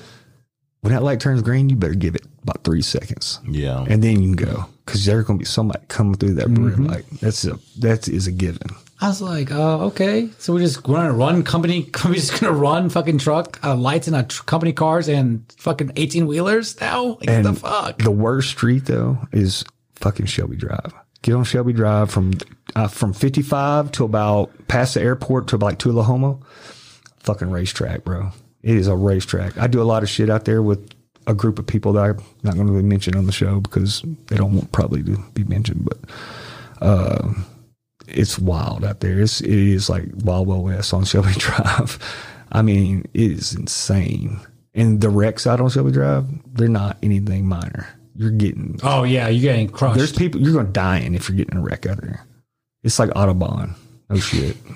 When 0.81 0.93
that 0.93 1.03
light 1.03 1.21
turns 1.21 1.43
green, 1.43 1.69
you 1.69 1.77
better 1.77 1.95
give 1.95 2.15
it 2.15 2.27
about 2.43 2.65
three 2.65 2.83
seconds, 2.83 3.41
yeah. 3.49 3.85
and 3.89 4.03
then 4.03 4.23
you 4.23 4.35
can 4.35 4.47
go 4.47 4.67
because 4.85 5.05
there's 5.05 5.25
going 5.25 5.39
to 5.39 5.43
be 5.43 5.47
somebody 5.47 5.85
coming 5.89 6.15
through 6.15 6.35
that 6.35 6.49
red 6.49 6.57
mm-hmm. 6.57 6.87
light. 6.87 7.05
That's 7.21 7.45
a 7.45 7.59
that 7.79 8.09
is 8.09 8.27
a 8.27 8.33
given. 8.33 8.69
I 9.01 9.09
was 9.09 9.21
like, 9.23 9.53
uh, 9.53 9.87
okay, 9.87 10.29
so 10.39 10.53
we're 10.53 10.59
just 10.61 10.83
going 10.83 11.07
to 11.07 11.13
run 11.13 11.45
company. 11.45 11.89
We're 12.05 12.15
just 12.15 12.33
going 12.33 12.53
to 12.53 12.59
run 12.59 12.91
fucking 12.91 13.19
truck 13.19 13.65
uh, 13.65 13.77
lights 13.77 14.09
in 14.09 14.15
a 14.15 14.25
tr- 14.25 14.43
company 14.43 14.73
cars 14.73 15.09
and 15.09 15.45
fucking 15.59 15.93
eighteen 15.95 16.27
wheelers 16.27 16.81
now. 16.81 17.19
Like, 17.21 17.29
And 17.29 17.45
what 17.45 17.55
the 17.55 17.61
fuck? 17.61 17.99
The 17.99 18.11
worst 18.11 18.49
street 18.51 18.87
though 18.87 19.19
is 19.31 19.65
fucking 19.95 20.27
Shelby 20.27 20.57
Drive. 20.57 20.93
Get 21.23 21.35
on 21.35 21.45
Shelby 21.45 21.73
Drive 21.73 22.11
from 22.11 22.33
uh, 22.75 22.89
from 22.89 23.13
55 23.13 23.93
to 23.93 24.05
about 24.05 24.51
past 24.69 24.95
the 24.95 25.01
airport 25.03 25.49
to 25.49 25.57
like 25.59 25.79
Tchulahoma. 25.79 26.41
Fucking 27.21 27.51
racetrack, 27.51 28.05
bro. 28.05 28.31
It 28.63 28.77
is 28.77 28.89
a 28.89 28.97
racetrack. 28.97 29.59
I 29.59 29.69
do 29.69 29.81
a 29.81 29.85
lot 29.85 30.03
of 30.03 30.09
shit 30.09 30.29
out 30.31 30.45
there 30.45 30.61
with 30.63 30.91
a 31.29 31.35
group 31.35 31.59
of 31.59 31.67
people 31.67 31.93
that 31.93 32.03
I'm 32.03 32.19
not 32.43 32.55
going 32.55 32.67
to 32.67 32.73
mention 32.83 33.17
on 33.17 33.27
the 33.27 33.33
show 33.33 33.61
because 33.61 34.03
they 34.27 34.37
don't 34.37 34.55
want 34.55 34.73
probably 34.73 35.03
to 35.05 35.19
be 35.35 35.45
mentioned, 35.45 35.85
but 35.85 35.99
uh, 36.81 37.33
it's 38.09 38.39
wild 38.39 38.85
out 38.85 39.01
there. 39.01 39.21
It's 39.21 39.41
it 39.41 39.51
is 39.51 39.89
like 39.89 40.05
Wild 40.25 40.47
Wild 40.47 40.65
West 40.65 40.93
on 40.95 41.05
Shelby 41.07 41.33
Drive. 41.33 41.99
I 42.51 42.63
mean, 42.63 43.05
it 43.15 43.33
is 43.33 43.55
insane. 43.55 44.41
And 44.75 45.01
the 45.01 45.11
wrecks 45.11 45.47
out 45.47 45.61
on 45.61 45.69
Shelby 45.71 45.93
Drive, 45.93 46.27
they're 46.55 46.69
not 46.69 46.99
anything 47.03 47.47
minor. 47.47 47.87
You're 48.15 48.31
getting 48.31 48.81
Oh 48.83 49.05
yeah, 49.05 49.29
you're 49.29 49.43
getting 49.53 49.69
crushed. 49.69 49.97
there's 49.99 50.13
people 50.13 50.41
you're 50.41 50.55
gonna 50.55 50.69
die 50.69 50.99
in 50.99 51.15
if 51.15 51.29
you're 51.29 51.37
getting 51.37 51.59
a 51.59 51.63
wreck 51.63 51.87
out 51.87 52.01
there. 52.01 52.27
It's 52.83 52.99
like 52.99 53.11
Autobahn. 53.11 53.75
Oh 54.11 54.19
shit. 54.19 54.57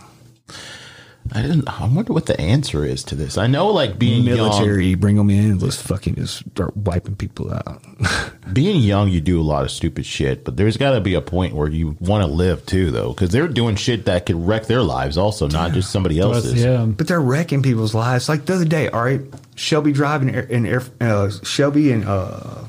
I 1.30 1.42
didn't. 1.42 1.68
I 1.68 1.86
wonder 1.86 2.12
what 2.12 2.26
the 2.26 2.38
answer 2.40 2.84
is 2.84 3.04
to 3.04 3.14
this. 3.14 3.38
I 3.38 3.46
know, 3.46 3.68
like 3.68 3.98
being 3.98 4.24
young, 4.24 4.36
Military, 4.36 4.94
bring 4.94 5.16
them 5.16 5.30
in, 5.30 5.58
let's 5.60 5.80
fucking 5.80 6.16
just 6.16 6.38
start 6.50 6.76
wiping 6.76 7.14
people 7.14 7.52
out. 7.54 7.82
being 8.52 8.80
young, 8.82 9.08
you 9.08 9.20
do 9.20 9.40
a 9.40 9.42
lot 9.42 9.62
of 9.62 9.70
stupid 9.70 10.04
shit. 10.04 10.44
But 10.44 10.56
there's 10.56 10.76
got 10.76 10.92
to 10.92 11.00
be 11.00 11.14
a 11.14 11.20
point 11.20 11.54
where 11.54 11.68
you 11.68 11.96
want 12.00 12.24
to 12.24 12.30
live 12.30 12.66
too, 12.66 12.90
though, 12.90 13.12
because 13.12 13.30
they're 13.30 13.48
doing 13.48 13.76
shit 13.76 14.06
that 14.06 14.26
could 14.26 14.36
wreck 14.36 14.66
their 14.66 14.82
lives, 14.82 15.16
also, 15.16 15.48
not 15.48 15.72
just 15.72 15.90
somebody 15.90 16.18
else's. 16.18 16.62
yeah. 16.62 16.84
but 16.84 17.06
they're 17.06 17.20
wrecking 17.20 17.62
people's 17.62 17.94
lives. 17.94 18.28
Like 18.28 18.44
the 18.44 18.54
other 18.54 18.64
day, 18.64 18.88
all 18.88 19.04
right, 19.04 19.20
Shelby 19.54 19.92
Drive 19.92 20.22
and 20.22 20.34
Air, 20.34 20.46
and 20.50 20.66
Air 20.66 20.82
uh, 21.00 21.30
Shelby 21.44 21.92
and 21.92 22.04
uh, 22.04 22.64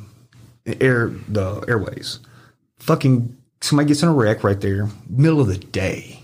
Air 0.80 1.07
the 1.27 1.65
Airways. 1.67 2.19
Fucking 2.77 3.35
somebody 3.61 3.88
gets 3.88 4.03
in 4.03 4.09
a 4.09 4.13
wreck 4.13 4.43
right 4.43 4.59
there, 4.61 4.89
middle 5.09 5.41
of 5.41 5.47
the 5.47 5.57
day. 5.57 6.19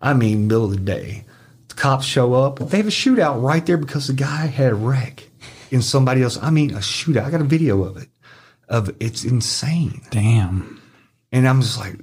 I 0.00 0.14
mean, 0.14 0.48
middle 0.48 0.64
of 0.64 0.70
the 0.70 0.78
day. 0.78 1.24
The 1.70 1.74
cops 1.74 2.04
show 2.04 2.34
up. 2.34 2.58
They 2.58 2.76
have 2.76 2.86
a 2.86 2.90
shootout 2.90 3.42
right 3.42 3.64
there 3.64 3.76
because 3.78 4.06
the 4.06 4.12
guy 4.12 4.46
had 4.46 4.72
a 4.72 4.74
wreck 4.74 5.28
in 5.70 5.82
somebody 5.82 6.22
else. 6.22 6.38
I 6.40 6.50
mean, 6.50 6.70
a 6.72 6.78
shootout. 6.78 7.24
I 7.24 7.30
got 7.30 7.40
a 7.40 7.44
video 7.44 7.82
of 7.84 7.96
it. 7.96 8.08
Of 8.68 8.94
it's 9.00 9.24
insane. 9.24 10.02
Damn. 10.10 10.80
And 11.32 11.48
I'm 11.48 11.60
just 11.62 11.78
like, 11.78 11.96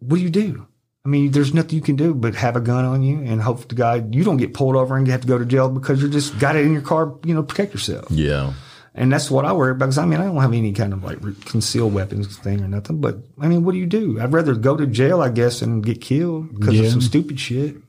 what 0.00 0.16
do 0.16 0.22
you 0.22 0.30
do? 0.30 0.66
I 1.04 1.08
mean, 1.08 1.30
there's 1.32 1.52
nothing 1.54 1.74
you 1.74 1.80
can 1.82 1.96
do 1.96 2.14
but 2.14 2.34
have 2.36 2.54
a 2.56 2.60
gun 2.60 2.84
on 2.84 3.02
you 3.02 3.18
and 3.22 3.40
hope 3.42 3.66
to 3.68 3.74
God 3.74 4.14
you 4.14 4.22
don't 4.24 4.36
get 4.36 4.54
pulled 4.54 4.76
over 4.76 4.96
and 4.96 5.06
you 5.06 5.12
have 5.12 5.22
to 5.22 5.26
go 5.26 5.36
to 5.38 5.44
jail 5.44 5.68
because 5.68 6.00
you 6.02 6.08
just 6.08 6.38
got 6.38 6.54
it 6.54 6.64
in 6.64 6.72
your 6.72 6.82
car, 6.82 7.14
you 7.24 7.34
know, 7.34 7.42
protect 7.42 7.72
yourself. 7.74 8.06
Yeah. 8.10 8.52
And 8.94 9.10
that's 9.12 9.30
what 9.30 9.44
I 9.44 9.52
worry 9.52 9.72
about 9.72 9.86
because 9.86 9.98
I 9.98 10.04
mean, 10.04 10.20
I 10.20 10.24
don't 10.24 10.36
have 10.36 10.52
any 10.52 10.72
kind 10.72 10.92
of 10.92 11.02
like 11.02 11.18
re- 11.22 11.34
concealed 11.46 11.92
weapons 11.94 12.36
thing 12.38 12.62
or 12.62 12.68
nothing. 12.68 13.00
But 13.00 13.16
I 13.40 13.48
mean, 13.48 13.64
what 13.64 13.72
do 13.72 13.78
you 13.78 13.86
do? 13.86 14.20
I'd 14.20 14.32
rather 14.32 14.54
go 14.54 14.76
to 14.76 14.86
jail, 14.86 15.20
I 15.22 15.30
guess, 15.30 15.60
and 15.60 15.82
get 15.84 16.00
killed 16.00 16.54
because 16.58 16.74
Yeah. 16.74 16.84
of 16.86 16.92
some 16.92 17.00
stupid 17.00 17.40
shit 17.40 17.74
that 17.74 17.81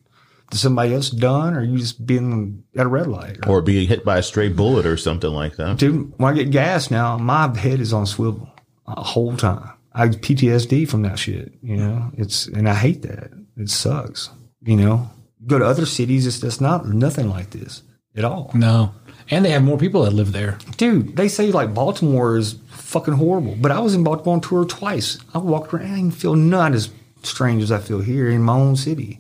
somebody 0.58 0.94
else 0.94 1.10
done 1.10 1.56
or 1.56 1.64
you 1.64 1.78
just 1.78 2.06
being 2.06 2.64
at 2.76 2.86
a 2.86 2.90
red 2.90 3.08
light. 3.08 3.48
Or 3.48 3.62
being 3.62 3.88
hit 3.88 4.06
by 4.06 4.18
a 4.20 4.24
stray 4.24 4.50
bullet 4.50 4.86
or 4.86 4.98
something 4.98 5.32
like 5.32 5.56
that. 5.58 5.78
Dude, 5.78 6.14
when 6.18 6.34
I 6.34 6.36
get 6.36 6.52
gas 6.52 6.92
now, 6.92 7.18
my 7.18 7.58
head 7.58 7.80
is 7.80 7.94
on 7.94 8.06
swivel 8.06 8.50
a 8.88 9.04
whole 9.04 9.36
time. 9.38 9.72
I 9.94 10.08
have 10.08 10.16
PTSD 10.18 10.88
from 10.90 11.04
that 11.04 11.20
shit. 11.20 11.54
You 11.62 11.78
know, 11.78 12.12
it's 12.18 12.48
and 12.48 12.68
I 12.68 12.74
hate 12.74 13.04
that. 13.04 13.32
It 13.58 13.70
sucks. 13.70 14.30
You 14.62 14.76
know, 14.76 15.10
go 15.46 15.60
to 15.60 15.66
other 15.66 15.86
cities, 15.86 16.26
it's 16.26 16.40
that's 16.40 16.62
not 16.62 16.88
nothing 16.88 17.30
like 17.30 17.52
this 17.52 17.84
at 18.16 18.24
all. 18.24 18.52
No. 18.54 18.94
And 19.30 19.46
they 19.46 19.52
have 19.52 19.64
more 19.64 19.78
people 19.78 20.04
that 20.04 20.14
live 20.14 20.32
there. 20.32 20.58
Dude, 20.78 21.16
they 21.16 21.28
say 21.28 21.52
like 21.52 21.74
Baltimore 21.74 22.38
is 22.38 22.56
fucking 22.70 23.14
horrible, 23.16 23.56
but 23.56 23.72
I 23.72 23.80
was 23.80 23.96
in 23.96 24.04
Baltimore 24.04 24.36
on 24.36 24.42
tour 24.42 24.66
twice. 24.66 25.18
I 25.34 25.38
walked 25.38 25.74
around, 25.74 25.92
I 25.92 25.96
didn't 25.96 26.12
feel 26.12 26.36
not 26.36 26.74
as 26.74 26.90
strange 27.24 27.64
as 27.64 27.72
I 27.72 27.80
feel 27.80 28.02
here 28.02 28.30
in 28.30 28.42
my 28.42 28.54
own 28.54 28.76
city. 28.76 29.20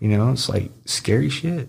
You 0.00 0.08
know, 0.08 0.30
it's 0.32 0.48
like 0.48 0.70
scary 0.84 1.28
shit. 1.30 1.68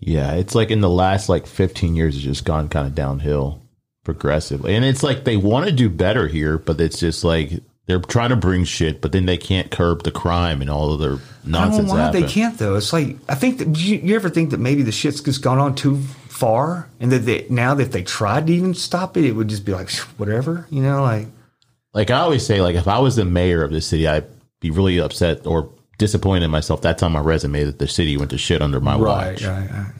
Yeah, 0.00 0.32
it's 0.34 0.54
like 0.54 0.70
in 0.70 0.80
the 0.80 0.90
last 0.90 1.28
like 1.28 1.46
15 1.46 1.96
years, 1.96 2.14
it's 2.16 2.24
just 2.24 2.44
gone 2.44 2.68
kind 2.68 2.86
of 2.86 2.94
downhill 2.94 3.62
progressively. 4.04 4.74
And 4.74 4.84
it's 4.84 5.02
like 5.02 5.24
they 5.24 5.36
want 5.36 5.66
to 5.66 5.72
do 5.72 5.88
better 5.88 6.28
here, 6.28 6.58
but 6.58 6.80
it's 6.80 7.00
just 7.00 7.24
like 7.24 7.52
they're 7.86 8.00
trying 8.00 8.30
to 8.30 8.36
bring 8.36 8.64
shit, 8.64 9.00
but 9.00 9.12
then 9.12 9.26
they 9.26 9.36
can't 9.36 9.70
curb 9.70 10.02
the 10.02 10.10
crime 10.10 10.60
and 10.60 10.70
all 10.70 10.92
of 10.92 11.00
their 11.00 11.14
I 11.14 11.14
don't 11.14 11.50
nonsense. 11.50 11.88
know 11.88 11.94
why 11.94 12.00
happen. 12.02 12.22
they 12.22 12.28
can't 12.28 12.58
though. 12.58 12.74
It's 12.76 12.92
like 12.92 13.16
I 13.28 13.34
think 13.34 13.58
that 13.58 13.78
you, 13.78 13.96
you 13.98 14.14
ever 14.14 14.28
think 14.28 14.50
that 14.50 14.60
maybe 14.60 14.82
the 14.82 14.92
shit's 14.92 15.20
just 15.22 15.42
gone 15.42 15.58
on 15.58 15.74
too 15.74 15.98
far, 16.28 16.88
and 17.00 17.10
that 17.12 17.20
they, 17.20 17.46
now 17.48 17.74
that 17.74 17.92
they 17.92 18.02
tried 18.02 18.46
to 18.48 18.52
even 18.52 18.74
stop 18.74 19.16
it, 19.16 19.24
it 19.24 19.32
would 19.32 19.48
just 19.48 19.64
be 19.64 19.72
like 19.72 19.90
whatever, 20.18 20.66
you 20.70 20.82
know, 20.82 21.02
like 21.02 21.28
Like 21.94 22.10
I 22.10 22.18
always 22.20 22.44
say, 22.44 22.60
like 22.60 22.76
if 22.76 22.88
I 22.88 22.98
was 22.98 23.16
the 23.16 23.24
mayor 23.24 23.62
of 23.62 23.70
the 23.72 23.80
city, 23.80 24.06
I'd 24.06 24.26
be 24.60 24.70
really 24.70 24.98
upset 24.98 25.46
or 25.46 25.70
disappointed 25.98 26.44
in 26.44 26.50
myself. 26.50 26.82
That's 26.82 27.02
on 27.02 27.12
my 27.12 27.20
resume 27.20 27.64
that 27.64 27.78
the 27.78 27.88
city 27.88 28.16
went 28.16 28.30
to 28.30 28.38
shit 28.38 28.62
under 28.62 28.80
my 28.80 28.96
watch. 28.96 29.42
right, 29.42 29.70
right. 29.70 29.92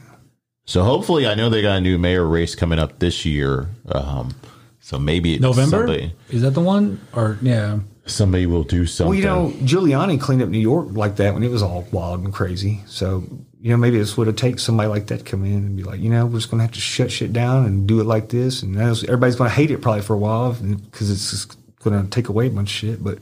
So 0.67 0.83
hopefully, 0.83 1.27
I 1.27 1.35
know 1.35 1.51
they 1.51 1.63
got 1.63 1.77
a 1.77 1.81
new 1.81 1.99
mayor 1.99 2.27
race 2.27 2.55
coming 2.55 2.79
up 2.79 2.99
this 2.99 3.25
year. 3.25 3.69
Um, 3.87 4.35
so 4.81 4.99
maybe 4.99 5.39
November? 5.39 5.79
somebody, 5.79 6.13
Is 6.31 6.43
that 6.43 6.51
the 6.51 6.61
one? 6.61 7.01
Or 7.13 7.39
yeah. 7.43 7.81
somebody 8.07 8.47
will 8.47 8.65
do 8.65 8.87
something. 8.87 9.11
Well, 9.11 9.19
you 9.19 9.25
know, 9.25 9.51
Giuliani 9.65 10.21
cleaned 10.21 10.43
up 10.43 10.49
New 10.49 10.59
York 10.59 10.89
like 10.91 11.17
that 11.17 11.35
when 11.35 11.43
it 11.43 11.51
was 11.51 11.63
all 11.63 11.87
wild 11.93 12.23
and 12.25 12.33
crazy. 12.33 12.83
So, 12.87 13.25
you 13.61 13.71
know, 13.71 13.77
maybe 13.77 13.99
this 13.99 14.17
would 14.17 14.27
have 14.27 14.37
taken 14.37 14.59
somebody 14.59 14.89
like 14.89 15.07
that 15.07 15.19
to 15.19 15.25
come 15.25 15.45
in 15.45 15.55
and 15.55 15.77
be 15.77 15.83
like, 15.83 16.01
you 16.01 16.11
know, 16.11 16.27
we're 16.27 16.39
just 16.39 16.51
going 16.51 16.59
to 16.59 16.65
have 16.65 16.75
to 16.75 16.81
shut 16.81 17.11
shit 17.11 17.33
down 17.33 17.67
and 17.67 17.87
do 17.87 18.01
it 18.01 18.05
like 18.05 18.31
this. 18.31 18.63
And 18.63 18.75
that 18.77 18.89
was, 18.89 19.05
everybody's 19.05 19.37
going 19.37 19.51
to 19.51 19.57
hate 19.57 19.71
it 19.71 19.83
probably 19.83 20.03
for 20.03 20.15
a 20.15 20.19
while 20.19 20.53
because 20.53 21.11
it's 21.11 21.31
just 21.31 21.57
going 21.81 22.03
to 22.03 22.09
take 22.11 22.29
away 22.29 22.47
a 22.47 22.51
bunch 22.51 22.69
of 22.69 22.75
shit. 22.75 23.05
But 23.05 23.19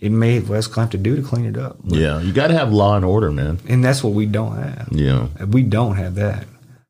it 0.00 0.10
may, 0.10 0.40
well, 0.40 0.52
that's 0.52 0.66
going 0.66 0.74
to 0.76 0.80
have 0.80 0.90
to 0.90 0.98
do 0.98 1.16
to 1.16 1.22
clean 1.22 1.44
it 1.44 1.56
up. 1.58 1.76
yeah, 1.84 2.20
you 2.20 2.32
got 2.32 2.46
to 2.48 2.54
have 2.54 2.72
law 2.72 2.96
and 2.96 3.04
order, 3.04 3.30
man. 3.30 3.58
And 3.68 3.84
that's 3.84 4.02
what 4.02 4.14
we 4.14 4.26
don't 4.26 4.56
have. 4.56 4.88
Yeah. 4.90 5.26
We 5.46 5.62
don't 5.62 5.96
have 5.96 6.14
that. 6.16 6.46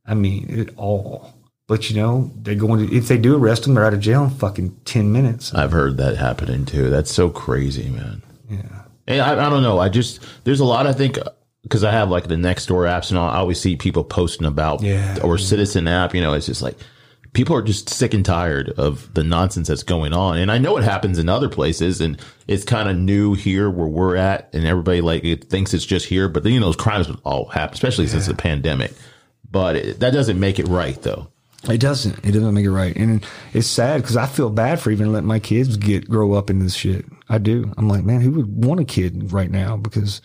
I 0.07 0.15
mean, 0.15 0.61
at 0.61 0.70
all. 0.77 1.35
But 1.66 1.89
you 1.89 1.97
know, 1.97 2.31
they're 2.37 2.57
going 2.57 2.89
to 2.89 2.97
if 2.97 3.07
they 3.07 3.16
do 3.19 3.37
arrest 3.37 3.62
them, 3.62 3.74
they're 3.74 3.85
out 3.85 3.95
of 3.95 4.01
jail 4.01 4.24
in 4.24 4.31
fucking 4.31 4.77
ten 4.85 5.12
minutes. 5.12 5.55
I've 5.55 5.70
heard 5.70 5.99
that 5.99 6.16
happening 6.16 6.65
too. 6.65 6.91
That's 6.91 7.12
so 7.12 7.31
crazy, 7.31 7.89
man. 7.91 8.23
Yeah. 8.49 8.62
And 9.07 9.20
I, 9.20 9.47
I 9.47 9.49
don't 9.51 9.62
know. 9.62 9.78
I 9.78 9.89
just 9.89 10.20
there's 10.43 10.59
a 10.59 10.65
lot. 10.65 10.89
I 10.89 10.93
think 10.93 11.19
because 11.62 11.85
I 11.85 11.93
have 11.93 12.11
like 12.11 12.27
the 12.27 12.37
next 12.37 12.66
door 12.66 12.85
apps 12.87 13.11
and 13.11 13.19
I 13.20 13.37
always 13.37 13.61
see 13.61 13.77
people 13.77 14.03
posting 14.03 14.47
about 14.49 14.82
Yeah. 14.82 15.19
or 15.23 15.39
Citizen 15.39 15.87
app. 15.87 16.12
You 16.12 16.20
know, 16.23 16.32
it's 16.32 16.47
just 16.47 16.61
like 16.62 16.77
people 17.32 17.55
are 17.55 17.62
just 17.62 17.89
sick 17.89 18.15
and 18.15 18.24
tired 18.24 18.70
of 18.70 19.12
the 19.15 19.23
nonsense 19.23 19.69
that's 19.69 19.82
going 19.82 20.12
on. 20.12 20.39
And 20.39 20.51
I 20.51 20.59
know 20.59 20.77
it 20.77 20.85
happens 20.85 21.19
in 21.19 21.28
other 21.28 21.48
places 21.48 22.01
and 22.01 22.20
it's 22.48 22.65
kind 22.65 22.89
of 22.89 22.97
new 22.97 23.35
here 23.35 23.70
where 23.70 23.86
we're 23.86 24.16
at 24.16 24.51
and 24.52 24.66
everybody 24.66 25.01
like 25.01 25.24
it 25.24 25.48
thinks 25.48 25.73
it's 25.73 25.86
just 25.86 26.07
here, 26.07 26.28
but 26.28 26.43
then, 26.43 26.52
you 26.52 26.61
know, 26.61 26.66
those 26.66 26.77
crimes 26.77 27.09
all 27.24 27.47
happen, 27.47 27.74
especially 27.74 28.07
since 28.07 28.27
the 28.27 28.35
pandemic. 28.35 28.93
But 29.51 29.77
it, 29.77 30.01
that 30.01 30.12
doesn't 30.12 30.39
make 30.39 30.59
it 30.59 30.69
right 30.69 31.01
though. 31.02 31.28
It 31.69 31.78
doesn't. 31.78 32.24
It 32.24 32.32
doesn't 32.32 32.55
make 32.55 32.65
it 32.65 32.70
right, 32.70 32.97
and 32.97 33.23
it's 33.52 33.66
sad 33.66 34.01
because 34.01 34.16
I 34.16 34.24
feel 34.24 34.48
bad 34.48 34.81
for 34.81 34.90
even 34.90 35.12
letting 35.12 35.28
my 35.28 35.39
kids 35.39 35.77
get 35.77 36.09
grow 36.09 36.32
up 36.32 36.48
in 36.48 36.59
this 36.59 36.73
shit. 36.74 37.05
I 37.28 37.36
do. 37.36 37.74
I'm 37.77 37.86
like, 37.86 38.02
man, 38.02 38.23
who 38.23 38.31
would 38.31 38.65
want 38.65 38.81
a 38.81 38.85
kid 38.85 39.31
right 39.31 39.51
now? 39.51 39.77
Because 39.77 40.23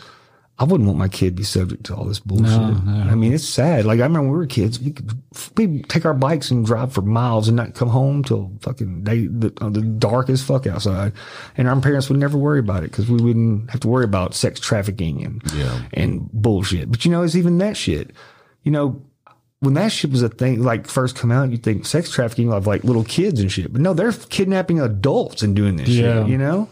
I 0.57 0.63
wouldn't 0.63 0.87
want 0.87 0.97
my 0.97 1.09
kid 1.09 1.31
to 1.31 1.41
be 1.41 1.43
subject 1.43 1.83
to 1.87 1.95
all 1.95 2.05
this 2.05 2.21
bullshit. 2.21 2.45
No, 2.47 2.71
no. 2.71 3.11
I 3.11 3.15
mean, 3.15 3.33
it's 3.33 3.43
sad. 3.47 3.83
Like 3.83 3.99
I 3.99 4.03
remember 4.03 4.21
when 4.21 4.31
we 4.31 4.37
were 4.37 4.45
kids, 4.45 4.79
we 4.79 4.91
could 4.91 5.11
we 5.57 5.81
take 5.83 6.05
our 6.05 6.13
bikes 6.13 6.49
and 6.49 6.65
drive 6.65 6.93
for 6.93 7.01
miles 7.01 7.49
and 7.49 7.57
not 7.57 7.73
come 7.73 7.89
home 7.89 8.23
till 8.23 8.53
fucking 8.61 9.03
day 9.03 9.27
the, 9.27 9.51
uh, 9.59 9.67
the 9.69 9.81
dark 9.81 10.29
as 10.29 10.41
fuck 10.41 10.65
outside, 10.65 11.11
and 11.57 11.67
our 11.67 11.79
parents 11.81 12.09
would 12.09 12.19
never 12.19 12.37
worry 12.37 12.59
about 12.59 12.83
it 12.85 12.91
because 12.91 13.09
we 13.09 13.21
wouldn't 13.21 13.69
have 13.71 13.81
to 13.81 13.89
worry 13.89 14.05
about 14.05 14.33
sex 14.33 14.61
trafficking 14.61 15.25
and 15.25 15.41
Yeah. 15.53 15.81
and 15.93 16.29
bullshit. 16.31 16.89
But 16.89 17.03
you 17.03 17.11
know, 17.11 17.23
it's 17.23 17.35
even 17.35 17.57
that 17.57 17.75
shit. 17.75 18.11
You 18.63 18.71
know, 18.71 19.01
when 19.59 19.73
that 19.73 19.91
shit 19.91 20.11
was 20.11 20.21
a 20.21 20.29
thing, 20.29 20.63
like 20.63 20.87
first 20.87 21.17
come 21.17 21.33
out, 21.33 21.49
you 21.51 21.57
think 21.57 21.85
sex 21.85 22.09
trafficking 22.09 22.53
of 22.53 22.65
like 22.65 22.85
little 22.85 23.03
kids 23.03 23.41
and 23.41 23.51
shit. 23.51 23.73
But 23.73 23.81
no, 23.81 23.93
they're 23.93 24.13
kidnapping 24.13 24.79
adults 24.79 25.41
and 25.43 25.53
doing 25.53 25.75
this 25.75 25.89
Yeah. 25.89 26.21
shit. 26.21 26.29
You 26.29 26.37
know, 26.37 26.69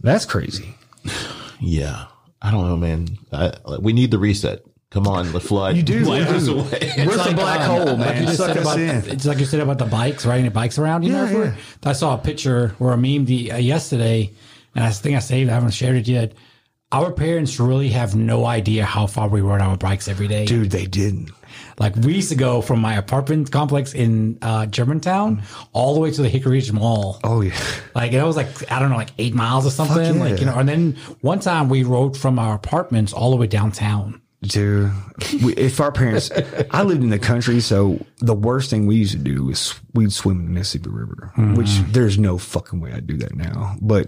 that's 0.00 0.24
crazy. 0.24 0.74
Yeah. 1.60 2.06
I 2.40 2.50
don't 2.50 2.66
know, 2.68 2.76
man. 2.76 3.08
I, 3.32 3.52
we 3.80 3.92
need 3.92 4.10
the 4.10 4.18
reset. 4.18 4.62
Come 4.90 5.06
on, 5.06 5.32
the 5.32 5.40
flood. 5.40 5.76
You 5.76 5.82
do. 5.82 6.06
Wipe 6.08 6.28
You 6.28 6.34
us 6.36 6.44
do. 6.46 6.60
away. 6.60 6.92
We're 6.98 7.16
the 7.16 7.32
black 7.34 7.60
hole, 7.60 7.84
Like 7.96 7.96
you 7.96 7.96
man. 7.98 8.22
just 8.26 8.36
Suck 8.38 8.46
said 8.48 8.56
about, 8.56 8.78
in. 8.80 8.88
it's 9.10 9.26
like 9.26 9.38
you 9.38 9.44
said 9.44 9.60
about 9.60 9.76
the 9.78 9.84
bikes, 9.84 10.24
riding 10.24 10.46
the 10.46 10.50
bikes 10.50 10.78
around. 10.78 11.02
You 11.02 11.12
Yeah, 11.12 11.30
know, 11.30 11.42
yeah. 11.44 11.54
I 11.84 11.92
saw 11.92 12.14
a 12.14 12.18
picture 12.18 12.74
or 12.80 12.92
a 12.92 12.96
meme 12.96 13.26
the, 13.26 13.52
uh, 13.52 13.56
yesterday, 13.58 14.30
and 14.74 14.84
I 14.84 14.90
think 14.90 15.16
I 15.16 15.18
saved. 15.18 15.48
it. 15.50 15.52
I 15.52 15.56
haven't 15.56 15.72
shared 15.72 15.96
it 15.96 16.08
yet. 16.08 16.32
Our 16.90 17.12
parents 17.12 17.60
really 17.60 17.90
have 17.90 18.16
no 18.16 18.46
idea 18.46 18.84
how 18.84 19.06
far 19.06 19.28
we 19.28 19.42
rode 19.42 19.60
our 19.60 19.76
bikes 19.76 20.08
every 20.08 20.26
day. 20.26 20.46
Dude, 20.46 20.70
they 20.70 20.86
didn't. 20.86 21.30
Like 21.78 21.94
we 21.96 22.14
used 22.14 22.30
to 22.30 22.34
go 22.34 22.62
from 22.62 22.80
my 22.80 22.94
apartment 22.96 23.52
complex 23.52 23.94
in 23.94 24.38
uh, 24.42 24.66
Germantown 24.66 25.42
all 25.72 25.94
the 25.94 26.00
way 26.00 26.10
to 26.10 26.22
the 26.22 26.28
Hickory 26.28 26.52
Ridge 26.52 26.72
Mall. 26.72 27.20
Oh 27.24 27.42
yeah. 27.42 27.58
Like 27.94 28.12
it 28.12 28.22
was 28.22 28.36
like 28.36 28.70
I 28.72 28.78
don't 28.78 28.90
know, 28.90 28.96
like 28.96 29.10
eight 29.18 29.34
miles 29.34 29.66
or 29.66 29.70
something. 29.70 30.16
yeah. 30.16 30.22
Like 30.22 30.40
you 30.40 30.46
know, 30.46 30.56
and 30.58 30.68
then 30.68 30.92
one 31.20 31.40
time 31.40 31.68
we 31.68 31.82
rode 31.84 32.16
from 32.16 32.38
our 32.38 32.54
apartments 32.54 33.12
all 33.12 33.30
the 33.30 33.36
way 33.36 33.46
downtown. 33.46 34.20
Dude, 34.40 34.92
we, 35.42 35.52
if 35.56 35.80
our 35.80 35.90
parents, 35.90 36.30
I 36.70 36.84
lived 36.84 37.02
in 37.02 37.08
the 37.10 37.18
country, 37.18 37.58
so 37.60 38.04
the 38.20 38.34
worst 38.34 38.70
thing 38.70 38.86
we 38.86 38.94
used 38.94 39.10
to 39.10 39.18
do 39.18 39.46
was 39.46 39.74
we'd 39.94 40.12
swim 40.12 40.38
in 40.38 40.44
the 40.44 40.52
Mississippi 40.52 40.90
River, 40.90 41.32
which 41.56 41.70
there's 41.88 42.18
no 42.18 42.38
fucking 42.38 42.78
way 42.80 42.92
I'd 42.92 43.08
do 43.08 43.16
that 43.16 43.34
now. 43.34 43.74
But 43.82 44.06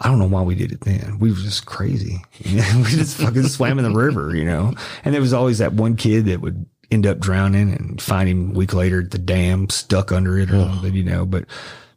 I 0.00 0.08
don't 0.08 0.18
know 0.18 0.26
why 0.28 0.42
we 0.42 0.54
did 0.54 0.70
it 0.72 0.80
then. 0.82 1.18
We 1.18 1.30
were 1.30 1.36
just 1.38 1.66
crazy. 1.66 2.22
we 2.44 2.52
just 2.84 3.16
fucking 3.16 3.44
swam 3.48 3.78
in 3.78 3.84
the 3.84 3.96
river, 3.98 4.34
you 4.36 4.44
know? 4.44 4.74
And 5.04 5.12
there 5.14 5.20
was 5.20 5.32
always 5.32 5.58
that 5.58 5.72
one 5.72 5.96
kid 5.96 6.26
that 6.26 6.40
would 6.40 6.66
end 6.90 7.06
up 7.06 7.18
drowning 7.18 7.72
and 7.72 8.00
find 8.00 8.28
him 8.28 8.50
a 8.50 8.54
week 8.54 8.72
later 8.74 9.00
at 9.00 9.10
the 9.10 9.18
dam 9.18 9.68
stuck 9.70 10.12
under 10.12 10.38
it 10.38 10.50
or 10.50 10.60
something, 10.64 10.94
you 10.94 11.02
know? 11.04 11.26
But 11.26 11.46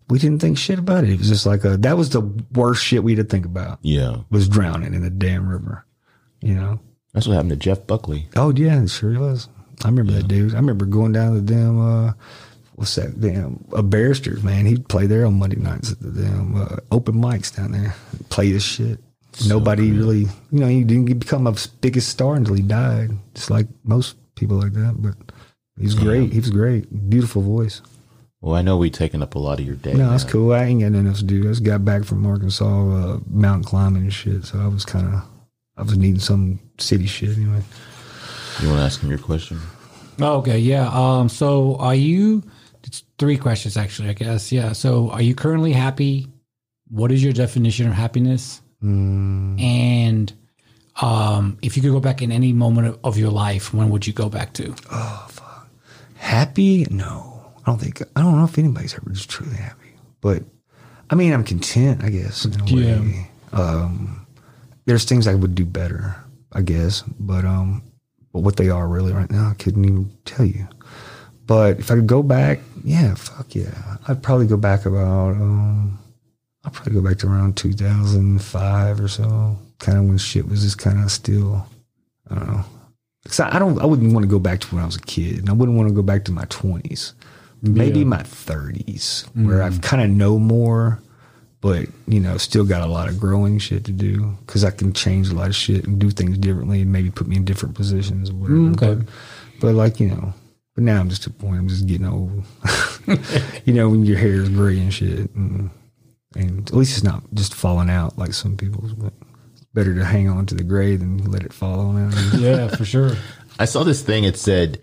we 0.10 0.18
didn't 0.19 0.40
think 0.41 0.57
shit 0.57 0.80
about 0.80 1.03
it. 1.03 1.11
It 1.11 1.19
was 1.19 1.30
just 1.30 1.45
like 1.45 1.64
a, 1.64 1.78
that 1.78 1.95
was 1.95 2.10
the 2.10 2.22
worst 2.53 2.84
shit 2.84 3.03
we 3.03 3.15
had 3.15 3.28
to 3.28 3.32
think 3.32 3.45
about 3.45 3.80
Yeah. 3.84 4.18
was 4.32 4.49
drowning 4.49 4.94
in 4.94 5.02
the 5.03 5.10
damn 5.11 5.48
river, 5.48 5.86
you 6.41 6.56
know? 6.56 6.80
That's 7.14 7.28
what 7.28 7.34
happened 7.36 7.52
to 7.52 7.56
Jeff 7.57 7.86
Buckley. 7.88 8.28
Oh 8.36 8.52
yeah, 8.56 8.82
it 8.82 8.90
sure 8.90 9.18
was. 9.19 9.48
I 9.84 9.90
remember 9.90 10.14
that 10.14 10.28
dude. 10.28 10.53
I 10.53 10.57
remember 10.57 10.86
going 10.86 11.11
down 11.11 11.34
to 11.36 11.41
the 11.41 11.53
damn 11.53 11.80
uh 11.80 12.14
what's 12.76 12.95
that 12.95 13.19
damn 13.19 13.64
a 13.73 13.84
barristers, 13.84 14.43
man. 14.43 14.65
He'd 14.65 14.88
play 14.88 15.07
there 15.07 15.26
on 15.26 15.39
Monday 15.39 15.57
nights 15.57 15.91
at 15.91 15.99
the 15.99 16.10
damn 16.11 16.56
uh, 16.61 16.77
open 16.91 17.15
mics 17.15 17.56
down 17.56 17.72
there. 17.72 17.95
Play 18.30 18.52
this 18.52 18.64
shit. 18.64 18.99
Nobody 19.48 19.91
really 19.91 20.27
you 20.52 20.60
know, 20.60 20.68
he 20.68 20.84
didn't 20.84 21.18
become 21.19 21.48
a 21.48 21.56
biggest 21.80 22.10
star 22.10 22.35
until 22.35 22.53
he 22.56 22.61
died. 22.61 23.11
Just 23.34 23.49
like 23.49 23.68
most 23.84 24.15
people 24.35 24.57
like 24.57 24.73
that. 24.73 24.95
But 24.98 25.15
he's 25.80 25.95
great. 25.95 26.34
He 26.34 26.39
was 26.39 26.49
great. 26.49 27.10
Beautiful 27.10 27.41
voice. 27.41 27.81
Well, 28.41 28.56
I 28.56 28.61
know 28.64 28.76
we've 28.77 28.91
taken 28.91 29.22
up 29.22 29.35
a 29.35 29.39
lot 29.39 29.60
of 29.60 29.65
your 29.65 29.76
day. 29.76 29.93
No, 29.93 30.10
that's 30.10 30.23
man. 30.23 30.31
cool. 30.34 30.53
I 30.53 30.64
ain't 30.64 30.81
got 30.81 30.91
nothing 30.91 31.07
else 31.07 31.19
to 31.19 31.26
do. 31.26 31.41
I 31.41 31.52
just 31.52 31.64
got 31.64 31.85
back 31.85 32.03
from 32.03 32.26
Arkansas, 32.26 32.65
uh, 32.65 33.19
mountain 33.30 33.64
climbing 33.64 34.02
and 34.03 34.14
shit. 34.14 34.45
So 34.45 34.60
I 34.60 34.68
was 34.68 34.84
kinda 34.84 35.23
I 35.77 35.84
was 35.84 35.98
needing 35.98 36.19
some 36.19 36.60
city 36.77 37.06
shit 37.06 37.38
anyway. 37.38 37.61
You 38.61 38.68
want 38.68 38.80
to 38.80 38.84
ask 38.85 39.02
him 39.02 39.10
your 39.10 39.19
question? 39.19 39.60
Oh, 40.19 40.38
Okay, 40.39 40.60
yeah. 40.60 40.89
Um, 40.91 41.30
so 41.30 41.77
are 41.77 41.95
you? 41.95 42.43
Three 43.22 43.38
questions 43.38 43.77
actually, 43.77 44.10
I 44.10 44.14
guess. 44.14 44.52
Yeah. 44.52 44.72
So 44.73 45.11
are 45.11 45.22
you 45.22 45.35
currently 45.35 45.73
happy? 45.73 46.27
What 46.89 47.11
is 47.11 47.23
your 47.23 47.34
definition 47.34 47.88
of 47.88 47.93
happiness? 47.93 48.64
And 48.81 50.34
um, 50.99 51.60
if 51.61 51.76
you 51.77 51.84
could 51.84 51.91
go 51.91 51.99
back 51.99 52.23
in 52.23 52.31
any 52.31 52.52
moment 52.52 52.88
of, 52.88 52.99
of 53.03 53.18
your 53.19 53.30
life, 53.30 53.76
when 53.76 53.89
would 53.91 54.07
you 54.07 54.14
go 54.14 54.27
back 54.27 54.53
to? 54.53 54.73
Oh, 54.91 55.27
fuck. 55.30 55.69
Happy? 56.15 56.88
No, 56.89 57.45
I 57.60 57.69
don't 57.69 57.80
think. 57.80 58.02
I 58.15 58.22
don't 58.22 58.38
know 58.39 58.43
if 58.45 58.57
anybody's 58.57 58.95
ever 58.95 59.11
just 59.11 59.30
truly 59.30 59.56
happy. 59.56 59.91
But 60.19 60.41
I 61.11 61.14
mean, 61.15 61.31
I'm 61.31 61.43
content. 61.43 62.03
I 62.03 62.10
guess. 62.10 62.45
In 62.45 62.60
a 62.60 62.65
Yeah. 62.65 62.99
way. 63.02 63.31
Um, 63.53 64.26
there's 64.85 65.06
things 65.06 65.27
I 65.27 65.35
would 65.35 65.53
do 65.53 65.64
better. 65.65 66.15
I 66.53 66.64
guess, 66.64 67.03
but 67.19 67.45
um, 67.45 67.84
but 68.34 68.39
what 68.41 68.57
they 68.57 68.69
are 68.69 68.88
really 68.88 69.14
right 69.14 69.30
now, 69.30 69.52
I 69.52 69.53
couldn't 69.53 69.85
even 69.85 70.11
tell 70.26 70.45
you. 70.45 70.68
But 71.52 71.80
if 71.80 71.91
I 71.91 71.95
could 71.95 72.07
go 72.07 72.23
back, 72.23 72.60
yeah, 72.82 73.14
fuck 73.15 73.53
yeah, 73.56 73.98
I'd 74.07 74.23
probably 74.23 74.48
go 74.48 74.56
back 74.56 74.86
about. 74.86 75.32
Um, 75.32 75.99
I'd 76.64 76.72
probably 76.72 76.94
go 76.94 77.02
back 77.02 77.18
to 77.18 77.28
around 77.28 77.57
2005 77.57 79.02
or 79.02 79.07
so, 79.10 79.57
kind 79.80 79.98
of 79.98 80.06
when 80.06 80.18
shit 80.18 80.48
was 80.48 80.61
just 80.64 80.78
kind 80.78 81.03
of 81.03 81.11
still. 81.11 81.68
I 82.30 82.36
don't 82.36 82.48
know. 82.48 82.64
Cause 83.28 83.41
I 83.41 83.57
I 83.57 83.60
don't, 83.60 83.82
I 83.82 83.86
wouldn't 83.86 84.14
want 84.14 84.23
to 84.23 84.30
go 84.30 84.40
back 84.40 84.61
to 84.61 84.68
when 84.73 84.82
I 84.82 84.86
was 84.86 84.95
a 84.95 85.02
kid, 85.02 85.40
and 85.40 85.49
I 85.49 85.52
wouldn't 85.52 85.78
want 85.78 85.90
to 85.90 85.94
go 85.94 86.02
back 86.02 86.23
to 86.26 86.32
my 86.32 86.45
twenties, 86.45 87.15
maybe 87.61 87.99
Yeah. 87.99 88.06
my 88.06 88.23
thirties, 88.23 89.26
where 89.34 89.61
I've 89.61 89.82
kind 89.82 90.02
of 90.02 90.10
know 90.10 90.40
more, 90.40 91.02
but 91.60 91.86
you 92.07 92.22
know, 92.22 92.38
still 92.38 92.64
got 92.64 92.82
a 92.82 92.86
lot 92.86 93.10
of 93.10 93.19
growing 93.19 93.60
shit 93.60 93.84
to 93.86 93.91
do. 93.91 94.38
Cause 94.48 94.64
I 94.64 94.72
can 94.72 94.94
change 94.94 95.28
a 95.28 95.36
lot 95.36 95.49
of 95.49 95.56
shit 95.56 95.86
and 95.86 95.99
do 95.99 96.11
things 96.11 96.38
differently, 96.38 96.80
and 96.84 96.94
maybe 96.94 97.11
put 97.11 97.28
me 97.28 97.36
in 97.36 97.44
different 97.44 97.76
positions 97.76 98.30
or 98.30 98.36
whatever. 98.36 98.57
Mm, 98.57 98.73
okay. 98.82 98.95
But, 99.03 99.60
but 99.60 99.76
like 99.76 99.99
you 99.99 100.07
know, 100.07 100.34
but 100.76 100.84
now 100.84 100.99
I'm 100.99 101.10
just 101.10 101.27
at 101.27 101.34
a 101.34 101.35
point. 101.35 101.60
I'm 101.60 101.68
just 101.68 101.85
getting 101.88 102.07
old. 102.07 102.43
you 103.65 103.73
know, 103.73 103.89
when 103.89 104.06
your 104.06 104.18
hair 104.18 104.35
is 104.35 104.49
gray 104.49 104.80
and 104.80 104.93
shit, 104.93 105.34
and, 105.35 105.69
and 106.35 106.68
at 106.69 106.76
least 106.76 106.95
it's 106.98 107.03
not 107.03 107.23
just 107.34 107.53
falling 107.53 107.89
out 107.89 108.18
like 108.18 108.34
some 108.34 108.57
people's, 108.57 108.93
but. 108.93 109.14
Better 109.73 109.95
to 109.95 110.03
hang 110.03 110.27
on 110.27 110.45
to 110.48 110.53
the 110.56 110.65
gray 110.65 110.98
than 110.98 111.31
let 111.31 111.43
it 111.43 111.53
fall 111.53 111.80
on 111.80 112.11
out. 112.11 112.34
Yeah, 112.38 112.68
for 112.68 112.84
sure. 112.84 113.11
I 113.57 113.64
saw 113.64 113.85
this 113.85 114.02
thing. 114.02 114.26
It 114.26 114.35
said, 114.38 114.81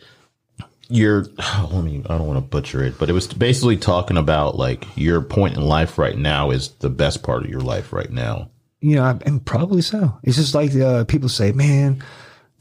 "You're." 0.88 1.24
Let 1.70 1.84
me. 1.84 2.02
I 2.08 2.16
don't 2.16 2.26
want 2.26 2.38
to 2.38 2.48
butcher 2.48 2.82
it, 2.82 2.98
but 2.98 3.10
it 3.10 3.12
was 3.12 3.26
basically 3.26 3.76
talking 3.76 4.16
about 4.16 4.56
like 4.56 4.86
your 4.96 5.20
point 5.20 5.56
in 5.58 5.62
life 5.62 5.98
right 5.98 6.16
now 6.16 6.50
is 6.52 6.70
the 6.78 6.88
best 6.88 7.22
part 7.22 7.44
of 7.44 7.50
your 7.50 7.60
life 7.60 7.92
right 7.92 8.10
now. 8.10 8.50
you 8.80 8.96
know, 8.96 9.02
I- 9.04 9.18
and 9.26 9.44
probably 9.44 9.82
so. 9.82 10.18
It's 10.22 10.36
just 10.38 10.54
like 10.54 10.74
uh, 10.74 11.04
people 11.04 11.28
say, 11.28 11.52
man, 11.52 12.02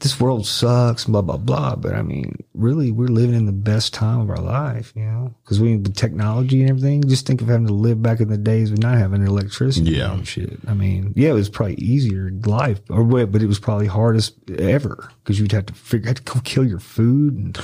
this 0.00 0.20
world 0.20 0.46
sucks, 0.46 1.06
blah, 1.06 1.22
blah, 1.22 1.36
blah. 1.36 1.74
But 1.74 1.94
I 1.94 2.02
mean, 2.02 2.36
really, 2.54 2.92
we're 2.92 3.08
living 3.08 3.34
in 3.34 3.46
the 3.46 3.52
best 3.52 3.92
time 3.92 4.20
of 4.20 4.30
our 4.30 4.38
life, 4.40 4.92
you 4.94 5.04
know, 5.04 5.34
because 5.42 5.60
we, 5.60 5.76
with 5.76 5.96
technology 5.96 6.60
and 6.60 6.70
everything, 6.70 7.02
just 7.08 7.26
think 7.26 7.40
of 7.40 7.48
having 7.48 7.66
to 7.66 7.72
live 7.72 8.00
back 8.00 8.20
in 8.20 8.28
the 8.28 8.38
days 8.38 8.70
with 8.70 8.80
not 8.80 8.96
having 8.96 9.26
electricity 9.26 9.90
Yeah. 9.92 10.12
and 10.12 10.26
shit. 10.26 10.58
I 10.68 10.74
mean, 10.74 11.12
yeah, 11.16 11.30
it 11.30 11.34
was 11.34 11.48
probably 11.48 11.74
easier 11.76 12.30
life, 12.44 12.80
or 12.88 13.02
what, 13.02 13.32
but 13.32 13.42
it 13.42 13.46
was 13.46 13.58
probably 13.58 13.86
hardest 13.86 14.34
ever 14.58 15.10
because 15.24 15.40
you'd 15.40 15.52
have 15.52 15.66
to 15.66 15.74
figure, 15.74 16.08
have 16.08 16.24
to 16.24 16.32
go 16.34 16.40
kill 16.44 16.64
your 16.64 16.78
food. 16.78 17.34
And 17.36 17.58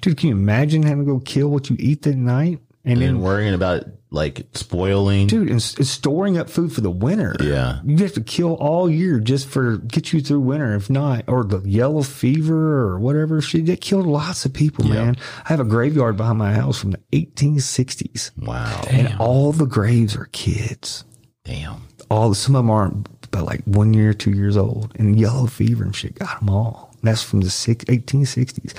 dude, 0.00 0.16
can 0.16 0.30
you 0.30 0.34
imagine 0.36 0.84
having 0.84 1.04
to 1.04 1.12
go 1.12 1.20
kill 1.20 1.48
what 1.48 1.68
you 1.68 1.76
eat 1.78 2.02
that 2.02 2.16
night? 2.16 2.60
And 2.86 3.00
then 3.00 3.08
And 3.08 3.22
worrying 3.22 3.54
about 3.54 3.84
like 4.10 4.46
spoiling. 4.52 5.26
dude, 5.26 5.48
and, 5.50 5.74
and 5.78 5.86
storing 5.86 6.36
up 6.38 6.48
food 6.50 6.72
for 6.72 6.82
the 6.82 6.90
winter. 6.90 7.34
Yeah. 7.40 7.80
you 7.84 7.96
have 7.98 8.12
to 8.14 8.20
kill 8.22 8.54
all 8.54 8.88
year 8.90 9.18
just 9.18 9.48
for 9.48 9.78
get 9.78 10.12
you 10.12 10.20
through 10.20 10.40
winter. 10.40 10.74
If 10.76 10.90
not, 10.90 11.24
or 11.26 11.44
the 11.44 11.60
yellow 11.68 12.02
fever 12.02 12.82
or 12.82 12.98
whatever 13.00 13.40
shit, 13.40 13.66
that 13.66 13.80
killed 13.80 14.06
lots 14.06 14.44
of 14.44 14.52
people, 14.52 14.84
man. 14.84 15.16
I 15.44 15.48
have 15.48 15.60
a 15.60 15.64
graveyard 15.64 16.16
behind 16.18 16.38
my 16.38 16.52
house 16.52 16.78
from 16.78 16.90
the 16.92 17.00
1860s, 17.12 18.30
Wow. 18.36 18.82
and 18.90 19.16
all 19.18 19.52
the 19.52 19.66
graves 19.66 20.14
are 20.16 20.28
kids. 20.32 21.04
Damn. 21.44 21.82
All 22.10 22.34
some 22.34 22.54
of 22.54 22.60
them 22.64 22.70
aren't, 22.70 23.30
but 23.30 23.44
like 23.44 23.62
one 23.64 23.94
year, 23.94 24.12
two 24.14 24.32
years 24.32 24.56
old, 24.56 24.92
and 24.96 25.18
yellow 25.18 25.46
fever 25.46 25.82
and 25.84 25.96
shit 25.96 26.18
got 26.18 26.38
them 26.40 26.50
all. 26.50 26.90
And 27.00 27.08
that's 27.08 27.22
from 27.22 27.40
the 27.40 27.50
six, 27.50 27.84
1860s 27.86 28.74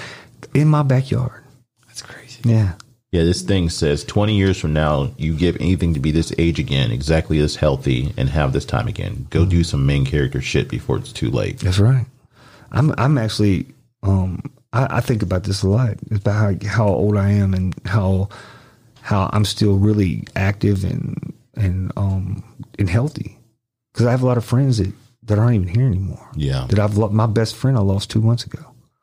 in 0.53 0.67
my 0.67 0.83
backyard. 0.83 1.43
That's 1.87 2.01
crazy. 2.01 2.39
Yeah. 2.45 2.73
Yeah, 3.11 3.23
this 3.23 3.41
thing 3.43 3.69
says 3.69 4.03
20 4.03 4.35
years 4.35 4.59
from 4.59 4.73
now, 4.73 5.11
you 5.17 5.35
give 5.37 5.55
anything 5.61 5.93
to 5.93 5.99
be 6.01 6.11
this 6.11 6.33
age 6.37 6.59
again, 6.59 6.91
exactly 6.91 7.39
this 7.39 7.55
healthy, 7.55 8.13
and 8.17 8.27
have 8.29 8.51
this 8.51 8.65
time 8.65 8.87
again. 8.87 9.27
Go 9.29 9.45
do 9.45 9.63
some 9.63 9.85
main 9.85 10.05
character 10.05 10.41
shit 10.41 10.67
before 10.69 10.97
it's 10.97 11.13
too 11.13 11.29
late. 11.31 11.59
That's 11.59 11.79
right. 11.79 12.05
I'm 12.71 12.93
I'm 12.97 13.17
actually 13.17 13.67
um 14.03 14.41
I, 14.73 14.97
I 14.97 15.01
think 15.01 15.21
about 15.21 15.43
this 15.45 15.63
a 15.63 15.69
lot. 15.69 15.91
It's 16.11 16.19
about 16.19 16.61
how, 16.63 16.67
how 16.69 16.87
old 16.87 17.15
I 17.15 17.29
am 17.29 17.53
and 17.53 17.73
how 17.85 18.27
how 19.01 19.29
I'm 19.31 19.45
still 19.45 19.77
really 19.77 20.27
active 20.35 20.83
and 20.83 21.33
and 21.55 21.93
um 21.95 22.43
and 22.77 22.89
healthy 22.89 23.37
because 23.93 24.07
I 24.07 24.11
have 24.11 24.23
a 24.23 24.25
lot 24.25 24.37
of 24.37 24.43
friends 24.43 24.79
that 24.79 24.91
that 25.23 25.39
aren't 25.39 25.55
even 25.55 25.67
here 25.73 25.87
anymore. 25.87 26.27
Yeah. 26.35 26.65
That 26.69 26.79
I've 26.79 26.97
lo- 26.97 27.09
my 27.09 27.27
best 27.27 27.55
friend 27.55 27.77
I 27.77 27.81
lost 27.81 28.09
two 28.11 28.19
months 28.21 28.43
ago, 28.43 28.59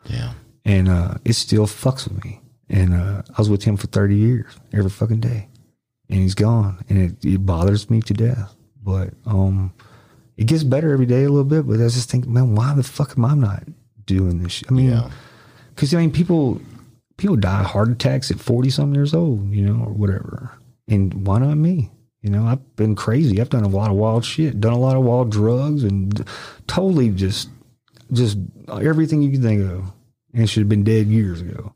Yeah. 0.06 0.34
and 0.66 0.88
uh, 0.90 1.14
it 1.24 1.32
still 1.32 1.66
fucks 1.66 2.04
with 2.06 2.22
me. 2.22 2.40
And 2.72 2.94
uh, 2.94 3.22
I 3.28 3.40
was 3.40 3.48
with 3.50 3.62
him 3.62 3.76
for 3.76 3.86
thirty 3.86 4.16
years, 4.16 4.50
every 4.72 4.90
fucking 4.90 5.20
day, 5.20 5.48
and 6.08 6.18
he's 6.20 6.34
gone, 6.34 6.82
and 6.88 6.98
it, 6.98 7.24
it 7.24 7.44
bothers 7.46 7.88
me 7.90 8.00
to 8.02 8.14
death. 8.14 8.54
But 8.82 9.10
um, 9.26 9.72
it 10.38 10.46
gets 10.46 10.64
better 10.64 10.90
every 10.92 11.06
day 11.06 11.24
a 11.24 11.28
little 11.28 11.44
bit. 11.44 11.66
But 11.68 11.74
I 11.74 11.84
just 11.88 12.10
think, 12.10 12.26
man, 12.26 12.54
why 12.54 12.72
the 12.74 12.82
fuck 12.82 13.12
am 13.16 13.26
I 13.26 13.34
not 13.34 13.64
doing 14.06 14.42
this? 14.42 14.52
Shit? 14.52 14.72
I 14.72 14.74
mean, 14.74 14.88
Yeah. 14.90 15.10
because 15.74 15.94
I 15.94 15.98
mean, 15.98 16.10
people 16.12 16.60
people 17.18 17.36
die 17.36 17.62
heart 17.62 17.90
attacks 17.90 18.30
at 18.30 18.40
forty 18.40 18.70
some 18.70 18.94
years 18.94 19.12
old, 19.12 19.50
you 19.52 19.62
know, 19.66 19.84
or 19.84 19.92
whatever. 19.92 20.52
And 20.88 21.26
why 21.26 21.38
not 21.40 21.56
me? 21.58 21.90
You 22.22 22.30
know, 22.30 22.46
I've 22.46 22.76
been 22.76 22.94
crazy. 22.96 23.40
I've 23.40 23.50
done 23.50 23.64
a 23.64 23.68
lot 23.68 23.90
of 23.90 23.96
wild 23.96 24.24
shit, 24.24 24.60
done 24.60 24.72
a 24.72 24.78
lot 24.78 24.96
of 24.96 25.02
wild 25.04 25.30
drugs, 25.30 25.84
and 25.84 26.26
totally 26.68 27.10
just 27.10 27.50
just 28.12 28.38
everything 28.68 29.20
you 29.20 29.30
can 29.32 29.42
think 29.42 29.70
of, 29.70 29.92
and 30.32 30.48
should 30.48 30.60
have 30.62 30.68
been 30.70 30.84
dead 30.84 31.08
years 31.08 31.42
ago. 31.42 31.74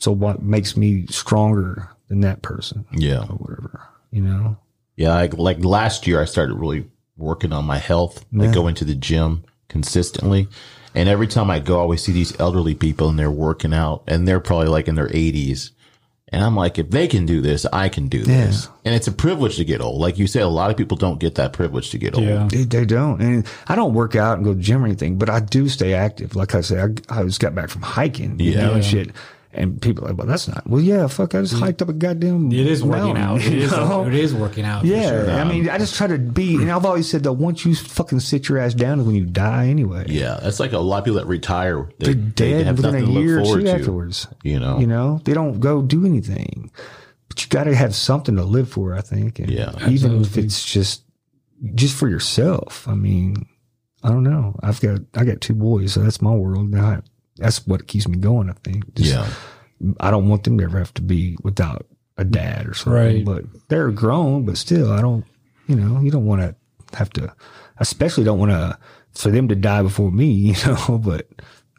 So 0.00 0.10
what 0.12 0.42
makes 0.42 0.76
me 0.76 1.06
stronger 1.08 1.88
than 2.08 2.20
that 2.22 2.42
person 2.42 2.84
Yeah. 2.92 3.20
or 3.20 3.36
whatever? 3.36 3.80
You 4.10 4.22
know? 4.22 4.56
Yeah, 4.96 5.14
like, 5.14 5.34
like 5.38 5.64
last 5.64 6.06
year, 6.06 6.20
I 6.20 6.24
started 6.24 6.54
really 6.54 6.86
working 7.16 7.52
on 7.52 7.64
my 7.64 7.78
health, 7.78 8.24
like 8.32 8.48
Yeah. 8.48 8.54
going 8.54 8.74
to 8.76 8.84
the 8.84 8.94
gym 8.96 9.44
consistently. 9.68 10.48
And 10.94 11.08
every 11.08 11.28
time 11.28 11.50
I 11.50 11.60
go, 11.60 11.76
I 11.76 11.80
always 11.82 12.02
see 12.02 12.12
these 12.12 12.38
elderly 12.40 12.74
people 12.74 13.08
and 13.08 13.18
they're 13.18 13.30
working 13.30 13.72
out 13.72 14.02
and 14.08 14.26
they're 14.26 14.40
probably 14.40 14.66
like 14.66 14.88
in 14.88 14.96
their 14.96 15.08
80s. 15.08 15.70
And 16.32 16.42
I'm 16.44 16.54
like, 16.56 16.78
if 16.78 16.90
they 16.90 17.08
can 17.08 17.26
do 17.26 17.40
this, 17.40 17.66
I 17.72 17.88
can 17.88 18.08
do 18.08 18.22
this. 18.22 18.68
And 18.84 18.94
it's 18.94 19.08
a 19.08 19.12
privilege 19.12 19.56
to 19.56 19.64
get 19.64 19.80
old. 19.80 20.00
Like 20.00 20.16
you 20.16 20.26
said, 20.28 20.42
a 20.42 20.48
lot 20.48 20.70
of 20.70 20.76
people 20.76 20.96
don't 20.96 21.18
get 21.18 21.34
that 21.36 21.52
privilege 21.52 21.90
to 21.90 21.98
get 21.98 22.14
old. 22.14 22.24
Yeah. 22.26 22.46
They, 22.50 22.62
they 22.64 22.84
don't. 22.84 23.20
And 23.20 23.46
I 23.66 23.74
don't 23.74 23.94
work 23.94 24.14
out 24.16 24.36
and 24.36 24.44
go 24.44 24.52
to 24.52 24.56
the 24.56 24.62
gym 24.62 24.82
or 24.82 24.86
anything, 24.86 25.18
but 25.18 25.28
I 25.28 25.40
do 25.40 25.68
stay 25.68 25.92
active. 25.94 26.36
Like 26.36 26.54
I 26.54 26.60
said, 26.60 27.02
I, 27.08 27.20
I 27.20 27.24
just 27.24 27.40
got 27.40 27.54
back 27.54 27.68
from 27.68 27.82
hiking, 27.82 28.38
you 28.38 28.52
Yeah. 28.52 28.66
know, 28.66 28.74
and 28.74 28.84
shit. 28.84 29.10
And 29.52 29.82
people 29.82 30.04
are 30.04 30.08
like, 30.10 30.16
well, 30.18 30.28
that's 30.28 30.46
not, 30.46 30.64
well, 30.68 30.80
yeah, 30.80 31.08
fuck, 31.08 31.34
I 31.34 31.40
just 31.40 31.54
mm. 31.54 31.58
hiked 31.60 31.82
up 31.82 31.88
a 31.88 31.92
goddamn. 31.92 32.52
It 32.52 32.68
is 32.68 32.84
working 32.84 33.14
mountain, 33.14 33.22
out. 33.24 33.40
It 33.44 33.52
you 33.52 33.62
is, 33.62 33.72
know? 33.72 34.06
it 34.06 34.14
is 34.14 34.32
working 34.32 34.64
out. 34.64 34.82
for 34.82 34.86
Yeah. 34.86 35.08
sure. 35.08 35.30
I 35.32 35.42
mean, 35.42 35.68
I 35.68 35.76
just 35.78 35.96
try 35.96 36.06
to 36.06 36.18
be, 36.18 36.54
and 36.54 36.70
I've 36.70 36.86
always 36.86 37.10
said 37.10 37.24
that 37.24 37.32
once 37.32 37.64
you 37.64 37.74
fucking 37.74 38.20
sit 38.20 38.48
your 38.48 38.58
ass 38.58 38.74
down 38.74 39.00
is 39.00 39.06
when 39.06 39.16
you 39.16 39.24
die 39.24 39.66
anyway. 39.66 40.04
Yeah. 40.08 40.38
That's 40.40 40.60
like 40.60 40.72
a 40.72 40.78
lot 40.78 40.98
of 40.98 41.04
people 41.04 41.18
that 41.18 41.26
retire. 41.26 41.88
They're 41.98 42.14
dead 42.14 42.66
they 42.66 42.72
within 42.72 42.94
a 42.94 43.10
year 43.10 43.40
or 43.40 43.44
two 43.56 43.64
to. 43.64 43.72
afterwards. 43.72 44.28
You 44.44 44.60
know? 44.60 44.78
You 44.78 44.86
know, 44.86 45.20
they 45.24 45.34
don't 45.34 45.58
go 45.58 45.82
do 45.82 46.06
anything. 46.06 46.70
But 47.28 47.42
you 47.42 47.48
got 47.48 47.64
to 47.64 47.74
have 47.74 47.94
something 47.96 48.36
to 48.36 48.44
live 48.44 48.68
for, 48.68 48.94
I 48.94 49.00
think. 49.00 49.40
And 49.40 49.50
Yeah. 49.50 49.72
even 49.88 50.20
if 50.22 50.38
it's 50.38 50.64
just 50.64 51.02
just 51.74 51.96
for 51.96 52.08
yourself. 52.08 52.86
I 52.88 52.94
mean, 52.94 53.46
I 54.02 54.08
don't 54.08 54.24
know. 54.24 54.58
I've 54.62 54.80
got 54.80 55.00
I 55.14 55.24
got 55.24 55.40
two 55.40 55.54
boys, 55.54 55.92
so 55.94 56.02
that's 56.02 56.22
my 56.22 56.32
world. 56.32 56.72
And 56.72 56.80
I, 56.80 57.00
that's 57.40 57.66
what 57.66 57.86
keeps 57.88 58.06
me 58.06 58.16
going. 58.18 58.48
I 58.50 58.54
think. 58.64 58.94
Just- 58.94 59.10
Yeah. 59.12 59.28
I 59.98 60.10
don't 60.10 60.28
want 60.28 60.44
them 60.44 60.58
to 60.58 60.64
ever 60.64 60.78
have 60.78 60.92
to 60.94 61.02
be 61.02 61.38
without 61.42 61.86
a 62.18 62.24
dad 62.24 62.66
or 62.68 62.74
something. 62.74 62.92
Right. 62.92 63.24
But 63.24 63.44
they're 63.68 63.90
grown, 63.90 64.44
but 64.44 64.58
still, 64.58 64.92
I 64.92 65.00
don't. 65.00 65.24
You 65.68 65.76
know, 65.76 66.00
you 66.00 66.10
don't 66.10 66.26
want 66.26 66.42
to 66.42 66.54
have 66.98 67.08
to. 67.14 67.32
Especially 67.78 68.24
don't 68.24 68.38
want 68.38 68.50
to 68.50 68.78
for 69.14 69.30
them 69.30 69.48
to 69.48 69.54
die 69.54 69.82
before 69.82 70.10
me. 70.12 70.26
You 70.54 70.54
know, 70.66 70.98
but 70.98 71.28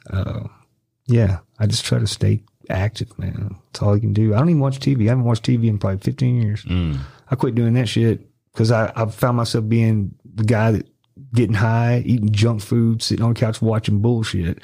uh, 0.09 0.47
yeah, 1.05 1.39
I 1.59 1.67
just 1.67 1.85
try 1.85 1.99
to 1.99 2.07
stay 2.07 2.43
active, 2.71 3.17
man. 3.19 3.55
That's 3.71 3.83
all 3.83 3.93
I 3.93 3.99
can 3.99 4.13
do. 4.13 4.33
I 4.33 4.39
don't 4.39 4.49
even 4.49 4.61
watch 4.61 4.79
TV. 4.79 5.05
I 5.05 5.09
haven't 5.09 5.25
watched 5.25 5.43
TV 5.45 5.67
in 5.67 5.77
probably 5.77 5.99
15 5.99 6.41
years. 6.41 6.63
Mm. 6.63 6.97
I 7.29 7.35
quit 7.35 7.53
doing 7.53 7.73
that 7.73 7.87
shit 7.87 8.27
because 8.53 8.71
I, 8.71 8.91
I 8.95 9.05
found 9.05 9.37
myself 9.37 9.67
being 9.67 10.15
the 10.25 10.43
guy 10.43 10.71
that 10.71 10.87
getting 11.35 11.55
high, 11.55 12.01
eating 12.05 12.31
junk 12.31 12.61
food, 12.61 13.01
sitting 13.03 13.23
on 13.23 13.33
the 13.33 13.39
couch 13.39 13.61
watching 13.61 13.99
bullshit. 14.01 14.59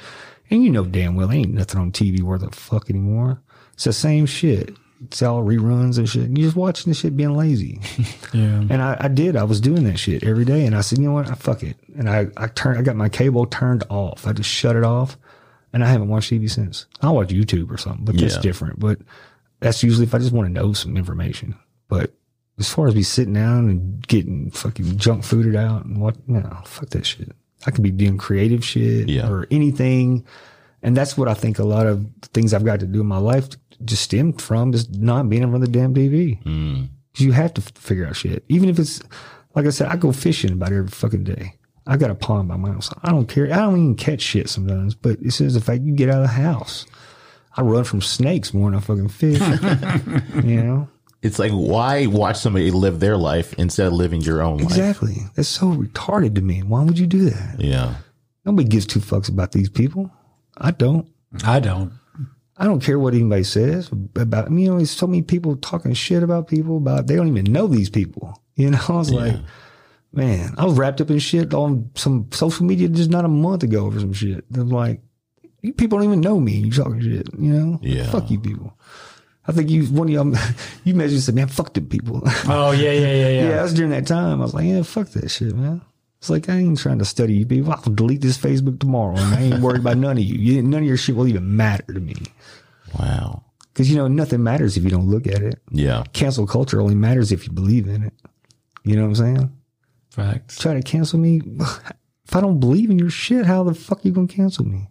And 0.50 0.64
you 0.64 0.70
know 0.70 0.86
damn 0.86 1.16
well 1.16 1.32
ain't 1.32 1.54
nothing 1.54 1.80
on 1.80 1.92
TV 1.92 2.22
worth 2.22 2.44
a 2.44 2.52
fuck 2.52 2.90
anymore. 2.90 3.42
It's 3.74 3.84
the 3.84 3.94
same 3.94 4.26
shit. 4.26 4.76
It's 5.04 5.22
all 5.22 5.44
reruns 5.44 5.98
and 5.98 6.10
shit. 6.10 6.24
And 6.24 6.38
you're 6.38 6.48
just 6.48 6.58
watching 6.58 6.90
the 6.90 6.96
shit 6.96 7.16
being 7.16 7.36
lazy. 7.36 7.82
Yeah. 8.34 8.60
And 8.70 8.82
I, 8.82 8.98
I 9.00 9.08
did. 9.08 9.38
I 9.38 9.46
was 9.46 9.62
doing 9.62 9.86
that 9.86 9.98
shit 9.98 10.22
every 10.24 10.44
day. 10.44 10.66
And 10.66 10.76
I 10.76 10.82
said, 10.82 11.00
you 11.00 11.06
know 11.06 11.14
what? 11.14 11.30
I 11.32 11.36
fuck 11.36 11.64
it. 11.64 11.78
And 11.98 12.10
I, 12.10 12.28
I 12.36 12.48
turned, 12.48 12.78
I 12.78 12.82
got 12.82 12.98
my 12.98 13.08
cable 13.08 13.46
turned 13.46 13.86
off. 13.90 14.28
I 14.28 14.34
just 14.34 14.50
shut 14.50 14.76
it 14.76 14.84
off. 14.84 15.18
And 15.72 15.82
I 15.82 15.88
haven't 15.88 16.10
watched 16.10 16.32
TV 16.32 16.52
since. 16.52 16.88
I'll 17.02 17.16
watch 17.16 17.30
YouTube 17.30 17.72
or 17.72 17.78
something, 17.78 18.04
but 18.04 18.18
that's 18.18 18.38
different. 18.42 18.80
But 18.82 19.00
that's 19.62 19.82
usually 19.82 20.06
if 20.06 20.14
I 20.14 20.18
just 20.18 20.34
want 20.34 20.48
to 20.48 20.54
know 20.54 20.74
some 20.74 20.98
information. 20.98 21.56
But 21.88 22.12
as 22.60 22.70
far 22.70 22.88
as 22.88 22.96
me 22.96 23.04
sitting 23.04 23.34
down 23.34 23.70
and 23.70 24.06
getting 24.08 24.52
fucking 24.52 24.98
junk 24.98 25.24
fooded 25.24 25.56
out 25.56 25.86
and 25.86 26.02
what, 26.02 26.28
no, 26.28 26.42
fuck 26.66 26.90
that 26.90 27.06
shit. 27.06 27.32
I 27.66 27.72
could 27.72 27.84
be 27.84 27.92
doing 27.92 28.18
creative 28.18 28.64
shit 28.64 29.10
Yeah. 29.10 29.30
or 29.30 29.48
anything. 29.52 30.26
And 30.84 30.96
that's 30.96 31.18
what 31.18 31.28
I 31.28 31.34
think 31.34 31.60
a 31.60 31.64
lot 31.64 31.88
of 31.88 32.06
things 32.34 32.54
I've 32.54 32.64
got 32.66 32.80
to 32.82 32.86
do 32.86 33.02
in 33.02 33.08
my 33.08 33.18
life 33.18 33.50
just 33.84 34.04
stemmed 34.04 34.42
from 34.42 34.72
just 34.72 34.94
not 34.96 35.28
being 35.30 35.44
in 35.44 35.50
front 35.50 35.64
of 35.64 35.72
the 35.72 35.78
damn 35.80 35.94
TV. 35.94 36.42
Mm. 36.44 36.90
You 37.18 37.32
have 37.32 37.54
to 37.56 37.62
figure 37.62 38.06
out 38.06 38.16
shit. 38.16 38.44
Even 38.48 38.70
if 38.70 38.78
it's, 38.80 39.02
like 39.56 39.66
I 39.66 39.70
said, 39.72 39.88
I 39.88 39.96
go 39.96 40.12
fishing 40.12 40.52
about 40.52 40.72
every 40.72 40.88
fucking 40.88 41.24
day. 41.24 41.56
I 41.88 41.98
got 41.98 42.12
a 42.12 42.16
pond 42.16 42.48
by 42.48 42.58
my 42.58 42.72
house. 42.72 42.92
I 43.04 43.10
don't 43.12 43.28
care. 43.28 43.46
I 43.52 43.58
don't 43.58 43.76
even 43.78 43.96
catch 43.96 44.22
shit 44.22 44.50
sometimes, 44.50 44.94
but 44.94 45.18
it's 45.22 45.38
just 45.40 45.56
the 45.56 45.62
fact 45.62 45.82
you 45.84 45.94
get 45.94 46.10
out 46.10 46.18
of 46.18 46.24
the 46.24 46.28
house. 46.28 46.86
I 47.56 47.62
run 47.62 47.86
from 47.86 48.02
snakes 48.02 48.54
more 48.54 48.70
than 48.70 48.78
I 48.78 48.82
fucking 48.82 49.08
fish. 49.10 49.40
you 50.46 50.62
know? 50.64 50.90
It's 51.22 51.40
like, 51.40 51.52
why 51.52 52.06
watch 52.06 52.38
somebody 52.38 52.70
live 52.72 53.00
their 53.00 53.18
life 53.18 53.54
instead 53.54 53.88
of 53.88 53.94
living 53.94 54.22
your 54.22 54.42
own 54.42 54.58
life? 54.58 54.68
Exactly. 54.68 55.16
That's 55.36 55.48
so 55.48 55.68
retarded 55.68 56.36
to 56.36 56.42
me. 56.42 56.62
Why 56.62 56.84
would 56.84 57.00
you 57.00 57.08
do 57.08 57.30
that? 57.30 57.60
Yeah. 57.60 57.96
Nobody 58.46 58.68
gives 58.68 58.86
two 58.86 59.00
fucks 59.00 59.30
about 59.30 59.52
these 59.52 59.70
people. 59.70 60.12
I 60.58 60.72
don't. 60.72 61.08
I 61.44 61.60
don't. 61.60 61.92
I 62.58 62.66
don't 62.66 62.82
care 62.82 62.98
what 62.98 63.14
anybody 63.14 63.44
says 63.44 63.92
about 64.16 64.52
me. 64.52 64.64
You 64.64 64.70
know, 64.70 64.78
there's 64.78 64.92
so 64.92 65.06
many 65.06 65.22
people 65.22 65.56
talking 65.58 65.94
shit 65.94 66.24
about 66.24 66.48
people 66.48 66.78
about 66.78 67.08
they 67.08 67.16
don't 67.16 67.28
even 67.28 67.52
know 67.52 67.68
these 67.68 67.90
people. 67.90 68.42
You 68.58 68.72
know, 68.72 68.80
I 68.90 68.94
was 68.94 69.12
like, 69.12 69.36
man, 70.12 70.56
I 70.58 70.66
was 70.66 70.80
wrapped 70.80 71.00
up 71.00 71.12
in 71.12 71.20
shit 71.20 71.54
on 71.54 71.92
some 71.94 72.28
social 72.32 72.66
media 72.66 72.88
just 72.90 73.12
not 73.12 73.24
a 73.24 73.28
month 73.28 73.62
ago 73.62 73.86
over 73.86 74.00
some 74.00 74.14
shit. 74.14 74.46
I'm 74.56 74.70
like, 74.70 75.00
you 75.62 75.74
people 75.74 76.00
don't 76.00 76.08
even 76.08 76.22
know 76.22 76.40
me. 76.40 76.54
You 76.54 76.72
talking 76.72 77.00
shit, 77.00 77.30
you 77.38 77.54
know? 77.54 77.80
Yeah. 77.84 78.10
Fuck 78.10 78.32
you 78.32 78.40
people. 78.40 78.76
I 79.48 79.52
think 79.52 79.70
you 79.70 79.86
one 79.86 80.08
of 80.08 80.14
y'all 80.14 80.28
you 80.84 81.00
and 81.00 81.12
said, 81.22 81.36
man, 81.36 81.48
fuck 81.48 81.74
them 81.74 81.88
people. 81.88 82.22
Oh 82.48 82.72
yeah, 82.72 82.92
yeah, 82.92 83.00
yeah, 83.00 83.14
yeah. 83.16 83.30
yeah, 83.30 83.50
that 83.50 83.64
was 83.64 83.74
during 83.74 83.92
that 83.92 84.08
time. 84.08 84.42
I 84.42 84.44
was 84.44 84.54
like, 84.54 84.66
yeah, 84.66 84.84
fuck 84.84 85.10
that 85.10 85.30
shit, 85.30 85.56
man. 85.56 85.82
It's 86.20 86.30
like 86.30 86.50
I 86.50 86.58
ain't 86.58 86.80
trying 86.80 87.00
to 87.00 87.06
study 87.06 87.36
you 87.36 87.46
people. 87.46 87.72
I'll 87.72 87.82
delete 87.82 88.22
this 88.22 88.38
Facebook 88.38 88.80
tomorrow, 88.80 89.16
and 89.16 89.36
I 89.36 89.42
ain't 89.42 89.60
worried 89.62 89.82
about 89.82 89.98
none 89.98 90.18
of 90.18 90.24
you. 90.24 90.36
you. 90.36 90.62
None 90.64 90.82
of 90.82 90.88
your 90.88 90.98
shit 90.98 91.16
will 91.16 91.28
even 91.28 91.56
matter 91.56 91.94
to 91.94 92.00
me. 92.00 92.16
Wow. 92.98 93.44
Because, 93.72 93.92
you 93.92 93.96
know, 93.96 94.08
nothing 94.08 94.42
matters 94.42 94.76
if 94.76 94.84
you 94.84 94.90
don't 94.90 95.08
look 95.08 95.28
at 95.28 95.44
it. 95.44 95.60
Yeah. 95.70 96.04
Cancel 96.14 96.48
culture 96.48 96.82
only 96.82 96.96
matters 96.96 97.32
if 97.32 97.46
you 97.46 97.54
believe 97.54 97.88
in 97.88 98.04
it. 98.04 98.14
You 98.84 98.96
know 98.96 99.04
what 99.04 99.10
I'm 99.10 99.16
saying? 99.16 99.58
Facts. 100.10 100.58
Try 100.58 100.74
to 100.74 100.82
cancel 100.82 101.20
me. 101.20 101.42
If 102.26 102.36
I 102.36 102.42
don't 102.42 102.60
believe 102.60 102.90
in 102.90 103.00
your 103.00 103.10
shit, 103.10 103.46
how 103.46 103.64
the 103.64 103.74
fuck 103.74 104.04
you 104.04 104.12
going 104.12 104.28
to 104.28 104.36
cancel 104.36 104.66
me? 104.66 104.90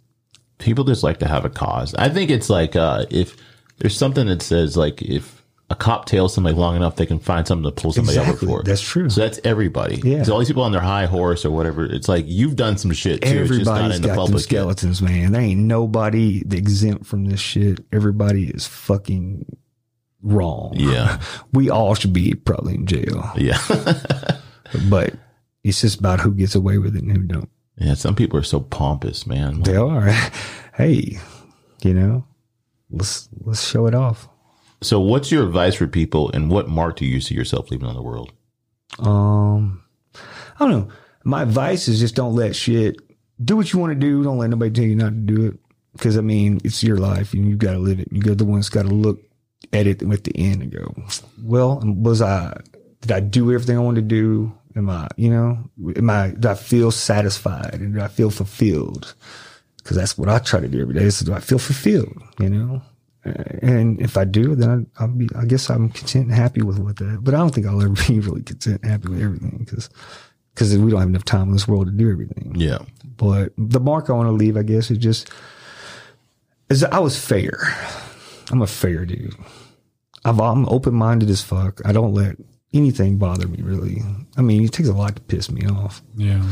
people 0.59 0.85
just 0.85 1.03
like 1.03 1.19
to 1.19 1.29
have 1.29 1.45
a 1.45 1.51
cause. 1.51 1.95
I 1.95 2.09
think 2.09 2.31
it's 2.31 2.51
like 2.51 2.77
uh, 2.77 3.07
if 3.11 3.37
there's 3.79 3.97
something 3.97 4.27
that 4.27 4.43
says 4.43 4.77
like 4.77 5.03
if 5.03 5.43
a 5.69 5.75
cop 5.75 6.07
tails 6.07 6.33
somebody 6.33 6.55
long 6.55 6.77
enough, 6.77 6.95
they 6.97 7.07
can 7.07 7.19
find 7.19 7.47
something 7.47 7.65
to 7.65 7.73
pull 7.73 7.93
somebody 7.93 8.19
Exactly. 8.19 8.49
over 8.49 8.61
for. 8.61 8.65
That's 8.65 8.81
true. 8.81 9.11
So 9.11 9.21
that's 9.23 9.41
everybody. 9.43 9.97
Yeah. 10.05 10.23
So 10.23 10.33
all 10.35 10.39
these 10.39 10.47
people 10.49 10.63
on 10.63 10.71
their 10.73 10.81
high 10.81 11.07
horse 11.07 11.45
or 11.45 11.51
whatever, 11.51 11.85
it's 11.85 12.09
like 12.09 12.25
you've 12.29 12.55
done 12.55 12.79
some 12.79 12.93
shit 12.93 13.21
too. 13.23 13.29
it's 13.29 13.51
just 13.51 13.65
not 13.65 13.79
Everybody's 13.79 13.97
in 13.97 14.03
the 14.03 14.09
got 14.09 14.15
them 14.15 14.25
public. 14.27 14.41
yet. 14.43 14.43
skeletons, 14.49 15.03
man. 15.03 15.33
There 15.33 15.43
ain't 15.43 15.61
nobody 15.61 16.43
exempt 16.53 17.05
from 17.07 17.25
this 17.25 17.41
shit. 17.41 17.81
Everybody 17.93 18.45
is 18.49 18.67
fucking 18.67 19.45
wrong. 20.23 20.73
Yeah. 20.77 21.21
We 21.53 21.69
all 21.71 21.95
should 21.97 22.13
be 22.13 22.35
probably 22.35 22.75
in 22.77 22.87
jail. 22.87 23.31
Yeah. 23.37 23.59
But 24.89 25.15
it's 25.65 25.81
just 25.81 26.01
about 26.01 26.21
who 26.21 26.33
gets 26.35 26.55
away 26.55 26.79
with 26.79 26.97
it 26.97 27.03
and 27.03 27.13
who 27.13 27.23
don't. 27.23 27.49
yeah. 27.77 27.95
Some 27.95 28.15
people 28.15 28.39
are 28.39 28.43
so 28.45 28.61
pompous, 28.61 29.27
man. 29.27 29.63
They 29.63 29.77
are. 29.77 30.11
hey, 30.75 31.19
you 31.83 31.95
know, 31.95 32.25
let's 32.91 33.29
let's 33.41 33.67
show 33.67 33.87
it 33.87 33.95
off. 33.95 34.29
So 34.83 35.01
what's 35.01 35.33
your 35.33 35.45
advice 35.45 35.75
for 35.75 35.87
people 35.87 36.31
and 36.33 36.51
what 36.51 36.69
mark 36.69 36.97
do 36.97 37.07
you 37.07 37.21
see 37.21 37.35
yourself 37.35 37.71
leaving 37.71 37.87
on 37.87 37.95
the 37.95 38.03
world? 38.03 38.33
Um, 38.99 39.83
I 40.15 40.69
don't 40.69 40.71
know. 40.71 40.89
My 41.25 41.43
advice 41.43 41.89
is 41.89 41.99
just 41.99 42.15
don't 42.15 42.35
let 42.35 42.55
shit 42.55 42.97
do 43.43 43.57
what 43.57 43.73
you 43.73 43.79
want 43.79 43.93
to 43.93 43.99
do. 43.99 44.23
Don't 44.23 44.39
let 44.39 44.51
nobody 44.51 44.71
tell 44.71 44.85
you 44.85 44.97
not 44.97 45.11
to 45.11 45.35
do 45.35 45.47
it. 45.47 45.59
Because 45.93 46.19
I 46.19 46.21
mean, 46.21 46.61
it's 46.63 46.83
your 46.83 46.99
life 46.99 47.33
and 47.33 47.49
you've 47.49 47.59
got 47.59 47.73
to 47.73 47.79
live 47.79 48.01
it. 48.01 48.09
You 48.13 48.21
got 48.21 48.39
the 48.39 48.45
ones 48.45 48.69
got 48.69 48.83
to 48.83 48.89
look 48.89 49.21
at 49.73 49.87
it 49.87 50.03
at 50.03 50.25
the 50.25 50.33
end 50.37 50.63
and 50.63 50.71
go, 50.71 50.95
well, 51.43 51.81
was 51.83 52.21
I, 52.21 52.61
did 53.01 53.13
I 53.13 53.21
do 53.21 53.53
everything 53.53 53.77
I 53.77 53.81
wanted 53.81 54.09
to 54.09 54.15
do? 54.15 54.53
Am 54.77 54.91
I, 54.91 55.09
you 55.17 55.31
know, 55.31 55.71
am 55.97 56.11
I, 56.11 56.35
do 56.39 56.49
I 56.49 56.55
feel 56.55 56.91
satisfied 56.91 57.75
and 57.75 57.95
do 57.95 58.01
I 58.01 58.09
feel 58.09 58.31
fulfilled? 58.31 59.15
Because 59.87 59.99
that's 59.99 60.19
what 60.19 60.29
I 60.29 60.41
try 60.41 60.59
to 60.59 60.67
do 60.67 60.81
every 60.83 60.95
day. 60.95 61.03
Is 61.05 61.21
do 61.21 61.33
I 61.33 61.39
feel 61.39 61.61
fulfilled? 61.61 62.21
You 62.41 62.51
know, 62.51 62.83
And 63.63 64.01
if 64.01 64.17
I 64.17 64.25
do, 64.25 64.57
then 64.57 64.89
I, 64.99 65.03
I'll 65.05 65.09
be, 65.09 65.29
I 65.37 65.45
guess 65.45 65.71
I'm 65.71 65.91
content 65.91 66.27
and 66.27 66.35
happy 66.35 66.61
with 66.63 66.81
what 66.81 66.97
that, 66.97 67.21
but 67.23 67.35
I 67.35 67.37
don't 67.39 67.55
think 67.55 67.69
I'll 67.69 67.81
ever 67.81 67.95
be 68.09 68.19
really 68.19 68.43
content 68.43 68.81
and 68.83 68.91
happy 68.91 69.09
with 69.09 69.23
everything 69.23 69.59
because, 69.61 69.89
because 70.55 70.77
we 70.77 70.91
don't 70.91 70.99
have 70.99 71.09
enough 71.09 71.25
time 71.25 71.43
in 71.49 71.53
this 71.53 71.69
world 71.69 71.87
to 71.87 71.93
do 71.93 72.11
everything. 72.11 72.55
Yeah. 72.57 72.79
But 73.17 73.53
the 73.57 73.79
mark 73.79 74.11
I 74.11 74.15
want 74.15 74.27
to 74.27 74.33
leave, 74.33 74.57
I 74.57 74.65
guess, 74.65 74.91
is 74.91 74.99
just, 74.99 75.31
is 76.69 76.83
I 76.83 76.99
was 76.99 77.17
fair. 77.17 77.57
I'm 78.51 78.63
a 78.63 78.67
fair 78.67 79.07
dude. 79.07 79.37
I've, 80.25 80.41
I'm 80.41 80.69
open 80.69 80.95
minded 80.95 81.31
as 81.31 81.43
fuck. 81.43 81.81
I 81.85 81.93
don't 81.93 82.13
let 82.13 82.37
anything 82.75 83.19
bother 83.19 83.47
me 83.47 83.63
really. 83.63 84.03
I 84.37 84.43
mean, 84.43 84.65
it 84.65 84.73
takes 84.73 84.89
a 84.89 84.93
lot 84.93 85.15
to 85.15 85.23
piss 85.23 85.49
me 85.49 85.65
off 85.69 86.03
Yeah. 86.17 86.45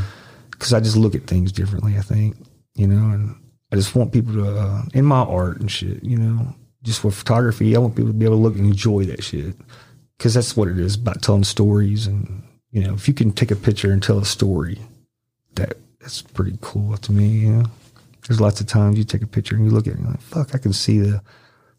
because 0.53 0.73
I 0.73 0.79
just 0.79 0.97
look 0.97 1.17
at 1.17 1.27
things 1.27 1.51
differently. 1.51 1.99
I 1.99 2.03
think 2.03 2.37
you 2.75 2.87
know, 2.87 3.13
and 3.13 3.37
I 3.73 3.77
just 3.77 3.95
want 3.95 4.13
people 4.13 4.35
to 4.35 4.59
uh, 4.59 4.83
in 4.93 5.05
my 5.05 5.21
art 5.21 5.61
and 5.61 5.71
shit. 5.71 6.03
You 6.03 6.19
know, 6.19 6.55
just 6.83 7.05
with 7.05 7.15
photography, 7.15 7.75
I 7.75 7.79
want 7.79 7.97
people 7.97 8.11
to 8.11 8.19
be 8.19 8.25
able 8.25 8.37
to 8.37 8.43
look 8.43 8.57
and 8.57 8.67
enjoy 8.67 9.05
that 9.07 9.23
shit 9.23 9.57
because 10.19 10.35
that's 10.35 10.57
what 10.57 10.69
it 10.69 10.79
is 10.79 10.97
about 10.97 11.23
telling 11.23 11.45
stories. 11.45 12.07
And 12.07 12.43
you 12.71 12.83
know, 12.83 12.95
if 12.95 13.09
you 13.09 13.15
can 13.15 13.33
take 13.33 13.51
a 13.51 13.57
picture 13.57 13.93
and 13.93 14.03
tell 14.03 14.19
a 14.19 14.25
story, 14.25 14.79
that 15.55 15.77
that's 16.01 16.23
pretty 16.23 16.59
cool 16.61 16.97
to 16.97 17.13
me. 17.13 17.27
You 17.27 17.53
know, 17.53 17.65
there's 18.27 18.41
lots 18.41 18.61
of 18.61 18.67
times 18.67 18.99
you 18.99 19.05
take 19.05 19.23
a 19.23 19.27
picture 19.27 19.57
and 19.57 19.65
you 19.65 19.71
look 19.71 19.87
at 19.87 19.93
it 19.93 19.97
and 19.97 20.05
you're 20.05 20.13
like, 20.13 20.21
fuck, 20.21 20.55
I 20.55 20.59
can 20.59 20.73
see 20.73 20.99
the 20.99 21.23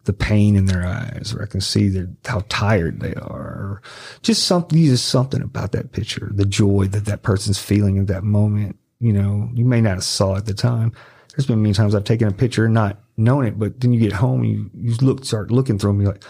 the 0.05 0.13
pain 0.13 0.55
in 0.55 0.65
their 0.65 0.85
eyes, 0.85 1.33
or 1.35 1.43
I 1.43 1.47
can 1.47 1.61
see 1.61 1.89
their, 1.89 2.07
how 2.25 2.43
tired 2.47 2.99
they 2.99 3.15
are, 3.15 3.41
or 3.41 3.81
just 4.21 4.43
something, 4.43 4.77
just 4.83 5.07
something 5.07 5.41
about 5.41 5.71
that 5.73 5.91
picture, 5.91 6.29
the 6.31 6.45
joy 6.45 6.85
that 6.91 7.05
that 7.05 7.23
person's 7.23 7.59
feeling 7.59 7.97
at 7.97 8.07
that 8.07 8.23
moment. 8.23 8.77
You 9.05 9.13
know, 9.13 9.49
you 9.53 9.65
may 9.65 9.81
not 9.81 9.95
have 9.95 10.03
saw 10.03 10.35
it 10.35 10.39
at 10.39 10.45
the 10.45 10.53
time. 10.53 10.93
There's 11.29 11.45
been 11.45 11.61
many 11.61 11.73
times 11.73 11.93
I've 11.93 12.05
taken 12.05 12.27
a 12.27 12.31
picture 12.31 12.65
and 12.65 12.73
not 12.73 12.97
known 13.17 13.45
it, 13.45 13.59
but 13.59 13.79
then 13.79 13.93
you 13.93 13.99
get 13.99 14.13
home 14.13 14.41
and 14.41 14.51
you, 14.51 14.69
you 14.73 14.95
look, 15.01 15.25
start 15.25 15.51
looking 15.51 15.77
through 15.77 15.91
them, 15.91 16.01
you're 16.01 16.13
like, 16.13 16.23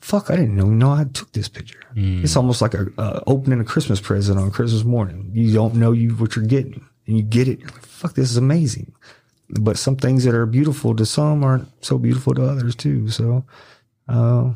fuck, 0.00 0.30
I 0.30 0.36
didn't 0.36 0.56
even 0.56 0.78
know 0.78 0.92
I 0.92 1.04
took 1.04 1.32
this 1.32 1.48
picture. 1.48 1.80
It's 2.24 2.36
almost 2.36 2.62
like 2.62 2.74
a, 2.74 2.86
uh, 2.98 3.20
opening 3.26 3.60
a 3.60 3.64
Christmas 3.64 4.00
present 4.00 4.38
on 4.38 4.50
Christmas 4.50 4.84
morning. 4.84 5.30
You 5.34 5.52
don't 5.52 5.74
know 5.74 5.92
you 5.92 6.10
what 6.10 6.36
you're 6.36 6.46
getting 6.46 6.84
and 7.06 7.16
you 7.16 7.22
get 7.22 7.48
it. 7.48 7.58
You're 7.60 7.70
like, 7.70 7.86
fuck, 7.86 8.14
this 8.14 8.30
is 8.30 8.36
amazing 8.36 8.92
but 9.60 9.78
some 9.78 9.96
things 9.96 10.24
that 10.24 10.34
are 10.34 10.46
beautiful 10.46 10.96
to 10.96 11.04
some 11.04 11.44
aren't 11.44 11.68
so 11.84 11.98
beautiful 11.98 12.34
to 12.34 12.44
others 12.44 12.74
too. 12.74 13.08
So, 13.08 13.44
uh, 14.08 14.50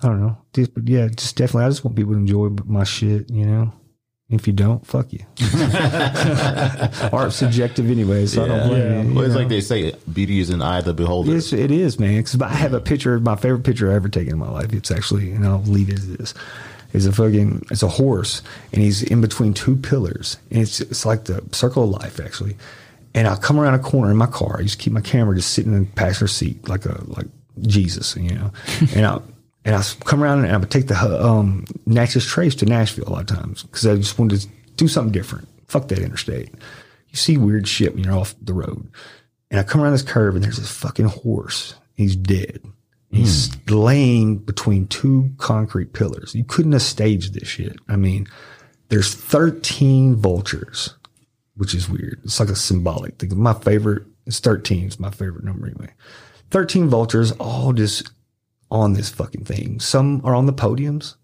I 0.00 0.06
don't 0.06 0.20
know. 0.20 0.38
Just, 0.54 0.74
but 0.74 0.88
yeah, 0.88 1.08
just 1.08 1.36
definitely, 1.36 1.64
I 1.64 1.68
just 1.68 1.84
want 1.84 1.96
people 1.96 2.12
to 2.14 2.18
enjoy 2.18 2.48
my 2.64 2.84
shit, 2.84 3.30
you 3.30 3.44
know? 3.44 3.72
If 4.30 4.46
you 4.46 4.52
don't, 4.52 4.86
fuck 4.86 5.10
you. 5.10 5.20
Art's 7.12 7.36
subjective 7.36 7.90
anyway, 7.90 8.26
so 8.26 8.44
I 8.44 8.48
don't 8.48 8.68
blame 8.68 9.08
you. 9.08 9.14
Well, 9.14 9.24
it's 9.24 9.32
know? 9.32 9.40
like 9.40 9.48
they 9.48 9.62
say, 9.62 9.94
beauty 10.12 10.40
is 10.40 10.50
in 10.50 10.58
the 10.58 10.66
eye 10.66 10.80
of 10.80 10.84
the 10.84 10.92
beholder. 10.92 11.32
Yes, 11.32 11.54
it 11.54 11.70
is, 11.70 11.98
man. 11.98 12.18
Because 12.18 12.38
I 12.42 12.50
have 12.50 12.74
a 12.74 12.80
picture, 12.80 13.18
my 13.20 13.36
favorite 13.36 13.64
picture 13.64 13.88
I've 13.88 13.96
ever 13.96 14.10
taken 14.10 14.34
in 14.34 14.38
my 14.38 14.50
life. 14.50 14.74
It's 14.74 14.90
actually, 14.90 15.32
and 15.32 15.46
I'll 15.46 15.62
leave 15.62 15.88
it 15.88 15.94
as 15.94 16.16
this. 16.16 16.34
Is 16.92 17.06
a 17.06 17.12
fucking, 17.12 17.66
it's 17.70 17.82
a 17.82 17.88
horse, 17.88 18.42
and 18.72 18.82
he's 18.82 19.02
in 19.02 19.20
between 19.20 19.52
two 19.52 19.76
pillars, 19.76 20.38
and 20.50 20.62
it's 20.62 20.80
it's 20.80 21.04
like 21.04 21.24
the 21.24 21.44
circle 21.52 21.84
of 21.84 21.90
life, 21.90 22.18
actually. 22.18 22.56
And 23.14 23.28
I 23.28 23.36
come 23.36 23.60
around 23.60 23.74
a 23.74 23.78
corner 23.78 24.10
in 24.10 24.16
my 24.16 24.26
car. 24.26 24.56
I 24.58 24.62
just 24.62 24.78
keep 24.78 24.94
my 24.94 25.02
camera 25.02 25.36
just 25.36 25.52
sitting 25.52 25.74
in 25.74 25.80
the 25.80 25.90
passenger 25.92 26.28
seat, 26.28 26.66
like 26.66 26.86
a 26.86 27.02
like 27.06 27.26
Jesus, 27.60 28.16
you 28.16 28.30
know. 28.30 28.52
and 28.94 29.04
I 29.04 29.20
and 29.68 29.76
I 29.76 29.82
come 30.06 30.24
around 30.24 30.46
and 30.46 30.54
I 30.54 30.56
would 30.56 30.70
take 30.70 30.86
the 30.86 30.96
um, 31.22 31.66
Natchez 31.84 32.24
Trace 32.24 32.54
to 32.54 32.64
Nashville 32.64 33.06
a 33.06 33.10
lot 33.10 33.30
of 33.30 33.36
times 33.36 33.64
because 33.64 33.86
I 33.86 33.96
just 33.96 34.18
wanted 34.18 34.40
to 34.40 34.48
do 34.76 34.88
something 34.88 35.12
different. 35.12 35.46
Fuck 35.66 35.88
that 35.88 35.98
interstate. 35.98 36.54
You 37.10 37.16
see 37.16 37.36
weird 37.36 37.68
shit 37.68 37.94
when 37.94 38.02
you're 38.02 38.16
off 38.16 38.34
the 38.40 38.54
road. 38.54 38.90
And 39.50 39.60
I 39.60 39.64
come 39.64 39.82
around 39.82 39.92
this 39.92 40.00
curve 40.00 40.34
and 40.34 40.42
there's 40.42 40.56
this 40.56 40.72
fucking 40.72 41.08
horse. 41.08 41.74
He's 41.92 42.16
dead. 42.16 42.62
He's 43.10 43.50
laying 43.68 44.38
between 44.38 44.86
two 44.86 45.32
concrete 45.36 45.92
pillars. 45.92 46.34
You 46.34 46.44
couldn't 46.44 46.72
have 46.72 46.80
staged 46.80 47.34
this 47.34 47.46
shit. 47.46 47.76
I 47.88 47.96
mean, 47.96 48.26
there's 48.88 49.14
13 49.14 50.16
vultures, 50.16 50.94
which 51.56 51.74
is 51.74 51.90
weird. 51.90 52.22
It's 52.24 52.40
like 52.40 52.48
a 52.48 52.56
symbolic 52.56 53.18
thing. 53.18 53.38
My 53.38 53.52
favorite 53.52 54.04
is 54.24 54.40
13 54.40 54.86
is 54.86 54.98
my 54.98 55.10
favorite 55.10 55.44
number 55.44 55.66
anyway. 55.66 55.92
13 56.52 56.88
vultures 56.88 57.32
all 57.32 57.74
just 57.74 58.10
on 58.70 58.92
this 58.94 59.08
fucking 59.10 59.44
thing. 59.44 59.80
Some 59.80 60.20
are 60.24 60.34
on 60.34 60.46
the 60.46 60.52
podiums. 60.52 61.14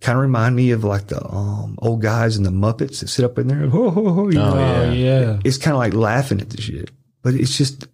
Kind 0.00 0.16
of 0.18 0.22
remind 0.22 0.54
me 0.54 0.70
of 0.70 0.84
like 0.84 1.06
the 1.06 1.24
um, 1.26 1.78
old 1.80 2.02
guys 2.02 2.36
in 2.36 2.42
the 2.42 2.50
Muppets 2.50 3.00
that 3.00 3.08
sit 3.08 3.24
up 3.24 3.38
in 3.38 3.46
there. 3.48 3.68
Ho, 3.68 3.90
ho, 3.90 4.12
ho, 4.12 4.28
you 4.28 4.34
know? 4.38 4.54
Oh 4.54 4.92
yeah. 4.92 5.40
it's 5.44 5.56
kind 5.58 5.72
of 5.74 5.78
like 5.78 5.94
laughing 5.94 6.40
at 6.40 6.50
the 6.50 6.60
shit, 6.60 6.90
but 7.22 7.34
it's 7.34 7.56
just, 7.56 7.86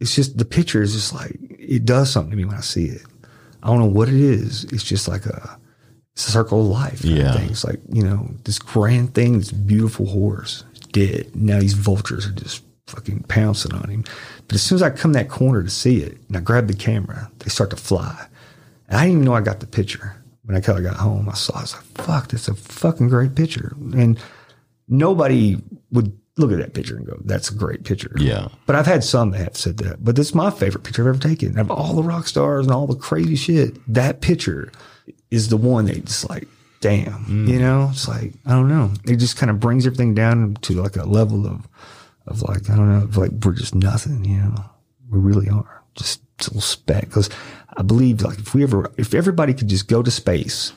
it's 0.00 0.14
just 0.14 0.38
the 0.38 0.44
picture 0.46 0.80
is 0.82 0.94
just 0.94 1.12
like 1.12 1.36
it 1.58 1.84
does 1.84 2.10
something 2.10 2.30
to 2.30 2.36
me 2.36 2.44
when 2.46 2.56
I 2.56 2.60
see 2.60 2.86
it. 2.86 3.02
I 3.62 3.68
don't 3.68 3.80
know 3.80 3.86
what 3.86 4.08
it 4.08 4.14
is. 4.14 4.64
It's 4.64 4.84
just 4.84 5.08
like 5.08 5.26
a, 5.26 5.58
it's 6.14 6.26
a 6.28 6.30
circle 6.32 6.60
of 6.62 6.66
life. 6.68 7.02
kind 7.02 7.12
of 7.12 7.18
Yeah. 7.18 7.32
thing. 7.34 7.50
It's 7.50 7.64
like 7.64 7.80
you 7.92 8.02
know 8.02 8.30
this 8.44 8.58
grand 8.58 9.14
thing, 9.14 9.38
this 9.38 9.52
beautiful 9.52 10.06
horse, 10.06 10.64
dead. 10.92 11.36
Now 11.36 11.60
these 11.60 11.74
vultures 11.74 12.26
are 12.26 12.32
just 12.32 12.62
fucking 12.86 13.24
pouncing 13.28 13.74
on 13.74 13.88
him. 13.88 14.04
But 14.46 14.54
as 14.54 14.62
soon 14.62 14.76
as 14.76 14.82
I 14.82 14.90
come 14.90 15.12
that 15.14 15.28
corner 15.28 15.62
to 15.62 15.70
see 15.70 15.98
it, 15.98 16.18
and 16.28 16.36
I 16.36 16.40
grab 16.40 16.68
the 16.68 16.74
camera, 16.74 17.30
they 17.40 17.48
start 17.48 17.70
to 17.70 17.76
fly. 17.76 18.26
And 18.88 18.98
I 18.98 19.04
didn't 19.04 19.12
even 19.12 19.24
know 19.24 19.34
I 19.34 19.40
got 19.40 19.60
the 19.60 19.66
picture. 19.66 20.16
When 20.44 20.56
I 20.56 20.60
kind 20.60 20.78
of 20.78 20.84
got 20.84 21.00
home, 21.00 21.28
I 21.28 21.34
saw. 21.34 21.58
I 21.58 21.62
was 21.62 21.74
like, 21.74 21.84
"Fuck, 22.06 22.28
that's 22.28 22.46
a 22.46 22.54
fucking 22.54 23.08
great 23.08 23.34
picture." 23.34 23.74
And 23.94 24.16
nobody 24.86 25.56
would 25.90 26.16
look 26.36 26.52
at 26.52 26.58
that 26.58 26.74
picture 26.74 26.96
and 26.96 27.04
go, 27.04 27.18
"That's 27.24 27.50
a 27.50 27.54
great 27.54 27.82
picture." 27.82 28.14
Yeah. 28.16 28.48
But 28.64 28.76
I've 28.76 28.86
had 28.86 29.02
some 29.02 29.32
that 29.32 29.38
have 29.38 29.56
said 29.56 29.78
that. 29.78 30.04
But 30.04 30.14
this 30.14 30.28
is 30.28 30.34
my 30.36 30.50
favorite 30.50 30.84
picture 30.84 31.02
I've 31.02 31.16
ever 31.16 31.18
taken. 31.18 31.58
Of 31.58 31.72
all 31.72 31.94
the 31.94 32.04
rock 32.04 32.28
stars 32.28 32.66
and 32.66 32.72
all 32.72 32.86
the 32.86 32.94
crazy 32.94 33.34
shit, 33.34 33.76
that 33.92 34.20
picture 34.20 34.70
is 35.32 35.48
the 35.48 35.56
one 35.56 35.86
that 35.86 36.04
just 36.04 36.30
like, 36.30 36.46
damn, 36.80 37.24
mm. 37.24 37.48
you 37.48 37.58
know, 37.58 37.88
it's 37.90 38.06
like 38.06 38.34
I 38.44 38.50
don't 38.50 38.68
know. 38.68 38.92
It 39.04 39.16
just 39.16 39.36
kind 39.36 39.50
of 39.50 39.58
brings 39.58 39.84
everything 39.84 40.14
down 40.14 40.58
to 40.62 40.80
like 40.80 40.96
a 40.96 41.04
level 41.04 41.44
of, 41.44 41.66
of 42.26 42.42
like 42.42 42.68
I 42.70 42.76
don't 42.76 42.88
know, 42.88 43.20
like 43.20 43.32
we're 43.44 43.54
just 43.54 43.74
nothing, 43.74 44.24
you 44.24 44.38
know. 44.38 44.70
We 45.08 45.18
really 45.18 45.48
are 45.48 45.84
just 45.94 46.20
a 46.40 46.44
little 46.44 46.60
speck. 46.60 47.02
Because 47.02 47.30
I 47.76 47.82
believe 47.82 48.22
like 48.22 48.38
if 48.38 48.54
we 48.54 48.62
ever, 48.62 48.92
if 48.96 49.14
everybody 49.14 49.54
could 49.54 49.68
just 49.68 49.88
go 49.88 50.02
to 50.02 50.10
space, 50.10 50.72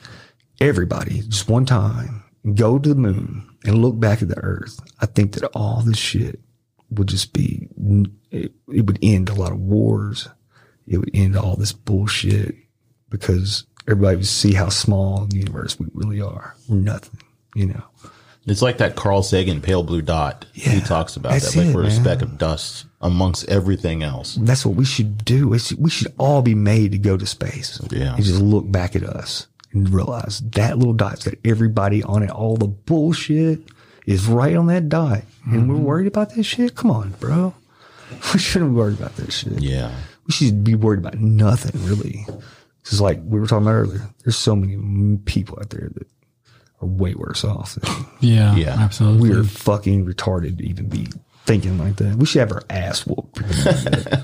everybody 0.60 1.22
just 1.22 1.48
one 1.48 1.66
time, 1.66 2.24
go 2.54 2.78
to 2.78 2.88
the 2.88 2.94
moon 2.94 3.48
and 3.64 3.82
look 3.82 3.98
back 3.98 4.22
at 4.22 4.28
the 4.28 4.38
Earth, 4.38 4.80
I 5.00 5.06
think 5.06 5.32
that 5.32 5.44
all 5.54 5.82
this 5.82 5.98
shit 5.98 6.40
would 6.90 7.08
just 7.08 7.32
be, 7.32 7.68
it, 8.30 8.52
it 8.68 8.86
would 8.86 8.98
end 9.02 9.28
a 9.28 9.34
lot 9.34 9.52
of 9.52 9.60
wars. 9.60 10.28
It 10.86 10.98
would 10.98 11.10
end 11.14 11.36
all 11.36 11.56
this 11.56 11.72
bullshit 11.72 12.56
because 13.10 13.64
everybody 13.86 14.16
would 14.16 14.26
see 14.26 14.54
how 14.54 14.70
small 14.70 15.26
the 15.26 15.36
universe 15.36 15.78
we 15.78 15.86
really 15.92 16.20
are. 16.20 16.56
We're 16.68 16.76
nothing, 16.76 17.20
you 17.54 17.66
know. 17.66 17.84
It's 18.50 18.62
like 18.62 18.78
that 18.78 18.96
Carl 18.96 19.22
Sagan 19.22 19.60
pale 19.60 19.82
blue 19.82 20.02
dot. 20.02 20.44
he 20.52 20.80
talks 20.80 21.16
about 21.16 21.40
that. 21.40 21.56
Like 21.56 21.68
it, 21.68 21.74
we're 21.74 21.84
a 21.84 21.90
speck 21.90 22.22
of 22.22 22.38
dust 22.38 22.86
amongst 23.00 23.48
everything 23.48 24.02
else. 24.02 24.34
That's 24.34 24.66
what 24.66 24.74
we 24.76 24.84
should 24.84 25.24
do. 25.24 25.54
It's, 25.54 25.72
we 25.74 25.90
should 25.90 26.12
all 26.18 26.42
be 26.42 26.54
made 26.54 26.92
to 26.92 26.98
go 26.98 27.16
to 27.16 27.26
space. 27.26 27.80
Yeah. 27.90 28.14
And 28.14 28.24
just 28.24 28.40
look 28.40 28.70
back 28.70 28.96
at 28.96 29.04
us 29.04 29.46
and 29.72 29.88
realize 29.88 30.40
that 30.40 30.78
little 30.78 30.92
dot's 30.92 31.24
got 31.24 31.34
everybody 31.44 32.02
on 32.02 32.22
it. 32.22 32.30
All 32.30 32.56
the 32.56 32.66
bullshit 32.66 33.60
is 34.06 34.26
right 34.26 34.56
on 34.56 34.66
that 34.66 34.88
dot. 34.88 35.22
And 35.44 35.68
we're 35.68 35.76
mm-hmm. 35.76 35.84
worried 35.84 36.06
about 36.06 36.34
this 36.34 36.46
shit? 36.46 36.74
Come 36.74 36.90
on, 36.90 37.10
bro. 37.20 37.54
We 38.34 38.40
shouldn't 38.40 38.72
be 38.72 38.76
worried 38.76 38.98
about 38.98 39.14
this 39.14 39.32
shit. 39.32 39.60
Yeah. 39.60 39.94
We 40.26 40.32
should 40.32 40.64
be 40.64 40.74
worried 40.74 40.98
about 40.98 41.20
nothing, 41.20 41.80
really. 41.84 42.26
Because, 42.82 43.00
like 43.00 43.20
we 43.24 43.38
were 43.38 43.46
talking 43.46 43.68
about 43.68 43.76
earlier, 43.76 44.10
there's 44.24 44.36
so 44.36 44.56
many 44.56 45.16
people 45.18 45.56
out 45.60 45.70
there 45.70 45.90
that 45.94 46.08
are 46.80 46.86
way 46.88 47.14
worse 47.14 47.44
off. 47.44 47.78
Yeah. 48.22 48.54
Yeah. 48.54 48.76
Absolutely. 48.78 49.30
we're 49.30 49.44
fucking 49.44 50.04
retarded 50.04 50.58
to 50.58 50.66
even 50.66 50.90
be 50.90 51.06
thinking 51.46 51.78
like 51.78 51.96
that. 51.96 52.16
We 52.16 52.26
should 52.26 52.40
have 52.40 52.52
our 52.52 52.62
ass 52.68 53.06
whooped. 53.06 53.40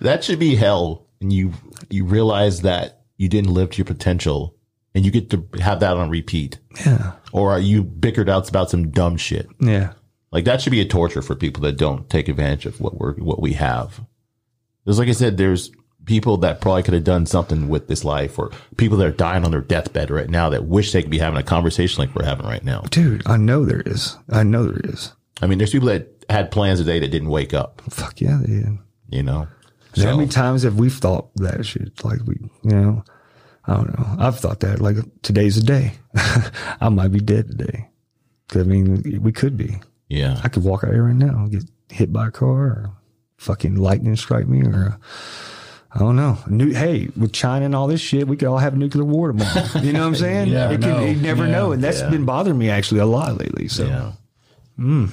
That 0.00 0.22
should 0.22 0.38
be 0.38 0.54
hell. 0.54 1.06
And 1.20 1.32
you, 1.32 1.52
you 1.90 2.04
realize 2.04 2.60
that 2.62 3.00
you 3.16 3.28
didn't 3.28 3.52
live 3.52 3.70
to 3.70 3.78
your 3.78 3.84
potential 3.86 4.54
and 4.94 5.04
you 5.04 5.10
get 5.10 5.30
to 5.30 5.44
have 5.60 5.80
that 5.80 5.96
on 5.96 6.08
repeat. 6.10 6.58
yeah. 6.86 7.12
Or 7.32 7.58
you 7.58 7.82
bickered 7.82 8.28
out 8.28 8.48
about 8.48 8.70
some 8.70 8.90
dumb 8.90 9.16
shit. 9.16 9.48
Yeah. 9.58 9.94
Like 10.30 10.44
that 10.44 10.60
should 10.60 10.70
be 10.70 10.80
a 10.80 10.84
torture 10.86 11.22
for 11.22 11.34
people 11.34 11.62
that 11.62 11.78
don't 11.78 12.08
take 12.08 12.28
advantage 12.28 12.66
of 12.66 12.80
what 12.80 12.96
we're 12.98 13.14
what 13.14 13.40
we 13.40 13.54
have. 13.54 14.00
Because 14.84 14.98
like 14.98 15.08
I 15.08 15.12
said, 15.12 15.36
there's 15.36 15.70
people 16.08 16.38
that 16.38 16.60
probably 16.60 16.82
could 16.82 16.94
have 16.94 17.04
done 17.04 17.26
something 17.26 17.68
with 17.68 17.86
this 17.86 18.02
life, 18.02 18.38
or 18.38 18.50
people 18.78 18.96
that 18.98 19.06
are 19.06 19.12
dying 19.12 19.44
on 19.44 19.50
their 19.52 19.60
deathbed 19.60 20.10
right 20.10 20.28
now 20.30 20.48
that 20.48 20.64
wish 20.64 20.90
they 20.92 21.02
could 21.02 21.10
be 21.10 21.18
having 21.18 21.38
a 21.38 21.42
conversation 21.44 22.00
like 22.02 22.12
we're 22.14 22.24
having 22.24 22.46
right 22.46 22.64
now. 22.64 22.80
Dude, 22.90 23.22
I 23.26 23.36
know 23.36 23.64
there 23.64 23.82
is. 23.84 24.16
I 24.30 24.42
know 24.42 24.64
there 24.64 24.80
is. 24.90 25.12
I 25.40 25.46
mean, 25.46 25.58
there's 25.58 25.70
people 25.70 25.88
that 25.88 26.08
had 26.30 26.50
plans 26.50 26.80
today 26.80 26.98
that 26.98 27.10
didn't 27.10 27.28
wake 27.28 27.54
up. 27.54 27.82
Fuck 27.90 28.20
yeah, 28.20 28.38
they 28.40 28.54
did. 28.54 28.78
You 29.10 29.22
know, 29.22 29.48
How 29.96 30.16
many 30.16 30.28
times 30.28 30.62
have 30.64 30.78
we 30.78 30.90
thought 30.90 31.28
that 31.36 31.64
shit? 31.64 32.04
Like 32.04 32.20
we, 32.26 32.36
you 32.62 32.70
know, 32.70 33.04
I 33.66 33.74
don't 33.74 33.98
know. 33.98 34.16
I've 34.18 34.38
thought 34.40 34.60
that 34.60 34.80
like 34.80 34.96
today's 35.22 35.56
a 35.58 35.62
day. 35.62 35.92
I 36.80 36.88
might 36.88 37.12
be 37.12 37.20
dead 37.20 37.48
today. 37.48 37.88
I 38.54 38.62
mean, 38.64 39.20
we 39.22 39.30
could 39.32 39.56
be. 39.58 39.76
yeah, 40.08 40.40
I 40.42 40.48
could 40.48 40.64
walk 40.64 40.84
out 40.84 40.92
here 40.92 41.04
right 41.04 41.14
now 41.14 41.44
and 41.44 41.50
get 41.50 41.64
hit 41.90 42.12
by 42.12 42.28
a 42.28 42.30
car 42.30 42.56
or 42.56 42.92
fucking 43.36 43.76
lightning 43.76 44.16
strike 44.16 44.48
me 44.48 44.62
or 44.62 44.98
I 45.90 45.98
don't 46.00 46.16
know. 46.16 46.38
New, 46.48 46.72
hey, 46.74 47.08
with 47.16 47.32
China 47.32 47.64
and 47.64 47.74
all 47.74 47.86
this 47.86 48.00
shit, 48.00 48.28
we 48.28 48.36
could 48.36 48.48
all 48.48 48.58
have 48.58 48.74
a 48.74 48.76
nuclear 48.76 49.04
war 49.04 49.28
tomorrow. 49.28 49.64
You 49.82 49.92
know 49.92 50.00
what 50.00 50.06
I'm 50.08 50.14
saying? 50.26 50.48
You 50.48 50.54
never 50.54 50.74
it 50.74 50.80
can, 50.82 50.90
know. 50.90 51.04
you 51.04 51.16
never 51.16 51.46
Yeah. 51.46 51.52
know, 51.52 51.72
and 51.72 51.82
that's 51.82 52.00
Yeah. 52.00 52.10
been 52.10 52.24
bothering 52.26 52.58
me 52.58 52.68
actually 52.68 53.00
a 53.00 53.06
lot 53.06 53.38
lately. 53.38 53.68
So, 53.68 53.86
Yeah. 53.86 55.06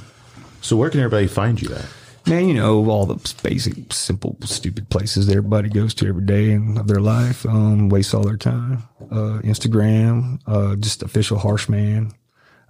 So 0.62 0.76
where 0.76 0.90
can 0.90 1.00
everybody 1.00 1.28
find 1.28 1.62
you 1.62 1.74
at? 1.74 1.86
man, 2.28 2.48
you 2.48 2.56
know 2.56 2.90
all 2.90 3.06
the 3.06 3.34
basic, 3.44 3.94
simple, 3.94 4.36
stupid 4.44 4.90
places 4.90 5.28
that 5.28 5.38
everybody 5.38 5.70
goes 5.70 5.94
to 5.94 6.08
every 6.08 6.26
day 6.26 6.50
in 6.52 6.76
of 6.76 6.88
their 6.88 7.00
life, 7.00 7.46
um, 7.46 7.88
wastes 7.88 8.16
all 8.16 8.24
their 8.24 8.36
time. 8.36 8.82
Uh, 9.12 9.40
Instagram, 9.44 10.40
uh, 10.48 10.76
just 10.76 11.04
official 11.04 11.38
Harshman, 11.38 12.14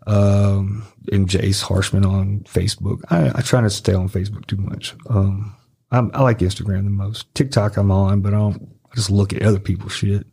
um, 0.07 0.83
and 1.09 1.29
Jase 1.29 1.63
Harshman 1.63 2.05
on 2.05 2.41
Facebook. 2.41 2.99
I, 3.09 3.29
I 3.33 3.41
try 3.41 3.61
not 3.61 3.69
to 3.71 3.75
stay 3.75 3.93
on 3.93 4.09
Facebook 4.09 4.45
too 4.45 4.57
much. 4.57 4.93
Um, 5.09 5.55
I'm, 5.95 6.11
I 6.13 6.21
like 6.21 6.39
Instagram 6.39 6.83
the 6.83 6.89
most. 6.89 7.33
TikTok 7.35 7.77
I'm 7.77 7.91
on, 7.91 8.21
but 8.21 8.33
I 8.33 8.37
don't. 8.37 8.75
I 8.91 8.95
just 8.95 9.09
look 9.11 9.33
at 9.33 9.41
other 9.43 9.59
people's 9.59 9.93
shit 9.93 10.25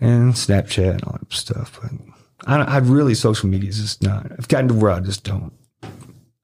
and 0.00 0.32
Snapchat 0.34 0.92
and 0.92 1.04
all 1.04 1.16
that 1.18 1.32
stuff. 1.32 1.78
But 1.82 1.90
I, 2.46 2.62
I 2.62 2.78
really 2.78 3.14
social 3.14 3.48
media 3.48 3.68
is 3.70 3.78
just 3.80 4.02
not. 4.02 4.30
I've 4.32 4.48
gotten 4.48 4.68
to 4.68 4.74
where 4.74 4.90
I 4.92 5.00
just 5.00 5.24
don't. 5.24 5.52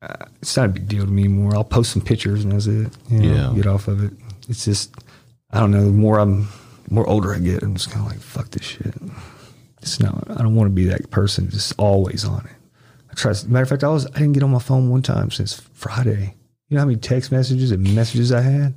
Uh, 0.02 0.26
it's 0.42 0.56
not 0.56 0.66
a 0.66 0.72
big 0.72 0.88
deal 0.88 1.04
to 1.04 1.10
me 1.10 1.24
anymore. 1.24 1.54
I'll 1.54 1.64
post 1.64 1.92
some 1.92 2.02
pictures 2.02 2.44
and 2.44 2.52
that's 2.52 2.66
it. 2.66 2.92
You 3.08 3.20
know, 3.20 3.34
Yeah. 3.34 3.52
Get 3.54 3.66
off 3.66 3.88
of 3.88 4.02
it. 4.04 4.12
It's 4.48 4.64
just 4.64 4.94
I 5.50 5.60
don't 5.60 5.70
know. 5.70 5.84
The 5.84 5.92
more 5.92 6.18
I'm, 6.18 6.48
more 6.90 7.06
older 7.08 7.34
I 7.34 7.38
get, 7.38 7.62
I'm 7.62 7.74
just 7.74 7.90
kind 7.90 8.04
of 8.04 8.12
like 8.12 8.20
fuck 8.20 8.50
this 8.50 8.66
shit. 8.66 8.94
It's 9.80 10.00
not. 10.00 10.30
I 10.30 10.42
don't 10.42 10.54
want 10.54 10.68
to 10.68 10.74
be 10.74 10.84
that 10.86 11.10
person 11.10 11.48
just 11.48 11.72
always 11.78 12.24
on 12.24 12.44
it. 12.46 12.56
I 13.10 13.14
try. 13.14 13.32
Matter 13.46 13.62
of 13.62 13.68
fact, 13.68 13.84
I 13.84 13.88
was. 13.88 14.06
I 14.06 14.18
didn't 14.18 14.32
get 14.32 14.42
on 14.42 14.50
my 14.50 14.58
phone 14.58 14.90
one 14.90 15.02
time 15.02 15.30
since 15.30 15.60
Friday. 15.72 16.34
You 16.74 16.78
know 16.78 16.86
how 16.86 16.86
many 16.86 16.98
text 16.98 17.30
messages 17.30 17.70
and 17.70 17.94
messages 17.94 18.32
I 18.32 18.40
had? 18.40 18.74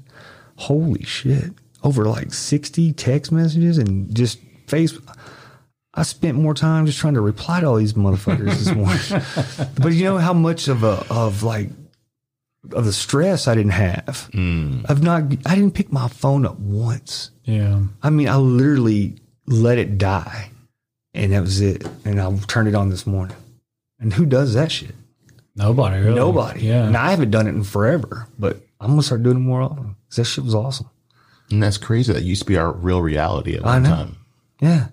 Holy 0.57 1.01
shit! 1.03 1.51
Over 1.81 2.05
like 2.05 2.31
sixty 2.31 2.93
text 2.93 3.31
messages 3.31 3.79
and 3.79 4.15
just 4.15 4.37
Facebook. 4.67 5.17
I 5.95 6.03
spent 6.03 6.37
more 6.37 6.53
time 6.53 6.85
just 6.85 6.99
trying 6.99 7.15
to 7.15 7.21
reply 7.21 7.61
to 7.61 7.65
all 7.65 7.77
these 7.77 7.93
motherfuckers 7.93 8.53
this 8.53 8.75
morning. 8.75 9.73
but 9.81 9.93
you 9.93 10.03
know 10.03 10.19
how 10.19 10.33
much 10.33 10.67
of 10.67 10.83
a 10.83 11.03
of 11.09 11.41
like 11.41 11.69
of 12.71 12.85
the 12.85 12.93
stress 12.93 13.47
I 13.47 13.55
didn't 13.55 13.71
have. 13.71 14.29
Hmm. 14.31 14.81
I've 14.87 15.01
not. 15.01 15.23
I 15.47 15.55
didn't 15.55 15.73
pick 15.73 15.91
my 15.91 16.07
phone 16.07 16.45
up 16.45 16.59
once. 16.59 17.31
Yeah. 17.45 17.81
I 18.03 18.11
mean, 18.11 18.29
I 18.29 18.35
literally 18.35 19.15
let 19.47 19.79
it 19.79 19.97
die, 19.97 20.51
and 21.15 21.31
that 21.31 21.41
was 21.41 21.61
it. 21.61 21.83
And 22.05 22.21
I 22.21 22.37
turned 22.45 22.67
it 22.67 22.75
on 22.75 22.89
this 22.91 23.07
morning. 23.07 23.37
And 23.99 24.13
who 24.13 24.27
does 24.27 24.53
that 24.53 24.71
shit? 24.71 24.93
Nobody. 25.57 25.99
Really. 25.99 26.15
Nobody. 26.15 26.61
Yeah. 26.61 26.85
And 26.85 26.95
I 26.95 27.09
haven't 27.11 27.31
done 27.31 27.47
it 27.47 27.51
in 27.55 27.63
forever, 27.63 28.27
but 28.37 28.61
I'm 28.79 28.89
gonna 28.91 29.03
start 29.03 29.23
doing 29.23 29.37
it 29.37 29.41
more 29.41 29.61
often. 29.61 29.95
'Cause 30.09 30.15
that 30.17 30.23
shit 30.25 30.43
was 30.45 30.55
awesome. 30.55 30.87
And 31.51 31.61
that's 31.63 31.77
crazy. 31.77 32.13
That 32.13 32.23
used 32.23 32.41
to 32.43 32.45
be 32.47 32.57
our 32.57 32.71
real 32.71 33.01
reality 33.01 33.55
at 33.55 33.63
one 33.63 33.83
time. 33.83 34.17
Yeah. 34.61 34.87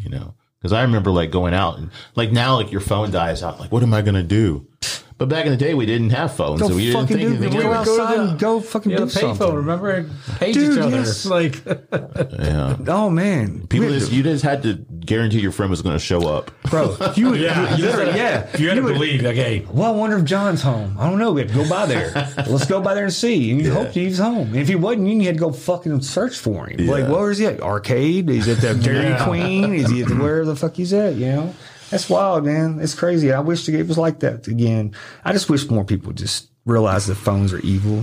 You 0.00 0.10
know, 0.10 0.34
because 0.58 0.72
I 0.72 0.82
remember 0.82 1.10
like 1.10 1.30
going 1.30 1.54
out 1.54 1.78
and 1.78 1.90
like 2.16 2.32
now, 2.32 2.56
like 2.56 2.70
your 2.72 2.80
phone 2.80 3.10
dies 3.10 3.42
out. 3.42 3.60
Like, 3.60 3.72
what 3.72 3.82
am 3.82 3.94
I 3.94 4.02
gonna 4.02 4.22
do? 4.22 4.66
But 5.16 5.28
back 5.28 5.46
in 5.46 5.52
the 5.52 5.56
day, 5.56 5.74
we 5.74 5.86
didn't 5.86 6.10
have 6.10 6.34
phones, 6.34 6.60
Go 6.60 6.68
so 6.70 6.74
we 6.74 6.86
didn't 6.86 7.06
think 7.06 7.20
do. 7.20 7.26
anything. 7.28 7.50
Go, 7.52 7.58
of 7.58 7.62
it. 7.62 7.62
go, 7.62 7.72
outside. 7.72 8.16
to 8.16 8.26
the- 8.26 8.34
go 8.34 8.60
fucking 8.60 8.90
Yeah, 8.90 8.98
do 8.98 9.04
the 9.04 9.10
payphone. 9.20 9.36
something. 9.36 9.54
Remember, 9.54 10.10
page 10.40 10.54
Dude, 10.54 10.72
each 10.72 10.78
other. 10.80 10.96
yes. 10.96 11.24
Like, 11.24 11.62
Yeah. 11.64 12.76
Oh 12.88 13.10
man, 13.10 13.66
People 13.68 13.88
just 13.90 14.10
you 14.10 14.22
just 14.24 14.42
had 14.42 14.62
to 14.64 14.74
guarantee 15.06 15.38
your 15.38 15.52
friend 15.52 15.70
was 15.70 15.82
going 15.82 15.94
to 15.94 16.00
show 16.00 16.26
up. 16.26 16.50
bro. 16.68 16.96
You 17.14 17.30
would, 17.30 17.40
yeah, 17.40 17.76
you 17.76 17.84
literally, 17.86 18.16
yeah. 18.18 18.48
You 18.58 18.68
had 18.68 18.74
to 18.74 18.80
would- 18.82 18.94
believe, 18.94 19.22
like, 19.22 19.36
hey, 19.36 19.64
Well, 19.70 19.92
I 19.92 19.96
wonder 19.96 20.18
if 20.18 20.24
John's 20.24 20.62
home. 20.62 20.96
I 20.98 21.08
don't 21.08 21.18
know. 21.20 21.32
We 21.32 21.42
have 21.42 21.50
to 21.50 21.56
go 21.58 21.68
by 21.68 21.86
there. 21.86 22.10
Let's 22.48 22.66
go 22.66 22.80
by 22.80 22.94
there 22.94 23.04
and 23.04 23.12
see. 23.12 23.52
And 23.52 23.60
you 23.62 23.72
hope 23.72 23.90
he's 23.90 24.18
home. 24.18 24.48
And 24.48 24.56
if 24.56 24.66
he 24.68 24.74
wasn't, 24.74 25.06
you 25.06 25.22
had 25.26 25.36
to 25.36 25.40
go 25.40 25.52
fucking 25.52 26.00
search 26.02 26.36
for 26.36 26.66
him. 26.66 26.86
Like, 26.88 27.08
where 27.08 27.30
is 27.30 27.38
he 27.38 27.46
at? 27.46 27.60
Arcade? 27.60 28.28
Is 28.30 28.46
he 28.46 28.52
at 28.52 28.58
the 28.58 28.74
Dairy 28.82 29.04
Yeah. 29.10 29.24
Queen? 29.24 29.74
Is 29.74 29.90
he 29.90 30.02
at 30.02 30.08
the, 30.08 30.16
where 30.16 30.44
the 30.44 30.56
fuck 30.56 30.74
he's 30.74 30.92
at? 30.92 31.14
You 31.14 31.26
know? 31.26 31.54
That's 31.94 32.10
wild, 32.10 32.44
man. 32.44 32.80
It's 32.80 32.92
crazy. 32.92 33.32
I 33.32 33.38
wish 33.38 33.68
it 33.68 33.86
was 33.86 33.96
like 33.96 34.18
that 34.18 34.48
again. 34.48 34.96
I 35.24 35.32
just 35.32 35.48
wish 35.48 35.70
more 35.70 35.84
people 35.84 36.12
just 36.12 36.50
realize 36.66 37.06
that 37.06 37.14
phones 37.14 37.52
are 37.52 37.60
evil. 37.60 38.02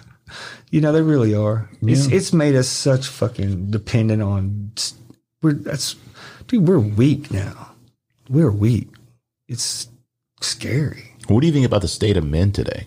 you 0.70 0.80
know, 0.80 0.92
they 0.92 1.02
really 1.02 1.34
are. 1.34 1.68
It's 1.82 2.06
it's 2.06 2.32
made 2.32 2.54
us 2.54 2.68
such 2.68 3.06
fucking 3.06 3.70
dependent 3.70 4.22
on. 4.22 4.72
We're 5.42 5.52
that's, 5.52 5.96
dude. 6.46 6.66
We're 6.66 6.78
weak 6.78 7.30
now. 7.30 7.72
We're 8.30 8.50
weak. 8.50 8.88
It's 9.46 9.88
scary. 10.40 11.12
What 11.26 11.42
do 11.42 11.48
you 11.48 11.52
think 11.52 11.66
about 11.66 11.82
the 11.82 11.88
state 11.88 12.16
of 12.16 12.24
men 12.24 12.50
today? 12.50 12.86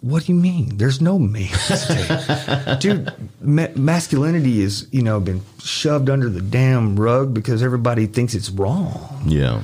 What 0.00 0.24
do 0.24 0.32
you 0.32 0.38
mean? 0.38 0.78
There's 0.78 1.00
no 1.00 1.18
man, 1.18 1.50
dude. 2.80 3.12
Ma- 3.40 3.68
masculinity 3.76 4.62
is 4.62 4.88
you 4.92 5.02
know 5.02 5.20
been 5.20 5.42
shoved 5.62 6.08
under 6.08 6.30
the 6.30 6.40
damn 6.40 6.98
rug 6.98 7.34
because 7.34 7.62
everybody 7.62 8.06
thinks 8.06 8.34
it's 8.34 8.50
wrong. 8.50 9.22
Yeah. 9.26 9.62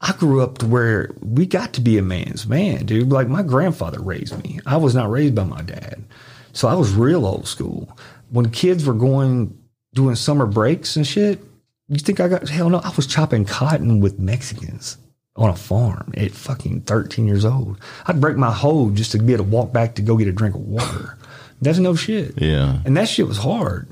I 0.00 0.12
grew 0.12 0.42
up 0.42 0.58
to 0.58 0.66
where 0.66 1.10
we 1.20 1.46
got 1.46 1.72
to 1.74 1.80
be 1.80 1.96
a 1.96 2.02
man's 2.02 2.46
man, 2.46 2.86
dude. 2.86 3.10
Like 3.10 3.28
my 3.28 3.42
grandfather 3.42 4.00
raised 4.00 4.42
me. 4.42 4.60
I 4.66 4.76
was 4.76 4.94
not 4.94 5.10
raised 5.10 5.34
by 5.34 5.44
my 5.44 5.62
dad. 5.62 6.04
So 6.52 6.68
I 6.68 6.74
was 6.74 6.92
real 6.92 7.24
old 7.24 7.46
school. 7.46 7.96
When 8.30 8.50
kids 8.50 8.84
were 8.84 8.94
going 8.94 9.56
doing 9.94 10.16
summer 10.16 10.46
breaks 10.46 10.96
and 10.96 11.06
shit, 11.06 11.40
you 11.88 11.98
think 11.98 12.20
I 12.20 12.28
got 12.28 12.48
hell 12.48 12.68
no, 12.70 12.78
I 12.78 12.92
was 12.96 13.06
chopping 13.06 13.44
cotton 13.44 14.00
with 14.00 14.18
Mexicans 14.18 14.96
on 15.36 15.48
a 15.50 15.56
farm 15.56 16.12
at 16.16 16.32
fucking 16.32 16.82
13 16.82 17.26
years 17.26 17.44
old. 17.44 17.78
I'd 18.06 18.20
break 18.20 18.36
my 18.36 18.52
hoe 18.52 18.90
just 18.90 19.12
to 19.12 19.18
be 19.18 19.32
able 19.32 19.44
to 19.44 19.50
walk 19.50 19.72
back 19.72 19.94
to 19.94 20.02
go 20.02 20.16
get 20.16 20.28
a 20.28 20.32
drink 20.32 20.54
of 20.54 20.60
water. 20.60 21.16
That's 21.60 21.78
no 21.78 21.94
shit. 21.94 22.34
Yeah. 22.40 22.80
And 22.84 22.96
that 22.96 23.08
shit 23.08 23.26
was 23.26 23.38
hard. 23.38 23.88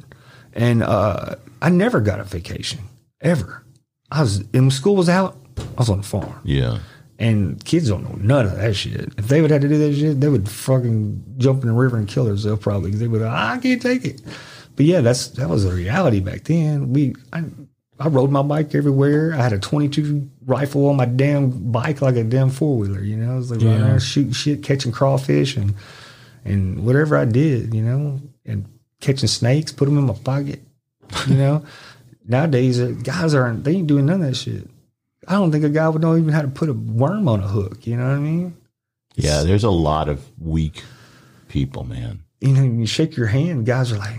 And 0.52 0.82
uh, 0.82 1.36
I 1.62 1.70
never 1.70 2.00
got 2.00 2.20
a 2.20 2.24
vacation 2.24 2.80
ever. 3.20 3.64
I 4.10 4.22
was, 4.22 4.42
when 4.52 4.70
school 4.70 4.96
was 4.96 5.08
out, 5.08 5.36
I 5.56 5.62
was 5.78 5.88
on 5.88 5.98
the 5.98 6.06
farm. 6.06 6.40
Yeah. 6.44 6.80
And 7.18 7.62
kids 7.64 7.88
don't 7.88 8.02
know 8.02 8.16
none 8.18 8.46
of 8.46 8.56
that 8.56 8.74
shit. 8.74 9.12
If 9.16 9.28
they 9.28 9.40
would 9.40 9.50
have 9.50 9.60
to 9.60 9.68
do 9.68 9.78
that 9.78 9.94
shit, 9.94 10.20
they 10.20 10.28
would 10.28 10.48
fucking 10.48 11.36
jump 11.38 11.62
in 11.62 11.68
the 11.68 11.74
river 11.74 11.96
and 11.96 12.08
kill 12.08 12.24
themselves 12.24 12.62
probably. 12.62 12.90
'cause 12.90 13.00
They 13.00 13.08
would, 13.08 13.22
I 13.22 13.58
can't 13.58 13.80
take 13.80 14.04
it. 14.04 14.20
But 14.76 14.86
yeah, 14.86 15.00
that's 15.00 15.28
that 15.28 15.48
was 15.48 15.64
the 15.64 15.72
reality 15.72 16.20
back 16.20 16.44
then. 16.44 16.92
We, 16.92 17.14
I, 17.32 17.44
I 18.00 18.08
rode 18.08 18.30
my 18.30 18.40
bike 18.42 18.74
everywhere. 18.74 19.34
I 19.34 19.42
had 19.42 19.52
a 19.52 19.58
22 19.58 20.26
rifle 20.46 20.88
on 20.88 20.96
my 20.96 21.04
damn 21.04 21.70
bike 21.70 22.00
like 22.00 22.16
a 22.16 22.24
damn 22.24 22.48
four 22.48 22.78
wheeler. 22.78 23.02
You 23.02 23.16
know, 23.16 23.34
I 23.34 23.36
was 23.36 23.50
like 23.50 23.60
running 23.60 23.80
Yeah. 23.80 23.88
around 23.88 24.00
shooting 24.02 24.32
shit, 24.32 24.62
catching 24.62 24.90
crawfish, 24.90 25.56
and 25.56 25.74
and 26.44 26.86
whatever 26.86 27.16
I 27.16 27.26
did. 27.26 27.74
You 27.74 27.82
know, 27.82 28.20
and 28.46 28.64
catching 29.00 29.28
snakes, 29.28 29.70
put 29.70 29.84
them 29.84 29.98
in 29.98 30.06
my 30.06 30.14
pocket. 30.14 30.60
You 31.28 31.34
know, 31.34 31.64
nowadays 32.26 32.80
uh, 32.80 32.94
guys 33.02 33.34
aren't 33.34 33.64
they 33.64 33.72
ain't 33.76 33.86
doing 33.86 34.06
none 34.06 34.22
of 34.22 34.28
that 34.28 34.34
shit. 34.36 34.66
I 35.28 35.34
don't 35.34 35.52
think 35.52 35.64
a 35.64 35.68
guy 35.68 35.86
would 35.88 36.00
know 36.00 36.16
even 36.16 36.32
how 36.32 36.42
to 36.42 36.48
put 36.48 36.70
a 36.70 36.72
worm 36.72 37.28
on 37.28 37.40
a 37.40 37.48
hook. 37.48 37.86
You 37.86 37.96
know 37.98 38.04
what 38.08 38.16
I 38.16 38.18
mean? 38.18 38.56
Yeah. 39.14 39.42
There's 39.42 39.64
a 39.64 39.70
lot 39.70 40.08
of 40.08 40.26
weak 40.40 40.82
people, 41.48 41.84
man. 41.84 42.20
You 42.40 42.52
know, 42.54 42.62
you 42.62 42.86
shake 42.86 43.16
your 43.18 43.26
hand, 43.26 43.66
guys 43.66 43.92
are 43.92 43.98
like, 43.98 44.18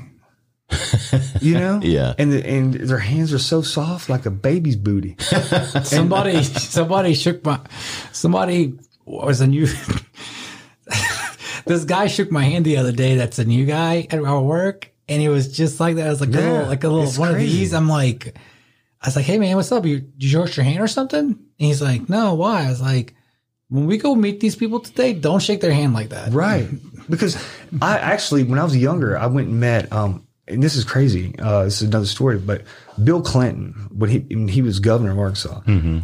you 1.41 1.53
know, 1.56 1.80
Yeah. 1.83 2.14
and 2.17 2.32
the, 2.33 2.45
and 2.48 2.74
their 2.74 2.98
hands 3.00 3.33
are 3.33 3.40
so 3.40 3.61
soft 3.61 4.09
like 4.09 4.25
a 4.25 4.32
baby's 4.32 4.75
booty. 4.75 5.16
somebody, 5.83 6.43
somebody 6.43 7.14
shook 7.14 7.43
my, 7.45 7.59
somebody 8.11 8.74
was 9.06 9.41
a 9.41 9.48
new, 9.48 9.67
this 11.66 11.85
guy 11.85 12.08
shook 12.08 12.32
my 12.32 12.43
hand 12.43 12.66
the 12.66 12.77
other 12.77 12.91
day. 12.91 13.16
That's 13.16 13.40
a 13.40 13.45
new 13.45 13.66
guy 13.66 14.08
at 14.09 14.24
our 14.24 14.41
work. 14.41 14.91
And 15.08 15.22
he 15.22 15.30
was 15.30 15.56
just 15.56 15.80
like 15.80 15.95
that. 15.98 16.08
I 16.08 16.09
was 16.09 16.22
like 16.22 16.30
a 16.30 16.33
Yeah, 16.33 16.51
little, 16.51 16.67
like 16.67 16.83
a 16.83 16.90
little 16.90 17.11
one 17.22 17.33
crazy. 17.33 17.51
of 17.53 17.59
these. 17.59 17.74
I'm 17.74 17.90
like, 17.90 18.38
I 19.01 19.08
was 19.08 19.16
like, 19.16 19.25
hey 19.25 19.38
man, 19.40 19.56
what's 19.56 19.72
up? 19.72 19.85
You, 19.85 20.00
did 20.00 20.32
you 20.32 20.40
hurt 20.40 20.56
your 20.56 20.64
hand 20.64 20.80
or 20.82 20.88
something? 20.88 21.19
And 21.22 21.38
he's 21.58 21.82
like, 21.82 22.08
no, 22.08 22.33
why? 22.35 22.66
I 22.66 22.69
was 22.69 22.82
like, 22.82 23.14
when 23.69 23.88
we 23.88 23.98
go 23.98 24.16
meet 24.16 24.40
these 24.40 24.56
people 24.56 24.80
today, 24.80 25.14
don't 25.14 25.41
shake 25.41 25.61
their 25.61 25.74
hand 25.74 25.93
like 25.93 26.09
that. 26.09 26.32
Right. 26.32 26.67
Because 27.09 27.35
I 27.82 27.98
actually, 27.98 28.43
when 28.43 28.59
I 28.59 28.64
was 28.64 28.75
younger, 28.77 29.17
I 29.17 29.25
went 29.27 29.48
and 29.48 29.59
met, 29.59 29.91
um, 29.91 30.27
and 30.52 30.62
this 30.62 30.76
is 30.76 30.84
crazy. 30.84 31.34
Uh, 31.40 31.64
this 31.64 31.82
is 31.82 31.88
another 31.88 32.06
story, 32.06 32.38
but 32.38 32.64
Bill 33.04 33.22
Clinton, 33.22 33.88
when 33.92 34.10
he 34.10 34.20
when 34.36 34.48
he 34.48 34.62
was 34.62 34.80
governor 34.80 35.12
of 35.12 35.20
Arkansas, 35.20 35.62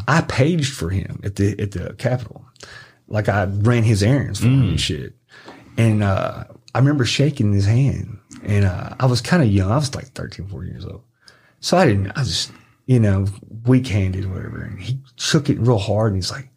I 0.08 0.22
paged 0.22 0.74
for 0.74 0.90
him 0.90 1.20
at 1.24 1.36
the 1.36 1.60
at 1.60 1.72
the 1.72 1.94
Capitol, 1.98 2.46
like 3.08 3.30
I 3.30 3.44
ran 3.46 3.84
his 3.84 4.02
errands 4.02 4.40
for 4.40 4.48
him 4.48 4.70
and 4.70 4.80
shit. 4.80 5.14
And 5.78 6.02
uh, 6.02 6.46
I 6.74 6.80
remember 6.80 7.06
shaking 7.06 7.54
his 7.54 7.66
hand, 7.66 8.18
and 8.44 8.66
uh, 8.66 8.96
I 9.00 9.06
was 9.06 9.22
kind 9.22 9.44
of 9.44 9.50
young. 9.50 9.70
I 9.72 9.76
was 9.76 9.94
like 9.94 10.08
13, 10.14 10.48
14 10.48 10.72
years 10.72 10.86
old, 10.86 11.04
so 11.60 11.78
I 11.78 11.86
didn't. 11.86 12.12
I 12.16 12.22
was, 12.22 12.30
just 12.30 12.52
you 12.88 13.00
know, 13.00 13.28
weak 13.66 13.88
handed, 13.88 14.32
whatever. 14.32 14.64
And 14.64 14.80
he 14.80 15.00
shook 15.18 15.50
it 15.50 15.60
real 15.60 15.78
hard, 15.78 16.14
and 16.14 16.18
he's 16.18 16.32
like, 16.32 16.50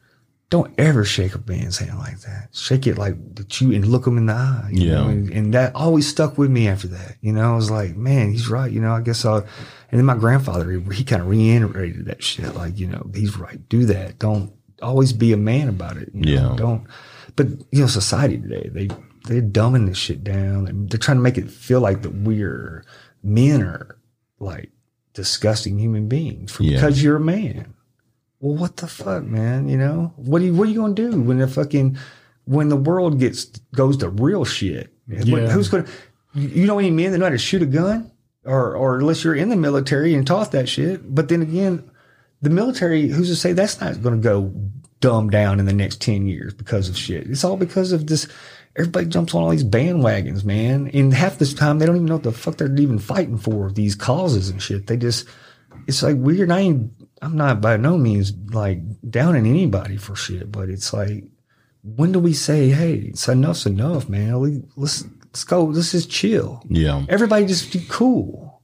don't 0.50 0.72
ever 0.78 1.04
shake 1.04 1.34
a 1.36 1.40
man's 1.46 1.78
hand 1.78 1.98
like 1.98 2.20
that. 2.22 2.48
Shake 2.52 2.86
it 2.88 2.98
like 2.98 3.14
that 3.36 3.60
you 3.60 3.72
and 3.72 3.86
look 3.86 4.06
him 4.06 4.18
in 4.18 4.26
the 4.26 4.32
eye. 4.32 4.68
You 4.72 4.88
Yeah. 4.88 4.94
know? 4.94 5.08
And, 5.08 5.30
and 5.30 5.54
that 5.54 5.74
always 5.76 6.08
stuck 6.08 6.36
with 6.36 6.50
me 6.50 6.66
after 6.68 6.88
that. 6.88 7.16
You 7.20 7.32
know, 7.32 7.52
I 7.52 7.56
was 7.56 7.70
like, 7.70 7.96
man, 7.96 8.32
he's 8.32 8.48
right. 8.48 8.70
You 8.70 8.80
know, 8.80 8.92
I 8.92 9.00
guess 9.00 9.24
I'll, 9.24 9.36
and 9.38 9.98
then 9.98 10.04
my 10.04 10.16
grandfather, 10.16 10.70
he, 10.72 10.80
he 10.96 11.04
kind 11.04 11.22
of 11.22 11.28
reiterated 11.28 12.06
that 12.06 12.22
shit. 12.22 12.54
Like, 12.56 12.78
you 12.78 12.88
know, 12.88 13.08
he's 13.14 13.36
right. 13.38 13.66
Do 13.68 13.86
that. 13.86 14.18
Don't 14.18 14.52
always 14.82 15.12
be 15.12 15.32
a 15.32 15.36
man 15.36 15.68
about 15.68 15.96
it. 15.96 16.10
you 16.12 16.36
know? 16.36 16.50
Yeah. 16.50 16.56
Don't, 16.56 16.86
but 17.36 17.46
you 17.70 17.80
know, 17.82 17.86
society 17.86 18.36
today, 18.38 18.68
they, 18.72 18.88
they're 19.26 19.42
dumbing 19.42 19.86
this 19.86 19.98
shit 19.98 20.24
down 20.24 20.66
and 20.66 20.90
they're 20.90 20.98
trying 20.98 21.18
to 21.18 21.22
make 21.22 21.38
it 21.38 21.48
feel 21.50 21.80
like 21.80 22.02
that 22.02 22.14
we're 22.14 22.84
men 23.22 23.62
are 23.62 23.98
like 24.40 24.70
disgusting 25.14 25.78
human 25.78 26.08
beings 26.08 26.50
for, 26.50 26.62
Yeah. 26.64 26.76
because 26.78 27.02
you're 27.02 27.16
a 27.16 27.20
man. 27.20 27.74
Well, 28.40 28.56
what 28.56 28.76
the 28.76 28.86
fuck, 28.86 29.22
man? 29.24 29.68
You 29.68 29.76
know 29.78 30.12
what? 30.16 30.42
Are 30.42 30.44
you, 30.46 30.54
what 30.54 30.66
are 30.66 30.70
you 30.70 30.80
gonna 30.80 30.94
do 30.94 31.20
when 31.20 31.38
the 31.38 31.48
fucking 31.48 31.98
when 32.44 32.68
the 32.68 32.76
world 32.76 33.20
gets 33.20 33.44
goes 33.74 33.98
to 33.98 34.08
real 34.08 34.44
shit? 34.44 34.92
Yeah. 35.06 35.48
Who's 35.48 35.68
gonna? 35.68 35.86
You 36.34 36.48
you 36.48 36.66
know 36.66 36.78
any 36.78 36.90
men 36.90 37.12
that 37.12 37.18
know 37.18 37.26
how 37.26 37.30
to 37.30 37.38
shoot 37.38 37.62
a 37.62 37.66
gun, 37.66 38.10
or 38.44 38.74
or 38.76 38.98
unless 38.98 39.24
you're 39.24 39.34
in 39.34 39.50
the 39.50 39.56
military 39.56 40.14
and 40.14 40.26
taught 40.26 40.52
that 40.52 40.68
shit. 40.68 41.14
But 41.14 41.28
then 41.28 41.42
again, 41.42 41.90
the 42.42 42.50
military, 42.50 43.08
who's 43.08 43.28
to 43.28 43.36
say 43.36 43.52
that's 43.52 43.80
not 43.80 44.02
going 44.02 44.16
to 44.16 44.22
go 44.22 44.52
dumb 45.00 45.30
down 45.30 45.60
in 45.60 45.66
the 45.66 45.72
next 45.72 46.00
10 46.00 46.26
years 46.26 46.54
because 46.54 46.88
of 46.88 46.96
shit? 46.96 47.28
It's 47.28 47.44
all 47.44 47.56
because 47.56 47.92
of 47.92 48.06
this. 48.06 48.26
Everybody 48.76 49.06
jumps 49.06 49.34
on 49.34 49.42
all 49.42 49.50
these 49.50 49.64
bandwagons, 49.64 50.44
man. 50.44 50.90
And 50.94 51.12
half 51.12 51.38
this 51.38 51.52
time, 51.52 51.78
they 51.78 51.86
don't 51.86 51.96
even 51.96 52.06
know 52.06 52.14
what 52.14 52.22
the 52.22 52.32
fuck 52.32 52.56
they're 52.56 52.74
even 52.76 52.98
fighting 52.98 53.36
for, 53.36 53.70
these 53.70 53.94
causes 53.94 54.48
and 54.48 54.62
shit. 54.62 54.86
They 54.86 54.96
just, 54.96 55.26
it's 55.86 56.02
like 56.02 56.16
weird. 56.16 56.50
I 56.50 56.60
ain't, 56.60 56.92
I'm 57.22 57.36
not 57.36 57.60
by 57.60 57.76
no 57.76 57.98
means 57.98 58.32
like 58.52 58.80
downing 59.08 59.46
anybody 59.46 59.96
for 59.96 60.16
shit, 60.16 60.50
but 60.50 60.68
it's 60.70 60.92
like, 60.92 61.24
when 61.82 62.12
do 62.12 62.18
we 62.18 62.32
say, 62.32 62.70
hey, 62.70 62.94
it's 62.94 63.28
enough's 63.28 63.66
enough, 63.66 64.08
man? 64.08 64.64
Let's, 64.76 65.04
let's 65.26 65.44
go, 65.44 65.64
let's 65.64 65.92
just 65.92 66.10
chill. 66.10 66.62
Yeah. 66.68 67.04
Everybody 67.08 67.46
just 67.46 67.72
be 67.72 67.84
cool. 67.88 68.62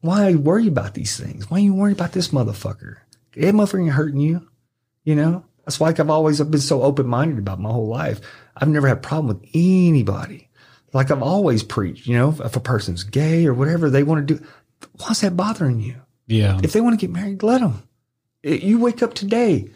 Why 0.00 0.34
worry 0.34 0.68
about 0.68 0.94
these 0.94 1.18
things? 1.18 1.50
Why 1.50 1.58
you 1.58 1.74
worry 1.74 1.92
about 1.92 2.12
this 2.12 2.28
motherfucker? 2.28 2.96
That 3.36 3.54
motherfucker 3.54 3.82
ain't 3.82 3.92
hurting 3.92 4.20
you. 4.20 4.48
You 5.04 5.14
know? 5.14 5.44
That's 5.64 5.80
why 5.80 5.88
like 5.88 6.00
I've 6.00 6.10
always 6.10 6.40
been 6.40 6.60
so 6.60 6.82
open 6.82 7.06
minded 7.06 7.38
about 7.38 7.60
my 7.60 7.70
whole 7.70 7.88
life. 7.88 8.20
I've 8.56 8.68
never 8.68 8.86
had 8.86 8.98
a 8.98 9.00
problem 9.00 9.28
with 9.28 9.48
anybody. 9.54 10.50
Like 10.92 11.10
I've 11.10 11.22
always 11.22 11.62
preached, 11.62 12.06
you 12.06 12.16
know, 12.16 12.36
if 12.38 12.54
a 12.54 12.60
person's 12.60 13.02
gay 13.02 13.46
or 13.46 13.54
whatever 13.54 13.90
they 13.90 14.02
want 14.02 14.28
to 14.28 14.34
do, 14.34 14.46
why's 15.00 15.22
that 15.22 15.36
bothering 15.36 15.80
you? 15.80 15.96
Yeah. 16.26 16.60
If 16.62 16.72
they 16.72 16.80
want 16.80 16.98
to 16.98 17.06
get 17.06 17.12
married, 17.12 17.42
let 17.42 17.60
them. 17.60 17.82
You 18.44 18.78
wake 18.78 19.02
up 19.02 19.14
today, 19.14 19.70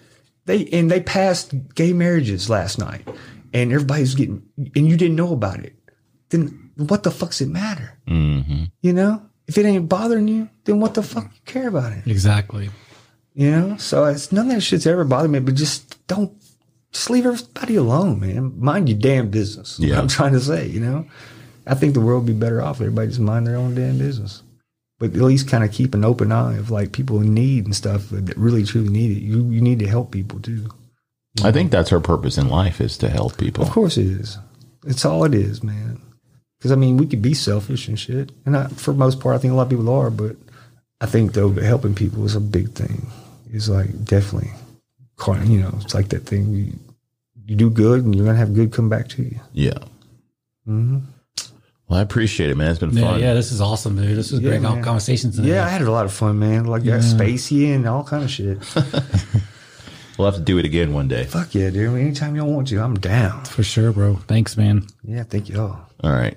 they 0.44 0.66
and 0.66 0.90
they 0.90 1.00
passed 1.00 1.54
gay 1.74 1.92
marriages 1.92 2.50
last 2.50 2.78
night, 2.78 3.08
and 3.54 3.72
everybody's 3.72 4.14
getting, 4.14 4.42
and 4.56 4.86
you 4.88 4.96
didn't 4.96 5.16
know 5.16 5.32
about 5.32 5.60
it. 5.60 5.74
Then 6.28 6.70
what 6.76 7.02
the 7.02 7.10
fuck's 7.10 7.40
it 7.40 7.48
matter? 7.48 7.98
hmm 8.06 8.64
You 8.82 8.92
know, 8.92 9.22
if 9.46 9.56
it 9.56 9.64
ain't 9.64 9.88
bothering 9.88 10.28
you, 10.28 10.48
then 10.64 10.80
what 10.80 10.94
the 10.94 11.02
fuck 11.02 11.24
you 11.24 11.40
care 11.46 11.68
about 11.68 11.92
it? 11.92 12.06
Exactly. 12.06 12.70
You 13.34 13.50
know, 13.50 13.76
so 13.78 14.04
it's 14.04 14.32
none 14.32 14.48
of 14.48 14.54
that 14.54 14.60
shit's 14.60 14.86
ever 14.86 15.04
bothered 15.04 15.30
me. 15.30 15.38
But 15.38 15.54
just 15.54 16.06
don't, 16.06 16.32
just 16.92 17.08
leave 17.08 17.24
everybody 17.24 17.76
alone, 17.76 18.20
man. 18.20 18.52
Mind 18.60 18.88
your 18.88 18.98
damn 18.98 19.30
business. 19.30 19.78
Yeah. 19.78 19.98
I'm 19.98 20.08
trying 20.08 20.32
to 20.32 20.40
say. 20.40 20.66
You 20.66 20.80
know, 20.80 21.06
I 21.66 21.74
think 21.74 21.94
the 21.94 22.00
world 22.00 22.24
would 22.24 22.34
be 22.34 22.38
better 22.38 22.60
off 22.60 22.76
if 22.76 22.82
everybody 22.82 23.08
just 23.08 23.20
mind 23.20 23.46
their 23.46 23.56
own 23.56 23.74
damn 23.74 23.96
business. 23.96 24.42
But 24.98 25.10
at 25.10 25.16
least 25.22 25.48
kind 25.48 25.62
of 25.62 25.70
keep 25.70 25.94
an 25.94 26.04
open 26.04 26.32
eye 26.32 26.56
of 26.56 26.70
like 26.70 26.90
people 26.92 27.20
in 27.20 27.32
need 27.32 27.64
and 27.66 27.74
stuff 27.74 28.08
that 28.10 28.36
really 28.36 28.64
truly 28.64 28.88
need 28.88 29.16
it. 29.16 29.20
You 29.20 29.48
you 29.48 29.60
need 29.60 29.78
to 29.78 29.86
help 29.86 30.10
people 30.10 30.40
too. 30.40 30.68
I 31.44 31.52
think 31.52 31.70
that's 31.70 31.92
our 31.92 32.00
purpose 32.00 32.36
in 32.36 32.48
life 32.48 32.80
is 32.80 32.98
to 32.98 33.08
help 33.08 33.38
people. 33.38 33.62
Of 33.62 33.70
course 33.70 33.96
it 33.96 34.06
is. 34.06 34.38
It's 34.86 35.04
all 35.04 35.24
it 35.24 35.34
is, 35.34 35.62
man. 35.62 36.00
Because 36.58 36.72
I 36.72 36.74
mean, 36.74 36.96
we 36.96 37.06
could 37.06 37.22
be 37.22 37.34
selfish 37.34 37.86
and 37.86 37.98
shit, 37.98 38.32
and 38.44 38.56
I, 38.56 38.66
for 38.68 38.92
most 38.92 39.20
part, 39.20 39.36
I 39.36 39.38
think 39.38 39.52
a 39.52 39.54
lot 39.54 39.64
of 39.64 39.70
people 39.70 39.88
are. 39.88 40.10
But 40.10 40.36
I 41.00 41.06
think 41.06 41.32
though, 41.32 41.50
helping 41.52 41.94
people 41.94 42.24
is 42.24 42.34
a 42.34 42.40
big 42.40 42.72
thing. 42.72 43.06
It's 43.52 43.68
like 43.68 44.04
definitely, 44.04 44.50
you 45.46 45.60
know, 45.60 45.78
it's 45.80 45.94
like 45.94 46.08
that 46.08 46.26
thing. 46.26 46.52
You, 46.52 46.72
you 47.46 47.54
do 47.54 47.70
good, 47.70 48.04
and 48.04 48.14
you're 48.14 48.26
gonna 48.26 48.38
have 48.38 48.54
good 48.54 48.72
come 48.72 48.88
back 48.88 49.08
to 49.10 49.22
you. 49.22 49.38
Yeah. 49.52 49.78
hmm 50.64 50.98
Well, 51.88 51.98
I 51.98 52.02
appreciate 52.02 52.50
it, 52.50 52.56
man. 52.56 52.70
It's 52.70 52.78
been 52.80 52.90
Yeah, 52.90 53.10
fun. 53.12 53.20
yeah, 53.20 53.32
this 53.34 53.50
is 53.50 53.60
awesome, 53.62 53.96
dude. 53.96 54.16
This 54.16 54.30
is 54.30 54.40
Yeah, 54.40 54.50
great 54.50 54.62
man. 54.62 54.82
conversations 54.82 55.36
today. 55.36 55.48
Yeah, 55.50 55.64
I 55.64 55.70
had 55.70 55.80
a 55.82 55.90
lot 55.90 56.04
of 56.04 56.12
fun, 56.12 56.38
man. 56.38 56.64
Like 56.66 56.82
that 56.84 57.00
spacey 57.00 57.74
and 57.74 57.86
all 57.88 58.04
kind 58.04 58.24
of 58.24 58.30
shit. 58.30 58.58
We'll 60.18 60.26
have 60.26 60.34
to 60.34 60.40
do 60.40 60.58
it 60.58 60.64
again 60.64 60.92
one 60.92 61.06
day. 61.06 61.26
Fuck 61.26 61.54
yeah, 61.54 61.70
dude. 61.70 61.96
Anytime 61.96 62.34
y'all 62.34 62.52
want 62.52 62.66
to, 62.68 62.80
I'm 62.82 62.94
down. 62.96 63.44
for 63.44 63.62
sure, 63.62 63.92
bro. 63.92 64.16
Thanks, 64.26 64.56
man. 64.56 64.84
Yeah, 65.04 65.22
thank 65.22 65.48
y'all. 65.48 65.78
All 66.02 66.10
right. 66.10 66.36